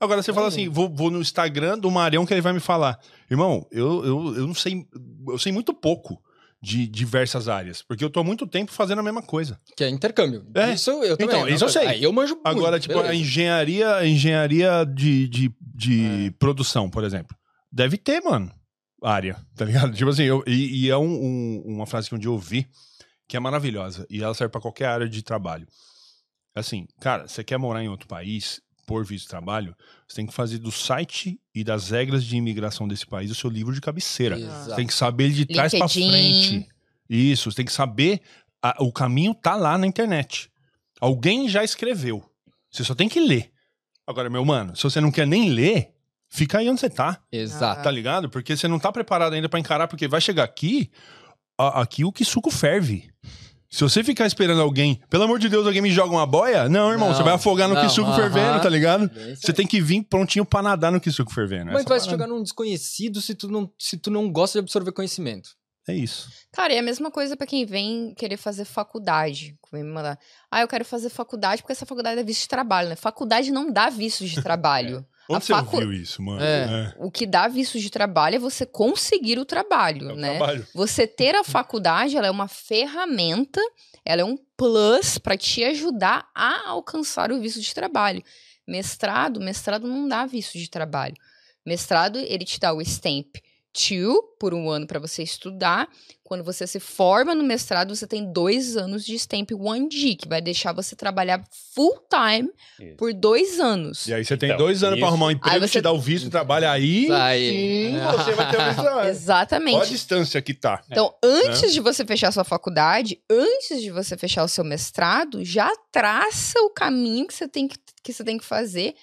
Agora 0.00 0.22
você 0.22 0.32
fala 0.32 0.48
assim, 0.48 0.68
vou, 0.68 0.88
vou 0.88 1.10
no 1.10 1.20
Instagram 1.20 1.78
do 1.78 1.90
Marião 1.90 2.24
que 2.24 2.32
ele 2.32 2.40
vai 2.40 2.52
me 2.52 2.60
falar. 2.60 2.98
Irmão, 3.30 3.66
eu, 3.70 4.04
eu, 4.04 4.36
eu 4.36 4.46
não 4.46 4.54
sei, 4.54 4.86
eu 5.28 5.38
sei 5.38 5.52
muito 5.52 5.74
pouco 5.74 6.20
de 6.60 6.88
diversas 6.88 7.48
áreas, 7.48 7.82
porque 7.82 8.04
eu 8.04 8.10
tô 8.10 8.18
há 8.20 8.24
muito 8.24 8.46
tempo 8.46 8.72
fazendo 8.72 8.98
a 8.98 9.02
mesma 9.02 9.22
coisa. 9.22 9.60
Que 9.76 9.84
é 9.84 9.88
intercâmbio. 9.88 10.44
É. 10.54 10.72
Isso 10.72 10.90
eu 11.04 11.16
também. 11.16 11.34
Então, 11.36 11.40
não, 11.46 11.48
isso 11.54 11.64
eu 11.64 11.68
sei. 11.68 11.86
Aí 11.86 12.02
eu 12.02 12.12
manjo 12.12 12.34
muito, 12.34 12.48
Agora, 12.48 12.80
tipo, 12.80 12.98
a 12.98 13.14
engenharia, 13.14 13.94
a 13.94 14.06
engenharia 14.06 14.84
de, 14.84 15.28
de, 15.28 15.52
de 15.74 16.34
produção, 16.38 16.90
por 16.90 17.04
exemplo. 17.04 17.36
Deve 17.70 17.96
ter, 17.96 18.20
mano, 18.22 18.50
área, 19.02 19.36
tá 19.54 19.64
ligado? 19.64 19.92
Tipo 19.96 20.10
assim, 20.10 20.24
eu, 20.24 20.42
e, 20.46 20.86
e 20.86 20.90
é 20.90 20.96
um- 20.96 21.02
um- 21.04 21.62
uma 21.66 21.86
frase 21.86 22.08
que 22.08 22.14
um 22.14 22.18
dia 22.18 22.28
eu 22.28 22.32
ouvi 22.32 22.66
que 23.28 23.36
é 23.36 23.40
maravilhosa 23.40 24.06
e 24.10 24.22
ela 24.22 24.34
serve 24.34 24.50
pra 24.50 24.60
qualquer 24.60 24.86
área 24.86 25.08
de 25.08 25.22
trabalho. 25.22 25.66
Assim, 26.54 26.86
cara, 27.00 27.28
você 27.28 27.44
quer 27.44 27.58
morar 27.58 27.84
em 27.84 27.88
outro 27.88 28.08
país 28.08 28.60
por 28.88 29.04
visto 29.04 29.24
de 29.24 29.28
trabalho, 29.28 29.76
você 30.08 30.16
tem 30.16 30.26
que 30.26 30.32
fazer 30.32 30.56
do 30.58 30.72
site 30.72 31.38
e 31.54 31.62
das 31.62 31.90
regras 31.90 32.24
de 32.24 32.34
imigração 32.36 32.88
desse 32.88 33.06
país 33.06 33.30
o 33.30 33.34
seu 33.34 33.50
livro 33.50 33.74
de 33.74 33.82
cabeceira. 33.82 34.38
Exato. 34.38 34.64
Você 34.70 34.76
tem 34.76 34.86
que 34.86 34.94
saber 34.94 35.24
ele 35.24 35.34
de 35.34 35.44
trás 35.46 35.70
pra 35.72 35.86
LinkedIn. 35.86 36.10
frente. 36.10 36.68
Isso, 37.10 37.50
você 37.50 37.56
tem 37.58 37.66
que 37.66 37.72
saber. 37.72 38.20
a- 38.62 38.74
o 38.80 38.90
caminho 38.90 39.34
tá 39.34 39.54
lá 39.54 39.78
na 39.78 39.86
internet. 39.86 40.50
Alguém 41.00 41.48
já 41.48 41.62
escreveu. 41.62 42.24
Você 42.70 42.82
só 42.82 42.92
tem 42.94 43.08
que 43.08 43.20
ler. 43.20 43.52
Agora, 44.06 44.28
meu 44.28 44.44
mano, 44.44 44.74
se 44.74 44.82
você 44.82 45.00
não 45.00 45.12
quer 45.12 45.26
nem 45.28 45.50
ler, 45.50 45.92
fica 46.28 46.58
aí 46.58 46.68
onde 46.68 46.80
você 46.80 46.90
tá. 46.90 47.20
Exato. 47.30 47.82
Tá 47.84 47.90
ligado? 47.90 48.28
Porque 48.28 48.56
você 48.56 48.66
não 48.66 48.78
tá 48.80 48.90
preparado 48.90 49.34
ainda 49.34 49.48
pra 49.48 49.60
encarar, 49.60 49.86
porque 49.86 50.08
vai 50.08 50.20
chegar 50.20 50.42
aqui, 50.42 50.90
a- 51.56 51.82
aqui 51.82 52.04
o 52.04 52.10
que 52.10 52.24
suco 52.24 52.50
ferve. 52.50 53.08
Se 53.70 53.82
você 53.82 54.02
ficar 54.02 54.26
esperando 54.26 54.62
alguém, 54.62 55.00
pelo 55.10 55.24
amor 55.24 55.38
de 55.38 55.48
Deus, 55.48 55.66
alguém 55.66 55.82
me 55.82 55.90
joga 55.90 56.10
uma 56.10 56.26
boia? 56.26 56.68
Não, 56.68 56.90
irmão, 56.90 57.08
Não, 57.08 57.14
você 57.16 57.22
vai 57.22 57.34
afogar 57.34 57.68
no 57.68 57.74
não, 57.74 57.82
que 57.82 57.88
suco 57.90 58.08
aham. 58.10 58.16
fervendo, 58.16 58.62
tá 58.62 58.68
ligado? 58.68 59.10
É 59.14 59.34
Você 59.34 59.52
tem 59.52 59.66
que 59.66 59.80
vir 59.80 60.02
prontinho 60.04 60.44
pra 60.44 60.62
nadar 60.62 60.90
no 60.90 61.00
que 61.00 61.10
suco 61.10 61.32
fervendo. 61.32 61.66
Como 61.66 61.72
é 61.72 61.80
Essa 61.80 61.84
que 61.84 61.90
vai 61.90 62.00
se 62.00 62.08
jogar 62.10 62.26
num 62.26 62.42
desconhecido 62.42 63.20
se 63.20 63.34
tu 63.34 63.48
não, 63.48 63.70
se 63.78 63.98
tu 63.98 64.10
não 64.10 64.30
gosta 64.32 64.58
de 64.58 64.64
absorver 64.64 64.92
conhecimento? 64.92 65.50
É 65.86 65.94
isso. 65.94 66.30
Cara, 66.52 66.72
é 66.74 66.78
a 66.78 66.82
mesma 66.82 67.10
coisa 67.10 67.36
pra 67.36 67.46
quem 67.46 67.64
vem 67.66 68.14
querer 68.14 68.36
fazer 68.36 68.64
faculdade. 68.64 69.54
Vem 69.72 69.82
me 69.82 69.90
mandar. 69.90 70.18
Ah, 70.50 70.60
eu 70.62 70.68
quero 70.68 70.84
fazer 70.84 71.08
faculdade 71.10 71.62
porque 71.62 71.72
essa 71.72 71.86
faculdade 71.86 72.20
é 72.20 72.24
visto 72.24 72.42
de 72.42 72.48
trabalho, 72.48 72.88
né? 72.90 72.96
Faculdade 72.96 73.50
não 73.50 73.70
dá 73.72 73.88
visto 73.90 74.24
de 74.24 74.42
trabalho. 74.42 74.98
A 74.98 75.02
Onde 75.28 75.44
você 75.44 75.52
facu- 75.52 75.76
ouviu 75.76 75.92
isso, 75.92 76.22
mano? 76.22 76.40
É. 76.42 76.94
O 76.98 77.10
que 77.10 77.26
dá 77.26 77.48
visto 77.48 77.78
de 77.78 77.90
trabalho 77.90 78.36
é 78.36 78.38
você 78.38 78.64
conseguir 78.64 79.38
o 79.38 79.44
trabalho, 79.44 80.10
É 80.10 80.12
o 80.12 80.16
né? 80.16 80.36
trabalho. 80.38 80.66
Você 80.74 81.06
ter 81.06 81.34
a 81.34 81.44
faculdade, 81.44 82.16
ela 82.16 82.26
é 82.26 82.30
uma 82.30 82.48
ferramenta, 82.48 83.60
ela 84.04 84.22
é 84.22 84.24
um 84.24 84.36
plus 84.56 85.18
para 85.18 85.36
te 85.36 85.62
ajudar 85.64 86.28
a 86.34 86.68
alcançar 86.70 87.30
o 87.30 87.40
visto 87.40 87.60
de 87.60 87.74
trabalho. 87.74 88.22
Mestrado, 88.66 89.40
mestrado 89.40 89.86
não 89.86 90.08
dá 90.08 90.26
visto 90.26 90.58
de 90.58 90.68
trabalho. 90.68 91.14
Mestrado, 91.64 92.18
ele 92.18 92.44
te 92.44 92.58
dá 92.58 92.72
o 92.72 92.80
stamp 92.80 93.36
2 93.74 94.16
por 94.38 94.54
um 94.54 94.68
ano 94.70 94.86
para 94.86 94.98
você 94.98 95.22
estudar. 95.22 95.88
Quando 96.22 96.44
você 96.44 96.66
se 96.66 96.78
forma 96.78 97.34
no 97.34 97.42
mestrado, 97.42 97.96
você 97.96 98.06
tem 98.06 98.30
dois 98.30 98.76
anos 98.76 99.02
de 99.04 99.14
stamp 99.14 99.50
1G, 99.50 100.14
que 100.16 100.28
vai 100.28 100.42
deixar 100.42 100.72
você 100.74 100.94
trabalhar 100.94 101.42
full 101.74 101.98
time 102.10 102.50
Isso. 102.78 102.96
por 102.96 103.14
dois 103.14 103.58
anos. 103.58 104.06
E 104.06 104.12
aí 104.12 104.22
você 104.24 104.36
tem 104.36 104.50
Então, 104.50 104.58
dois 104.58 104.82
anos 104.82 104.98
isso- 104.98 105.06
arrumar 105.06 105.26
um 105.26 105.30
emprego, 105.30 105.54
Aí 105.54 105.60
você- 105.60 105.78
te 105.78 105.80
dá 105.80 105.90
o 105.90 105.98
visto 105.98 106.24
de 106.24 106.30
trabalho 106.30 106.68
aí. 106.68 107.10
Aí. 107.10 107.92
Sim, 107.92 107.98
você 107.98 108.32
vai 108.32 108.50
ter 108.50 108.58
o 108.58 108.64
visto 108.64 108.74
trabalho. 108.82 108.96
Olha 108.98 109.06
a 109.06 109.10
Exatamente. 109.10 109.88
distância 109.88 110.42
que 110.42 110.52
tá. 110.52 110.82
Então, 110.90 111.14
antes 111.24 111.72
de 111.72 111.80
você 111.80 112.04
fechar 112.04 112.30
sua 112.30 112.44
faculdade, 112.44 113.18
antes 113.30 113.80
de 113.80 113.90
você 113.90 114.14
fechar 114.16 114.44
o 114.44 114.48
seu 114.48 114.64
mestrado, 114.64 115.42
já 115.42 115.72
traça 115.90 116.60
o 116.60 116.68
caminho 116.70 117.26
que 117.26 117.32
você 117.34 117.48
tem 117.48 117.66
que, 117.66 117.78
que, 118.02 118.12
você 118.12 118.22
tem 118.22 118.36
que 118.36 118.44
fazer 118.44 118.94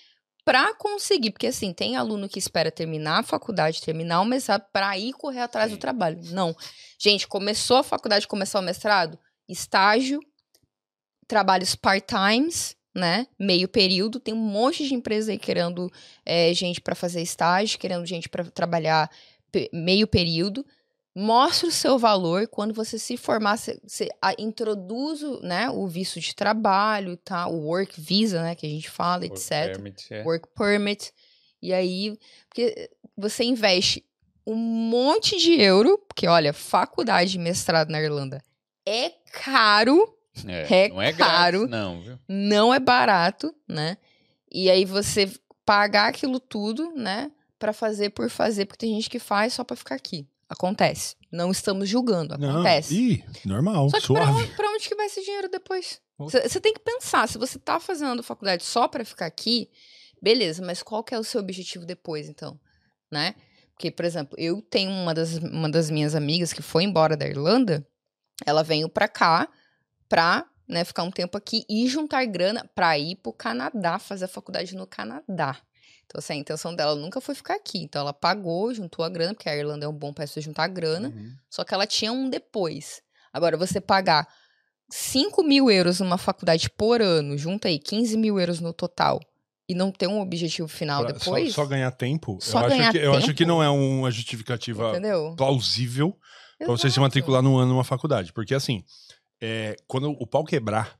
para 0.45 0.73
conseguir. 0.75 1.31
Porque, 1.31 1.47
assim, 1.47 1.73
tem 1.73 1.97
aluno 1.97 2.29
que 2.29 2.39
espera 2.39 2.71
terminar 2.71 3.19
a 3.19 3.23
faculdade, 3.23 3.81
terminar 3.81 4.21
o 4.21 4.25
mestrado, 4.25 4.63
para 4.71 4.97
ir 4.97 5.11
correr 5.13 5.41
atrás 5.41 5.71
do 5.71 5.77
trabalho. 5.77 6.19
Não. 6.31 6.55
Gente, 6.99 7.27
começou 7.27 7.77
a 7.77 7.83
faculdade, 7.83 8.27
começou 8.27 8.61
o 8.61 8.63
mestrado, 8.63 9.19
estágio, 9.49 10.19
trabalhos 11.27 11.75
part-times, 11.75 12.77
né? 12.95 13.27
Meio 13.37 13.67
período. 13.67 14.19
Tem 14.19 14.33
um 14.33 14.37
monte 14.37 14.87
de 14.87 14.93
empresa 14.93 15.31
aí 15.31 15.39
querendo 15.39 15.91
eh, 16.23 16.53
gente 16.53 16.79
para 16.79 16.95
fazer 16.95 17.21
estágio, 17.21 17.79
querendo 17.79 18.05
gente 18.05 18.29
para 18.29 18.45
trabalhar 18.45 19.09
meio 19.73 20.07
período. 20.07 20.65
Mostra 21.17 21.69
o 21.69 21.71
seu 21.71 21.97
valor 21.97 22.45
quando 22.47 22.73
você 22.73 22.99
se 22.99 23.15
formar, 23.15 23.57
você, 23.57 23.79
você 23.87 24.09
a- 24.21 24.33
introduz 24.37 25.23
o, 25.23 25.39
né, 25.41 25.69
o 25.69 25.87
visto 25.87 26.19
de 26.19 26.35
trabalho, 26.35 27.15
tá? 27.15 27.47
O 27.47 27.61
work 27.67 28.01
visa, 28.01 28.41
né, 28.43 28.53
que 28.53 28.65
a 28.65 28.69
gente 28.69 28.89
fala, 28.89 29.21
Work 29.23 29.33
etc. 29.37 29.49
permit, 29.71 30.13
é. 30.13 30.23
Work 30.23 30.49
permit. 30.53 31.13
E 31.61 31.73
aí, 31.73 32.17
porque 32.49 32.89
você 33.17 33.45
investe 33.45 34.05
um 34.45 34.55
monte 34.55 35.37
de 35.37 35.53
euro, 35.59 35.97
porque 36.07 36.27
olha, 36.27 36.51
faculdade 36.51 37.31
de 37.31 37.39
mestrado 37.39 37.89
na 37.89 38.01
Irlanda 38.01 38.43
é 38.85 39.09
caro, 39.31 40.13
É, 40.45 40.85
É 40.85 40.89
não 40.89 41.01
é 41.01 41.13
caro. 41.13 41.59
grátis, 41.59 41.69
não, 41.71 42.01
viu? 42.01 42.19
não 42.27 42.73
é 42.73 42.79
barato, 42.79 43.55
né? 43.65 43.97
E 44.51 44.69
aí 44.69 44.83
você 44.83 45.31
pagar 45.65 46.09
aquilo 46.09 46.41
tudo, 46.41 46.91
né, 46.93 47.31
Pra 47.57 47.71
fazer 47.71 48.09
por 48.09 48.29
fazer, 48.29 48.65
porque 48.65 48.85
tem 48.85 48.93
gente 48.95 49.09
que 49.09 49.17
faz 49.17 49.53
só 49.53 49.63
pra 49.63 49.77
ficar 49.77 49.95
aqui. 49.95 50.27
Acontece. 50.49 51.15
Não 51.31 51.51
estamos 51.51 51.89
julgando, 51.89 52.37
Não. 52.37 52.49
acontece. 52.51 52.93
Ih, 52.95 53.23
normal, 53.45 53.89
Só 53.89 53.99
que 53.99 54.07
pra 54.07 54.25
suave. 54.25 54.31
onde, 54.43 54.55
pra 54.55 54.69
onde 54.69 54.87
que 54.87 54.95
vai 54.95 55.07
esse 55.07 55.23
dinheiro 55.23 55.49
depois? 55.49 55.99
Você 56.17 56.61
tem 56.61 56.73
que 56.73 56.79
pensar, 56.79 57.27
se 57.27 57.37
você 57.37 57.59
tá 57.59 57.79
fazendo 57.79 58.23
faculdade 58.23 58.63
só 58.63 58.87
pra 58.87 59.03
ficar 59.03 59.25
aqui, 59.25 59.69
beleza, 60.21 60.63
mas 60.65 60.81
qual 60.81 61.03
que 61.03 61.13
é 61.13 61.19
o 61.19 61.23
seu 61.23 61.41
objetivo 61.41 61.85
depois, 61.85 62.29
então? 62.29 62.57
Né? 63.11 63.35
Porque, 63.73 63.91
por 63.91 64.05
exemplo, 64.05 64.35
eu 64.39 64.61
tenho 64.61 64.89
uma 64.91 65.13
das, 65.13 65.35
uma 65.37 65.69
das 65.69 65.89
minhas 65.89 66.15
amigas 66.15 66.53
que 66.53 66.61
foi 66.61 66.83
embora 66.83 67.17
da 67.17 67.27
Irlanda, 67.27 67.85
ela 68.45 68.63
veio 68.63 68.87
pra 68.87 69.07
cá 69.09 69.49
pra 70.07 70.45
né, 70.67 70.85
ficar 70.85 71.03
um 71.03 71.11
tempo 71.11 71.37
aqui 71.37 71.65
e 71.69 71.87
juntar 71.89 72.23
grana 72.25 72.69
pra 72.73 72.97
ir 72.97 73.17
pro 73.17 73.33
Canadá, 73.33 73.99
fazer 73.99 74.25
a 74.25 74.29
faculdade 74.29 74.73
no 74.75 74.87
Canadá. 74.87 75.57
Então, 76.05 76.19
assim, 76.19 76.33
a 76.33 76.35
intenção 76.37 76.75
dela 76.75 76.95
nunca 76.95 77.19
foi 77.19 77.33
ficar 77.35 77.55
aqui. 77.55 77.79
Então, 77.79 78.01
ela 78.01 78.13
pagou, 78.13 78.73
juntou 78.73 79.03
a 79.03 79.09
grana, 79.09 79.33
porque 79.33 79.49
a 79.49 79.55
Irlanda 79.55 79.85
é 79.85 79.89
um 79.89 79.93
bom 79.93 80.13
país 80.13 80.31
pra 80.31 80.41
juntar 80.41 80.67
grana. 80.67 81.09
Uhum. 81.09 81.33
Só 81.49 81.63
que 81.63 81.73
ela 81.73 81.85
tinha 81.87 82.11
um 82.11 82.29
depois. 82.29 83.01
Agora, 83.33 83.57
você 83.57 83.81
pagar 83.81 84.27
5 84.89 85.43
mil 85.43 85.69
euros 85.69 85.99
numa 85.99 86.17
faculdade 86.17 86.69
por 86.69 87.01
ano, 87.01 87.37
junta 87.37 87.67
aí 87.67 87.79
15 87.79 88.15
mil 88.17 88.39
euros 88.39 88.59
no 88.59 88.71
total, 88.71 89.19
e 89.67 89.73
não 89.73 89.91
ter 89.91 90.07
um 90.07 90.21
objetivo 90.21 90.67
final 90.67 91.03
Pra- 91.03 91.11
depois, 91.13 91.53
Só, 91.53 91.63
só 91.63 91.67
ganhar 91.67 91.89
tempo, 91.91 92.37
Só 92.39 92.59
eu, 92.59 92.65
acho 92.65 92.77
ganhar 92.77 92.91
que, 92.91 92.97
eu 92.99 93.13
acho 93.15 93.25
tempo? 93.27 93.37
que 93.37 93.45
não 93.45 93.63
é 93.63 93.69
uma 93.69 94.11
justificativa 94.11 94.89
entendeu? 94.91 95.33
plausível 95.35 96.15
pra 96.59 96.67
você 96.67 96.89
se 96.91 96.99
matricular 96.99 97.41
num 97.41 97.57
ano 97.57 97.71
numa 97.73 97.83
faculdade. 97.83 98.31
Porque 98.31 98.53
assim, 98.53 98.83
é, 99.41 99.75
quando 99.87 100.11
o 100.11 100.27
pau 100.27 100.45
quebrar 100.45 100.97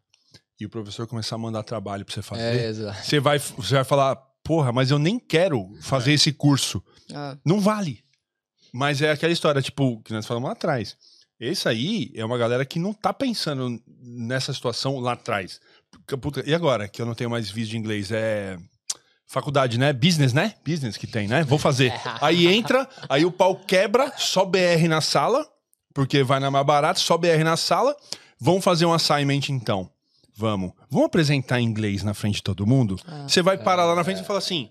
e 0.60 0.66
o 0.66 0.70
professor 0.70 1.06
começar 1.08 1.36
a 1.36 1.38
mandar 1.38 1.62
trabalho 1.64 2.04
pra 2.04 2.14
você 2.14 2.22
É, 2.22 2.24
fazer, 2.24 2.66
exato. 2.66 3.06
você, 3.06 3.20
vai, 3.20 3.38
você 3.38 3.76
vai 3.76 3.84
falar, 3.84 4.18
porra, 4.46 4.72
mas 4.72 4.92
eu 4.92 5.00
nem 5.00 5.18
quero 5.18 5.68
fazer 5.82 6.14
esse 6.14 6.32
curso. 6.32 6.82
Ah, 7.12 7.36
Não 7.44 7.60
vale. 7.60 8.04
Mas 8.72 9.02
é 9.02 9.10
aquela 9.12 9.34
história, 9.34 9.62
tipo, 9.62 10.02
que 10.04 10.14
nós 10.14 10.26
falamos 10.26 10.48
lá 10.48 10.54
atrás. 10.54 10.96
Esse 11.40 11.68
aí 11.68 12.12
é 12.16 12.24
uma 12.24 12.38
galera 12.38 12.64
que 12.64 12.78
não 12.78 12.94
tá 12.94 13.12
pensando 13.12 13.82
nessa 14.02 14.54
situação 14.54 15.00
lá 15.00 15.14
atrás. 15.14 15.60
Puta, 16.22 16.44
E 16.46 16.54
agora, 16.54 16.88
que 16.88 17.02
eu 17.02 17.06
não 17.06 17.16
tenho 17.16 17.30
mais 17.30 17.50
vídeo 17.50 17.72
de 17.72 17.78
inglês? 17.78 18.12
É. 18.12 18.58
Faculdade, 19.28 19.80
né? 19.80 19.92
Business, 19.92 20.32
né? 20.34 20.54
Business 20.66 20.96
que 20.96 21.08
tem, 21.08 21.28
né? 21.28 21.44
Vou 21.44 21.58
fazer. 21.58 21.92
Aí 22.22 22.48
entra, 22.48 22.88
aí 23.10 23.26
o 23.26 23.32
pau 23.32 23.56
quebra, 23.56 24.14
só 24.18 24.46
BR 24.46 24.88
na 24.88 25.02
sala, 25.02 25.46
porque 25.94 26.22
vai 26.22 26.40
na 26.40 26.52
mais 26.52 26.66
barata, 26.66 27.00
só 27.00 27.18
BR 27.18 27.44
na 27.44 27.58
sala. 27.58 27.96
Vamos 28.40 28.64
fazer 28.64 28.86
um 28.86 28.94
assignment 28.94 29.50
então. 29.50 29.90
Vamos. 30.38 30.74
Vamos 30.90 31.06
apresentar 31.08 31.60
em 31.60 31.66
inglês 31.66 32.04
na 32.04 32.14
frente 32.14 32.36
de 32.36 32.44
todo 32.44 32.66
mundo? 32.68 32.98
ah, 33.08 33.28
Você 33.28 33.42
vai 33.42 33.58
parar 33.58 33.86
lá 33.86 33.96
na 33.96 34.04
frente 34.04 34.22
e 34.22 34.26
fala 34.26 34.40
assim: 34.40 34.70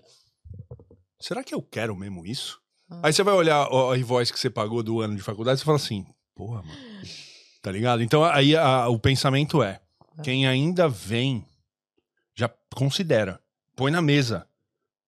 será 1.19 1.43
que 1.43 1.53
eu 1.55 1.61
quero 1.61 1.95
mesmo 1.95 2.25
isso? 2.25 2.59
Ah. 2.89 2.99
Aí 3.03 3.13
você 3.13 3.23
vai 3.23 3.33
olhar 3.33 3.67
a 3.67 3.97
invoice 3.97 4.31
que 4.31 4.39
você 4.39 4.49
pagou 4.49 4.83
do 4.83 5.01
ano 5.01 5.15
de 5.15 5.21
faculdade 5.21 5.61
e 5.61 5.63
fala 5.63 5.77
assim: 5.77 6.05
porra, 6.35 6.61
mano. 6.61 6.75
Tá 7.61 7.71
ligado? 7.71 8.03
Então 8.03 8.23
aí 8.23 8.55
a- 8.55 8.87
o 8.89 8.99
pensamento 8.99 9.63
é: 9.63 9.81
quem 10.23 10.45
ainda 10.47 10.87
vem, 10.87 11.43
já 12.35 12.47
considera, 12.75 13.41
põe 13.75 13.89
na 13.91 14.03
mesa. 14.03 14.47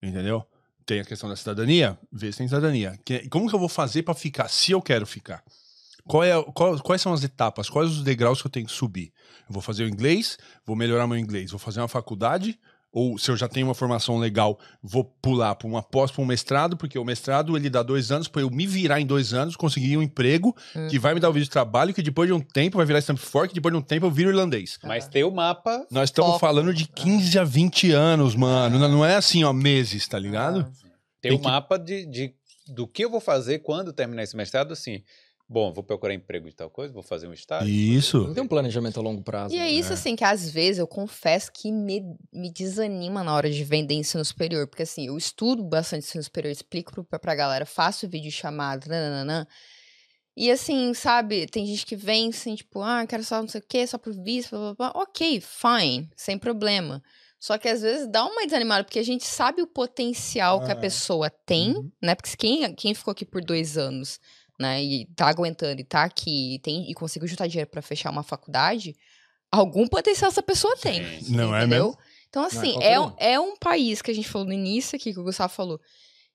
Entendeu? 0.01 0.43
Tem 0.83 0.99
a 0.99 1.05
questão 1.05 1.29
da 1.29 1.35
cidadania, 1.35 1.99
vê 2.11 2.31
se 2.31 2.39
tem 2.39 2.47
cidadania. 2.47 2.97
Que- 3.05 3.29
como 3.29 3.47
que 3.47 3.53
eu 3.53 3.59
vou 3.59 3.69
fazer 3.69 4.01
pra 4.01 4.15
ficar, 4.15 4.47
se 4.47 4.71
eu 4.71 4.81
quero 4.81 5.05
ficar? 5.05 5.43
Qual 6.07 6.23
é, 6.23 6.31
qual- 6.53 6.79
quais 6.81 7.01
são 7.01 7.13
as 7.13 7.23
etapas? 7.23 7.69
Quais 7.69 7.89
os 7.91 8.03
degraus 8.03 8.41
que 8.41 8.47
eu 8.47 8.51
tenho 8.51 8.65
que 8.65 8.71
subir? 8.71 9.11
Eu 9.47 9.53
vou 9.53 9.61
fazer 9.61 9.83
o 9.83 9.87
inglês, 9.89 10.37
vou 10.65 10.75
melhorar 10.75 11.07
meu 11.07 11.17
inglês, 11.17 11.51
vou 11.51 11.59
fazer 11.59 11.79
uma 11.81 11.87
faculdade, 11.87 12.57
ou 12.91 13.17
se 13.17 13.29
eu 13.29 13.37
já 13.37 13.47
tenho 13.47 13.67
uma 13.67 13.75
formação 13.75 14.17
legal, 14.17 14.57
vou 14.81 15.03
pular 15.03 15.53
para 15.55 15.67
uma 15.67 15.83
pós, 15.83 16.09
para 16.09 16.21
um 16.21 16.25
mestrado, 16.25 16.75
porque 16.77 16.97
o 16.97 17.03
mestrado 17.05 17.55
ele 17.55 17.69
dá 17.69 17.83
dois 17.83 18.11
anos 18.11 18.27
para 18.27 18.41
eu 18.41 18.49
me 18.49 18.65
virar 18.65 18.99
em 18.99 19.05
dois 19.05 19.33
anos, 19.33 19.55
conseguir 19.55 19.97
um 19.97 20.01
emprego 20.01 20.55
Hum. 20.75 20.87
que 20.87 20.97
vai 20.97 21.13
me 21.13 21.19
dar 21.19 21.29
o 21.29 21.33
vídeo 21.33 21.43
de 21.45 21.49
trabalho, 21.51 21.93
que 21.93 22.01
depois 22.01 22.27
de 22.27 22.33
um 22.33 22.39
tempo 22.39 22.77
vai 22.77 22.85
virar 22.85 22.99
stamp 22.99 23.17
fork, 23.19 23.49
que 23.49 23.55
depois 23.55 23.71
de 23.73 23.77
um 23.77 23.81
tempo 23.83 24.05
eu 24.05 24.11
viro 24.11 24.29
irlandês. 24.29 24.79
Mas 24.83 25.07
tem 25.07 25.23
o 25.23 25.31
mapa. 25.31 25.85
Nós 25.91 26.09
estamos 26.09 26.31
Foco. 26.31 26.39
falando 26.39 26.73
de 26.73 26.87
15 26.87 27.37
a 27.37 27.43
20 27.43 27.91
anos, 27.91 28.33
mano. 28.35 28.79
Não- 28.79 29.05
é 29.05 29.15
assim, 29.15 29.43
ó, 29.43 29.51
meses, 29.53 30.07
tá 30.07 30.17
ligado? 30.17 30.63
Tem, 31.21 31.29
Tem 31.29 31.31
o 31.33 31.39
que- 31.39 31.45
mapa 31.45 31.77
de, 31.77 32.05
de- 32.05 32.33
do 32.73 32.87
que 32.87 33.03
eu 33.05 33.09
vou 33.11 33.19
fazer 33.21 33.59
quando 33.59 33.93
terminar 33.93 34.23
esse 34.23 34.35
mestrado, 34.35 34.71
assim. 34.73 35.03
Bom, 35.49 35.71
vou 35.71 35.81
procurar 35.83 36.13
emprego 36.13 36.49
de 36.49 36.55
tal 36.55 36.69
coisa, 36.69 36.93
vou 36.93 37.01
fazer 37.01 37.25
um 37.27 37.33
estágio. 37.33 37.73
Isso. 37.73 38.17
Não 38.19 38.33
tem 38.33 38.43
um 38.43 38.47
planejamento 38.47 38.99
a 38.99 39.03
longo 39.03 39.21
prazo. 39.23 39.55
E 39.55 39.57
é 39.57 39.61
né? 39.61 39.71
isso, 39.71 39.93
assim, 39.93 40.13
que 40.13 40.23
às 40.25 40.49
vezes 40.49 40.77
eu 40.79 40.87
confesso 40.87 41.49
que 41.53 41.71
me, 41.71 42.01
me 42.33 42.51
desanima 42.51 43.23
na 43.23 43.33
hora 43.33 43.49
de 43.49 43.63
vender 43.63 43.93
ensino 43.93 44.25
superior. 44.25 44.67
Porque, 44.67 44.83
assim, 44.83 45.07
eu 45.07 45.17
estudo 45.17 45.63
bastante 45.63 46.05
ensino 46.05 46.21
superior, 46.23 46.51
explico 46.51 47.01
pra, 47.05 47.17
pra 47.17 47.33
galera, 47.33 47.65
faço 47.65 48.09
vídeo 48.09 48.29
chamado, 48.29 48.87
nananã. 48.89 49.47
E, 50.35 50.51
assim, 50.51 50.93
sabe, 50.93 51.47
tem 51.47 51.65
gente 51.65 51.85
que 51.85 51.95
vem, 51.95 52.29
assim, 52.29 52.53
tipo, 52.55 52.81
ah, 52.81 53.05
quero 53.07 53.23
só 53.23 53.41
não 53.41 53.47
sei 53.47 53.61
o 53.61 53.63
quê, 53.67 53.87
só 53.87 53.97
por 53.97 54.13
visto, 54.13 54.49
blá, 54.51 54.73
blá, 54.73 54.91
blá. 54.91 55.01
Ok, 55.01 55.41
fine, 55.41 56.09
sem 56.17 56.37
problema. 56.37 57.01
Só 57.39 57.57
que 57.57 57.69
às 57.69 57.81
vezes 57.81 58.07
dá 58.11 58.25
uma 58.25 58.43
desanimada, 58.45 58.83
porque 58.83 58.99
a 58.99 59.03
gente 59.03 59.23
sabe 59.25 59.61
o 59.61 59.67
potencial 59.67 60.61
que 60.63 60.71
a 60.71 60.73
Ah. 60.73 60.77
pessoa 60.77 61.29
tem, 61.29 61.69
Uhum. 61.75 61.89
né? 62.01 62.15
Porque 62.15 62.35
quem, 62.35 62.75
quem 62.75 62.93
ficou 62.93 63.13
aqui 63.13 63.23
por 63.25 63.41
dois 63.43 63.77
anos, 63.77 64.19
né, 64.59 64.83
e 64.83 65.05
tá 65.15 65.27
aguentando 65.27 65.79
e 65.79 65.83
tá 65.83 66.03
aqui 66.03 66.55
e, 66.55 66.59
tem, 66.59 66.89
e 66.89 66.93
conseguiu 66.93 67.27
juntar 67.27 67.47
dinheiro 67.47 67.69
pra 67.69 67.81
fechar 67.81 68.09
uma 68.09 68.23
faculdade, 68.23 68.95
algum 69.51 69.87
potencial 69.87 70.29
essa 70.29 70.43
pessoa 70.43 70.75
tem. 70.77 71.21
Sim. 71.21 71.35
Não 71.35 71.55
é 71.55 71.59
entendeu? 71.59 71.87
mesmo? 71.87 71.99
Então, 72.29 72.43
é 72.43 72.47
assim, 72.47 72.83
é, 72.83 72.99
um. 72.99 73.07
um, 73.07 73.13
é 73.17 73.39
um 73.39 73.55
país 73.55 74.01
que 74.01 74.11
a 74.11 74.13
gente 74.13 74.27
falou 74.27 74.47
no 74.47 74.53
início 74.53 74.95
aqui, 74.95 75.13
que 75.13 75.19
o 75.19 75.23
Gustavo 75.23 75.53
falou, 75.53 75.79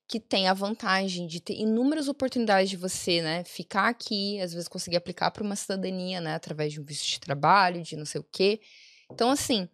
que 0.07 0.19
tem 0.19 0.47
a 0.47 0.53
vantagem 0.53 1.27
de 1.27 1.39
ter 1.39 1.53
inúmeras 1.53 2.07
oportunidades 2.07 2.69
de 2.69 2.77
você, 2.77 3.21
né, 3.21 3.43
ficar 3.43 3.87
aqui, 3.87 4.39
às 4.41 4.53
vezes 4.53 4.67
conseguir 4.67 4.97
aplicar 4.97 5.31
para 5.31 5.43
uma 5.43 5.55
cidadania, 5.55 6.19
né, 6.19 6.35
através 6.35 6.73
de 6.73 6.81
um 6.81 6.83
visto 6.83 7.07
de 7.07 7.19
trabalho, 7.19 7.81
de 7.81 7.95
não 7.95 8.05
sei 8.05 8.21
o 8.21 8.25
quê. 8.31 8.59
Então, 9.09 9.29
assim, 9.29 9.69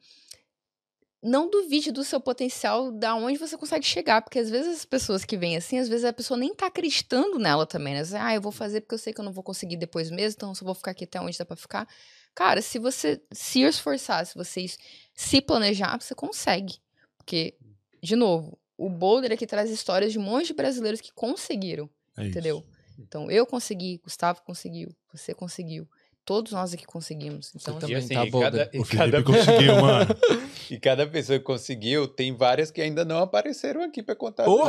não 1.22 1.50
duvide 1.50 1.92
do 1.92 2.04
seu 2.04 2.20
potencial, 2.22 2.92
da 2.92 3.14
onde 3.16 3.38
você 3.38 3.58
consegue 3.58 3.86
chegar, 3.86 4.22
porque 4.22 4.40
às 4.40 4.50
vezes 4.50 4.78
as 4.78 4.86
pessoas 4.86 5.26
que 5.26 5.36
vêm 5.36 5.58
assim, 5.58 5.78
às 5.78 5.90
vezes 5.90 6.06
a 6.06 6.14
pessoa 6.14 6.38
nem 6.38 6.56
tá 6.56 6.68
acreditando 6.68 7.38
nela 7.38 7.66
também, 7.66 7.94
né? 7.94 8.02
Ah, 8.18 8.34
eu 8.34 8.42
vou 8.42 8.52
fazer 8.52 8.82
porque 8.82 8.96
eu 8.96 9.00
sei 9.00 9.12
que 9.14 9.20
eu 9.20 9.26
não 9.26 9.34
vou 9.34 9.44
conseguir 9.44 9.76
depois 9.76 10.10
mesmo, 10.10 10.36
então 10.38 10.50
eu 10.50 10.56
só 10.56 10.64
vou 10.64 10.74
ficar 10.76 10.92
aqui 10.92 11.04
até 11.04 11.20
onde 11.20 11.38
dá 11.38 11.46
pra 11.46 11.56
ficar. 11.58 11.88
Cara, 12.34 12.62
se 12.62 12.80
você 12.80 13.22
se 13.34 13.62
esforçar, 13.62 14.26
se 14.26 14.36
você 14.36 14.66
se 15.14 15.42
planejar, 15.42 16.00
você 16.00 16.16
consegue. 16.16 16.76
Porque, 17.18 17.56
de 18.02 18.16
novo, 18.16 18.58
o 18.78 18.90
Boulder 18.90 19.34
aqui 19.34 19.46
traz 19.46 19.70
histórias 19.70 20.14
de 20.14 20.20
um 20.20 20.22
monte 20.22 20.48
de 20.48 20.54
brasileiros 20.54 21.02
que 21.02 21.12
conseguiram, 21.12 21.90
É 22.16 22.22
isso. 22.22 22.30
entendeu? 22.30 22.66
Então, 22.98 23.30
eu 23.30 23.46
consegui, 23.46 24.00
Gustavo 24.04 24.42
conseguiu, 24.44 24.96
você 25.12 25.34
conseguiu. 25.34 25.88
Todos 26.30 26.52
nós 26.52 26.72
aqui 26.76 26.86
conseguimos. 26.86 27.52
Então, 27.56 27.80
também. 27.80 27.96
E 27.96 27.98
assim, 27.98 28.14
tá 28.14 28.24
e 28.24 28.30
bom, 28.30 28.40
cada, 28.40 28.58
né? 28.66 28.70
e 28.72 28.78
O 28.80 28.86
cada- 28.86 29.24
conseguiu, 29.24 29.76
mano. 29.82 30.16
e 30.70 30.80
cada 30.80 31.08
pessoa 31.08 31.40
que 31.40 31.46
conseguiu, 31.46 32.08
tem 32.08 32.36
várias 32.38 32.70
que 32.70 32.80
ainda 32.80 33.04
não 33.04 33.18
apareceram 33.18 33.82
aqui 33.82 34.04
pra 34.04 34.16
contar. 34.16 34.48
Oh, 34.48 34.62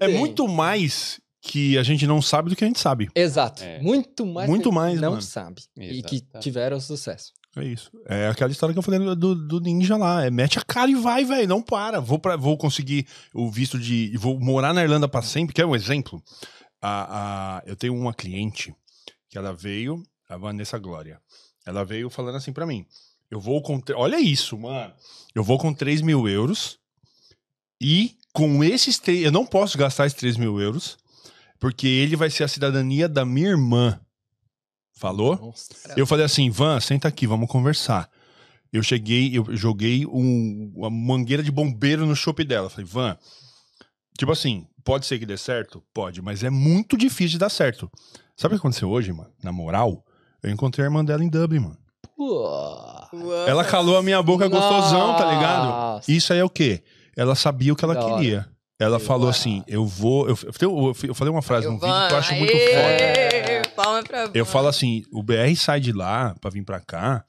É 0.00 0.08
muito 0.08 0.48
mais 0.48 1.20
que 1.42 1.76
a 1.76 1.82
gente 1.82 2.06
não 2.06 2.22
sabe 2.22 2.48
do 2.48 2.56
que 2.56 2.64
a 2.64 2.66
gente 2.66 2.80
sabe. 2.80 3.06
Exato. 3.14 3.62
É. 3.62 3.78
Muito 3.82 4.24
mais. 4.24 4.48
Muito 4.48 4.70
que 4.70 4.74
mais, 4.74 4.98
Não 4.98 5.10
mano. 5.10 5.20
sabe. 5.22 5.60
E 5.76 5.98
Exato, 5.98 6.08
que 6.08 6.20
tá. 6.22 6.38
tiveram 6.38 6.80
sucesso. 6.80 7.34
É 7.54 7.64
isso. 7.64 7.90
É 8.06 8.28
aquela 8.28 8.50
história 8.50 8.72
que 8.72 8.78
eu 8.78 8.82
falei 8.82 8.98
do, 9.14 9.34
do 9.34 9.60
ninja 9.60 9.94
lá. 9.98 10.24
É 10.24 10.30
mete 10.30 10.58
a 10.58 10.62
cara 10.62 10.90
e 10.90 10.94
vai, 10.94 11.22
velho. 11.22 11.46
Não 11.46 11.60
para. 11.60 12.00
Vou, 12.00 12.18
pra, 12.18 12.34
vou 12.34 12.56
conseguir 12.56 13.06
o 13.34 13.50
visto 13.50 13.78
de. 13.78 14.16
Vou 14.16 14.40
morar 14.40 14.72
na 14.72 14.82
Irlanda 14.82 15.06
pra 15.06 15.20
sempre. 15.20 15.52
Quer 15.54 15.66
um 15.66 15.76
exemplo? 15.76 16.22
A, 16.80 17.58
a, 17.58 17.62
eu 17.66 17.76
tenho 17.76 17.94
uma 17.94 18.14
cliente 18.14 18.74
que 19.28 19.36
ela 19.36 19.52
veio, 19.52 20.02
a 20.28 20.36
Vanessa 20.36 20.78
Glória. 20.78 21.20
Ela 21.66 21.84
veio 21.84 22.10
falando 22.10 22.36
assim 22.36 22.52
pra 22.52 22.66
mim. 22.66 22.86
Eu 23.30 23.40
vou 23.40 23.62
com. 23.62 23.80
Olha 23.94 24.18
isso, 24.20 24.56
mano. 24.58 24.92
Eu 25.34 25.42
vou 25.44 25.58
com 25.58 25.72
3 25.72 26.00
mil 26.02 26.28
euros. 26.28 26.78
E 27.80 28.16
com 28.32 28.62
esses. 28.64 28.98
tre- 28.98 29.24
Eu 29.24 29.32
não 29.32 29.44
posso 29.46 29.76
gastar 29.78 30.06
esses 30.06 30.18
3 30.18 30.36
mil 30.36 30.60
euros. 30.60 30.96
Porque 31.58 31.86
ele 31.86 32.14
vai 32.16 32.30
ser 32.30 32.44
a 32.44 32.48
cidadania 32.48 33.08
da 33.08 33.24
minha 33.24 33.48
irmã. 33.48 34.00
Falou? 34.94 35.36
Nossa. 35.36 35.94
Eu 35.96 36.06
falei 36.06 36.24
assim, 36.24 36.50
Van, 36.50 36.78
senta 36.80 37.08
aqui, 37.08 37.26
vamos 37.26 37.48
conversar. 37.50 38.08
Eu 38.72 38.82
cheguei, 38.82 39.36
eu 39.36 39.44
joguei 39.56 40.04
um- 40.06 40.72
uma 40.76 40.90
mangueira 40.90 41.42
de 41.42 41.50
bombeiro 41.50 42.04
no 42.06 42.14
shopping 42.16 42.44
dela. 42.46 42.68
Falei, 42.70 42.84
Van, 42.86 43.16
tipo 44.18 44.30
assim, 44.32 44.66
pode 44.84 45.06
ser 45.06 45.18
que 45.18 45.26
dê 45.26 45.36
certo? 45.36 45.82
Pode, 45.94 46.20
mas 46.22 46.42
é 46.44 46.50
muito 46.50 46.96
difícil 46.96 47.32
de 47.32 47.38
dar 47.38 47.48
certo. 47.48 47.90
Sabe 48.36 48.54
o 48.54 48.58
que 48.58 48.60
aconteceu 48.60 48.88
hoje, 48.90 49.12
mano? 49.12 49.32
Na 49.42 49.50
moral, 49.52 50.04
eu 50.42 50.50
encontrei 50.50 50.84
a 50.84 50.88
irmã 50.88 51.04
dela 51.04 51.22
em 51.24 51.28
Dublin, 51.28 51.60
mano. 51.60 51.76
Pô. 52.16 52.48
Ela 53.46 53.64
calou 53.64 53.96
a 53.96 54.02
minha 54.02 54.22
boca 54.22 54.48
gostosão, 54.48 55.16
tá 55.16 55.32
ligado? 55.32 56.02
Isso 56.08 56.32
aí 56.32 56.38
é 56.40 56.44
o 56.44 56.50
quê? 56.50 56.82
Ela 57.16 57.34
sabia 57.34 57.72
o 57.72 57.76
que 57.76 57.84
ela 57.84 57.94
Da 57.94 58.04
hora. 58.04 58.14
queria. 58.16 58.48
Ela 58.80 58.98
Que 59.00 59.06
falou 59.06 59.28
assim, 59.28 59.62
eu 59.66 59.84
vou... 59.84 60.28
Eu, 60.28 60.38
eu, 60.60 60.92
eu 61.08 61.14
falei 61.14 61.32
uma 61.32 61.42
frase 61.42 61.66
Eu 61.66 61.72
num 61.72 61.78
vídeo 61.80 62.06
que 62.08 62.14
eu 62.14 62.18
acho 62.18 62.34
muito 62.34 62.52
aê, 62.52 63.62
foda. 63.64 63.68
Palma 63.74 64.02
pra 64.04 64.30
Eu 64.34 64.46
falo 64.46 64.68
assim, 64.68 65.02
o 65.12 65.22
BR 65.22 65.54
sai 65.56 65.80
de 65.80 65.90
lá 65.92 66.34
pra 66.40 66.50
vir 66.50 66.64
pra 66.64 66.78
cá, 66.80 67.24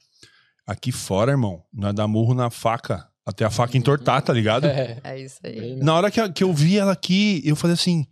aqui 0.66 0.92
fora, 0.92 1.32
irmão, 1.32 1.62
nós 1.72 1.92
dá 1.94 2.06
murro 2.06 2.34
na 2.34 2.50
faca, 2.50 3.08
até 3.26 3.44
a 3.44 3.50
faca 3.50 3.76
entortar, 3.76 4.22
tá 4.22 4.32
ligado? 4.32 4.66
É. 4.66 4.98
É 5.02 5.18
isso 5.18 5.38
aí. 5.44 5.58
Bem- 5.60 5.76
Na 5.82 5.94
hora 5.94 6.10
que, 6.10 6.20
eu- 6.20 6.32
que 6.32 6.44
eu 6.44 6.52
vi 6.52 6.78
ela 6.78 6.92
aqui, 6.92 7.42
eu 7.44 7.56
falei 7.56 7.74
assim, 7.74 8.06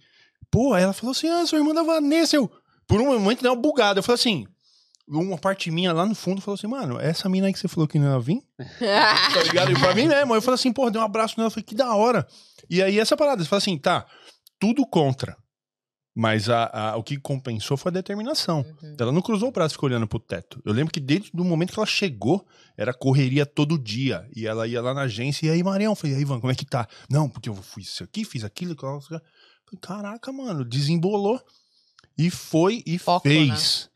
pô, 0.50 0.72
aí 0.72 0.82
ela 0.82 0.92
falou 0.92 1.12
assim, 1.12 1.28
ah, 1.28 1.46
sua 1.46 1.58
irmã 1.58 1.72
da 1.72 1.82
Vanessa, 1.84 2.34
eu, 2.34 2.50
por 2.88 3.00
um 3.00 3.06
momento 3.06 3.42
deu 3.42 3.52
uma 3.52 3.60
bugada, 3.60 4.00
eu 4.00 4.02
falei 4.02 4.18
assim, 4.20 4.46
uma 5.08 5.38
parte 5.38 5.70
minha 5.70 5.92
lá 5.92 6.04
no 6.06 6.14
fundo 6.14 6.40
falou 6.40 6.54
assim, 6.56 6.66
mano, 6.66 7.00
essa 7.00 7.28
mina 7.28 7.46
aí 7.46 7.52
que 7.52 7.58
você 7.58 7.68
falou 7.68 7.88
que 7.88 7.98
não 7.98 8.12
ia 8.12 8.20
vir? 8.20 8.42
tá 8.78 9.42
ligado? 9.42 9.72
E 9.72 9.78
pra 9.78 9.94
mim 9.94 10.06
mesmo, 10.06 10.34
eu 10.34 10.42
falei 10.42 10.54
assim, 10.56 10.72
porra, 10.72 10.90
dei 10.90 11.00
um 11.00 11.04
abraço 11.04 11.34
nela, 11.38 11.46
eu 11.46 11.50
falei, 11.50 11.64
que 11.64 11.74
da 11.74 11.94
hora. 11.94 12.26
E 12.68 12.82
aí 12.82 12.98
essa 12.98 13.16
parada, 13.16 13.42
você 13.42 13.48
fala 13.48 13.58
assim, 13.58 13.78
tá, 13.78 14.06
tudo 14.58 14.86
contra, 14.86 15.36
Mas 16.14 16.50
a, 16.50 16.64
a- 16.90 16.96
o 16.96 17.02
que 17.02 17.16
compensou 17.18 17.76
foi 17.76 17.90
a 17.90 17.92
determinação. 17.94 18.64
Uhum. 18.82 18.96
Ela 18.98 19.12
não 19.12 19.22
cruzou 19.22 19.48
o 19.48 19.52
braço 19.52 19.72
e 19.72 19.76
ficou 19.76 19.88
olhando 19.88 20.06
pro 20.08 20.18
teto. 20.18 20.60
Eu 20.64 20.72
lembro 20.72 20.92
que 20.92 20.98
desde 21.00 21.30
o 21.32 21.44
momento 21.44 21.72
que 21.72 21.78
ela 21.78 21.86
chegou, 21.86 22.44
era 22.76 22.92
correria 22.92 23.46
todo 23.46 23.78
dia. 23.78 24.28
E 24.34 24.44
ela 24.46 24.66
ia 24.66 24.82
lá 24.82 24.92
na 24.92 25.02
agência, 25.02 25.46
e 25.46 25.50
aí, 25.50 25.62
Marião? 25.62 25.94
Falei, 25.94 26.14
e 26.14 26.16
aí, 26.16 26.22
Ivan, 26.22 26.40
como 26.40 26.52
é 26.52 26.56
que 26.56 26.66
tá? 26.66 26.88
Não, 27.08 27.28
porque 27.28 27.48
eu 27.48 27.54
fui 27.54 27.82
isso 27.82 28.02
aqui, 28.02 28.24
fiz 28.24 28.42
aquilo. 28.42 28.72
aquilo, 28.72 29.00
Caraca, 29.80 30.32
mano, 30.32 30.64
desembolou. 30.64 31.40
E 32.18 32.30
foi 32.30 32.82
e 32.84 32.98
Foco, 32.98 33.28
fez. 33.28 33.88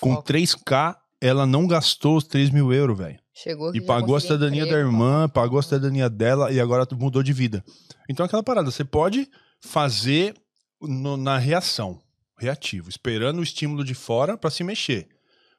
Com 0.00 0.14
Foco. 0.16 0.32
3K, 0.32 0.96
ela 1.20 1.46
não 1.46 1.66
gastou 1.66 2.16
os 2.16 2.24
3 2.24 2.50
mil 2.50 2.72
euros, 2.72 2.96
velho. 2.98 3.18
Chegou 3.32 3.74
E 3.74 3.80
pagou 3.80 4.14
a 4.14 4.20
cidadania 4.20 4.62
da 4.62 4.68
emprego, 4.68 4.88
irmã, 4.88 5.28
pagou 5.28 5.58
a 5.58 5.62
cidadania 5.62 6.08
dela 6.08 6.52
e 6.52 6.60
agora 6.60 6.86
mudou 6.92 7.22
de 7.22 7.32
vida. 7.32 7.64
Então, 8.08 8.24
aquela 8.24 8.42
parada, 8.42 8.70
você 8.70 8.84
pode 8.84 9.28
fazer 9.60 10.34
no- 10.80 11.16
na 11.16 11.36
reação, 11.38 12.00
reativo, 12.38 12.88
esperando 12.88 13.38
o 13.38 13.42
estímulo 13.42 13.82
de 13.84 13.94
fora 13.94 14.36
pra 14.36 14.50
se 14.50 14.62
mexer. 14.62 15.08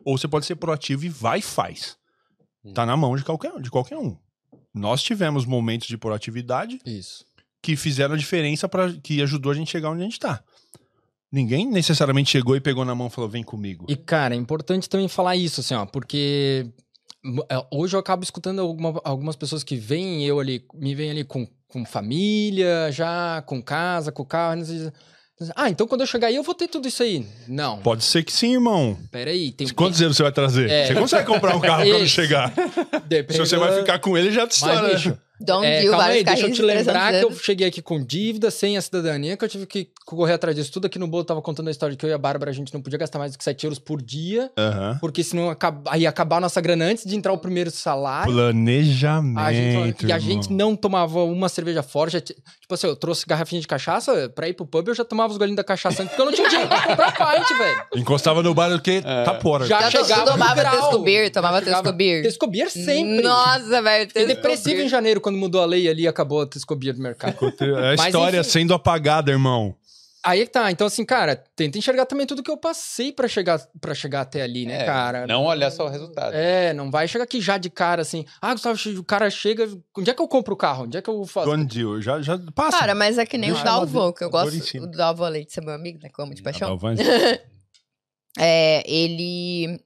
Ou 0.05 0.17
você 0.17 0.27
pode 0.27 0.45
ser 0.45 0.55
proativo 0.55 1.03
e 1.05 1.09
vai 1.09 1.39
e 1.39 1.41
faz. 1.41 1.97
Tá 2.73 2.85
na 2.85 2.95
mão 2.95 3.15
de 3.15 3.23
qualquer, 3.23 3.59
de 3.61 3.69
qualquer 3.69 3.97
um. 3.97 4.17
Nós 4.73 5.01
tivemos 5.03 5.45
momentos 5.45 5.87
de 5.87 5.97
proatividade 5.97 6.79
Isso. 6.85 7.25
que 7.61 7.75
fizeram 7.75 8.15
a 8.15 8.17
diferença 8.17 8.67
para 8.69 8.91
que 8.93 9.21
ajudou 9.21 9.51
a 9.51 9.55
gente 9.55 9.71
chegar 9.71 9.89
onde 9.89 10.01
a 10.01 10.05
gente 10.05 10.19
tá. 10.19 10.43
Ninguém 11.35 11.65
necessariamente 11.67 12.31
chegou 12.31 12.55
e 12.55 12.61
pegou 12.61 12.85
na 12.85 12.95
mão 12.95 13.07
e 13.07 13.09
falou: 13.09 13.29
vem 13.29 13.43
comigo. 13.43 13.85
E, 13.89 13.95
cara, 13.97 14.33
é 14.33 14.37
importante 14.37 14.87
também 14.87 15.09
falar 15.09 15.35
isso, 15.35 15.59
assim, 15.59 15.73
ó, 15.75 15.85
porque 15.85 16.65
é, 17.49 17.55
hoje 17.69 17.93
eu 17.93 17.99
acabo 17.99 18.23
escutando 18.23 18.59
alguma- 18.61 19.01
algumas 19.03 19.35
pessoas 19.35 19.61
que 19.61 19.75
veem 19.75 20.23
eu 20.25 20.39
ali, 20.39 20.63
me 20.73 20.95
veem 20.95 21.11
ali 21.11 21.23
com, 21.25 21.45
com 21.67 21.83
família, 21.85 22.89
já, 22.89 23.43
com 23.45 23.61
casa, 23.61 24.13
com 24.13 24.23
carro. 24.23 24.55
não 24.57 24.65
sei- 24.65 24.91
Ah, 25.57 25.69
então 25.69 25.85
quando 25.85 26.01
eu 26.01 26.07
chegar 26.07 26.27
aí 26.27 26.35
eu 26.37 26.43
vou 26.43 26.55
ter 26.55 26.69
tudo 26.69 26.87
isso 26.87 27.03
aí. 27.03 27.25
Não, 27.49 27.79
Pode 27.79 28.05
ser 28.05 28.23
que 28.23 28.31
sim, 28.31 28.53
irmão. 28.53 28.97
peraí. 29.11 29.51
Tem, 29.51 29.67
Quantos 29.67 29.99
euros 29.99 30.15
você 30.15 30.23
vai 30.23 30.31
trazer? 30.31 30.69
É. 30.69 30.87
Você 30.87 30.95
consegue 30.95 31.27
comprar 31.27 31.53
um 31.57 31.59
carro 31.59 31.83
quando 31.83 32.07
chegar. 32.07 32.53
Depende 33.05 33.33
Se 33.33 33.39
você 33.39 33.57
vai 33.57 33.77
ficar 33.77 33.99
com 33.99 34.17
ele, 34.17 34.31
já 34.31 34.47
te 34.47 34.61
Mas, 34.61 34.71
história. 34.73 34.95
bicho, 34.95 35.17
Don't 35.41 35.65
É, 35.67 35.83
calma 35.83 36.05
aí, 36.05 36.23
deixa 36.23 36.47
eu 36.47 36.53
te 36.53 36.61
lembrar 36.61 37.09
300 37.09 37.19
que 37.19 37.25
eu 37.25 37.27
anos. 37.29 37.43
cheguei 37.43 37.67
aqui 37.67 37.81
com 37.81 38.01
dívida, 38.01 38.49
sem 38.49 38.77
a 38.77 38.81
cidadania, 38.81 39.35
que 39.35 39.43
eu 39.43 39.49
tive 39.49 39.65
que 39.65 39.89
correr 40.05 40.33
atrás 40.33 40.55
disso 40.55 40.71
tudo 40.71 40.85
aqui 40.85 40.99
no 40.99 41.07
bolo. 41.07 41.23
Tava 41.23 41.41
contando 41.41 41.67
a 41.67 41.71
história 41.71 41.91
de 41.93 41.97
que 41.97 42.05
eu 42.05 42.09
e 42.09 42.13
a 42.13 42.17
Bárbara 42.17 42.51
a 42.51 42.53
gente 42.53 42.73
não 42.73 42.81
podia 42.81 42.99
gastar 42.99 43.17
mais 43.17 43.31
do 43.31 43.37
que 43.37 43.43
7 43.43 43.63
euros 43.65 43.79
por 43.79 44.01
dia, 44.01 44.51
Aham. 44.57 44.97
porque 45.01 45.23
senão 45.23 45.49
acaba- 45.49 45.97
ia 45.97 46.07
acabar 46.07 46.37
a 46.37 46.41
nossa 46.41 46.61
grana 46.61 46.85
antes 46.85 47.05
de 47.05 47.15
entrar 47.15 47.33
o 47.33 47.37
primeiro 47.37 47.71
salário. 47.71 48.31
Planejamento. 48.31 49.39
A 49.39 49.51
gente, 49.53 50.05
e 50.05 50.11
a 50.11 50.19
gente 50.19 50.53
não 50.53 50.75
tomava 50.75 51.23
uma 51.23 51.49
cerveja 51.49 51.81
fora. 51.81 52.09
já 52.11 52.21
ti- 52.21 52.35
tipo 52.61 52.73
assim, 52.73 52.87
eu 52.87 52.95
trouxe 52.95 53.25
garrafinha 53.25 53.59
de 53.59 53.67
cachaça 53.67 54.29
pra 54.35 54.47
ir 54.47 54.53
pro 54.53 54.65
pub, 54.65 54.87
eu 54.87 54.93
já 54.95 55.03
tomava 55.03 55.31
os 55.31 55.37
golinhos 55.37 55.57
da 55.57 55.63
cachaça 55.63 56.03
antes, 56.03 56.09
porque 56.15 56.21
eu 56.21 56.25
não 56.25 56.33
tinha 56.33 56.49
dinheiro 56.49 56.69
pra 56.69 56.81
comprar 56.87 57.11
pint, 57.11 57.47
velho. 57.57 57.85
Encostava 57.95 58.43
no 58.43 58.53
bar 58.53 58.69
do 58.69 58.81
que 58.81 59.01
tá 59.01 59.39
fora. 59.41 59.65
Já 59.65 59.89
Já 59.89 60.03
chegava 60.03 60.31
tomava. 60.31 60.63
Tescobir, 60.69 61.31
tomava 61.31 61.61
Tescobir. 61.61 62.23
Tescobir 62.23 62.69
sempre. 62.69 63.23
Nossa, 63.23 63.81
velho. 63.81 64.07
Fiquei 64.07 64.25
depressivo 64.27 64.81
em 64.81 64.87
janeiro, 64.89 65.19
quando 65.19 65.37
mudou 65.37 65.61
a 65.61 65.65
lei 65.65 65.87
ali 65.89 66.03
e 66.03 66.07
acabou 66.07 66.41
a 66.41 66.45
Tescobir 66.45 66.93
do 66.93 67.01
mercado. 67.01 67.35
É 67.59 67.93
a 67.93 67.97
Mas, 67.97 68.05
história 68.05 68.39
enfim. 68.41 68.49
sendo 68.49 68.73
apagada, 68.73 69.31
irmão. 69.31 69.73
Aí 70.25 70.41
é 70.41 70.45
que 70.45 70.51
tá. 70.51 70.71
Então, 70.71 70.87
assim, 70.87 71.05
cara, 71.05 71.35
tenta 71.55 71.77
enxergar 71.77 72.07
também 72.07 72.25
tudo 72.25 72.41
que 72.41 72.49
eu 72.49 72.57
passei 72.57 73.11
pra 73.11 73.27
chegar, 73.27 73.59
pra 73.79 73.93
chegar 73.93 74.21
até 74.21 74.41
ali, 74.41 74.65
né, 74.65 74.81
É, 74.81 74.85
cara? 74.85 75.27
Não 75.27 75.45
olhar 75.45 75.69
só 75.69 75.85
o 75.85 75.87
resultado. 75.89 76.33
É, 76.33 76.73
não 76.73 76.89
vai 76.89 77.07
chegar 77.07 77.25
aqui 77.25 77.39
já 77.39 77.59
de 77.59 77.69
cara 77.69 78.01
assim. 78.01 78.25
Ah, 78.41 78.53
Gustavo, 78.53 78.79
o 78.99 79.03
cara 79.03 79.29
chega. 79.29 79.69
Onde 79.95 80.09
é 80.09 80.13
que 80.15 80.21
eu 80.21 80.27
compro 80.27 80.55
o 80.55 80.57
carro? 80.57 80.85
Onde 80.85 80.97
é 80.97 81.01
que 81.01 81.09
eu 81.09 81.23
faço? 81.27 81.47
Done 81.47 81.65
deal. 81.65 82.01
Já, 82.01 82.19
já 82.23 82.39
passa. 82.55 82.79
Cara, 82.79 82.95
mas 82.95 83.19
é 83.19 83.25
que 83.25 83.37
nem 83.37 83.51
Deixa 83.51 83.61
o 83.61 83.65
Dalvo, 83.65 84.13
que 84.13 84.23
eu 84.23 84.29
gosto. 84.31 84.77
O 84.81 84.87
Dalvo 84.87 85.27
Leite, 85.27 85.53
você 85.53 85.59
é 85.59 85.63
meu 85.63 85.75
amigo, 85.75 85.99
né? 86.01 86.09
Que 86.09 86.19
eu 86.19 86.25
amo 86.25 86.33
de 86.33 86.41
paixão. 86.41 86.69
Galvão. 86.69 86.95
É, 88.37 88.83
ele. 88.85 89.79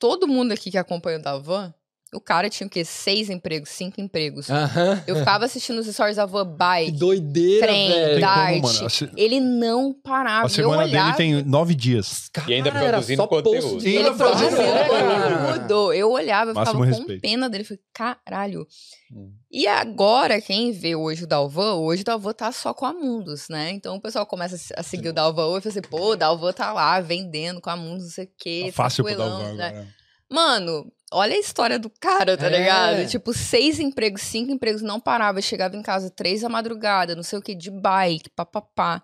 Todo 0.00 0.26
mundo 0.26 0.52
aqui 0.52 0.70
que 0.70 0.76
acompanha 0.78 1.18
o 1.18 1.22
Dalvan, 1.22 1.72
o 2.14 2.20
cara 2.20 2.48
tinha 2.48 2.66
o 2.66 2.70
quê? 2.70 2.84
Seis 2.84 3.28
empregos, 3.30 3.68
cinco 3.70 4.00
empregos. 4.00 4.48
Aham. 4.50 5.02
Eu 5.06 5.16
ficava 5.16 5.44
assistindo 5.44 5.78
os 5.78 5.86
stories 5.86 6.16
da 6.16 6.24
van 6.26 6.44
Que 6.46 6.56
bike, 6.56 6.92
doideira, 6.92 7.66
trem, 7.66 7.88
velho. 7.90 8.04
Tem 8.04 8.20
como, 8.20 8.34
dart. 8.34 8.62
mano. 8.62 8.86
A 8.86 8.90
se- 8.90 9.10
Ele 9.16 9.40
não 9.40 9.92
parava. 9.92 10.46
A 10.46 10.48
semana 10.48 10.84
olhava, 10.84 11.12
dele 11.12 11.16
tem 11.16 11.42
nove 11.44 11.74
dias. 11.74 12.30
E 12.48 12.54
ainda 12.54 12.70
Cara, 12.70 12.84
era 12.84 12.92
produzindo 12.96 13.22
só 13.22 13.26
conteúdo. 13.26 13.60
post 13.60 13.78
de 13.78 13.88
Ele 13.88 13.98
Ele 13.98 14.04
trabalho, 14.14 14.36
produzindo 14.36 15.52
conteúdo. 15.52 15.92
Eu 15.92 16.10
olhava, 16.10 16.50
eu 16.50 16.54
ficava 16.54 16.78
Máximo 16.78 16.78
com 16.80 16.84
respeito. 17.00 17.20
pena 17.22 17.48
dele. 17.50 17.64
Falei, 17.64 17.80
caralho. 17.92 18.66
Hum. 19.12 19.32
E 19.50 19.66
agora, 19.66 20.40
quem 20.40 20.72
vê 20.72 20.96
hoje 20.96 21.24
o 21.24 21.26
Dalvan, 21.26 21.74
hoje 21.74 22.02
o 22.02 22.04
Dalvan 22.04 22.32
tá 22.32 22.50
só 22.50 22.74
com 22.74 22.84
a 22.86 22.92
Mundus, 22.92 23.48
né? 23.48 23.70
Então 23.70 23.96
o 23.96 24.00
pessoal 24.00 24.26
começa 24.26 24.56
a 24.56 24.58
se- 24.58 24.74
a 24.76 24.82
seguir 24.82 25.08
o 25.10 25.12
Dalvan 25.12 25.46
hoje 25.46 25.58
e 25.58 25.62
fala 25.62 25.80
assim, 25.80 25.88
pô, 25.88 26.12
o 26.12 26.16
Dalvan 26.16 26.52
tá 26.52 26.72
lá 26.72 27.00
vendendo 27.00 27.60
com 27.60 27.70
a 27.70 27.76
Mundus, 27.76 28.04
não 28.04 28.10
sei 28.10 28.24
o 28.24 28.28
quê. 28.36 28.62
Tá 28.66 28.72
fácil 28.72 29.04
pro 29.04 29.14
tranquilão, 29.14 29.38
Dalvan 29.40 29.54
né? 29.56 29.68
agora. 29.68 29.88
Mano, 30.30 30.92
olha 31.14 31.34
a 31.34 31.38
história 31.38 31.78
do 31.78 31.88
cara, 31.88 32.36
tá 32.36 32.46
É. 32.46 32.58
ligado? 32.58 33.08
Tipo, 33.08 33.32
seis 33.32 33.78
empregos, 33.80 34.22
cinco 34.22 34.50
empregos, 34.52 34.82
não 34.82 35.00
parava. 35.00 35.40
Chegava 35.40 35.76
em 35.76 35.82
casa 35.82 36.10
três 36.10 36.42
da 36.42 36.48
madrugada, 36.48 37.14
não 37.16 37.22
sei 37.22 37.38
o 37.38 37.42
que, 37.42 37.54
de 37.54 37.70
bike, 37.70 38.30
papapá. 38.30 39.02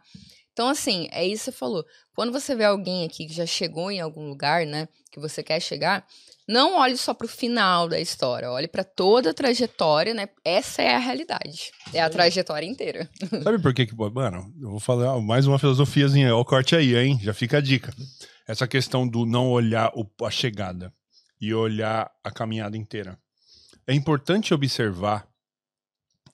Então, 0.52 0.68
assim, 0.68 1.08
é 1.12 1.24
isso 1.24 1.44
que 1.44 1.50
você 1.52 1.52
falou. 1.52 1.84
Quando 2.14 2.32
você 2.32 2.54
vê 2.54 2.64
alguém 2.64 3.04
aqui 3.06 3.26
que 3.26 3.32
já 3.32 3.46
chegou 3.46 3.90
em 3.90 4.00
algum 4.00 4.28
lugar, 4.28 4.66
né, 4.66 4.88
que 5.10 5.18
você 5.20 5.42
quer 5.42 5.60
chegar, 5.60 6.04
não 6.46 6.76
olhe 6.78 6.96
só 6.96 7.14
pro 7.14 7.28
final 7.28 7.88
da 7.88 7.98
história, 8.00 8.50
olhe 8.50 8.66
pra 8.68 8.82
toda 8.84 9.30
a 9.30 9.34
trajetória, 9.34 10.12
né? 10.12 10.28
Essa 10.44 10.82
é 10.82 10.94
a 10.94 10.98
realidade. 10.98 11.70
É 11.94 12.02
a 12.02 12.10
trajetória 12.10 12.66
inteira. 12.66 13.08
Sabe 13.44 13.60
por 13.62 13.72
que 13.72 13.86
que... 13.86 13.94
Mano, 13.94 14.52
eu 14.60 14.70
vou 14.70 14.80
falar 14.80 15.18
mais 15.20 15.46
uma 15.46 15.58
filosofiazinha. 15.58 16.34
Ó, 16.34 16.40
o 16.40 16.44
corte 16.44 16.74
aí, 16.74 16.94
hein? 16.96 17.18
Já 17.22 17.32
fica 17.32 17.58
a 17.58 17.60
dica. 17.60 17.94
Essa 18.46 18.66
questão 18.66 19.06
do 19.08 19.24
não 19.24 19.48
olhar 19.50 19.92
o- 19.94 20.04
a 20.26 20.30
chegada 20.30 20.92
e 21.40 21.54
olhar 21.54 22.10
a 22.22 22.30
caminhada 22.30 22.76
inteira. 22.76 23.18
É 23.86 23.94
importante 23.94 24.52
observar 24.52 25.26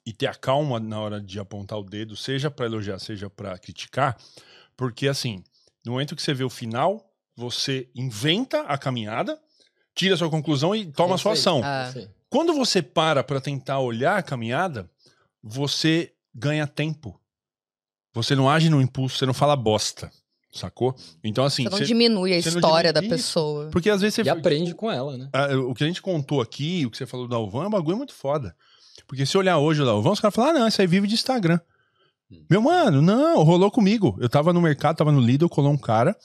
e 0.05 0.13
ter 0.13 0.27
a 0.27 0.35
calma 0.35 0.79
na 0.79 1.01
hora 1.01 1.21
de 1.21 1.39
apontar 1.39 1.79
o 1.79 1.85
dedo, 1.85 2.17
seja 2.17 2.51
pra 2.51 2.67
elogiar, 2.67 2.99
seja 2.99 3.29
pra 3.29 3.59
criticar, 3.59 4.17
porque 4.77 5.09
assim, 5.09 5.43
no 5.85 5.93
momento 5.93 6.15
que 6.15 6.23
você 6.23 6.35
vê 6.35 6.45
o 6.45 6.51
final, 6.51 7.13
você 7.37 7.89
inventa 7.95 8.63
a 8.63 8.79
caminhada, 8.79 9.41
tira 9.95 10.15
a 10.15 10.19
sua 10.19 10.31
conclusão 10.31 10.75
e 10.75 10.91
toma 10.93 11.15
a 11.15 11.19
sua 11.19 11.33
ação. 11.33 11.61
Ah. 11.65 11.93
Quando 12.29 12.55
você 12.55 12.83
para 12.83 13.23
para 13.25 13.41
tentar 13.41 13.79
olhar 13.81 14.19
a 14.19 14.23
caminhada, 14.23 14.91
você 15.43 16.13
ganha 16.35 16.67
tempo. 16.67 17.21
Você 18.13 18.35
não 18.35 18.49
age 18.49 18.69
no 18.69 18.81
impulso, 18.81 19.19
você 19.19 19.27
não 19.27 19.35
fala 19.35 19.57
bosta, 19.57 20.11
sacou? 20.57 20.95
Então 21.23 21.45
assim, 21.45 21.65
Você 21.65 21.71
não 21.71 21.79
você- 21.79 21.85
diminui 21.85 22.33
a 22.33 22.39
história 22.39 22.93
da 22.93 23.01
diminui 23.01 23.19
isso. 23.19 23.27
pessoa. 23.29 23.69
porque 23.71 23.89
às 23.91 24.01
vezes 24.01 24.15
você 24.17 24.23
E 24.23 24.29
aprende 24.29 24.75
com 24.75 24.91
ela, 24.91 25.17
né? 25.17 25.29
ah, 25.33 25.57
o 25.59 25.75
que 25.75 25.85
a 25.85 25.87
gente 25.87 26.03
contou 26.03 26.41
aqui, 26.41 26.85
o 26.87 26.91
que 26.91 26.97
você 26.97 27.07
falou 27.07 27.29
do 27.29 27.35
Alvan, 27.37 27.65
é 27.65 27.67
um 27.69 27.71
bagulho 27.71 27.97
muito 27.97 28.15
foda. 28.15 28.55
Porque 29.07 29.25
se 29.27 29.37
olhar 29.39 29.59
hoje 29.59 29.83
o 29.83 29.89
Alvan, 29.89 30.11
os 30.13 30.21
caras 30.21 30.35
falam, 30.35 30.51
ah, 30.51 30.59
não, 30.61 30.67
esse 30.69 30.81
aí 30.81 30.87
vive 30.87 31.07
de 31.07 31.15
Instagram. 31.15 31.61
Meu 32.51 32.61
mano, 32.61 33.01
não, 33.01 33.43
rolou 33.45 33.71
comigo. 33.71 34.17
Eu 34.21 34.29
tava 34.29 34.53
no 34.53 34.61
mercado, 34.61 34.97
tava 34.97 35.13
no 35.13 35.21
Lidl, 35.21 35.49
colou 35.49 35.71
um 35.71 35.79
cara, 35.79 36.17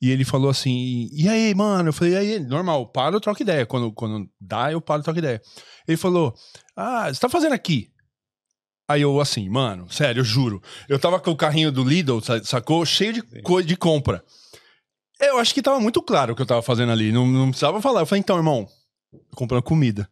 e 0.00 0.10
ele 0.10 0.24
falou 0.24 0.48
assim, 0.48 1.10
e 1.12 1.28
aí, 1.28 1.54
mano? 1.54 1.90
Eu 1.90 1.92
falei, 1.92 2.14
e 2.14 2.16
aí, 2.16 2.40
normal, 2.40 2.86
paro, 2.86 3.16
eu 3.16 3.20
troco 3.20 3.42
ideia. 3.42 3.66
Quando, 3.66 3.92
quando 3.92 4.26
dá, 4.40 4.72
eu 4.72 4.80
paro, 4.80 5.00
eu 5.00 5.04
troco 5.04 5.18
ideia. 5.18 5.42
Ele 5.86 5.98
falou, 5.98 6.34
ah, 6.74 7.12
você 7.12 7.20
tá 7.20 7.28
fazendo 7.28 7.52
aqui? 7.52 7.90
Aí 8.90 9.02
eu 9.02 9.20
assim, 9.20 9.48
mano, 9.48 9.86
sério, 9.90 10.20
eu 10.20 10.24
juro. 10.24 10.60
Eu 10.88 10.98
tava 10.98 11.20
com 11.20 11.30
o 11.30 11.36
carrinho 11.36 11.70
do 11.70 11.84
Lidl, 11.84 12.20
sa- 12.20 12.42
sacou? 12.42 12.84
Cheio 12.84 13.12
de 13.12 13.22
coisa 13.42 13.68
de 13.68 13.76
compra. 13.76 14.24
Eu 15.20 15.38
acho 15.38 15.54
que 15.54 15.62
tava 15.62 15.78
muito 15.78 16.02
claro 16.02 16.32
o 16.32 16.36
que 16.36 16.42
eu 16.42 16.46
tava 16.46 16.60
fazendo 16.62 16.90
ali. 16.90 17.12
Não, 17.12 17.26
não 17.26 17.50
precisava 17.50 17.80
falar. 17.80 18.00
Eu 18.00 18.06
falei, 18.06 18.20
então, 18.20 18.36
irmão, 18.36 18.66
comprando 19.36 19.62
comida. 19.62 20.08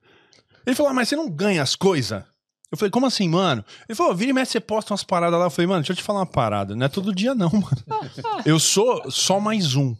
Ele 0.67 0.77
falou, 0.77 0.93
ah, 0.93 0.95
mas 0.95 1.09
você 1.09 1.17
não 1.17 1.29
ganha 1.31 1.63
as 1.63 1.75
coisas? 1.75 2.23
Eu 2.71 2.77
falei, 2.77 2.91
como 2.91 3.07
assim, 3.07 3.29
mano? 3.29 3.65
Ele 3.89 3.97
falou, 3.97 4.15
vira 4.15 4.31
e 4.31 4.35
mexe, 4.35 4.53
você 4.53 4.61
posta 4.61 4.93
umas 4.93 5.03
paradas 5.03 5.39
lá. 5.41 5.47
Eu 5.47 5.51
falei, 5.51 5.67
mano, 5.67 5.81
deixa 5.81 5.93
eu 5.93 5.97
te 5.97 6.03
falar 6.03 6.21
uma 6.21 6.27
parada. 6.27 6.77
Não 6.77 6.85
é 6.85 6.89
todo 6.89 7.15
dia, 7.15 7.35
não, 7.35 7.51
mano. 7.51 8.13
Eu 8.45 8.61
sou 8.61 9.11
só 9.11 9.41
mais 9.41 9.75
um, 9.75 9.97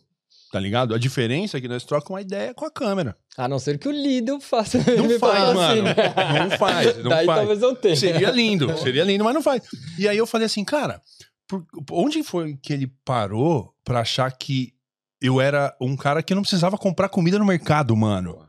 tá 0.51 0.59
ligado? 0.61 0.95
A 0.95 0.99
diferença 0.99 1.59
é 1.59 1.61
que 1.61 1.69
nós 1.69 1.85
trocamos 1.85 2.11
uma 2.15 2.21
ideia 2.21 2.55
com 2.55 2.65
a 2.65 2.71
câmera. 2.71 3.17
A 3.37 3.47
não 3.49 3.59
ser 3.59 3.79
que 3.79 3.89
o 3.89 3.93
Lidl 3.93 4.41
faça. 4.41 4.79
Não 4.97 5.05
me 5.07 5.19
faz, 5.19 5.45
patrocine, 5.45 5.83
mano. 5.83 5.95
né? 5.95 6.41
Não 6.41 6.59
faz, 6.59 6.97
não 6.99 7.11
Daí 7.11 7.27
faz. 7.27 7.39
talvez 7.39 7.63
eu 7.63 7.77
tenha. 7.77 7.97
Seria 7.97 8.31
lindo, 8.31 8.77
seria 8.79 9.05
lindo, 9.05 9.25
mas 9.25 9.35
não 9.35 9.43
faz. 9.43 9.63
E 9.99 10.09
aí 10.09 10.17
eu 10.19 10.27
falei 10.27 10.47
assim, 10.47 10.65
cara, 10.65 11.01
por- 11.47 11.65
onde 11.93 12.23
foi 12.23 12.57
que 12.61 12.73
ele 12.73 12.93
parou 13.05 13.73
pra 13.85 14.01
achar 14.01 14.31
que 14.33 14.73
eu 15.21 15.41
era 15.41 15.75
um 15.81 15.97
cara 15.97 16.23
que 16.23 16.35
não 16.35 16.43
precisava 16.43 16.79
comprar 16.79 17.09
comida 17.09 17.39
no 17.39 17.45
mercado, 17.45 17.97
mano? 17.97 18.47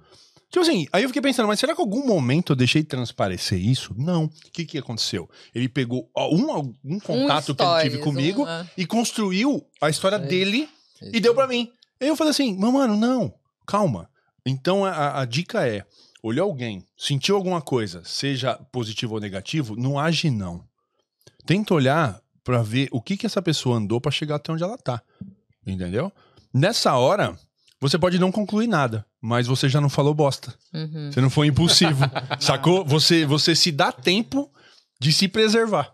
Tipo 0.52 0.62
assim, 0.66 0.88
aí 0.92 1.04
eu 1.04 1.10
fiquei 1.10 1.22
pensando, 1.22 1.48
mas 1.48 1.60
será 1.60 1.76
que 1.76 1.82
em 1.82 1.86
algum 1.86 2.06
momento 2.08 2.54
eu 2.54 2.56
deixei 2.56 2.84
transparecer 2.84 3.60
isso? 3.60 3.94
Não. 3.96 4.26
O 4.26 4.30
que 4.52 4.66
que 4.66 4.78
aconteceu? 4.80 5.30
Ele 5.54 5.70
pegou 5.70 6.10
um, 6.18 6.74
um 6.84 7.00
contato 7.00 7.54
que 7.54 7.62
ele 7.62 7.82
tive 7.84 7.98
stories, 7.98 8.04
comigo 8.04 8.42
um, 8.44 8.48
ah. 8.48 8.66
e 8.76 8.84
construiu 8.86 9.64
a 9.80 9.92
história 9.92 10.18
Sim. 10.20 10.26
dele 10.26 10.70
Isso. 11.02 11.12
e 11.16 11.20
deu 11.20 11.36
pra 11.36 11.46
mim. 11.48 11.72
Aí 12.02 12.08
eu 12.08 12.16
falei 12.16 12.32
assim, 12.32 12.56
"Mas, 12.58 12.72
mano, 12.74 12.96
não, 12.98 13.34
calma. 13.68 14.10
Então 14.46 14.86
a- 14.86 15.20
a, 15.22 15.26
dica 15.26 15.68
é, 15.68 15.86
olhou 16.24 16.46
alguém, 16.50 16.84
sentiu 16.98 17.36
alguma 17.36 17.62
coisa, 17.62 18.02
seja 18.06 18.56
positivo 18.72 19.16
ou 19.16 19.20
negativo, 19.20 19.76
não 19.76 20.00
age 20.00 20.30
não. 20.30 20.64
Tenta 21.46 21.74
olhar 21.74 22.22
pra 22.44 22.62
ver 22.62 22.88
o 22.92 23.02
que 23.02 23.18
que 23.18 23.26
essa 23.26 23.42
pessoa 23.42 23.78
andou 23.78 24.00
pra 24.02 24.12
chegar 24.12 24.36
até 24.36 24.52
onde 24.52 24.64
ela 24.64 24.78
tá. 24.78 25.02
Entendeu? 25.66 26.12
Nessa 26.54 26.96
hora, 26.96 27.38
você 27.80 27.98
pode 27.98 28.18
não 28.18 28.32
concluir 28.32 28.68
nada, 28.68 29.06
mas 29.22 29.46
você 29.48 29.68
já 29.70 29.80
não 29.80 29.90
falou 29.90 30.14
bosta. 30.14 30.54
Uhum. 30.74 31.12
Você 31.12 31.22
não 31.22 31.30
foi 31.30 31.48
impulsivo. 31.48 32.04
sacou? 32.40 32.84
Você, 32.86 33.26
você 33.26 33.56
se 33.56 33.72
dá 33.72 33.92
tempo 33.92 34.50
de 35.00 35.12
se 35.14 35.28
preservar. 35.28 35.94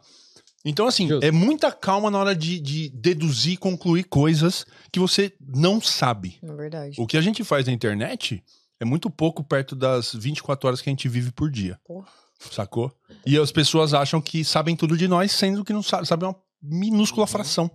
Então, 0.66 0.88
assim, 0.88 1.08
Justo. 1.08 1.24
é 1.24 1.30
muita 1.32 1.72
calma 1.72 2.10
na 2.10 2.18
hora 2.18 2.36
de, 2.36 2.60
de 2.60 2.90
deduzir 2.90 3.54
e 3.54 3.58
concluir 3.58 4.06
coisas 4.06 4.66
que 4.92 5.00
você 5.00 5.32
não 5.40 5.80
sabe. 5.80 6.40
É 6.42 6.52
verdade. 6.54 6.96
O 7.00 7.06
que 7.06 7.16
a 7.18 7.22
gente 7.22 7.44
faz 7.44 7.68
na 7.68 7.72
internet 7.72 8.44
é 8.80 8.84
muito 8.86 9.10
pouco 9.10 9.44
perto 9.44 9.76
das 9.76 10.12
24 10.14 10.68
horas 10.68 10.82
que 10.82 10.90
a 10.90 10.92
gente 10.92 11.08
vive 11.08 11.32
por 11.32 11.52
dia. 11.52 11.80
Porra. 11.86 12.08
Sacou? 12.52 12.92
E 13.26 13.38
as 13.38 13.52
pessoas 13.52 13.94
acham 13.94 14.20
que 14.20 14.44
sabem 14.44 14.76
tudo 14.76 14.98
de 14.98 15.08
nós, 15.08 15.32
sendo 15.32 15.64
que 15.64 15.72
não 15.72 15.82
sabem, 15.84 16.06
sabem 16.06 16.28
uma 16.28 16.36
minúscula 16.62 17.26
fração, 17.28 17.70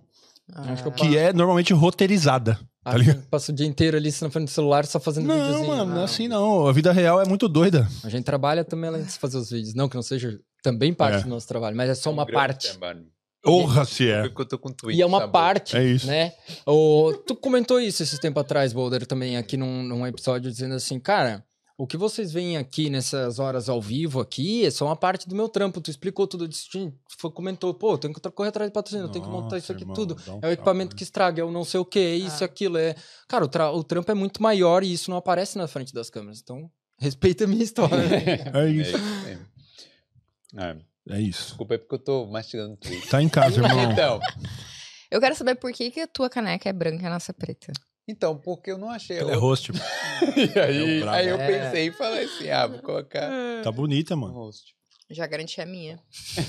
Acho 0.53 0.83
que 0.83 0.89
eu 0.89 0.91
Ah, 0.91 0.95
que 0.95 1.17
é 1.17 1.31
normalmente 1.31 1.73
roteirizada. 1.73 2.59
Ah, 2.83 2.91
Tá 2.91 2.97
ligado? 2.97 3.21
Passa 3.31 3.51
o 3.51 3.55
dia 3.55 3.65
inteiro 3.65 3.95
ali 3.95 4.09
na 4.21 4.29
frente 4.29 4.45
do 4.45 4.51
celular 4.51 4.85
só 4.85 4.99
fazendo 4.99 5.27
Não, 5.27 5.35
videozinho. 5.35 5.67
mano, 5.67 5.93
não 5.93 6.01
é 6.01 6.03
assim 6.03 6.27
não. 6.27 6.67
A 6.67 6.73
vida 6.73 6.91
real 6.91 7.21
é 7.21 7.25
muito 7.25 7.47
doida. 7.47 7.87
A 8.03 8.09
gente 8.09 8.25
trabalha 8.25 8.65
também 8.65 8.89
além 8.89 9.03
de 9.03 9.11
fazer 9.13 9.37
os 9.37 9.49
vídeos. 9.49 9.73
Não 9.73 9.87
que 9.87 9.95
não 9.95 10.01
seja 10.03 10.37
também 10.61 10.93
parte 10.93 11.19
É. 11.19 11.23
do 11.23 11.29
nosso 11.29 11.47
trabalho, 11.47 11.75
mas 11.75 11.89
é 11.89 11.95
só 11.95 12.11
uma 12.11 12.25
parte. 12.25 12.67
Honra 13.45 13.85
se 13.85 14.07
é. 14.09 14.21
Porque 14.21 14.41
eu 14.41 14.45
tô 14.45 14.59
com 14.59 14.71
tweet, 14.71 14.97
E 14.97 15.01
é 15.01 15.05
uma 15.05 15.21
sabe? 15.21 15.31
parte, 15.33 15.75
É 15.75 15.83
isso. 15.83 16.05
né? 16.05 16.31
O, 16.65 17.11
tu 17.25 17.35
comentou 17.35 17.79
isso 17.79 18.03
esses 18.03 18.19
tempos 18.19 18.41
atrás, 18.41 18.71
Boulder, 18.71 19.05
também 19.07 19.35
aqui 19.35 19.57
num, 19.57 19.81
num 19.81 20.05
episódio, 20.05 20.51
dizendo 20.51 20.75
assim, 20.75 20.99
cara, 20.99 21.43
o 21.75 21.87
que 21.87 21.97
vocês 21.97 22.31
veem 22.31 22.57
aqui 22.57 22.87
nessas 22.91 23.39
horas 23.39 23.67
ao 23.67 23.81
vivo 23.81 24.19
aqui 24.19 24.63
é 24.63 24.69
só 24.69 24.85
uma 24.85 24.95
parte 24.95 25.27
do 25.27 25.33
meu 25.35 25.49
trampo. 25.49 25.81
Tu 25.81 25.89
explicou 25.89 26.27
tudo 26.27 26.47
disso, 26.47 26.93
foi, 27.17 27.31
comentou, 27.31 27.73
pô, 27.73 27.97
tenho 27.97 28.13
que 28.13 28.21
correr 28.29 28.49
atrás 28.49 28.69
de 28.69 28.73
patrocínio, 28.75 29.05
eu 29.05 29.09
tenho 29.11 29.25
que 29.25 29.31
montar 29.31 29.57
isso 29.57 29.71
aqui 29.71 29.81
irmão, 29.81 29.95
tudo. 29.95 30.15
um 30.27 30.39
É 30.43 30.49
o 30.49 30.51
equipamento 30.51 30.89
calma, 30.89 30.97
que 30.97 31.03
estraga, 31.03 31.41
é 31.41 31.43
o 31.43 31.49
não 31.49 31.63
sei 31.63 31.79
o 31.79 31.85
que, 31.85 31.97
é 31.97 32.15
isso, 32.15 32.43
Ah. 32.43 32.45
aquilo. 32.45 32.77
É... 32.77 32.93
Cara, 33.27 33.43
o, 33.43 33.47
tra- 33.47 33.71
o 33.71 33.83
trampo 33.83 34.11
é 34.11 34.13
muito 34.13 34.43
maior 34.43 34.83
e 34.83 34.93
isso 34.93 35.09
não 35.09 35.17
aparece 35.17 35.57
na 35.57 35.67
frente 35.67 35.91
das 35.95 36.11
câmeras. 36.11 36.39
Então, 36.43 36.69
respeita 36.99 37.45
a 37.45 37.47
minha 37.47 37.63
história. 37.63 37.95
É 38.53 38.65
É 38.65 38.69
isso. 38.69 38.95
isso 38.95 39.23
mesmo. 39.25 39.45
É, 40.57 40.75
É 41.15 41.19
isso. 41.19 41.47
desculpa, 41.49 41.75
é 41.75 41.77
porque 41.77 41.95
eu 41.95 41.99
tô 41.99 42.25
mastigando 42.27 42.77
tweet. 42.77 43.07
Tá 43.09 43.21
em 43.21 43.29
casa, 43.29 43.61
irmão. 43.61 43.69
Então, 43.91 44.19
Eu 45.09 45.19
quero 45.19 45.35
saber 45.35 45.55
por 45.55 45.71
que, 45.73 45.91
que 45.91 45.99
a 45.99 46.07
tua 46.07 46.29
caneca 46.29 46.69
é 46.69 46.73
branca 46.73 47.03
e 47.03 47.05
a 47.05 47.09
nossa 47.09 47.31
é 47.31 47.33
preta. 47.33 47.71
então, 48.07 48.37
porque 48.37 48.71
eu 48.71 48.77
não 48.77 48.89
achei. 48.89 49.17
Ela 49.17 49.31
é 49.33 49.35
host. 49.35 49.71
E 50.37 50.59
aí, 50.59 51.01
É 51.01 51.07
aí 51.09 51.27
eu 51.29 51.37
É. 51.37 51.47
pensei 51.47 51.87
e 51.87 51.91
falei 51.91 52.25
assim: 52.25 52.49
ah, 52.49 52.67
vou 52.67 52.79
colocar 52.79 53.29
Tá 53.63 53.71
bonita, 53.71 54.15
mano. 54.15 54.33
host. 54.33 54.75
Já 55.09 55.27
garanti 55.27 55.59
a 55.59 55.65
minha. 55.65 55.99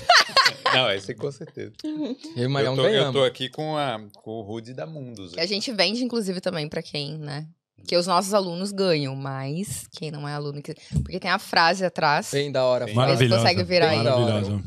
Não, 0.73 0.89
esse 0.91 1.13
com 1.13 1.29
certeza. 1.31 1.73
Eu 1.83 2.49
Eu 2.59 2.75
tô, 2.75 2.87
eu 2.87 3.11
tô 3.11 3.23
aqui 3.23 3.49
com, 3.49 3.75
a, 3.77 3.99
com 4.21 4.31
o 4.31 4.41
Rude 4.41 4.73
da 4.73 4.85
Mundus. 4.85 5.33
Que 5.33 5.39
a 5.41 5.45
gente 5.45 5.71
vende, 5.73 6.03
inclusive, 6.03 6.39
também 6.39 6.69
pra 6.69 6.81
quem, 6.81 7.17
né? 7.17 7.45
Que 7.85 7.97
os 7.97 8.07
nossos 8.07 8.33
alunos 8.33 8.71
ganham, 8.71 9.13
mas 9.15 9.87
quem 9.91 10.09
não 10.09 10.27
é 10.27 10.33
aluno. 10.33 10.61
que- 10.61 10.73
Porque 11.03 11.19
tem 11.19 11.29
a 11.29 11.37
frase 11.37 11.83
atrás. 11.83 12.29
Bem 12.31 12.49
da 12.51 12.63
hora. 12.63 12.85
Bem 12.85 12.95
fala. 12.95 13.07
Maravilhosa. 13.07 13.41
consegue 13.41 13.63
virar 13.63 13.89
aí. 13.89 13.97
Maravilhosa. 13.97 14.63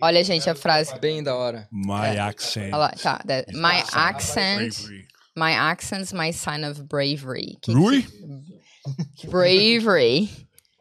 Olha, 0.00 0.24
gente, 0.24 0.48
a 0.48 0.54
frase. 0.54 0.98
Bem 0.98 1.22
da 1.22 1.34
hora. 1.36 1.68
My 1.70 2.18
accent. 2.18 2.68
Olha 2.72 2.76
lá, 2.78 2.88
tá. 2.90 3.20
my 3.52 3.82
accent. 3.92 4.74
My 5.36 5.52
accent's 5.52 6.12
my 6.12 6.32
sign 6.32 6.64
of 6.66 6.82
bravery. 6.84 7.58
Que- 7.60 7.72
Rui? 7.72 8.04
Bravery 9.26 10.28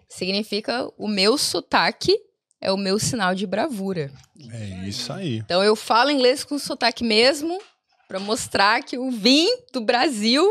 significa 0.10 0.90
o 0.98 1.08
meu 1.08 1.38
sotaque 1.38 2.18
é 2.62 2.72
o 2.72 2.78
meu 2.78 2.98
sinal 2.98 3.36
de 3.36 3.46
bravura. 3.46 4.12
É 4.52 4.88
isso 4.88 5.12
aí. 5.14 5.38
Então 5.40 5.64
eu 5.64 5.76
falo 5.76 6.10
inglês 6.12 6.44
com 6.44 6.58
sotaque 6.58 7.04
mesmo 7.04 7.60
pra 8.08 8.20
mostrar 8.20 8.82
que 8.84 8.96
eu 8.98 9.12
vim 9.12 9.48
do 9.74 9.82
Brasil, 9.82 10.50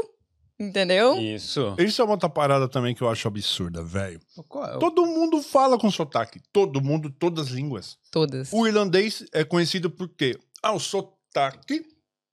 entendeu? 0.59 1.16
Isso. 1.20 1.74
Isso 1.78 2.01
é 2.01 2.05
uma 2.05 2.15
outra 2.15 2.28
parada 2.28 2.69
também 2.69 2.95
que 2.95 3.03
eu 3.03 3.09
acho 3.09 3.27
absurda, 3.28 3.83
velho. 3.83 4.20
Qual- 4.49 4.78
Todo 4.78 5.05
mundo 5.07 5.43
fala 5.43 5.78
com 5.78 5.91
sotaque. 5.91 6.41
Todo 6.53 6.81
mundo, 6.83 7.11
todas 7.11 7.47
as 7.49 7.53
línguas. 7.53 7.97
Todas. 8.11 8.51
O 8.53 8.66
irlandês 8.66 9.24
é 9.33 9.45
conhecido 9.45 9.91
por 9.91 10.09
quê? 10.09 10.39
Ah, 10.62 10.73
o 10.73 10.78
sotaque 10.81 11.85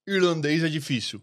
irlandês 0.08 0.64
é 0.64 0.70
difícil. 0.70 1.22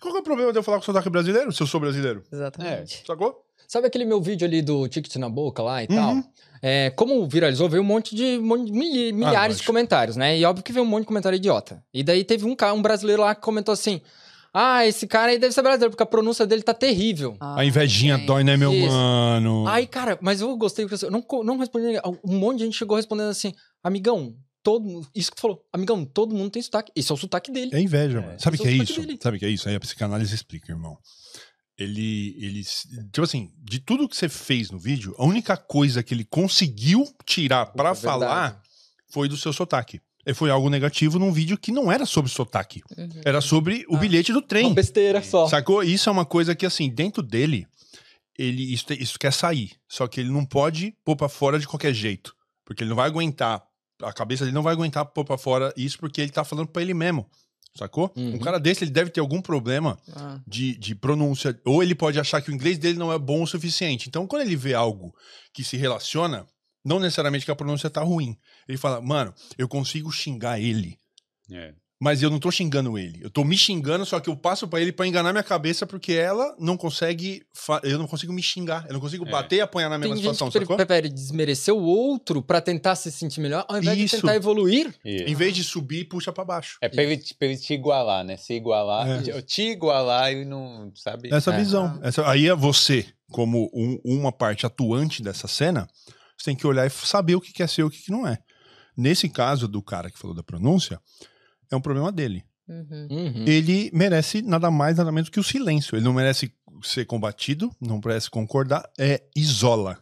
Qual 0.00 0.12
que 0.12 0.18
é 0.18 0.20
o 0.20 0.24
problema 0.24 0.52
de 0.52 0.58
eu 0.58 0.62
falar 0.62 0.78
com 0.78 0.84
sotaque 0.84 1.08
brasileiro, 1.08 1.50
se 1.52 1.62
eu 1.62 1.66
sou 1.66 1.80
brasileiro? 1.80 2.22
Exatamente. 2.30 3.02
Sacou? 3.06 3.42
Sabe 3.66 3.86
aquele 3.88 4.04
meu 4.04 4.20
vídeo 4.20 4.46
ali 4.46 4.62
do 4.62 4.86
ticket 4.86 5.16
na 5.16 5.28
boca 5.28 5.62
lá 5.62 5.82
e 5.82 5.86
Uhum. 5.90 5.96
tal? 5.96 6.16
É, 6.62 6.90
como 6.90 7.26
viralizou, 7.26 7.68
veio 7.68 7.82
um 7.82 7.86
monte 7.86 8.14
de, 8.14 8.36
de 8.36 8.38
mili- 8.38 9.12
milhares 9.12 9.56
de 9.56 9.62
lógico. 9.62 9.66
comentários, 9.66 10.16
né? 10.16 10.38
E 10.38 10.44
óbvio 10.44 10.62
que 10.62 10.72
veio 10.72 10.84
um 10.84 10.88
monte 10.88 11.00
de 11.02 11.06
comentário 11.08 11.36
idiota. 11.36 11.82
E 11.92 12.04
daí 12.04 12.22
teve 12.24 12.44
um, 12.44 12.54
um 12.74 12.82
brasileiro 12.82 13.22
lá 13.22 13.34
que 13.34 13.40
comentou 13.40 13.72
assim: 13.72 14.00
Ah, 14.58 14.86
esse 14.86 15.06
cara 15.06 15.32
aí 15.32 15.38
deve 15.38 15.52
ser 15.52 15.60
brasileiro, 15.60 15.90
porque 15.90 16.02
a 16.02 16.06
pronúncia 16.06 16.46
dele 16.46 16.62
tá 16.62 16.72
terrível. 16.72 17.36
Ah, 17.38 17.60
A 17.60 17.64
invejinha 17.64 18.16
gente. 18.16 18.26
dói, 18.26 18.42
né, 18.42 18.56
meu 18.56 18.72
Isso. 18.72 18.86
mano? 18.88 19.68
Aí, 19.68 19.86
cara, 19.86 20.18
mas 20.22 20.40
eu 20.40 20.56
gostei, 20.56 20.86
porque 20.86 21.04
eu 21.04 21.10
não, 21.10 21.22
não 21.44 21.58
respondi. 21.58 21.84
ninguém. 21.86 22.00
Um 22.24 22.38
monte 22.38 22.58
de 22.58 22.64
gente 22.64 22.76
chegou 22.78 22.96
respondendo 22.96 23.28
assim: 23.28 23.52
Amigão, 23.84 24.34
todo 24.62 24.84
mundo. 24.84 25.06
Isso 25.14 25.30
que 25.30 25.36
tu 25.36 25.42
falou, 25.42 25.62
amigão, 25.72 26.04
todo 26.06 26.34
mundo 26.34 26.50
tem 26.50 26.62
sotaque. 26.62 26.90
Esse 26.96 27.12
é 27.12 27.14
o 27.14 27.18
sotaque 27.18 27.52
dele. 27.52 27.70
É 27.74 27.80
inveja, 27.80 28.18
É. 28.18 28.20
mano. 28.26 28.40
Sabe 28.40 28.56
o 28.56 28.60
que 28.60 28.66
é 28.66 28.70
é 28.70 28.74
isso? 28.74 29.00
dele. 29.00 29.18
Sabe 29.22 29.36
o 29.36 29.40
que 29.40 29.44
é 29.46 29.50
isso? 29.50 29.68
Aí 29.68 29.74
a 29.74 29.80
psicanálise 29.80 30.34
explica, 30.34 30.72
irmão. 30.72 30.96
Ele, 31.78 32.34
ele, 32.40 32.62
tipo 33.12 33.22
assim, 33.22 33.50
de 33.58 33.78
tudo 33.78 34.08
que 34.08 34.16
você 34.16 34.30
fez 34.30 34.70
no 34.70 34.78
vídeo, 34.78 35.14
a 35.18 35.26
única 35.26 35.54
coisa 35.58 36.02
que 36.02 36.14
ele 36.14 36.24
conseguiu 36.24 37.04
tirar 37.26 37.66
pra 37.66 37.90
É 37.90 37.94
falar 37.94 38.62
foi 39.10 39.28
do 39.28 39.36
seu 39.36 39.52
sotaque. 39.52 40.00
E 40.26 40.34
foi 40.34 40.50
algo 40.50 40.68
negativo 40.68 41.18
num 41.18 41.30
vídeo 41.32 41.56
que 41.56 41.70
não 41.70 41.90
era 41.90 42.04
sobre 42.04 42.30
sotaque. 42.32 42.82
Uhum. 42.98 43.08
Era 43.24 43.40
sobre 43.40 43.84
o 43.88 43.94
Ah. 43.96 43.98
bilhete 43.98 44.32
do 44.32 44.42
trem. 44.42 44.66
Uma 44.66 44.74
besteira 44.74 45.22
só. 45.22 45.46
Sacou? 45.46 45.82
Isso 45.84 46.08
é 46.08 46.12
uma 46.12 46.24
coisa 46.24 46.54
que, 46.54 46.66
assim, 46.66 46.90
dentro 46.90 47.22
dele, 47.22 47.64
ele 48.36 48.72
isso, 48.74 48.84
isso 48.92 49.18
quer 49.18 49.32
sair. 49.32 49.70
Só 49.88 50.08
que 50.08 50.18
ele 50.20 50.30
não 50.30 50.44
pode 50.44 50.92
pôr 51.04 51.14
pra 51.16 51.28
fora 51.28 51.58
de 51.60 51.66
qualquer 51.68 51.94
jeito. 51.94 52.34
Porque 52.64 52.82
ele 52.82 52.90
não 52.90 52.96
vai 52.96 53.06
aguentar. 53.06 53.62
A 54.02 54.12
cabeça 54.12 54.44
dele 54.44 54.54
não 54.54 54.62
vai 54.64 54.72
aguentar 54.72 55.06
pôr 55.06 55.24
pra 55.24 55.38
fora 55.38 55.72
isso 55.76 55.96
porque 55.98 56.20
ele 56.20 56.32
tá 56.32 56.44
falando 56.44 56.66
pra 56.68 56.82
ele 56.82 56.92
mesmo. 56.92 57.24
Sacou? 57.76 58.10
Uhum. 58.16 58.34
Um 58.34 58.38
cara 58.38 58.58
desse, 58.58 58.82
ele 58.84 58.90
deve 58.90 59.10
ter 59.10 59.20
algum 59.20 59.40
problema 59.40 59.98
Ah, 60.14 60.40
de, 60.46 60.76
de 60.76 60.94
pronúncia. 60.94 61.56
Ou 61.64 61.82
ele 61.82 61.94
pode 61.94 62.18
achar 62.18 62.40
que 62.42 62.50
o 62.50 62.54
inglês 62.54 62.78
dele 62.78 62.98
não 62.98 63.12
é 63.12 63.18
bom 63.18 63.42
o 63.42 63.46
suficiente. 63.46 64.08
Então, 64.08 64.26
quando 64.26 64.42
ele 64.42 64.56
vê 64.56 64.74
algo 64.74 65.14
que 65.52 65.62
se 65.62 65.76
relaciona, 65.76 66.46
não 66.84 66.98
necessariamente 66.98 67.44
que 67.44 67.50
a 67.50 67.56
pronúncia 67.56 67.88
tá 67.90 68.02
ruim. 68.02 68.36
Ele 68.68 68.78
fala, 68.78 69.00
mano, 69.00 69.32
eu 69.56 69.68
consigo 69.68 70.10
xingar 70.10 70.60
ele. 70.60 70.98
É. 71.50 71.72
Mas 71.98 72.22
eu 72.22 72.28
não 72.28 72.38
tô 72.38 72.50
xingando 72.50 72.98
ele. 72.98 73.20
Eu 73.22 73.30
tô 73.30 73.42
me 73.42 73.56
xingando, 73.56 74.04
só 74.04 74.20
que 74.20 74.28
eu 74.28 74.36
passo 74.36 74.68
pra 74.68 74.78
ele 74.82 74.92
pra 74.92 75.06
enganar 75.06 75.32
minha 75.32 75.42
cabeça, 75.42 75.86
porque 75.86 76.12
ela 76.12 76.54
não 76.58 76.76
consegue. 76.76 77.42
fa- 77.54 77.80
Eu 77.82 77.96
não 77.98 78.06
consigo 78.06 78.34
me 78.34 78.42
xingar. 78.42 78.84
Eu 78.86 78.92
não 78.92 79.00
consigo 79.00 79.26
É. 79.26 79.30
bater 79.30 79.56
e 79.56 79.60
apanhar 79.62 79.88
na 79.88 79.94
Tem 79.98 80.02
mesma 80.10 80.16
gente 80.16 80.24
situação, 80.34 80.50
que 80.50 80.58
sacou? 80.58 80.76
prefere 80.76 81.08
desmerecer 81.08 81.72
o 81.72 81.80
outro 81.82 82.42
pra 82.42 82.60
tentar 82.60 82.96
se 82.96 83.10
sentir 83.10 83.40
melhor, 83.40 83.64
ao 83.66 83.78
invés 83.78 83.96
Isso. 83.98 84.16
de 84.16 84.20
tentar 84.20 84.34
evoluir. 84.36 84.94
Isso. 85.02 85.24
Em 85.24 85.34
vez 85.34 85.54
de 85.54 85.64
subir, 85.64 86.04
puxa 86.04 86.30
pra 86.30 86.44
baixo. 86.44 86.76
É 86.82 86.88
pra 86.90 87.02
ele, 87.02 87.16
te- 87.16 87.32
pra 87.34 87.48
ele 87.48 87.56
te 87.56 87.72
igualar, 87.72 88.22
né? 88.24 88.36
Se 88.36 88.52
igualar, 88.52 89.08
É. 89.08 89.22
te- 89.22 89.42
te 89.42 89.62
igualar 89.62 90.30
e 90.34 90.44
não, 90.44 90.92
sabe? 90.94 91.32
Essa 91.32 91.50
É. 91.54 91.56
visão. 91.56 91.98
Essa, 92.02 92.28
aí 92.28 92.46
é 92.46 92.54
você, 92.54 93.06
como 93.30 93.70
um- 93.72 93.98
uma 94.04 94.30
parte 94.32 94.66
atuante 94.66 95.22
dessa 95.22 95.48
cena, 95.48 95.88
você 96.36 96.44
tem 96.50 96.56
que 96.56 96.66
olhar 96.66 96.86
e 96.86 96.90
saber 96.90 97.36
o 97.36 97.40
que 97.40 97.54
que 97.54 97.62
é 97.62 97.66
seu 97.66 97.86
e 97.86 97.88
o 97.88 97.90
que 97.90 98.02
que 98.02 98.10
não 98.12 98.26
é. 98.28 98.36
Nesse 98.96 99.28
caso 99.28 99.68
do 99.68 99.82
cara 99.82 100.10
que 100.10 100.18
falou 100.18 100.34
da 100.34 100.42
pronúncia, 100.42 101.00
é 101.70 101.76
um 101.76 101.80
problema 101.80 102.10
dele. 102.10 102.44
uhum. 102.68 103.08
Uhum. 103.10 103.44
Ele 103.46 103.90
merece 103.92 104.42
nada 104.42 104.70
mais, 104.70 104.96
nada 104.96 105.12
menos 105.12 105.28
que 105.28 105.40
o 105.40 105.44
silêncio. 105.44 105.96
Ele 105.96 106.04
não 106.04 106.12
merece 106.12 106.52
ser 106.82 107.04
combatido, 107.04 107.70
não 107.80 108.00
merece 108.02 108.30
concordar, 108.30 108.88
é 108.98 109.22
isola. 109.34 109.98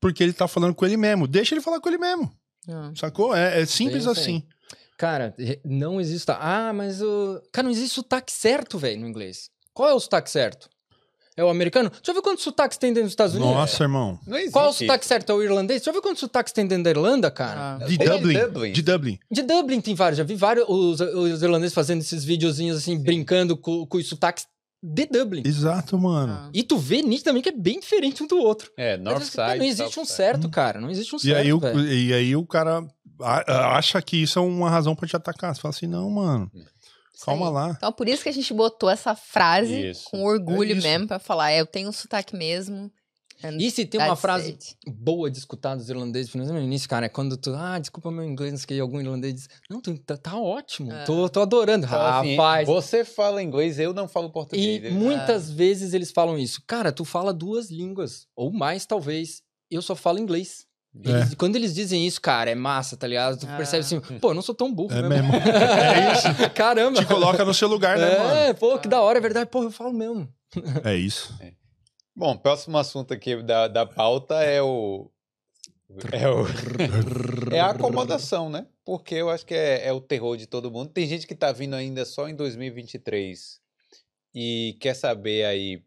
Porque 0.00 0.22
ele 0.22 0.32
tá 0.32 0.48
falando 0.48 0.74
com 0.74 0.86
ele 0.86 0.96
mesmo. 0.96 1.26
Deixa 1.28 1.54
ele 1.54 1.60
falar 1.60 1.80
com 1.80 1.88
ele 1.88 1.98
mesmo. 1.98 2.32
Ah. 2.68 2.92
Sacou? 2.96 3.34
É, 3.36 3.60
é 3.60 3.66
simples 3.66 4.04
Sim, 4.04 4.10
assim. 4.10 4.22
sim. 4.40 4.46
Cara, 4.96 5.34
não 5.64 6.00
existe. 6.00 6.30
Ah, 6.30 6.72
mas 6.74 7.00
o. 7.00 7.40
Cara, 7.52 7.64
não 7.64 7.72
existe 7.72 7.94
sotaque 7.94 8.30
certo, 8.30 8.78
velho, 8.78 9.00
no 9.00 9.08
inglês. 9.08 9.50
Qual 9.72 9.88
é 9.88 9.94
o 9.94 10.00
sotaque 10.00 10.30
certo? 10.30 10.68
É 11.36 11.44
o 11.44 11.48
americano? 11.48 11.88
Deixa 11.90 12.10
eu 12.10 12.14
ver 12.14 12.22
quantos 12.22 12.42
sotaques 12.44 12.76
tem 12.76 12.90
dentro 12.90 13.04
dos 13.04 13.12
Estados 13.12 13.34
Unidos. 13.34 13.54
Nossa, 13.54 13.84
irmão. 13.84 14.18
Não 14.26 14.36
existe. 14.36 14.52
Qual 14.52 14.66
é 14.66 14.68
o 14.68 14.72
sotaque 14.72 15.06
certo? 15.06 15.30
É 15.30 15.34
o 15.34 15.42
irlandês? 15.42 15.80
Deixa 15.80 15.90
eu 15.90 15.94
ver 15.94 16.00
quantos 16.00 16.20
sotaques 16.20 16.52
tem 16.52 16.66
dentro 16.66 16.84
da 16.84 16.90
Irlanda, 16.90 17.30
cara. 17.30 17.78
Ah. 17.80 17.84
De 17.86 17.96
Dublin, 17.96 18.38
Dublin. 18.38 18.72
De 18.72 18.82
Dublin. 18.82 19.18
De 19.30 19.42
Dublin 19.42 19.80
tem 19.80 19.94
vários. 19.94 20.18
Já 20.18 20.24
vi 20.24 20.34
vários 20.34 20.66
os, 20.68 21.00
os 21.00 21.42
irlandeses 21.42 21.72
fazendo 21.74 22.00
esses 22.00 22.24
videozinhos 22.24 22.76
assim, 22.76 22.98
brincando 22.98 23.56
com, 23.56 23.86
com 23.86 23.98
os 23.98 24.08
sotaques 24.08 24.46
de 24.82 25.06
Dublin. 25.06 25.42
Exato, 25.44 25.98
mano. 25.98 26.32
Ah. 26.32 26.50
E 26.52 26.62
tu 26.62 26.78
vê 26.78 27.00
nitidamente 27.02 27.44
que 27.44 27.48
é 27.50 27.58
bem 27.58 27.78
diferente 27.78 28.22
um 28.22 28.26
do 28.26 28.38
outro. 28.38 28.70
É, 28.76 28.96
Northside. 28.96 29.58
não 29.58 29.64
existe 29.64 30.00
um 30.00 30.04
certo, 30.04 30.48
cara. 30.48 30.80
Não 30.80 30.90
existe 30.90 31.14
um 31.14 31.18
E 31.18 31.20
certo. 31.20 31.36
aí, 31.38 31.52
o, 31.52 31.80
e 31.86 32.12
aí 32.12 32.36
o 32.36 32.46
cara 32.46 32.82
acha 33.46 34.00
que 34.00 34.16
isso 34.22 34.38
é 34.38 34.42
uma 34.42 34.70
razão 34.70 34.96
pra 34.96 35.06
te 35.06 35.14
atacar. 35.16 35.54
Você 35.54 35.60
fala 35.60 35.74
assim, 35.74 35.86
não, 35.86 36.08
mano, 36.10 36.50
Isso 36.54 36.79
calma 37.26 37.48
aí. 37.48 37.52
lá. 37.52 37.74
Então, 37.76 37.92
por 37.92 38.08
isso 38.08 38.22
que 38.22 38.28
a 38.28 38.32
gente 38.32 38.52
botou 38.52 38.88
essa 38.90 39.14
frase 39.14 39.90
Isso. 39.90 40.04
com 40.10 40.22
orgulho 40.24 40.72
É 40.72 40.80
mesmo, 40.80 41.06
pra 41.06 41.18
falar, 41.18 41.52
é, 41.52 41.60
eu 41.60 41.66
tenho 41.66 41.88
um 41.88 41.92
sotaque 41.92 42.36
mesmo. 42.36 42.90
E 43.58 43.70
se 43.70 43.86
tem 43.86 43.98
uma 43.98 44.16
frase 44.16 44.50
it. 44.50 44.76
boa 44.86 45.30
de 45.30 45.38
escutar 45.38 45.74
dos 45.74 45.88
irlandeses, 45.88 46.34
no 46.34 46.60
início, 46.60 46.86
cara, 46.86 47.06
é 47.06 47.08
quando 47.08 47.38
tu, 47.38 47.54
ah, 47.54 47.78
desculpa 47.78 48.10
meu 48.10 48.22
inglês, 48.22 48.66
que 48.66 48.78
algum 48.78 49.00
irlandês 49.00 49.32
diz, 49.34 49.48
não, 49.70 49.80
tu, 49.80 49.96
tá, 49.98 50.14
tá 50.16 50.36
ótimo, 50.38 50.92
É. 50.92 51.04
tô, 51.04 51.26
tô 51.26 51.40
adorando. 51.40 51.86
Então, 51.86 51.98
assim, 52.06 52.36
Rapaz, 52.36 52.68
você 52.68 53.02
fala 53.02 53.42
inglês, 53.42 53.78
eu 53.78 53.94
não 53.94 54.06
falo 54.06 54.28
E 54.28 54.32
português. 54.32 54.92
muitas 54.92 55.50
vezes 55.50 55.94
eles 55.94 56.10
falam 56.10 56.38
isso. 56.38 56.62
Cara, 56.66 56.92
tu 56.92 57.02
fala 57.02 57.32
duas 57.32 57.70
línguas, 57.70 58.26
ou 58.36 58.52
mais 58.52 58.84
talvez. 58.84 59.40
Eu 59.70 59.80
só 59.80 59.94
falo 59.96 60.18
inglês. 60.18 60.66
Eles- 61.04 61.34
Quando 61.36 61.54
eles 61.56 61.72
dizem 61.74 62.04
isso, 62.06 62.20
cara, 62.20 62.50
é 62.50 62.54
massa, 62.54 62.96
tá 62.96 63.06
ligado? 63.06 63.38
Tu 63.38 63.46
Ah. 63.48 63.56
percebe 63.56 63.80
assim, 63.80 64.00
pô, 64.18 64.30
eu 64.30 64.34
não 64.34 64.42
sou 64.42 64.54
tão 64.54 64.72
burro 64.74 64.92
É 64.92 65.02
mesmo. 65.02 65.30
mesmo. 65.32 65.32
É 65.46 66.12
isso. 66.12 66.50
Caramba. 66.54 66.98
Te 67.00 67.06
coloca 67.06 67.44
no 67.44 67.54
seu 67.54 67.68
lugar, 67.68 67.96
né, 67.96 68.18
mano? 68.18 68.34
É, 68.34 68.52
pô, 68.54 68.78
que 68.78 68.88
da 68.88 69.00
hora, 69.00 69.18
é 69.18 69.20
verdade. 69.22 69.48
Pô, 69.48 69.62
eu 69.62 69.70
falo 69.70 69.92
mesmo. 69.92 70.28
É 70.84 70.94
isso. 70.96 71.32
Bom, 72.14 72.36
próximo 72.36 72.76
assunto 72.76 73.14
aqui 73.14 73.40
da, 73.42 73.68
da 73.68 73.86
pauta 73.86 74.34
é 74.42 74.60
o. 74.60 75.08
É, 76.12 76.28
o, 76.28 76.44
é 77.54 77.60
a 77.60 77.70
acomodação, 77.70 78.50
né? 78.50 78.66
Porque 78.84 79.14
eu 79.14 79.30
acho 79.30 79.46
que 79.46 79.54
é, 79.54 79.86
é 79.86 79.92
o 79.92 80.00
terror 80.00 80.36
de 80.36 80.46
todo 80.46 80.70
mundo. 80.70 80.90
Tem 80.90 81.06
gente 81.06 81.26
que 81.26 81.34
tá 81.34 81.52
vindo 81.52 81.74
ainda 81.74 82.04
só 82.04 82.28
em 82.28 82.34
2023 82.34 83.60
e 84.34 84.76
quer 84.80 84.94
saber 84.94 85.44
aí 85.44 85.82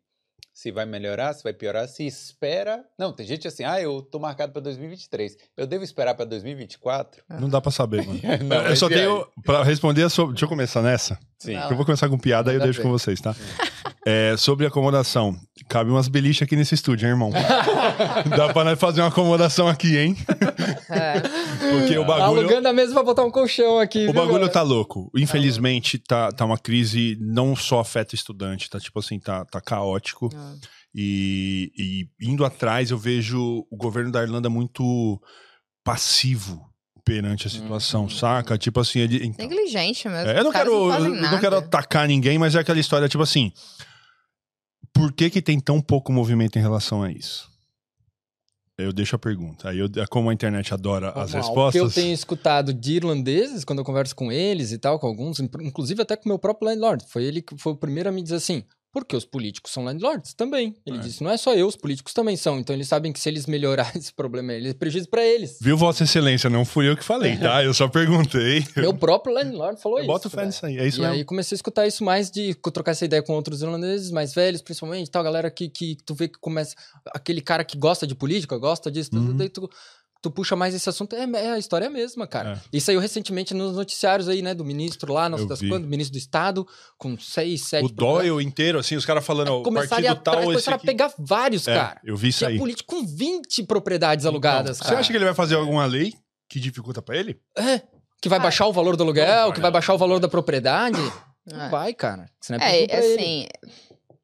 se 0.53 0.71
vai 0.71 0.85
melhorar, 0.85 1.33
se 1.33 1.43
vai 1.43 1.51
piorar, 1.51 1.87
se 1.87 2.05
espera. 2.05 2.83
Não, 2.97 3.11
tem 3.11 3.25
gente 3.25 3.47
assim, 3.47 3.63
ah, 3.63 3.81
eu 3.81 4.03
tô 4.03 4.19
marcado 4.19 4.53
para 4.53 4.61
2023. 4.61 5.35
Eu 5.57 5.65
devo 5.65 5.83
esperar 5.83 6.13
para 6.13 6.25
2024? 6.25 7.23
Não 7.39 7.49
dá 7.49 7.59
pra 7.59 7.71
saber, 7.71 8.05
mano. 8.05 8.19
Não, 8.45 8.67
eu 8.67 8.75
só 8.75 8.87
tenho. 8.87 9.25
Pra 9.43 9.63
responder 9.63 10.03
a 10.03 10.09
sua. 10.09 10.27
Deixa 10.27 10.45
eu 10.45 10.49
começar 10.49 10.81
nessa. 10.83 11.17
Sim. 11.39 11.55
Eu 11.55 11.75
vou 11.75 11.85
começar 11.85 12.07
com 12.07 12.17
piada 12.17 12.51
aí 12.51 12.57
eu 12.57 12.61
deixo 12.61 12.77
ver. 12.77 12.83
com 12.83 12.91
vocês, 12.91 13.19
tá? 13.19 13.35
É, 14.05 14.35
sobre 14.37 14.65
acomodação. 14.65 15.35
Cabe 15.67 15.89
umas 15.89 16.07
beliches 16.07 16.43
aqui 16.43 16.55
nesse 16.55 16.75
estúdio, 16.75 17.05
hein, 17.05 17.13
irmão? 17.13 17.31
Dá 18.37 18.53
pra 18.53 18.63
nós 18.63 18.79
fazer 18.79 19.01
uma 19.01 19.07
acomodação 19.07 19.67
aqui, 19.67 19.97
hein? 19.97 20.17
É. 20.89 21.19
Porque 21.79 21.97
o 21.97 22.05
bagulho. 22.05 22.39
Alugando 22.41 22.67
a 22.67 22.73
mesa 22.73 22.93
pra 22.93 23.03
botar 23.03 23.23
um 23.23 23.31
colchão 23.31 23.79
aqui. 23.79 23.99
O 23.99 24.05
viu, 24.05 24.13
bagulho 24.13 24.33
galera? 24.33 24.51
tá 24.51 24.61
louco. 24.61 25.11
Infelizmente, 25.15 25.97
tá, 25.97 26.31
tá 26.31 26.45
uma 26.45 26.57
crise, 26.57 27.17
não 27.21 27.55
só 27.55 27.79
afeta 27.79 28.15
estudante, 28.15 28.69
tá 28.69 28.79
tipo 28.79 28.99
assim, 28.99 29.19
tá, 29.19 29.45
tá 29.45 29.59
caótico. 29.61 30.29
Ah. 30.35 30.55
E, 30.95 31.71
e 32.19 32.29
indo 32.29 32.45
atrás, 32.45 32.91
eu 32.91 32.97
vejo 32.97 33.65
o 33.69 33.75
governo 33.77 34.11
da 34.11 34.21
Irlanda 34.21 34.49
muito 34.49 35.19
passivo 35.83 36.61
perante 37.03 37.47
a 37.47 37.49
situação, 37.49 38.03
Uhum. 38.03 38.09
saca? 38.09 38.57
Tipo 38.57 38.79
assim, 38.79 38.99
ele. 38.99 39.25
então, 39.25 39.47
Negligente 39.47 40.07
mesmo. 40.07 40.29
é, 40.29 40.39
eu 40.39 40.43
não 40.43 40.51
quero, 40.51 40.89
fazem 40.89 41.15
eu 41.15 41.31
não 41.31 41.39
quero 41.39 41.57
atacar 41.57 42.07
ninguém, 42.07 42.37
mas 42.37 42.55
é 42.55 42.59
aquela 42.59 42.79
história, 42.79 43.09
tipo 43.09 43.23
assim. 43.23 43.51
Por 44.93 45.11
que 45.11 45.29
que 45.29 45.41
tem 45.41 45.59
tão 45.59 45.81
pouco 45.81 46.13
movimento 46.13 46.57
em 46.57 46.61
relação 46.61 47.01
a 47.01 47.11
isso? 47.11 47.49
Eu 48.77 48.91
deixo 48.91 49.15
a 49.15 49.19
pergunta. 49.19 49.69
Aí, 49.69 49.77
eu, 49.77 49.87
como 50.09 50.29
a 50.29 50.33
internet 50.33 50.73
adora 50.73 51.09
as 51.09 51.31
lá, 51.31 51.39
respostas. 51.39 51.81
O 51.81 51.85
que 51.85 51.91
eu 51.91 52.03
tenho 52.03 52.13
escutado 52.13 52.73
de 52.73 52.93
irlandeses, 52.93 53.63
quando 53.63 53.79
eu 53.79 53.85
converso 53.85 54.15
com 54.15 54.31
eles 54.31 54.71
e 54.71 54.79
tal, 54.79 54.97
com 54.99 55.05
alguns, 55.05 55.39
inclusive 55.39 56.01
até 56.01 56.15
com 56.15 56.25
o 56.25 56.29
meu 56.29 56.39
próprio 56.39 56.69
landlord, 56.69 57.05
foi 57.07 57.23
ele 57.23 57.41
que 57.41 57.55
foi 57.57 57.73
o 57.73 57.77
primeiro 57.77 58.09
a 58.09 58.11
me 58.11 58.23
dizer 58.23 58.35
assim, 58.35 58.63
porque 58.93 59.15
os 59.15 59.25
políticos 59.25 59.71
são 59.73 59.83
landlords 59.83 60.35
também. 60.35 60.75
Ele 60.85 60.97
É. 60.97 61.01
disse, 61.01 61.23
não 61.23 61.31
é 61.31 61.35
só 61.37 61.55
eu, 61.55 61.67
os 61.67 61.75
políticos 61.75 62.13
também 62.13 62.37
são. 62.37 62.59
Então 62.59 62.75
eles 62.75 62.87
sabem 62.87 63.11
que 63.11 63.19
se 63.19 63.27
eles 63.27 63.47
melhorarem 63.47 63.93
esse 63.99 64.13
problema, 64.13 64.53
ele 64.53 64.69
é 64.69 64.73
prejuízo 64.73 65.09
pra 65.09 65.25
eles. 65.25 65.57
Viu, 65.59 65.75
Vossa 65.75 66.03
Excelência? 66.03 66.47
Não 66.49 66.63
fui 66.63 66.87
eu 66.87 66.95
que 66.95 67.03
falei, 67.03 67.35
tá? 67.37 67.63
Eu 67.63 67.73
só 67.73 67.87
perguntei. 67.87 68.63
Meu 68.77 68.93
próprio 68.93 69.33
landlord 69.33 69.81
falou 69.81 69.97
Eu 69.97 70.03
isso. 70.03 70.11
boto 70.13 70.29
fé 70.29 70.37
velho. 70.37 70.47
nisso 70.47 70.65
aí. 70.65 70.77
É 70.77 70.87
isso 70.87 70.99
e 70.99 71.01
mesmo. 71.01 71.15
aí 71.15 71.25
comecei 71.25 71.55
a 71.55 71.57
escutar 71.57 71.87
isso 71.87 72.03
mais 72.03 72.29
de 72.29 72.53
trocar 72.71 72.91
essa 72.91 73.03
ideia 73.03 73.23
com 73.23 73.33
outros 73.33 73.61
irlandeses 73.63 74.11
mais 74.11 74.33
velhos, 74.33 74.61
principalmente, 74.61 75.09
tal, 75.09 75.23
galera 75.23 75.49
que, 75.49 75.67
que 75.69 75.97
tu 76.05 76.13
vê 76.13 76.27
que 76.27 76.37
começa. 76.39 76.75
Aquele 77.13 77.41
cara 77.41 77.63
que 77.65 77.77
gosta 77.77 78.05
de 78.05 78.13
política, 78.13 78.55
gosta 78.57 78.91
disso, 78.91 79.09
Uhum. 79.13 79.35
daí 79.35 79.49
tu, 79.49 79.67
tu 80.23 80.31
puxa 80.31 80.55
mais 80.55 80.73
esse 80.73 80.87
assunto. 80.89 81.15
É, 81.15 81.23
é 81.23 81.51
a 81.51 81.59
história 81.59 81.89
mesma, 81.89 82.25
cara. 82.25 82.53
É. 82.53 82.77
Isso 82.77 82.85
saiu 82.87 82.99
recentemente 82.99 83.53
nos 83.53 83.75
noticiários 83.75 84.29
aí, 84.29 84.41
né? 84.41 84.53
Do 84.55 84.63
ministro 84.65 85.11
lá, 85.13 85.27
não 85.27 85.37
sei 85.37 85.47
das 85.47 85.59
vi. 85.59 85.67
quantas, 85.69 85.87
ministro 85.89 86.13
do 86.13 86.17
Estado, 86.17 86.65
com 86.97 87.15
seis, 87.19 87.61
sete. 87.65 87.85
O 87.85 87.89
Doyle 87.89 88.41
inteiro, 88.43 88.79
assim, 88.79 88.95
os 88.95 89.05
caras 89.05 89.23
falando, 89.25 89.49
ó, 89.49 89.59
o 89.59 89.63
partido 89.73 90.07
a, 90.07 90.15
tal, 90.15 90.35
esse 90.35 90.45
começaram 90.45 90.75
a 90.75 90.77
aqui. 90.77 90.85
pegar 90.87 91.13
vários, 91.19 91.67
É, 91.67 91.75
cara. 91.75 92.01
eu 92.05 92.15
vi 92.15 92.29
isso 92.29 92.45
aí. 92.45 92.57
político 92.57 92.95
com 92.95 93.05
20 93.05 93.63
propriedades 93.63 94.25
alugadas, 94.25 94.77
Então, 94.77 94.85
cara. 94.87 94.95
Você 94.95 94.99
acha 95.01 95.11
que 95.11 95.17
ele 95.17 95.25
vai 95.25 95.35
fazer 95.35 95.55
alguma 95.55 95.85
lei 95.85 96.13
que 96.49 96.59
dificulta 96.59 97.01
pra 97.01 97.17
ele? 97.17 97.37
É. 97.57 97.81
Que 98.21 98.29
vai 98.29 98.39
Ah, 98.39 98.43
baixar 98.43 98.65
o 98.67 98.71
valor 98.73 98.95
do 98.95 99.03
aluguel, 99.03 99.47
não 99.47 99.51
que 99.51 99.59
vai 99.59 99.69
baixar 99.71 99.93
o 99.93 99.97
valor 99.97 100.19
da 100.21 100.29
propriedade? 100.29 100.97
É. 101.45 101.53
Não 101.53 101.69
vai, 101.69 101.93
cara. 101.93 102.29
Isso 102.41 102.53
não 102.53 102.59
é, 102.59 102.83
É, 102.83 102.87
pra 102.87 103.03
ele. 103.05 103.49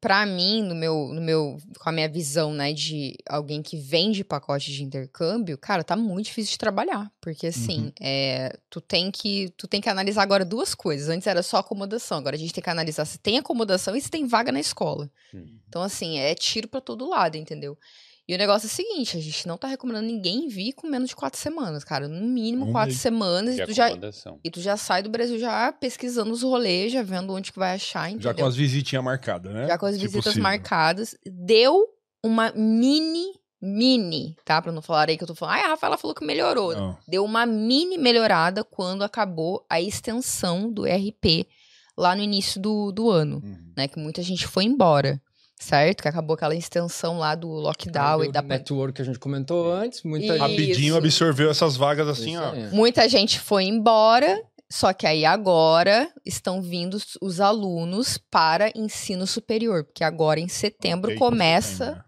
Pra 0.00 0.24
mim, 0.24 0.62
no 0.62 0.74
meu, 0.74 1.08
no 1.12 1.20
meu, 1.20 1.58
com 1.78 1.88
a 1.88 1.92
minha 1.92 2.08
visão, 2.08 2.54
né, 2.54 2.72
de 2.72 3.14
alguém 3.28 3.60
que 3.62 3.76
vende 3.76 4.24
pacote 4.24 4.72
de 4.72 4.82
intercâmbio, 4.82 5.58
cara, 5.58 5.84
tá 5.84 5.94
muito 5.94 6.26
difícil 6.26 6.52
de 6.52 6.58
trabalhar, 6.58 7.12
porque 7.20 7.48
assim, 7.48 7.84
Uhum. 7.86 7.92
é, 8.00 8.58
tu 8.70 8.80
tem 8.80 9.10
que, 9.10 9.50
tu 9.56 9.68
tem 9.68 9.80
que 9.80 9.88
analisar 9.90 10.22
agora 10.22 10.44
duas 10.44 10.74
coisas. 10.74 11.08
Antes 11.08 11.26
era 11.26 11.42
só 11.42 11.58
acomodação, 11.58 12.18
agora 12.18 12.34
a 12.36 12.38
gente 12.38 12.52
tem 12.54 12.62
que 12.64 12.70
analisar 12.70 13.04
se 13.04 13.18
tem 13.18 13.36
acomodação 13.38 13.94
e 13.94 14.00
se 14.00 14.10
tem 14.10 14.26
vaga 14.26 14.50
na 14.50 14.60
escola. 14.60 15.10
Hum. 15.34 15.58
Então 15.68 15.82
assim, 15.82 16.18
é 16.18 16.34
tiro 16.34 16.66
pra 16.66 16.80
todo 16.80 17.08
lado, 17.08 17.36
entendeu? 17.36 17.76
E 18.30 18.34
o 18.36 18.38
negócio 18.38 18.66
é 18.66 18.70
o 18.70 18.72
seguinte, 18.72 19.16
a 19.16 19.20
gente 19.20 19.48
não 19.48 19.58
tá 19.58 19.66
recomendando 19.66 20.06
ninguém 20.06 20.46
vir 20.46 20.72
com 20.72 20.86
menos 20.86 21.08
de 21.08 21.16
quatro 21.16 21.40
semanas, 21.40 21.82
cara. 21.82 22.06
No 22.06 22.24
mínimo 22.28 22.60
Vamos 22.60 22.72
quatro 22.72 22.94
semanas 22.94 23.58
e 23.58 23.66
tu 23.66 23.72
já 23.72 23.90
e 24.44 24.50
tu 24.52 24.60
já 24.60 24.76
sai 24.76 25.02
do 25.02 25.10
Brasil 25.10 25.36
já 25.36 25.72
pesquisando 25.72 26.30
os 26.32 26.42
rolês, 26.42 26.92
já 26.92 27.02
vendo 27.02 27.32
onde 27.34 27.50
que 27.50 27.58
vai 27.58 27.74
achar, 27.74 28.08
entendeu? 28.08 28.30
Já 28.30 28.34
com 28.34 28.46
as 28.46 28.54
visitinhas 28.54 29.02
marcadas, 29.04 29.52
né? 29.52 29.66
Já 29.66 29.76
com 29.76 29.86
as 29.86 29.94
Se 29.96 30.00
visitas 30.00 30.24
possível. 30.26 30.42
marcadas. 30.44 31.16
Deu 31.26 31.88
uma 32.22 32.52
mini, 32.52 33.32
mini, 33.60 34.36
tá? 34.44 34.62
Pra 34.62 34.70
não 34.70 34.80
falar 34.80 35.08
aí 35.08 35.16
que 35.16 35.24
eu 35.24 35.28
tô 35.28 35.34
falando. 35.34 35.54
Ai, 35.56 35.62
a 35.64 35.68
Rafaela 35.68 35.98
falou 35.98 36.14
que 36.14 36.24
melhorou. 36.24 36.72
Não. 36.74 36.96
Deu 37.08 37.24
uma 37.24 37.44
mini 37.44 37.98
melhorada 37.98 38.62
quando 38.62 39.02
acabou 39.02 39.66
a 39.68 39.80
extensão 39.80 40.70
do 40.72 40.84
RP 40.84 41.46
lá 41.98 42.14
no 42.14 42.22
início 42.22 42.60
do, 42.60 42.92
do 42.92 43.10
ano, 43.10 43.42
Uhum. 43.44 43.72
né? 43.76 43.88
Que 43.88 43.98
muita 43.98 44.22
gente 44.22 44.46
foi 44.46 44.64
embora, 44.64 45.20
certo? 45.60 46.02
Que 46.02 46.08
acabou 46.08 46.34
aquela 46.34 46.54
extensão 46.56 47.18
lá 47.18 47.34
do 47.34 47.48
lockdown 47.48 48.24
e 48.24 48.28
o 48.28 48.32
da 48.32 48.42
network 48.42 48.94
que 48.94 49.02
a 49.02 49.04
gente 49.04 49.18
comentou 49.18 49.70
antes, 49.72 50.02
muita 50.02 50.28
gente. 50.32 50.38
Rapidinho 50.40 50.88
Isso. 50.88 50.96
absorveu 50.96 51.50
essas 51.50 51.76
vagas 51.76 52.08
assim, 52.08 52.34
Isso 52.34 52.42
ó. 52.42 52.74
Muita 52.74 53.08
gente 53.08 53.38
foi 53.38 53.64
embora, 53.64 54.42
só 54.70 54.92
que 54.92 55.06
aí 55.06 55.24
agora 55.24 56.08
estão 56.24 56.62
vindo 56.62 56.94
os- 56.94 57.18
os 57.20 57.40
alunos 57.40 58.16
para 58.30 58.70
ensino 58.74 59.26
superior, 59.26 59.84
porque 59.84 60.02
agora 60.02 60.40
em 60.40 60.48
setembro 60.48 61.10
Ok, 61.10 61.18
começa 61.18 61.84
setembro. 61.86 62.04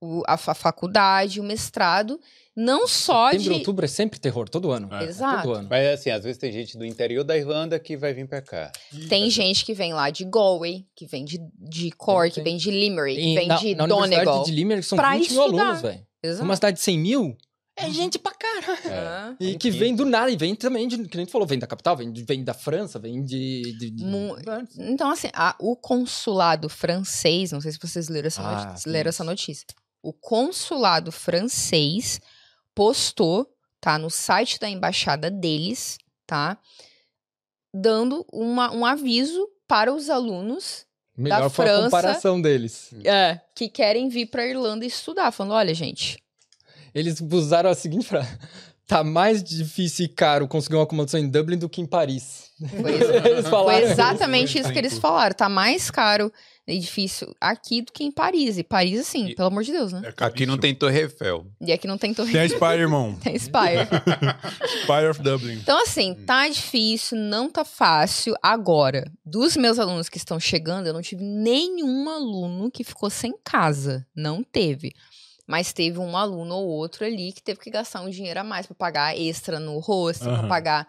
O- 0.00 0.22
a, 0.26 0.36
fa- 0.36 0.54
faculdade, 0.54 1.40
o 1.40 1.44
mestrado, 1.44 2.20
não 2.56 2.86
só 2.88 3.30
Setembro, 3.30 3.52
de. 3.52 3.58
outubro 3.58 3.84
é 3.84 3.88
sempre 3.88 4.18
terror, 4.18 4.48
todo 4.48 4.70
ano. 4.70 4.88
É. 4.94 5.04
Exato. 5.04 5.42
Todo 5.42 5.54
ano. 5.54 5.68
Mas 5.70 5.86
assim, 6.00 6.10
às 6.10 6.22
vezes 6.24 6.38
tem 6.38 6.50
gente 6.52 6.76
do 6.76 6.84
interior 6.84 7.22
da 7.24 7.36
Irlanda 7.36 7.78
que 7.78 7.96
vai 7.96 8.12
vir 8.12 8.26
pra 8.28 8.40
cá. 8.42 8.70
Tem 9.08 9.28
gente 9.30 9.64
que 9.64 9.74
vem 9.74 9.92
lá 9.94 10.10
de 10.10 10.24
Galway, 10.24 10.86
que 10.96 11.06
vem 11.06 11.24
de, 11.24 11.38
de 11.58 11.90
Cork, 11.92 12.34
Tem. 12.34 12.44
vem 12.44 12.56
de 12.56 12.70
Limerick, 12.70 13.20
E 13.20 13.34
vem 13.34 13.46
na, 13.48 13.56
de 13.56 13.74
na 13.74 13.84
Universidade 13.84 14.24
Donegal. 14.24 14.44
de 14.44 14.50
Limerick 14.52 14.86
são 14.86 14.96
pra 14.98 15.12
20 15.16 15.30
mil 15.32 15.44
estudar. 15.44 15.62
alunos, 15.64 15.82
velho. 15.82 16.06
Exato. 16.22 16.44
Uma 16.44 16.54
cidade 16.56 16.76
de 16.78 16.82
100 16.82 16.98
mil 16.98 17.36
é 17.76 17.90
gente 17.90 18.18
pra 18.18 18.32
caralho. 18.32 18.88
É. 18.92 19.36
E 19.38 19.56
que 19.56 19.70
vem 19.70 19.94
do 19.94 20.04
nada, 20.04 20.28
e 20.32 20.36
vem 20.36 20.52
também, 20.56 20.88
de, 20.88 20.98
que 21.06 21.16
nem 21.16 21.24
tu 21.24 21.30
falou, 21.30 21.46
vem 21.46 21.60
da 21.60 21.66
capital, 21.68 21.96
vem, 21.96 22.10
de- 22.10 22.24
vem 22.24 22.42
da 22.42 22.52
França, 22.52 22.98
vem 22.98 23.22
de... 23.24 23.62
de, 23.78 23.90
de- 23.90 24.04
Então, 24.80 25.10
assim, 25.12 25.28
a- 25.32 25.54
o 25.60 25.76
consulado 25.76 26.68
francês, 26.68 27.52
não 27.52 27.60
sei 27.60 27.70
se 27.70 27.78
vocês 27.80 28.08
leram 28.08 28.26
essa, 28.26 28.42
Ah, 28.42 28.74
leram 28.84 29.08
essa 29.10 29.22
notícia. 29.22 29.64
O 30.02 30.12
consulado 30.12 31.10
francês 31.12 32.20
postou, 32.74 33.46
tá, 33.80 33.98
no 33.98 34.10
site 34.10 34.58
da 34.58 34.68
embaixada 34.68 35.30
deles, 35.30 35.98
tá, 36.26 36.58
dando 37.72 38.24
uma, 38.32 38.72
um 38.72 38.84
aviso 38.84 39.46
para 39.66 39.92
os 39.92 40.08
alunos 40.08 40.86
Melhor 41.16 41.42
da 41.42 41.50
foi 41.50 41.64
a 41.66 41.68
França. 41.68 41.84
comparação 41.84 42.40
deles. 42.40 42.90
é, 43.04 43.40
que 43.54 43.68
querem 43.68 44.08
vir 44.08 44.26
para 44.26 44.46
Irlanda 44.46 44.86
estudar, 44.86 45.30
falando, 45.32 45.52
olha, 45.52 45.74
gente, 45.74 46.18
Eles 46.94 47.20
usaram 47.20 47.68
a 47.70 47.74
seguinte 47.74 48.06
frase. 48.06 48.38
Tá 48.86 49.04
mais 49.04 49.42
difícil 49.42 50.06
e 50.06 50.08
caro 50.08 50.48
conseguir 50.48 50.76
uma 50.76 50.84
acomodação 50.84 51.20
em 51.20 51.28
Dublin 51.28 51.58
do 51.58 51.68
que 51.68 51.82
em 51.82 51.86
Paris. 51.86 52.50
foi, 52.58 53.30
Eles 53.30 53.46
falaram 53.48 53.80
foi 53.80 53.82
isso. 53.82 53.92
exatamente 53.92 54.52
foi 54.52 54.60
isso 54.62 54.72
que 54.72 54.78
eles 54.78 54.98
falaram, 54.98 55.34
tá 55.36 55.48
mais 55.48 55.90
caro 55.90 56.32
e 56.70 56.78
difícil 56.78 57.34
aqui 57.40 57.80
do 57.80 57.90
que 57.90 58.04
em 58.04 58.12
Paris. 58.12 58.58
E 58.58 58.62
Paris, 58.62 59.00
assim, 59.00 59.28
E- 59.30 59.34
pelo 59.34 59.48
amor 59.48 59.64
de 59.64 59.72
Deus, 59.72 59.90
né? 59.92 60.02
É 60.04 60.24
Aqui 60.24 60.44
não 60.44 60.58
tem 60.58 60.74
Torre 60.74 61.00
Eiffel. 61.00 61.46
E 61.60 61.72
aqui 61.72 61.86
não 61.88 61.96
tem 61.96 62.12
torre. 62.12 62.30
Tem 62.30 62.42
a 62.42 62.48
Spire, 62.48 62.80
irmão. 62.82 63.16
Tem 63.24 63.34
Spire. 63.38 63.88
Spire 64.82 65.08
of 65.10 65.22
Dublin. 65.22 65.54
Então, 65.54 65.82
assim, 65.82 66.14
tá 66.26 66.46
difícil, 66.48 67.16
não 67.18 67.48
tá 67.50 67.64
fácil. 67.64 68.34
Agora, 68.42 69.10
dos 69.24 69.56
meus 69.56 69.78
alunos 69.78 70.08
que 70.10 70.18
estão 70.18 70.38
chegando, 70.38 70.86
eu 70.86 70.92
não 70.92 71.02
tive 71.02 71.22
nenhum 71.24 72.08
aluno 72.08 72.70
que 72.70 72.84
ficou 72.84 73.08
sem 73.08 73.34
casa. 73.42 74.06
Não 74.14 74.42
teve. 74.42 74.92
Mas 75.46 75.72
teve 75.72 75.98
um 75.98 76.14
aluno 76.16 76.54
ou 76.56 76.66
outro 76.68 77.04
ali 77.06 77.32
que 77.32 77.42
teve 77.42 77.58
que 77.60 77.70
gastar 77.70 78.02
um 78.02 78.10
dinheiro 78.10 78.40
a 78.40 78.44
mais 78.44 78.66
pra 78.66 78.74
pagar 78.74 79.18
extra 79.18 79.58
no 79.58 79.78
rosto, 79.78 80.24
pra 80.24 80.32
Aham. 80.40 80.48
pagar 80.48 80.86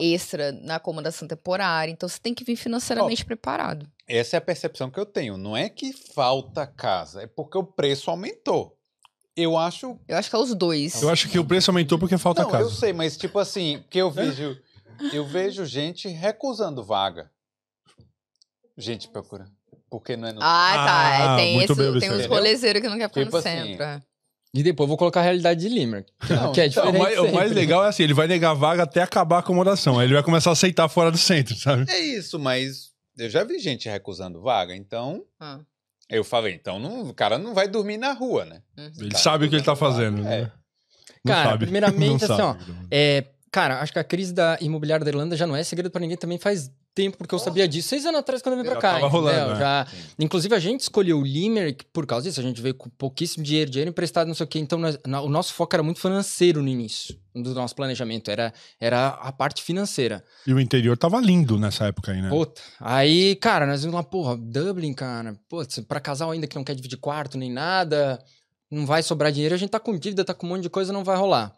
extra 0.00 0.52
na 0.52 0.76
acomodação 0.76 1.26
temporária. 1.26 1.90
Então, 1.90 2.08
você 2.08 2.18
tem 2.20 2.34
que 2.34 2.44
vir 2.44 2.56
financeiramente 2.56 3.24
preparado. 3.24 3.86
Essa 4.06 4.36
é 4.36 4.38
a 4.38 4.40
percepção 4.40 4.90
que 4.90 4.98
eu 5.00 5.06
tenho. 5.06 5.36
Não 5.36 5.56
é 5.56 5.68
que 5.68 5.92
falta 5.92 6.66
casa, 6.66 7.22
é 7.22 7.26
porque 7.26 7.56
o 7.56 7.64
preço 7.64 8.10
aumentou. 8.10 8.76
Eu 9.36 9.56
acho. 9.56 9.98
Eu 10.06 10.16
acho 10.16 10.30
que 10.30 10.36
é 10.36 10.38
os 10.38 10.54
dois. 10.54 11.02
Eu 11.02 11.08
acho 11.10 11.28
que 11.28 11.38
o 11.38 11.44
preço 11.44 11.70
aumentou 11.70 11.98
porque 11.98 12.16
falta 12.18 12.42
Não, 12.42 12.50
casa. 12.50 12.64
eu 12.64 12.70
sei, 12.70 12.92
mas 12.92 13.16
tipo 13.16 13.38
assim, 13.38 13.78
porque 13.80 13.98
eu 13.98 14.10
vejo. 14.10 14.56
Eu 15.12 15.26
vejo 15.26 15.64
gente 15.64 16.06
recusando 16.08 16.84
vaga. 16.84 17.28
Gente 18.76 19.08
procura. 19.08 19.46
Porque 19.90 20.16
não 20.16 20.28
é 20.28 20.32
no. 20.32 20.40
Ah, 20.42 20.72
tá. 20.74 20.86
Ah, 20.86 21.34
É, 21.34 21.36
tem 21.36 21.54
muito 21.56 21.72
esse, 21.72 21.80
bem 21.82 21.86
tem 22.00 22.10
uns 22.10 22.14
observado. 22.14 22.34
rolezeiros 22.34 22.82
que 22.82 22.88
não 22.88 22.98
quer 22.98 23.08
ficar 23.08 23.20
Tipo 23.24 23.32
no 23.32 23.38
assim, 23.38 23.48
centro. 23.50 23.82
é. 23.84 24.02
E 24.52 24.62
depois 24.62 24.84
eu 24.84 24.88
vou 24.88 24.96
colocar 24.96 25.18
a 25.20 25.22
realidade 25.24 25.60
de 25.60 25.68
Limerick. 25.68 26.12
Que, 26.24 26.32
Não, 26.32 26.52
que 26.52 26.60
é 26.60 26.68
Não, 26.76 26.90
o 26.90 26.98
mais, 26.98 27.18
o 27.18 27.32
mais 27.32 27.50
legal 27.52 27.84
é 27.84 27.88
assim, 27.88 28.04
ele 28.04 28.14
vai 28.14 28.28
negar 28.28 28.54
vaga 28.54 28.84
até 28.84 29.02
acabar 29.02 29.36
a 29.36 29.38
acomodação. 29.40 29.98
Aí 29.98 30.06
ele 30.06 30.14
vai 30.14 30.22
começar 30.22 30.50
a 30.50 30.52
aceitar 30.52 30.88
fora 30.88 31.10
do 31.10 31.18
centro, 31.18 31.56
sabe? 31.56 31.84
É 31.90 31.98
isso, 31.98 32.38
mas 32.38 32.92
eu 33.18 33.28
já 33.30 33.44
vi 33.44 33.58
gente 33.58 33.88
recusando 33.88 34.40
vaga, 34.40 34.74
então. 34.74 35.24
Ah, 35.40 35.60
Eu 36.08 36.22
falei, 36.24 36.54
então 36.54 36.78
não, 36.78 37.08
o 37.08 37.14
cara 37.14 37.38
não 37.38 37.54
vai 37.54 37.66
dormir 37.68 37.96
na 37.96 38.12
rua, 38.12 38.44
né? 38.44 38.62
uhum. 38.76 38.92
Ele 38.98 39.10
Tá 39.10 39.18
sabe 39.18 39.46
o 39.46 39.48
que 39.48 39.56
ele 39.56 39.62
tá 39.64 39.72
recusando 39.72 39.94
fazendo. 39.94 40.22
vaga. 40.22 40.28
né? 40.36 40.42
É. 40.42 40.52
Não 41.24 41.34
Cara, 41.34 41.50
sabe. 41.50 41.64
primeiramente, 41.66 42.26
Não 42.28 42.36
assim, 42.36 42.36
sabe. 42.36 42.86
É, 42.90 43.24
cara, 43.50 43.80
acho 43.80 43.92
que 43.92 43.98
a 43.98 44.04
crise 44.04 44.32
da 44.34 44.58
imobiliária 44.60 45.04
da 45.04 45.10
Irlanda 45.10 45.36
já 45.36 45.46
não 45.46 45.56
é 45.56 45.62
segredo 45.64 45.90
pra 45.90 46.00
ninguém 46.00 46.16
também 46.18 46.38
faz 46.38 46.70
tempo, 46.94 47.18
porque 47.18 47.34
eu 47.34 47.38
sabia 47.38 47.66
disso 47.66 47.88
seis 47.88 48.06
anos 48.06 48.20
atrás 48.20 48.40
quando 48.40 48.54
eu 48.54 48.58
vim 48.62 48.64
pra 48.64 48.74
Já 48.76 48.80
cá. 48.80 48.92
tava 48.94 49.08
rolando, 49.08 49.52
né? 49.54 49.58
Já, 49.58 49.86
Sim. 49.90 49.96
inclusive, 50.20 50.54
a 50.54 50.58
gente 50.58 50.80
escolheu 50.80 51.18
o 51.18 51.22
Limerick 51.24 51.84
por 51.92 52.06
causa 52.06 52.28
disso. 52.28 52.38
A 52.40 52.42
gente 52.42 52.60
veio 52.62 52.74
com 52.74 52.88
pouquíssimo 52.90 53.42
dinheiro, 53.44 53.70
dinheiro 53.70 53.90
emprestado, 53.90 54.28
não 54.28 54.34
sei 54.34 54.44
o 54.44 54.46
quê. 54.46 54.58
Então, 54.58 54.78
nós- 54.78 54.98
na- 55.06 55.20
o 55.20 55.28
nosso 55.28 55.52
foco 55.54 55.74
era 55.74 55.82
muito 55.82 56.00
financeiro 56.00 56.62
no 56.62 56.68
início 56.68 57.18
do 57.34 57.52
nosso 57.54 57.74
planejamento. 57.74 58.30
Era, 58.30 58.52
era 58.80 59.08
a 59.08 59.32
parte 59.32 59.62
financeira. 59.62 60.22
E 60.46 60.54
o 60.54 60.60
interior 60.60 60.96
tava 60.96 61.20
lindo 61.20 61.58
nessa 61.58 61.86
época 61.86 62.12
aí, 62.12 62.22
né? 62.22 62.28
Puta. 62.28 62.60
Aí, 62.80 63.34
cara, 63.36 63.66
nós 63.66 63.80
vimos 63.82 63.94
lá, 63.96 64.02
porra, 64.02 64.36
Dublin, 64.36 64.92
cara. 64.94 65.36
Putz, 65.48 65.80
pra 65.80 65.98
casal 65.98 66.30
ainda 66.30 66.46
que 66.46 66.54
não 66.56 66.62
quer 66.64 66.74
dividir 66.76 66.98
quarto 66.98 67.36
nem 67.36 67.50
nada, 67.50 68.22
não 68.70 68.86
vai 68.86 69.02
sobrar 69.02 69.32
dinheiro, 69.32 69.54
a 69.54 69.58
gente 69.58 69.70
tá 69.70 69.80
com 69.80 69.98
dívida, 69.98 70.24
tá 70.24 70.32
com 70.32 70.46
um 70.46 70.50
monte 70.50 70.62
de 70.62 70.70
coisa, 70.70 70.92
não 70.92 71.02
vai 71.04 71.16
rolar. 71.16 71.52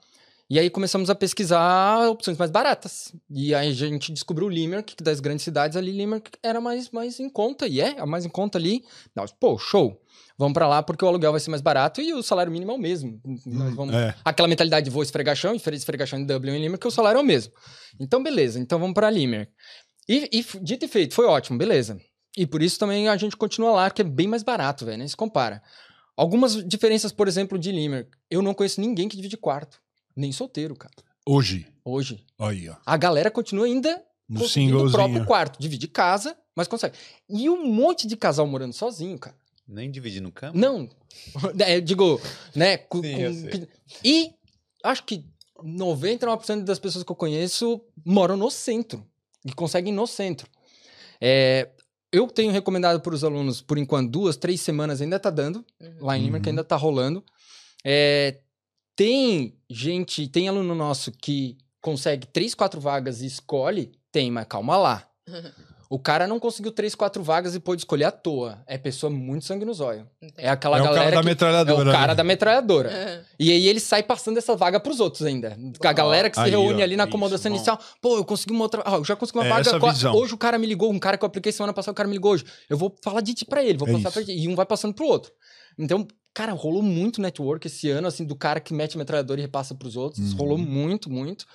E 0.48 0.60
aí 0.60 0.70
começamos 0.70 1.10
a 1.10 1.14
pesquisar 1.14 2.08
opções 2.08 2.38
mais 2.38 2.52
baratas. 2.52 3.12
E 3.28 3.52
aí 3.52 3.68
a 3.68 3.72
gente 3.72 4.12
descobriu 4.12 4.46
o 4.46 4.50
Limerick, 4.50 4.94
que 4.94 5.02
das 5.02 5.18
grandes 5.18 5.44
cidades 5.44 5.76
ali, 5.76 5.90
Limerick 5.90 6.30
era 6.40 6.60
mais, 6.60 6.88
mais 6.90 7.18
em 7.18 7.28
conta, 7.28 7.66
e 7.66 7.80
é, 7.80 7.98
a 7.98 8.06
mais 8.06 8.24
em 8.24 8.28
conta 8.28 8.56
ali. 8.56 8.84
Nós, 9.14 9.32
pô, 9.32 9.58
show. 9.58 10.00
Vamos 10.38 10.52
pra 10.52 10.68
lá 10.68 10.82
porque 10.82 11.04
o 11.04 11.08
aluguel 11.08 11.32
vai 11.32 11.40
ser 11.40 11.50
mais 11.50 11.62
barato 11.62 12.00
e 12.00 12.12
o 12.12 12.22
salário 12.22 12.52
mínimo 12.52 12.70
é 12.70 12.74
o 12.74 12.78
mesmo. 12.78 13.20
Nós 13.44 13.74
vamos 13.74 13.94
É. 13.94 14.14
aquela 14.24 14.46
mentalidade 14.46 14.84
de 14.84 14.90
vou 14.90 15.02
esfregar 15.02 15.34
chão, 15.34 15.54
e 15.54 15.56
esfregar 15.56 16.06
chão 16.06 16.18
em 16.18 16.26
Dublin 16.26 16.52
em 16.52 16.60
Limerick, 16.60 16.80
que 16.80 16.86
o 16.86 16.90
salário 16.90 17.18
é 17.18 17.20
o 17.20 17.24
mesmo. 17.24 17.52
Então, 17.98 18.22
beleza, 18.22 18.60
então 18.60 18.78
vamos 18.78 18.94
para 18.94 19.10
Limerick. 19.10 19.50
E, 20.08 20.28
e 20.32 20.46
dito 20.62 20.84
e 20.84 20.88
feito, 20.88 21.14
foi 21.14 21.26
ótimo, 21.26 21.58
beleza. 21.58 21.98
E 22.36 22.46
por 22.46 22.62
isso 22.62 22.78
também 22.78 23.08
a 23.08 23.16
gente 23.16 23.36
continua 23.36 23.72
lá, 23.72 23.90
que 23.90 24.02
é 24.02 24.04
bem 24.04 24.28
mais 24.28 24.42
barato, 24.42 24.84
velho, 24.84 24.98
nem 24.98 25.08
se 25.08 25.16
compara. 25.16 25.60
Algumas 26.16 26.54
diferenças, 26.66 27.10
por 27.10 27.26
exemplo, 27.26 27.58
de 27.58 27.72
Limerick. 27.72 28.10
Eu 28.30 28.42
não 28.42 28.54
conheço 28.54 28.80
ninguém 28.80 29.08
que 29.08 29.16
divide 29.16 29.36
quarto. 29.36 29.80
Nem 30.16 30.32
solteiro, 30.32 30.74
cara. 30.74 30.94
Hoje. 31.26 31.66
Hoje. 31.84 32.24
Aí, 32.38 32.68
ó. 32.68 32.76
A 32.86 32.96
galera 32.96 33.30
continua 33.30 33.66
ainda 33.66 34.02
No 34.28 34.40
próprio 34.90 35.24
quarto. 35.26 35.60
Divide 35.60 35.86
casa, 35.88 36.36
mas 36.54 36.66
consegue. 36.66 36.96
E 37.28 37.48
um 37.50 37.66
monte 37.66 38.06
de 38.06 38.16
casal 38.16 38.46
morando 38.46 38.72
sozinho, 38.72 39.18
cara. 39.18 39.36
Nem 39.68 39.90
dividindo 39.90 40.30
cama? 40.32 40.52
Não. 40.58 40.88
É, 41.60 41.76
eu 41.76 41.80
digo, 41.80 42.20
né? 42.54 42.76
com- 42.76 43.02
Sim, 43.02 43.48
com-. 43.50 43.66
E 44.04 44.32
acho 44.84 45.02
que 45.04 45.24
99% 45.62 46.62
das 46.64 46.78
pessoas 46.78 47.02
que 47.04 47.10
eu 47.10 47.16
conheço 47.16 47.80
moram 48.04 48.36
no 48.36 48.50
centro. 48.50 49.04
E 49.44 49.52
conseguem 49.52 49.92
no 49.92 50.06
centro. 50.06 50.48
É, 51.20 51.68
eu 52.12 52.26
tenho 52.28 52.52
recomendado 52.52 53.00
para 53.00 53.14
os 53.14 53.24
alunos, 53.24 53.60
por 53.60 53.78
enquanto, 53.78 54.10
duas, 54.10 54.36
três 54.36 54.60
semanas 54.60 55.00
ainda 55.00 55.18
tá 55.18 55.30
dando. 55.30 55.64
Uhum. 55.80 55.96
Lá 56.00 56.16
em 56.18 56.22
Limerick 56.24 56.48
Uhum. 56.48 56.52
ainda 56.52 56.64
tá 56.64 56.76
rolando. 56.76 57.24
É, 57.84 58.38
tem 58.96 59.54
gente, 59.70 60.26
tem 60.26 60.48
aluno 60.48 60.74
nosso 60.74 61.12
que 61.12 61.56
consegue 61.80 62.26
três, 62.26 62.54
quatro 62.54 62.80
vagas 62.80 63.22
e 63.22 63.26
escolhe. 63.26 63.92
Tem, 64.10 64.30
mas 64.30 64.46
calma 64.48 64.76
lá. 64.76 65.06
O 65.88 66.00
cara 66.00 66.26
não 66.26 66.40
conseguiu 66.40 66.72
três, 66.72 66.96
quatro 66.96 67.22
vagas 67.22 67.54
e 67.54 67.60
pôde 67.60 67.82
escolher 67.82 68.06
à 68.06 68.10
toa. 68.10 68.58
É 68.66 68.76
pessoa 68.76 69.08
muito 69.08 69.44
sangue 69.44 69.64
no 69.64 69.72
zóio. 69.72 70.04
É 70.36 70.48
aquela 70.48 70.78
É 70.78 70.80
o 70.80 70.84
cara 70.84 70.94
galera 70.96 71.14
da 71.16 71.22
que... 71.22 71.26
metralhadora. 71.28 71.88
É 71.88 71.92
o 71.92 71.92
cara 71.92 72.08
né? 72.08 72.14
da 72.16 72.24
metralhadora. 72.24 72.88
Uhum. 72.90 73.24
E 73.38 73.52
aí 73.52 73.68
ele 73.68 73.78
sai 73.78 74.02
passando 74.02 74.36
essa 74.36 74.56
vaga 74.56 74.80
pros 74.80 74.98
outros 74.98 75.22
ainda. 75.22 75.56
A 75.80 75.92
galera 75.92 76.28
que 76.28 76.36
se 76.36 76.42
Aí, 76.42 76.50
reúne 76.50 76.80
ó, 76.80 76.84
ali 76.84 76.96
na 76.96 77.04
isso, 77.04 77.08
acomodação 77.08 77.50
bom. 77.50 77.56
inicial. 77.56 77.78
Pô, 78.02 78.16
eu 78.16 78.24
consegui 78.24 78.52
uma 78.52 78.64
outra. 78.64 78.82
Ó, 78.84 78.96
eu 78.96 79.04
já 79.04 79.14
consegui 79.14 79.38
uma 79.38 79.46
É 79.46 79.48
vaga. 79.48 80.12
Hoje 80.12 80.34
o 80.34 80.38
cara 80.38 80.58
me 80.58 80.66
ligou, 80.66 80.90
um 80.90 80.98
cara 80.98 81.16
que 81.16 81.24
eu 81.24 81.28
apliquei 81.28 81.52
semana 81.52 81.72
passada, 81.72 81.92
o 81.92 81.94
cara 81.94 82.08
me 82.08 82.14
ligou 82.16 82.32
hoje. 82.32 82.44
Eu 82.68 82.76
vou 82.76 82.92
falar 83.04 83.20
de 83.20 83.32
ti 83.32 83.44
pra 83.44 83.62
ele, 83.64 83.78
vou 83.78 83.86
É 83.88 83.92
passar 83.92 84.08
isso. 84.08 84.12
pra 84.12 84.24
ti. 84.24 84.32
E 84.32 84.48
um 84.48 84.56
vai 84.56 84.66
passando 84.66 84.92
pro 84.92 85.06
outro. 85.06 85.30
Então, 85.78 86.04
cara, 86.36 86.52
rolou 86.52 86.82
muito 86.82 87.18
network 87.22 87.66
esse 87.66 87.88
ano, 87.88 88.06
assim, 88.06 88.22
do 88.26 88.36
cara 88.36 88.60
que 88.60 88.74
mete 88.74 88.94
a 88.94 88.98
metralhadora 88.98 89.40
e 89.40 89.42
repassa 89.42 89.74
pros 89.74 89.96
outros. 89.96 90.32
Uhum. 90.32 90.38
Rolou 90.38 90.58
muito, 90.58 91.08
muito. 91.10 91.46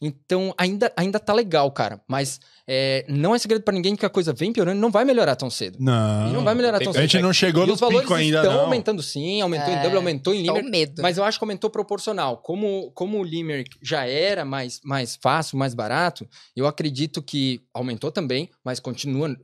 Então, 0.00 0.54
ainda, 0.56 0.92
ainda 0.96 1.18
tá 1.18 1.32
legal, 1.34 1.68
cara. 1.72 2.00
Mas 2.06 2.38
é, 2.68 3.04
não 3.08 3.34
é 3.34 3.38
segredo 3.40 3.62
pra 3.64 3.74
ninguém 3.74 3.96
que 3.96 4.06
a 4.06 4.08
coisa 4.08 4.32
vem 4.32 4.52
piorando 4.52 4.78
e 4.78 4.80
não 4.80 4.92
vai 4.92 5.04
melhorar 5.04 5.34
tão 5.34 5.50
cedo. 5.50 5.76
Não. 5.80 6.28
E 6.28 6.32
não 6.32 6.44
vai 6.44 6.54
melhorar 6.54 6.78
tão 6.78 6.92
A 6.92 7.00
gente 7.00 7.10
cedo. 7.10 7.22
não 7.22 7.32
chegou 7.32 7.64
E 7.64 7.66
no 7.66 7.72
os 7.72 7.80
valores 7.80 8.02
pico 8.02 8.14
ainda, 8.14 8.36
estão 8.38 8.52
não. 8.54 8.60
aumentando 8.60 9.02
sim, 9.02 9.40
aumentou 9.40 9.68
em 9.72 9.76
É, 9.76 9.82
Dublin, 9.82 9.96
aumentou 9.96 10.32
em 10.32 10.46
Só 10.46 10.52
Limerick. 10.52 10.70
medo. 10.70 11.02
Mas 11.02 11.18
eu 11.18 11.24
acho 11.24 11.36
que 11.36 11.44
aumentou 11.44 11.68
proporcional. 11.68 12.36
Como, 12.36 12.92
como 12.92 13.18
o 13.18 13.24
Limerick 13.24 13.76
já 13.82 14.06
era 14.06 14.44
mais, 14.44 14.80
mais 14.84 15.18
fácil, 15.20 15.58
mais 15.58 15.74
barato, 15.74 16.28
eu 16.54 16.68
acredito 16.68 17.20
que 17.20 17.60
aumentou 17.74 18.12
também, 18.12 18.48
mas 18.64 18.78
continua. 18.78 19.36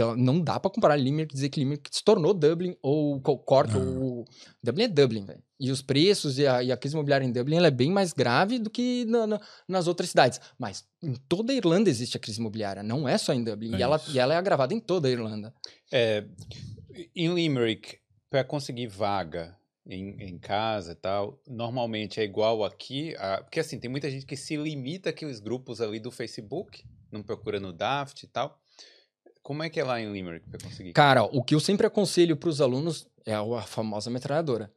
Pela- 0.00 0.16
Não 0.16 0.40
dá 0.40 0.58
pra 0.58 0.70
comparar 0.70 0.96
Limerick 0.96 1.32
e 1.32 1.36
dizer 1.36 1.48
que 1.50 1.60
Limerick 1.60 1.88
se 1.94 2.02
tornou 2.02 2.32
Dublin 2.32 2.74
ou 2.82 3.20
Co- 3.20 3.36
Cork 3.38 3.72
Não. 3.74 4.02
ou. 4.02 4.24
Dublin 4.62 4.84
é 4.84 4.88
Dublin, 4.88 5.24
velho. 5.24 5.42
E 5.58 5.70
os 5.70 5.82
preços 5.82 6.38
e 6.38 6.46
a, 6.46 6.62
e 6.62 6.72
a 6.72 6.76
crise 6.76 6.94
imobiliária 6.94 7.24
em 7.24 7.30
Dublin 7.32 7.62
é 7.62 7.70
bem 7.70 7.90
mais 7.90 8.12
grave 8.12 8.58
do 8.58 8.70
que 8.70 9.04
na- 9.06 9.26
na- 9.26 9.40
nas 9.68 9.86
outras 9.86 10.08
cidades. 10.08 10.40
Mas 10.58 10.84
em 11.02 11.14
toda 11.28 11.52
a 11.52 11.56
Irlanda 11.56 11.90
existe 11.90 12.16
a 12.16 12.20
crise 12.20 12.40
imobiliária, 12.40 12.82
não 12.82 13.06
é 13.08 13.18
só 13.18 13.32
em 13.34 13.44
Dublin. 13.44 13.74
É 13.74 13.78
e, 13.78 13.82
ela, 13.82 14.00
e 14.08 14.18
ela 14.18 14.32
é 14.34 14.36
agravada 14.38 14.72
em 14.72 14.80
toda 14.80 15.06
a 15.06 15.10
Irlanda. 15.10 15.52
É, 15.92 16.24
em 17.14 17.32
Limerick, 17.34 17.98
para 18.30 18.42
conseguir 18.44 18.86
vaga 18.86 19.56
em, 19.86 20.16
em 20.22 20.38
casa 20.38 20.92
e 20.92 20.94
tal, 20.94 21.40
normalmente 21.46 22.20
é 22.20 22.24
igual 22.24 22.64
aqui. 22.64 23.14
a- 23.18 23.42
porque 23.42 23.60
assim, 23.60 23.78
tem 23.78 23.90
muita 23.90 24.10
gente 24.10 24.24
que 24.24 24.36
se 24.36 24.56
limita 24.56 25.10
àqueles 25.10 25.40
grupos 25.40 25.80
ali 25.80 25.98
do 26.00 26.10
Facebook, 26.10 26.84
não 27.12 27.22
procura 27.22 27.58
no 27.60 27.72
Daft 27.72 28.22
e 28.22 28.26
tal. 28.28 28.58
Como 29.42 29.62
é 29.62 29.68
que 29.70 29.80
é 29.80 29.84
lá 29.84 30.00
em 30.00 30.12
Limerick 30.12 30.48
para 30.48 30.60
conseguir? 30.62 30.92
Cara, 30.92 31.24
o 31.24 31.42
que 31.42 31.54
eu 31.54 31.60
sempre 31.60 31.86
aconselho 31.86 32.36
pros 32.36 32.60
alunos 32.60 33.06
é 33.26 33.34
a 33.34 33.62
famosa 33.62 34.10
metralhadora. 34.10 34.70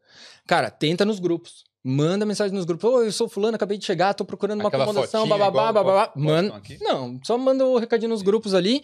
Cara, 0.48 0.69
tenta 0.72 1.03
nos 1.06 1.19
grupos. 1.19 1.64
Manda 1.84 2.26
mensagem 2.26 2.56
nos 2.56 2.64
grupos. 2.65 2.85
Ô, 2.90 3.02
eu 3.03 3.11
sou 3.11 3.27
fulano, 3.27 3.56
acabei 3.56 3.77
de 3.77 3.85
chegar, 3.85 4.14
tô 4.14 4.23
procurando 4.23 4.61
uma 4.61 4.69
Aquela 4.69 4.85
acomodação, 4.85 5.22
fotinha 5.22 5.38
bababá, 5.38 5.69
igual 5.69 5.73
bababá. 5.73 6.14
Manda. 6.15 6.56
aqui? 6.56 6.77
Não, 6.81 7.19
só 7.23 7.38
manda 7.38 7.65
o 7.65 7.77
recadinho 7.77 8.10
nos 8.10 8.22
grupos 8.22 8.53
ali. 8.53 8.84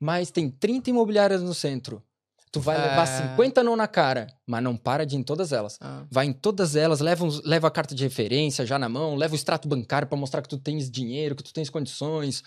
Mas 0.00 0.30
tem 0.30 0.48
30 0.50 0.90
imobiliárias 0.90 1.42
no 1.42 1.54
centro. 1.54 2.02
Tu 2.52 2.60
vai 2.60 2.76
levar 2.80 3.02
Ah. 3.02 3.30
50 3.30 3.62
não 3.64 3.74
na 3.76 3.88
cara, 3.88 4.28
mas 4.46 4.62
não 4.62 4.76
para 4.76 5.04
de 5.04 5.16
ir 5.16 5.18
em 5.18 5.22
todas 5.22 5.52
elas. 5.52 5.76
Ah. 5.80 6.04
Vai 6.10 6.26
em 6.26 6.32
todas 6.32 6.76
elas, 6.76 7.00
leva, 7.00 7.24
uns- 7.24 7.42
leva 7.44 7.66
a 7.66 7.70
carta 7.70 7.94
de 7.94 8.04
referência 8.04 8.64
já 8.64 8.78
na 8.78 8.88
mão, 8.88 9.14
leva 9.16 9.32
o 9.32 9.36
extrato 9.36 9.66
bancário 9.66 10.06
pra 10.06 10.16
mostrar 10.16 10.40
que 10.42 10.48
tu 10.48 10.56
tens 10.58 10.90
dinheiro, 10.90 11.34
que 11.34 11.42
tu 11.42 11.52
tens 11.52 11.68
condições, 11.68 12.42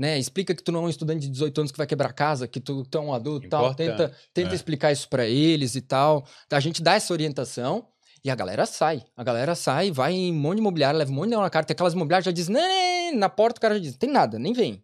né? 0.00 0.18
Explica 0.18 0.54
que 0.54 0.62
tu 0.62 0.72
não 0.72 0.80
é 0.80 0.86
um 0.86 0.88
estudante 0.88 1.20
de 1.20 1.28
18 1.28 1.60
anos 1.60 1.70
que 1.70 1.76
vai 1.76 1.86
quebrar 1.86 2.14
casa, 2.14 2.48
que 2.48 2.58
tu, 2.58 2.84
tu 2.86 2.96
é 2.96 3.00
um 3.02 3.12
adulto 3.12 3.44
e 3.44 3.50
tal. 3.50 3.66
Importante, 3.66 3.90
Tenta, 3.90 4.16
tenta 4.32 4.52
é. 4.52 4.54
explicar 4.54 4.90
isso 4.90 5.06
pra 5.06 5.26
eles 5.26 5.74
e 5.74 5.82
tal. 5.82 6.26
A 6.50 6.58
gente 6.58 6.82
dá 6.82 6.94
essa 6.94 7.12
orientação 7.12 7.86
e 8.24 8.30
a 8.30 8.34
galera 8.34 8.64
sai. 8.64 9.04
A 9.14 9.22
galera 9.22 9.54
sai, 9.54 9.90
vai 9.90 10.14
em 10.14 10.32
um 10.32 10.36
monte 10.36 10.54
de 10.54 10.60
imobiliário, 10.62 10.98
leva 10.98 11.12
um 11.12 11.14
monte 11.14 11.28
de 11.28 11.36
na 11.36 11.50
carta. 11.50 11.66
Tem 11.66 11.74
aquelas 11.74 11.92
imobiliárias 11.92 12.24
que 12.24 12.30
já 12.30 12.34
dizem, 12.34 12.54
né, 12.54 13.12
na 13.12 13.28
porta 13.28 13.58
o 13.58 13.60
cara 13.60 13.74
já 13.74 13.80
diz, 13.80 13.96
tem 13.98 14.08
nada, 14.08 14.38
nem 14.38 14.54
vem. 14.54 14.82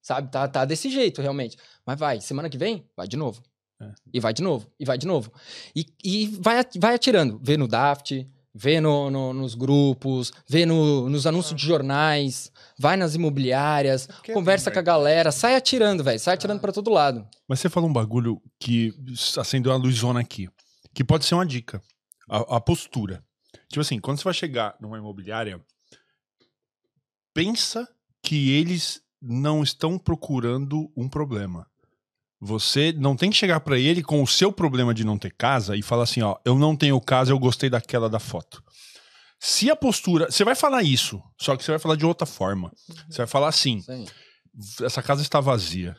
Sabe? 0.00 0.30
Tá, 0.30 0.46
tá 0.46 0.64
desse 0.64 0.88
jeito, 0.88 1.20
realmente. 1.20 1.56
Mas 1.84 1.98
vai, 1.98 2.20
semana 2.20 2.48
que 2.48 2.56
vem, 2.56 2.88
vai 2.96 3.08
de 3.08 3.16
novo. 3.16 3.42
É. 3.80 3.90
E 4.14 4.20
vai 4.20 4.32
de 4.32 4.42
novo, 4.42 4.70
e 4.78 4.84
vai 4.84 4.96
de 4.96 5.08
novo. 5.08 5.32
E, 5.74 5.86
e 6.04 6.26
vai, 6.40 6.64
vai 6.78 6.94
atirando. 6.94 7.40
Vê 7.42 7.56
no 7.56 7.66
Daft, 7.66 8.30
vê 8.54 8.80
no, 8.80 9.10
no- 9.10 9.32
nos 9.32 9.54
grupos, 9.54 10.32
vê 10.48 10.66
no- 10.66 11.08
nos 11.08 11.26
anúncios 11.26 11.58
de 11.60 11.66
jornais, 11.66 12.50
vai 12.78 12.96
nas 12.96 13.14
imobiliárias, 13.14 14.06
Porque 14.06 14.32
conversa 14.32 14.70
com 14.70 14.78
a 14.78 14.82
Limerick- 14.82 14.86
galera, 14.86 15.32
sai 15.32 15.54
atirando, 15.54 16.04
velho. 16.04 16.18
Sai 16.20 16.34
atirando 16.34 16.60
pra 16.60 16.72
todo 16.72 16.90
lado. 16.90 17.26
Mas 17.48 17.60
você 17.60 17.68
falou 17.68 17.88
um 17.88 17.92
bagulho 17.92 18.40
que 18.60 18.92
acendeu 19.38 19.72
a 19.72 19.76
luzona 19.76 20.20
aqui. 20.20 20.48
Que 20.94 21.02
pode 21.02 21.24
ser 21.24 21.34
uma 21.34 21.46
dica. 21.46 21.82
A, 22.28 22.56
a 22.56 22.60
postura. 22.60 23.24
Tipo 23.68 23.80
assim, 23.80 23.98
quando 23.98 24.18
você 24.18 24.24
vai 24.24 24.34
chegar 24.34 24.76
numa 24.80 24.98
imobiliária, 24.98 25.60
pensa 27.34 27.88
que 28.22 28.50
eles 28.52 29.00
não 29.20 29.62
estão 29.62 29.98
procurando 29.98 30.90
um 30.96 31.08
problema. 31.08 31.66
Você 32.44 32.92
não 32.98 33.14
tem 33.14 33.30
que 33.30 33.36
chegar 33.36 33.60
pra 33.60 33.78
ele 33.78 34.02
com 34.02 34.20
o 34.20 34.26
seu 34.26 34.52
problema 34.52 34.92
de 34.92 35.04
não 35.04 35.16
ter 35.16 35.32
casa 35.32 35.76
e 35.76 35.82
falar 35.82 36.02
assim, 36.02 36.22
ó, 36.22 36.36
eu 36.44 36.58
não 36.58 36.74
tenho 36.74 37.00
casa, 37.00 37.30
eu 37.30 37.38
gostei 37.38 37.70
daquela 37.70 38.10
da 38.10 38.18
foto. 38.18 38.60
Se 39.38 39.70
a 39.70 39.76
postura, 39.76 40.28
você 40.28 40.44
vai 40.44 40.56
falar 40.56 40.82
isso, 40.82 41.22
só 41.40 41.56
que 41.56 41.62
você 41.62 41.70
vai 41.70 41.78
falar 41.78 41.94
de 41.94 42.04
outra 42.04 42.26
forma. 42.26 42.72
Você 43.08 43.18
vai 43.18 43.28
falar 43.28 43.46
assim: 43.46 43.80
aí. 43.88 44.06
essa 44.84 45.00
casa 45.00 45.22
está 45.22 45.38
vazia. 45.40 45.96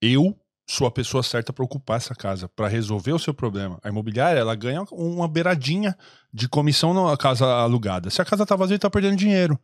Eu 0.00 0.34
sua 0.66 0.90
pessoa 0.90 1.22
certa 1.22 1.52
para 1.52 1.64
ocupar 1.64 1.98
essa 1.98 2.14
casa, 2.14 2.48
para 2.48 2.66
resolver 2.66 3.12
o 3.12 3.18
seu 3.18 3.34
problema. 3.34 3.78
A 3.82 3.90
imobiliária, 3.90 4.40
ela 4.40 4.54
ganha 4.54 4.84
uma 4.90 5.28
beiradinha 5.28 5.94
de 6.32 6.48
comissão 6.48 6.94
na 6.94 7.14
casa 7.18 7.44
alugada. 7.44 8.08
Se 8.08 8.22
a 8.22 8.24
casa 8.24 8.46
tá 8.46 8.56
vazia, 8.56 8.76
ele 8.76 8.80
tá 8.80 8.88
perdendo 8.88 9.16
dinheiro. 9.16 9.60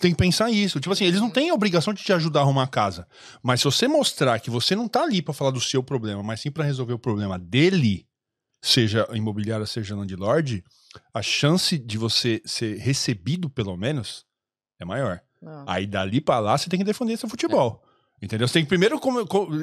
Tem 0.00 0.12
que 0.12 0.16
pensar 0.16 0.50
isso. 0.50 0.80
Tipo 0.80 0.92
assim, 0.92 1.04
eles 1.04 1.20
não 1.20 1.30
têm 1.30 1.50
a 1.50 1.54
obrigação 1.54 1.92
de 1.92 2.02
te 2.02 2.12
ajudar 2.12 2.40
a 2.40 2.42
arrumar 2.42 2.64
a 2.64 2.68
casa. 2.68 3.06
Mas 3.42 3.60
se 3.60 3.64
você 3.64 3.88
mostrar 3.88 4.38
que 4.40 4.50
você 4.50 4.76
não 4.76 4.86
tá 4.88 5.02
ali 5.02 5.20
para 5.22 5.34
falar 5.34 5.50
do 5.50 5.60
seu 5.60 5.82
problema, 5.82 6.22
mas 6.22 6.40
sim 6.40 6.50
para 6.50 6.64
resolver 6.64 6.92
o 6.92 6.98
problema 6.98 7.38
dele, 7.38 8.06
seja 8.62 9.06
a 9.10 9.16
imobiliária, 9.16 9.66
seja 9.66 9.96
landlord, 9.96 10.62
a 11.12 11.22
chance 11.22 11.76
de 11.78 11.98
você 11.98 12.40
ser 12.44 12.78
recebido, 12.78 13.48
pelo 13.50 13.76
menos, 13.76 14.24
é 14.80 14.84
maior. 14.84 15.20
Não. 15.40 15.64
Aí 15.66 15.86
dali 15.86 16.20
pra 16.20 16.38
lá 16.38 16.56
você 16.56 16.68
tem 16.68 16.78
que 16.78 16.84
defender 16.84 17.16
seu 17.16 17.28
futebol. 17.28 17.82
Entendeu? 18.20 18.48
Você 18.48 18.54
tem 18.54 18.64
que 18.64 18.68
primeiro 18.68 19.00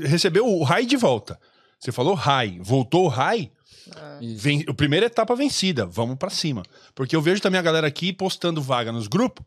receber 0.03 0.39
o 0.39 0.63
high 0.63 0.85
de 0.85 0.95
volta. 0.95 1.39
Você 1.77 1.91
falou 1.91 2.13
high, 2.13 2.57
voltou 2.61 3.05
o 3.05 3.09
high, 3.09 3.51
Ah. 3.95 4.17
Isso. 4.21 4.41
vem, 4.41 4.63
a 4.67 4.73
primeira 4.73 5.05
etapa 5.05 5.35
vencida, 5.35 5.85
vamos 5.85 6.17
pra 6.17 6.29
cima. 6.29 6.63
Porque 6.95 7.15
eu 7.15 7.21
vejo 7.21 7.41
também 7.41 7.59
a 7.59 7.61
galera 7.61 7.85
aqui 7.85 8.11
postando 8.13 8.61
vaga 8.61 8.91
nos 8.91 9.07
grupos, 9.07 9.45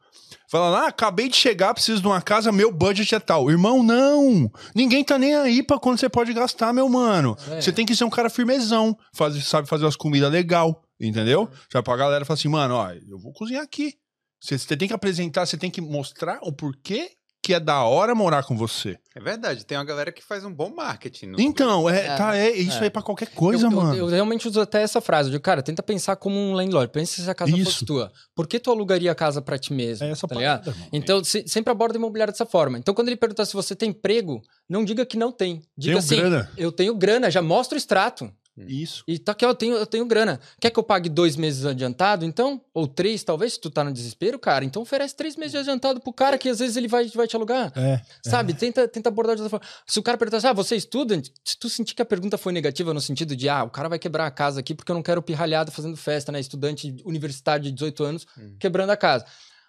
falando: 0.51 0.77
"Ah, 0.77 0.89
acabei 0.89 1.29
de 1.29 1.37
chegar, 1.37 1.75
preciso 1.75 2.01
de 2.01 2.07
uma 2.07 2.21
casa, 2.21 2.51
meu 2.51 2.73
budget 2.73 3.15
é 3.15 3.21
tal". 3.21 3.51
Irmão, 3.51 3.83
não. 3.83 4.51
Ninguém 4.75 5.05
tá 5.05 5.19
nem 5.19 5.35
aí 5.37 5.63
pra 5.63 5.79
quando 5.79 5.99
você 5.99 6.09
pode 6.09 6.33
gastar, 6.33 6.73
meu 6.73 6.89
mano. 6.89 7.37
É. 7.51 7.61
Você 7.61 7.73
tem 7.73 7.87
que 7.87 7.95
ser 7.95 8.05
um 8.05 8.11
cara 8.11 8.31
firmezão, 8.31 8.97
faz, 9.15 9.47
sabe 9.47 9.69
fazer 9.69 9.85
umas 9.85 9.97
comidas 9.97 10.33
legal, 10.33 10.83
entendeu? 11.01 11.49
Já 11.73 11.83
pra 11.83 11.97
galera 11.97 12.25
falar 12.25 12.37
assim: 12.39 12.49
"Mano, 12.49 12.75
ó, 12.75 12.91
eu 12.91 13.19
vou 13.19 13.33
cozinhar 13.33 13.63
aqui". 13.63 13.95
Você, 14.41 14.57
você 14.57 14.77
tem 14.77 14.87
que 14.87 14.95
apresentar, 14.95 15.47
você 15.47 15.57
tem 15.57 15.71
que 15.71 15.81
mostrar 15.81 16.39
o 16.43 16.53
porquê 16.53 17.11
que 17.43 17.55
é 17.55 17.61
da 17.61 17.83
hora 17.85 18.15
morar 18.15 18.43
com 18.45 18.57
você. 18.57 18.99
É 19.15 19.21
verdade, 19.21 19.65
tem 19.65 19.79
uma 19.79 19.85
galera 19.85 20.13
que 20.13 20.23
faz 20.23 20.45
um 20.45 20.53
bom 20.53 20.73
marketing. 20.75 21.27
no 21.27 21.41
Então, 21.41 21.89
é, 21.89 22.07
É. 22.07 22.17
tá, 22.17 22.37
é 22.37 22.51
isso 22.51 22.79
É. 22.79 22.85
aí 22.85 22.91
pra 22.91 23.01
qualquer 23.03 23.29
coisa, 23.31 23.67
eu, 23.67 23.71
eu- 23.71 23.77
mano. 23.77 23.97
Eu, 23.97 24.07
realmente 24.07 24.47
uso 24.47 24.61
até 24.61 24.83
essa 24.83 25.01
frase. 25.01 25.29
Eu 25.29 25.33
digo, 25.33 25.43
cara, 25.43 25.63
tenta 25.63 25.83
pensar 25.83 26.17
como 26.17 26.37
um 26.37 26.53
landlord. 26.53 26.93
Pensa 26.93 27.23
se 27.23 27.31
a 27.31 27.35
casa 27.35 27.51
Isso. 27.57 27.65
fosse 27.73 27.87
tua. 27.87 28.13
Por 28.35 28.47
que 28.47 28.59
tu 28.61 28.71
alugaria 28.71 29.11
a 29.11 29.15
casa 29.15 29.41
pra 29.41 29.59
ti 29.59 29.73
mesmo? 29.73 30.07
É 30.07 30.11
essa 30.11 30.29
tá 30.29 30.35
ligado? 30.35 30.65
parada. 30.65 30.87
Então, 30.93 31.23
se- 31.25 31.45
sempre 31.47 31.71
aborda 31.71 31.95
o 31.97 32.01
imobiliário 32.01 32.33
dessa 32.33 32.45
forma. 32.47 32.79
Então, 32.79 32.93
quando 32.95 33.09
ele 33.09 33.17
perguntar 33.17 33.45
se 33.47 33.55
você 33.55 33.75
tem 33.75 33.91
emprego, 33.91 34.43
não 34.69 34.85
diga 34.85 35.07
que 35.07 35.17
não 35.17 35.33
tem. 35.33 35.63
Diga 35.77 35.93
Tenho 35.95 35.99
assim, 35.99 36.17
grana. 36.17 36.51
eu 36.57 36.71
tenho 36.71 36.95
grana, 36.95 37.31
já 37.31 37.41
mostra 37.41 37.77
o 37.77 37.79
extrato. 37.79 38.31
Isso. 38.67 39.05
E 39.07 39.19
tá 39.19 39.33
aqui, 39.33 39.45
ó, 39.45 39.51
eu 39.51 39.55
tenho, 39.55 39.77
eu 39.77 39.87
tenho 39.87 40.05
grana. 40.07 40.41
Quer 40.61 40.71
que 40.71 40.79
eu 40.79 40.83
pague 40.83 41.09
dois 41.09 41.37
meses 41.37 41.65
adiantado, 41.65 42.25
então? 42.25 42.61
Ou 42.75 42.87
três, 42.87 43.23
talvez, 43.23 43.53
se 43.55 43.61
tu 43.61 43.71
tá 43.71 43.85
no 43.85 43.93
desespero, 43.93 44.39
cara. 44.39 44.65
Então 44.65 44.83
oferece 44.83 45.15
três 45.15 45.37
meses 45.37 45.53
de 45.53 45.59
adiantado 45.59 46.01
pro 46.01 46.13
cara 46.13 46.37
que 46.39 46.49
às 46.49 46.59
vezes 46.59 46.77
ele 46.77 46.89
vai, 46.89 47.07
vai 47.09 47.27
te 47.27 47.37
alugar. 47.37 47.73
É. 47.77 48.01
Sabe? 48.23 48.55
Tenta, 48.55 48.89
tenta 48.89 49.09
abordar 49.09 49.37
de 49.37 49.43
outra 49.43 49.59
forma. 49.59 49.73
Se 49.87 49.99
o 49.99 50.03
cara 50.03 50.17
perguntar 50.19 50.39
assim, 50.39 50.47
ah, 50.49 50.53
você 50.53 50.75
é 50.75 50.79
estudante? 50.79 51.33
Se 51.45 51.57
tu 51.59 51.69
sentir 51.69 51.95
que 51.95 52.03
a 52.03 52.07
pergunta 52.07 52.37
foi 52.39 52.53
negativa 52.53 52.93
no 52.95 53.01
sentido 53.01 53.37
de, 53.37 53.49
ah, 53.49 53.65
o 53.65 53.71
cara 53.71 53.89
vai 53.89 53.99
quebrar 53.99 54.27
a 54.27 54.31
casa 54.31 54.61
aqui 54.61 54.75
porque 54.75 54.91
eu 54.91 54.95
não 54.95 55.03
quero 55.03 55.23
pirralhado 55.23 55.71
fazendo 55.71 55.97
festa, 55.97 56.33
né? 56.33 56.41
Estudante 56.41 56.97
universitário 57.05 57.65
de 57.65 57.73
18 57.73 58.05
anos 58.05 58.27
Hum. 58.39 58.57
quebrando 58.59 58.91
a 58.91 58.97
casa. 58.97 59.25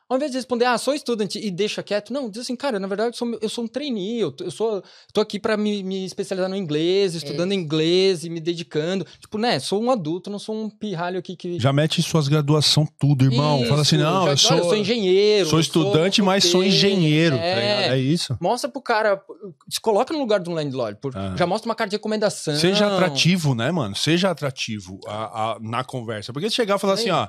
Ao 0.10 0.18
invés 0.18 0.32
de 0.32 0.38
responder, 0.38 0.66
ah, 0.66 0.76
sou 0.80 0.96
estudante 0.96 1.38
e 1.38 1.52
deixa 1.52 1.84
quieto, 1.84 2.12
não, 2.12 2.32
diz 2.32 2.42
assim, 2.42 2.56
cara, 2.56 2.80
na 2.80 2.88
verdade 2.88 3.10
eu 3.10 3.14
sou, 3.14 3.38
eu 3.40 3.48
sou 3.48 3.64
um 3.64 3.68
trainee, 3.68 4.20
eu, 4.20 4.32
tô- 4.32 4.44
eu 4.44 4.50
sou, 4.50 4.84
tô 5.14 5.22
aqui 5.22 5.40
pra 5.40 5.56
me, 5.56 5.84
me 5.84 6.04
especializar 6.04 6.50
no 6.50 6.56
inglês, 6.56 7.14
estudando 7.14 7.54
inglês 7.54 8.24
e 8.24 8.30
me 8.30 8.40
dedicando. 8.40 9.06
Tipo, 9.22 9.38
né, 9.38 9.60
sou 9.60 9.80
um 9.80 9.92
adulto, 9.92 10.32
não 10.32 10.40
sou 10.40 10.56
um 10.56 10.68
pirralho 10.68 11.20
aqui 11.20 11.36
que... 11.36 11.60
Já 11.60 11.72
mete 11.72 12.02
suas 12.02 12.28
graduação 12.28 12.88
tudo, 12.98 13.24
irmão. 13.24 13.64
Fala 13.66 13.82
assim, 13.84 13.98
Isso, 13.98 14.06
não, 14.06 14.26
já- 14.26 14.32
eu 14.32 14.38
sou, 14.38 14.52
olha, 14.54 14.60
eu 14.62 14.64
sou 14.70 14.76
engenheiro. 14.78 15.50
sou 15.50 15.60
estudante, 15.60 16.22
mas 16.24 16.44
sou 16.44 16.64
engenheiro. 16.64 17.38
tá 17.38 17.44
É, 17.44 17.56
ligado? 17.78 17.94
É 17.94 18.00
isso. 18.00 18.36
Mostra 18.42 18.68
pro 18.68 18.82
cara, 18.82 19.22
se 19.70 19.80
coloca 19.80 20.12
no 20.12 20.20
lugar 20.20 20.40
de 20.40 20.50
um 20.50 20.54
landlord, 20.54 20.98
por- 21.00 21.16
Ah. 21.16 21.36
já 21.38 21.46
mostra 21.46 21.70
uma 21.70 21.76
carta 21.76 21.92
de 21.92 21.98
recomendação. 21.98 22.56
Seja 22.56 22.88
atrativo, 22.88 23.54
né, 23.54 23.70
mano? 23.72 23.96
Seja 23.96 24.32
atrativo 24.32 25.00
a- 25.06 25.52
a- 25.54 25.58
na 25.62 25.84
conversa. 25.84 26.34
Porque 26.34 26.50
se 26.50 26.56
chegar 26.56 26.78
e 26.78 26.80
falar 26.80 26.94
assim, 26.94 27.04
Sim. 27.04 27.10
ó, 27.12 27.28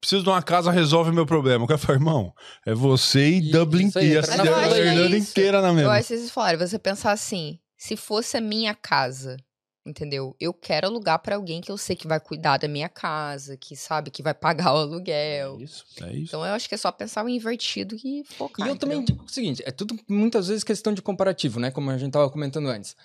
preciso 0.00 0.22
de 0.22 0.28
uma 0.28 0.42
casa, 0.42 0.70
resolve 0.70 1.12
meu 1.12 1.26
problema. 1.26 1.64
O 1.64 1.68
cara 1.68 1.78
fala, 1.78 1.98
irmão, 1.98 2.32
é 2.66 2.74
você 2.74 3.28
e 3.36 3.50
Dublin 3.52 3.82
aí, 3.84 3.88
inteira. 3.88 4.20
entra 4.20 4.34
A 4.34 4.38
cidade. 4.38 4.80
Irlanda 4.80 5.16
inteira 5.18 5.60
na 5.62 5.68
Eu 5.68 5.74
mesma. 5.74 5.92
acho 5.92 6.08
que 6.08 6.16
vocês 6.16 6.30
falaram, 6.30 6.58
você 6.58 6.78
pensar 6.78 7.12
assim, 7.12 7.58
se 7.76 7.96
fosse 7.96 8.36
a 8.36 8.40
minha 8.40 8.74
casa, 8.74 9.36
entendeu? 9.86 10.34
Eu 10.40 10.52
quero 10.54 10.86
alugar 10.86 11.18
pra 11.20 11.36
alguém 11.36 11.60
que 11.60 11.70
eu 11.70 11.76
sei 11.76 11.96
que 11.96 12.06
vai 12.06 12.20
cuidar 12.20 12.58
da 12.58 12.68
minha 12.68 12.88
casa, 12.88 13.56
que 13.56 13.76
sabe 13.76 14.10
que 14.10 14.22
vai 14.22 14.34
pagar 14.34 14.74
o 14.74 14.78
aluguel. 14.78 15.58
É 15.60 15.62
isso, 15.64 15.84
é 16.02 16.12
isso. 16.12 16.24
Então 16.28 16.44
eu 16.46 16.52
acho 16.54 16.68
que 16.68 16.74
é 16.74 16.78
só 16.78 16.90
pensar 16.92 17.24
o 17.24 17.28
invertido 17.28 17.96
e 18.02 18.24
focar. 18.36 18.66
E 18.66 18.70
eu 18.70 18.76
também 18.76 18.98
entendeu? 18.98 19.16
digo 19.16 19.26
o 19.28 19.32
seguinte, 19.32 19.62
é 19.66 19.70
tudo 19.70 19.98
muitas 20.08 20.48
vezes 20.48 20.64
questão 20.64 20.92
de 20.92 21.02
comparativo, 21.02 21.58
né? 21.60 21.70
Como 21.70 21.90
a 21.90 21.98
gente 21.98 22.12
tava 22.12 22.30
comentando 22.30 22.68
antes. 22.68 22.96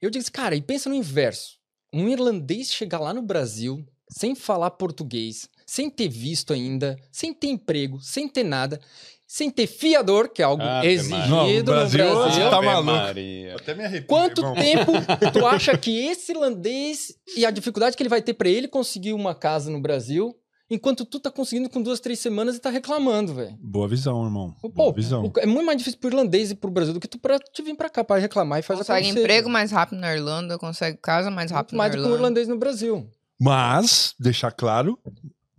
Eu 0.00 0.10
digo 0.10 0.22
assim, 0.22 0.32
cara, 0.32 0.54
e 0.54 0.60
pensa 0.62 0.88
no 0.88 0.94
inverso. 0.94 1.56
Um 1.94 2.08
irlandês 2.08 2.72
chegar 2.72 2.98
lá 2.98 3.12
no 3.14 3.22
Brasil 3.22 3.84
sem 4.10 4.34
falar 4.34 4.70
português, 4.72 5.48
sem 5.74 5.88
ter 5.88 6.08
visto 6.08 6.52
ainda, 6.52 6.98
sem 7.10 7.32
ter 7.32 7.46
emprego, 7.46 7.98
sem 8.02 8.28
ter 8.28 8.44
nada, 8.44 8.78
sem 9.26 9.50
ter 9.50 9.66
fiador, 9.66 10.28
que 10.28 10.42
é 10.42 10.44
algo 10.44 10.62
Ave 10.62 10.86
exigido 10.88 11.16
Maria. 11.16 11.30
no 11.30 11.36
Não, 11.38 11.58
no 11.58 11.64
Brasil, 11.64 11.98
Brasil. 12.14 12.50
tá 12.50 12.60
maluco. 12.60 12.92
Maria. 12.92 13.56
Até 13.56 13.74
me 13.74 13.82
arrepio. 13.84 14.06
Quanto 14.06 14.42
irmão. 14.42 14.54
tempo 14.54 14.92
tu 15.32 15.46
acha 15.46 15.78
que 15.78 15.90
esse 16.06 16.32
irlandês 16.32 17.14
e 17.36 17.46
a 17.46 17.50
dificuldade 17.50 17.96
que 17.96 18.02
ele 18.02 18.10
vai 18.10 18.20
ter 18.20 18.34
pra 18.34 18.50
ele 18.50 18.68
conseguir 18.68 19.14
uma 19.14 19.34
casa 19.34 19.70
no 19.70 19.80
Brasil, 19.80 20.36
enquanto 20.68 21.06
tu 21.06 21.18
tá 21.18 21.30
conseguindo 21.30 21.70
com 21.70 21.80
duas, 21.80 22.00
três 22.00 22.18
semanas 22.18 22.56
e 22.56 22.60
tá 22.60 22.68
reclamando, 22.68 23.32
velho? 23.32 23.56
Boa 23.58 23.88
visão, 23.88 24.22
irmão. 24.26 24.54
Pô, 24.60 24.68
Boa 24.68 24.92
visão. 24.92 25.24
o- 25.24 25.40
é 25.40 25.46
muito 25.46 25.64
mais 25.64 25.78
difícil 25.78 25.98
pro 26.00 26.10
irlandês 26.10 26.50
e 26.50 26.54
pro 26.54 26.70
Brasil 26.70 26.92
do 26.92 27.00
que 27.00 27.08
tu 27.08 27.18
pra 27.18 27.38
te 27.38 27.62
vir 27.62 27.74
pra 27.74 27.88
cá 27.88 28.04
pra 28.04 28.18
reclamar 28.18 28.58
e 28.58 28.62
fazer 28.62 28.80
Consegue 28.80 29.06
acontecer, 29.06 29.20
emprego 29.20 29.48
mais 29.48 29.70
rápido 29.72 29.98
na 30.00 30.14
Irlanda, 30.14 30.58
consegue 30.58 30.98
casa 30.98 31.30
mais 31.30 31.50
Muito 31.50 31.56
rápido 31.56 31.76
mais 31.78 31.90
na 31.92 31.96
do 31.96 32.02
que 32.02 32.08
um 32.08 32.12
Irlanda. 32.16 32.22
irlandês 32.40 32.48
no 32.48 32.58
Brasil. 32.58 33.08
Mas, 33.40 34.14
deixar 34.20 34.52
claro, 34.52 34.98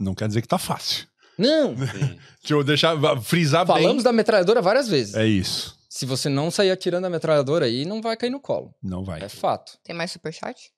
não 0.04 0.14
quer 0.14 0.28
dizer 0.28 0.42
que 0.42 0.48
tá 0.48 0.58
fácil. 0.58 1.08
Não, 1.38 1.74
Sim. 1.78 2.20
Deixa 2.42 2.54
eu 2.54 2.64
deixar, 2.64 3.22
frisar 3.22 3.66
falamos 3.66 3.96
bem. 3.98 4.04
da 4.04 4.14
metralhadora 4.14 4.62
várias 4.62 4.88
vezes. 4.88 5.16
É 5.16 5.26
isso. 5.26 5.76
Se 5.90 6.06
você 6.06 6.28
não 6.30 6.50
sair 6.52 6.72
atirando 6.72 7.06
a 7.06 7.10
metralhadora 7.10 7.66
aí, 7.66 7.86
não 7.86 8.02
vai 8.02 8.16
cair 8.18 8.30
no 8.30 8.40
colo. 8.40 8.74
Não 8.84 9.04
vai. 9.04 9.22
É 9.24 9.30
fato. 9.30 9.74
Tem 9.84 9.96
mais 9.96 10.12
superchat? 10.12 10.72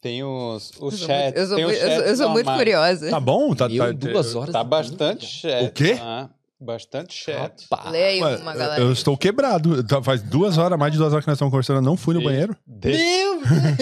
Tem 0.00 0.22
os, 0.22 0.70
os 0.80 0.98
chats. 0.98 1.40
eu 1.40 1.46
sou, 1.46 1.56
tem 1.56 1.64
os 1.64 1.70
muito, 1.70 1.82
eu 1.82 1.88
sou- 1.88 1.96
eu 1.96 2.04
chats 2.06 2.18
sou 2.18 2.28
muito 2.30 2.46
normais. 2.46 2.58
curiosa. 2.58 3.10
Tá 3.10 3.20
bom? 3.20 3.54
Tá, 3.54 3.68
Meu, 3.68 3.84
tá, 3.86 3.92
duas 3.92 4.34
horas. 4.34 4.52
Tá 4.52 4.62
bastante 4.64 5.26
chat. 5.26 5.64
O 5.66 5.72
quê? 5.72 5.96
tá? 5.96 6.30
Bastante 6.64 7.14
chat. 7.14 7.66
Rapaz. 7.70 7.92
Ué, 7.92 8.18
uma 8.38 8.52
eu- 8.52 8.58
galera. 8.58 8.80
eu 8.82 8.92
estou 8.92 9.16
quebrado. 9.16 9.84
Tá- 9.84 10.02
Faz 10.02 10.22
duas 10.22 10.56
horas, 10.56 10.78
mais 10.78 10.92
de 10.92 10.98
duas 10.98 11.12
horas 11.12 11.24
que 11.24 11.30
nós 11.30 11.36
estamos 11.36 11.50
conversando. 11.50 11.76
Eu 11.76 11.82
não 11.82 11.96
fui 11.96 12.14
no 12.14 12.20
E- 12.22 12.24
banheiro. 12.24 12.56
De- 12.66 12.96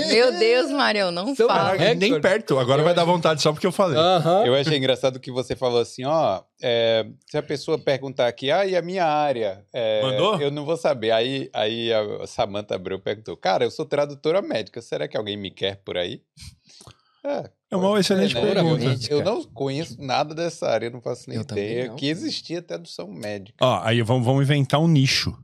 Meu 0.08 0.38
Deus, 0.38 0.70
Marião, 0.72 1.10
não 1.12 1.34
Seu 1.34 1.46
fala. 1.46 1.72
recorde. 1.72 1.94
Nem 1.94 2.20
perto. 2.20 2.58
Agora 2.58 2.82
vai 2.82 2.94
dar 2.94 3.04
vontade 3.04 3.40
só 3.40 3.52
porque 3.52 3.66
eu 3.66 3.72
falei. 3.72 3.96
Eu 4.44 4.54
achei 4.54 4.76
engraçado 4.76 5.20
que 5.20 5.30
você 5.30 5.54
falou 5.54 5.80
assim, 5.80 6.04
ó, 6.04 6.42
é, 6.60 7.06
se 7.30 7.36
a 7.38 7.42
pessoa 7.42 7.78
perguntar 7.78 8.26
aqui, 8.26 8.50
ah, 8.50 8.66
e 8.66 8.74
a 8.76 8.82
minha 8.82 9.04
área? 9.04 9.64
É, 9.72 10.02
Mandou? 10.02 10.40
Eu 10.40 10.50
não 10.50 10.64
vou 10.64 10.76
saber. 10.76 11.12
Aí, 11.12 11.48
aí 11.52 11.92
a 11.92 12.26
Samantha 12.26 12.74
Abreu 12.74 12.98
perguntou, 12.98 13.36
cara, 13.36 13.64
eu 13.64 13.70
sou 13.70 13.84
tradutora 13.86 14.42
médica, 14.42 14.80
será 14.82 15.06
que 15.06 15.16
alguém 15.16 15.36
me 15.36 15.50
quer 15.50 15.76
por 15.84 15.96
aí? 15.96 16.20
É, 17.24 17.48
É 17.72 17.76
uma 17.76 17.98
excelente 17.98 18.34
né? 18.34 18.40
pergunta. 18.40 18.84
Eu, 19.08 19.24
não 19.24 19.42
conheço 19.44 19.96
nada 19.98 20.34
dessa 20.34 20.68
área, 20.68 20.88
eu 20.88 20.90
não 20.90 21.00
faço 21.00 21.24
nem 21.26 21.38
Eu 21.38 21.42
ideia 21.42 21.88
que 21.94 22.06
existia 22.06 22.60
tradução 22.60 23.10
médica. 23.10 23.56
Ó, 23.64 23.80
aí 23.82 24.02
vamos, 24.02 24.26
vamos 24.26 24.42
inventar 24.42 24.78
um 24.78 24.86
nicho. 24.86 25.34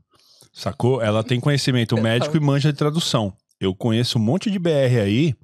Sacou? 0.53 1.01
Ela 1.01 1.23
tem 1.23 1.39
conhecimento 1.39 1.97
médico 1.99 2.37
e 2.37 2.39
manja 2.39 2.71
de 2.71 2.77
tradução. 2.77 3.33
Eu 3.59 3.73
conheço 3.73 4.19
um 4.19 4.21
monte 4.21 4.51
de 4.51 4.59
BR 4.59 4.99
aí 5.03 5.35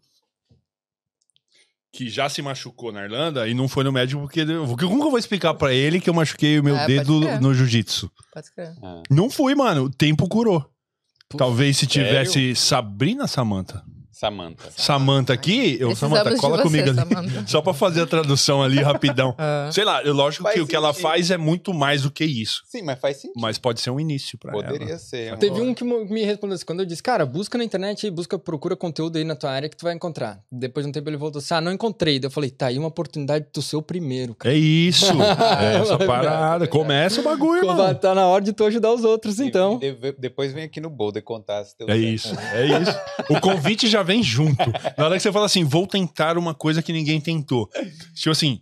que 1.91 2.07
já 2.07 2.29
se 2.29 2.41
machucou 2.41 2.91
na 2.91 3.03
Irlanda 3.03 3.47
e 3.47 3.55
não 3.55 3.67
foi 3.67 3.83
no 3.83 3.91
médico 3.91 4.21
porque. 4.21 4.45
Como 4.45 4.77
que 4.77 5.07
eu 5.07 5.09
vou 5.09 5.17
explicar 5.17 5.55
pra 5.55 5.73
ele 5.73 5.99
que 5.99 6.09
eu 6.09 6.13
machuquei 6.13 6.59
o 6.59 6.63
meu 6.63 6.75
É, 6.75 6.81
pode 6.81 6.93
dedo 6.93 7.39
no 7.39 7.51
jiu-jitsu? 7.51 8.11
Pode 8.31 8.51
crer. 8.53 8.75
Ah. 8.83 9.01
Não 9.09 9.27
fui, 9.27 9.55
mano. 9.55 9.85
O 9.85 9.89
tempo 9.89 10.27
curou. 10.27 10.59
Putz, 11.27 11.39
Talvez 11.39 11.77
se 11.77 11.87
sério? 11.87 12.07
tivesse 12.07 12.55
Sabrina 12.55 13.25
Samantha. 13.25 13.83
Samantha. 14.17 14.69
Samantha 14.77 15.33
aqui, 15.33 15.75
eu, 15.77 15.89
de 15.93 15.99
cola 16.37 16.55
você, 16.57 16.63
comigo 16.63 16.89
ali. 16.89 16.95
Samantha. 16.97 17.43
Só 17.47 17.61
pra 17.61 17.73
fazer 17.73 18.01
a 18.03 18.07
tradução 18.07 18.63
ali 18.63 18.81
rapidão. 18.81 19.35
Ah. 19.45 19.69
Sei 19.71 19.83
lá, 19.83 20.01
eu- 20.03 20.13
lógico 20.13 20.43
Faz 20.43 20.55
que 20.55 20.61
o 20.61 20.67
que 20.67 20.75
ela 20.75 20.87
sentido. 20.93 21.01
faz 21.09 21.31
é 21.31 21.37
muito 21.37 21.73
mais 21.73 22.03
do 22.03 22.09
que 22.11 22.23
isso. 22.23 22.61
Sim, 22.67 22.81
mas 22.83 22.97
faz 22.99 23.17
sentido. 23.17 23.39
Mas 23.41 23.57
pode 23.57 23.81
ser 23.81 23.89
um 23.89 23.99
início 23.99 24.37
pra 24.39 24.51
Poderia 24.53 24.89
ela. 24.91 24.97
ser. 24.97 25.37
Teve 25.37 25.59
um 25.61 25.73
que 25.73 25.83
me 25.83 26.23
respondeu 26.23 26.55
assim, 26.55 26.65
quando 26.65 26.79
eu 26.79 26.85
disse, 26.85 27.03
cara, 27.03 27.25
busca 27.25 27.57
na 27.57 27.63
internet, 27.63 28.09
busca, 28.09 28.39
procura 28.39 28.75
conteúdo 28.75 29.17
aí 29.17 29.23
na 29.25 29.35
tua 29.35 29.51
área 29.51 29.67
que 29.67 29.75
tu 29.75 29.83
vai 29.83 29.93
encontrar. 29.93 30.39
Depois 30.51 30.85
de 30.85 30.89
um 30.89 30.91
tempo 30.93 31.09
ele 31.09 31.17
voltou 31.17 31.39
assim, 31.39 31.53
ah, 31.53 31.59
não 31.61 31.71
encontrei. 31.71 32.17
Daí 32.19 32.27
eu 32.27 32.31
falei, 32.31 32.49
tá 32.49 32.67
aí 32.67 32.77
uma 32.79 32.87
oportunidade 32.87 33.45
do 33.53 33.61
ser 33.61 33.75
o 33.75 33.81
primeiro, 33.81 34.33
cara. 34.33 34.55
É 34.55 34.57
isso. 34.57 35.05
é 35.61 35.81
essa 35.81 35.97
parada. 35.97 36.67
Começa 36.67 37.19
o 37.19 37.23
bagulho, 37.23 37.67
mano. 37.67 37.93
tá 37.95 38.15
na 38.15 38.25
hora 38.27 38.43
de 38.43 38.53
tu 38.53 38.63
ajudar 38.65 38.93
os 38.93 39.03
outros, 39.03 39.39
E- 39.39 39.45
então. 39.47 39.79
e 39.81 39.91
de- 39.91 40.15
depois 40.17 40.53
vem 40.53 40.63
aqui 40.63 40.79
no 40.79 40.89
Boulder 40.89 41.21
contar 41.23 41.63
se 41.65 41.77
deu 41.77 41.87
É 41.89 41.93
certo. 41.93 42.05
isso, 42.15 42.35
é 42.53 42.65
isso. 42.81 42.99
O 43.29 43.41
convite 43.41 43.87
já 43.87 44.01
vem 44.05 44.23
junto. 44.23 44.63
Na 44.97 45.05
hora 45.05 45.15
que 45.17 45.21
você 45.21 45.31
fala 45.33 45.45
assim, 45.47 45.65
vou 45.65 45.85
tentar 45.85 46.37
uma 46.37 46.53
coisa 46.53 46.81
que 46.81 46.93
ninguém 46.93 47.19
tentou. 47.19 47.67
Tipo 48.13 48.29
assim, 48.31 48.61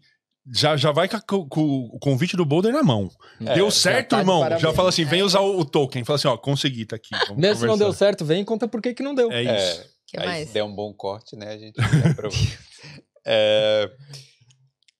já, 0.51 0.75
já 0.75 0.91
vai 0.91 1.07
com, 1.07 1.17
a- 1.17 1.21
com- 1.21 1.89
o 1.93 1.99
convite 1.99 2.35
do 2.35 2.43
Boulder 2.45 2.73
na 2.73 2.81
mão. 2.83 3.09
É, 3.45 3.53
deu 3.53 3.69
certo, 3.69 4.09
tá 4.09 4.15
de 4.17 4.21
irmão. 4.23 4.39
parabéns. 4.41 4.61
Já 4.61 4.73
fala 4.73 4.89
assim, 4.89 5.05
vem 5.05 5.21
usar 5.21 5.41
o, 5.41 5.59
o 5.59 5.63
token. 5.65 6.03
Fala 6.03 6.15
assim, 6.15 6.27
ó, 6.27 6.35
consegui, 6.37 6.85
tá 6.85 6.95
aqui. 6.95 7.11
Mesmo 7.37 7.59
se 7.61 7.65
não 7.67 7.77
deu 7.77 7.93
certo, 7.93 8.25
vem 8.25 8.41
e 8.41 8.45
conta 8.45 8.67
por 8.67 8.81
que, 8.81 8.93
que 8.93 9.03
não 9.03 9.13
deu. 9.13 9.31
É 9.31 9.41
isso. 9.43 9.81
É, 9.81 9.85
que 10.07 10.19
aí 10.19 10.25
mais? 10.25 10.47
se 10.47 10.53
der 10.53 10.63
um 10.63 10.73
bom 10.73 10.93
corte, 10.93 11.35
né, 11.35 11.49
a 11.53 11.57
gente 11.57 11.75
é... 13.25 13.89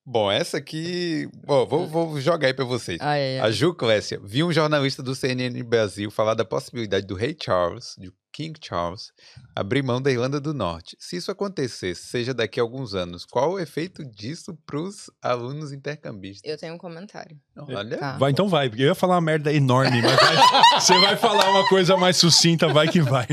Bom, 0.06 0.30
essa 0.30 0.58
aqui... 0.58 1.30
Bom, 1.46 1.66
vou, 1.66 1.88
vou 1.88 2.20
jogar 2.20 2.48
aí 2.48 2.54
pra 2.54 2.66
vocês. 2.66 2.98
Ah, 3.02 3.18
é, 3.18 3.36
é. 3.36 3.40
A 3.40 3.50
Ju 3.50 3.74
Clécia 3.74 4.20
viu 4.22 4.48
um 4.48 4.52
jornalista 4.52 5.02
do 5.02 5.16
CNN 5.16 5.64
Brasil 5.64 6.12
falar 6.12 6.34
da 6.34 6.44
possibilidade 6.44 7.06
do 7.08 7.16
rei 7.16 7.36
Charles, 7.42 7.96
de 7.98 8.12
King 8.34 8.60
Charles, 8.62 9.12
abrir 9.56 9.84
mão 9.84 10.02
da 10.02 10.10
Irlanda 10.12 10.42
do 10.42 10.54
Norte. 10.56 10.98
Se 11.00 11.16
isso 11.16 11.30
acontecesse, 11.30 12.02
seja 12.08 12.34
daqui 12.34 12.60
a 12.60 12.64
alguns 12.64 12.96
anos, 12.96 13.26
qual 13.26 13.52
o 13.52 13.60
efeito 13.60 14.04
disso 14.04 14.58
pros 14.66 15.10
alunos 15.22 15.72
intercambistas? 15.72 16.50
Eu 16.50 16.58
tenho 16.58 16.74
um 16.74 16.78
comentário. 16.80 17.40
Olha, 17.56 17.98
Tá. 17.98 18.18
Vai, 18.18 18.32
então 18.32 18.50
vai, 18.50 18.68
porque 18.70 18.82
eu 18.82 18.88
ia 18.88 18.96
falar 18.96 19.16
uma 19.16 19.22
merda 19.22 19.54
enorme, 19.54 20.02
mas 20.02 20.16
vai- 20.16 20.82
você 20.82 21.00
vai 21.00 21.16
falar 21.16 21.48
uma 21.52 21.68
coisa 21.70 21.96
mais 21.96 22.18
sucinta, 22.18 22.68
vai 22.68 22.88
que 22.90 23.00
vai. 23.02 23.28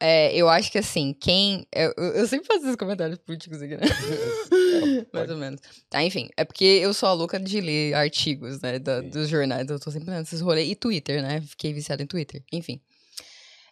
É, 0.00 0.34
eu 0.34 0.48
acho 0.48 0.72
que 0.72 0.78
assim, 0.78 1.12
quem. 1.12 1.66
Eu, 1.74 1.92
eu- 1.96 2.26
sempre 2.26 2.46
faço 2.46 2.64
esses 2.64 2.76
comentários 2.76 3.18
políticos 3.18 3.60
aqui, 3.60 3.76
né? 3.76 3.82
Mais 5.12 5.30
ou 5.30 5.36
menos. 5.36 5.60
Tá, 5.90 6.02
enfim. 6.02 6.28
É 6.36 6.44
porque 6.44 6.64
eu 6.64 6.94
sou 6.94 7.08
a 7.08 7.12
louca 7.12 7.38
de 7.38 7.60
ler 7.60 7.92
artigos, 7.94 8.60
né? 8.62 8.78
da- 8.78 9.02
dos 9.02 9.28
jornais. 9.28 9.68
Eu 9.68 9.78
tô 9.78 9.90
sempre 9.90 10.08
lendo 10.10 10.22
esses 10.24 10.40
rolês. 10.40 10.68
E 10.70 10.74
Twitter, 10.74 11.20
né? 11.22 11.42
Fiquei 11.42 11.72
viciada 11.74 12.02
em 12.02 12.06
Twitter. 12.06 12.42
Enfim. 12.50 12.80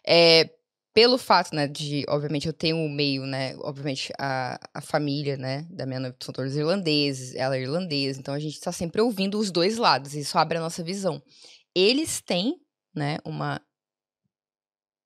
É, 0.05 0.49
pelo 0.93 1.17
fato, 1.17 1.55
né, 1.55 1.67
de, 1.67 2.03
obviamente, 2.07 2.47
eu 2.47 2.53
tenho 2.53 2.77
o 2.77 2.89
meio, 2.89 3.25
né, 3.25 3.55
obviamente, 3.59 4.11
a, 4.17 4.59
a 4.73 4.81
família, 4.81 5.37
né, 5.37 5.65
da 5.69 5.85
minha 5.85 5.99
noiva 5.99 6.15
são 6.19 6.33
todos 6.33 6.55
irlandeses, 6.55 7.35
ela 7.35 7.55
é 7.55 7.61
irlandesa, 7.61 8.19
então 8.19 8.33
a 8.33 8.39
gente 8.39 8.59
tá 8.59 8.71
sempre 8.71 8.99
ouvindo 8.99 9.37
os 9.37 9.51
dois 9.51 9.77
lados, 9.77 10.15
isso 10.15 10.37
abre 10.37 10.57
a 10.57 10.61
nossa 10.61 10.83
visão. 10.83 11.21
Eles 11.75 12.21
têm, 12.21 12.55
né, 12.93 13.19
uma 13.23 13.61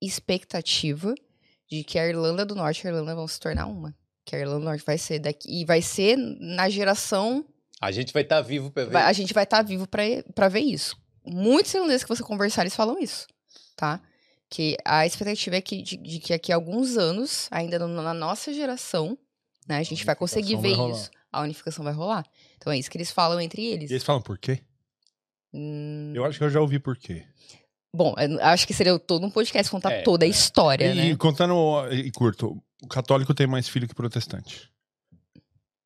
expectativa 0.06 1.14
de 1.70 1.84
que 1.84 1.98
a 1.98 2.08
Irlanda 2.08 2.46
do 2.46 2.56
Norte 2.56 2.82
e 2.84 2.88
a 2.88 2.92
Irlanda 2.92 3.16
vão 3.16 3.28
se 3.28 3.40
tornar 3.40 3.66
uma. 3.68 3.96
Que 4.26 4.36
a 4.36 4.40
Irlanda 4.40 4.60
do 4.60 4.66
Norte 4.66 4.84
vai 4.86 4.98
ser 4.98 5.20
daqui, 5.20 5.62
e 5.62 5.66
vai 5.66 5.82
ser 5.82 6.16
na 6.18 6.70
geração 6.70 7.46
a 7.82 7.92
gente 7.92 8.14
vai 8.14 8.24
estar 8.24 8.42
vivo 8.42 8.72
pra 8.72 8.86
ver. 8.86 8.96
A 8.98 9.12
gente 9.12 9.34
vai 9.34 9.44
estar 9.44 9.62
vivo 9.62 9.86
pra 9.88 10.04
pra 10.34 10.48
ver 10.48 10.62
isso. 10.62 10.96
Muitos 11.26 11.74
irlandeses 11.74 12.04
que 12.04 12.10
você 12.10 12.24
conversar, 12.24 12.62
eles 12.62 12.76
falam 12.76 12.98
isso, 13.00 13.28
tá? 13.76 14.02
Que 14.50 14.78
a 14.86 15.06
expectativa 15.06 15.56
é 15.58 15.62
que, 15.62 15.82
de, 15.82 15.98
de 15.98 16.20
que 16.20 16.34
aqui 16.34 16.52
a 16.52 16.56
alguns 16.56 16.96
anos, 16.96 17.48
ainda 17.52 17.80
no- 17.80 18.02
na 18.02 18.14
nossa 18.14 18.54
geração, 18.54 19.18
né, 19.68 19.78
a 19.78 19.84
gente 19.84 20.06
vai 20.06 20.16
conseguir 20.16 20.56
ver 20.58 20.76
isso. 20.92 21.10
A 21.32 21.42
unificação 21.42 21.84
vai 21.84 21.94
rolar. 21.94 22.26
Então 22.58 22.72
é 22.72 22.78
isso 22.78 22.90
que 22.92 22.98
eles 22.98 23.12
falam 23.12 23.42
entre 23.42 23.66
eles. 23.66 23.90
E 23.90 23.94
eles 23.94 24.04
falam 24.04 24.22
por 24.22 24.38
quê? 24.38 24.62
Hum, 25.54 26.14
Eu 26.16 26.24
acho 26.26 26.38
que 26.38 26.44
eu 26.44 26.50
já 26.50 26.60
ouvi 26.62 26.80
por 26.80 26.96
quê. 26.98 27.26
Bom, 27.96 28.16
eu 28.18 28.44
acho 28.44 28.66
que 28.66 28.74
seria 28.74 28.98
todo 28.98 29.26
um 29.26 29.30
podcast 29.30 29.70
contar 29.72 29.92
É, 29.92 30.02
toda 30.02 30.26
a 30.26 30.28
é. 30.28 30.32
história, 30.32 30.92
E, 30.92 30.96
né? 30.96 31.08
e 31.10 31.16
contando 31.16 31.54
e 31.92 32.12
curto, 32.12 32.62
o 32.82 32.88
católico 32.88 33.34
tem 33.36 33.46
mais 33.46 33.68
filho 33.70 33.88
que 33.88 33.94
protestante. 33.94 34.72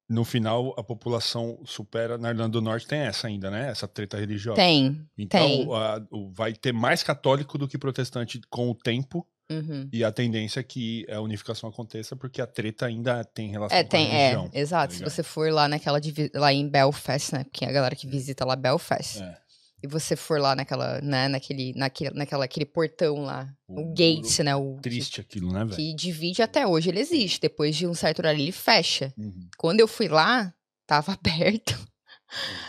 No 0.10 0.24
final, 0.24 0.74
a 0.78 0.84
população 0.84 1.60
supera. 1.66 2.18
Na 2.18 2.30
Irlanda 2.30 2.48
do 2.54 2.62
Norte 2.62 2.88
tem 2.88 3.00
essa 3.00 3.28
ainda, 3.28 3.52
né? 3.52 3.70
Essa 3.70 3.90
treta 3.90 4.18
religiosa. 4.18 4.56
Tem. 4.56 5.06
Então, 5.18 5.46
tem. 5.46 5.68
a- 5.74 6.02
o- 6.10 6.32
vai 6.32 6.54
ter 6.54 6.72
mais 6.72 7.04
católico 7.04 7.58
do 7.58 7.68
que 7.68 7.78
protestante 7.78 8.40
com 8.50 8.70
o 8.70 8.76
tempo. 8.76 9.28
Uhum. 9.52 9.90
E 9.92 10.04
a 10.06 10.12
tendência 10.12 10.62
é 10.62 10.64
que 10.64 11.06
a 11.10 11.20
unificação 11.20 11.70
aconteça, 11.70 12.16
porque 12.16 12.42
a 12.42 12.48
treta 12.48 12.86
ainda 12.86 13.22
tem 13.26 13.50
relação 13.50 13.78
É, 13.78 13.84
com 13.84 13.88
a 13.88 13.90
tem, 13.90 14.08
é, 14.08 14.30
religião. 14.30 14.50
exato. 14.54 14.94
Se 14.94 15.00
ligado? 15.00 15.12
você 15.14 15.24
for 15.24 15.52
lá 15.52 15.68
naquela, 15.68 16.00
divi- 16.00 16.32
lá 16.34 16.54
em 16.54 16.68
Belfast, 16.70 17.34
né? 17.34 17.44
Porque 17.44 17.66
a 17.66 17.72
galera 17.72 17.96
que 17.96 18.08
visita 18.08 18.46
lá 18.46 18.56
Belfast. 18.56 19.22
É. 19.22 19.38
E 19.84 19.88
você 19.88 20.16
for 20.16 20.40
lá 20.40 20.56
naquela, 20.56 21.00
né, 21.02 21.28
naquele, 21.28 21.72
naquele, 21.76 22.10
naquela, 22.12 22.46
aquele 22.46 22.66
portão 22.66 23.22
lá, 23.24 23.48
O 23.68 23.82
o, 23.82 23.94
gate, 23.94 24.40
né, 24.40 24.56
o 24.56 24.78
Triste 24.82 25.22
aquilo, 25.22 25.52
né, 25.54 25.60
velho? 25.64 25.76
que 25.76 25.94
divide 25.94 26.42
até 26.42 26.66
hoje, 26.66 26.90
ele 26.90 27.00
existe. 27.00 27.40
Depois 27.40 27.76
de 27.76 27.86
um 27.86 27.94
certo 27.94 28.20
horário 28.20 28.40
ele 28.42 28.52
fecha. 28.52 29.14
Uhum. 29.18 29.48
Quando 29.56 29.80
eu 29.80 29.88
fui 29.88 30.08
lá, 30.08 30.52
tava 30.88 31.12
aberto. 31.20 31.78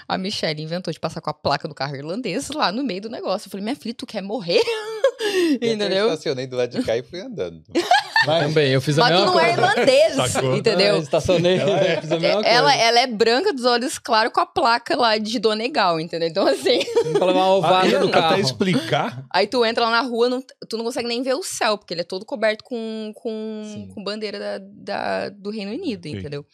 A 0.06 0.16
Michelle 0.18 0.62
inventou 0.62 0.92
de 0.92 1.00
passar 1.00 1.20
com 1.20 1.30
a 1.30 1.34
placa 1.34 1.66
do 1.66 1.74
carro 1.74 1.96
irlandês 1.96 2.48
lá 2.50 2.70
no 2.70 2.84
meio 2.84 3.00
do 3.00 3.08
negócio. 3.10 3.46
Eu 3.46 3.50
falei, 3.50 3.64
minha 3.64 3.74
filha, 3.76 3.94
tu 3.94 4.06
quer 4.06 4.22
morrer? 4.22 4.60
Eu 5.60 5.72
Entendeu? 5.74 6.06
estacionei 6.06 6.46
do 6.46 6.56
lado 6.56 6.78
de 6.78 6.84
cá 6.84 6.96
e 6.96 7.02
fui 7.02 7.20
andando. 7.20 7.64
Também, 8.24 8.72
eu 8.72 8.80
fiz 8.80 8.98
a 8.98 9.02
Mas 9.02 9.10
tu 9.12 9.14
mesma 9.20 9.32
não 9.32 9.40
é 9.40 9.54
coisa. 9.54 9.72
irlandês, 9.72 10.14
Sacou? 10.32 10.52
Ah, 10.52 10.56
entendeu? 10.58 10.96
eu 10.96 11.02
estacionei, 11.02 11.58
Ela 11.58 11.78
é- 11.80 12.00
fiz 12.00 12.10
a 12.12 12.18
mesma 12.18 12.34
coisa. 12.42 12.48
Ela, 12.48 12.74
ela 12.76 13.00
é 13.00 13.06
branca 13.06 13.52
dos 13.52 13.64
olhos 13.64 13.98
claros 13.98 14.32
com 14.32 14.40
a 14.40 14.46
placa 14.46 14.96
lá 14.96 15.16
de 15.18 15.38
Donegal, 15.38 16.00
entendeu? 16.00 16.28
Então, 16.28 16.46
assim, 16.46 16.80
levar 17.04 17.26
uma 17.32 17.46
ovada 17.54 17.96
Ah, 17.96 18.00
do 18.00 18.10
carro. 18.10 18.32
Até 18.32 18.40
explicar. 18.40 19.24
aí 19.32 19.46
tu 19.46 19.64
entra 19.64 19.84
lá 19.84 19.90
na 19.90 20.00
rua, 20.00 20.28
não- 20.28 20.42
tu 20.68 20.76
não 20.76 20.84
consegue 20.84 21.06
nem 21.08 21.22
ver 21.22 21.34
o 21.34 21.42
céu, 21.44 21.78
porque 21.78 21.94
ele 21.94 22.00
é 22.00 22.04
todo 22.04 22.24
coberto 22.26 22.64
com, 22.64 23.12
com, 23.14 23.92
com 23.94 24.02
bandeira 24.04 24.38
da, 24.38 24.58
da- 24.60 25.28
do 25.28 25.50
Reino 25.50 25.70
Unido, 25.72 26.06
entendeu? 26.06 26.44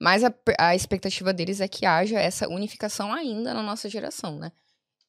Mas 0.00 0.24
a, 0.24 0.34
a 0.58 0.74
expectativa 0.74 1.32
deles 1.32 1.60
é 1.60 1.68
que 1.68 1.86
haja 1.86 2.18
essa 2.18 2.48
unificação 2.48 3.12
ainda 3.12 3.54
na 3.54 3.62
nossa 3.62 3.88
geração, 3.88 4.36
né? 4.38 4.50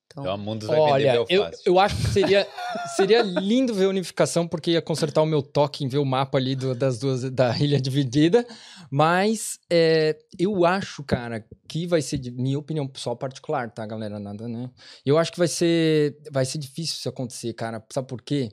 Então, 0.06 0.24
Então 0.24 0.34
a 0.34 0.38
Mundus 0.38 0.68
vai 0.68 0.78
vender 0.78 0.92
Olha, 0.92 1.16
eu, 1.16 1.26
Belfast. 1.42 1.64
eu 1.66 1.80
acho 1.80 1.96
que 1.98 2.08
seria, 2.10 2.48
seria 2.96 3.22
lindo 3.24 3.74
ver 3.74 3.86
a 3.86 3.90
unificação, 3.90 4.48
porque 4.48 4.72
ia 4.72 4.82
consertar 4.82 5.22
o 5.24 5.26
meu 5.26 5.42
toque 5.42 5.84
em 5.84 5.88
ver 5.88 5.98
o 5.98 6.06
mapa 6.06 6.38
ali 6.38 6.56
do- 6.56 6.76
das 6.76 7.00
duas, 7.00 7.24
da 7.32 7.50
ilha 7.58 7.82
dividida. 7.82 8.46
Mas 8.92 9.60
é, 9.72 10.16
eu 10.38 10.66
acho, 10.66 11.04
cara, 11.04 11.44
que 11.68 11.88
vai 11.88 12.00
ser, 12.02 12.20
de- 12.20 12.30
minha 12.32 12.60
opinião 12.60 12.88
pessoal 12.88 13.16
particular, 13.18 13.72
tá, 13.72 13.86
galera? 13.88 14.20
Nada, 14.20 14.48
né? 14.48 14.70
Eu 15.04 15.18
acho 15.18 15.32
que 15.32 15.40
vai 15.40 15.48
ser, 15.48 16.16
vai 16.32 16.46
ser 16.46 16.60
difícil 16.60 16.96
isso 16.98 17.10
acontecer, 17.10 17.52
cara. 17.54 17.84
Sabe 17.92 18.08
por 18.08 18.22
quê? 18.22 18.52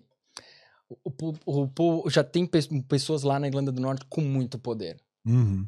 O, 1.04 1.12
o, 1.44 1.68
po- 1.68 2.08
já 2.08 2.24
tem 2.24 2.46
pe- 2.46 2.82
pessoas 2.88 3.22
lá 3.22 3.38
na 3.38 3.46
Irlanda 3.46 3.70
do 3.70 3.80
Norte 3.82 4.04
com 4.08 4.20
muito 4.22 4.58
poder. 4.58 4.96
Uhum. 5.26 5.66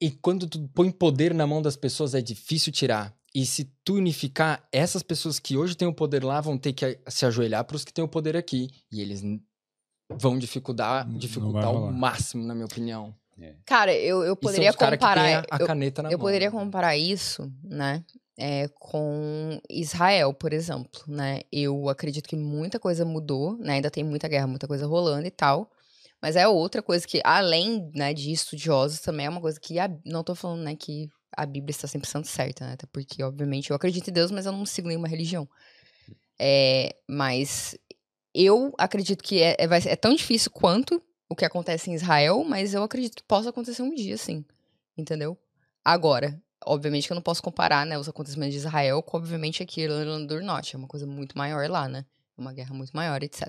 E 0.00 0.10
quando 0.10 0.46
tu 0.48 0.66
põe 0.74 0.90
poder 0.90 1.32
na 1.34 1.46
mão 1.46 1.60
das 1.62 1.76
pessoas, 1.76 2.14
é 2.14 2.20
difícil 2.22 2.72
tirar. 2.72 3.14
E 3.34 3.44
se 3.44 3.64
tu 3.84 3.94
unificar, 3.94 4.62
essas 4.70 5.02
pessoas 5.02 5.40
que 5.40 5.56
hoje 5.56 5.76
têm 5.76 5.88
o 5.88 5.92
poder 5.94 6.22
lá 6.22 6.40
vão 6.40 6.56
ter 6.56 6.72
que 6.72 7.00
se 7.08 7.26
ajoelhar 7.26 7.64
para 7.64 7.76
os 7.76 7.84
que 7.84 7.92
têm 7.92 8.04
o 8.04 8.08
poder 8.08 8.36
aqui. 8.36 8.68
E 8.92 9.00
eles 9.00 9.22
vão 10.12 10.38
dificultar, 10.38 11.08
dificultar 11.08 11.64
ao 11.64 11.74
rolar. 11.78 11.92
máximo, 11.92 12.44
na 12.44 12.54
minha 12.54 12.66
opinião. 12.66 13.14
cara, 13.66 13.92
eu, 13.92 14.18
eu 14.22 14.24
E 14.24 14.26
são 14.26 14.36
poderia 14.36 14.70
os 14.70 14.76
cara 14.76 14.96
que 14.96 15.02
comparar. 15.04 15.44
a, 15.50 15.56
a 15.56 15.60
eu- 15.60 15.66
caneta 15.66 16.02
na 16.02 16.10
Eu 16.12 16.18
mão, 16.18 16.26
poderia 16.26 16.48
né? 16.50 16.56
comparar 16.56 16.96
isso, 16.96 17.52
né, 17.64 18.04
é, 18.38 18.68
com 18.78 19.58
Israel, 19.68 20.32
por 20.32 20.52
exemplo, 20.52 21.02
né? 21.08 21.40
Eu 21.50 21.88
acredito 21.88 22.28
que 22.28 22.36
muita 22.36 22.78
coisa 22.78 23.04
mudou, 23.04 23.56
né? 23.58 23.74
Ainda 23.74 23.90
tem 23.90 24.04
muita 24.04 24.28
guerra, 24.28 24.46
muita 24.46 24.68
coisa 24.68 24.86
rolando 24.86 25.26
e 25.26 25.30
tal. 25.30 25.70
Mas 26.22 26.36
é 26.36 26.46
outra 26.48 26.80
coisa 26.82 27.06
que, 27.06 27.20
além 27.24 27.90
né, 27.94 28.14
de 28.14 28.30
estudiosos, 28.32 29.00
também 29.00 29.26
é 29.26 29.28
uma 29.28 29.40
coisa 29.40 29.58
que... 29.60 29.74
Não 30.06 30.22
tô 30.24 30.34
falando, 30.34 30.62
né, 30.62 30.74
que 30.74 31.08
a 31.36 31.46
Bíblia 31.46 31.70
está 31.70 31.86
100% 31.86 32.24
certa, 32.24 32.66
né? 32.66 32.72
Até 32.74 32.86
porque, 32.86 33.22
obviamente, 33.22 33.70
eu 33.70 33.76
acredito 33.76 34.08
em 34.08 34.12
Deus, 34.12 34.30
mas 34.30 34.46
eu 34.46 34.52
não 34.52 34.64
sigo 34.66 34.88
nenhuma 34.88 35.08
religião. 35.08 35.48
É, 36.38 36.96
mas 37.08 37.76
eu 38.34 38.72
acredito 38.78 39.22
que 39.22 39.40
é, 39.42 39.56
é, 39.58 39.66
é 39.86 39.96
tão 39.96 40.14
difícil 40.14 40.50
quanto 40.50 41.02
o 41.28 41.36
que 41.36 41.44
acontece 41.44 41.90
em 41.90 41.94
Israel, 41.94 42.44
mas 42.44 42.74
eu 42.74 42.82
acredito 42.82 43.16
que 43.16 43.22
possa 43.22 43.50
acontecer 43.50 43.82
um 43.82 43.94
dia, 43.94 44.16
sim. 44.16 44.44
Entendeu? 44.96 45.38
Agora, 45.84 46.40
obviamente 46.64 47.06
que 47.06 47.12
eu 47.12 47.16
não 47.16 47.22
posso 47.22 47.42
comparar, 47.42 47.86
né, 47.86 47.98
os 47.98 48.08
acontecimentos 48.08 48.54
de 48.54 48.58
Israel 48.58 49.02
com, 49.02 49.16
obviamente, 49.16 49.62
aqui 49.62 49.82
Irlanda 49.82 50.34
do 50.34 50.42
Norte. 50.42 50.74
É 50.74 50.78
uma 50.78 50.88
coisa 50.88 51.06
muito 51.06 51.36
maior 51.36 51.68
lá, 51.68 51.88
né? 51.88 52.04
Uma 52.36 52.52
guerra 52.52 52.74
muito 52.74 52.92
maior, 52.92 53.22
etc. 53.22 53.48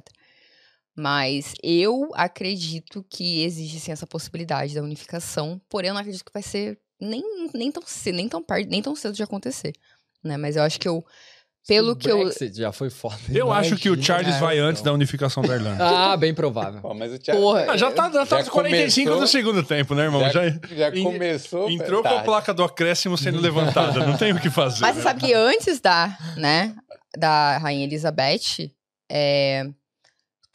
Mas 0.95 1.53
eu 1.61 2.09
acredito 2.13 3.03
que 3.09 3.43
existe 3.43 3.79
sim 3.79 3.91
essa 3.91 4.07
possibilidade 4.07 4.73
da 4.73 4.81
unificação, 4.81 5.59
porém 5.69 5.89
eu 5.89 5.93
não 5.93 6.01
acredito 6.01 6.23
que 6.23 6.31
vai 6.31 6.43
ser 6.43 6.79
nem, 6.99 7.23
nem 7.53 7.71
tão 7.71 7.83
cedo, 7.85 8.15
nem 8.15 8.29
tão 8.29 8.41
perto, 8.43 8.69
nem 8.69 8.81
tão 8.81 8.95
cedo 8.95 9.13
de 9.13 9.23
acontecer, 9.23 9.73
né? 10.23 10.37
Mas 10.37 10.55
eu 10.55 10.63
acho 10.63 10.79
que 10.79 10.87
eu 10.87 11.03
pelo 11.67 11.93
O 11.93 11.95
que 11.95 12.07
eu 12.11 12.29
já 12.53 12.71
foi 12.71 12.91
foda. 12.91 13.17
Eu 13.33 13.51
acho 13.51 13.75
que 13.75 13.89
o 13.89 13.93
Imagina, 13.95 14.05
Charles 14.19 14.39
vai 14.39 14.57
então. 14.57 14.67
antes 14.69 14.81
da 14.83 14.93
unificação 14.93 15.41
da 15.41 15.55
Irlanda. 15.55 15.83
Ah, 15.83 16.15
bem 16.15 16.31
provável. 16.31 16.79
Pô, 16.79 16.93
mas 16.93 17.11
o 17.11 17.17
Thiago 17.17 17.41
Porra, 17.41 17.65
Ah, 17.71 17.75
já 17.75 17.89
tá, 17.91 18.03
já 18.11 18.23
tá 18.23 18.37
Já 18.37 18.37
nos 18.43 18.49
45 18.49 19.09
começou- 19.09 19.25
do 19.25 19.27
segundo 19.31 19.63
tempo, 19.63 19.95
né, 19.95 20.03
irmão? 20.03 20.21
Já, 20.29 20.29
já, 20.29 20.59
já 20.75 20.89
en- 20.95 21.03
começou. 21.03 21.67
entrou 21.71 22.03
com 22.03 22.07
a 22.09 22.21
placa 22.21 22.53
do 22.53 22.63
acréscimo 22.63 23.17
sendo 23.17 23.41
levantada. 23.41 24.05
Não 24.05 24.15
tem 24.15 24.31
o 24.31 24.39
que 24.39 24.51
fazer. 24.51 24.81
Mas 24.81 24.91
você 24.95 24.99
né? 24.99 25.03
sabe 25.03 25.21
que 25.21 25.33
antes 25.33 25.79
da, 25.79 26.15
né, 26.37 26.75
da 27.17 27.57
Rainha 27.57 27.85
Elizabeth, 27.85 28.71
é, 29.11 29.67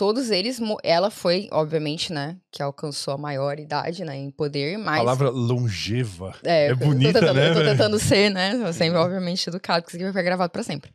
todos 0.01 0.31
eles, 0.31 0.59
ela 0.83 1.11
foi, 1.11 1.47
obviamente, 1.53 2.11
né, 2.11 2.39
que 2.51 2.63
alcançou 2.63 3.13
a 3.13 3.19
maior 3.19 3.61
idade, 3.61 4.03
né, 4.03 4.17
em 4.17 4.31
poder, 4.31 4.77
A 4.77 4.79
mas... 4.79 4.97
palavra 4.97 5.29
longeva. 5.29 6.35
é, 6.43 6.69
é 6.69 6.75
bonita, 6.75 7.21
tentando, 7.21 7.35
né, 7.37 7.51
Eu 7.51 7.55
tô 7.55 7.61
tentando 7.61 7.99
ser, 7.99 8.31
né, 8.31 8.73
sempre, 8.73 8.97
obviamente, 8.99 9.47
educado, 9.47 9.83
porque 9.83 9.91
isso 9.91 9.97
aqui 9.99 10.05
vai 10.05 10.13
ficar 10.13 10.23
gravado 10.23 10.51
pra 10.51 10.63
sempre. 10.63 10.91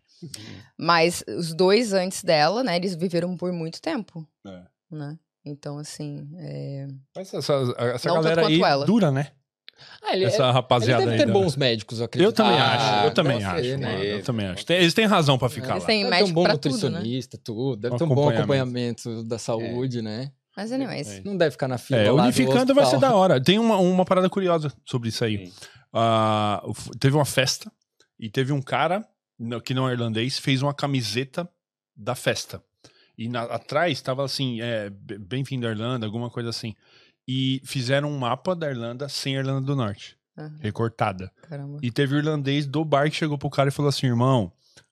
Mas 0.75 1.23
os 1.37 1.53
dois 1.53 1.93
antes 1.93 2.23
dela, 2.23 2.63
né, 2.63 2.77
eles 2.77 2.95
viveram 2.95 3.37
por 3.37 3.53
muito 3.53 3.79
tempo, 3.79 4.27
É. 4.43 4.63
né, 4.89 5.19
então, 5.45 5.77
assim, 5.77 6.27
é, 6.39 6.87
Mas 7.15 7.31
essa, 7.31 7.53
essa 7.77 8.09
tanto 8.09 8.23
galera 8.23 8.47
aí 8.47 8.59
ela. 8.59 8.87
dura, 8.87 9.11
né? 9.11 9.27
Ah, 10.01 10.15
ele, 10.15 10.25
Essa 10.25 10.43
é- 10.43 10.45
ele 10.45 10.51
rapaziada 10.53 10.99
deve 11.03 11.11
aí 11.13 11.17
ter 11.19 11.25
da- 11.27 11.33
bons 11.33 11.55
médicos, 11.55 11.99
eu 11.99 12.05
acredito. 12.05 12.27
Eu 12.29 12.33
também 12.33 12.57
Ah, 12.59 12.73
acho, 12.99 13.05
eu 13.07 13.13
também 13.13 13.37
deve 13.39 13.45
acho. 13.49 13.63
ser, 13.63 13.77
mano, 13.79 13.97
né? 13.97 14.05
Eu 14.13 14.23
também 14.23 14.47
acho. 14.47 14.65
Tem- 14.65 14.77
Eles 14.77 14.93
têm 14.93 15.05
razão 15.05 15.37
pra 15.37 15.49
ficar 15.49 15.71
Eles 15.71 15.83
lá. 15.83 15.87
têm 15.87 16.03
Deve 16.03 16.09
ter 16.09 16.15
um 16.15 16.19
médico 16.19 16.35
bom 16.35 16.43
pra 16.43 16.57
tudo, 16.57 16.71
né? 16.71 16.89
nutricionista, 16.89 17.37
tudo. 17.43 17.75
Deve 17.81 17.95
Um 17.95 17.97
ter 17.97 18.03
um 18.03 18.07
bom 18.07 18.29
acompanhamento. 18.29 19.23
da 19.23 19.37
saúde, 19.37 20.01
né? 20.01 20.31
Mas, 20.55 20.71
anyways. 20.71 21.21
Não 21.25 21.35
deve 21.35 21.51
ficar 21.51 21.67
na 21.67 21.77
fila. 21.77 21.99
É, 21.99 22.09
lá 22.09 22.23
do 22.23 22.29
unificando 22.29 22.73
vai 22.73 22.85
ser 22.85 22.97
da 22.99 23.13
hora. 23.13 23.41
Tem 23.43 23.59
uma, 23.59 23.75
uma 23.77 24.05
parada 24.05 24.29
curiosa 24.29 24.71
sobre 24.85 25.09
isso 25.09 25.23
aí. 25.25 25.51
F- 26.69 26.91
teve 26.99 27.15
uma 27.15 27.25
festa 27.25 27.71
e 28.19 28.29
teve 28.29 28.51
um 28.53 28.61
cara, 28.61 29.05
que 29.63 29.73
não 29.73 29.89
é 29.89 29.91
irlandês, 29.93 30.37
fez 30.39 30.61
uma 30.61 30.73
camiseta 30.73 31.47
da 31.95 32.15
festa. 32.15 32.61
E 33.17 33.29
na- 33.29 33.43
atrás 33.43 34.01
tava 34.01 34.23
assim, 34.25 34.61
é, 34.61 34.89
bem-vindo 34.89 35.67
à 35.67 35.71
Irlanda, 35.71 36.05
alguma 36.05 36.29
coisa 36.29 36.49
assim. 36.49 36.75
E 37.27 37.61
fizeram 37.65 38.11
um 38.11 38.17
mapa 38.17 38.55
da 38.55 38.69
Irlanda 38.69 39.09
sem 39.09 39.35
a 39.35 39.39
Irlanda 39.39 39.61
do 39.65 39.75
Norte, 39.75 40.17
Aham, 40.37 40.57
recortada. 40.59 41.31
caramba. 41.41 41.79
E 41.81 41.89
teve 41.91 42.15
o 42.15 42.17
irlandês 42.19 42.65
do 42.67 42.83
bar 42.85 43.09
que 43.09 43.15
chegou 43.15 43.37
pro 43.37 43.49
cara 43.49 43.69
e 43.69 43.71
falou 43.71 43.89
assim: 43.89 44.05
irmão, 44.07 44.51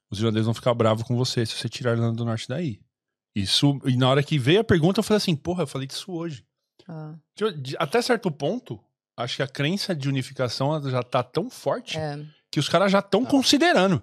os 0.09 0.19
irlandeses 0.19 0.45
vão 0.45 0.53
ficar 0.53 0.73
bravos 0.73 1.03
com 1.03 1.15
você 1.15 1.45
se 1.45 1.53
você 1.53 1.69
tirar 1.69 1.91
a 1.91 1.93
Irlanda 1.95 2.15
do 2.17 2.25
Norte 2.25 2.47
daí. 2.47 2.79
Isso, 3.35 3.79
e 3.85 3.95
na 3.97 4.09
hora 4.09 4.21
que 4.23 4.37
veio 4.39 4.61
a 4.61 4.63
pergunta, 4.63 4.99
eu 4.99 5.03
falei 5.03 5.17
assim: 5.17 5.35
porra, 5.35 5.63
eu 5.63 5.67
falei 5.67 5.87
disso 5.87 6.11
hoje. 6.11 6.43
Ah, 6.87 7.15
Tipo, 7.35 7.51
Até 7.79 8.01
certo 8.01 8.31
ponto, 8.31 8.79
acho 9.17 9.37
que 9.37 9.43
a 9.43 9.47
crença 9.47 9.95
de 9.95 10.09
unificação 10.09 10.81
já 10.89 11.01
tá 11.03 11.21
tão 11.23 11.49
forte 11.49 11.97
é. 11.97 12.19
Que 12.53 12.59
os 12.59 12.69
caras 12.69 12.91
já 12.91 12.99
estão 12.99 13.25
considerando. 13.25 13.99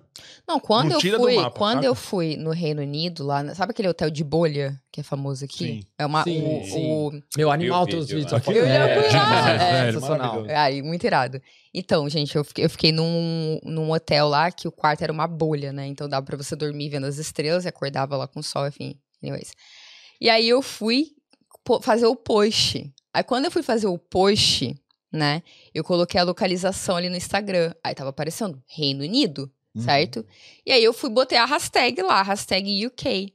Não, 0.47 0.59
quando 0.59 0.91
eu 0.91 1.01
fui, 1.01 1.37
mapa, 1.37 1.57
quando 1.57 1.85
eu 1.85 1.95
fui 1.95 2.37
no 2.37 2.51
Reino 2.51 2.83
Unido, 2.83 3.25
lá, 3.25 3.55
sabe 3.55 3.71
aquele 3.71 3.87
hotel 3.87 4.11
de 4.11 4.25
bolha 4.25 4.77
que 4.91 4.99
é 4.99 5.05
famoso 5.05 5.45
aqui? 5.45 5.57
Sim. 5.69 5.81
É 5.97 6.05
uma 6.05 6.25
Sim, 6.25 6.43
o, 6.43 6.65
sim. 6.65 6.91
o- 6.91 7.23
Meu 7.37 7.49
animal, 7.53 7.87
todos 7.87 8.07
os 8.07 8.11
vídeo 8.11 8.25
vídeos. 8.25 8.45
foto. 8.45 8.57
Eu 8.57 8.67
É, 8.67 9.03
fui 9.09 9.17
lá, 9.17 9.51
é, 9.53 9.55
é, 9.89 9.93
sensacional. 9.93 10.45
Ai, 10.49 10.83
muito 10.83 11.05
irado. 11.07 11.41
Então, 11.73 12.09
gente, 12.09 12.35
eu 12.35 12.43
fiquei, 12.43 12.65
eu 12.65 12.71
fiquei 12.71 12.91
num, 12.91 13.61
num 13.63 13.93
hotel 13.93 14.27
lá 14.27 14.51
que 14.51 14.67
o 14.67 14.73
quarto 14.73 15.03
era 15.03 15.13
uma 15.13 15.29
bolha, 15.29 15.73
né? 15.73 15.87
Então 15.87 16.09
dava 16.09 16.27
pra 16.27 16.37
você 16.37 16.57
dormir 16.57 16.89
vendo 16.89 17.07
as 17.07 17.19
estrelas 17.19 17.65
e 17.65 17.69
acordava 17.69 18.17
lá 18.17 18.27
com 18.27 18.41
o 18.41 18.43
sol, 18.43 18.67
enfim. 18.67 18.97
Anyways. 19.23 19.53
E 20.21 20.29
aí 20.29 20.49
eu 20.49 20.61
fui 20.61 21.13
fazer 21.83 22.07
o 22.07 22.17
post. 22.17 22.93
Aí 23.15 23.23
quando 23.23 23.45
eu 23.45 23.51
fui 23.53 23.63
fazer 23.63 23.87
o 23.87 23.97
post, 23.97 24.75
né? 25.13 25.43
Eu 25.75 25.83
coloquei 25.85 26.21
a 26.21 26.25
localização 26.25 26.97
ali 26.97 27.09
no 27.09 27.17
Instagram. 27.17 27.73
Aí 27.83 27.95
tava 27.95 28.11
aparecendo 28.11 28.63
Reino 28.67 29.03
Unido, 29.03 29.51
Uhum. 29.75 29.83
certo? 29.83 30.27
E 30.67 30.73
aí 30.73 30.83
eu 30.83 30.93
fui 30.93 31.09
botei 31.11 31.39
a 31.39 31.45
hashtag 31.45 32.03
lá, 32.03 32.23
hashtag 32.23 32.87
UK. 32.87 33.33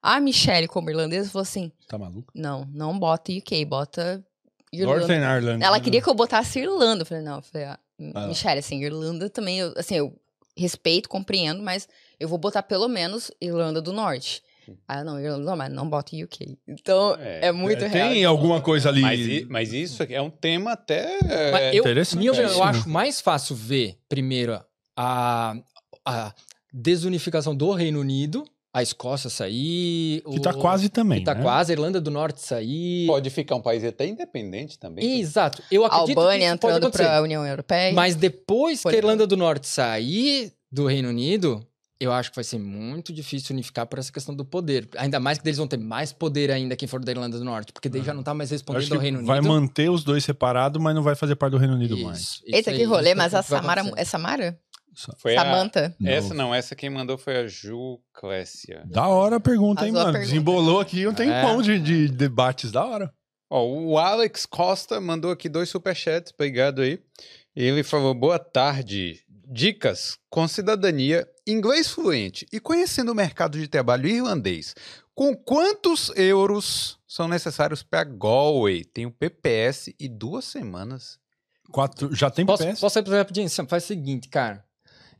A 0.00 0.20
Michelle, 0.20 0.68
como 0.68 0.90
irlandesa, 0.90 1.28
falou 1.30 1.42
assim: 1.42 1.72
Tá 1.88 1.96
maluco? 1.98 2.32
não, 2.34 2.64
não 2.72 2.98
bota 2.98 3.32
UK, 3.32 3.64
bota 3.64 4.24
Irlanda. 4.72 4.98
Northern 5.00 5.24
Ireland. 5.24 5.64
Ela 5.64 5.80
queria 5.80 6.00
que 6.00 6.08
eu 6.08 6.14
botasse 6.14 6.58
Irlanda. 6.60 7.02
Eu 7.02 7.06
falei, 7.06 7.22
não, 7.22 7.36
eu 7.36 7.42
falei, 7.42 7.66
ah, 7.66 7.78
Ah. 8.14 8.26
Michelle, 8.26 8.58
assim, 8.58 8.82
Irlanda 8.82 9.28
também, 9.30 9.58
eu, 9.60 9.72
assim, 9.76 9.94
eu 9.96 10.16
respeito, 10.56 11.08
compreendo, 11.08 11.62
mas 11.62 11.88
eu 12.18 12.26
vou 12.28 12.38
botar 12.38 12.62
pelo 12.62 12.88
menos 12.88 13.30
Irlanda 13.40 13.80
do 13.82 13.92
Norte. 13.92 14.42
Ah, 14.86 15.02
não, 15.04 15.18
Irlanda, 15.18 15.44
não, 15.44 15.56
mas 15.56 15.72
não 15.72 15.88
bota 15.88 16.14
UK. 16.16 16.56
Então, 16.68 17.16
É, 17.20 17.46
é, 17.48 17.52
muito 17.52 17.84
É, 17.84 17.88
real. 17.88 18.08
Tem 18.10 18.24
alguma 18.24 18.60
coisa 18.60 18.88
ali. 18.88 19.00
Mas, 19.00 19.20
i- 19.20 19.46
mas 19.48 19.72
isso 19.72 20.02
é 20.08 20.20
um 20.20 20.30
tema 20.30 20.72
até. 20.72 21.18
Mas 21.50 21.60
é, 21.62 21.70
eu, 21.74 21.80
interessante 21.80 22.24
eu 22.26 22.34
né? 22.34 22.44
acho 22.62 22.88
mais 22.88 23.20
fácil 23.20 23.54
ver, 23.56 23.96
primeiro, 24.08 24.60
a, 24.96 25.56
a 26.04 26.32
desunificação 26.72 27.54
do 27.54 27.70
Reino 27.72 28.00
Unido, 28.00 28.44
a 28.74 28.82
Escócia 28.82 29.28
sair. 29.28 30.22
Que 30.22 30.38
o- 30.38 30.40
tá 30.40 30.54
quase 30.54 30.88
também. 30.88 31.18
Que 31.18 31.24
tá 31.26 31.34
né? 31.34 31.42
quase, 31.42 31.72
a 31.72 31.74
Irlanda 31.74 32.00
do 32.00 32.10
Norte 32.10 32.40
sair. 32.40 33.06
Pode 33.06 33.28
ficar 33.30 33.56
um 33.56 33.60
país 33.60 33.84
até 33.84 34.06
independente 34.06 34.78
também. 34.78 35.20
Exato. 35.20 35.62
Eu 35.70 35.84
acredito 35.84 36.18
Albânia 36.18 36.38
que 36.38 36.44
isso 36.46 36.58
pode 36.58 36.74
entrando 36.76 36.90
para 36.90 37.18
a 37.18 37.20
União 37.22 37.46
Europeia. 37.46 37.92
Mas 37.92 38.14
depois 38.14 38.80
que 38.82 38.88
a 38.88 38.92
Irlanda 38.94 39.26
do 39.26 39.36
Norte 39.36 39.66
sair 39.68 40.52
do 40.70 40.86
Reino 40.86 41.10
Unido, 41.10 41.62
eu 42.04 42.12
acho 42.12 42.30
que 42.30 42.36
vai 42.36 42.44
ser 42.44 42.58
muito 42.58 43.12
difícil 43.12 43.52
unificar 43.54 43.86
por 43.86 43.98
essa 43.98 44.12
questão 44.12 44.34
do 44.34 44.44
poder. 44.44 44.88
Ainda 44.96 45.20
mais 45.20 45.38
que 45.38 45.46
eles 45.48 45.58
vão 45.58 45.66
ter 45.66 45.78
mais 45.78 46.12
poder 46.12 46.50
ainda 46.50 46.74
quem 46.76 46.88
for 46.88 47.02
da 47.04 47.12
Irlanda 47.12 47.38
do 47.38 47.44
Norte, 47.44 47.72
porque 47.72 47.88
daí 47.88 48.02
já 48.02 48.12
não 48.14 48.22
tá 48.22 48.32
mais 48.34 48.50
respondendo 48.50 48.86
que 48.86 48.94
ao 48.94 49.00
Reino 49.00 49.24
vai 49.24 49.38
Unido. 49.38 49.52
manter 49.52 49.90
os 49.90 50.02
dois 50.04 50.24
separados, 50.24 50.80
mas 50.82 50.94
não 50.94 51.02
vai 51.02 51.14
fazer 51.14 51.36
parte 51.36 51.52
do 51.52 51.58
Reino 51.58 51.74
Unido 51.74 51.96
mais. 51.98 52.18
Isso, 52.18 52.42
isso 52.46 52.56
Eita, 52.56 52.70
que 52.72 52.78
aí, 52.78 52.84
rolê, 52.84 53.10
isso 53.10 53.18
mas 53.18 53.34
a 53.34 53.42
que 53.42 53.50
vai 53.50 53.60
Samara. 53.60 53.92
É 53.96 54.04
Samara? 54.04 54.58
Foi 55.18 55.34
a- 55.36 55.40
Samantha. 55.42 55.96
Essa 56.04 56.34
não, 56.34 56.54
essa 56.54 56.76
quem 56.76 56.90
mandou 56.90 57.16
foi 57.16 57.36
a 57.38 57.46
Ju 57.46 57.98
Clécia. 58.12 58.82
Da 58.86 59.08
hora 59.08 59.36
a 59.36 59.40
pergunta, 59.40 59.84
hein, 59.86 59.90
a 59.90 59.94
mano? 59.94 60.12
pergunta. 60.12 60.26
Desembolou 60.30 60.80
aqui 60.80 61.06
um 61.06 61.14
tempão 61.14 61.62
de, 61.62 61.78
de 61.78 62.08
debates 62.08 62.70
da 62.70 62.84
hora. 62.84 63.10
Ó, 63.50 63.64
o 63.66 63.98
Alex 63.98 64.44
Costa 64.44 65.00
mandou 65.00 65.30
aqui 65.30 65.48
dois 65.48 65.68
superchats, 65.70 66.32
obrigado 66.34 66.82
aí. 66.82 66.98
Ele 67.56 67.82
falou: 67.82 68.14
boa 68.14 68.38
tarde. 68.38 69.20
Dicas 69.54 70.16
com 70.30 70.48
cidadania, 70.48 71.26
inglês 71.46 71.88
fluente 71.88 72.46
e 72.52 72.60
conhecendo 72.60 73.12
o 73.12 73.14
mercado 73.14 73.58
de 73.58 73.68
trabalho 73.68 74.08
irlandês. 74.08 74.74
Com 75.14 75.36
quantos 75.36 76.10
euros 76.16 76.98
são 77.06 77.28
necessários 77.28 77.82
para 77.82 78.04
Galway? 78.04 78.84
Tem 78.84 79.04
o 79.06 79.10
PPS 79.10 79.94
e 79.98 80.08
duas 80.08 80.44
semanas. 80.44 81.18
Quatro, 81.70 82.14
já 82.14 82.30
tem 82.30 82.44
Posso, 82.46 82.66
PS? 82.66 82.80
posso 82.80 82.98
ir 82.98 83.08
rapidinho? 83.08 83.48
Sam, 83.48 83.66
Faz 83.66 83.84
o 83.84 83.86
seguinte, 83.86 84.28
cara. 84.28 84.64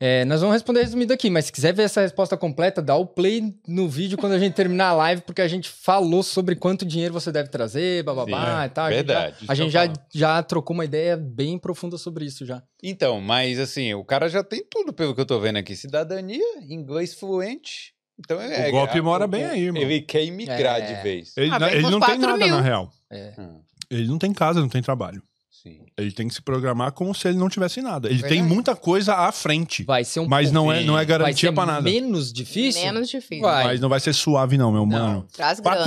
É, 0.05 0.25
nós 0.25 0.41
vamos 0.41 0.55
responder 0.55 0.81
resumido 0.81 1.13
aqui, 1.13 1.31
mas 1.31 1.45
se 1.45 1.53
quiser 1.53 1.73
ver 1.73 1.85
essa 1.85 2.01
resposta 2.01 2.37
completa, 2.37 2.83
dá 2.83 2.97
o 2.97 3.07
play 3.07 3.55
no 3.69 3.89
vídeo 3.89 4.19
quando 4.19 4.33
a 4.33 4.39
gente 4.39 4.53
terminar 4.55 4.89
a 4.89 4.93
live, 4.95 5.23
porque 5.23 5.41
a 5.41 5.47
gente 5.47 5.69
falou 5.69 6.25
sobre 6.25 6.57
quanto 6.57 6.85
dinheiro 6.85 7.15
você 7.15 7.31
deve 7.31 7.49
trazer, 7.51 8.03
bababá 8.03 8.63
Sim, 8.63 8.67
e 8.67 8.69
tal. 8.71 8.87
A 8.87 8.91
gente 8.91 9.07
já- 9.07 9.15
verdade, 9.15 9.37
A 9.47 9.55
gente 9.55 9.71
já, 9.71 9.93
já 10.13 10.43
trocou 10.43 10.75
uma 10.75 10.85
ideia 10.85 11.17
bem 11.17 11.57
profunda 11.57 11.97
sobre 11.97 12.25
isso 12.25 12.45
já. 12.45 12.61
Então, 12.83 13.21
mas 13.21 13.61
assim, 13.61 13.95
o 13.95 14.05
cara 14.05 14.29
já 14.29 14.43
tem 14.43 14.65
tudo 14.69 14.93
pelo 14.93 15.15
que 15.15 15.21
eu 15.21 15.27
tô 15.27 15.39
vendo 15.39 15.59
aqui: 15.59 15.77
cidadania, 15.77 16.43
inglês 16.69 17.15
fluente. 17.15 17.93
Então 18.19 18.41
é, 18.41 18.69
O 18.69 18.73
golpe 18.73 18.99
é- 18.99 19.01
mora 19.01 19.25
o- 19.25 19.29
bem 19.29 19.45
aí, 19.45 19.63
irmão. 19.67 19.81
Ele 19.83 20.01
quer 20.01 20.25
imigrar 20.25 20.81
É. 20.81 20.97
de 20.97 21.03
vez. 21.05 21.33
Ele, 21.37 21.51
Ah, 21.53 21.71
ele 21.73 21.83
não 21.83 22.01
tem 22.01 22.01
4 22.01 22.19
nada, 22.21 22.37
mil. 22.45 22.57
na 22.57 22.61
real. 22.61 22.91
É. 23.09 23.35
Hum, 23.39 23.61
Ele 23.89 24.09
não 24.09 24.19
tem 24.19 24.33
casa, 24.33 24.59
não 24.61 24.69
tem 24.69 24.83
trabalho. 24.83 25.23
Sim. 25.63 25.81
Ele 25.97 26.13
tem 26.13 26.29
que 26.29 26.35
se 26.35 26.43
programar 26.43 26.93
como 26.93 27.15
se 27.15 27.29
ele 27.29 27.39
não 27.39 27.49
tivesse 27.49 27.81
nada. 27.81 28.09
Ele 28.09 28.23
tem 28.23 28.43
muita 28.43 28.75
coisa 28.75 29.15
à 29.15 29.33
frente. 29.33 29.85
Vai 29.85 30.05
ser 30.05 30.21
um 30.21 30.29
Mas 30.29 30.51
não 30.51 30.73
é, 30.73 30.83
não 30.83 30.95
é 30.95 30.99
vai 30.99 31.07
garantia 31.07 31.51
ser 31.51 31.55
pra 31.55 31.67
nada. 31.67 31.83
menos 31.83 32.33
difícil? 32.33 32.83
Menos 32.83 33.09
difícil. 33.09 33.43
Vai. 33.43 33.65
Mas 33.65 33.81
não 33.81 33.89
vai 33.89 34.01
ser 34.01 34.13
suave, 34.13 34.59
não, 34.59 34.73
meu 34.73 34.85
mano. 34.85 35.27
Traz 35.33 35.61
grana. 35.61 35.85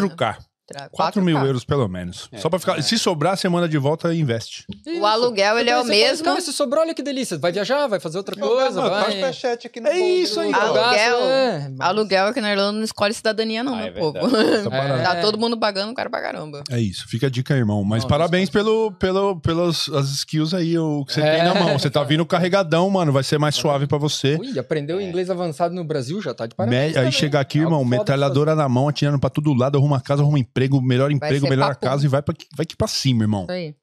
4K. 0.66 0.68
Tra- 0.68 0.90
4 0.92 1.22
mil 1.22 1.38
4K. 1.38 1.46
euros, 1.48 1.64
pelo 1.64 1.88
menos. 1.88 2.28
É, 2.32 2.38
Só 2.40 2.50
pra 2.50 2.58
ficar. 2.60 2.80
é. 2.80 2.82
Se 2.82 2.98
sobrar, 2.98 3.38
semana 3.38 3.68
de 3.70 3.78
volta, 3.78 4.14
investe. 4.14 4.66
O 5.00 5.06
aluguel, 5.06 5.58
ele 5.60 5.70
é 5.70 5.76
o 5.78 5.82
Então, 5.82 5.86
você 5.88 5.94
fala, 6.00 6.10
mesmo. 6.10 6.26
Cara, 6.26 6.42
se 6.42 6.54
sobrou, 6.54 6.82
olha 6.84 6.94
que 6.94 7.04
delícia. 7.04 7.38
Vai 7.38 7.52
viajar, 7.52 7.88
vai 7.88 8.00
fazer 8.00 8.18
outra 8.18 8.36
coisa, 8.36 8.82
tá 8.82 8.90
vai... 8.90 9.12
superchat 9.12 9.68
aqui 9.68 9.80
no 9.80 9.88
É 9.88 10.00
isso 10.00 10.40
aí, 10.40 10.52
Aluguel. 10.54 11.20
é. 11.26 11.72
Aluguel 11.80 12.28
aqui 12.28 12.42
na 12.42 12.52
Irlanda 12.52 12.72
não 12.74 12.84
escolhe 12.84 13.14
cidadania, 13.14 13.64
não, 13.64 13.74
Ah, 13.76 13.78
meu 13.78 13.88
é 13.88 13.92
povo. 13.92 14.18
Tá 15.04 15.16
todo 15.22 15.38
mundo 15.38 15.58
pagando, 15.58 15.92
o 15.92 15.94
cara 15.96 16.10
pra 16.10 16.22
caramba. 16.22 16.64
É 16.70 16.80
isso, 16.80 17.08
fica 17.08 17.28
a 17.28 17.30
dica, 17.30 17.54
irmão. 17.56 17.84
Mas 17.84 18.04
Não, 18.04 18.10
parabéns 18.10 18.50
pelo, 18.50 18.92
pelo, 18.94 19.40
pelas 19.40 19.88
as 19.90 20.10
skills 20.10 20.54
aí, 20.54 20.78
o 20.78 21.06
que 21.06 21.14
você 21.14 21.22
É. 21.22 21.36
tem 21.36 21.44
na 21.44 21.54
mão. 21.54 21.78
Você 21.78 21.90
tá 21.90 22.04
vindo 22.04 22.26
carregadão, 22.26 22.90
mano. 22.90 23.12
Vai 23.12 23.24
ser 23.24 23.38
mais 23.38 23.56
suave 23.56 23.86
pra 23.88 23.98
você. 23.98 24.38
Ui, 24.40 24.58
aprendeu 24.58 25.00
É. 25.00 25.04
inglês 25.04 25.30
avançado 25.30 25.74
no 25.76 25.84
Brasil, 25.84 26.22
já 26.22 26.34
tá 26.34 26.46
de 26.46 26.54
Me- 26.54 26.56
parabéns. 26.58 26.88
aí 26.90 26.94
também. 26.94 27.12
chegar 27.12 27.40
aqui, 27.42 27.60
irmão, 27.60 27.84
metralhadora 27.86 28.56
na 28.56 28.68
mão, 28.68 28.88
atirando 28.88 29.20
pra 29.20 29.30
todo 29.30 29.54
lado, 29.54 29.78
arruma 29.78 30.00
casa, 30.02 30.22
arruma 30.24 30.40
emprego, 30.40 30.55
melhor 30.82 31.12
emprego, 31.12 31.48
melhor 31.50 31.70
papo. 31.70 31.86
casa 31.86 32.06
e 32.06 32.08
vai, 32.08 32.22
pra, 32.22 32.34
vai 32.56 32.64
aqui 32.64 32.76
pra 32.76 32.88
cima, 32.88 33.24
irmão. 33.24 33.44
Isso 33.44 33.52
aí. 33.52 33.76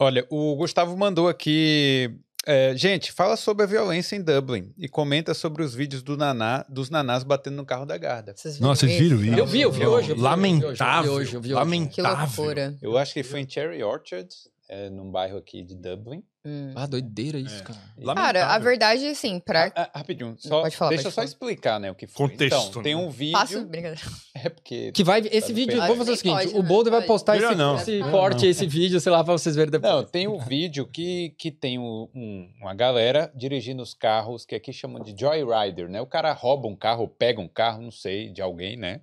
Olha, 0.00 0.26
o 0.30 0.54
Gustavo 0.56 0.96
mandou 0.96 1.28
aqui. 1.28 2.10
é, 2.46 2.74
gente, 2.76 3.10
fala 3.12 3.36
sobre 3.36 3.64
a 3.64 3.66
violência 3.66 4.14
em 4.16 4.22
Dublin 4.22 4.72
e 4.78 4.88
comenta 4.88 5.34
sobre 5.34 5.62
os 5.62 5.74
vídeos 5.74 6.02
do 6.02 6.16
Naná, 6.16 6.64
dos 6.68 6.88
nanás 6.88 7.24
batendo 7.24 7.56
no 7.56 7.66
carro 7.66 7.84
da 7.84 7.98
Garda. 7.98 8.32
Vocês 8.34 8.58
Nossa, 8.60 8.86
vocês 8.86 8.98
viram 8.98 9.22
isso? 9.22 9.34
Eu 9.38 9.46
vi, 9.46 9.60
eu 9.60 9.72
vi 9.72 9.84
hoje, 9.86 10.10
eu 10.10 10.16
vi 10.16 10.22
Lamentável. 10.22 11.12
hoje, 11.12 11.34
eu 11.34 11.40
vi 11.40 11.52
hoje, 11.54 11.54
eu 11.54 11.62
vi 11.62 11.76
hoje. 11.76 11.88
Que 11.90 12.00
Lamentável. 12.00 12.44
loucura. 12.44 12.78
Eu 12.80 12.96
acho 12.96 13.12
que 13.12 13.22
foi 13.22 13.40
em 13.40 13.48
Cherry 13.48 13.82
Orchard, 13.82 14.28
é, 14.68 14.88
num 14.88 15.10
bairro 15.10 15.36
aqui 15.36 15.62
de 15.62 15.74
Dublin. 15.74 16.22
Hum. 16.48 16.72
Ah, 16.74 16.86
doideira 16.86 17.38
isso, 17.38 17.60
É. 17.60 17.62
cara. 17.62 18.14
Cara, 18.14 18.46
a 18.54 18.58
verdade 18.58 19.04
é 19.04 19.10
assim, 19.10 19.38
pra... 19.38 19.66
Ah, 19.76 19.90
ah, 19.92 19.98
rapidinho, 19.98 20.34
só, 20.38 20.62
Pode 20.62 20.76
falar, 20.76 20.88
deixa 20.90 21.02
pode 21.02 21.06
eu 21.08 21.10
só 21.10 21.14
falar. 21.16 21.24
explicar, 21.26 21.78
né, 21.78 21.90
o 21.90 21.94
que 21.94 22.06
foi. 22.06 22.28
Contexto, 22.28 22.68
Então, 22.70 22.82
tem 22.82 22.94
né? 22.94 23.00
um 23.02 23.10
vídeo... 23.10 23.32
Faço... 23.38 23.64
Brincadeira. 23.66 24.00
É 24.40 24.48
porque... 24.48 24.92
Que 24.92 25.02
vai, 25.02 25.20
esse 25.32 25.48
Tá 25.48 25.52
vídeo, 25.52 25.78
bem. 25.78 25.80
vamos 25.80 25.98
fazer 25.98 26.12
o 26.12 26.16
seguinte, 26.16 26.34
pode, 26.44 26.54
o 26.54 26.62
né? 26.62 26.68
Boulder 26.68 26.92
vai 26.92 27.00
Pode. 27.00 27.08
postar 27.08 27.36
esse, 27.36 27.54
não. 27.56 27.74
esse 27.74 27.90
Melhor 27.90 28.10
corte, 28.12 28.42
não. 28.44 28.50
esse 28.50 28.66
vídeo, 28.68 29.00
sei 29.00 29.10
lá, 29.10 29.24
pra 29.24 29.32
vocês 29.32 29.56
verem 29.56 29.72
depois. 29.72 29.92
Não, 29.92 30.04
tem 30.04 30.28
um 30.28 30.38
vídeo 30.38 30.86
que, 30.86 31.30
que 31.36 31.50
tem 31.50 31.76
um- 31.76 32.08
um- 32.14 32.48
uma 32.60 32.72
galera 32.72 33.32
dirigindo 33.34 33.82
os 33.82 33.94
carros 33.94 34.46
que 34.46 34.54
aqui 34.54 34.72
chamam 34.72 35.02
de 35.02 35.12
joyrider, 35.20 35.88
né? 35.88 36.00
O 36.00 36.06
cara 36.06 36.32
rouba 36.32 36.68
um 36.68 36.76
carro, 36.76 37.08
pega 37.08 37.40
um 37.40 37.48
carro, 37.48 37.82
não 37.82 37.90
sei, 37.90 38.30
de 38.30 38.40
alguém, 38.40 38.76
né? 38.76 39.00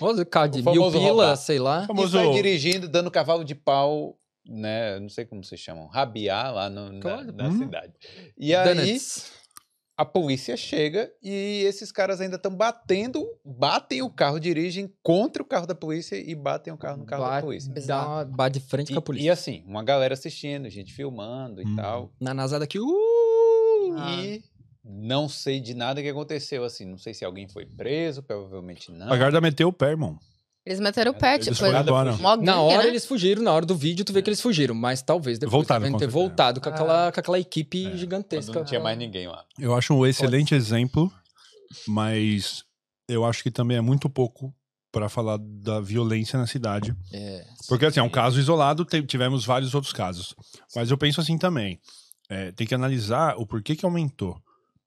Olha 0.00 0.22
o 0.22 0.26
cara 0.26 0.48
de 0.48 0.60
O 0.60 0.64
mil 0.64 0.74
famoso 0.74 0.98
pila, 0.98 1.08
roubar. 1.08 1.36
sei 1.36 1.58
lá. 1.58 1.84
E 1.84 1.86
Famoso- 1.86 2.18
sai 2.18 2.30
dirigindo, 2.32 2.86
dando 2.88 3.10
cavalo 3.10 3.44
de 3.44 3.54
pau, 3.54 4.14
né? 4.46 4.98
Não 5.00 5.08
sei 5.08 5.24
como 5.24 5.42
se 5.44 5.56
chamam, 5.56 5.86
rabiar 5.86 6.52
lá 6.54 6.68
no- 6.70 6.92
na, 6.92 7.00
Claro. 7.00 7.32
na 7.32 7.48
Hum. 7.48 7.58
cidade. 7.58 7.92
E 8.36 8.54
aí, 8.54 8.98
a 9.96 10.04
polícia 10.04 10.56
chega 10.56 11.10
e 11.22 11.62
esses 11.66 11.92
caras 11.92 12.20
ainda 12.20 12.36
estão 12.36 12.54
batendo, 12.54 13.24
batem 13.44 14.02
o 14.02 14.10
carro, 14.10 14.40
dirigem 14.40 14.92
contra 15.02 15.42
o 15.42 15.46
carro 15.46 15.66
da 15.66 15.74
polícia 15.74 16.16
e 16.16 16.34
batem 16.34 16.72
o 16.72 16.76
carro 16.76 16.98
no 16.98 17.06
carro 17.06 17.22
da 17.22 17.30
Bate, 17.30 17.44
polícia. 17.44 17.72
dá 17.86 18.06
uma- 18.06 18.24
bate 18.24 18.58
de 18.58 18.66
frente 18.66 18.88
com 18.92 18.98
a 18.98 19.00
E, 19.00 19.02
e 19.02 19.04
polícia. 19.04 19.32
assim, 19.32 19.62
uma 19.66 19.84
galera 19.84 20.14
assistindo, 20.14 20.68
gente 20.68 20.92
filmando 20.92 21.62
e 21.62 21.66
Hum. 21.66 21.76
tal. 21.76 22.12
Na 22.20 22.34
nasada 22.34 22.64
aqui, 22.64 22.78
uh! 22.80 23.94
Ah. 23.96 24.16
E 24.24 24.42
não 24.84 25.28
sei 25.28 25.60
de 25.60 25.74
nada 25.74 26.02
que 26.02 26.08
aconteceu, 26.08 26.64
assim. 26.64 26.84
Não 26.84 26.98
sei 26.98 27.14
se 27.14 27.24
alguém 27.24 27.46
foi 27.48 27.64
preso, 27.64 28.22
provavelmente 28.22 28.90
não. 28.90 29.12
A 29.12 29.16
guarda 29.16 29.40
meteu 29.40 29.68
o 29.68 29.72
pé, 29.72 29.90
irmão. 29.90 30.18
Eles 30.66 30.80
meteram 30.80 31.12
o 31.12 31.14
pé, 31.14 31.34
Eles 31.34 31.46
tipo, 31.46 31.56
foram 31.58 31.78
embora. 31.80 32.16
Na 32.38 32.60
hora 32.60 32.84
né? 32.84 32.88
eles 32.88 33.04
fugiram, 33.04 33.42
na 33.42 33.52
hora 33.52 33.66
do 33.66 33.76
vídeo 33.76 34.02
tu 34.04 34.12
vê 34.14 34.22
que 34.22 34.30
eles 34.30 34.40
fugiram, 34.40 34.74
mas 34.74 35.02
talvez 35.02 35.38
depois 35.38 35.52
Voltaram, 35.52 35.82
devem 35.84 35.98
ter 35.98 36.06
voltado 36.06 36.58
com 36.60 36.68
Ah. 36.70 36.72
aquela, 36.72 37.12
com 37.12 37.20
aquela 37.20 37.38
equipe 37.38 37.82
Quando 37.84 37.96
gigantesca. 37.98 38.52
não 38.52 38.64
tinha 38.64 38.80
mais 38.80 38.96
ninguém 38.96 39.26
lá. 39.28 39.44
Eu 39.58 39.74
acho 39.74 39.92
um 39.92 40.06
excelente 40.06 40.54
exemplo, 40.54 41.12
mas 41.86 42.64
eu 43.08 43.24
acho 43.24 43.42
que 43.42 43.50
também 43.50 43.76
é 43.76 43.80
muito 43.80 44.08
pouco 44.08 44.54
pra 44.90 45.08
falar 45.08 45.38
da 45.38 45.80
violência 45.80 46.38
na 46.38 46.46
cidade. 46.46 46.94
É. 47.12 47.44
Porque 47.68 47.84
assim, 47.84 48.00
é 48.00 48.02
um 48.02 48.08
caso 48.08 48.38
isolado, 48.38 48.84
tivemos 49.06 49.44
vários 49.44 49.74
outros 49.74 49.92
casos. 49.92 50.34
Mas 50.74 50.90
eu 50.90 50.96
penso 50.96 51.20
assim 51.20 51.36
também, 51.36 51.80
é, 52.28 52.52
tem 52.52 52.66
que 52.66 52.74
analisar 52.74 53.34
o 53.36 53.46
porquê 53.46 53.74
que 53.74 53.84
aumentou. 53.84 54.40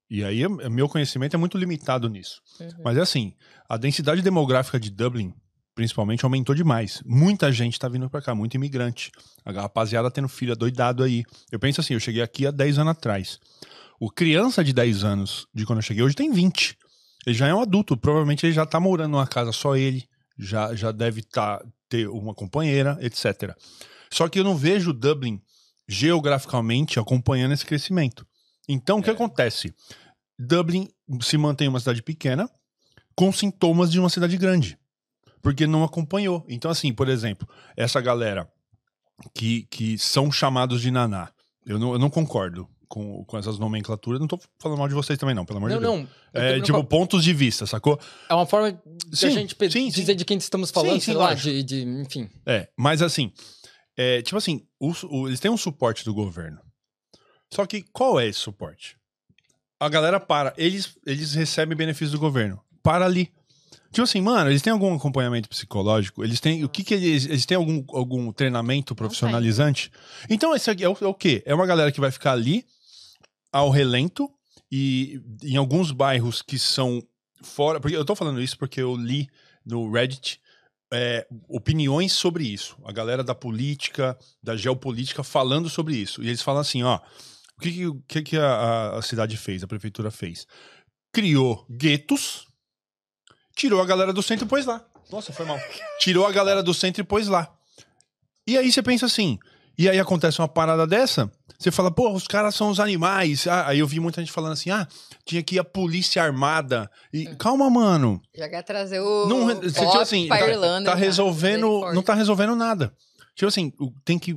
E 0.09 0.23
aí, 0.23 0.41
é- 0.43 0.69
meu 0.69 0.87
conhecimento 0.87 1.35
é 1.35 1.37
muito 1.37 1.57
limitado 1.57 2.07
nisso. 2.09 2.41
Uhum. 2.59 2.69
Mas 2.83 2.97
é 2.97 3.01
assim, 3.01 3.33
a 3.67 3.75
densidade 3.75 4.21
demográfica 4.21 4.79
de 4.79 4.89
Dublin, 4.89 5.33
principalmente, 5.77 6.25
aumentou 6.25 6.55
demais. 6.55 7.03
Muita 7.05 7.51
gente 7.51 7.77
tá 7.77 7.87
vindo 7.87 8.09
pra 8.09 8.19
cá, 8.19 8.33
muito 8.33 8.55
imigrante. 8.55 9.11
A 9.45 9.51
rapaziada 9.51 10.09
tendo 10.09 10.27
filho 10.27 10.55
doidado 10.55 11.03
aí. 11.03 11.23
Eu 11.51 11.59
penso 11.59 11.79
assim, 11.81 11.93
eu 11.93 11.99
cheguei 11.99 12.23
aqui 12.23 12.47
há 12.47 12.51
10 12.51 12.79
anos 12.79 12.91
atrás. 12.91 13.39
O 13.99 14.09
criança 14.09 14.63
de 14.63 14.73
10 14.73 15.03
anos, 15.03 15.45
de 15.53 15.67
quando 15.67 15.77
eu 15.77 15.83
cheguei, 15.83 16.01
hoje 16.03 16.15
tem 16.15 16.31
20. 16.33 16.75
Ele 17.27 17.37
já 17.37 17.47
é 17.47 17.53
um 17.53 17.61
adulto, 17.61 17.95
provavelmente 17.95 18.43
ele 18.43 18.53
já 18.53 18.65
tá 18.65 18.79
morando 18.79 19.11
numa 19.11 19.27
casa 19.27 19.51
só 19.51 19.75
ele, 19.75 20.03
já, 20.35 20.73
já 20.73 20.91
deve 20.91 21.21
tá, 21.21 21.63
ter 21.87 22.07
uma 22.09 22.33
companheira, 22.33 22.97
etc. 22.99 23.55
Só 24.11 24.27
que 24.27 24.39
eu 24.39 24.43
não 24.43 24.55
vejo 24.57 24.91
Dublin 24.91 25.39
geograficamente 25.87 26.99
acompanhando 26.99 27.53
esse 27.53 27.65
crescimento. 27.65 28.25
Então, 28.67 28.97
o 28.97 29.03
que 29.03 29.11
É. 29.11 29.13
acontece? 29.13 29.71
Dublin 30.39 30.89
se 31.21 31.37
mantém 31.37 31.67
uma 31.67 31.79
cidade 31.79 32.01
pequena 32.01 32.49
com 33.15 33.31
sintomas 33.31 33.91
de 33.91 33.99
uma 33.99 34.09
cidade 34.09 34.37
grande. 34.37 34.75
Porque 35.47 35.65
não 35.67 35.83
acompanhou. 35.83 36.45
Então, 36.47 36.69
assim, 36.69 36.93
por 36.93 37.07
exemplo, 37.09 37.47
essa 37.75 38.01
galera 38.01 38.49
que, 39.33 39.63
que 39.69 39.97
são 39.97 40.31
chamados 40.31 40.81
de 40.81 40.91
naná, 40.91 41.29
eu 41.65 41.79
não, 41.79 41.93
eu 41.93 41.99
não 41.99 42.09
concordo 42.09 42.67
com, 42.87 43.23
com 43.25 43.37
essas 43.37 43.57
nomenclaturas. 43.57 44.19
Não 44.19 44.27
tô 44.27 44.39
falando 44.59 44.77
mal 44.77 44.87
de 44.87 44.93
vocês 44.93 45.17
também, 45.17 45.33
não, 45.35 45.45
pelo 45.45 45.57
amor 45.57 45.69
Não, 45.69 45.77
de 45.77 45.83
Deus. 45.83 45.99
não. 46.33 46.41
É, 46.41 46.59
tipo, 46.61 46.83
pontos 46.83 47.23
de 47.23 47.33
vista, 47.33 47.65
sacou? 47.65 47.99
é 48.29 48.33
uma 48.33 48.45
forma 48.45 48.71
de 49.07 49.17
Sim, 49.17 49.27
a 49.27 49.29
gente 49.31 49.55
sim, 49.59 49.69
sim. 49.69 49.89
dizer 49.89 50.15
de 50.15 50.23
quem 50.25 50.37
estamos 50.37 50.69
falando, 50.71 50.93
Sim, 50.95 50.99
sei 50.99 51.13
lá, 51.13 51.33
de, 51.33 51.63
de- 51.63 51.83
enfim. 51.83 52.29
É, 52.45 52.69
mas 52.77 53.01
assim, 53.01 53.31
é, 53.97 54.21
tipo 54.21 54.37
assim, 54.37 54.65
o- 54.79 54.93
o- 55.09 55.27
eles 55.27 55.39
têm 55.39 55.49
um 55.49 55.57
suporte 55.57 56.03
do 56.05 56.13
governo. 56.13 56.59
Só 57.53 57.65
que 57.65 57.81
qual 57.93 58.19
é 58.19 58.27
esse 58.27 58.39
suporte? 58.39 58.97
A 59.79 59.87
galera 59.89 60.19
para, 60.19 60.53
eles, 60.57 60.97
eles 61.05 61.33
recebem 61.33 61.77
benefício 61.77 62.11
do 62.11 62.19
governo. 62.19 62.59
Para 62.83 63.05
ali. 63.05 63.31
Tipo 63.91 64.01
assim, 64.03 64.21
mano, 64.21 64.49
eles 64.49 64.61
têm 64.61 64.73
algum 64.73 64.93
acompanhamento 64.95 65.47
psicológico? 65.49 66.23
Eles 66.23 66.39
têm. 66.39 66.63
O 66.63 66.69
que 66.69 66.83
que 66.83 66.93
eles. 66.93 67.25
Eles 67.25 67.45
têm 67.45 67.57
algum, 67.57 67.83
algum 67.89 68.31
treinamento 68.31 68.93
profissionalizante? 68.95 69.91
Então, 70.29 70.55
esse 70.55 70.69
é 70.69 70.89
o, 70.89 70.97
é 71.01 71.07
o 71.07 71.13
quê? 71.13 71.41
É 71.45 71.53
uma 71.55 71.65
galera 71.65 71.91
que 71.91 71.99
vai 71.99 72.11
ficar 72.11 72.33
ali 72.33 72.65
ao 73.51 73.69
relento 73.69 74.29
e 74.71 75.21
em 75.43 75.55
alguns 75.57 75.91
bairros 75.91 76.41
que 76.41 76.59
são 76.59 77.01
fora. 77.41 77.79
Porque 77.79 77.95
eu 77.95 78.05
tô 78.05 78.15
falando 78.15 78.41
isso 78.41 78.57
porque 78.57 78.81
eu 78.81 78.95
li 78.95 79.29
no 79.65 79.89
Reddit 79.91 80.39
é, 80.93 81.25
opiniões 81.49 82.13
sobre 82.13 82.43
isso. 82.45 82.77
A 82.85 82.91
galera 82.91 83.23
da 83.23 83.35
política, 83.35 84.17
da 84.43 84.55
geopolítica 84.55 85.23
falando 85.23 85.69
sobre 85.69 85.95
isso. 85.95 86.21
E 86.23 86.27
eles 86.27 86.41
falam 86.41 86.61
assim, 86.61 86.83
ó, 86.83 86.99
o 87.57 87.61
que, 87.61 87.91
que- 88.07 88.21
que, 88.21 88.37
a- 88.37 88.97
a 88.97 89.01
cidade 89.01 89.35
fez, 89.37 89.63
a 89.63 89.67
prefeitura 89.67 90.11
fez? 90.11 90.45
Criou 91.11 91.65
guetos, 91.69 92.46
tirou 93.57 93.81
a 93.81 93.85
galera 93.85 94.13
do 94.13 94.21
centro 94.23 94.45
e 94.45 94.47
pôs 94.47 94.65
lá. 94.65 94.81
Nossa, 95.11 95.33
foi 95.33 95.45
mal. 95.45 95.59
Tirou 95.99 96.25
a 96.25 96.31
galera 96.31 96.61
do 96.63 96.73
centro 96.73 97.01
e 97.01 97.03
pôs 97.03 97.27
lá. 97.27 97.49
E 98.45 98.57
aí 98.57 98.71
você 98.71 98.81
pensa 98.81 99.05
assim, 99.05 99.37
e 99.77 99.89
aí 99.89 99.99
acontece 99.99 100.39
uma 100.39 100.47
parada 100.47 100.85
dessa, 100.87 101.29
você 101.59 101.71
fala, 101.71 101.91
pô, 101.91 102.11
os 102.11 102.27
caras 102.27 102.55
são 102.55 102.69
os 102.69 102.79
animais. 102.79 103.47
Ah, 103.47 103.67
aí 103.67 103.79
eu 103.79 103.87
vi 103.87 103.99
muita 103.99 104.21
gente 104.21 104.31
falando 104.31 104.53
assim, 104.53 104.69
ah, 104.69 104.87
tinha 105.25 105.41
que 105.43 105.55
ir 105.55 105.59
a 105.59 105.63
polícia 105.63 106.21
armada. 106.23 106.89
E 107.11 107.25
calma, 107.35 107.69
mano. 107.69 108.21
Já 108.35 108.47
quer 108.47 108.63
trazer 108.63 108.99
o. 108.99 109.27
Não, 109.27 109.43
o 109.43 109.47
re- 109.47 109.71
tipo 109.71 109.97
assim, 109.97 110.27
tá, 110.27 110.39
Irlanda, 110.47 110.85
tá 110.85 110.95
cara. 110.95 111.05
resolvendo, 111.05 111.91
não 111.93 112.01
tá 112.03 112.13
resolvendo 112.13 112.55
nada. 112.55 112.93
Tipo 113.35 113.47
assim, 113.49 113.71
tem 114.03 114.17
que, 114.17 114.33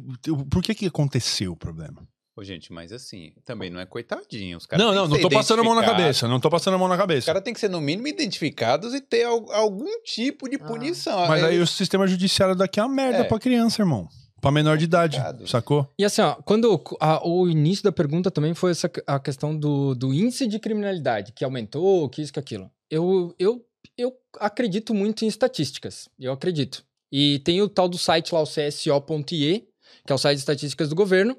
por 0.50 0.62
que 0.62 0.74
que 0.74 0.86
aconteceu 0.86 1.52
o 1.52 1.56
problema? 1.56 2.06
Ô, 2.40 2.44
gente, 2.44 2.72
mas 2.72 2.90
assim, 2.90 3.32
também 3.44 3.68
não 3.68 3.78
é 3.78 3.84
coitadinho. 3.84 4.56
Os 4.56 4.64
caras 4.64 4.82
Não, 4.86 4.94
não, 4.94 5.06
não 5.08 5.20
tô 5.20 5.28
passando 5.28 5.60
a 5.60 5.62
mão 5.62 5.74
na 5.74 5.84
cabeça, 5.84 6.26
não 6.26 6.40
tô 6.40 6.48
passando 6.48 6.72
a 6.74 6.78
mão 6.78 6.88
na 6.88 6.94
Os 6.94 7.00
cabeça. 7.00 7.26
caras 7.26 7.42
têm 7.42 7.52
que 7.52 7.60
ser, 7.60 7.68
no 7.68 7.82
mínimo, 7.82 8.08
identificados 8.08 8.94
e 8.94 9.00
ter 9.02 9.24
al- 9.24 9.52
algum 9.52 10.00
tipo 10.04 10.48
de 10.48 10.56
Ah. 10.56 10.64
punição. 10.66 11.26
Mas 11.28 11.44
aí 11.44 11.58
É- 11.58 11.60
o 11.60 11.66
sistema 11.66 12.06
judiciário 12.06 12.56
daqui 12.56 12.80
é 12.80 12.82
uma 12.82 12.94
merda 12.94 13.18
É. 13.18 13.24
pra 13.24 13.38
criança, 13.38 13.82
irmão. 13.82 14.08
Pra 14.40 14.50
menor 14.50 14.78
de 14.78 14.84
idade, 14.84 15.18
sacou? 15.46 15.86
E 15.98 16.04
assim, 16.04 16.22
ó, 16.22 16.34
quando 16.36 16.82
a- 16.98 17.20
o 17.28 17.46
início 17.46 17.84
da 17.84 17.92
pergunta 17.92 18.30
também 18.30 18.54
foi 18.54 18.70
essa, 18.70 18.90
a 19.06 19.20
questão 19.20 19.54
do, 19.54 19.94
do 19.94 20.14
índice 20.14 20.46
de 20.46 20.58
criminalidade, 20.58 21.32
que 21.32 21.44
aumentou, 21.44 22.08
que 22.08 22.22
isso, 22.22 22.32
que 22.32 22.38
aquilo. 22.38 22.70
Eu, 22.90 23.34
eu, 23.38 23.62
eu 23.98 24.14
acredito 24.38 24.94
muito 24.94 25.26
em 25.26 25.28
estatísticas. 25.28 26.08
Eu 26.18 26.32
acredito. 26.32 26.82
E 27.12 27.40
tem 27.40 27.60
o 27.60 27.68
tal 27.68 27.86
do 27.86 27.98
site 27.98 28.34
lá, 28.34 28.40
o 28.40 28.46
CSO.ie, 28.46 29.68
que 30.06 30.10
é 30.10 30.14
o 30.14 30.18
site 30.18 30.36
de 30.36 30.40
estatísticas 30.40 30.88
do 30.88 30.94
governo. 30.94 31.36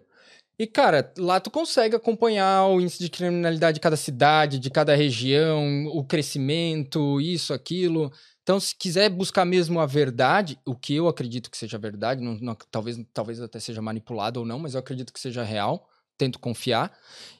E, 0.61 0.67
cara, 0.67 1.11
lá 1.17 1.39
tu 1.39 1.49
consegue 1.49 1.95
acompanhar 1.95 2.67
o 2.67 2.79
índice 2.79 2.99
de 2.99 3.09
criminalidade 3.09 3.73
de 3.77 3.79
cada 3.81 3.97
cidade, 3.97 4.59
de 4.59 4.69
cada 4.69 4.93
região, 4.95 5.87
o 5.87 6.03
crescimento, 6.03 7.19
isso, 7.19 7.51
aquilo. 7.51 8.11
Então, 8.43 8.59
se 8.59 8.75
quiser 8.75 9.09
buscar 9.09 9.43
mesmo 9.43 9.79
a 9.79 9.87
verdade, 9.87 10.59
o 10.63 10.75
que 10.75 10.93
eu 10.93 11.07
acredito 11.07 11.49
que 11.49 11.57
seja 11.57 11.79
verdade, 11.79 12.21
não- 12.21 12.35
não- 12.39 12.55
talvez, 12.69 12.95
talvez 13.11 13.41
até 13.41 13.59
seja 13.59 13.81
manipulado 13.81 14.39
ou 14.41 14.45
não, 14.45 14.59
mas 14.59 14.75
eu 14.75 14.79
acredito 14.81 15.11
que 15.11 15.19
seja 15.19 15.41
real, 15.43 15.89
tento 16.21 16.37
confiar. 16.39 16.91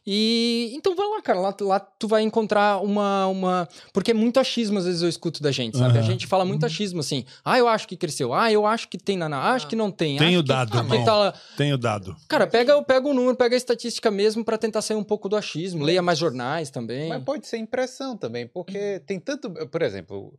E 0.06 0.72
então 0.74 0.96
vai 0.96 1.08
lá, 1.08 1.22
cara, 1.22 1.40
lá, 1.40 1.56
lá 1.62 1.80
tu 1.80 2.08
vai 2.08 2.24
encontrar 2.24 2.82
uma, 2.84 3.28
uma. 3.28 3.70
Porque 3.94 4.10
é 4.10 4.14
muito 4.16 4.40
achismo, 4.40 4.80
às 4.80 4.86
vezes 4.86 5.04
eu 5.04 5.08
escuto 5.10 5.44
da 5.44 5.52
gente, 5.52 5.78
sabe? 5.78 5.96
A 5.98 6.02
Aham. 6.02 6.10
gente 6.10 6.26
fala 6.26 6.44
muito 6.44 6.66
achismo 6.66 7.00
assim. 7.02 7.24
Ah, 7.46 7.60
eu 7.60 7.68
acho 7.68 7.88
que 7.88 7.96
cresceu. 7.96 8.34
Ah, 8.34 8.52
eu 8.52 8.66
acho 8.66 8.88
que 8.88 8.98
tem 8.98 9.16
naná. 9.16 9.40
Acho 9.54 9.68
que 9.68 9.76
não 9.76 9.92
tem. 9.92 10.18
Tem 10.18 10.30
acho 10.36 10.42
que- 10.42 10.48
dado, 10.48 10.70
ah, 10.76 10.82
que 10.84 10.92
irmão. 10.92 11.06
tá 11.06 11.16
lá. 11.16 11.34
Tenho 11.56 11.78
dado. 11.78 12.16
Cara, 12.28 12.48
pega, 12.48 12.82
pega 12.82 13.08
o 13.08 13.14
número, 13.14 13.36
pega 13.38 13.56
a 13.56 13.58
estatística 13.58 14.10
mesmo 14.10 14.44
pra 14.44 14.58
tentar 14.58 14.82
sair 14.82 14.98
um 14.98 15.04
pouco 15.04 15.30
do 15.30 15.36
achismo. 15.36 15.84
Leia 15.86 16.02
mais 16.02 16.18
jornais 16.18 16.72
também. 16.72 17.08
Mas 17.10 17.24
pode 17.24 17.46
ser 17.46 17.58
impressão 17.58 18.18
também, 18.18 18.48
porque 18.48 19.00
tem 19.06 19.20
tanto. 19.20 19.52
Por 19.68 19.84
exemplo, 19.84 20.36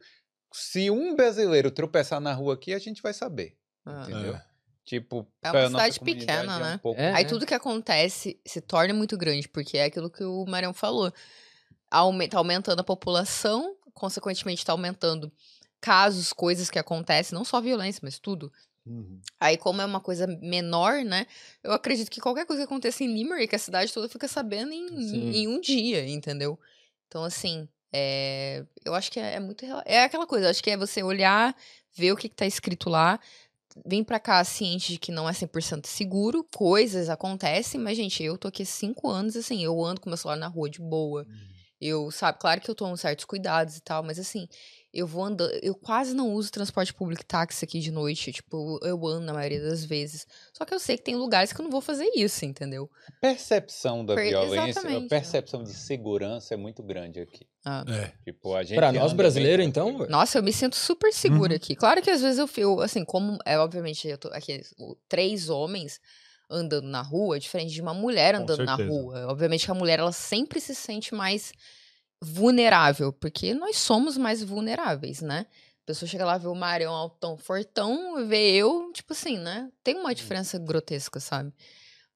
se 0.53 0.91
um 0.91 1.15
brasileiro 1.15 1.71
tropeçar 1.71 2.21
na 2.21 2.33
rua 2.35 2.55
aqui, 2.55 2.75
a 2.75 2.79
gente 2.81 3.01
vai 3.01 3.13
saber. 3.15 3.53
Ah. 3.87 4.07
Entendeu? 4.09 4.35
É. 4.35 4.52
Tipo, 4.85 5.27
É 5.43 5.51
uma 5.51 5.69
cidade 5.69 5.99
comunidade 6.01 6.27
pequena, 6.41 6.53
é 6.53 6.57
um 6.57 6.61
né? 6.71 6.79
pouco- 6.83 7.01
É, 7.01 7.13
Aí 7.13 7.23
é. 7.25 7.27
tudo 7.27 7.47
que 7.47 7.55
acontece 7.55 8.39
se 8.45 8.61
torna 8.61 8.93
muito 8.93 9.17
grande, 9.17 9.49
porque 9.49 9.79
é 9.79 9.85
aquilo 9.85 10.11
que 10.11 10.25
o 10.25 10.45
Marião 10.47 10.73
falou. 10.75 11.13
Aume- 11.91 12.29
tá 12.29 12.39
aumentando 12.39 12.81
a 12.81 12.85
população, 12.85 13.77
consequentemente 13.95 14.65
tá 14.65 14.73
aumentando 14.73 15.31
casos, 15.81 16.33
coisas 16.33 16.71
que 16.71 16.79
acontecem, 16.79 17.37
não 17.37 17.45
só 17.45 17.61
violência, 17.61 18.01
mas 18.03 18.19
tudo. 18.19 18.53
Aí, 19.39 19.57
como 19.57 19.81
é 19.81 19.85
uma 19.85 20.01
coisa 20.01 20.27
menor, 20.27 21.05
né? 21.05 21.27
Eu 21.63 21.71
acredito 21.73 22.11
que 22.11 22.21
qualquer 22.21 22.45
coisa 22.47 22.63
que 22.63 22.67
aconteça 22.67 23.05
em 23.05 23.15
Limerick, 23.15 23.55
a 23.55 23.59
cidade 23.59 23.93
toda 23.93 24.09
fica 24.09 24.27
sabendo 24.27 24.73
em, 24.73 24.87
em 25.37 25.47
um 25.49 25.61
dia, 25.61 26.05
entendeu? 26.09 26.59
Então, 27.07 27.23
assim, 27.23 27.69
é, 27.93 28.65
eu 28.85 28.93
acho 28.95 29.13
que 29.13 29.21
é, 29.21 29.35
é 29.35 29.41
muito. 29.41 29.65
É 29.85 30.03
aquela 30.03 30.27
coisa, 30.27 30.51
acho 30.51 30.61
que 30.63 30.71
é 30.71 30.77
você 30.77 31.01
olhar, 31.03 31.55
ver 31.95 32.11
o 32.11 32.17
que, 32.17 32.29
que 32.29 32.35
tá 32.35 32.47
escrito 32.47 32.91
lá, 32.91 33.21
vir 33.87 34.05
pra 34.05 34.21
cá 34.21 34.43
ciente 34.45 34.93
de 34.93 34.99
que 34.99 35.13
não 35.13 35.29
é 35.29 35.33
100% 35.33 35.87
seguro, 35.87 36.47
coisas 36.55 37.09
acontecem, 37.09 37.81
mas, 37.81 37.97
gente, 37.97 38.23
eu 38.23 38.37
tô 38.39 38.49
aqui 38.49 38.63
há 38.63 38.67
cinco 38.67 39.09
anos, 39.09 39.37
assim, 39.37 39.63
eu 39.65 39.83
ando 39.85 40.01
com 40.01 40.11
meu 40.11 40.17
celular 40.17 40.37
na 40.37 40.49
rua 40.49 40.69
de 40.71 40.81
boa. 40.81 41.27
Eu, 41.81 42.13
sabe, 42.13 42.39
claro 42.39 42.61
que 42.61 42.71
eu 42.71 42.77
tomo 42.77 42.97
certos 42.97 43.25
cuidados 43.25 43.77
e 43.77 43.81
tal, 43.81 44.05
mas 44.05 44.17
assim, 44.17 44.47
eu 44.95 45.05
vou 45.05 45.25
andando, 45.25 45.51
eu 45.63 45.75
quase 45.75 46.15
não 46.15 46.33
uso 46.33 46.53
transporte 46.53 46.95
público 46.95 47.25
táxi 47.25 47.65
aqui 47.65 47.81
de 47.81 47.91
noite, 47.91 48.31
tipo, 48.31 48.79
eu 48.85 49.05
ando 49.05 49.27
na 49.27 49.33
maioria 49.33 49.61
das 49.61 49.85
vezes. 49.85 50.25
Só 50.53 50.65
que 50.65 50.73
eu 50.73 50.79
sei 50.79 50.97
que 50.97 51.03
tem 51.03 51.17
lugares 51.17 51.53
que 51.53 51.61
eu 51.61 51.65
não 51.65 51.73
vou 51.73 51.81
fazer 51.81 52.09
isso, 52.15 52.45
entendeu? 52.45 52.89
percepção 53.21 54.05
da 54.05 54.15
Per- 54.15 54.29
violência, 54.29 54.69
exatamente. 54.69 55.07
a 55.07 55.09
percepção 55.09 55.65
de 55.65 55.75
segurança 55.75 56.55
é 56.55 56.57
muito 56.57 56.85
grande 56.85 57.21
aqui. 57.21 57.47
Ah. 57.65 57.85
É. 57.89 58.13
Tipo, 58.25 58.55
a 58.55 58.63
gente 58.63 58.77
Pra 58.77 58.93
nós 58.93 59.13
brasileiros, 59.13 59.65
então. 59.65 60.07
Nossa, 60.09 60.39
eu 60.39 60.43
me 60.43 60.53
sinto 60.53 60.75
super 60.77 61.13
segura 61.13 61.53
Uhum. 61.53 61.57
aqui. 61.57 61.77
Claro 61.77 62.03
que 62.03 62.11
às 62.11 62.21
vezes 62.21 62.39
eu 62.39 62.47
fio, 62.49 62.81
assim, 62.81 63.05
como 63.05 63.39
é 63.47 63.59
obviamente 63.59 64.09
eu 64.09 64.19
tô 64.19 64.29
aqui 64.29 64.63
três 65.09 65.49
homens 65.49 66.01
andando 66.51 66.87
na 66.89 67.01
rua, 67.03 67.39
diferente 67.39 67.73
de 67.73 67.81
uma 67.81 67.95
mulher 67.95 68.35
andando 68.35 68.65
na 68.65 68.75
rua. 68.75 69.27
Obviamente 69.29 69.65
que 69.65 69.71
a 69.71 69.75
mulher, 69.75 69.99
ela 70.01 70.13
sempre 70.13 70.61
se 70.61 70.75
sente 70.75 71.15
mais 71.15 71.53
vulnerável, 72.21 73.13
porque 73.13 73.55
nós 73.55 73.77
somos 73.79 74.17
mais 74.17 74.43
vulneráveis, 74.43 75.21
né? 75.23 75.47
A 75.83 75.87
pessoa 75.87 76.09
chega 76.09 76.25
lá, 76.25 76.39
vê 76.39 76.47
o 76.47 76.55
Marião 76.55 76.93
altão, 76.93 77.37
fortão, 77.37 78.27
vê 78.27 78.53
eu, 78.53 78.93
tipo 78.93 79.13
assim, 79.13 79.39
né? 79.39 79.69
Tem 79.83 79.97
uma 79.97 80.15
diferença 80.15 80.59
grotesca, 80.59 81.19
sabe? 81.19 81.53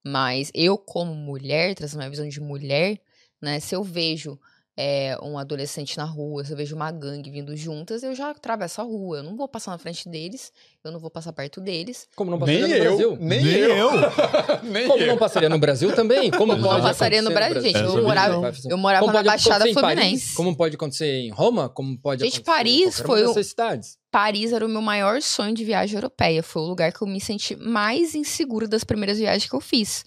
Mas 0.04 0.50
eu, 0.54 0.78
como 0.78 1.14
mulher, 1.14 1.74
trazendo 1.74 1.98
minha 1.98 2.10
visão 2.10 2.28
de 2.28 2.40
mulher, 2.40 3.00
né? 3.40 3.58
Se 3.58 3.74
eu 3.74 3.82
vejo 3.82 4.38
é, 4.76 5.16
um 5.22 5.38
adolescente 5.38 5.96
na 5.96 6.04
rua, 6.04 6.44
se 6.44 6.52
eu 6.52 6.56
vejo 6.56 6.76
uma 6.76 6.90
gangue 6.90 7.30
vindo 7.30 7.56
juntas, 7.56 8.02
eu 8.02 8.14
já 8.14 8.30
atravesso 8.30 8.80
a 8.80 8.84
rua. 8.84 9.18
Eu 9.18 9.22
não 9.22 9.34
vou 9.34 9.48
passar 9.48 9.70
na 9.70 9.78
frente 9.78 10.06
deles, 10.08 10.52
eu 10.84 10.92
não 10.92 11.00
vou 11.00 11.10
passar 11.10 11.32
perto 11.32 11.60
deles. 11.62 12.06
Como 12.14 12.30
não 12.30 12.38
Nem 12.38 12.60
passaria 12.60 12.78
no 12.78 12.84
eu, 12.84 12.90
Brasil? 12.90 13.16
nem, 13.18 13.42
Nem 13.42 13.54
eu. 13.54 13.68
eu. 13.76 13.90
nem 14.64 14.86
Como 14.88 15.02
eu. 15.02 15.06
não 15.06 15.16
passaria 15.16 15.48
no 15.48 15.58
Brasil 15.58 15.94
também? 15.94 16.30
Como 16.30 16.54
Não 16.54 16.62
pode 16.68 16.82
passaria 16.82 17.22
no 17.22 17.30
Brasil, 17.30 17.62
gente, 17.62 17.78
eu 17.78 18.02
morava- 18.02 18.52
fazer- 18.52 18.70
Eu 18.70 18.76
morava 18.78 19.00
Como 19.00 19.12
na 19.14 19.18
pode 19.20 19.28
Baixada? 19.28 19.72
Fluminense. 19.72 20.34
Como 20.34 20.54
pode 20.54 20.74
acontecer 20.76 21.06
em 21.20 21.30
Roma? 21.30 21.68
Como 21.70 21.98
pode 21.98 22.22
Gente, 22.22 22.40
acontecer 22.40 22.44
Paris 22.56 23.00
foi 23.00 23.24
o- 23.24 23.42
cidades? 23.44 23.96
Paris 24.10 24.52
era 24.52 24.64
o 24.64 24.68
meu 24.68 24.82
maior 24.82 25.20
sonho 25.22 25.54
de 25.54 25.64
viagem 25.64 25.94
europeia. 25.96 26.42
Foi 26.42 26.62
o 26.62 26.66
lugar 26.66 26.92
que 26.92 27.02
eu 27.02 27.06
me 27.08 27.20
senti 27.20 27.56
mais 27.56 28.14
insegura 28.14 28.68
das 28.68 28.84
primeiras 28.84 29.18
viagens 29.18 29.48
que 29.48 29.54
eu 29.56 29.60
fiz. 29.60 30.04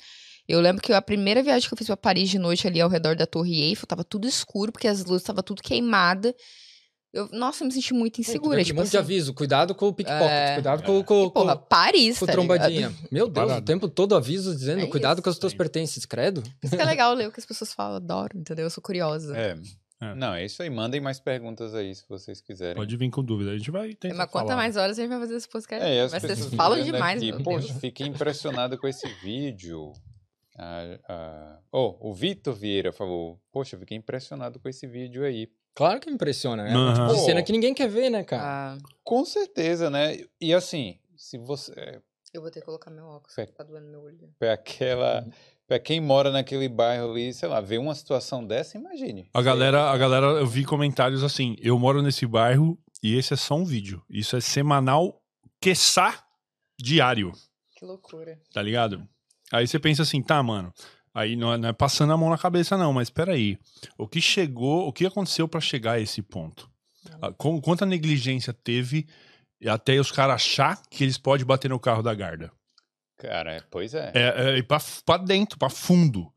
Eu 0.49 0.59
lembro 0.61 0.81
que 0.81 0.91
a 0.91 1.01
primeira 1.01 1.43
viagem 1.43 1.67
que 1.67 1.73
eu 1.73 1.77
fiz 1.77 1.87
pra 1.87 1.95
Paris 1.95 2.29
de 2.29 2.39
noite 2.39 2.67
ali 2.67 2.81
ao 2.81 2.89
redor 2.89 3.15
da 3.15 3.27
Torre 3.27 3.61
Eiffel, 3.61 3.85
tava 3.85 4.03
tudo 4.03 4.27
escuro, 4.27 4.71
porque 4.71 4.87
as 4.87 5.05
luzes 5.05 5.23
tava 5.25 5.43
tudo 5.43 5.61
queimada. 5.61 6.33
Eu, 7.13 7.27
nossa, 7.31 7.63
eu 7.63 7.67
me 7.67 7.71
senti 7.73 7.93
muito 7.93 8.19
insegura. 8.21 8.57
Tem 8.57 8.65
Tipo 8.65 8.79
um 8.79 8.83
monte 8.83 8.91
de 8.91 8.97
assim, 8.97 9.05
aviso. 9.05 9.33
Cuidado 9.33 9.73
com 9.73 9.87
o 9.87 9.93
pickpocket. 9.93 10.27
É. 10.29 10.53
Cuidado 10.55 10.83
com, 10.83 11.03
com, 11.03 11.29
porra, 11.29 11.55
com, 11.55 11.63
Paris, 11.67 12.19
com 12.19 12.25
tá 12.25 12.33
ligado? 12.33 12.47
trombadinha. 12.47 12.93
Meu 13.11 13.27
Deus, 13.27 13.47
Parado. 13.47 13.61
o 13.61 13.65
tempo 13.65 13.87
todo 13.87 14.15
aviso 14.15 14.55
dizendo 14.55 14.81
É 14.81 14.87
cuidado 14.87 15.17
isso. 15.17 15.23
com 15.23 15.29
os 15.29 15.39
teus 15.39 15.53
pertences, 15.53 16.05
credo. 16.05 16.43
Isso 16.63 16.75
que 16.75 16.81
é 16.81 16.85
legal 16.85 17.13
ler 17.13 17.27
o 17.27 17.31
que 17.31 17.39
as 17.39 17.45
pessoas 17.45 17.73
falam, 17.73 17.97
adoro, 17.97 18.37
entendeu? 18.37 18.65
Eu 18.65 18.69
sou 18.69 18.81
curiosa. 18.83 19.35
É. 19.37 19.55
É. 20.01 20.15
Não, 20.15 20.33
é 20.33 20.45
isso 20.45 20.63
aí. 20.63 20.69
Mandem 20.69 21.01
mais 21.01 21.19
perguntas 21.19 21.75
aí, 21.75 21.93
se 21.93 22.05
vocês 22.07 22.41
quiserem. 22.41 22.75
Pode 22.75 22.95
vir 22.95 23.09
com 23.09 23.23
dúvida. 23.23 23.51
A 23.51 23.57
gente 23.57 23.69
vai 23.69 23.93
tentar 23.93 24.15
Mas 24.15 24.29
quanto 24.31 24.47
mais 24.55 24.77
horas 24.77 24.97
a 24.97 25.01
gente 25.01 25.09
vai 25.09 25.19
fazer 25.19 25.35
esse 25.35 25.49
podcast? 25.49 25.85
É, 25.85 26.01
as 26.01 26.11
Mas 26.11 26.21
vocês 26.23 26.45
falam 26.53 26.81
demais, 26.81 27.17
aqui, 27.21 27.31
meu 27.31 27.43
Poxa, 27.43 27.67
Deus. 27.67 27.79
fiquei 27.79 28.07
impressionado 28.07 28.77
com 28.77 28.87
esse 28.87 29.07
vídeo. 29.21 29.91
Ah, 30.61 30.99
ah, 31.07 31.59
Oh, 31.71 31.95
o 32.09 32.13
Vitor 32.13 32.53
Vieira 32.53 32.91
falou: 32.91 33.39
Poxa, 33.51 33.77
fiquei 33.77 33.95
impressionado 33.97 34.59
com 34.59 34.67
esse 34.67 34.85
vídeo 34.85 35.23
aí. 35.23 35.47
Claro 35.73 35.99
que 35.99 36.09
impressiona, 36.09 36.63
né? 36.63 36.75
Uma 36.75 36.93
tipo 36.93 37.15
cena 37.25 37.41
que 37.41 37.51
ninguém 37.53 37.73
quer 37.73 37.87
ver, 37.87 38.09
né, 38.09 38.23
cara? 38.23 38.43
Ah, 38.43 38.77
Com 39.03 39.23
certeza, 39.23 39.89
né? 39.89 40.17
E 40.41 40.53
assim, 40.53 40.99
se 41.15 41.37
você. 41.37 41.71
é, 41.77 42.01
eu 42.33 42.41
vou 42.41 42.51
ter 42.51 42.59
que 42.59 42.65
colocar 42.65 42.91
meu 42.91 43.05
óculos, 43.05 43.37
É. 43.37 43.45
que 43.45 43.53
tá 43.53 43.63
doendo 43.63 43.87
meu 43.87 44.01
olho. 44.01 44.29
Pra 44.37 44.53
aquela. 44.53 45.25
Pra 45.69 45.77
quem 45.79 46.01
mora 46.01 46.31
naquele 46.31 46.67
bairro 46.67 47.11
ali, 47.11 47.31
sei 47.31 47.47
lá, 47.47 47.61
ver 47.61 47.77
uma 47.77 47.93
situação 47.93 48.43
dessa, 48.43 48.75
imagine. 48.75 49.29
A 49.31 49.39
galera, 49.39 49.91
a 49.91 49.97
galera, 49.99 50.25
eu 50.25 50.47
vi 50.47 50.65
comentários 50.65 51.23
assim: 51.23 51.55
eu 51.61 51.77
moro 51.77 52.01
nesse 52.01 52.25
bairro 52.25 52.75
e 53.03 53.15
esse 53.15 53.35
é 53.35 53.37
só 53.37 53.53
um 53.53 53.63
vídeo. 53.63 54.03
Isso 54.09 54.35
é 54.35 54.41
semanal, 54.41 55.21
quiçá 55.61 56.25
diário, 56.79 57.31
Que 57.75 57.85
loucura. 57.85 58.41
tá 58.51 58.61
ligado? 58.63 59.07
Aí 59.51 59.67
você 59.67 59.79
pensa 59.79 60.03
assim, 60.03 60.21
tá, 60.21 60.41
mano. 60.43 60.73
Aí 61.13 61.35
não 61.35 61.53
é, 61.53 61.57
não 61.57 61.69
é 61.69 61.73
passando 61.73 62.13
a 62.13 62.17
mão 62.17 62.29
na 62.29 62.37
cabeça, 62.37 62.77
não, 62.77 62.93
mas 62.93 63.09
peraí. 63.09 63.57
O 63.97 64.07
que 64.07 64.21
chegou, 64.21 64.87
o 64.87 64.93
que 64.93 65.05
aconteceu 65.05 65.47
pra 65.47 65.59
chegar 65.59 65.93
a 65.93 65.99
esse 65.99 66.21
ponto? 66.21 66.69
Ah, 67.21 67.31
com- 67.31 67.59
Quanta 67.59 67.85
negligência 67.85 68.53
teve 68.53 69.07
até 69.67 69.99
os 69.99 70.11
caras 70.11 70.35
achar 70.35 70.81
que 70.89 71.03
eles 71.03 71.17
podem 71.17 71.45
bater 71.45 71.69
no 71.69 71.79
carro 71.79 72.03
da 72.03 72.13
guarda? 72.13 72.51
Cara, 73.17 73.53
é, 73.53 73.61
pois 73.71 73.93
é. 73.93 74.11
É, 74.13 74.59
é 74.59 74.63
pra, 74.63 74.79
pra 75.05 75.17
dentro, 75.17 75.57
pra 75.57 75.69
fundo. 75.69 76.31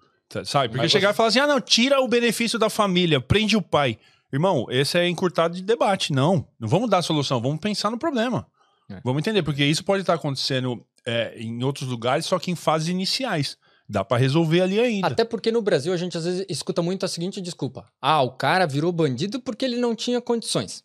Sabe? 0.44 0.68
Porque 0.68 0.82
Mas 0.84 0.90
chegar 0.90 1.08
você- 1.08 1.12
e 1.12 1.16
falar 1.16 1.28
assim: 1.28 1.38
ah, 1.40 1.46
não, 1.46 1.60
tira 1.60 2.00
o 2.00 2.08
benefício 2.08 2.58
da 2.58 2.70
família, 2.70 3.20
prende 3.20 3.56
o 3.56 3.62
pai. 3.62 3.98
Irmão, 4.32 4.66
esse 4.70 4.98
é 4.98 5.06
encurtado 5.06 5.54
de 5.54 5.62
debate. 5.62 6.10
Não. 6.12 6.48
Não 6.58 6.66
vamos 6.66 6.88
dar 6.88 6.98
a 6.98 7.02
solução, 7.02 7.40
vamos 7.40 7.60
pensar 7.60 7.90
no 7.90 7.98
problema. 7.98 8.46
É. 8.90 8.98
Vamos 9.04 9.20
entender, 9.20 9.42
porque 9.42 9.62
isso 9.62 9.84
pode 9.84 10.00
estar 10.00 10.14
acontecendo 10.14 10.82
é, 11.06 11.34
em 11.38 11.62
outros 11.62 11.88
lugares, 11.88 12.26
só 12.26 12.38
que 12.38 12.50
em 12.50 12.56
fases 12.56 12.88
iniciais. 12.88 13.56
Dá 13.88 14.04
pra 14.04 14.16
resolver 14.16 14.62
ali 14.62 14.80
ainda. 14.80 15.08
Até 15.08 15.24
porque 15.24 15.50
no 15.50 15.60
Brasil 15.60 15.92
a 15.92 15.96
gente 15.96 16.16
às 16.16 16.24
vezes 16.24 16.46
escuta 16.48 16.80
muito 16.80 17.04
a 17.04 17.08
seguinte 17.08 17.40
desculpa. 17.40 17.86
Ah, 18.00 18.22
o 18.22 18.30
cara 18.30 18.66
virou 18.66 18.92
bandido 18.92 19.40
porque 19.40 19.64
ele 19.64 19.76
não 19.76 19.94
tinha 19.94 20.20
condições. 20.20 20.82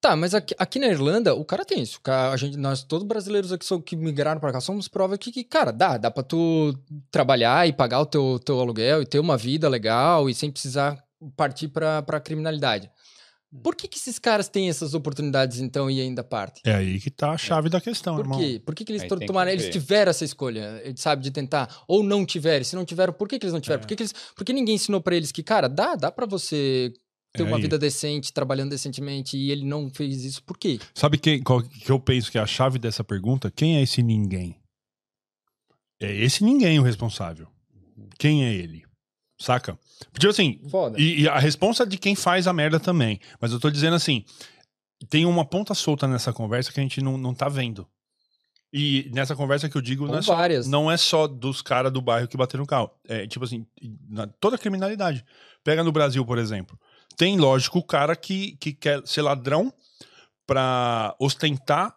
Tá, 0.00 0.16
mas 0.16 0.34
aqui, 0.34 0.52
aqui 0.58 0.80
na 0.80 0.88
Irlanda, 0.88 1.32
o 1.32 1.44
cara 1.44 1.64
tem 1.64 1.80
isso. 1.80 2.00
A 2.04 2.36
gente, 2.36 2.56
nós, 2.56 2.82
todos 2.82 3.06
brasileiros 3.06 3.52
aqui 3.52 3.64
que 3.82 3.94
migraram 3.94 4.40
pra 4.40 4.50
cá, 4.50 4.60
somos 4.60 4.88
prova 4.88 5.16
que, 5.16 5.30
que, 5.30 5.44
cara, 5.44 5.70
dá. 5.70 5.96
Dá 5.96 6.10
pra 6.10 6.24
tu 6.24 6.76
trabalhar 7.08 7.68
e 7.68 7.72
pagar 7.72 8.00
o 8.00 8.06
teu, 8.06 8.40
teu 8.44 8.58
aluguel 8.58 9.02
e 9.02 9.06
ter 9.06 9.20
uma 9.20 9.36
vida 9.36 9.68
legal 9.68 10.28
e 10.28 10.34
sem 10.34 10.50
precisar 10.50 11.00
partir 11.36 11.68
pra 11.68 12.20
criminalidade. 12.20 12.90
Por 13.62 13.76
que, 13.76 13.86
que 13.86 13.98
esses 13.98 14.18
caras 14.18 14.48
têm 14.48 14.70
essas 14.70 14.94
oportunidades, 14.94 15.60
então, 15.60 15.90
e 15.90 16.00
ainda 16.00 16.24
partem? 16.24 16.62
É 16.64 16.74
aí 16.74 16.98
que 16.98 17.10
tá 17.10 17.32
a 17.32 17.36
chave 17.36 17.68
da 17.68 17.80
questão, 17.82 18.16
Por 18.16 18.24
irmão. 18.24 18.38
quê? 18.38 18.62
Por 18.64 18.74
que, 18.74 18.82
que 18.82 18.92
eles 18.92 19.02
que 19.02 19.26
tomaram? 19.26 19.50
Eles 19.50 19.66
ver. 19.66 19.72
tiveram 19.72 20.10
essa 20.10 20.24
escolha, 20.24 20.80
eh, 20.82 20.94
sabe, 20.96 21.22
de 21.22 21.30
tentar. 21.30 21.68
Ou 21.86 22.02
não 22.02 22.24
tiveram. 22.24 22.64
Se 22.64 22.74
não 22.74 22.84
tiveram, 22.84 23.12
por 23.12 23.28
que, 23.28 23.38
que 23.38 23.44
eles 23.44 23.52
não 23.52 23.60
tiveram? 23.60 23.80
É. 23.80 23.82
Por, 23.82 23.88
que, 23.88 23.96
que 23.96 24.02
eles, 24.04 24.14
por 24.34 24.44
que 24.44 24.52
ninguém 24.54 24.76
ensinou 24.76 25.02
pra 25.02 25.14
eles 25.14 25.30
que, 25.30 25.42
cara, 25.42 25.68
dá, 25.68 25.94
dá 25.96 26.10
pra 26.10 26.24
você 26.24 26.94
ter 27.34 27.42
É 27.42 27.46
uma 27.46 27.56
aí. 27.56 27.62
vida 27.62 27.78
decente, 27.78 28.32
trabalhando 28.32 28.70
decentemente, 28.70 29.36
e 29.36 29.50
ele 29.50 29.66
não 29.66 29.90
fez 29.90 30.24
isso? 30.24 30.42
Por 30.44 30.56
quê? 30.56 30.78
Sabe 30.94 31.18
quem, 31.18 31.42
qual 31.42 31.62
que 31.62 31.90
eu 31.92 32.00
penso 32.00 32.30
que 32.32 32.38
é 32.38 32.40
a 32.40 32.46
chave 32.46 32.78
dessa 32.78 33.04
pergunta? 33.04 33.50
Quem 33.50 33.76
é 33.76 33.82
esse 33.82 34.02
ninguém? 34.02 34.56
É 36.00 36.10
esse 36.14 36.42
ninguém 36.42 36.78
o 36.78 36.82
responsável. 36.82 37.48
Quem 38.18 38.44
é 38.46 38.54
ele? 38.54 38.82
Saca? 39.38 39.78
Porque 40.12 40.26
assim. 40.26 40.60
E, 40.98 41.22
e 41.22 41.28
a 41.28 41.38
responsa 41.38 41.82
é 41.82 41.86
de 41.86 41.98
quem 41.98 42.14
faz 42.14 42.46
a 42.46 42.52
merda 42.52 42.78
também. 42.78 43.20
Mas 43.40 43.52
eu 43.52 43.58
tô 43.60 43.70
dizendo 43.70 43.96
assim: 43.96 44.24
tem 45.08 45.26
uma 45.26 45.44
ponta 45.44 45.74
solta 45.74 46.06
nessa 46.06 46.32
conversa 46.32 46.72
que 46.72 46.78
a 46.80 46.82
gente 46.82 47.00
não, 47.00 47.16
não 47.18 47.34
tá 47.34 47.48
vendo. 47.48 47.86
E 48.72 49.10
nessa 49.12 49.36
conversa 49.36 49.68
que 49.68 49.76
eu 49.76 49.82
digo, 49.82 50.06
não 50.06 50.14
é, 50.14 50.22
só, 50.22 50.34
não 50.70 50.90
é 50.90 50.96
só 50.96 51.26
dos 51.26 51.60
caras 51.60 51.92
do 51.92 52.00
bairro 52.00 52.26
que 52.26 52.36
bateram 52.38 52.62
no 52.62 52.66
carro. 52.66 52.90
É 53.06 53.26
tipo 53.26 53.44
assim, 53.44 53.66
na- 54.08 54.26
toda 54.26 54.56
a 54.56 54.58
criminalidade. 54.58 55.24
Pega 55.62 55.84
no 55.84 55.92
Brasil, 55.92 56.24
por 56.24 56.38
exemplo. 56.38 56.78
Tem, 57.16 57.36
lógico, 57.38 57.78
o 57.78 57.82
cara 57.84 58.16
que, 58.16 58.56
que 58.56 58.72
quer 58.72 59.06
ser 59.06 59.20
ladrão 59.20 59.70
pra 60.46 61.14
ostentar 61.18 61.94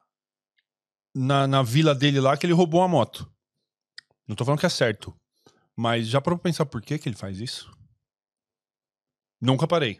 na, 1.16 1.48
na 1.48 1.64
vila 1.64 1.96
dele 1.96 2.20
lá 2.20 2.36
que 2.36 2.46
ele 2.46 2.54
roubou 2.54 2.82
uma 2.82 2.88
moto. 2.90 3.30
Não 4.28 4.36
tô 4.36 4.44
falando 4.44 4.60
que 4.60 4.66
é 4.66 4.70
certo. 4.70 5.16
Mas 5.78 6.08
já 6.08 6.22
parou 6.22 6.38
pra 6.40 6.50
pensar 6.50 6.66
por 6.66 6.82
que, 6.82 6.98
que 6.98 7.10
ele 7.10 7.16
faz 7.18 7.40
isso? 7.40 7.70
Nunca 9.42 9.68
parei. 9.68 9.98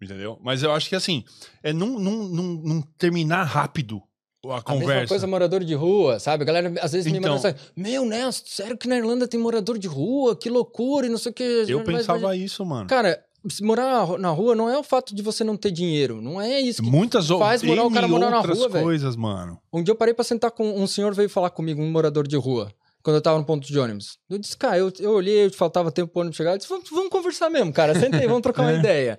Entendeu? 0.00 0.38
Mas 0.42 0.62
eu 0.62 0.72
acho 0.72 0.88
que 0.88 0.94
assim, 0.94 1.24
é 1.62 1.72
não, 1.72 1.98
não, 1.98 2.28
não, 2.28 2.44
não 2.62 2.82
terminar 2.98 3.44
rápido 3.44 4.02
a 4.44 4.48
A 4.48 4.50
mesma 4.50 4.62
conversa. 4.62 5.08
coisa 5.08 5.26
morador 5.26 5.64
de 5.64 5.74
rua, 5.74 6.20
sabe? 6.20 6.42
A 6.42 6.46
galera 6.46 6.72
às 6.82 6.92
vezes 6.92 7.10
me 7.10 7.18
Então. 7.18 7.32
manda 7.34 7.48
mensagem, 7.48 7.72
meu, 7.74 8.04
Nesto, 8.04 8.48
sério 8.50 8.76
que 8.76 8.86
na 8.86 8.96
Irlanda 8.98 9.26
tem 9.26 9.40
morador 9.40 9.78
de 9.78 9.88
rua? 9.88 10.36
Que 10.36 10.50
loucura 10.50 11.06
e 11.06 11.10
não 11.10 11.16
sei 11.18 11.32
o 11.32 11.34
que. 11.34 11.64
Eu 11.66 11.82
pensava 11.82 12.36
isso, 12.36 12.64
mano. 12.64 12.86
Cara, 12.86 13.24
morar 13.62 13.84
na 13.90 14.02
ru- 14.02 14.18
na 14.18 14.30
rua 14.30 14.54
não 14.54 14.68
é 14.68 14.76
o 14.78 14.82
fato 14.84 15.14
de 15.14 15.22
você 15.22 15.42
não 15.42 15.56
ter 15.56 15.70
dinheiro. 15.70 16.20
Não 16.20 16.38
é 16.40 16.60
isso 16.60 16.82
que 16.82 16.90
Muitas 16.90 17.26
faz 17.28 17.62
morar 17.62 17.84
o 17.86 17.90
cara 17.90 18.06
morar 18.06 18.30
na 18.30 18.36
outras 18.38 18.58
rua, 18.58 18.68
velho. 18.68 18.84
coisas, 18.84 19.16
mano. 19.16 19.58
Um 19.72 19.82
dia 19.82 19.92
eu 19.92 19.96
parei 19.96 20.12
pra 20.12 20.24
sentar 20.24 20.50
com 20.50 20.78
um 20.78 20.86
senhor 20.86 21.14
veio 21.14 21.30
falar 21.30 21.48
comigo, 21.50 21.80
um 21.82 21.90
morador 21.90 22.28
de 22.28 22.36
rua, 22.36 22.70
quando 23.04 23.16
eu 23.16 23.22
tava 23.22 23.38
no 23.38 23.44
ponto 23.44 23.64
de 23.68 23.78
ônibus. 23.78 24.18
Eu 24.28 24.38
disse, 24.38 24.56
cara, 24.56 24.76
eu, 24.78 24.92
eu 24.98 25.12
olhei, 25.12 25.48
faltava 25.50 25.92
tempo 25.92 26.10
pro 26.10 26.22
ônibus 26.22 26.36
chegar. 26.36 26.52
Eu 26.52 26.56
disse, 26.58 26.68
vamos, 26.68 26.90
vamos 26.90 27.10
conversar 27.10 27.48
mesmo, 27.50 27.72
cara. 27.72 27.94
Senta 27.94 28.16
aí, 28.16 28.26
vamos 28.26 28.42
trocar 28.42 28.62
uma 28.62 28.72
É. 28.74 28.78
ideia. 28.78 29.18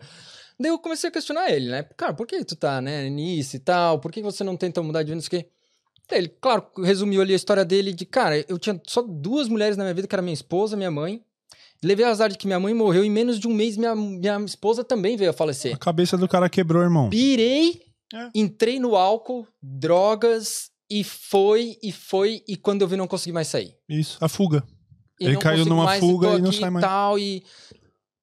Daí 0.59 0.69
eu 0.72 0.80
comecei 0.80 1.07
a 1.09 1.11
questionar 1.14 1.49
ele, 1.51 1.69
né? 1.69 1.83
Cara, 1.95 2.14
por 2.14 2.25
que 2.27 2.43
tu 2.43 2.55
tá, 2.55 2.81
né, 2.81 3.09
nisso 3.09 3.55
e 3.55 3.59
tal? 3.59 3.99
Por 3.99 4.11
que 4.11 4.22
você 4.22 4.43
não 4.43 4.57
tenta 4.57 4.81
mudar 4.81 5.03
de 5.03 5.07
vida, 5.07 5.15
não 5.15 5.22
sei 5.22 5.39
o 5.39 5.41
quê? 5.43 5.49
Daí 6.09 6.19
ele, 6.19 6.30
claro, 6.41 6.65
resumiu 6.83 7.22
ali 7.22 7.33
a 7.33 7.35
história 7.35 7.64
dele 7.65 7.93
de, 7.93 8.05
cara, 8.05 8.43
eu 8.49 8.57
tinha 8.59 8.80
só 8.88 9.01
duas 9.01 9.47
mulheres 9.47 9.75
na 9.77 9.83
minha 9.83 9.93
vida, 9.93 10.07
que 10.07 10.15
era 10.15 10.22
minha 10.22 10.33
esposa 10.33 10.75
minha 10.75 10.91
mãe. 10.91 11.22
Levei 11.83 12.05
azar 12.05 12.30
de 12.30 12.38
que 12.38 12.47
minha 12.47 12.59
mãe 12.59 12.73
morreu 12.73 13.03
em 13.03 13.09
menos 13.11 13.38
de 13.39 13.47
um 13.47 13.53
mês, 13.53 13.75
minha, 13.77 13.93
minha 13.95 14.39
esposa 14.45 14.83
também 14.83 15.17
veio 15.17 15.30
a 15.30 15.33
falecer. 15.33 15.75
A 15.75 15.77
cabeça 15.77 16.17
do 16.17 16.27
cara 16.27 16.49
quebrou, 16.49 16.81
irmão. 16.81 17.09
Pirei, 17.09 17.81
É. 18.14 18.30
entrei 18.33 18.80
no 18.80 18.95
álcool, 18.95 19.45
drogas, 19.61 20.69
e 20.89 21.03
foi, 21.03 21.77
e 21.81 21.91
foi, 21.91 22.43
e 22.47 22.55
quando 22.55 22.81
eu 22.81 22.88
vi 22.88 22.95
não 22.95 23.07
consegui 23.07 23.33
mais 23.33 23.47
sair. 23.47 23.75
Isso, 23.89 24.17
a 24.22 24.27
fuga. 24.30 24.64
E 25.19 25.25
Ele 25.25 25.38
caiu 25.38 25.65
numa 25.65 25.85
mais, 25.85 25.99
fuga 25.99 26.31
tô 26.31 26.38
e 26.38 26.41
não 26.41 26.51
sai 26.51 26.69
mais. 26.69 26.85
Tal, 26.85 27.17
e... 27.17 27.43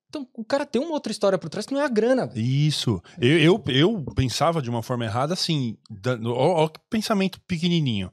Então, 0.09 0.29
o 0.35 0.45
cara 0.45 0.67
tem 0.67 0.81
uma 0.83 0.93
outra 0.93 1.11
história 1.11 1.39
por 1.39 1.49
trás 1.49 1.65
que 1.65 1.73
não 1.73 1.81
é 1.81 1.87
a 1.87 1.89
grana. 1.89 2.27
velho. 2.27 2.39
Isso. 2.47 3.03
Eu, 3.19 3.39
eu, 3.39 3.65
eu 3.69 4.05
pensava 4.15 4.61
de 4.61 4.69
uma 4.69 4.83
forma 4.83 5.07
errada 5.07 5.33
assim. 5.33 5.79
da- 5.91 6.19
Ó, 6.27 6.65
ó 6.65 6.69
pensamento 6.91 7.41
pequenininho. 7.47 8.13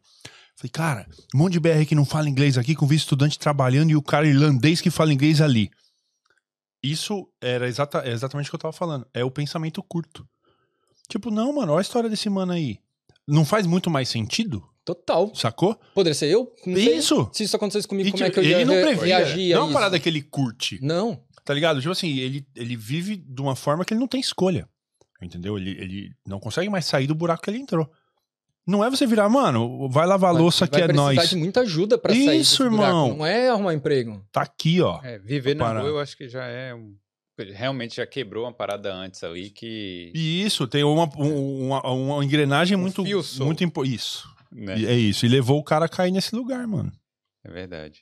Falei, 0.56 0.72
cara, 0.72 1.08
um 1.36 1.40
monte 1.40 1.54
de 1.54 1.60
BR 1.60 1.86
que 1.86 1.96
não 1.96 2.06
fala 2.06 2.30
inglês 2.30 2.58
aqui, 2.58 2.74
com 2.74 2.88
vice 2.88 3.04
estudante 3.04 3.38
trabalhando 3.38 3.92
e 3.92 3.98
o 3.98 4.02
cara 4.02 4.26
irlandês 4.28 4.80
que 4.80 4.90
fala 4.90 5.12
inglês 5.14 5.42
ali. 5.42 5.70
Isso 6.82 7.28
era 7.42 7.68
exata, 7.68 8.00
é 8.00 8.12
exatamente 8.12 8.48
o 8.48 8.52
que 8.52 8.56
eu 8.56 8.60
tava 8.62 8.72
falando. 8.74 9.06
É 9.14 9.24
o 9.24 9.32
pensamento 9.32 9.84
curto. 9.84 10.26
Tipo, 11.10 11.30
não, 11.30 11.52
mano, 11.54 11.74
olha 11.74 11.80
a 11.80 11.82
história 11.82 12.10
desse 12.10 12.30
mano 12.30 12.54
aí. 12.54 12.80
Não 13.30 13.46
faz 13.46 13.66
muito 13.68 13.90
mais 13.90 14.10
sentido? 14.10 14.64
Total. 14.84 15.34
Sacou? 15.36 15.80
Poderia 15.94 16.16
ser 16.16 16.28
eu? 16.28 16.52
Não 16.66 16.76
sei. 16.76 16.96
Isso! 16.98 17.30
Se 17.32 17.44
isso 17.44 17.56
acontecesse 17.56 17.88
comigo, 17.88 18.10
E, 18.10 18.12
como 18.12 18.24
é 18.24 18.30
que 18.30 18.40
eu 18.40 18.44
ia 18.44 18.56
ele 18.58 18.66
não 18.66 18.74
re- 18.74 18.82
previa. 18.82 19.18
reagir 19.20 19.54
Não 19.56 19.62
é 19.62 19.64
uma 19.66 19.74
parada 19.74 20.00
que 20.00 20.10
ele 20.10 20.22
curte. 20.22 20.80
Não. 20.82 21.22
Tá 21.46 21.54
ligado? 21.54 21.80
Tipo 21.80 21.92
assim, 21.92 22.18
ele, 22.18 22.46
ele 22.56 22.76
vive 22.76 23.16
de 23.18 23.42
uma 23.42 23.56
forma 23.56 23.86
que 23.86 23.94
ele 23.94 24.00
não 24.00 24.08
tem 24.08 24.20
escolha. 24.20 24.68
Entendeu? 25.22 25.58
Ele, 25.58 25.72
ele 25.72 26.12
não 26.26 26.40
consegue 26.40 26.70
mais 26.70 26.86
sair 26.86 27.06
do 27.08 27.14
buraco 27.16 27.44
que 27.44 27.50
ele 27.50 27.60
entrou. 27.60 27.90
Não 28.66 28.84
é 28.86 28.90
você 28.90 29.06
virar, 29.08 29.28
mano, 29.30 29.90
vai 29.90 30.06
lavar 30.06 30.30
a 30.30 30.34
Vai- 30.34 30.42
louça 30.42 30.68
que 30.68 30.80
vai 30.80 30.90
é 30.90 30.94
nós. 30.94 31.30
de 31.30 31.36
muita 31.36 31.62
ajuda 31.62 31.98
pra 31.98 32.14
sair 32.14 32.40
Isso, 32.40 32.64
desse 32.64 32.70
buraco. 32.76 32.84
irmão. 32.98 33.18
Não 33.18 33.26
é 33.26 33.50
arrumar 33.50 33.74
emprego. 33.74 34.24
Tá 34.32 34.42
aqui, 34.44 34.80
ó. 34.82 35.00
É, 35.04 35.18
viver 35.20 35.56
na 35.56 35.66
Para. 35.66 35.80
rua 35.82 35.90
eu 35.90 36.00
acho 36.00 36.16
que 36.16 36.28
já 36.30 36.44
é 36.46 36.74
um. 36.74 36.96
Realmente 37.44 37.96
já 37.98 38.06
quebrou 38.06 38.46
uma 38.46 38.54
parada 38.54 38.94
antes 38.94 39.24
ali 39.24 39.50
que. 39.50 40.12
E 40.16 40.44
isso, 40.46 40.68
tem 40.68 40.84
uma, 40.84 41.10
um- 41.18 41.68
uma, 41.68 41.82
uma 41.92 42.26
engrenagem 42.26 42.78
Um 42.78 42.82
muito. 42.82 43.04
muito 43.40 43.64
impo- 43.64 43.86
Isso. 43.86 44.28
né? 44.52 44.78
E 44.80 44.86
É 44.86 44.94
isso. 44.94 45.26
E 45.26 45.30
levou 45.30 45.60
o 45.60 45.64
cara 45.64 45.86
a 45.86 45.90
cair 45.90 46.12
nesse 46.12 46.36
lugar, 46.36 46.66
mano. 46.68 46.92
É 47.44 47.50
verdade. 47.52 48.02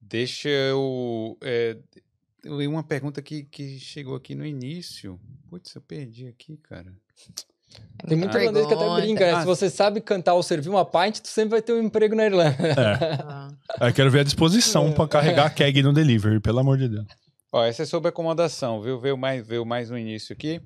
Deixa 0.00 0.48
eu. 0.48 1.36
É, 1.42 1.76
eu- 2.44 2.70
uma 2.70 2.82
pergunta 2.82 3.20
que, 3.20 3.44
que 3.44 3.78
chegou 3.80 4.14
aqui 4.14 4.34
no 4.34 4.46
início. 4.46 5.18
Putz, 5.50 5.74
eu 5.74 5.80
perdi 5.82 6.26
aqui, 6.28 6.56
cara. 6.58 6.92
Tem 8.06 8.16
muito 8.16 8.34
Ah. 8.36 8.40
irlandês 8.40 8.66
que 8.66 8.72
até 8.74 8.94
brinca, 9.02 9.26
né? 9.26 9.32
Ah. 9.32 9.40
Se 9.40 9.46
você 9.46 9.68
sabe 9.68 10.00
cantar 10.00 10.32
ou 10.34 10.42
servir 10.42 10.70
uma 10.70 10.84
pint, 10.86 11.18
tu 11.20 11.28
sempre 11.28 11.50
vai 11.50 11.62
ter 11.62 11.72
um 11.74 11.82
emprego 11.82 12.14
na 12.14 12.24
Irlanda. 12.24 12.56
Eu 13.80 13.92
quero 13.92 14.10
ver 14.10 14.20
a 14.20 14.24
disposição 14.24 14.88
É. 14.88 14.92
pra 14.92 15.06
carregar 15.08 15.46
a 15.46 15.50
keg 15.50 15.82
no 15.82 15.92
delivery, 15.92 16.40
pelo 16.40 16.60
amor 16.60 16.78
de 16.78 16.88
Deus. 16.88 17.06
Ó, 17.50 17.64
essa 17.64 17.82
é 17.82 17.86
sobre 17.86 18.10
acomodação, 18.10 18.82
viu? 18.82 19.00
Veio 19.00 19.16
mais, 19.16 19.46
veio 19.46 19.64
mais 19.64 19.90
no 19.90 19.98
início 19.98 20.32
aqui. 20.32 20.60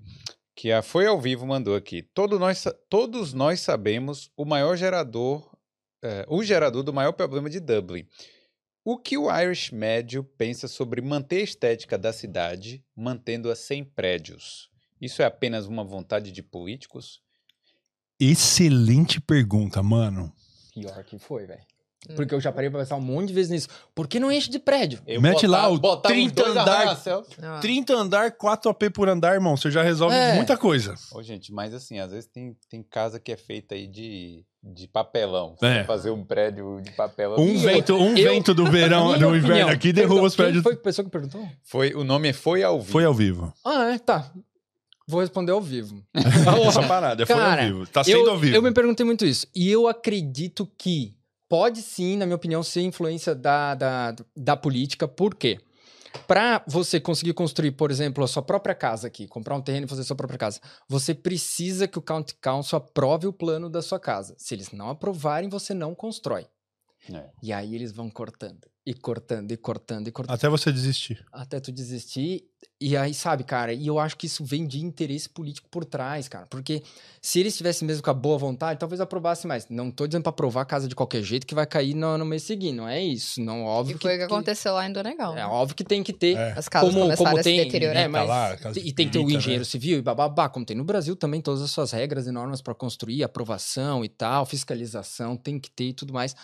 Que 0.55 0.73
a 0.73 0.83
Foi 0.83 1.07
ao 1.07 1.21
Vivo 1.21 1.47
mandou 1.47 1.75
aqui. 1.77 2.03
Todo 2.03 2.39
nós, 2.39 2.65
todos 2.91 3.33
nós 3.33 3.61
sabemos 3.61 4.31
o 4.37 4.45
maior 4.45 4.77
gerador, 4.77 5.51
eh, 6.03 6.27
o 6.29 6.43
gerador 6.43 6.83
do 6.83 6.93
maior 6.93 7.13
problema 7.13 7.49
de 7.49 7.61
Dublin. 7.61 8.07
O 8.85 8.99
que 8.99 9.17
o 9.17 9.31
Irish 9.31 9.71
médio 9.71 10.25
pensa 10.25 10.67
sobre 10.67 11.01
manter 11.01 11.37
a 11.37 11.45
estética 11.45 11.97
da 11.97 12.13
cidade, 12.13 12.85
mantendo-a 12.97 13.55
sem 13.55 13.85
prédios? 13.85 14.69
Isso 15.01 15.23
é 15.23 15.25
apenas 15.25 15.67
uma 15.67 15.85
vontade 15.85 16.33
de 16.33 16.43
políticos? 16.43 17.23
Excelente 18.19 19.21
pergunta, 19.21 19.83
mano. 19.83 20.33
Pior 20.75 21.05
que 21.05 21.19
foi, 21.19 21.47
velho. 21.47 21.65
Porque 22.17 22.35
eu 22.35 22.41
já 22.41 22.51
parei 22.51 22.69
pra 22.69 22.81
pensar 22.81 22.97
um 22.97 23.01
monte 23.01 23.29
de 23.29 23.35
vezes 23.35 23.51
nisso. 23.51 23.69
Por 23.95 24.09
que 24.09 24.19
não 24.19 24.31
enche 24.33 24.51
de 24.51 24.59
prédio? 24.59 25.01
Mete 25.21 25.47
lá 25.47 25.69
o 25.69 25.79
botar 25.79 26.09
uns 26.09 26.13
30 26.13 26.43
dois 26.43 26.57
andar. 26.57 26.73
arranha-céus. 26.81 27.29
Ah. 27.41 27.59
30 27.61 27.95
andar, 27.95 28.33
4 28.33 28.71
AP 28.71 28.83
por 28.93 29.09
andar, 29.09 29.35
irmão. 29.35 29.57
Você 29.57 29.71
já 29.71 29.83
resolve 29.83 30.17
É. 30.17 30.35
muita 30.35 30.57
coisa. 30.57 30.95
Ô, 31.15 31.23
gente, 31.23 31.53
mas 31.53 31.73
assim, 31.73 32.01
às 32.01 32.11
vezes 32.11 32.27
tem, 32.29 32.57
tem 32.69 32.83
casa 32.83 33.21
que 33.21 33.31
é 33.31 33.37
feita 33.37 33.77
aí 33.77 33.87
de, 33.87 34.45
de 34.65 34.89
papelão. 34.89 35.55
É. 35.63 35.85
Fazer 35.85 36.11
um 36.11 36.25
prédio 36.25 36.81
de 36.83 36.91
papelão. 36.91 37.39
Um 37.39 37.55
E 37.55 37.59
vento, 37.59 37.95
um 37.95 38.17
eu- 38.17 38.33
vento 38.33 38.53
do 38.53 38.65
verão, 38.69 39.07
do 39.19 39.29
opinião, 39.29 39.37
inverno 39.37 39.71
aqui 39.71 39.93
derruba 39.93 40.15
perdão, 40.15 40.27
os 40.27 40.35
prédios. 40.37 40.63
Quem 40.65 40.73
foi 40.73 40.73
a 40.81 40.83
pessoa 40.83 41.05
que 41.05 41.11
perguntou? 41.11 41.49
Foi, 41.63 41.95
o 41.95 42.03
nome 42.03 42.33
foi 42.33 42.65
ao 42.65 42.81
vivo. 42.81 42.91
Foi 42.93 43.05
ao 43.05 43.15
vivo. 43.15 43.53
Ah, 43.65 43.93
é, 43.95 43.99
tá. 44.01 44.29
Vou 45.07 45.21
responder 45.21 45.53
ao 45.53 45.61
vivo. 45.61 46.03
Essa 46.15 46.83
parada, 46.83 47.25
foi 47.27 47.37
Cara, 47.37 47.63
ao 47.63 47.69
vivo. 47.69 47.87
Tá 47.87 48.03
sendo 48.03 48.19
eu, 48.27 48.31
ao 48.31 48.39
vivo. 48.39 48.57
eu 48.57 48.63
me 48.63 48.73
perguntei 48.73 49.05
muito 49.07 49.25
isso. 49.25 49.47
E 49.55 49.71
eu 49.71 49.87
acredito 49.87 50.69
que 50.79 51.15
pode 51.53 51.83
sim, 51.83 52.17
na 52.17 52.25
minha 52.25 52.37
opinião, 52.37 52.63
ser 52.63 52.81
influência 52.81 53.35
da, 53.35 53.75
da, 53.75 54.17
da 54.35 54.57
política. 54.57 55.07
Por 55.07 55.35
quê? 55.35 55.61
Para 56.27 56.65
você 56.67 56.99
conseguir 56.99 57.35
construir, 57.35 57.73
por 57.73 57.91
exemplo, 57.91 58.25
a 58.25 58.27
sua 58.27 58.43
própria 58.43 58.75
casa 58.75 59.07
aqui, 59.07 59.29
comprar 59.29 59.55
um 59.55 59.61
terreno 59.61 59.85
e 59.85 59.89
fazer 59.89 60.01
a 60.01 60.05
sua 60.05 60.17
própria 60.17 60.39
casa, 60.39 60.63
você 60.89 61.15
precisa 61.15 61.87
que 61.87 61.99
o 61.99 62.03
County 62.03 62.35
Council 62.41 62.79
aprove 62.79 63.27
o 63.27 63.35
plano 63.35 63.69
da 63.69 63.83
sua 63.83 64.01
casa. 64.01 64.35
Se 64.39 64.55
eles 64.55 64.73
não 64.73 64.89
aprovarem, 64.89 65.51
você 65.51 65.75
não 65.75 65.95
constrói. 65.95 66.47
É. 67.13 67.29
E 67.43 67.53
aí 67.53 67.75
eles 67.75 67.93
vão 67.93 68.09
cortando, 68.09 68.67
e 68.85 68.95
cortando, 68.95 69.53
e 69.53 69.57
cortando, 69.57 70.09
e 70.09 70.13
cortando 70.13 70.35
Até 70.35 70.49
você 70.49 70.73
desistir. 70.73 71.25
até 71.33 71.61
tu 71.61 71.71
desistir. 71.71 72.45
E 72.81 72.97
aí, 72.97 73.15
sabe, 73.15 73.45
cara, 73.45 73.73
e 73.73 73.87
eu 73.87 73.97
acho 73.99 74.17
que 74.17 74.27
isso 74.27 74.45
vem 74.45 74.67
de 74.67 74.85
interesse 74.85 75.29
político 75.29 75.69
por 75.69 75.85
trás, 75.85 76.29
cara. 76.29 76.47
Porque 76.47 76.83
se 77.21 77.39
eles 77.39 77.57
tivessem 77.57 77.87
mesmo 77.87 78.03
com 78.03 78.11
a 78.11 78.15
boa 78.15 78.37
vontade, 78.37 78.81
talvez 78.81 79.01
aprovasse 79.01 79.47
mais. 79.47 79.69
Não 79.69 79.89
tô 79.89 80.05
dizendo 80.07 80.23
pra 80.25 80.31
aprovar 80.31 80.63
a 80.63 80.65
casa 80.65 80.89
de 80.89 80.95
qualquer 80.97 81.23
jeito 81.23 81.47
que 81.47 81.55
vai 81.55 81.65
cair 81.65 81.95
no, 81.95 82.19
no 82.19 82.25
mês 82.25 82.43
seguinte. 82.43 82.75
Não 82.75 82.89
é 82.89 83.01
isso. 83.01 83.41
Não, 83.41 83.63
óbvio 83.65 83.97
E 83.97 84.01
foi 84.01 84.11
o 84.11 84.15
que 84.15 84.19
que 84.19 84.25
aconteceu 84.25 84.73
lá 84.75 84.85
em 84.85 84.93
Donegal. 84.93 85.33
É 85.33 85.37
né? 85.37 85.47
óbvio 85.47 85.77
que 85.77 85.85
tem 85.85 86.03
que 86.03 86.13
ter. 86.13 86.37
É. 86.37 86.55
As 86.57 86.69
casas 86.69 86.91
Como, 86.91 87.03
começaram 87.03 87.31
como 87.31 87.39
a 87.39 87.43
se 87.43 87.51
tem, 87.51 87.65
deteriorar. 87.65 88.03
é, 88.03 88.09
mas 88.09 88.29
lá, 88.29 88.57
casa 88.57 88.81
e 88.81 88.93
tem 88.93 89.07
que 89.07 89.13
ter 89.13 89.19
o 89.21 89.23
bonita, 89.23 89.39
engenheiro 89.39 89.65
né? 89.65 89.71
civil 89.71 89.99
e 89.99 90.03
bababá, 90.03 90.49
como 90.49 90.67
tem 90.67 90.77
no 90.77 90.85
Brasil 90.85 91.15
também, 91.15 91.41
todas 91.41 91.63
as 91.63 91.71
suas 91.71 91.93
regras 91.93 92.27
e 92.27 92.33
normas 92.33 92.61
para 92.61 92.75
construir, 92.75 93.23
aprovação 93.23 94.05
e 94.05 94.09
tal, 94.09 94.45
fiscalização, 94.45 95.37
tem 95.37 95.59
que 95.61 95.71
ter 95.71 95.85
e 95.91 95.93
tudo 95.93 96.13
mais. 96.13 96.35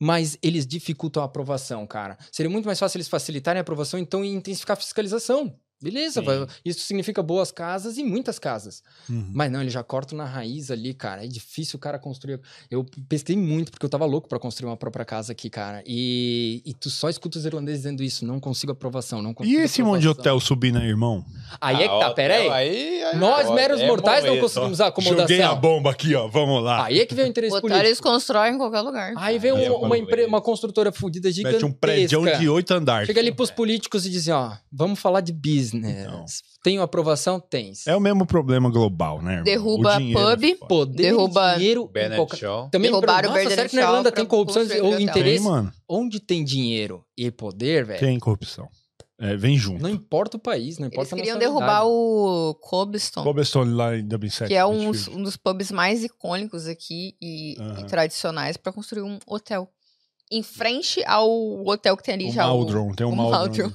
Mas 0.00 0.36
eles 0.42 0.66
dificultam 0.66 1.22
a 1.22 1.26
aprovação, 1.26 1.86
cara. 1.86 2.18
Seria 2.32 2.50
muito 2.50 2.66
mais 2.66 2.78
fácil 2.78 2.98
eles 2.98 3.08
facilitarem 3.08 3.58
a 3.60 3.62
aprovação, 3.62 3.98
então, 3.98 4.24
e 4.24 4.28
intensificar 4.28 4.76
a 4.76 4.80
fiscalização. 4.80 5.58
Beleza, 5.84 6.22
vai- 6.22 6.46
isso 6.64 6.80
significa 6.80 7.22
boas 7.22 7.52
casas 7.52 7.98
e 7.98 8.02
muitas 8.04 8.38
casas. 8.38 8.82
Uhum. 9.08 9.30
Mas 9.32 9.52
não, 9.52 9.60
ele 9.60 9.70
já 9.70 9.82
corta 9.82 10.14
na 10.16 10.24
raiz 10.24 10.70
ali, 10.70 10.94
cara. 10.94 11.24
É 11.24 11.28
difícil 11.28 11.76
o 11.76 11.80
cara 11.80 11.98
construir. 11.98 12.40
Eu 12.70 12.84
pesquei 13.08 13.36
muito, 13.36 13.70
porque 13.70 13.84
eu 13.84 13.90
tava 13.90 14.04
louco 14.04 14.28
pra 14.28 14.38
construir 14.38 14.68
uma 14.70 14.76
própria 14.76 15.04
casa 15.04 15.32
aqui, 15.32 15.50
cara. 15.50 15.82
E, 15.86 16.62
e 16.64 16.72
tu 16.74 16.88
só 16.90 17.08
escuta 17.08 17.38
os 17.38 17.44
irlandeses 17.44 17.82
dizendo 17.82 18.02
isso. 18.02 18.24
Não 18.26 18.40
consigo 18.40 18.72
aprovação, 18.72 19.20
não 19.22 19.30
E 19.32 19.34
consigo 19.34 19.60
esse 19.60 19.82
monte 19.82 20.00
de 20.02 20.08
aprovação. 20.08 20.32
hotel 20.36 20.40
subindo 20.46 20.78
aí, 20.78 20.88
irmão? 20.88 21.24
Aí 21.60 21.76
é 21.82 21.88
que 21.88 21.98
tá, 22.00 22.10
pera 22.12 22.34
aí. 22.36 22.50
aí 22.50 23.16
Nós, 23.18 23.48
ó, 23.48 23.54
meros 23.54 23.80
é 23.80 23.86
mortais, 23.86 24.24
não 24.24 24.38
conseguimos 24.38 24.80
a 24.80 24.86
Joguei 24.86 25.40
a 25.40 25.48
acomodação. 25.50 25.60
bomba 25.60 25.90
aqui, 25.90 26.14
ó. 26.14 26.26
Vamos 26.28 26.62
lá. 26.64 26.86
Aí 26.86 27.00
é 27.00 27.06
que 27.06 27.14
vem 27.14 27.26
o 27.26 27.28
interesse 27.28 27.50
Botar, 27.50 27.60
político. 27.62 27.86
eles 27.86 28.00
constroem 28.00 28.54
em 28.54 28.58
qualquer 28.58 28.80
lugar. 28.80 29.12
Aí 29.16 29.38
vem 29.38 29.50
Aí 29.52 29.64
é 29.66 29.70
uma, 29.70 29.86
uma, 29.86 29.98
empre- 29.98 30.24
uma 30.24 30.40
construtora 30.40 30.90
fudida 30.92 31.30
gigantesca. 31.30 31.66
Mete 31.66 31.70
um 31.70 31.76
prédio 31.78 32.38
de 32.38 32.48
oito 32.48 32.72
andares. 32.72 33.06
Chega 33.06 33.20
ali 33.20 33.32
pros 33.32 33.50
políticos 33.50 34.06
e 34.06 34.10
diz, 34.10 34.28
ó, 34.28 34.56
vamos 34.72 34.98
falar 34.98 35.20
de 35.20 35.32
business. 35.32 35.73
Não. 35.80 36.24
Tem 36.62 36.78
aprovação? 36.78 37.38
Tens. 37.38 37.86
É 37.86 37.94
o 37.94 38.00
mesmo 38.00 38.24
problema 38.26 38.70
global, 38.70 39.20
né? 39.20 39.32
irmão? 39.32 39.44
Derruba 39.44 39.94
O 39.94 39.98
dinheiro 39.98 40.20
é 40.20 40.36
pub, 40.36 40.58
foda. 40.58 40.66
Poder 40.68 41.02
Derruba 41.02 41.54
dinheiro 41.56 41.88
Bennett. 41.88 42.36
Shaw. 42.36 42.68
Também 42.70 42.90
Derrubaram 42.90 43.28
o 43.28 43.32
Nossa, 43.32 43.38
Bernard 43.48 43.54
será 43.54 43.68
que 43.68 43.76
na 43.76 43.82
Shaw 43.82 43.90
Irlanda 43.90 44.12
tem 44.12 44.24
corrupção 44.26 44.62
ou 44.62 44.68
hotel. 44.68 44.96
Tem, 44.96 45.02
interesse? 45.06 45.44
mano. 45.44 45.72
Onde 45.88 46.20
tem 46.20 46.44
dinheiro 46.44 47.04
e 47.16 47.30
poder, 47.30 47.84
velho, 47.84 48.00
Tem 48.00 48.18
corrupção. 48.18 48.68
É, 49.16 49.36
vem 49.36 49.56
junto. 49.56 49.80
não 49.80 49.88
importa 49.90 50.36
o 50.36 50.40
país, 50.40 50.76
não 50.78 50.86
Eles 50.86 50.94
importa 50.94 51.14
a 51.14 51.18
queriam 51.18 51.38
derrubar 51.38 51.86
o 51.86 52.52
Cobblestone, 52.60 53.24
Cobblestone 53.24 53.72
lá 53.72 53.96
em 53.96 54.04
Dublin 54.04 54.28
7. 54.28 54.48
que 54.48 54.54
é 54.54 54.66
um, 54.66 54.90
um 54.90 55.22
dos 55.22 55.36
pubs 55.36 55.70
mais 55.70 56.02
icônicos 56.02 56.66
aqui 56.66 57.14
e, 57.22 57.52
e 57.78 57.84
tradicionais 57.86 58.56
pra 58.56 58.72
construir 58.72 59.02
um 59.02 59.18
hotel. 59.24 59.68
Em 60.32 60.42
frente 60.42 61.00
ao 61.06 61.30
hotel 61.64 61.96
que 61.96 62.02
tem 62.02 62.14
ali 62.14 62.28
O 62.28 62.32
já. 62.32 62.44
Maldron, 62.44 62.92
tem 62.92 63.06
um 63.06 63.12
o 63.12 63.16
Maldron. 63.16 63.36
Maldron. 63.64 63.72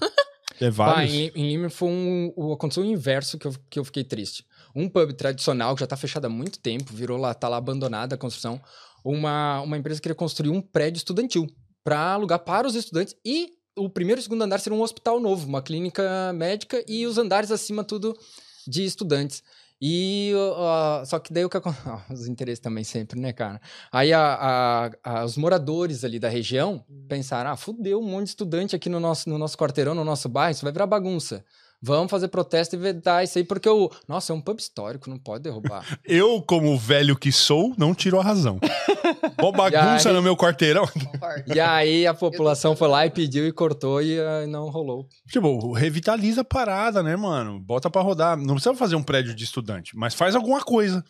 É 0.59 0.69
Pá, 0.69 0.93
vários. 0.93 1.13
em, 1.13 1.31
em 1.35 1.69
foi 1.69 1.89
um, 1.89 2.33
o, 2.35 2.53
aconteceu 2.53 2.83
o 2.83 2.85
inverso 2.85 3.37
que 3.37 3.47
eu, 3.47 3.55
que 3.69 3.79
eu 3.79 3.85
fiquei 3.85 4.03
triste. 4.03 4.45
Um 4.75 4.87
pub 4.89 5.13
tradicional 5.13 5.73
que 5.75 5.81
já 5.81 5.87
tá 5.87 5.97
fechado 5.97 6.25
há 6.25 6.29
muito 6.29 6.59
tempo, 6.59 6.93
virou 6.93 7.17
lá, 7.17 7.33
tá 7.33 7.47
lá 7.47 7.57
abandonada 7.57 8.15
a 8.15 8.17
construção. 8.17 8.61
Uma, 9.03 9.61
uma 9.61 9.77
empresa 9.77 10.01
queria 10.01 10.15
construir 10.15 10.49
um 10.49 10.61
prédio 10.61 10.97
estudantil 10.97 11.47
para 11.83 12.13
alugar 12.13 12.39
para 12.39 12.67
os 12.67 12.75
estudantes 12.75 13.15
e 13.25 13.53
o 13.75 13.89
primeiro 13.89 14.19
e 14.19 14.21
o 14.21 14.23
segundo 14.23 14.43
andar 14.43 14.59
seria 14.59 14.77
um 14.77 14.81
hospital 14.81 15.19
novo, 15.19 15.47
uma 15.47 15.61
clínica 15.61 16.33
médica 16.33 16.83
e 16.87 17.05
os 17.07 17.17
andares 17.17 17.49
acima 17.49 17.83
tudo 17.83 18.15
de 18.67 18.83
estudantes. 18.83 19.41
E 19.81 20.33
ó, 20.35 21.05
só 21.05 21.19
que 21.19 21.31
daí 21.31 21.45
o 21.45 21.49
que 21.49 21.57
os 22.11 22.27
interesses 22.27 22.59
também 22.59 22.83
sempre, 22.83 23.19
né, 23.19 23.31
cara? 23.31 23.61
Aí 23.91 24.11
a- 24.11 24.19
a- 24.35 24.91
a- 25.21 25.25
os 25.25 25.37
moradores 25.37 26.03
ali 26.03 26.19
da 26.19 26.27
região 26.29 26.83
pensaram: 27.07 27.51
ah, 27.51 27.55
fudeu 27.55 27.99
um 27.99 28.03
monte 28.03 28.23
de 28.25 28.29
estudante 28.29 28.75
aqui 28.75 28.89
no 28.89 28.99
nosso, 28.99 29.29
no 29.29 29.37
nosso 29.37 29.57
quarteirão, 29.57 29.95
no 29.95 30.03
nosso 30.03 30.27
bairro, 30.27 30.51
isso 30.51 30.63
vai 30.65 30.71
virar 30.73 30.85
bagunça. 30.87 31.43
Vamos 31.81 32.11
fazer 32.11 32.27
protesto 32.27 32.75
e 32.75 32.77
vedar 32.77 33.23
isso 33.23 33.37
aí, 33.37 33.43
porque 33.45 33.69
o. 33.69 33.89
Nossa, 34.05 34.33
é 34.33 34.35
um 34.35 34.41
pub 34.41 34.59
histórico, 34.59 35.09
não 35.09 35.17
pode 35.17 35.43
derrubar. 35.43 35.85
Eu, 36.03 36.41
como 36.41 36.77
velho 36.77 37.15
que 37.17 37.31
sou, 37.31 37.73
não 37.77 37.95
tiro 37.95 38.19
a 38.19 38.23
razão. 38.23 38.59
Mó 39.41 39.51
bagunça 39.51 40.09
aí- 40.09 40.15
no 40.15 40.21
meu 40.21 40.35
quarteirão. 40.35 40.85
E 41.53 41.59
aí 41.59 42.05
a 42.07 42.13
população 42.13 42.75
foi 42.75 42.87
lá 42.87 43.05
e 43.05 43.09
pediu 43.09 43.47
e 43.47 43.51
cortou 43.51 44.01
e 44.01 44.19
ah, 44.19 44.45
não 44.47 44.69
rolou. 44.69 45.07
Tipo, 45.29 45.71
revitaliza 45.73 46.41
a 46.41 46.45
parada, 46.45 47.01
né, 47.03 47.15
mano? 47.15 47.59
Bota 47.59 47.89
pra 47.89 48.01
rodar. 48.01 48.37
Não 48.37 48.55
precisa 48.55 48.75
fazer 48.75 48.95
um 48.95 49.03
prédio 49.03 49.33
de 49.33 49.43
estudante, 49.43 49.95
mas 49.95 50.13
faz 50.13 50.35
alguma 50.35 50.61
coisa. 50.61 51.03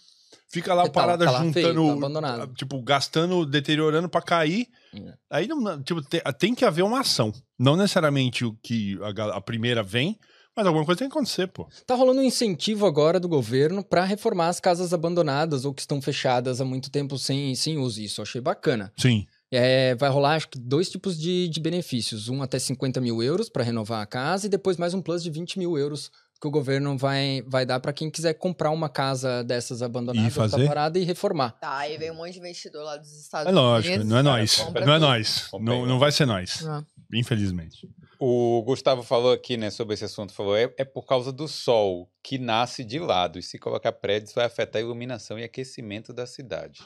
Fica 0.52 0.74
lá 0.74 0.82
a 0.84 0.86
Tá 0.86 0.92
parada 0.92 1.26
tá 1.26 1.32
lá 1.32 1.40
feio, 1.52 1.68
juntando, 1.68 1.88
tá 1.88 1.94
abandonado. 1.94 2.54
tipo, 2.56 2.82
gastando, 2.82 3.46
deteriorando 3.46 4.10
pra 4.10 4.22
cair. 4.22 4.68
É. 4.96 5.14
Aí, 5.30 5.48
não, 5.48 5.82
tipo, 5.84 6.02
te- 6.02 6.22
tem 6.40 6.56
que 6.56 6.66
haver 6.66 6.84
uma 6.84 7.02
ação. 7.02 7.32
Não 7.58 7.76
necessariamente 7.76 8.44
o 8.44 8.54
que 8.64 8.98
a, 9.02 9.38
a 9.38 9.42
primeira 9.42 9.84
vem, 9.84 10.18
mas 10.56 10.66
alguma 10.68 10.86
coisa 10.86 11.00
tem 11.00 11.08
que 11.08 11.14
acontecer, 11.16 11.48
pô. 11.48 11.68
Tá 11.86 11.96
rolando 11.96 12.20
um 12.20 12.24
incentivo 12.24 12.86
agora 12.86 13.20
do 13.20 13.28
governo 13.30 13.84
para 13.84 14.04
reformar 14.04 14.48
as 14.50 14.60
casas 14.60 14.94
abandonadas 14.94 15.66
ou 15.66 15.74
que 15.74 15.82
estão 15.82 16.02
fechadas 16.02 16.60
há 16.60 16.66
muito 16.66 16.90
tempo 16.90 17.18
sem, 17.18 17.56
sem 17.56 17.78
uso. 17.78 18.02
Isso 18.02 18.20
eu 18.20 18.24
achei 18.24 18.42
bacana. 18.42 18.92
Sim. 18.98 19.26
É, 19.52 19.96
vai 19.96 20.10
rolar, 20.10 20.36
acho 20.36 20.48
que, 20.50 20.60
dois 20.60 20.90
tipos 20.90 21.18
de, 21.20 21.48
de 21.50 21.60
benefícios. 21.60 22.30
Um 22.30 22.42
até 22.42 22.60
50 22.60 23.02
mil 23.02 23.24
euros 23.24 23.50
para 23.50 23.64
renovar 23.64 24.02
a 24.02 24.06
casa 24.06 24.46
e 24.46 24.50
depois 24.50 24.78
mais 24.78 24.94
um 24.94 25.02
plus 25.02 25.24
de 25.24 25.30
20 25.32 25.58
mil 25.58 25.78
euros 25.78 26.12
que 26.42 26.48
o 26.48 26.52
governo 26.52 26.98
vai, 26.98 27.44
vai 27.48 27.66
dar 27.66 27.80
para 27.82 27.92
quem 27.92 28.10
quiser 28.10 28.34
comprar 28.34 28.72
uma 28.72 28.88
casa 28.88 29.44
dessas 29.44 29.82
abandonadas, 29.82 30.34
tá 30.52 30.58
parada 30.66 30.98
e 30.98 31.04
reformar. 31.04 31.52
Tá, 31.60 31.80
aí 31.80 31.98
vem 31.98 32.12
um 32.12 32.16
monte 32.16 32.34
de 32.34 32.40
investidor 32.40 32.84
lá 32.84 32.96
dos 32.96 33.12
Estados 33.12 33.48
É 33.48 33.50
Unidos. 33.50 33.62
lógico, 33.62 34.04
não 34.06 34.18
é 34.18 34.24
nós. 34.24 34.66
Não 34.86 34.94
é 34.94 35.00
nós. 35.00 35.50
Não, 35.60 35.86
não 35.86 36.00
vai 36.00 36.12
ser 36.14 36.26
nós. 36.26 36.66
Ah. 36.66 36.82
Infelizmente. 37.14 37.90
O 38.22 38.62
Gustavo 38.64 39.02
falou 39.02 39.32
aqui, 39.32 39.56
né, 39.56 39.70
sobre 39.70 39.94
esse 39.94 40.04
assunto, 40.04 40.34
falou, 40.34 40.56
é, 40.58 40.70
é 40.78 40.84
por 40.84 41.06
causa 41.06 41.32
do 41.32 41.48
sol 41.48 42.10
que 42.22 42.38
nasce 42.38 42.84
de 42.84 43.00
lado, 43.00 43.40
e 43.40 43.42
se 43.42 43.58
colocar 43.58 43.94
prédios 43.94 44.34
vai 44.34 44.44
afetar 44.46 44.82
a 44.82 44.84
iluminação 44.84 45.40
e 45.40 45.44
aquecimento 45.46 46.12
da 46.12 46.28
cidade. 46.28 46.82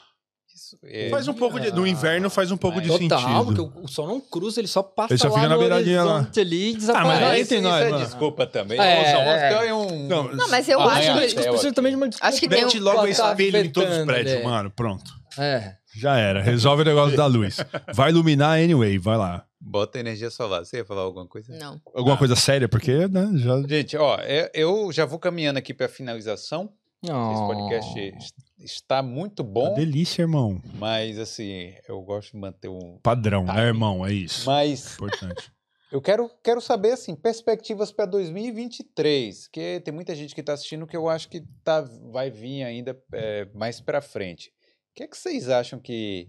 Isso 0.54 0.78
é... 0.84 1.10
Faz 1.10 1.26
um 1.26 1.34
pouco 1.34 1.58
de. 1.58 1.72
No 1.72 1.84
inverno 1.84 2.30
faz 2.30 2.52
um 2.52 2.56
pouco 2.56 2.80
de 2.80 2.86
Total, 2.86 3.18
sentido. 3.20 3.44
porque 3.46 3.60
o, 3.60 3.82
o 3.82 3.88
sol 3.88 4.06
não 4.06 4.20
cruza, 4.20 4.60
ele 4.60 4.68
só 4.68 4.84
passa 4.84 5.12
Ele 5.12 5.18
só 5.18 5.26
lá 5.26 5.34
fica 5.34 5.48
na 5.48 5.54
no 5.56 5.60
beiradinha 5.60 6.04
lá. 6.04 6.30
ali 6.36 6.70
e 6.70 6.72
mas 6.74 6.80
desaparece. 6.80 7.40
isso, 7.40 7.48
tem 7.48 7.58
isso 7.58 7.68
nós, 7.68 7.82
é 7.84 7.90
mano. 7.90 8.04
desculpa 8.04 8.46
também. 8.46 8.80
É, 8.80 9.02
é. 9.02 9.66
é 9.66 9.74
um... 9.74 10.06
Não, 10.06 10.32
Não, 10.32 10.48
mas 10.48 10.68
eu 10.68 10.80
acho 10.80 11.12
que. 11.12 11.34
Precisa 11.34 11.66
aqui. 11.66 11.72
também 11.72 11.90
de 11.90 11.96
uma 11.96 12.08
Acho 12.20 12.38
que 12.38 12.48
tem 12.48 12.62
Mete 12.62 12.78
um- 12.78 12.82
logo 12.84 13.04
espelho 13.08 13.56
em 13.58 13.70
todos 13.70 13.98
os 13.98 14.04
prédios, 14.04 14.36
é. 14.36 14.42
mano. 14.44 14.70
Pronto. 14.70 15.12
É. 15.38 15.76
Já 15.96 16.16
era. 16.16 16.42
Resolve 16.42 16.82
o 16.82 16.84
negócio 16.84 17.16
da 17.16 17.26
luz. 17.26 17.58
Vai 17.94 18.10
iluminar 18.10 18.58
anyway, 18.58 18.98
vai 18.98 19.16
lá. 19.16 19.44
Bota 19.60 19.98
energia 19.98 20.30
solar. 20.30 20.64
Você 20.64 20.78
ia 20.78 20.84
falar 20.84 21.02
alguma 21.02 21.26
coisa? 21.26 21.56
Não. 21.58 21.80
Alguma 21.94 22.14
Ah. 22.16 22.18
coisa 22.18 22.36
séria, 22.36 22.68
porque, 22.68 23.08
né, 23.08 23.30
já. 23.36 23.62
Gente, 23.62 23.96
ó, 23.96 24.16
eu- 24.18 24.50
eu 24.54 24.92
já 24.92 25.04
vou 25.06 25.18
caminhando 25.18 25.58
aqui 25.58 25.72
para 25.72 25.88
finalização. 25.88 26.70
Esse 27.02 27.12
Oh. 27.12 27.46
podcast 27.48 27.98
es- 28.00 28.32
está 28.58 29.02
muito 29.02 29.44
bom, 29.44 29.74
Delícia, 29.74 30.22
irmão. 30.22 30.60
mas 30.78 31.18
assim, 31.18 31.74
eu 31.86 32.00
gosto 32.02 32.32
de 32.32 32.38
manter 32.38 32.68
um... 32.68 32.98
Padrão, 33.02 33.44
Tá. 33.44 33.52
né, 33.54 33.66
irmão? 33.66 34.06
É 34.06 34.12
isso. 34.12 34.46
Mas 34.46 34.94
Importante. 34.94 35.52
eu 35.92 36.00
quero, 36.00 36.30
quero 36.42 36.62
saber, 36.62 36.92
assim, 36.92 37.14
perspectivas 37.14 37.92
para 37.92 38.06
2023, 38.06 39.48
que 39.48 39.80
tem 39.84 39.92
muita 39.92 40.14
gente 40.14 40.34
que 40.34 40.40
está 40.40 40.54
assistindo 40.54 40.86
que 40.86 40.96
eu 40.96 41.08
acho 41.08 41.28
que 41.28 41.42
tá, 41.62 41.82
vai 42.10 42.30
vir 42.30 42.62
ainda 42.64 42.98
é, 43.12 43.46
mais 43.54 43.80
para 43.80 44.00
frente. 44.00 44.50
O 44.94 44.96
que 44.96 45.02
é 45.02 45.08
que 45.08 45.18
vocês 45.18 45.48
acham 45.48 45.80
que, 45.80 46.28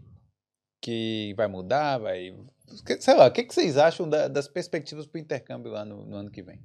que 0.82 1.36
vai 1.38 1.48
mudar? 1.48 2.00
Vai... 2.00 2.36
Sei 3.00 3.14
lá, 3.14 3.28
o 3.28 3.32
que, 3.32 3.42
é 3.42 3.44
que 3.44 3.54
vocês 3.54 3.78
acham 3.78 4.10
da- 4.10 4.28
das 4.28 4.48
perspectivas 4.48 5.06
para 5.06 5.20
o 5.20 5.22
intercâmbio 5.22 5.72
lá 5.72 5.86
no, 5.86 6.04
no 6.04 6.16
ano 6.16 6.32
que 6.32 6.42
vem? 6.42 6.60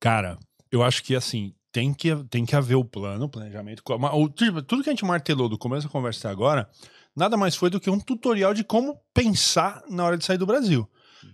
Cara, 0.00 0.36
eu 0.72 0.82
acho 0.82 1.04
que 1.04 1.14
assim, 1.14 1.54
tem 1.70 1.94
que, 1.94 2.12
tem 2.28 2.44
que 2.44 2.56
haver 2.56 2.74
o 2.74 2.84
plano, 2.84 3.26
o 3.26 3.28
planejamento. 3.28 3.84
Tipo, 4.34 4.62
Tudo 4.62 4.82
que 4.82 4.90
a 4.90 4.92
gente 4.92 5.04
martelou 5.04 5.48
do 5.48 5.56
começo 5.56 5.86
da 5.86 5.92
conversa 5.92 6.28
agora, 6.28 6.68
nada 7.14 7.36
mais 7.36 7.54
foi 7.54 7.70
do 7.70 7.78
que 7.78 7.88
um 7.88 8.00
tutorial 8.00 8.52
de 8.52 8.64
como 8.64 9.00
pensar 9.14 9.80
na 9.88 10.04
hora 10.04 10.18
de 10.18 10.24
sair 10.24 10.38
do 10.38 10.46
Brasil. 10.46 10.90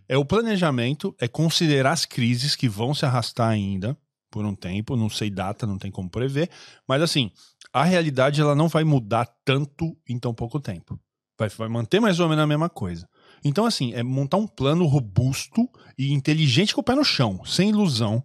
É 0.07 0.19
o 0.19 0.25
planejamento, 0.25 1.17
é 1.19 1.27
considerar 1.27 1.93
as 1.93 2.05
crises 2.05 2.55
que 2.55 2.69
vão 2.69 2.93
se 2.93 3.07
arrastar 3.07 3.49
ainda 3.49 3.97
por 4.31 4.45
um 4.45 4.55
tempo, 4.55 4.97
não 4.97 5.09
sei 5.09 5.31
data, 5.31 5.67
não 5.67 5.79
tem 5.79 5.91
como 5.91 6.11
prever, 6.11 6.51
mas 6.87 7.01
assim, 7.01 7.33
a 7.73 7.85
realidade 7.85 8.41
ela 8.41 8.55
não 8.55 8.69
vai 8.69 8.85
mudar 8.85 9.29
tanto 9.45 9.97
em 10.09 10.19
tão 10.19 10.35
pouco 10.35 10.59
tempo. 10.61 10.99
Vai, 11.39 11.49
vai 11.49 11.69
manter 11.69 12.01
mais 12.01 12.21
ou 12.21 12.29
menos 12.29 12.45
a 12.45 12.47
mesma 12.47 12.69
coisa. 12.69 13.09
Então, 13.45 13.65
assim, 13.65 13.93
é 13.95 14.03
montar 14.03 14.37
um 14.37 14.47
plano 14.47 14.85
robusto 14.87 15.69
e 15.99 16.13
inteligente 16.13 16.75
com 16.75 16.81
o 16.81 16.85
pé 16.85 16.95
no 16.95 17.05
chão, 17.05 17.43
sem 17.47 17.71
ilusão, 17.71 18.23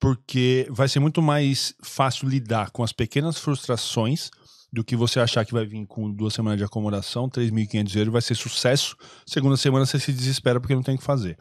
porque 0.00 0.66
vai 0.70 0.88
ser 0.88 1.00
muito 1.00 1.20
mais 1.22 1.74
fácil 1.82 2.28
lidar 2.28 2.70
com 2.70 2.82
as 2.82 2.92
pequenas 2.92 3.38
frustrações 3.38 4.30
do 4.72 4.84
que 4.84 4.96
você 4.96 5.18
achar 5.18 5.44
que 5.44 5.52
vai 5.52 5.64
vir 5.64 5.86
com 5.86 6.10
duas 6.10 6.34
semanas 6.34 6.58
de 6.58 6.64
acomodação, 6.64 7.28
3.500 7.28 7.96
euros, 7.96 8.12
vai 8.12 8.22
ser 8.22 8.34
sucesso. 8.34 8.96
Segunda 9.26 9.56
semana 9.56 9.86
você 9.86 9.98
se 9.98 10.12
desespera 10.12 10.60
porque 10.60 10.74
não 10.74 10.82
tem 10.82 10.94
o 10.94 10.98
que 10.98 11.04
fazer. 11.04 11.36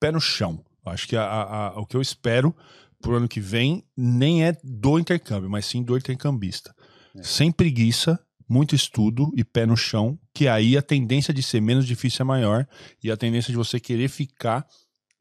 Pé 0.00 0.10
no 0.10 0.20
chão. 0.20 0.64
Acho 0.86 1.06
que 1.06 1.14
a- 1.16 1.24
a- 1.24 1.66
a- 1.68 1.80
o 1.80 1.86
que 1.86 1.96
eu 1.96 2.00
espero 2.00 2.54
pro 3.02 3.16
ano 3.16 3.28
que 3.28 3.40
vem 3.40 3.84
nem 3.96 4.44
é 4.44 4.56
do 4.64 4.98
intercâmbio, 4.98 5.50
mas 5.50 5.66
sim 5.66 5.82
do 5.82 5.96
intercambista. 5.96 6.74
É. 7.16 7.22
Sem 7.22 7.50
preguiça, 7.52 8.18
muito 8.48 8.74
estudo 8.74 9.30
e 9.36 9.44
pé 9.44 9.64
no 9.66 9.76
chão, 9.76 10.18
que 10.34 10.48
aí 10.48 10.76
a 10.76 10.82
tendência 10.82 11.32
de 11.32 11.42
ser 11.42 11.60
menos 11.60 11.86
difícil 11.86 12.22
é 12.22 12.24
maior 12.24 12.66
e 13.02 13.10
a 13.10 13.16
tendência 13.16 13.50
de 13.50 13.56
você 13.56 13.78
querer 13.78 14.08
ficar 14.08 14.66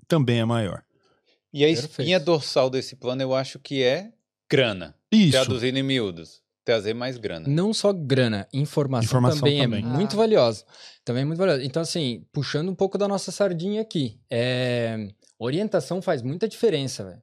também 0.07 0.39
é 0.39 0.45
maior. 0.45 0.83
E 1.53 1.63
a 1.63 1.67
Perfeito. 1.67 1.89
espinha 1.91 2.19
dorsal 2.19 2.69
desse 2.69 2.95
plano 2.95 3.21
eu 3.21 3.33
acho 3.35 3.59
que 3.59 3.81
é 3.83 4.11
grana. 4.49 4.95
Isso. 5.11 5.31
Traduzindo 5.31 5.77
em 5.77 5.83
miúdos. 5.83 6.41
Trazer 6.65 6.93
mais 6.93 7.17
grana. 7.17 7.47
Não 7.47 7.73
só 7.73 7.91
grana, 7.91 8.47
informação, 8.53 9.05
Informação 9.05 9.39
também, 9.39 9.61
também. 9.61 9.83
é 9.83 9.87
muito 9.87 10.13
Ah. 10.13 10.17
valiosa. 10.17 10.63
Também 11.03 11.23
é 11.23 11.25
muito 11.25 11.39
valiosa. 11.39 11.63
Então, 11.63 11.81
assim, 11.81 12.23
puxando 12.31 12.69
um 12.69 12.75
pouco 12.75 12.95
da 12.97 13.07
nossa 13.07 13.31
sardinha 13.31 13.81
aqui, 13.81 14.19
é, 14.29 15.07
orientação 15.39 15.99
faz 16.01 16.21
muita 16.21 16.47
diferença, 16.47 17.03
velho. 17.05 17.21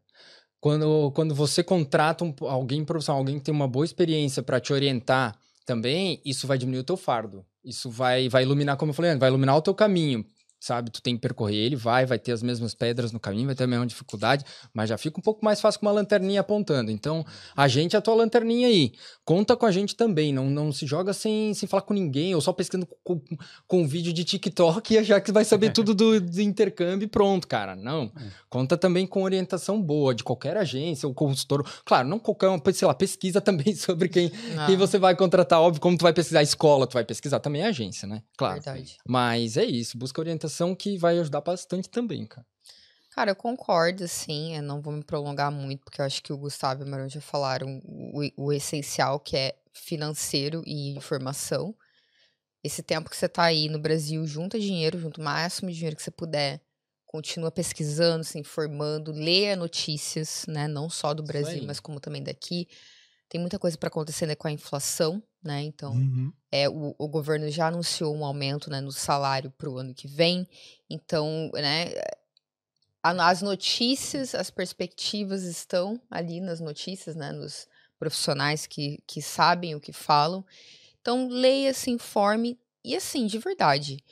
Quando, 0.60 1.10
quando 1.12 1.34
você 1.34 1.62
contrata 1.62 2.24
um- 2.24 2.34
alguém 2.40 2.84
profissional, 2.84 3.20
alguém 3.20 3.38
que 3.38 3.44
tem 3.44 3.54
uma 3.54 3.68
boa 3.68 3.84
experiência 3.84 4.42
para 4.42 4.60
te 4.60 4.72
orientar 4.72 5.36
também, 5.64 6.20
isso 6.24 6.46
vai 6.46 6.58
diminuir 6.58 6.80
o 6.80 6.84
teu 6.84 6.96
fardo. 6.96 7.44
Isso 7.64 7.90
vai, 7.90 8.28
vai 8.28 8.42
iluminar, 8.42 8.76
como 8.76 8.90
eu 8.90 8.94
falei, 8.94 9.14
vai 9.16 9.28
iluminar 9.28 9.56
o 9.56 9.62
teu 9.62 9.74
caminho. 9.74 10.24
Sabe, 10.66 10.90
tu 10.90 11.00
tem 11.00 11.14
que 11.14 11.20
percorrer 11.20 11.54
ele, 11.54 11.76
vai, 11.76 12.04
vai 12.04 12.18
ter 12.18 12.32
as 12.32 12.42
mesmas 12.42 12.74
pedras 12.74 13.12
no 13.12 13.20
caminho, 13.20 13.46
vai 13.46 13.54
ter 13.54 13.62
a 13.62 13.66
mesma 13.68 13.86
dificuldade, 13.86 14.44
mas 14.74 14.88
já 14.88 14.98
fica 14.98 15.16
um 15.16 15.22
pouco 15.22 15.44
mais 15.44 15.60
fácil 15.60 15.78
com 15.78 15.86
uma 15.86 15.92
lanterninha 15.92 16.40
apontando. 16.40 16.90
Então, 16.90 17.24
a 17.56 17.68
gente 17.68 17.94
é 17.94 18.00
a 18.00 18.02
tua 18.02 18.16
lanterninha 18.16 18.66
aí. 18.66 18.92
Conta 19.24 19.56
com 19.56 19.64
a 19.64 19.70
gente 19.70 19.94
também, 19.94 20.32
não, 20.32 20.50
não 20.50 20.72
se 20.72 20.84
joga 20.84 21.12
sem, 21.12 21.54
sem 21.54 21.68
falar 21.68 21.82
com 21.82 21.94
ninguém, 21.94 22.34
ou 22.34 22.40
só 22.40 22.52
pesquisando 22.52 22.84
com, 23.04 23.20
com, 23.20 23.36
com 23.64 23.86
vídeo 23.86 24.12
de 24.12 24.24
TikTok 24.24 24.90
e 24.94 24.98
achar 24.98 25.20
que 25.20 25.30
vai 25.30 25.44
saber 25.44 25.72
tudo 25.72 25.94
do, 25.94 26.20
do 26.20 26.40
intercâmbio 26.42 27.06
e 27.06 27.08
pronto, 27.08 27.46
cara. 27.46 27.76
Não. 27.76 28.10
Conta 28.50 28.76
também 28.76 29.06
com 29.06 29.22
orientação 29.22 29.80
boa 29.80 30.12
de 30.16 30.24
qualquer 30.24 30.56
agência 30.56 31.06
ou 31.06 31.14
consultor. 31.14 31.64
Claro, 31.84 32.08
não 32.08 32.18
qualquer, 32.18 32.48
uma, 32.48 32.60
sei 32.72 32.88
lá, 32.88 32.94
pesquisa 32.94 33.40
também 33.40 33.72
sobre 33.76 34.08
quem, 34.08 34.32
Ah, 34.56 34.66
quem 34.66 34.76
você 34.76 34.98
vai 34.98 35.14
contratar. 35.14 35.60
Óbvio, 35.60 35.80
como 35.80 35.96
tu 35.96 36.02
vai 36.02 36.12
pesquisar 36.12 36.40
a 36.40 36.42
escola, 36.42 36.88
tu 36.88 36.94
vai 36.94 37.04
pesquisar 37.04 37.38
também 37.38 37.62
a 37.62 37.68
agência, 37.68 38.08
né? 38.08 38.20
Claro. 38.36 38.60
Verdade. 38.60 38.96
Mas 39.06 39.56
é 39.56 39.64
isso, 39.64 39.96
busca 39.96 40.20
orientação 40.20 40.55
que 40.74 40.96
vai 40.96 41.18
ajudar 41.18 41.40
bastante 41.40 41.88
também, 41.88 42.26
cara. 42.26 42.46
Cara, 43.10 43.30
eu 43.30 43.36
concordo, 43.36 44.04
assim. 44.04 44.56
Eu 44.56 44.62
não 44.62 44.82
vou 44.82 44.92
me 44.92 45.02
prolongar 45.02 45.50
muito, 45.50 45.82
porque 45.84 46.00
eu 46.00 46.04
acho 46.04 46.22
que 46.22 46.32
o 46.32 46.36
Gustavo 46.36 46.82
e 46.82 46.86
o 46.86 46.88
Marão 46.88 47.08
já 47.08 47.20
falaram 47.20 47.80
o, 47.84 48.20
o 48.36 48.52
essencial, 48.52 49.18
que 49.18 49.36
é 49.36 49.56
financeiro 49.72 50.62
e 50.66 50.94
informação. 50.94 51.74
Esse 52.62 52.82
tempo 52.82 53.08
que 53.08 53.16
você 53.16 53.28
tá 53.28 53.44
aí 53.44 53.68
no 53.68 53.78
Brasil, 53.78 54.26
junta 54.26 54.58
dinheiro, 54.60 54.98
junta 54.98 55.20
o 55.20 55.24
máximo 55.24 55.70
de 55.70 55.76
dinheiro 55.76 55.96
que 55.96 56.02
você 56.02 56.10
puder. 56.10 56.60
Continua 57.06 57.50
pesquisando, 57.50 58.24
se 58.24 58.38
informando, 58.38 59.12
leia 59.12 59.56
notícias, 59.56 60.44
né? 60.46 60.68
Não 60.68 60.90
só 60.90 61.14
do 61.14 61.22
Brasil, 61.22 61.62
mas 61.64 61.80
como 61.80 62.00
também 62.00 62.22
daqui. 62.22 62.68
Tem 63.28 63.40
muita 63.40 63.58
coisa 63.58 63.76
para 63.76 63.88
acontecer 63.88 64.26
né, 64.26 64.34
com 64.34 64.46
a 64.48 64.52
inflação, 64.52 65.22
né? 65.42 65.62
Então, 65.62 65.92
Uhum. 65.92 66.32
é, 66.50 66.68
o, 66.68 66.94
o 66.98 67.08
governo 67.08 67.50
já 67.50 67.68
anunciou 67.68 68.14
um 68.14 68.24
aumento 68.24 68.70
né, 68.70 68.80
no 68.80 68.92
salário 68.92 69.50
para 69.50 69.68
o 69.68 69.78
ano 69.78 69.94
que 69.94 70.06
vem. 70.06 70.48
Então, 70.88 71.50
né, 71.54 71.92
as 73.02 73.42
notícias, 73.42 74.34
as 74.34 74.50
perspectivas 74.50 75.44
estão 75.44 76.00
ali 76.10 76.40
nas 76.40 76.60
notícias, 76.60 77.14
né, 77.14 77.32
nos 77.32 77.68
profissionais 77.98 78.66
que, 78.66 79.02
que 79.06 79.22
sabem 79.22 79.74
o 79.74 79.80
que 79.80 79.92
falam. 79.92 80.44
Então, 81.00 81.28
leia, 81.28 81.72
se 81.72 81.90
informe. 81.90 82.58
E 82.84 82.96
assim, 82.96 83.26
de 83.26 83.38
verdade. 83.38 84.02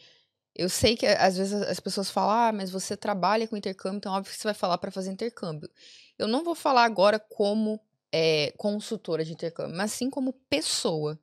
Eu 0.55 0.69
sei 0.69 0.97
que 0.97 1.05
às 1.07 1.37
vezes 1.37 1.53
as 1.63 1.81
pessoas 1.81 2.09
falam, 2.09 2.31
ah, 2.31 2.53
mas 2.53 2.71
você 2.71 2.97
trabalha 2.97 3.49
com 3.49 3.57
intercâmbio, 3.57 3.97
então 3.99 4.13
óbvio 4.13 4.33
que 4.33 4.39
você 4.39 4.47
vai 4.47 4.55
falar 4.55 4.79
para 4.79 4.91
fazer 4.93 5.11
intercâmbio. 5.11 5.69
Eu 6.17 6.29
não 6.29 6.45
vou 6.45 6.55
falar 6.55 6.85
agora 6.85 7.19
como 7.19 7.81
é, 8.17 8.53
consultora 8.57 9.25
de 9.25 9.33
intercâmbio, 9.33 9.77
mas 9.77 9.91
sim 9.91 10.09
como 10.09 10.33
pessoa 10.49 11.19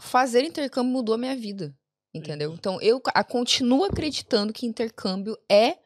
fazer 0.00 0.42
intercâmbio 0.42 0.92
mudou 0.92 1.14
a 1.14 1.18
minha 1.18 1.36
vida, 1.36 1.72
entendeu? 2.12 2.52
Então 2.52 2.80
eu 2.82 3.00
a- 3.14 3.22
continuo 3.22 3.84
acreditando 3.84 4.52
que 4.52 4.66
intercâmbio 4.66 5.38
é 5.48 5.78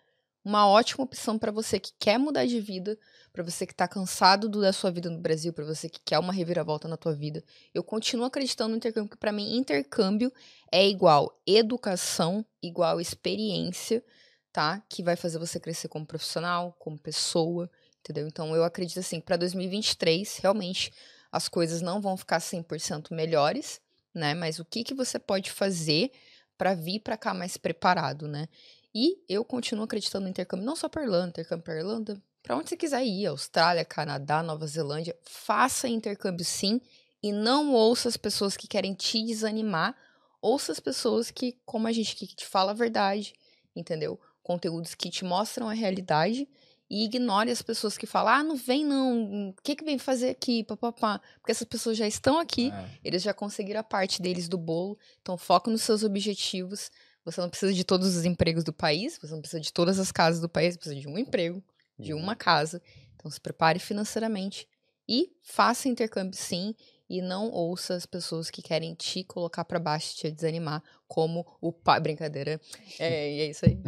uma 0.42 0.66
ótima 0.66 1.04
opção 1.04 1.38
para 1.38 1.52
você 1.52 1.78
que 1.78 1.92
quer 1.98 2.18
mudar 2.18 2.46
de 2.46 2.58
vida, 2.60 2.98
para 3.30 3.42
você 3.42 3.66
que 3.66 3.74
tá 3.74 3.86
cansado 3.86 4.48
do- 4.48 4.62
da 4.62 4.72
sua 4.72 4.90
vida 4.90 5.10
no 5.10 5.18
Brasil, 5.18 5.52
para 5.52 5.66
você 5.66 5.86
que 5.90 6.00
quer 6.02 6.18
uma 6.18 6.32
reviravolta 6.32 6.88
na 6.88 6.96
tua 6.96 7.12
vida. 7.14 7.44
Eu 7.74 7.84
continuo 7.84 8.24
acreditando 8.24 8.70
no 8.70 8.76
intercâmbio, 8.76 9.10
porque 9.10 9.20
para 9.20 9.32
mim 9.32 9.54
intercâmbio 9.54 10.32
é 10.72 10.88
igual 10.88 11.38
educação, 11.46 12.42
igual 12.62 12.98
experiência, 12.98 14.02
tá? 14.50 14.82
Que 14.88 15.02
vai 15.02 15.16
fazer 15.16 15.38
você 15.38 15.60
crescer 15.60 15.88
como 15.88 16.06
profissional, 16.06 16.74
como 16.78 16.98
pessoa, 16.98 17.70
entendeu? 18.00 18.26
Então 18.26 18.54
eu 18.54 18.64
acredito 18.64 19.00
assim, 19.00 19.20
para 19.20 19.36
2023, 19.36 20.38
realmente 20.38 20.92
as 21.30 21.48
coisas 21.48 21.82
não 21.82 22.00
vão 22.00 22.16
ficar 22.16 22.40
100% 22.40 23.12
melhores, 23.12 23.80
né? 24.14 24.34
Mas 24.34 24.58
o 24.58 24.64
que 24.64 24.82
que 24.82 24.94
você 24.94 25.18
pode 25.18 25.50
fazer 25.50 26.10
para 26.56 26.74
vir 26.74 27.00
para 27.00 27.16
cá 27.16 27.32
mais 27.32 27.56
preparado, 27.56 28.26
né? 28.26 28.48
E 28.94 29.22
eu 29.28 29.44
continuo 29.44 29.84
acreditando 29.84 30.24
no 30.24 30.30
intercâmbio, 30.30 30.66
não 30.66 30.74
só 30.74 30.88
para 30.88 31.02
Irlanda, 31.02 31.28
intercâmbio 31.28 31.64
para 31.64 31.76
Irlanda, 31.76 32.22
para 32.42 32.56
onde 32.56 32.70
você 32.70 32.76
quiser 32.76 33.04
ir, 33.04 33.26
Austrália, 33.26 33.84
Canadá, 33.84 34.42
Nova 34.42 34.66
Zelândia, 34.66 35.16
faça 35.22 35.86
intercâmbio 35.86 36.44
sim 36.44 36.80
e 37.22 37.30
não 37.30 37.74
ouça 37.74 38.08
as 38.08 38.16
pessoas 38.16 38.56
que 38.56 38.66
querem 38.66 38.94
te 38.94 39.22
desanimar, 39.24 39.94
ouça 40.40 40.72
as 40.72 40.80
pessoas 40.80 41.30
que, 41.30 41.58
como 41.66 41.86
a 41.86 41.92
gente 41.92 42.16
que 42.16 42.26
te 42.26 42.46
fala 42.46 42.70
a 42.70 42.74
verdade, 42.74 43.34
entendeu? 43.76 44.18
Conteúdos 44.42 44.94
que 44.94 45.10
te 45.10 45.24
mostram 45.24 45.68
a 45.68 45.74
realidade 45.74 46.48
e 46.90 47.04
ignore 47.04 47.50
as 47.50 47.60
pessoas 47.60 47.98
que 47.98 48.06
falam, 48.06 48.32
ah, 48.32 48.42
não 48.42 48.56
vem 48.56 48.84
não, 48.84 49.50
o 49.50 49.54
que 49.62 49.76
que 49.76 49.84
vem 49.84 49.98
fazer 49.98 50.30
aqui, 50.30 50.64
papapá. 50.64 51.20
Porque 51.38 51.52
essas 51.52 51.66
pessoas 51.68 51.96
já 51.96 52.06
estão 52.06 52.38
aqui, 52.38 52.70
É. 52.70 52.90
eles 53.04 53.22
já 53.22 53.34
conseguiram 53.34 53.80
a 53.80 53.84
parte 53.84 54.22
deles 54.22 54.48
do 54.48 54.56
bolo, 54.56 54.98
então 55.20 55.36
foca 55.36 55.70
nos 55.70 55.82
seus 55.82 56.02
objetivos. 56.02 56.90
Você 57.24 57.40
não 57.42 57.50
precisa 57.50 57.74
de 57.74 57.84
todos 57.84 58.16
os 58.16 58.24
empregos 58.24 58.64
do 58.64 58.72
país, 58.72 59.18
você 59.20 59.32
não 59.32 59.40
precisa 59.40 59.60
de 59.60 59.72
todas 59.72 59.98
as 59.98 60.10
casas 60.10 60.40
do 60.40 60.48
país, 60.48 60.74
você 60.74 60.78
precisa 60.78 61.00
de 61.00 61.08
um 61.08 61.18
emprego, 61.18 61.62
de 61.98 62.14
uma 62.14 62.34
casa. 62.34 62.80
Então 63.16 63.30
se 63.30 63.40
prepare 63.40 63.78
financeiramente 63.78 64.66
e 65.06 65.30
faça 65.42 65.88
intercâmbio 65.88 66.38
sim 66.38 66.74
e 67.08 67.20
não 67.22 67.50
ouça 67.50 67.94
as 67.94 68.04
pessoas 68.06 68.50
que 68.50 68.60
querem 68.62 68.94
te 68.94 69.24
colocar 69.24 69.64
pra 69.64 69.78
baixo, 69.78 70.16
te 70.16 70.30
desanimar, 70.30 70.82
como 71.06 71.46
o 71.60 71.72
pai. 71.72 72.00
Brincadeira. 72.00 72.60
É, 72.98 73.32
e 73.36 73.40
é 73.40 73.50
isso 73.50 73.64
aí. 73.64 73.78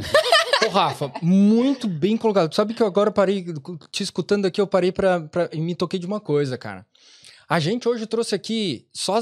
Ô, 0.66 0.68
Rafa, 0.70 1.12
muito 1.23 1.89
bem 1.89 2.16
colocado. 2.16 2.55
Sabe 2.55 2.74
que 2.74 2.82
eu 2.82 2.86
agora 2.86 3.10
parei, 3.10 3.44
te 3.90 4.02
escutando 4.02 4.47
aqui, 4.47 4.60
eu 4.60 4.66
parei 4.66 4.92
pra, 4.92 5.20
pra- 5.20 5.49
e 5.52 5.60
me 5.60 5.74
toquei 5.74 5.99
de 5.99 6.07
uma 6.07 6.20
coisa, 6.20 6.57
cara. 6.58 6.86
A 7.50 7.58
gente 7.58 7.88
hoje 7.88 8.06
trouxe 8.06 8.32
aqui 8.32 8.86
só 8.92 9.18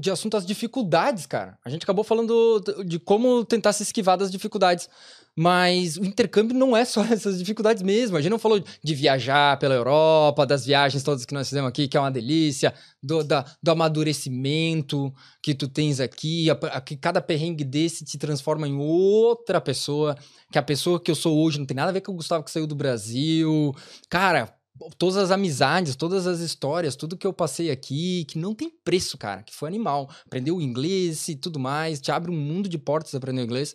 de 0.00 0.10
assunto 0.10 0.38
as 0.38 0.46
dificuldades, 0.46 1.26
cara. 1.26 1.58
A 1.62 1.68
gente 1.68 1.82
acabou 1.82 2.02
falando 2.02 2.60
do- 2.60 2.82
de 2.82 2.98
como 2.98 3.44
tentar 3.44 3.74
se 3.74 3.82
esquivar 3.82 4.16
das 4.16 4.30
dificuldades. 4.32 4.88
Mas 5.36 5.98
o 5.98 6.04
intercâmbio 6.04 6.56
não 6.56 6.74
é 6.74 6.84
só 6.84 7.02
essas 7.12 7.38
dificuldades 7.38 7.82
mesmo. 7.82 8.16
A 8.16 8.22
gente 8.22 8.30
não 8.30 8.38
falou 8.38 8.58
de 8.82 8.94
viajar 8.94 9.58
pela 9.58 9.74
Europa, 9.74 10.46
das 10.46 10.64
viagens 10.64 11.02
todas 11.02 11.26
que 11.26 11.34
nós 11.34 11.46
fizemos 11.48 11.68
aqui, 11.68 11.86
que 11.86 11.96
é 11.96 12.00
uma 12.00 12.10
delícia, 12.10 12.72
do, 13.02 13.22
da- 13.22 13.44
do 13.62 13.70
amadurecimento 13.70 15.12
que 15.42 15.54
tu 15.54 15.68
tens 15.68 16.00
aqui, 16.00 16.50
a- 16.50 16.54
a- 16.72 16.80
que 16.80 16.96
cada 16.96 17.20
perrengue 17.20 17.64
desse 17.64 18.02
te 18.02 18.16
transforma 18.16 18.66
em 18.66 18.78
outra 18.78 19.60
pessoa 19.60 20.16
que 20.50 20.58
a 20.58 20.62
pessoa 20.62 20.98
que 20.98 21.10
eu 21.10 21.14
sou 21.14 21.38
hoje 21.38 21.58
não 21.58 21.66
tem 21.66 21.76
nada 21.76 21.90
a 21.90 21.92
ver 21.92 22.00
com 22.00 22.12
o 22.12 22.16
Gustavo 22.16 22.42
que 22.42 22.50
saiu 22.50 22.66
do 22.66 22.74
Brasil. 22.74 23.74
Cara, 24.08 24.57
todas 24.98 25.16
as 25.16 25.30
amizades, 25.30 25.96
todas 25.96 26.26
as 26.26 26.40
histórias, 26.40 26.96
tudo 26.96 27.16
que 27.16 27.26
eu 27.26 27.32
passei 27.32 27.70
aqui, 27.70 28.24
que 28.26 28.38
não 28.38 28.54
tem 28.54 28.70
preço, 28.84 29.16
cara, 29.18 29.42
que 29.42 29.54
foi 29.54 29.68
animal. 29.68 30.10
Aprendeu 30.26 30.56
o 30.56 30.62
inglês 30.62 31.28
e 31.28 31.36
tudo 31.36 31.58
mais, 31.58 32.00
te 32.00 32.10
abre 32.10 32.30
um 32.30 32.36
mundo 32.36 32.68
de 32.68 32.78
portas 32.78 33.14
aprender 33.14 33.40
o 33.42 33.44
inglês, 33.44 33.74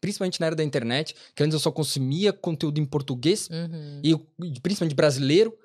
principalmente 0.00 0.40
na 0.40 0.46
era 0.46 0.56
da 0.56 0.64
internet, 0.64 1.14
que 1.34 1.42
antes 1.42 1.54
eu 1.54 1.60
só 1.60 1.70
consumia 1.70 2.32
conteúdo 2.32 2.78
em 2.80 2.84
português, 2.84 3.48
Uhum. 3.50 4.00
e 4.02 4.10
e 4.54 4.60
principalmente 4.60 4.94
brasileiro. 4.94 5.56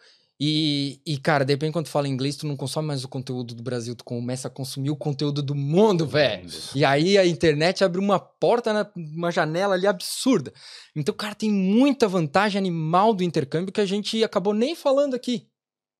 E, 0.41 1.01
e, 1.05 1.17
cara, 1.17 1.43
de 1.43 1.51
repente, 1.51 1.73
quando 1.73 1.85
tu 1.85 1.91
fala 1.91 2.07
inglês, 2.07 2.37
tu 2.37 2.47
não 2.47 2.55
consome 2.55 2.87
mais 2.87 3.03
o 3.03 3.09
conteúdo 3.09 3.53
do 3.53 3.61
Brasil, 3.61 3.93
tu 3.93 4.05
começa 4.05 4.47
a 4.47 4.51
consumir 4.51 4.89
o 4.89 4.95
conteúdo 4.95 5.43
do 5.43 5.53
mundo, 5.53 6.07
velho. 6.07 6.47
E 6.73 6.85
aí 6.85 7.17
a 7.17 7.25
internet 7.25 7.83
abre 7.83 7.99
uma 7.99 8.17
porta, 8.17 8.71
na, 8.71 8.89
uma 8.95 9.31
janela 9.31 9.73
ali 9.75 9.85
absurda. 9.85 10.53
Então, 10.95 11.13
cara, 11.13 11.35
tem 11.35 11.51
muita 11.51 12.07
vantagem 12.07 12.57
animal 12.57 13.13
do 13.13 13.21
intercâmbio 13.21 13.73
que 13.73 13.81
a 13.81 13.85
gente 13.85 14.23
acabou 14.23 14.53
nem 14.53 14.75
falando 14.75 15.13
aqui. 15.13 15.45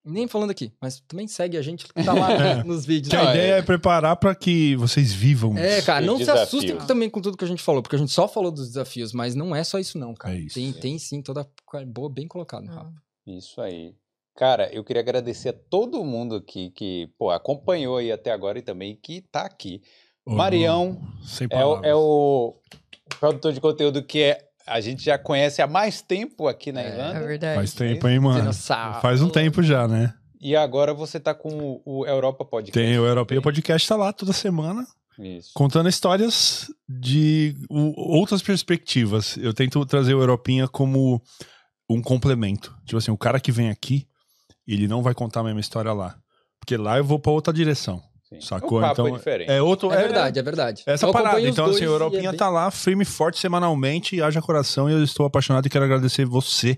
Nem 0.05 0.29
falando 0.29 0.51
aqui, 0.51 0.71
mas 0.81 1.01
também 1.01 1.27
segue 1.27 1.57
a 1.57 1.61
gente 1.61 1.85
que 1.85 1.93
tá 1.93 2.13
lá 2.13 2.63
nos 2.63 2.85
vídeos. 2.85 3.09
Que 3.09 3.17
a 3.17 3.31
ideia 3.31 3.55
é- 3.55 3.59
é 3.59 3.61
preparar 3.61 4.15
pra 4.15 4.33
que 4.33 4.73
vocês 4.77 5.11
vivam. 5.11 5.57
É, 5.57 5.81
cara, 5.81 6.05
não 6.05 6.17
se 6.17 6.31
assustem 6.31 6.77
também 6.87 7.09
com 7.09 7.19
tudo 7.19 7.35
que 7.35 7.43
a 7.43 7.47
gente 7.47 7.61
falou, 7.61 7.81
porque 7.83 7.97
a 7.97 7.99
gente 7.99 8.13
só 8.13 8.25
falou 8.25 8.49
dos 8.49 8.69
desafios, 8.69 9.11
mas 9.11 9.35
não 9.35 9.53
é 9.53 9.61
só 9.65 9.77
isso 9.77 9.99
não, 9.99 10.15
cara. 10.15 10.33
É 10.33 10.39
isso. 10.39 10.55
Tem, 10.55 10.71
tem 10.71 10.97
sim, 10.97 11.21
toda 11.21 11.45
boa, 11.87 12.09
bem 12.09 12.25
colocado, 12.25 12.69
Ah. 12.71 12.89
Isso 13.27 13.59
aí. 13.59 13.93
Cara, 14.39 14.73
eu 14.73 14.85
queria 14.85 15.01
agradecer 15.01 15.49
a 15.49 15.53
todo 15.53 16.01
mundo 16.05 16.35
aqui 16.35 16.69
que, 16.71 17.09
pô, 17.19 17.29
acompanhou 17.29 17.97
aí 17.97 18.09
até 18.09 18.31
agora 18.31 18.57
e 18.57 18.61
também 18.61 18.97
que 19.03 19.19
tá 19.19 19.41
aqui. 19.41 19.81
Ô, 20.25 20.31
Marião 20.33 20.97
Sem 21.21 21.45
é, 21.51 21.65
o- 21.65 21.83
é 21.83 21.93
o 21.93 22.55
produtor 23.19 23.51
de 23.51 23.59
conteúdo 23.59 24.01
que 24.01 24.21
é, 24.21 24.47
a 24.65 24.79
gente 24.79 25.03
já 25.03 25.17
conhece 25.17 25.61
há 25.61 25.67
mais 25.67 26.01
tempo 26.01 26.47
aqui 26.47 26.71
na 26.71 26.79
É, 26.81 26.85
É 26.85 26.89
Irlanda. 26.89 27.19
verdade. 27.27 27.55
Faz 27.57 27.73
tempo, 27.73 28.07
hein, 28.07 28.19
mano? 28.21 28.39
Dinossauro. 28.39 29.01
Faz 29.01 29.21
um 29.21 29.27
tempo 29.29 29.61
já, 29.61 29.85
né? 29.89 30.13
E 30.39 30.55
agora 30.55 30.93
você 30.93 31.19
tá 31.19 31.33
com 31.33 31.81
o, 31.83 32.05
Europa 32.07 32.45
Podcast. 32.45 32.79
Tem 32.79 32.97
o 32.97 33.03
também. 33.03 33.41
Podcast 33.43 33.85
tá 33.89 33.97
lá 33.97 34.13
toda 34.13 34.31
semana, 34.31 34.87
Isso. 35.19 35.51
contando 35.53 35.89
histórias 35.89 36.71
de 36.87 37.57
outras 37.97 38.41
perspectivas. 38.41 39.35
Eu 39.35 39.53
tento 39.53 39.85
trazer 39.85 40.13
o 40.13 40.21
Europinha 40.21 40.65
como 40.65 41.21
um 41.89 42.01
complemento. 42.01 42.73
Tipo 42.85 42.99
assim, 42.99 43.11
o 43.11 43.17
cara 43.17 43.37
que 43.41 43.51
vem 43.51 43.69
aqui, 43.69 44.07
ele 44.73 44.87
não 44.87 45.01
vai 45.01 45.13
contar 45.13 45.41
a 45.41 45.43
mesma 45.43 45.59
história 45.59 45.91
lá. 45.93 46.15
Porque 46.59 46.77
lá 46.77 46.97
eu 46.97 47.03
vou 47.03 47.19
pra 47.19 47.31
outra 47.31 47.53
direção. 47.53 48.01
Sim. 48.29 48.41
Sacou? 48.41 48.77
O 48.77 48.81
papo 48.81 48.93
Então, 48.93 49.07
é 49.07 49.11
diferente. 49.17 49.51
É 49.51 49.61
outro. 49.61 49.91
É 49.91 49.97
verdade, 49.97 50.37
é 50.37 50.43
verdade. 50.43 50.83
Essa 50.85 51.07
Eu 51.07 51.11
parada. 51.11 51.41
Então, 51.41 51.65
assim, 51.65 51.79
e 51.81 51.83
é 51.83 51.87
Europinha 51.87 52.29
bem- 52.29 52.37
tá 52.37 52.47
lá, 52.49 52.69
firme 52.69 53.01
e 53.01 53.05
forte 53.05 53.39
semanalmente, 53.39 54.21
haja 54.21 54.39
coração, 54.41 54.87
e 54.89 54.93
eu 54.93 55.03
estou 55.03 55.25
apaixonado 55.25 55.65
e 55.65 55.69
quero 55.69 55.83
agradecer 55.85 56.25
você 56.25 56.77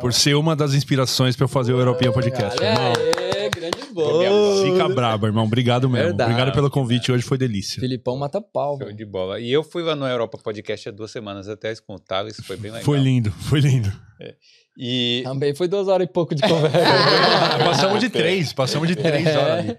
por 0.00 0.12
ser 0.12 0.34
uma 0.34 0.54
das 0.54 0.72
inspirações 0.74 1.34
pra 1.34 1.44
eu 1.44 1.48
fazer 1.48 1.72
o 1.72 1.78
Europinha 1.80 2.12
Podcast. 2.12 2.62
Irmão. 2.62 2.92
grande 3.54 3.92
boa. 3.92 4.64
Fica 4.64 4.88
braba, 4.88 5.26
irmão. 5.26 5.44
Obrigado 5.44 5.88
mesmo. 5.88 6.06
Verdade. 6.08 6.30
Obrigado 6.30 6.54
pelo 6.54 6.70
convite. 6.70 7.10
Hoje 7.12 7.22
foi 7.24 7.38
delícia. 7.38 7.80
Filipão 7.80 8.16
mata 8.16 8.40
pau, 8.40 8.78
Show 8.78 8.92
de 8.92 9.04
bola. 9.04 9.40
E 9.40 9.50
eu 9.52 9.62
fui 9.62 9.82
lá 9.82 9.94
no 9.96 10.06
Europa 10.06 10.38
Podcast 10.42 10.88
há 10.88 10.92
duas 10.92 11.10
semanas 11.10 11.48
até 11.48 11.74
com 11.76 11.94
o 11.94 11.98
Thales, 11.98 12.36
foi 12.44 12.56
bem 12.56 12.70
legal. 12.70 12.84
Foi 12.84 12.98
lindo, 12.98 13.30
foi 13.32 13.60
lindo. 13.60 13.92
E 14.76 15.20
Também 15.24 15.54
foi 15.54 15.68
duas 15.68 15.88
horas 15.88 16.06
e 16.06 16.10
pouco 16.12 16.34
de 16.34 16.42
conversa. 16.42 16.78
passamos 17.64 18.00
de 18.00 18.08
três, 18.10 18.52
passamos 18.52 18.88
de 18.88 18.96
três 18.96 19.26
É. 19.26 19.38
horas 19.38 19.58
ali. 19.70 19.78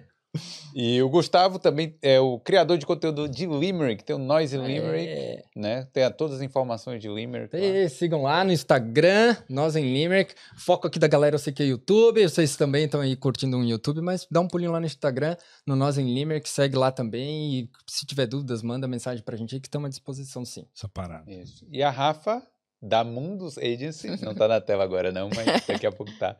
E 0.76 1.02
o 1.02 1.08
Gustavo 1.08 1.58
também 1.58 1.98
é 2.02 2.20
o 2.20 2.38
criador 2.38 2.78
de 2.78 2.86
conteúdo 2.86 3.30
de 3.30 3.46
Limerick, 3.46 4.04
tem 4.04 4.14
o 4.14 4.20
Noise 4.20 4.58
Limerick, 4.58 5.08
É. 5.08 5.44
né? 5.56 5.88
Tem 5.94 6.04
a- 6.04 6.12
todas 6.12 6.36
as 6.36 6.42
informações 6.42 7.02
de 7.02 7.08
Limerick. 7.08 7.56
lá. 7.56 7.64
E 7.64 7.88
sigam 7.88 8.24
lá 8.24 8.44
no 8.44 8.52
Instagram, 8.52 9.38
nós 9.50 9.78
em 9.78 9.94
Limerick. 9.94 10.34
Foco 10.58 10.88
aqui 10.88 11.00
da 11.00 11.08
galera, 11.08 11.36
eu 11.36 11.40
sei 11.40 11.54
que 11.54 11.64
é 11.64 11.66
YouTube, 11.66 12.22
vocês 12.28 12.58
também 12.58 12.84
estão 12.84 13.00
aí 13.00 13.16
curtindo 13.16 13.56
um 13.56 13.64
YouTube, 13.64 14.02
mas 14.02 14.28
dá 14.30 14.42
um 14.42 14.48
pulinho 14.50 14.74
lá 14.74 14.80
no 14.82 14.86
Instagram, 14.86 15.38
no 15.66 15.74
Nós 15.78 15.98
em 15.98 16.14
Limerick, 16.14 16.50
segue 16.50 16.76
lá 16.76 16.92
também. 16.92 17.60
E 17.60 17.70
se 17.88 18.06
tiver 18.06 18.26
dúvidas, 18.28 18.62
manda 18.62 18.86
mensagem 18.90 19.24
pra 19.24 19.38
gente 19.38 19.56
aí 19.56 19.62
que 19.62 19.68
estamos 19.70 19.86
à 19.88 19.90
disposição 19.90 20.44
sim. 20.44 20.66
Essa 20.76 20.90
parada. 20.90 21.32
Isso. 21.32 21.66
E 21.72 21.82
a 21.82 21.90
Rafa, 21.90 22.44
da 22.82 23.04
Mundus 23.04 23.58
Agency, 23.58 24.08
não 24.24 24.36
tá 24.36 24.48
na 24.50 24.62
tela 24.62 24.84
agora 24.84 25.12
não, 25.12 25.30
mas 25.36 25.66
daqui 25.66 25.86
a 25.86 25.92
pouco 25.92 26.12
tá. 26.18 26.38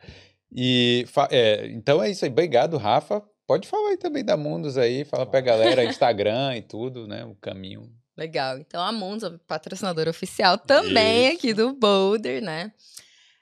E, 0.52 1.06
é, 1.32 1.68
então 1.68 2.02
é 2.02 2.10
isso 2.10 2.24
aí, 2.26 2.32
obrigado, 2.32 2.78
Rafa. 2.78 3.22
Pode 3.48 3.68
falar 3.68 3.90
aí 3.90 3.98
também 3.98 4.24
da 4.24 4.36
Mundus 4.36 4.78
aí, 4.78 5.06
fala 5.06 5.26
pra 5.26 5.42
galera, 5.42 5.84
Instagram 5.86 6.58
e 6.58 6.62
tudo, 6.62 7.08
né? 7.08 7.24
O 7.26 7.36
caminho. 7.36 7.92
Legal. 8.18 8.58
Então 8.58 8.82
a 8.82 8.92
Mundos, 8.92 9.24
a 9.26 9.38
patrocinadora 9.40 10.10
oficial 10.10 10.58
também 10.58 11.28
aqui 11.30 11.54
do 11.54 11.74
Boulder, 11.74 12.42
né? 12.42 12.72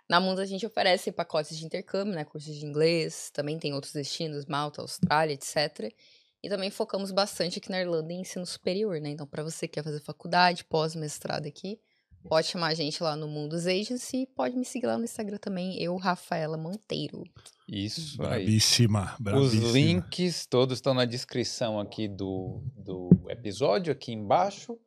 Na 0.09 0.19
Mundos 0.19 0.39
a 0.39 0.45
gente 0.45 0.65
oferece 0.65 1.11
pacotes 1.11 1.57
de 1.57 1.65
intercâmbio, 1.65 2.13
né? 2.13 2.25
Cursos 2.25 2.55
de 2.55 2.65
inglês, 2.65 3.30
também 3.31 3.59
tem 3.59 3.73
outros 3.73 3.93
destinos, 3.93 4.45
Malta, 4.45 4.81
Austrália, 4.81 5.33
etc. 5.33 5.93
E 6.41 6.49
também 6.49 6.69
focamos 6.69 7.11
bastante 7.11 7.59
aqui 7.59 7.69
na 7.69 7.80
Irlanda 7.80 8.11
em 8.11 8.22
ensino 8.22 8.45
superior, 8.45 8.99
né? 8.99 9.09
Então, 9.09 9.27
para 9.27 9.43
você 9.43 9.67
que 9.67 9.75
quer 9.75 9.83
fazer 9.83 10.01
faculdade, 10.01 10.65
pós-mestrado 10.65 11.47
aqui, 11.47 11.80
pode 12.27 12.47
chamar 12.47 12.67
a 12.67 12.73
gente 12.73 13.01
lá 13.03 13.15
no 13.15 13.27
Mundos 13.27 13.67
Agency 13.67 14.23
e 14.23 14.27
pode 14.27 14.55
me 14.55 14.65
seguir 14.65 14.87
lá 14.87 14.97
no 14.97 15.03
Instagram 15.03 15.37
também, 15.37 15.81
eu, 15.81 15.95
Rafaela 15.97 16.57
Monteiro. 16.57 17.23
Isso 17.67 18.21
aí. 18.23 18.45
Bravíssima, 18.45 19.15
Os 19.35 19.53
links 19.53 20.45
todos 20.45 20.77
estão 20.77 20.93
na 20.93 21.05
descrição 21.05 21.79
aqui 21.79 22.07
do, 22.07 22.61
do 22.77 23.09
episódio, 23.29 23.91
aqui 23.91 24.11
embaixo. 24.11 24.77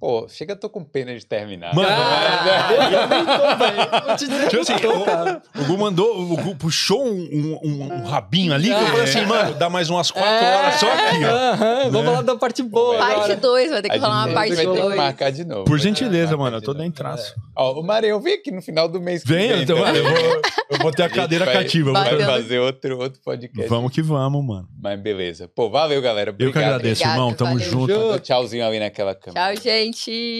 Pô, 0.00 0.26
chega, 0.30 0.54
eu 0.54 0.56
tô 0.58 0.70
com 0.70 0.82
pena 0.82 1.14
de 1.14 1.26
terminar. 1.26 1.74
Mano, 1.74 1.86
Mas, 1.90 2.90
eu 2.92 3.08
nem 3.08 3.24
tô, 3.26 3.56
velho. 3.58 3.90
Vou 4.06 4.48
Tipo 4.48 4.62
assim, 4.62 4.86
o-. 4.86 5.62
O 5.62 5.64
Gu 5.66 5.78
mandou, 5.78 6.20
o 6.22 6.36
Gu 6.38 6.56
puxou 6.56 7.04
um, 7.06 7.10
um- 7.30 7.60
um- 7.62 7.92
um 7.96 8.04
rabinho 8.06 8.54
ali, 8.54 8.68
que 8.68 8.72
eu 8.72 8.86
falei 8.86 9.02
assim, 9.04 9.26
mano, 9.26 9.54
dá 9.56 9.68
mais 9.68 9.90
umas 9.90 10.10
quatro 10.10 10.46
horas 10.46 10.74
só 10.76 10.90
aqui, 10.90 11.24
ó. 11.24 11.28
Aham, 11.28 11.90
Vamos 11.90 12.06
falar 12.06 12.22
da 12.22 12.36
parte 12.36 12.62
boa 12.62 12.96
Parte 12.96 13.12
agora. 13.12 13.28
Parte 13.28 13.40
2, 13.42 13.70
vai 13.70 13.82
ter 13.82 13.88
que 13.90 13.98
rolar 13.98 14.14
uma 14.14 14.24
vai 14.26 14.34
parte 14.34 14.50
ter 14.56 14.56
que 14.60 14.80
2. 14.80 14.96
marcar 14.96 15.30
de 15.32 15.44
novo. 15.44 15.64
Por 15.64 15.70
Vai 15.76 15.78
gentileza, 15.80 16.34
mano, 16.36 16.56
eu 16.56 16.62
tô 16.62 16.72
nem 16.72 16.90
traço. 16.90 17.34
Ó, 17.54 17.78
o 17.78 17.82
Mário, 17.82 18.08
eu 18.08 18.20
vim 18.20 18.32
aqui 18.32 18.50
no 18.50 18.62
final 18.62 18.88
do 18.88 19.00
mês 19.02 19.22
que 19.22 19.28
Vem, 19.28 19.48
vem. 19.52 19.62
então, 19.64 19.76
também. 19.76 20.02
mano, 20.02 20.16
eu 20.16 20.30
vou, 20.30 20.42
eu 20.70 20.78
vou 20.78 20.92
ter 20.92 21.02
a 21.02 21.10
cadeira 21.10 21.44
vai- 21.44 21.54
cativa. 21.54 21.92
Vai 21.92 22.04
Batendo. 22.04 22.24
fazer 22.24 22.58
outro, 22.58 22.98
outro 22.98 23.20
podcast. 23.22 23.68
Vamos 23.68 23.92
que 23.92 24.00
vamos, 24.00 24.42
mano. 24.42 24.66
Mas 24.82 24.98
beleza. 24.98 25.46
Pô, 25.54 25.68
valeu, 25.68 26.00
galera. 26.00 26.30
Eu 26.30 26.36
que 26.36 26.44
Obrigado. 26.44 26.64
agradeço, 26.74 27.02
Obrigado, 27.02 27.18
irmão. 27.18 27.34
Tamo 27.34 27.58
junto. 27.58 28.18
Tchauzinho 28.20 28.64
ali 28.66 28.80
naquela 28.80 29.14
câmera. 29.14 29.54
Tchau, 29.54 29.62
gente. 29.62 29.89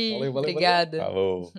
Valeu, 0.08 0.32
valeu, 0.32 0.32
valeu. 0.32 0.50
Obrigada. 0.50 0.98
Falou. 0.98 1.52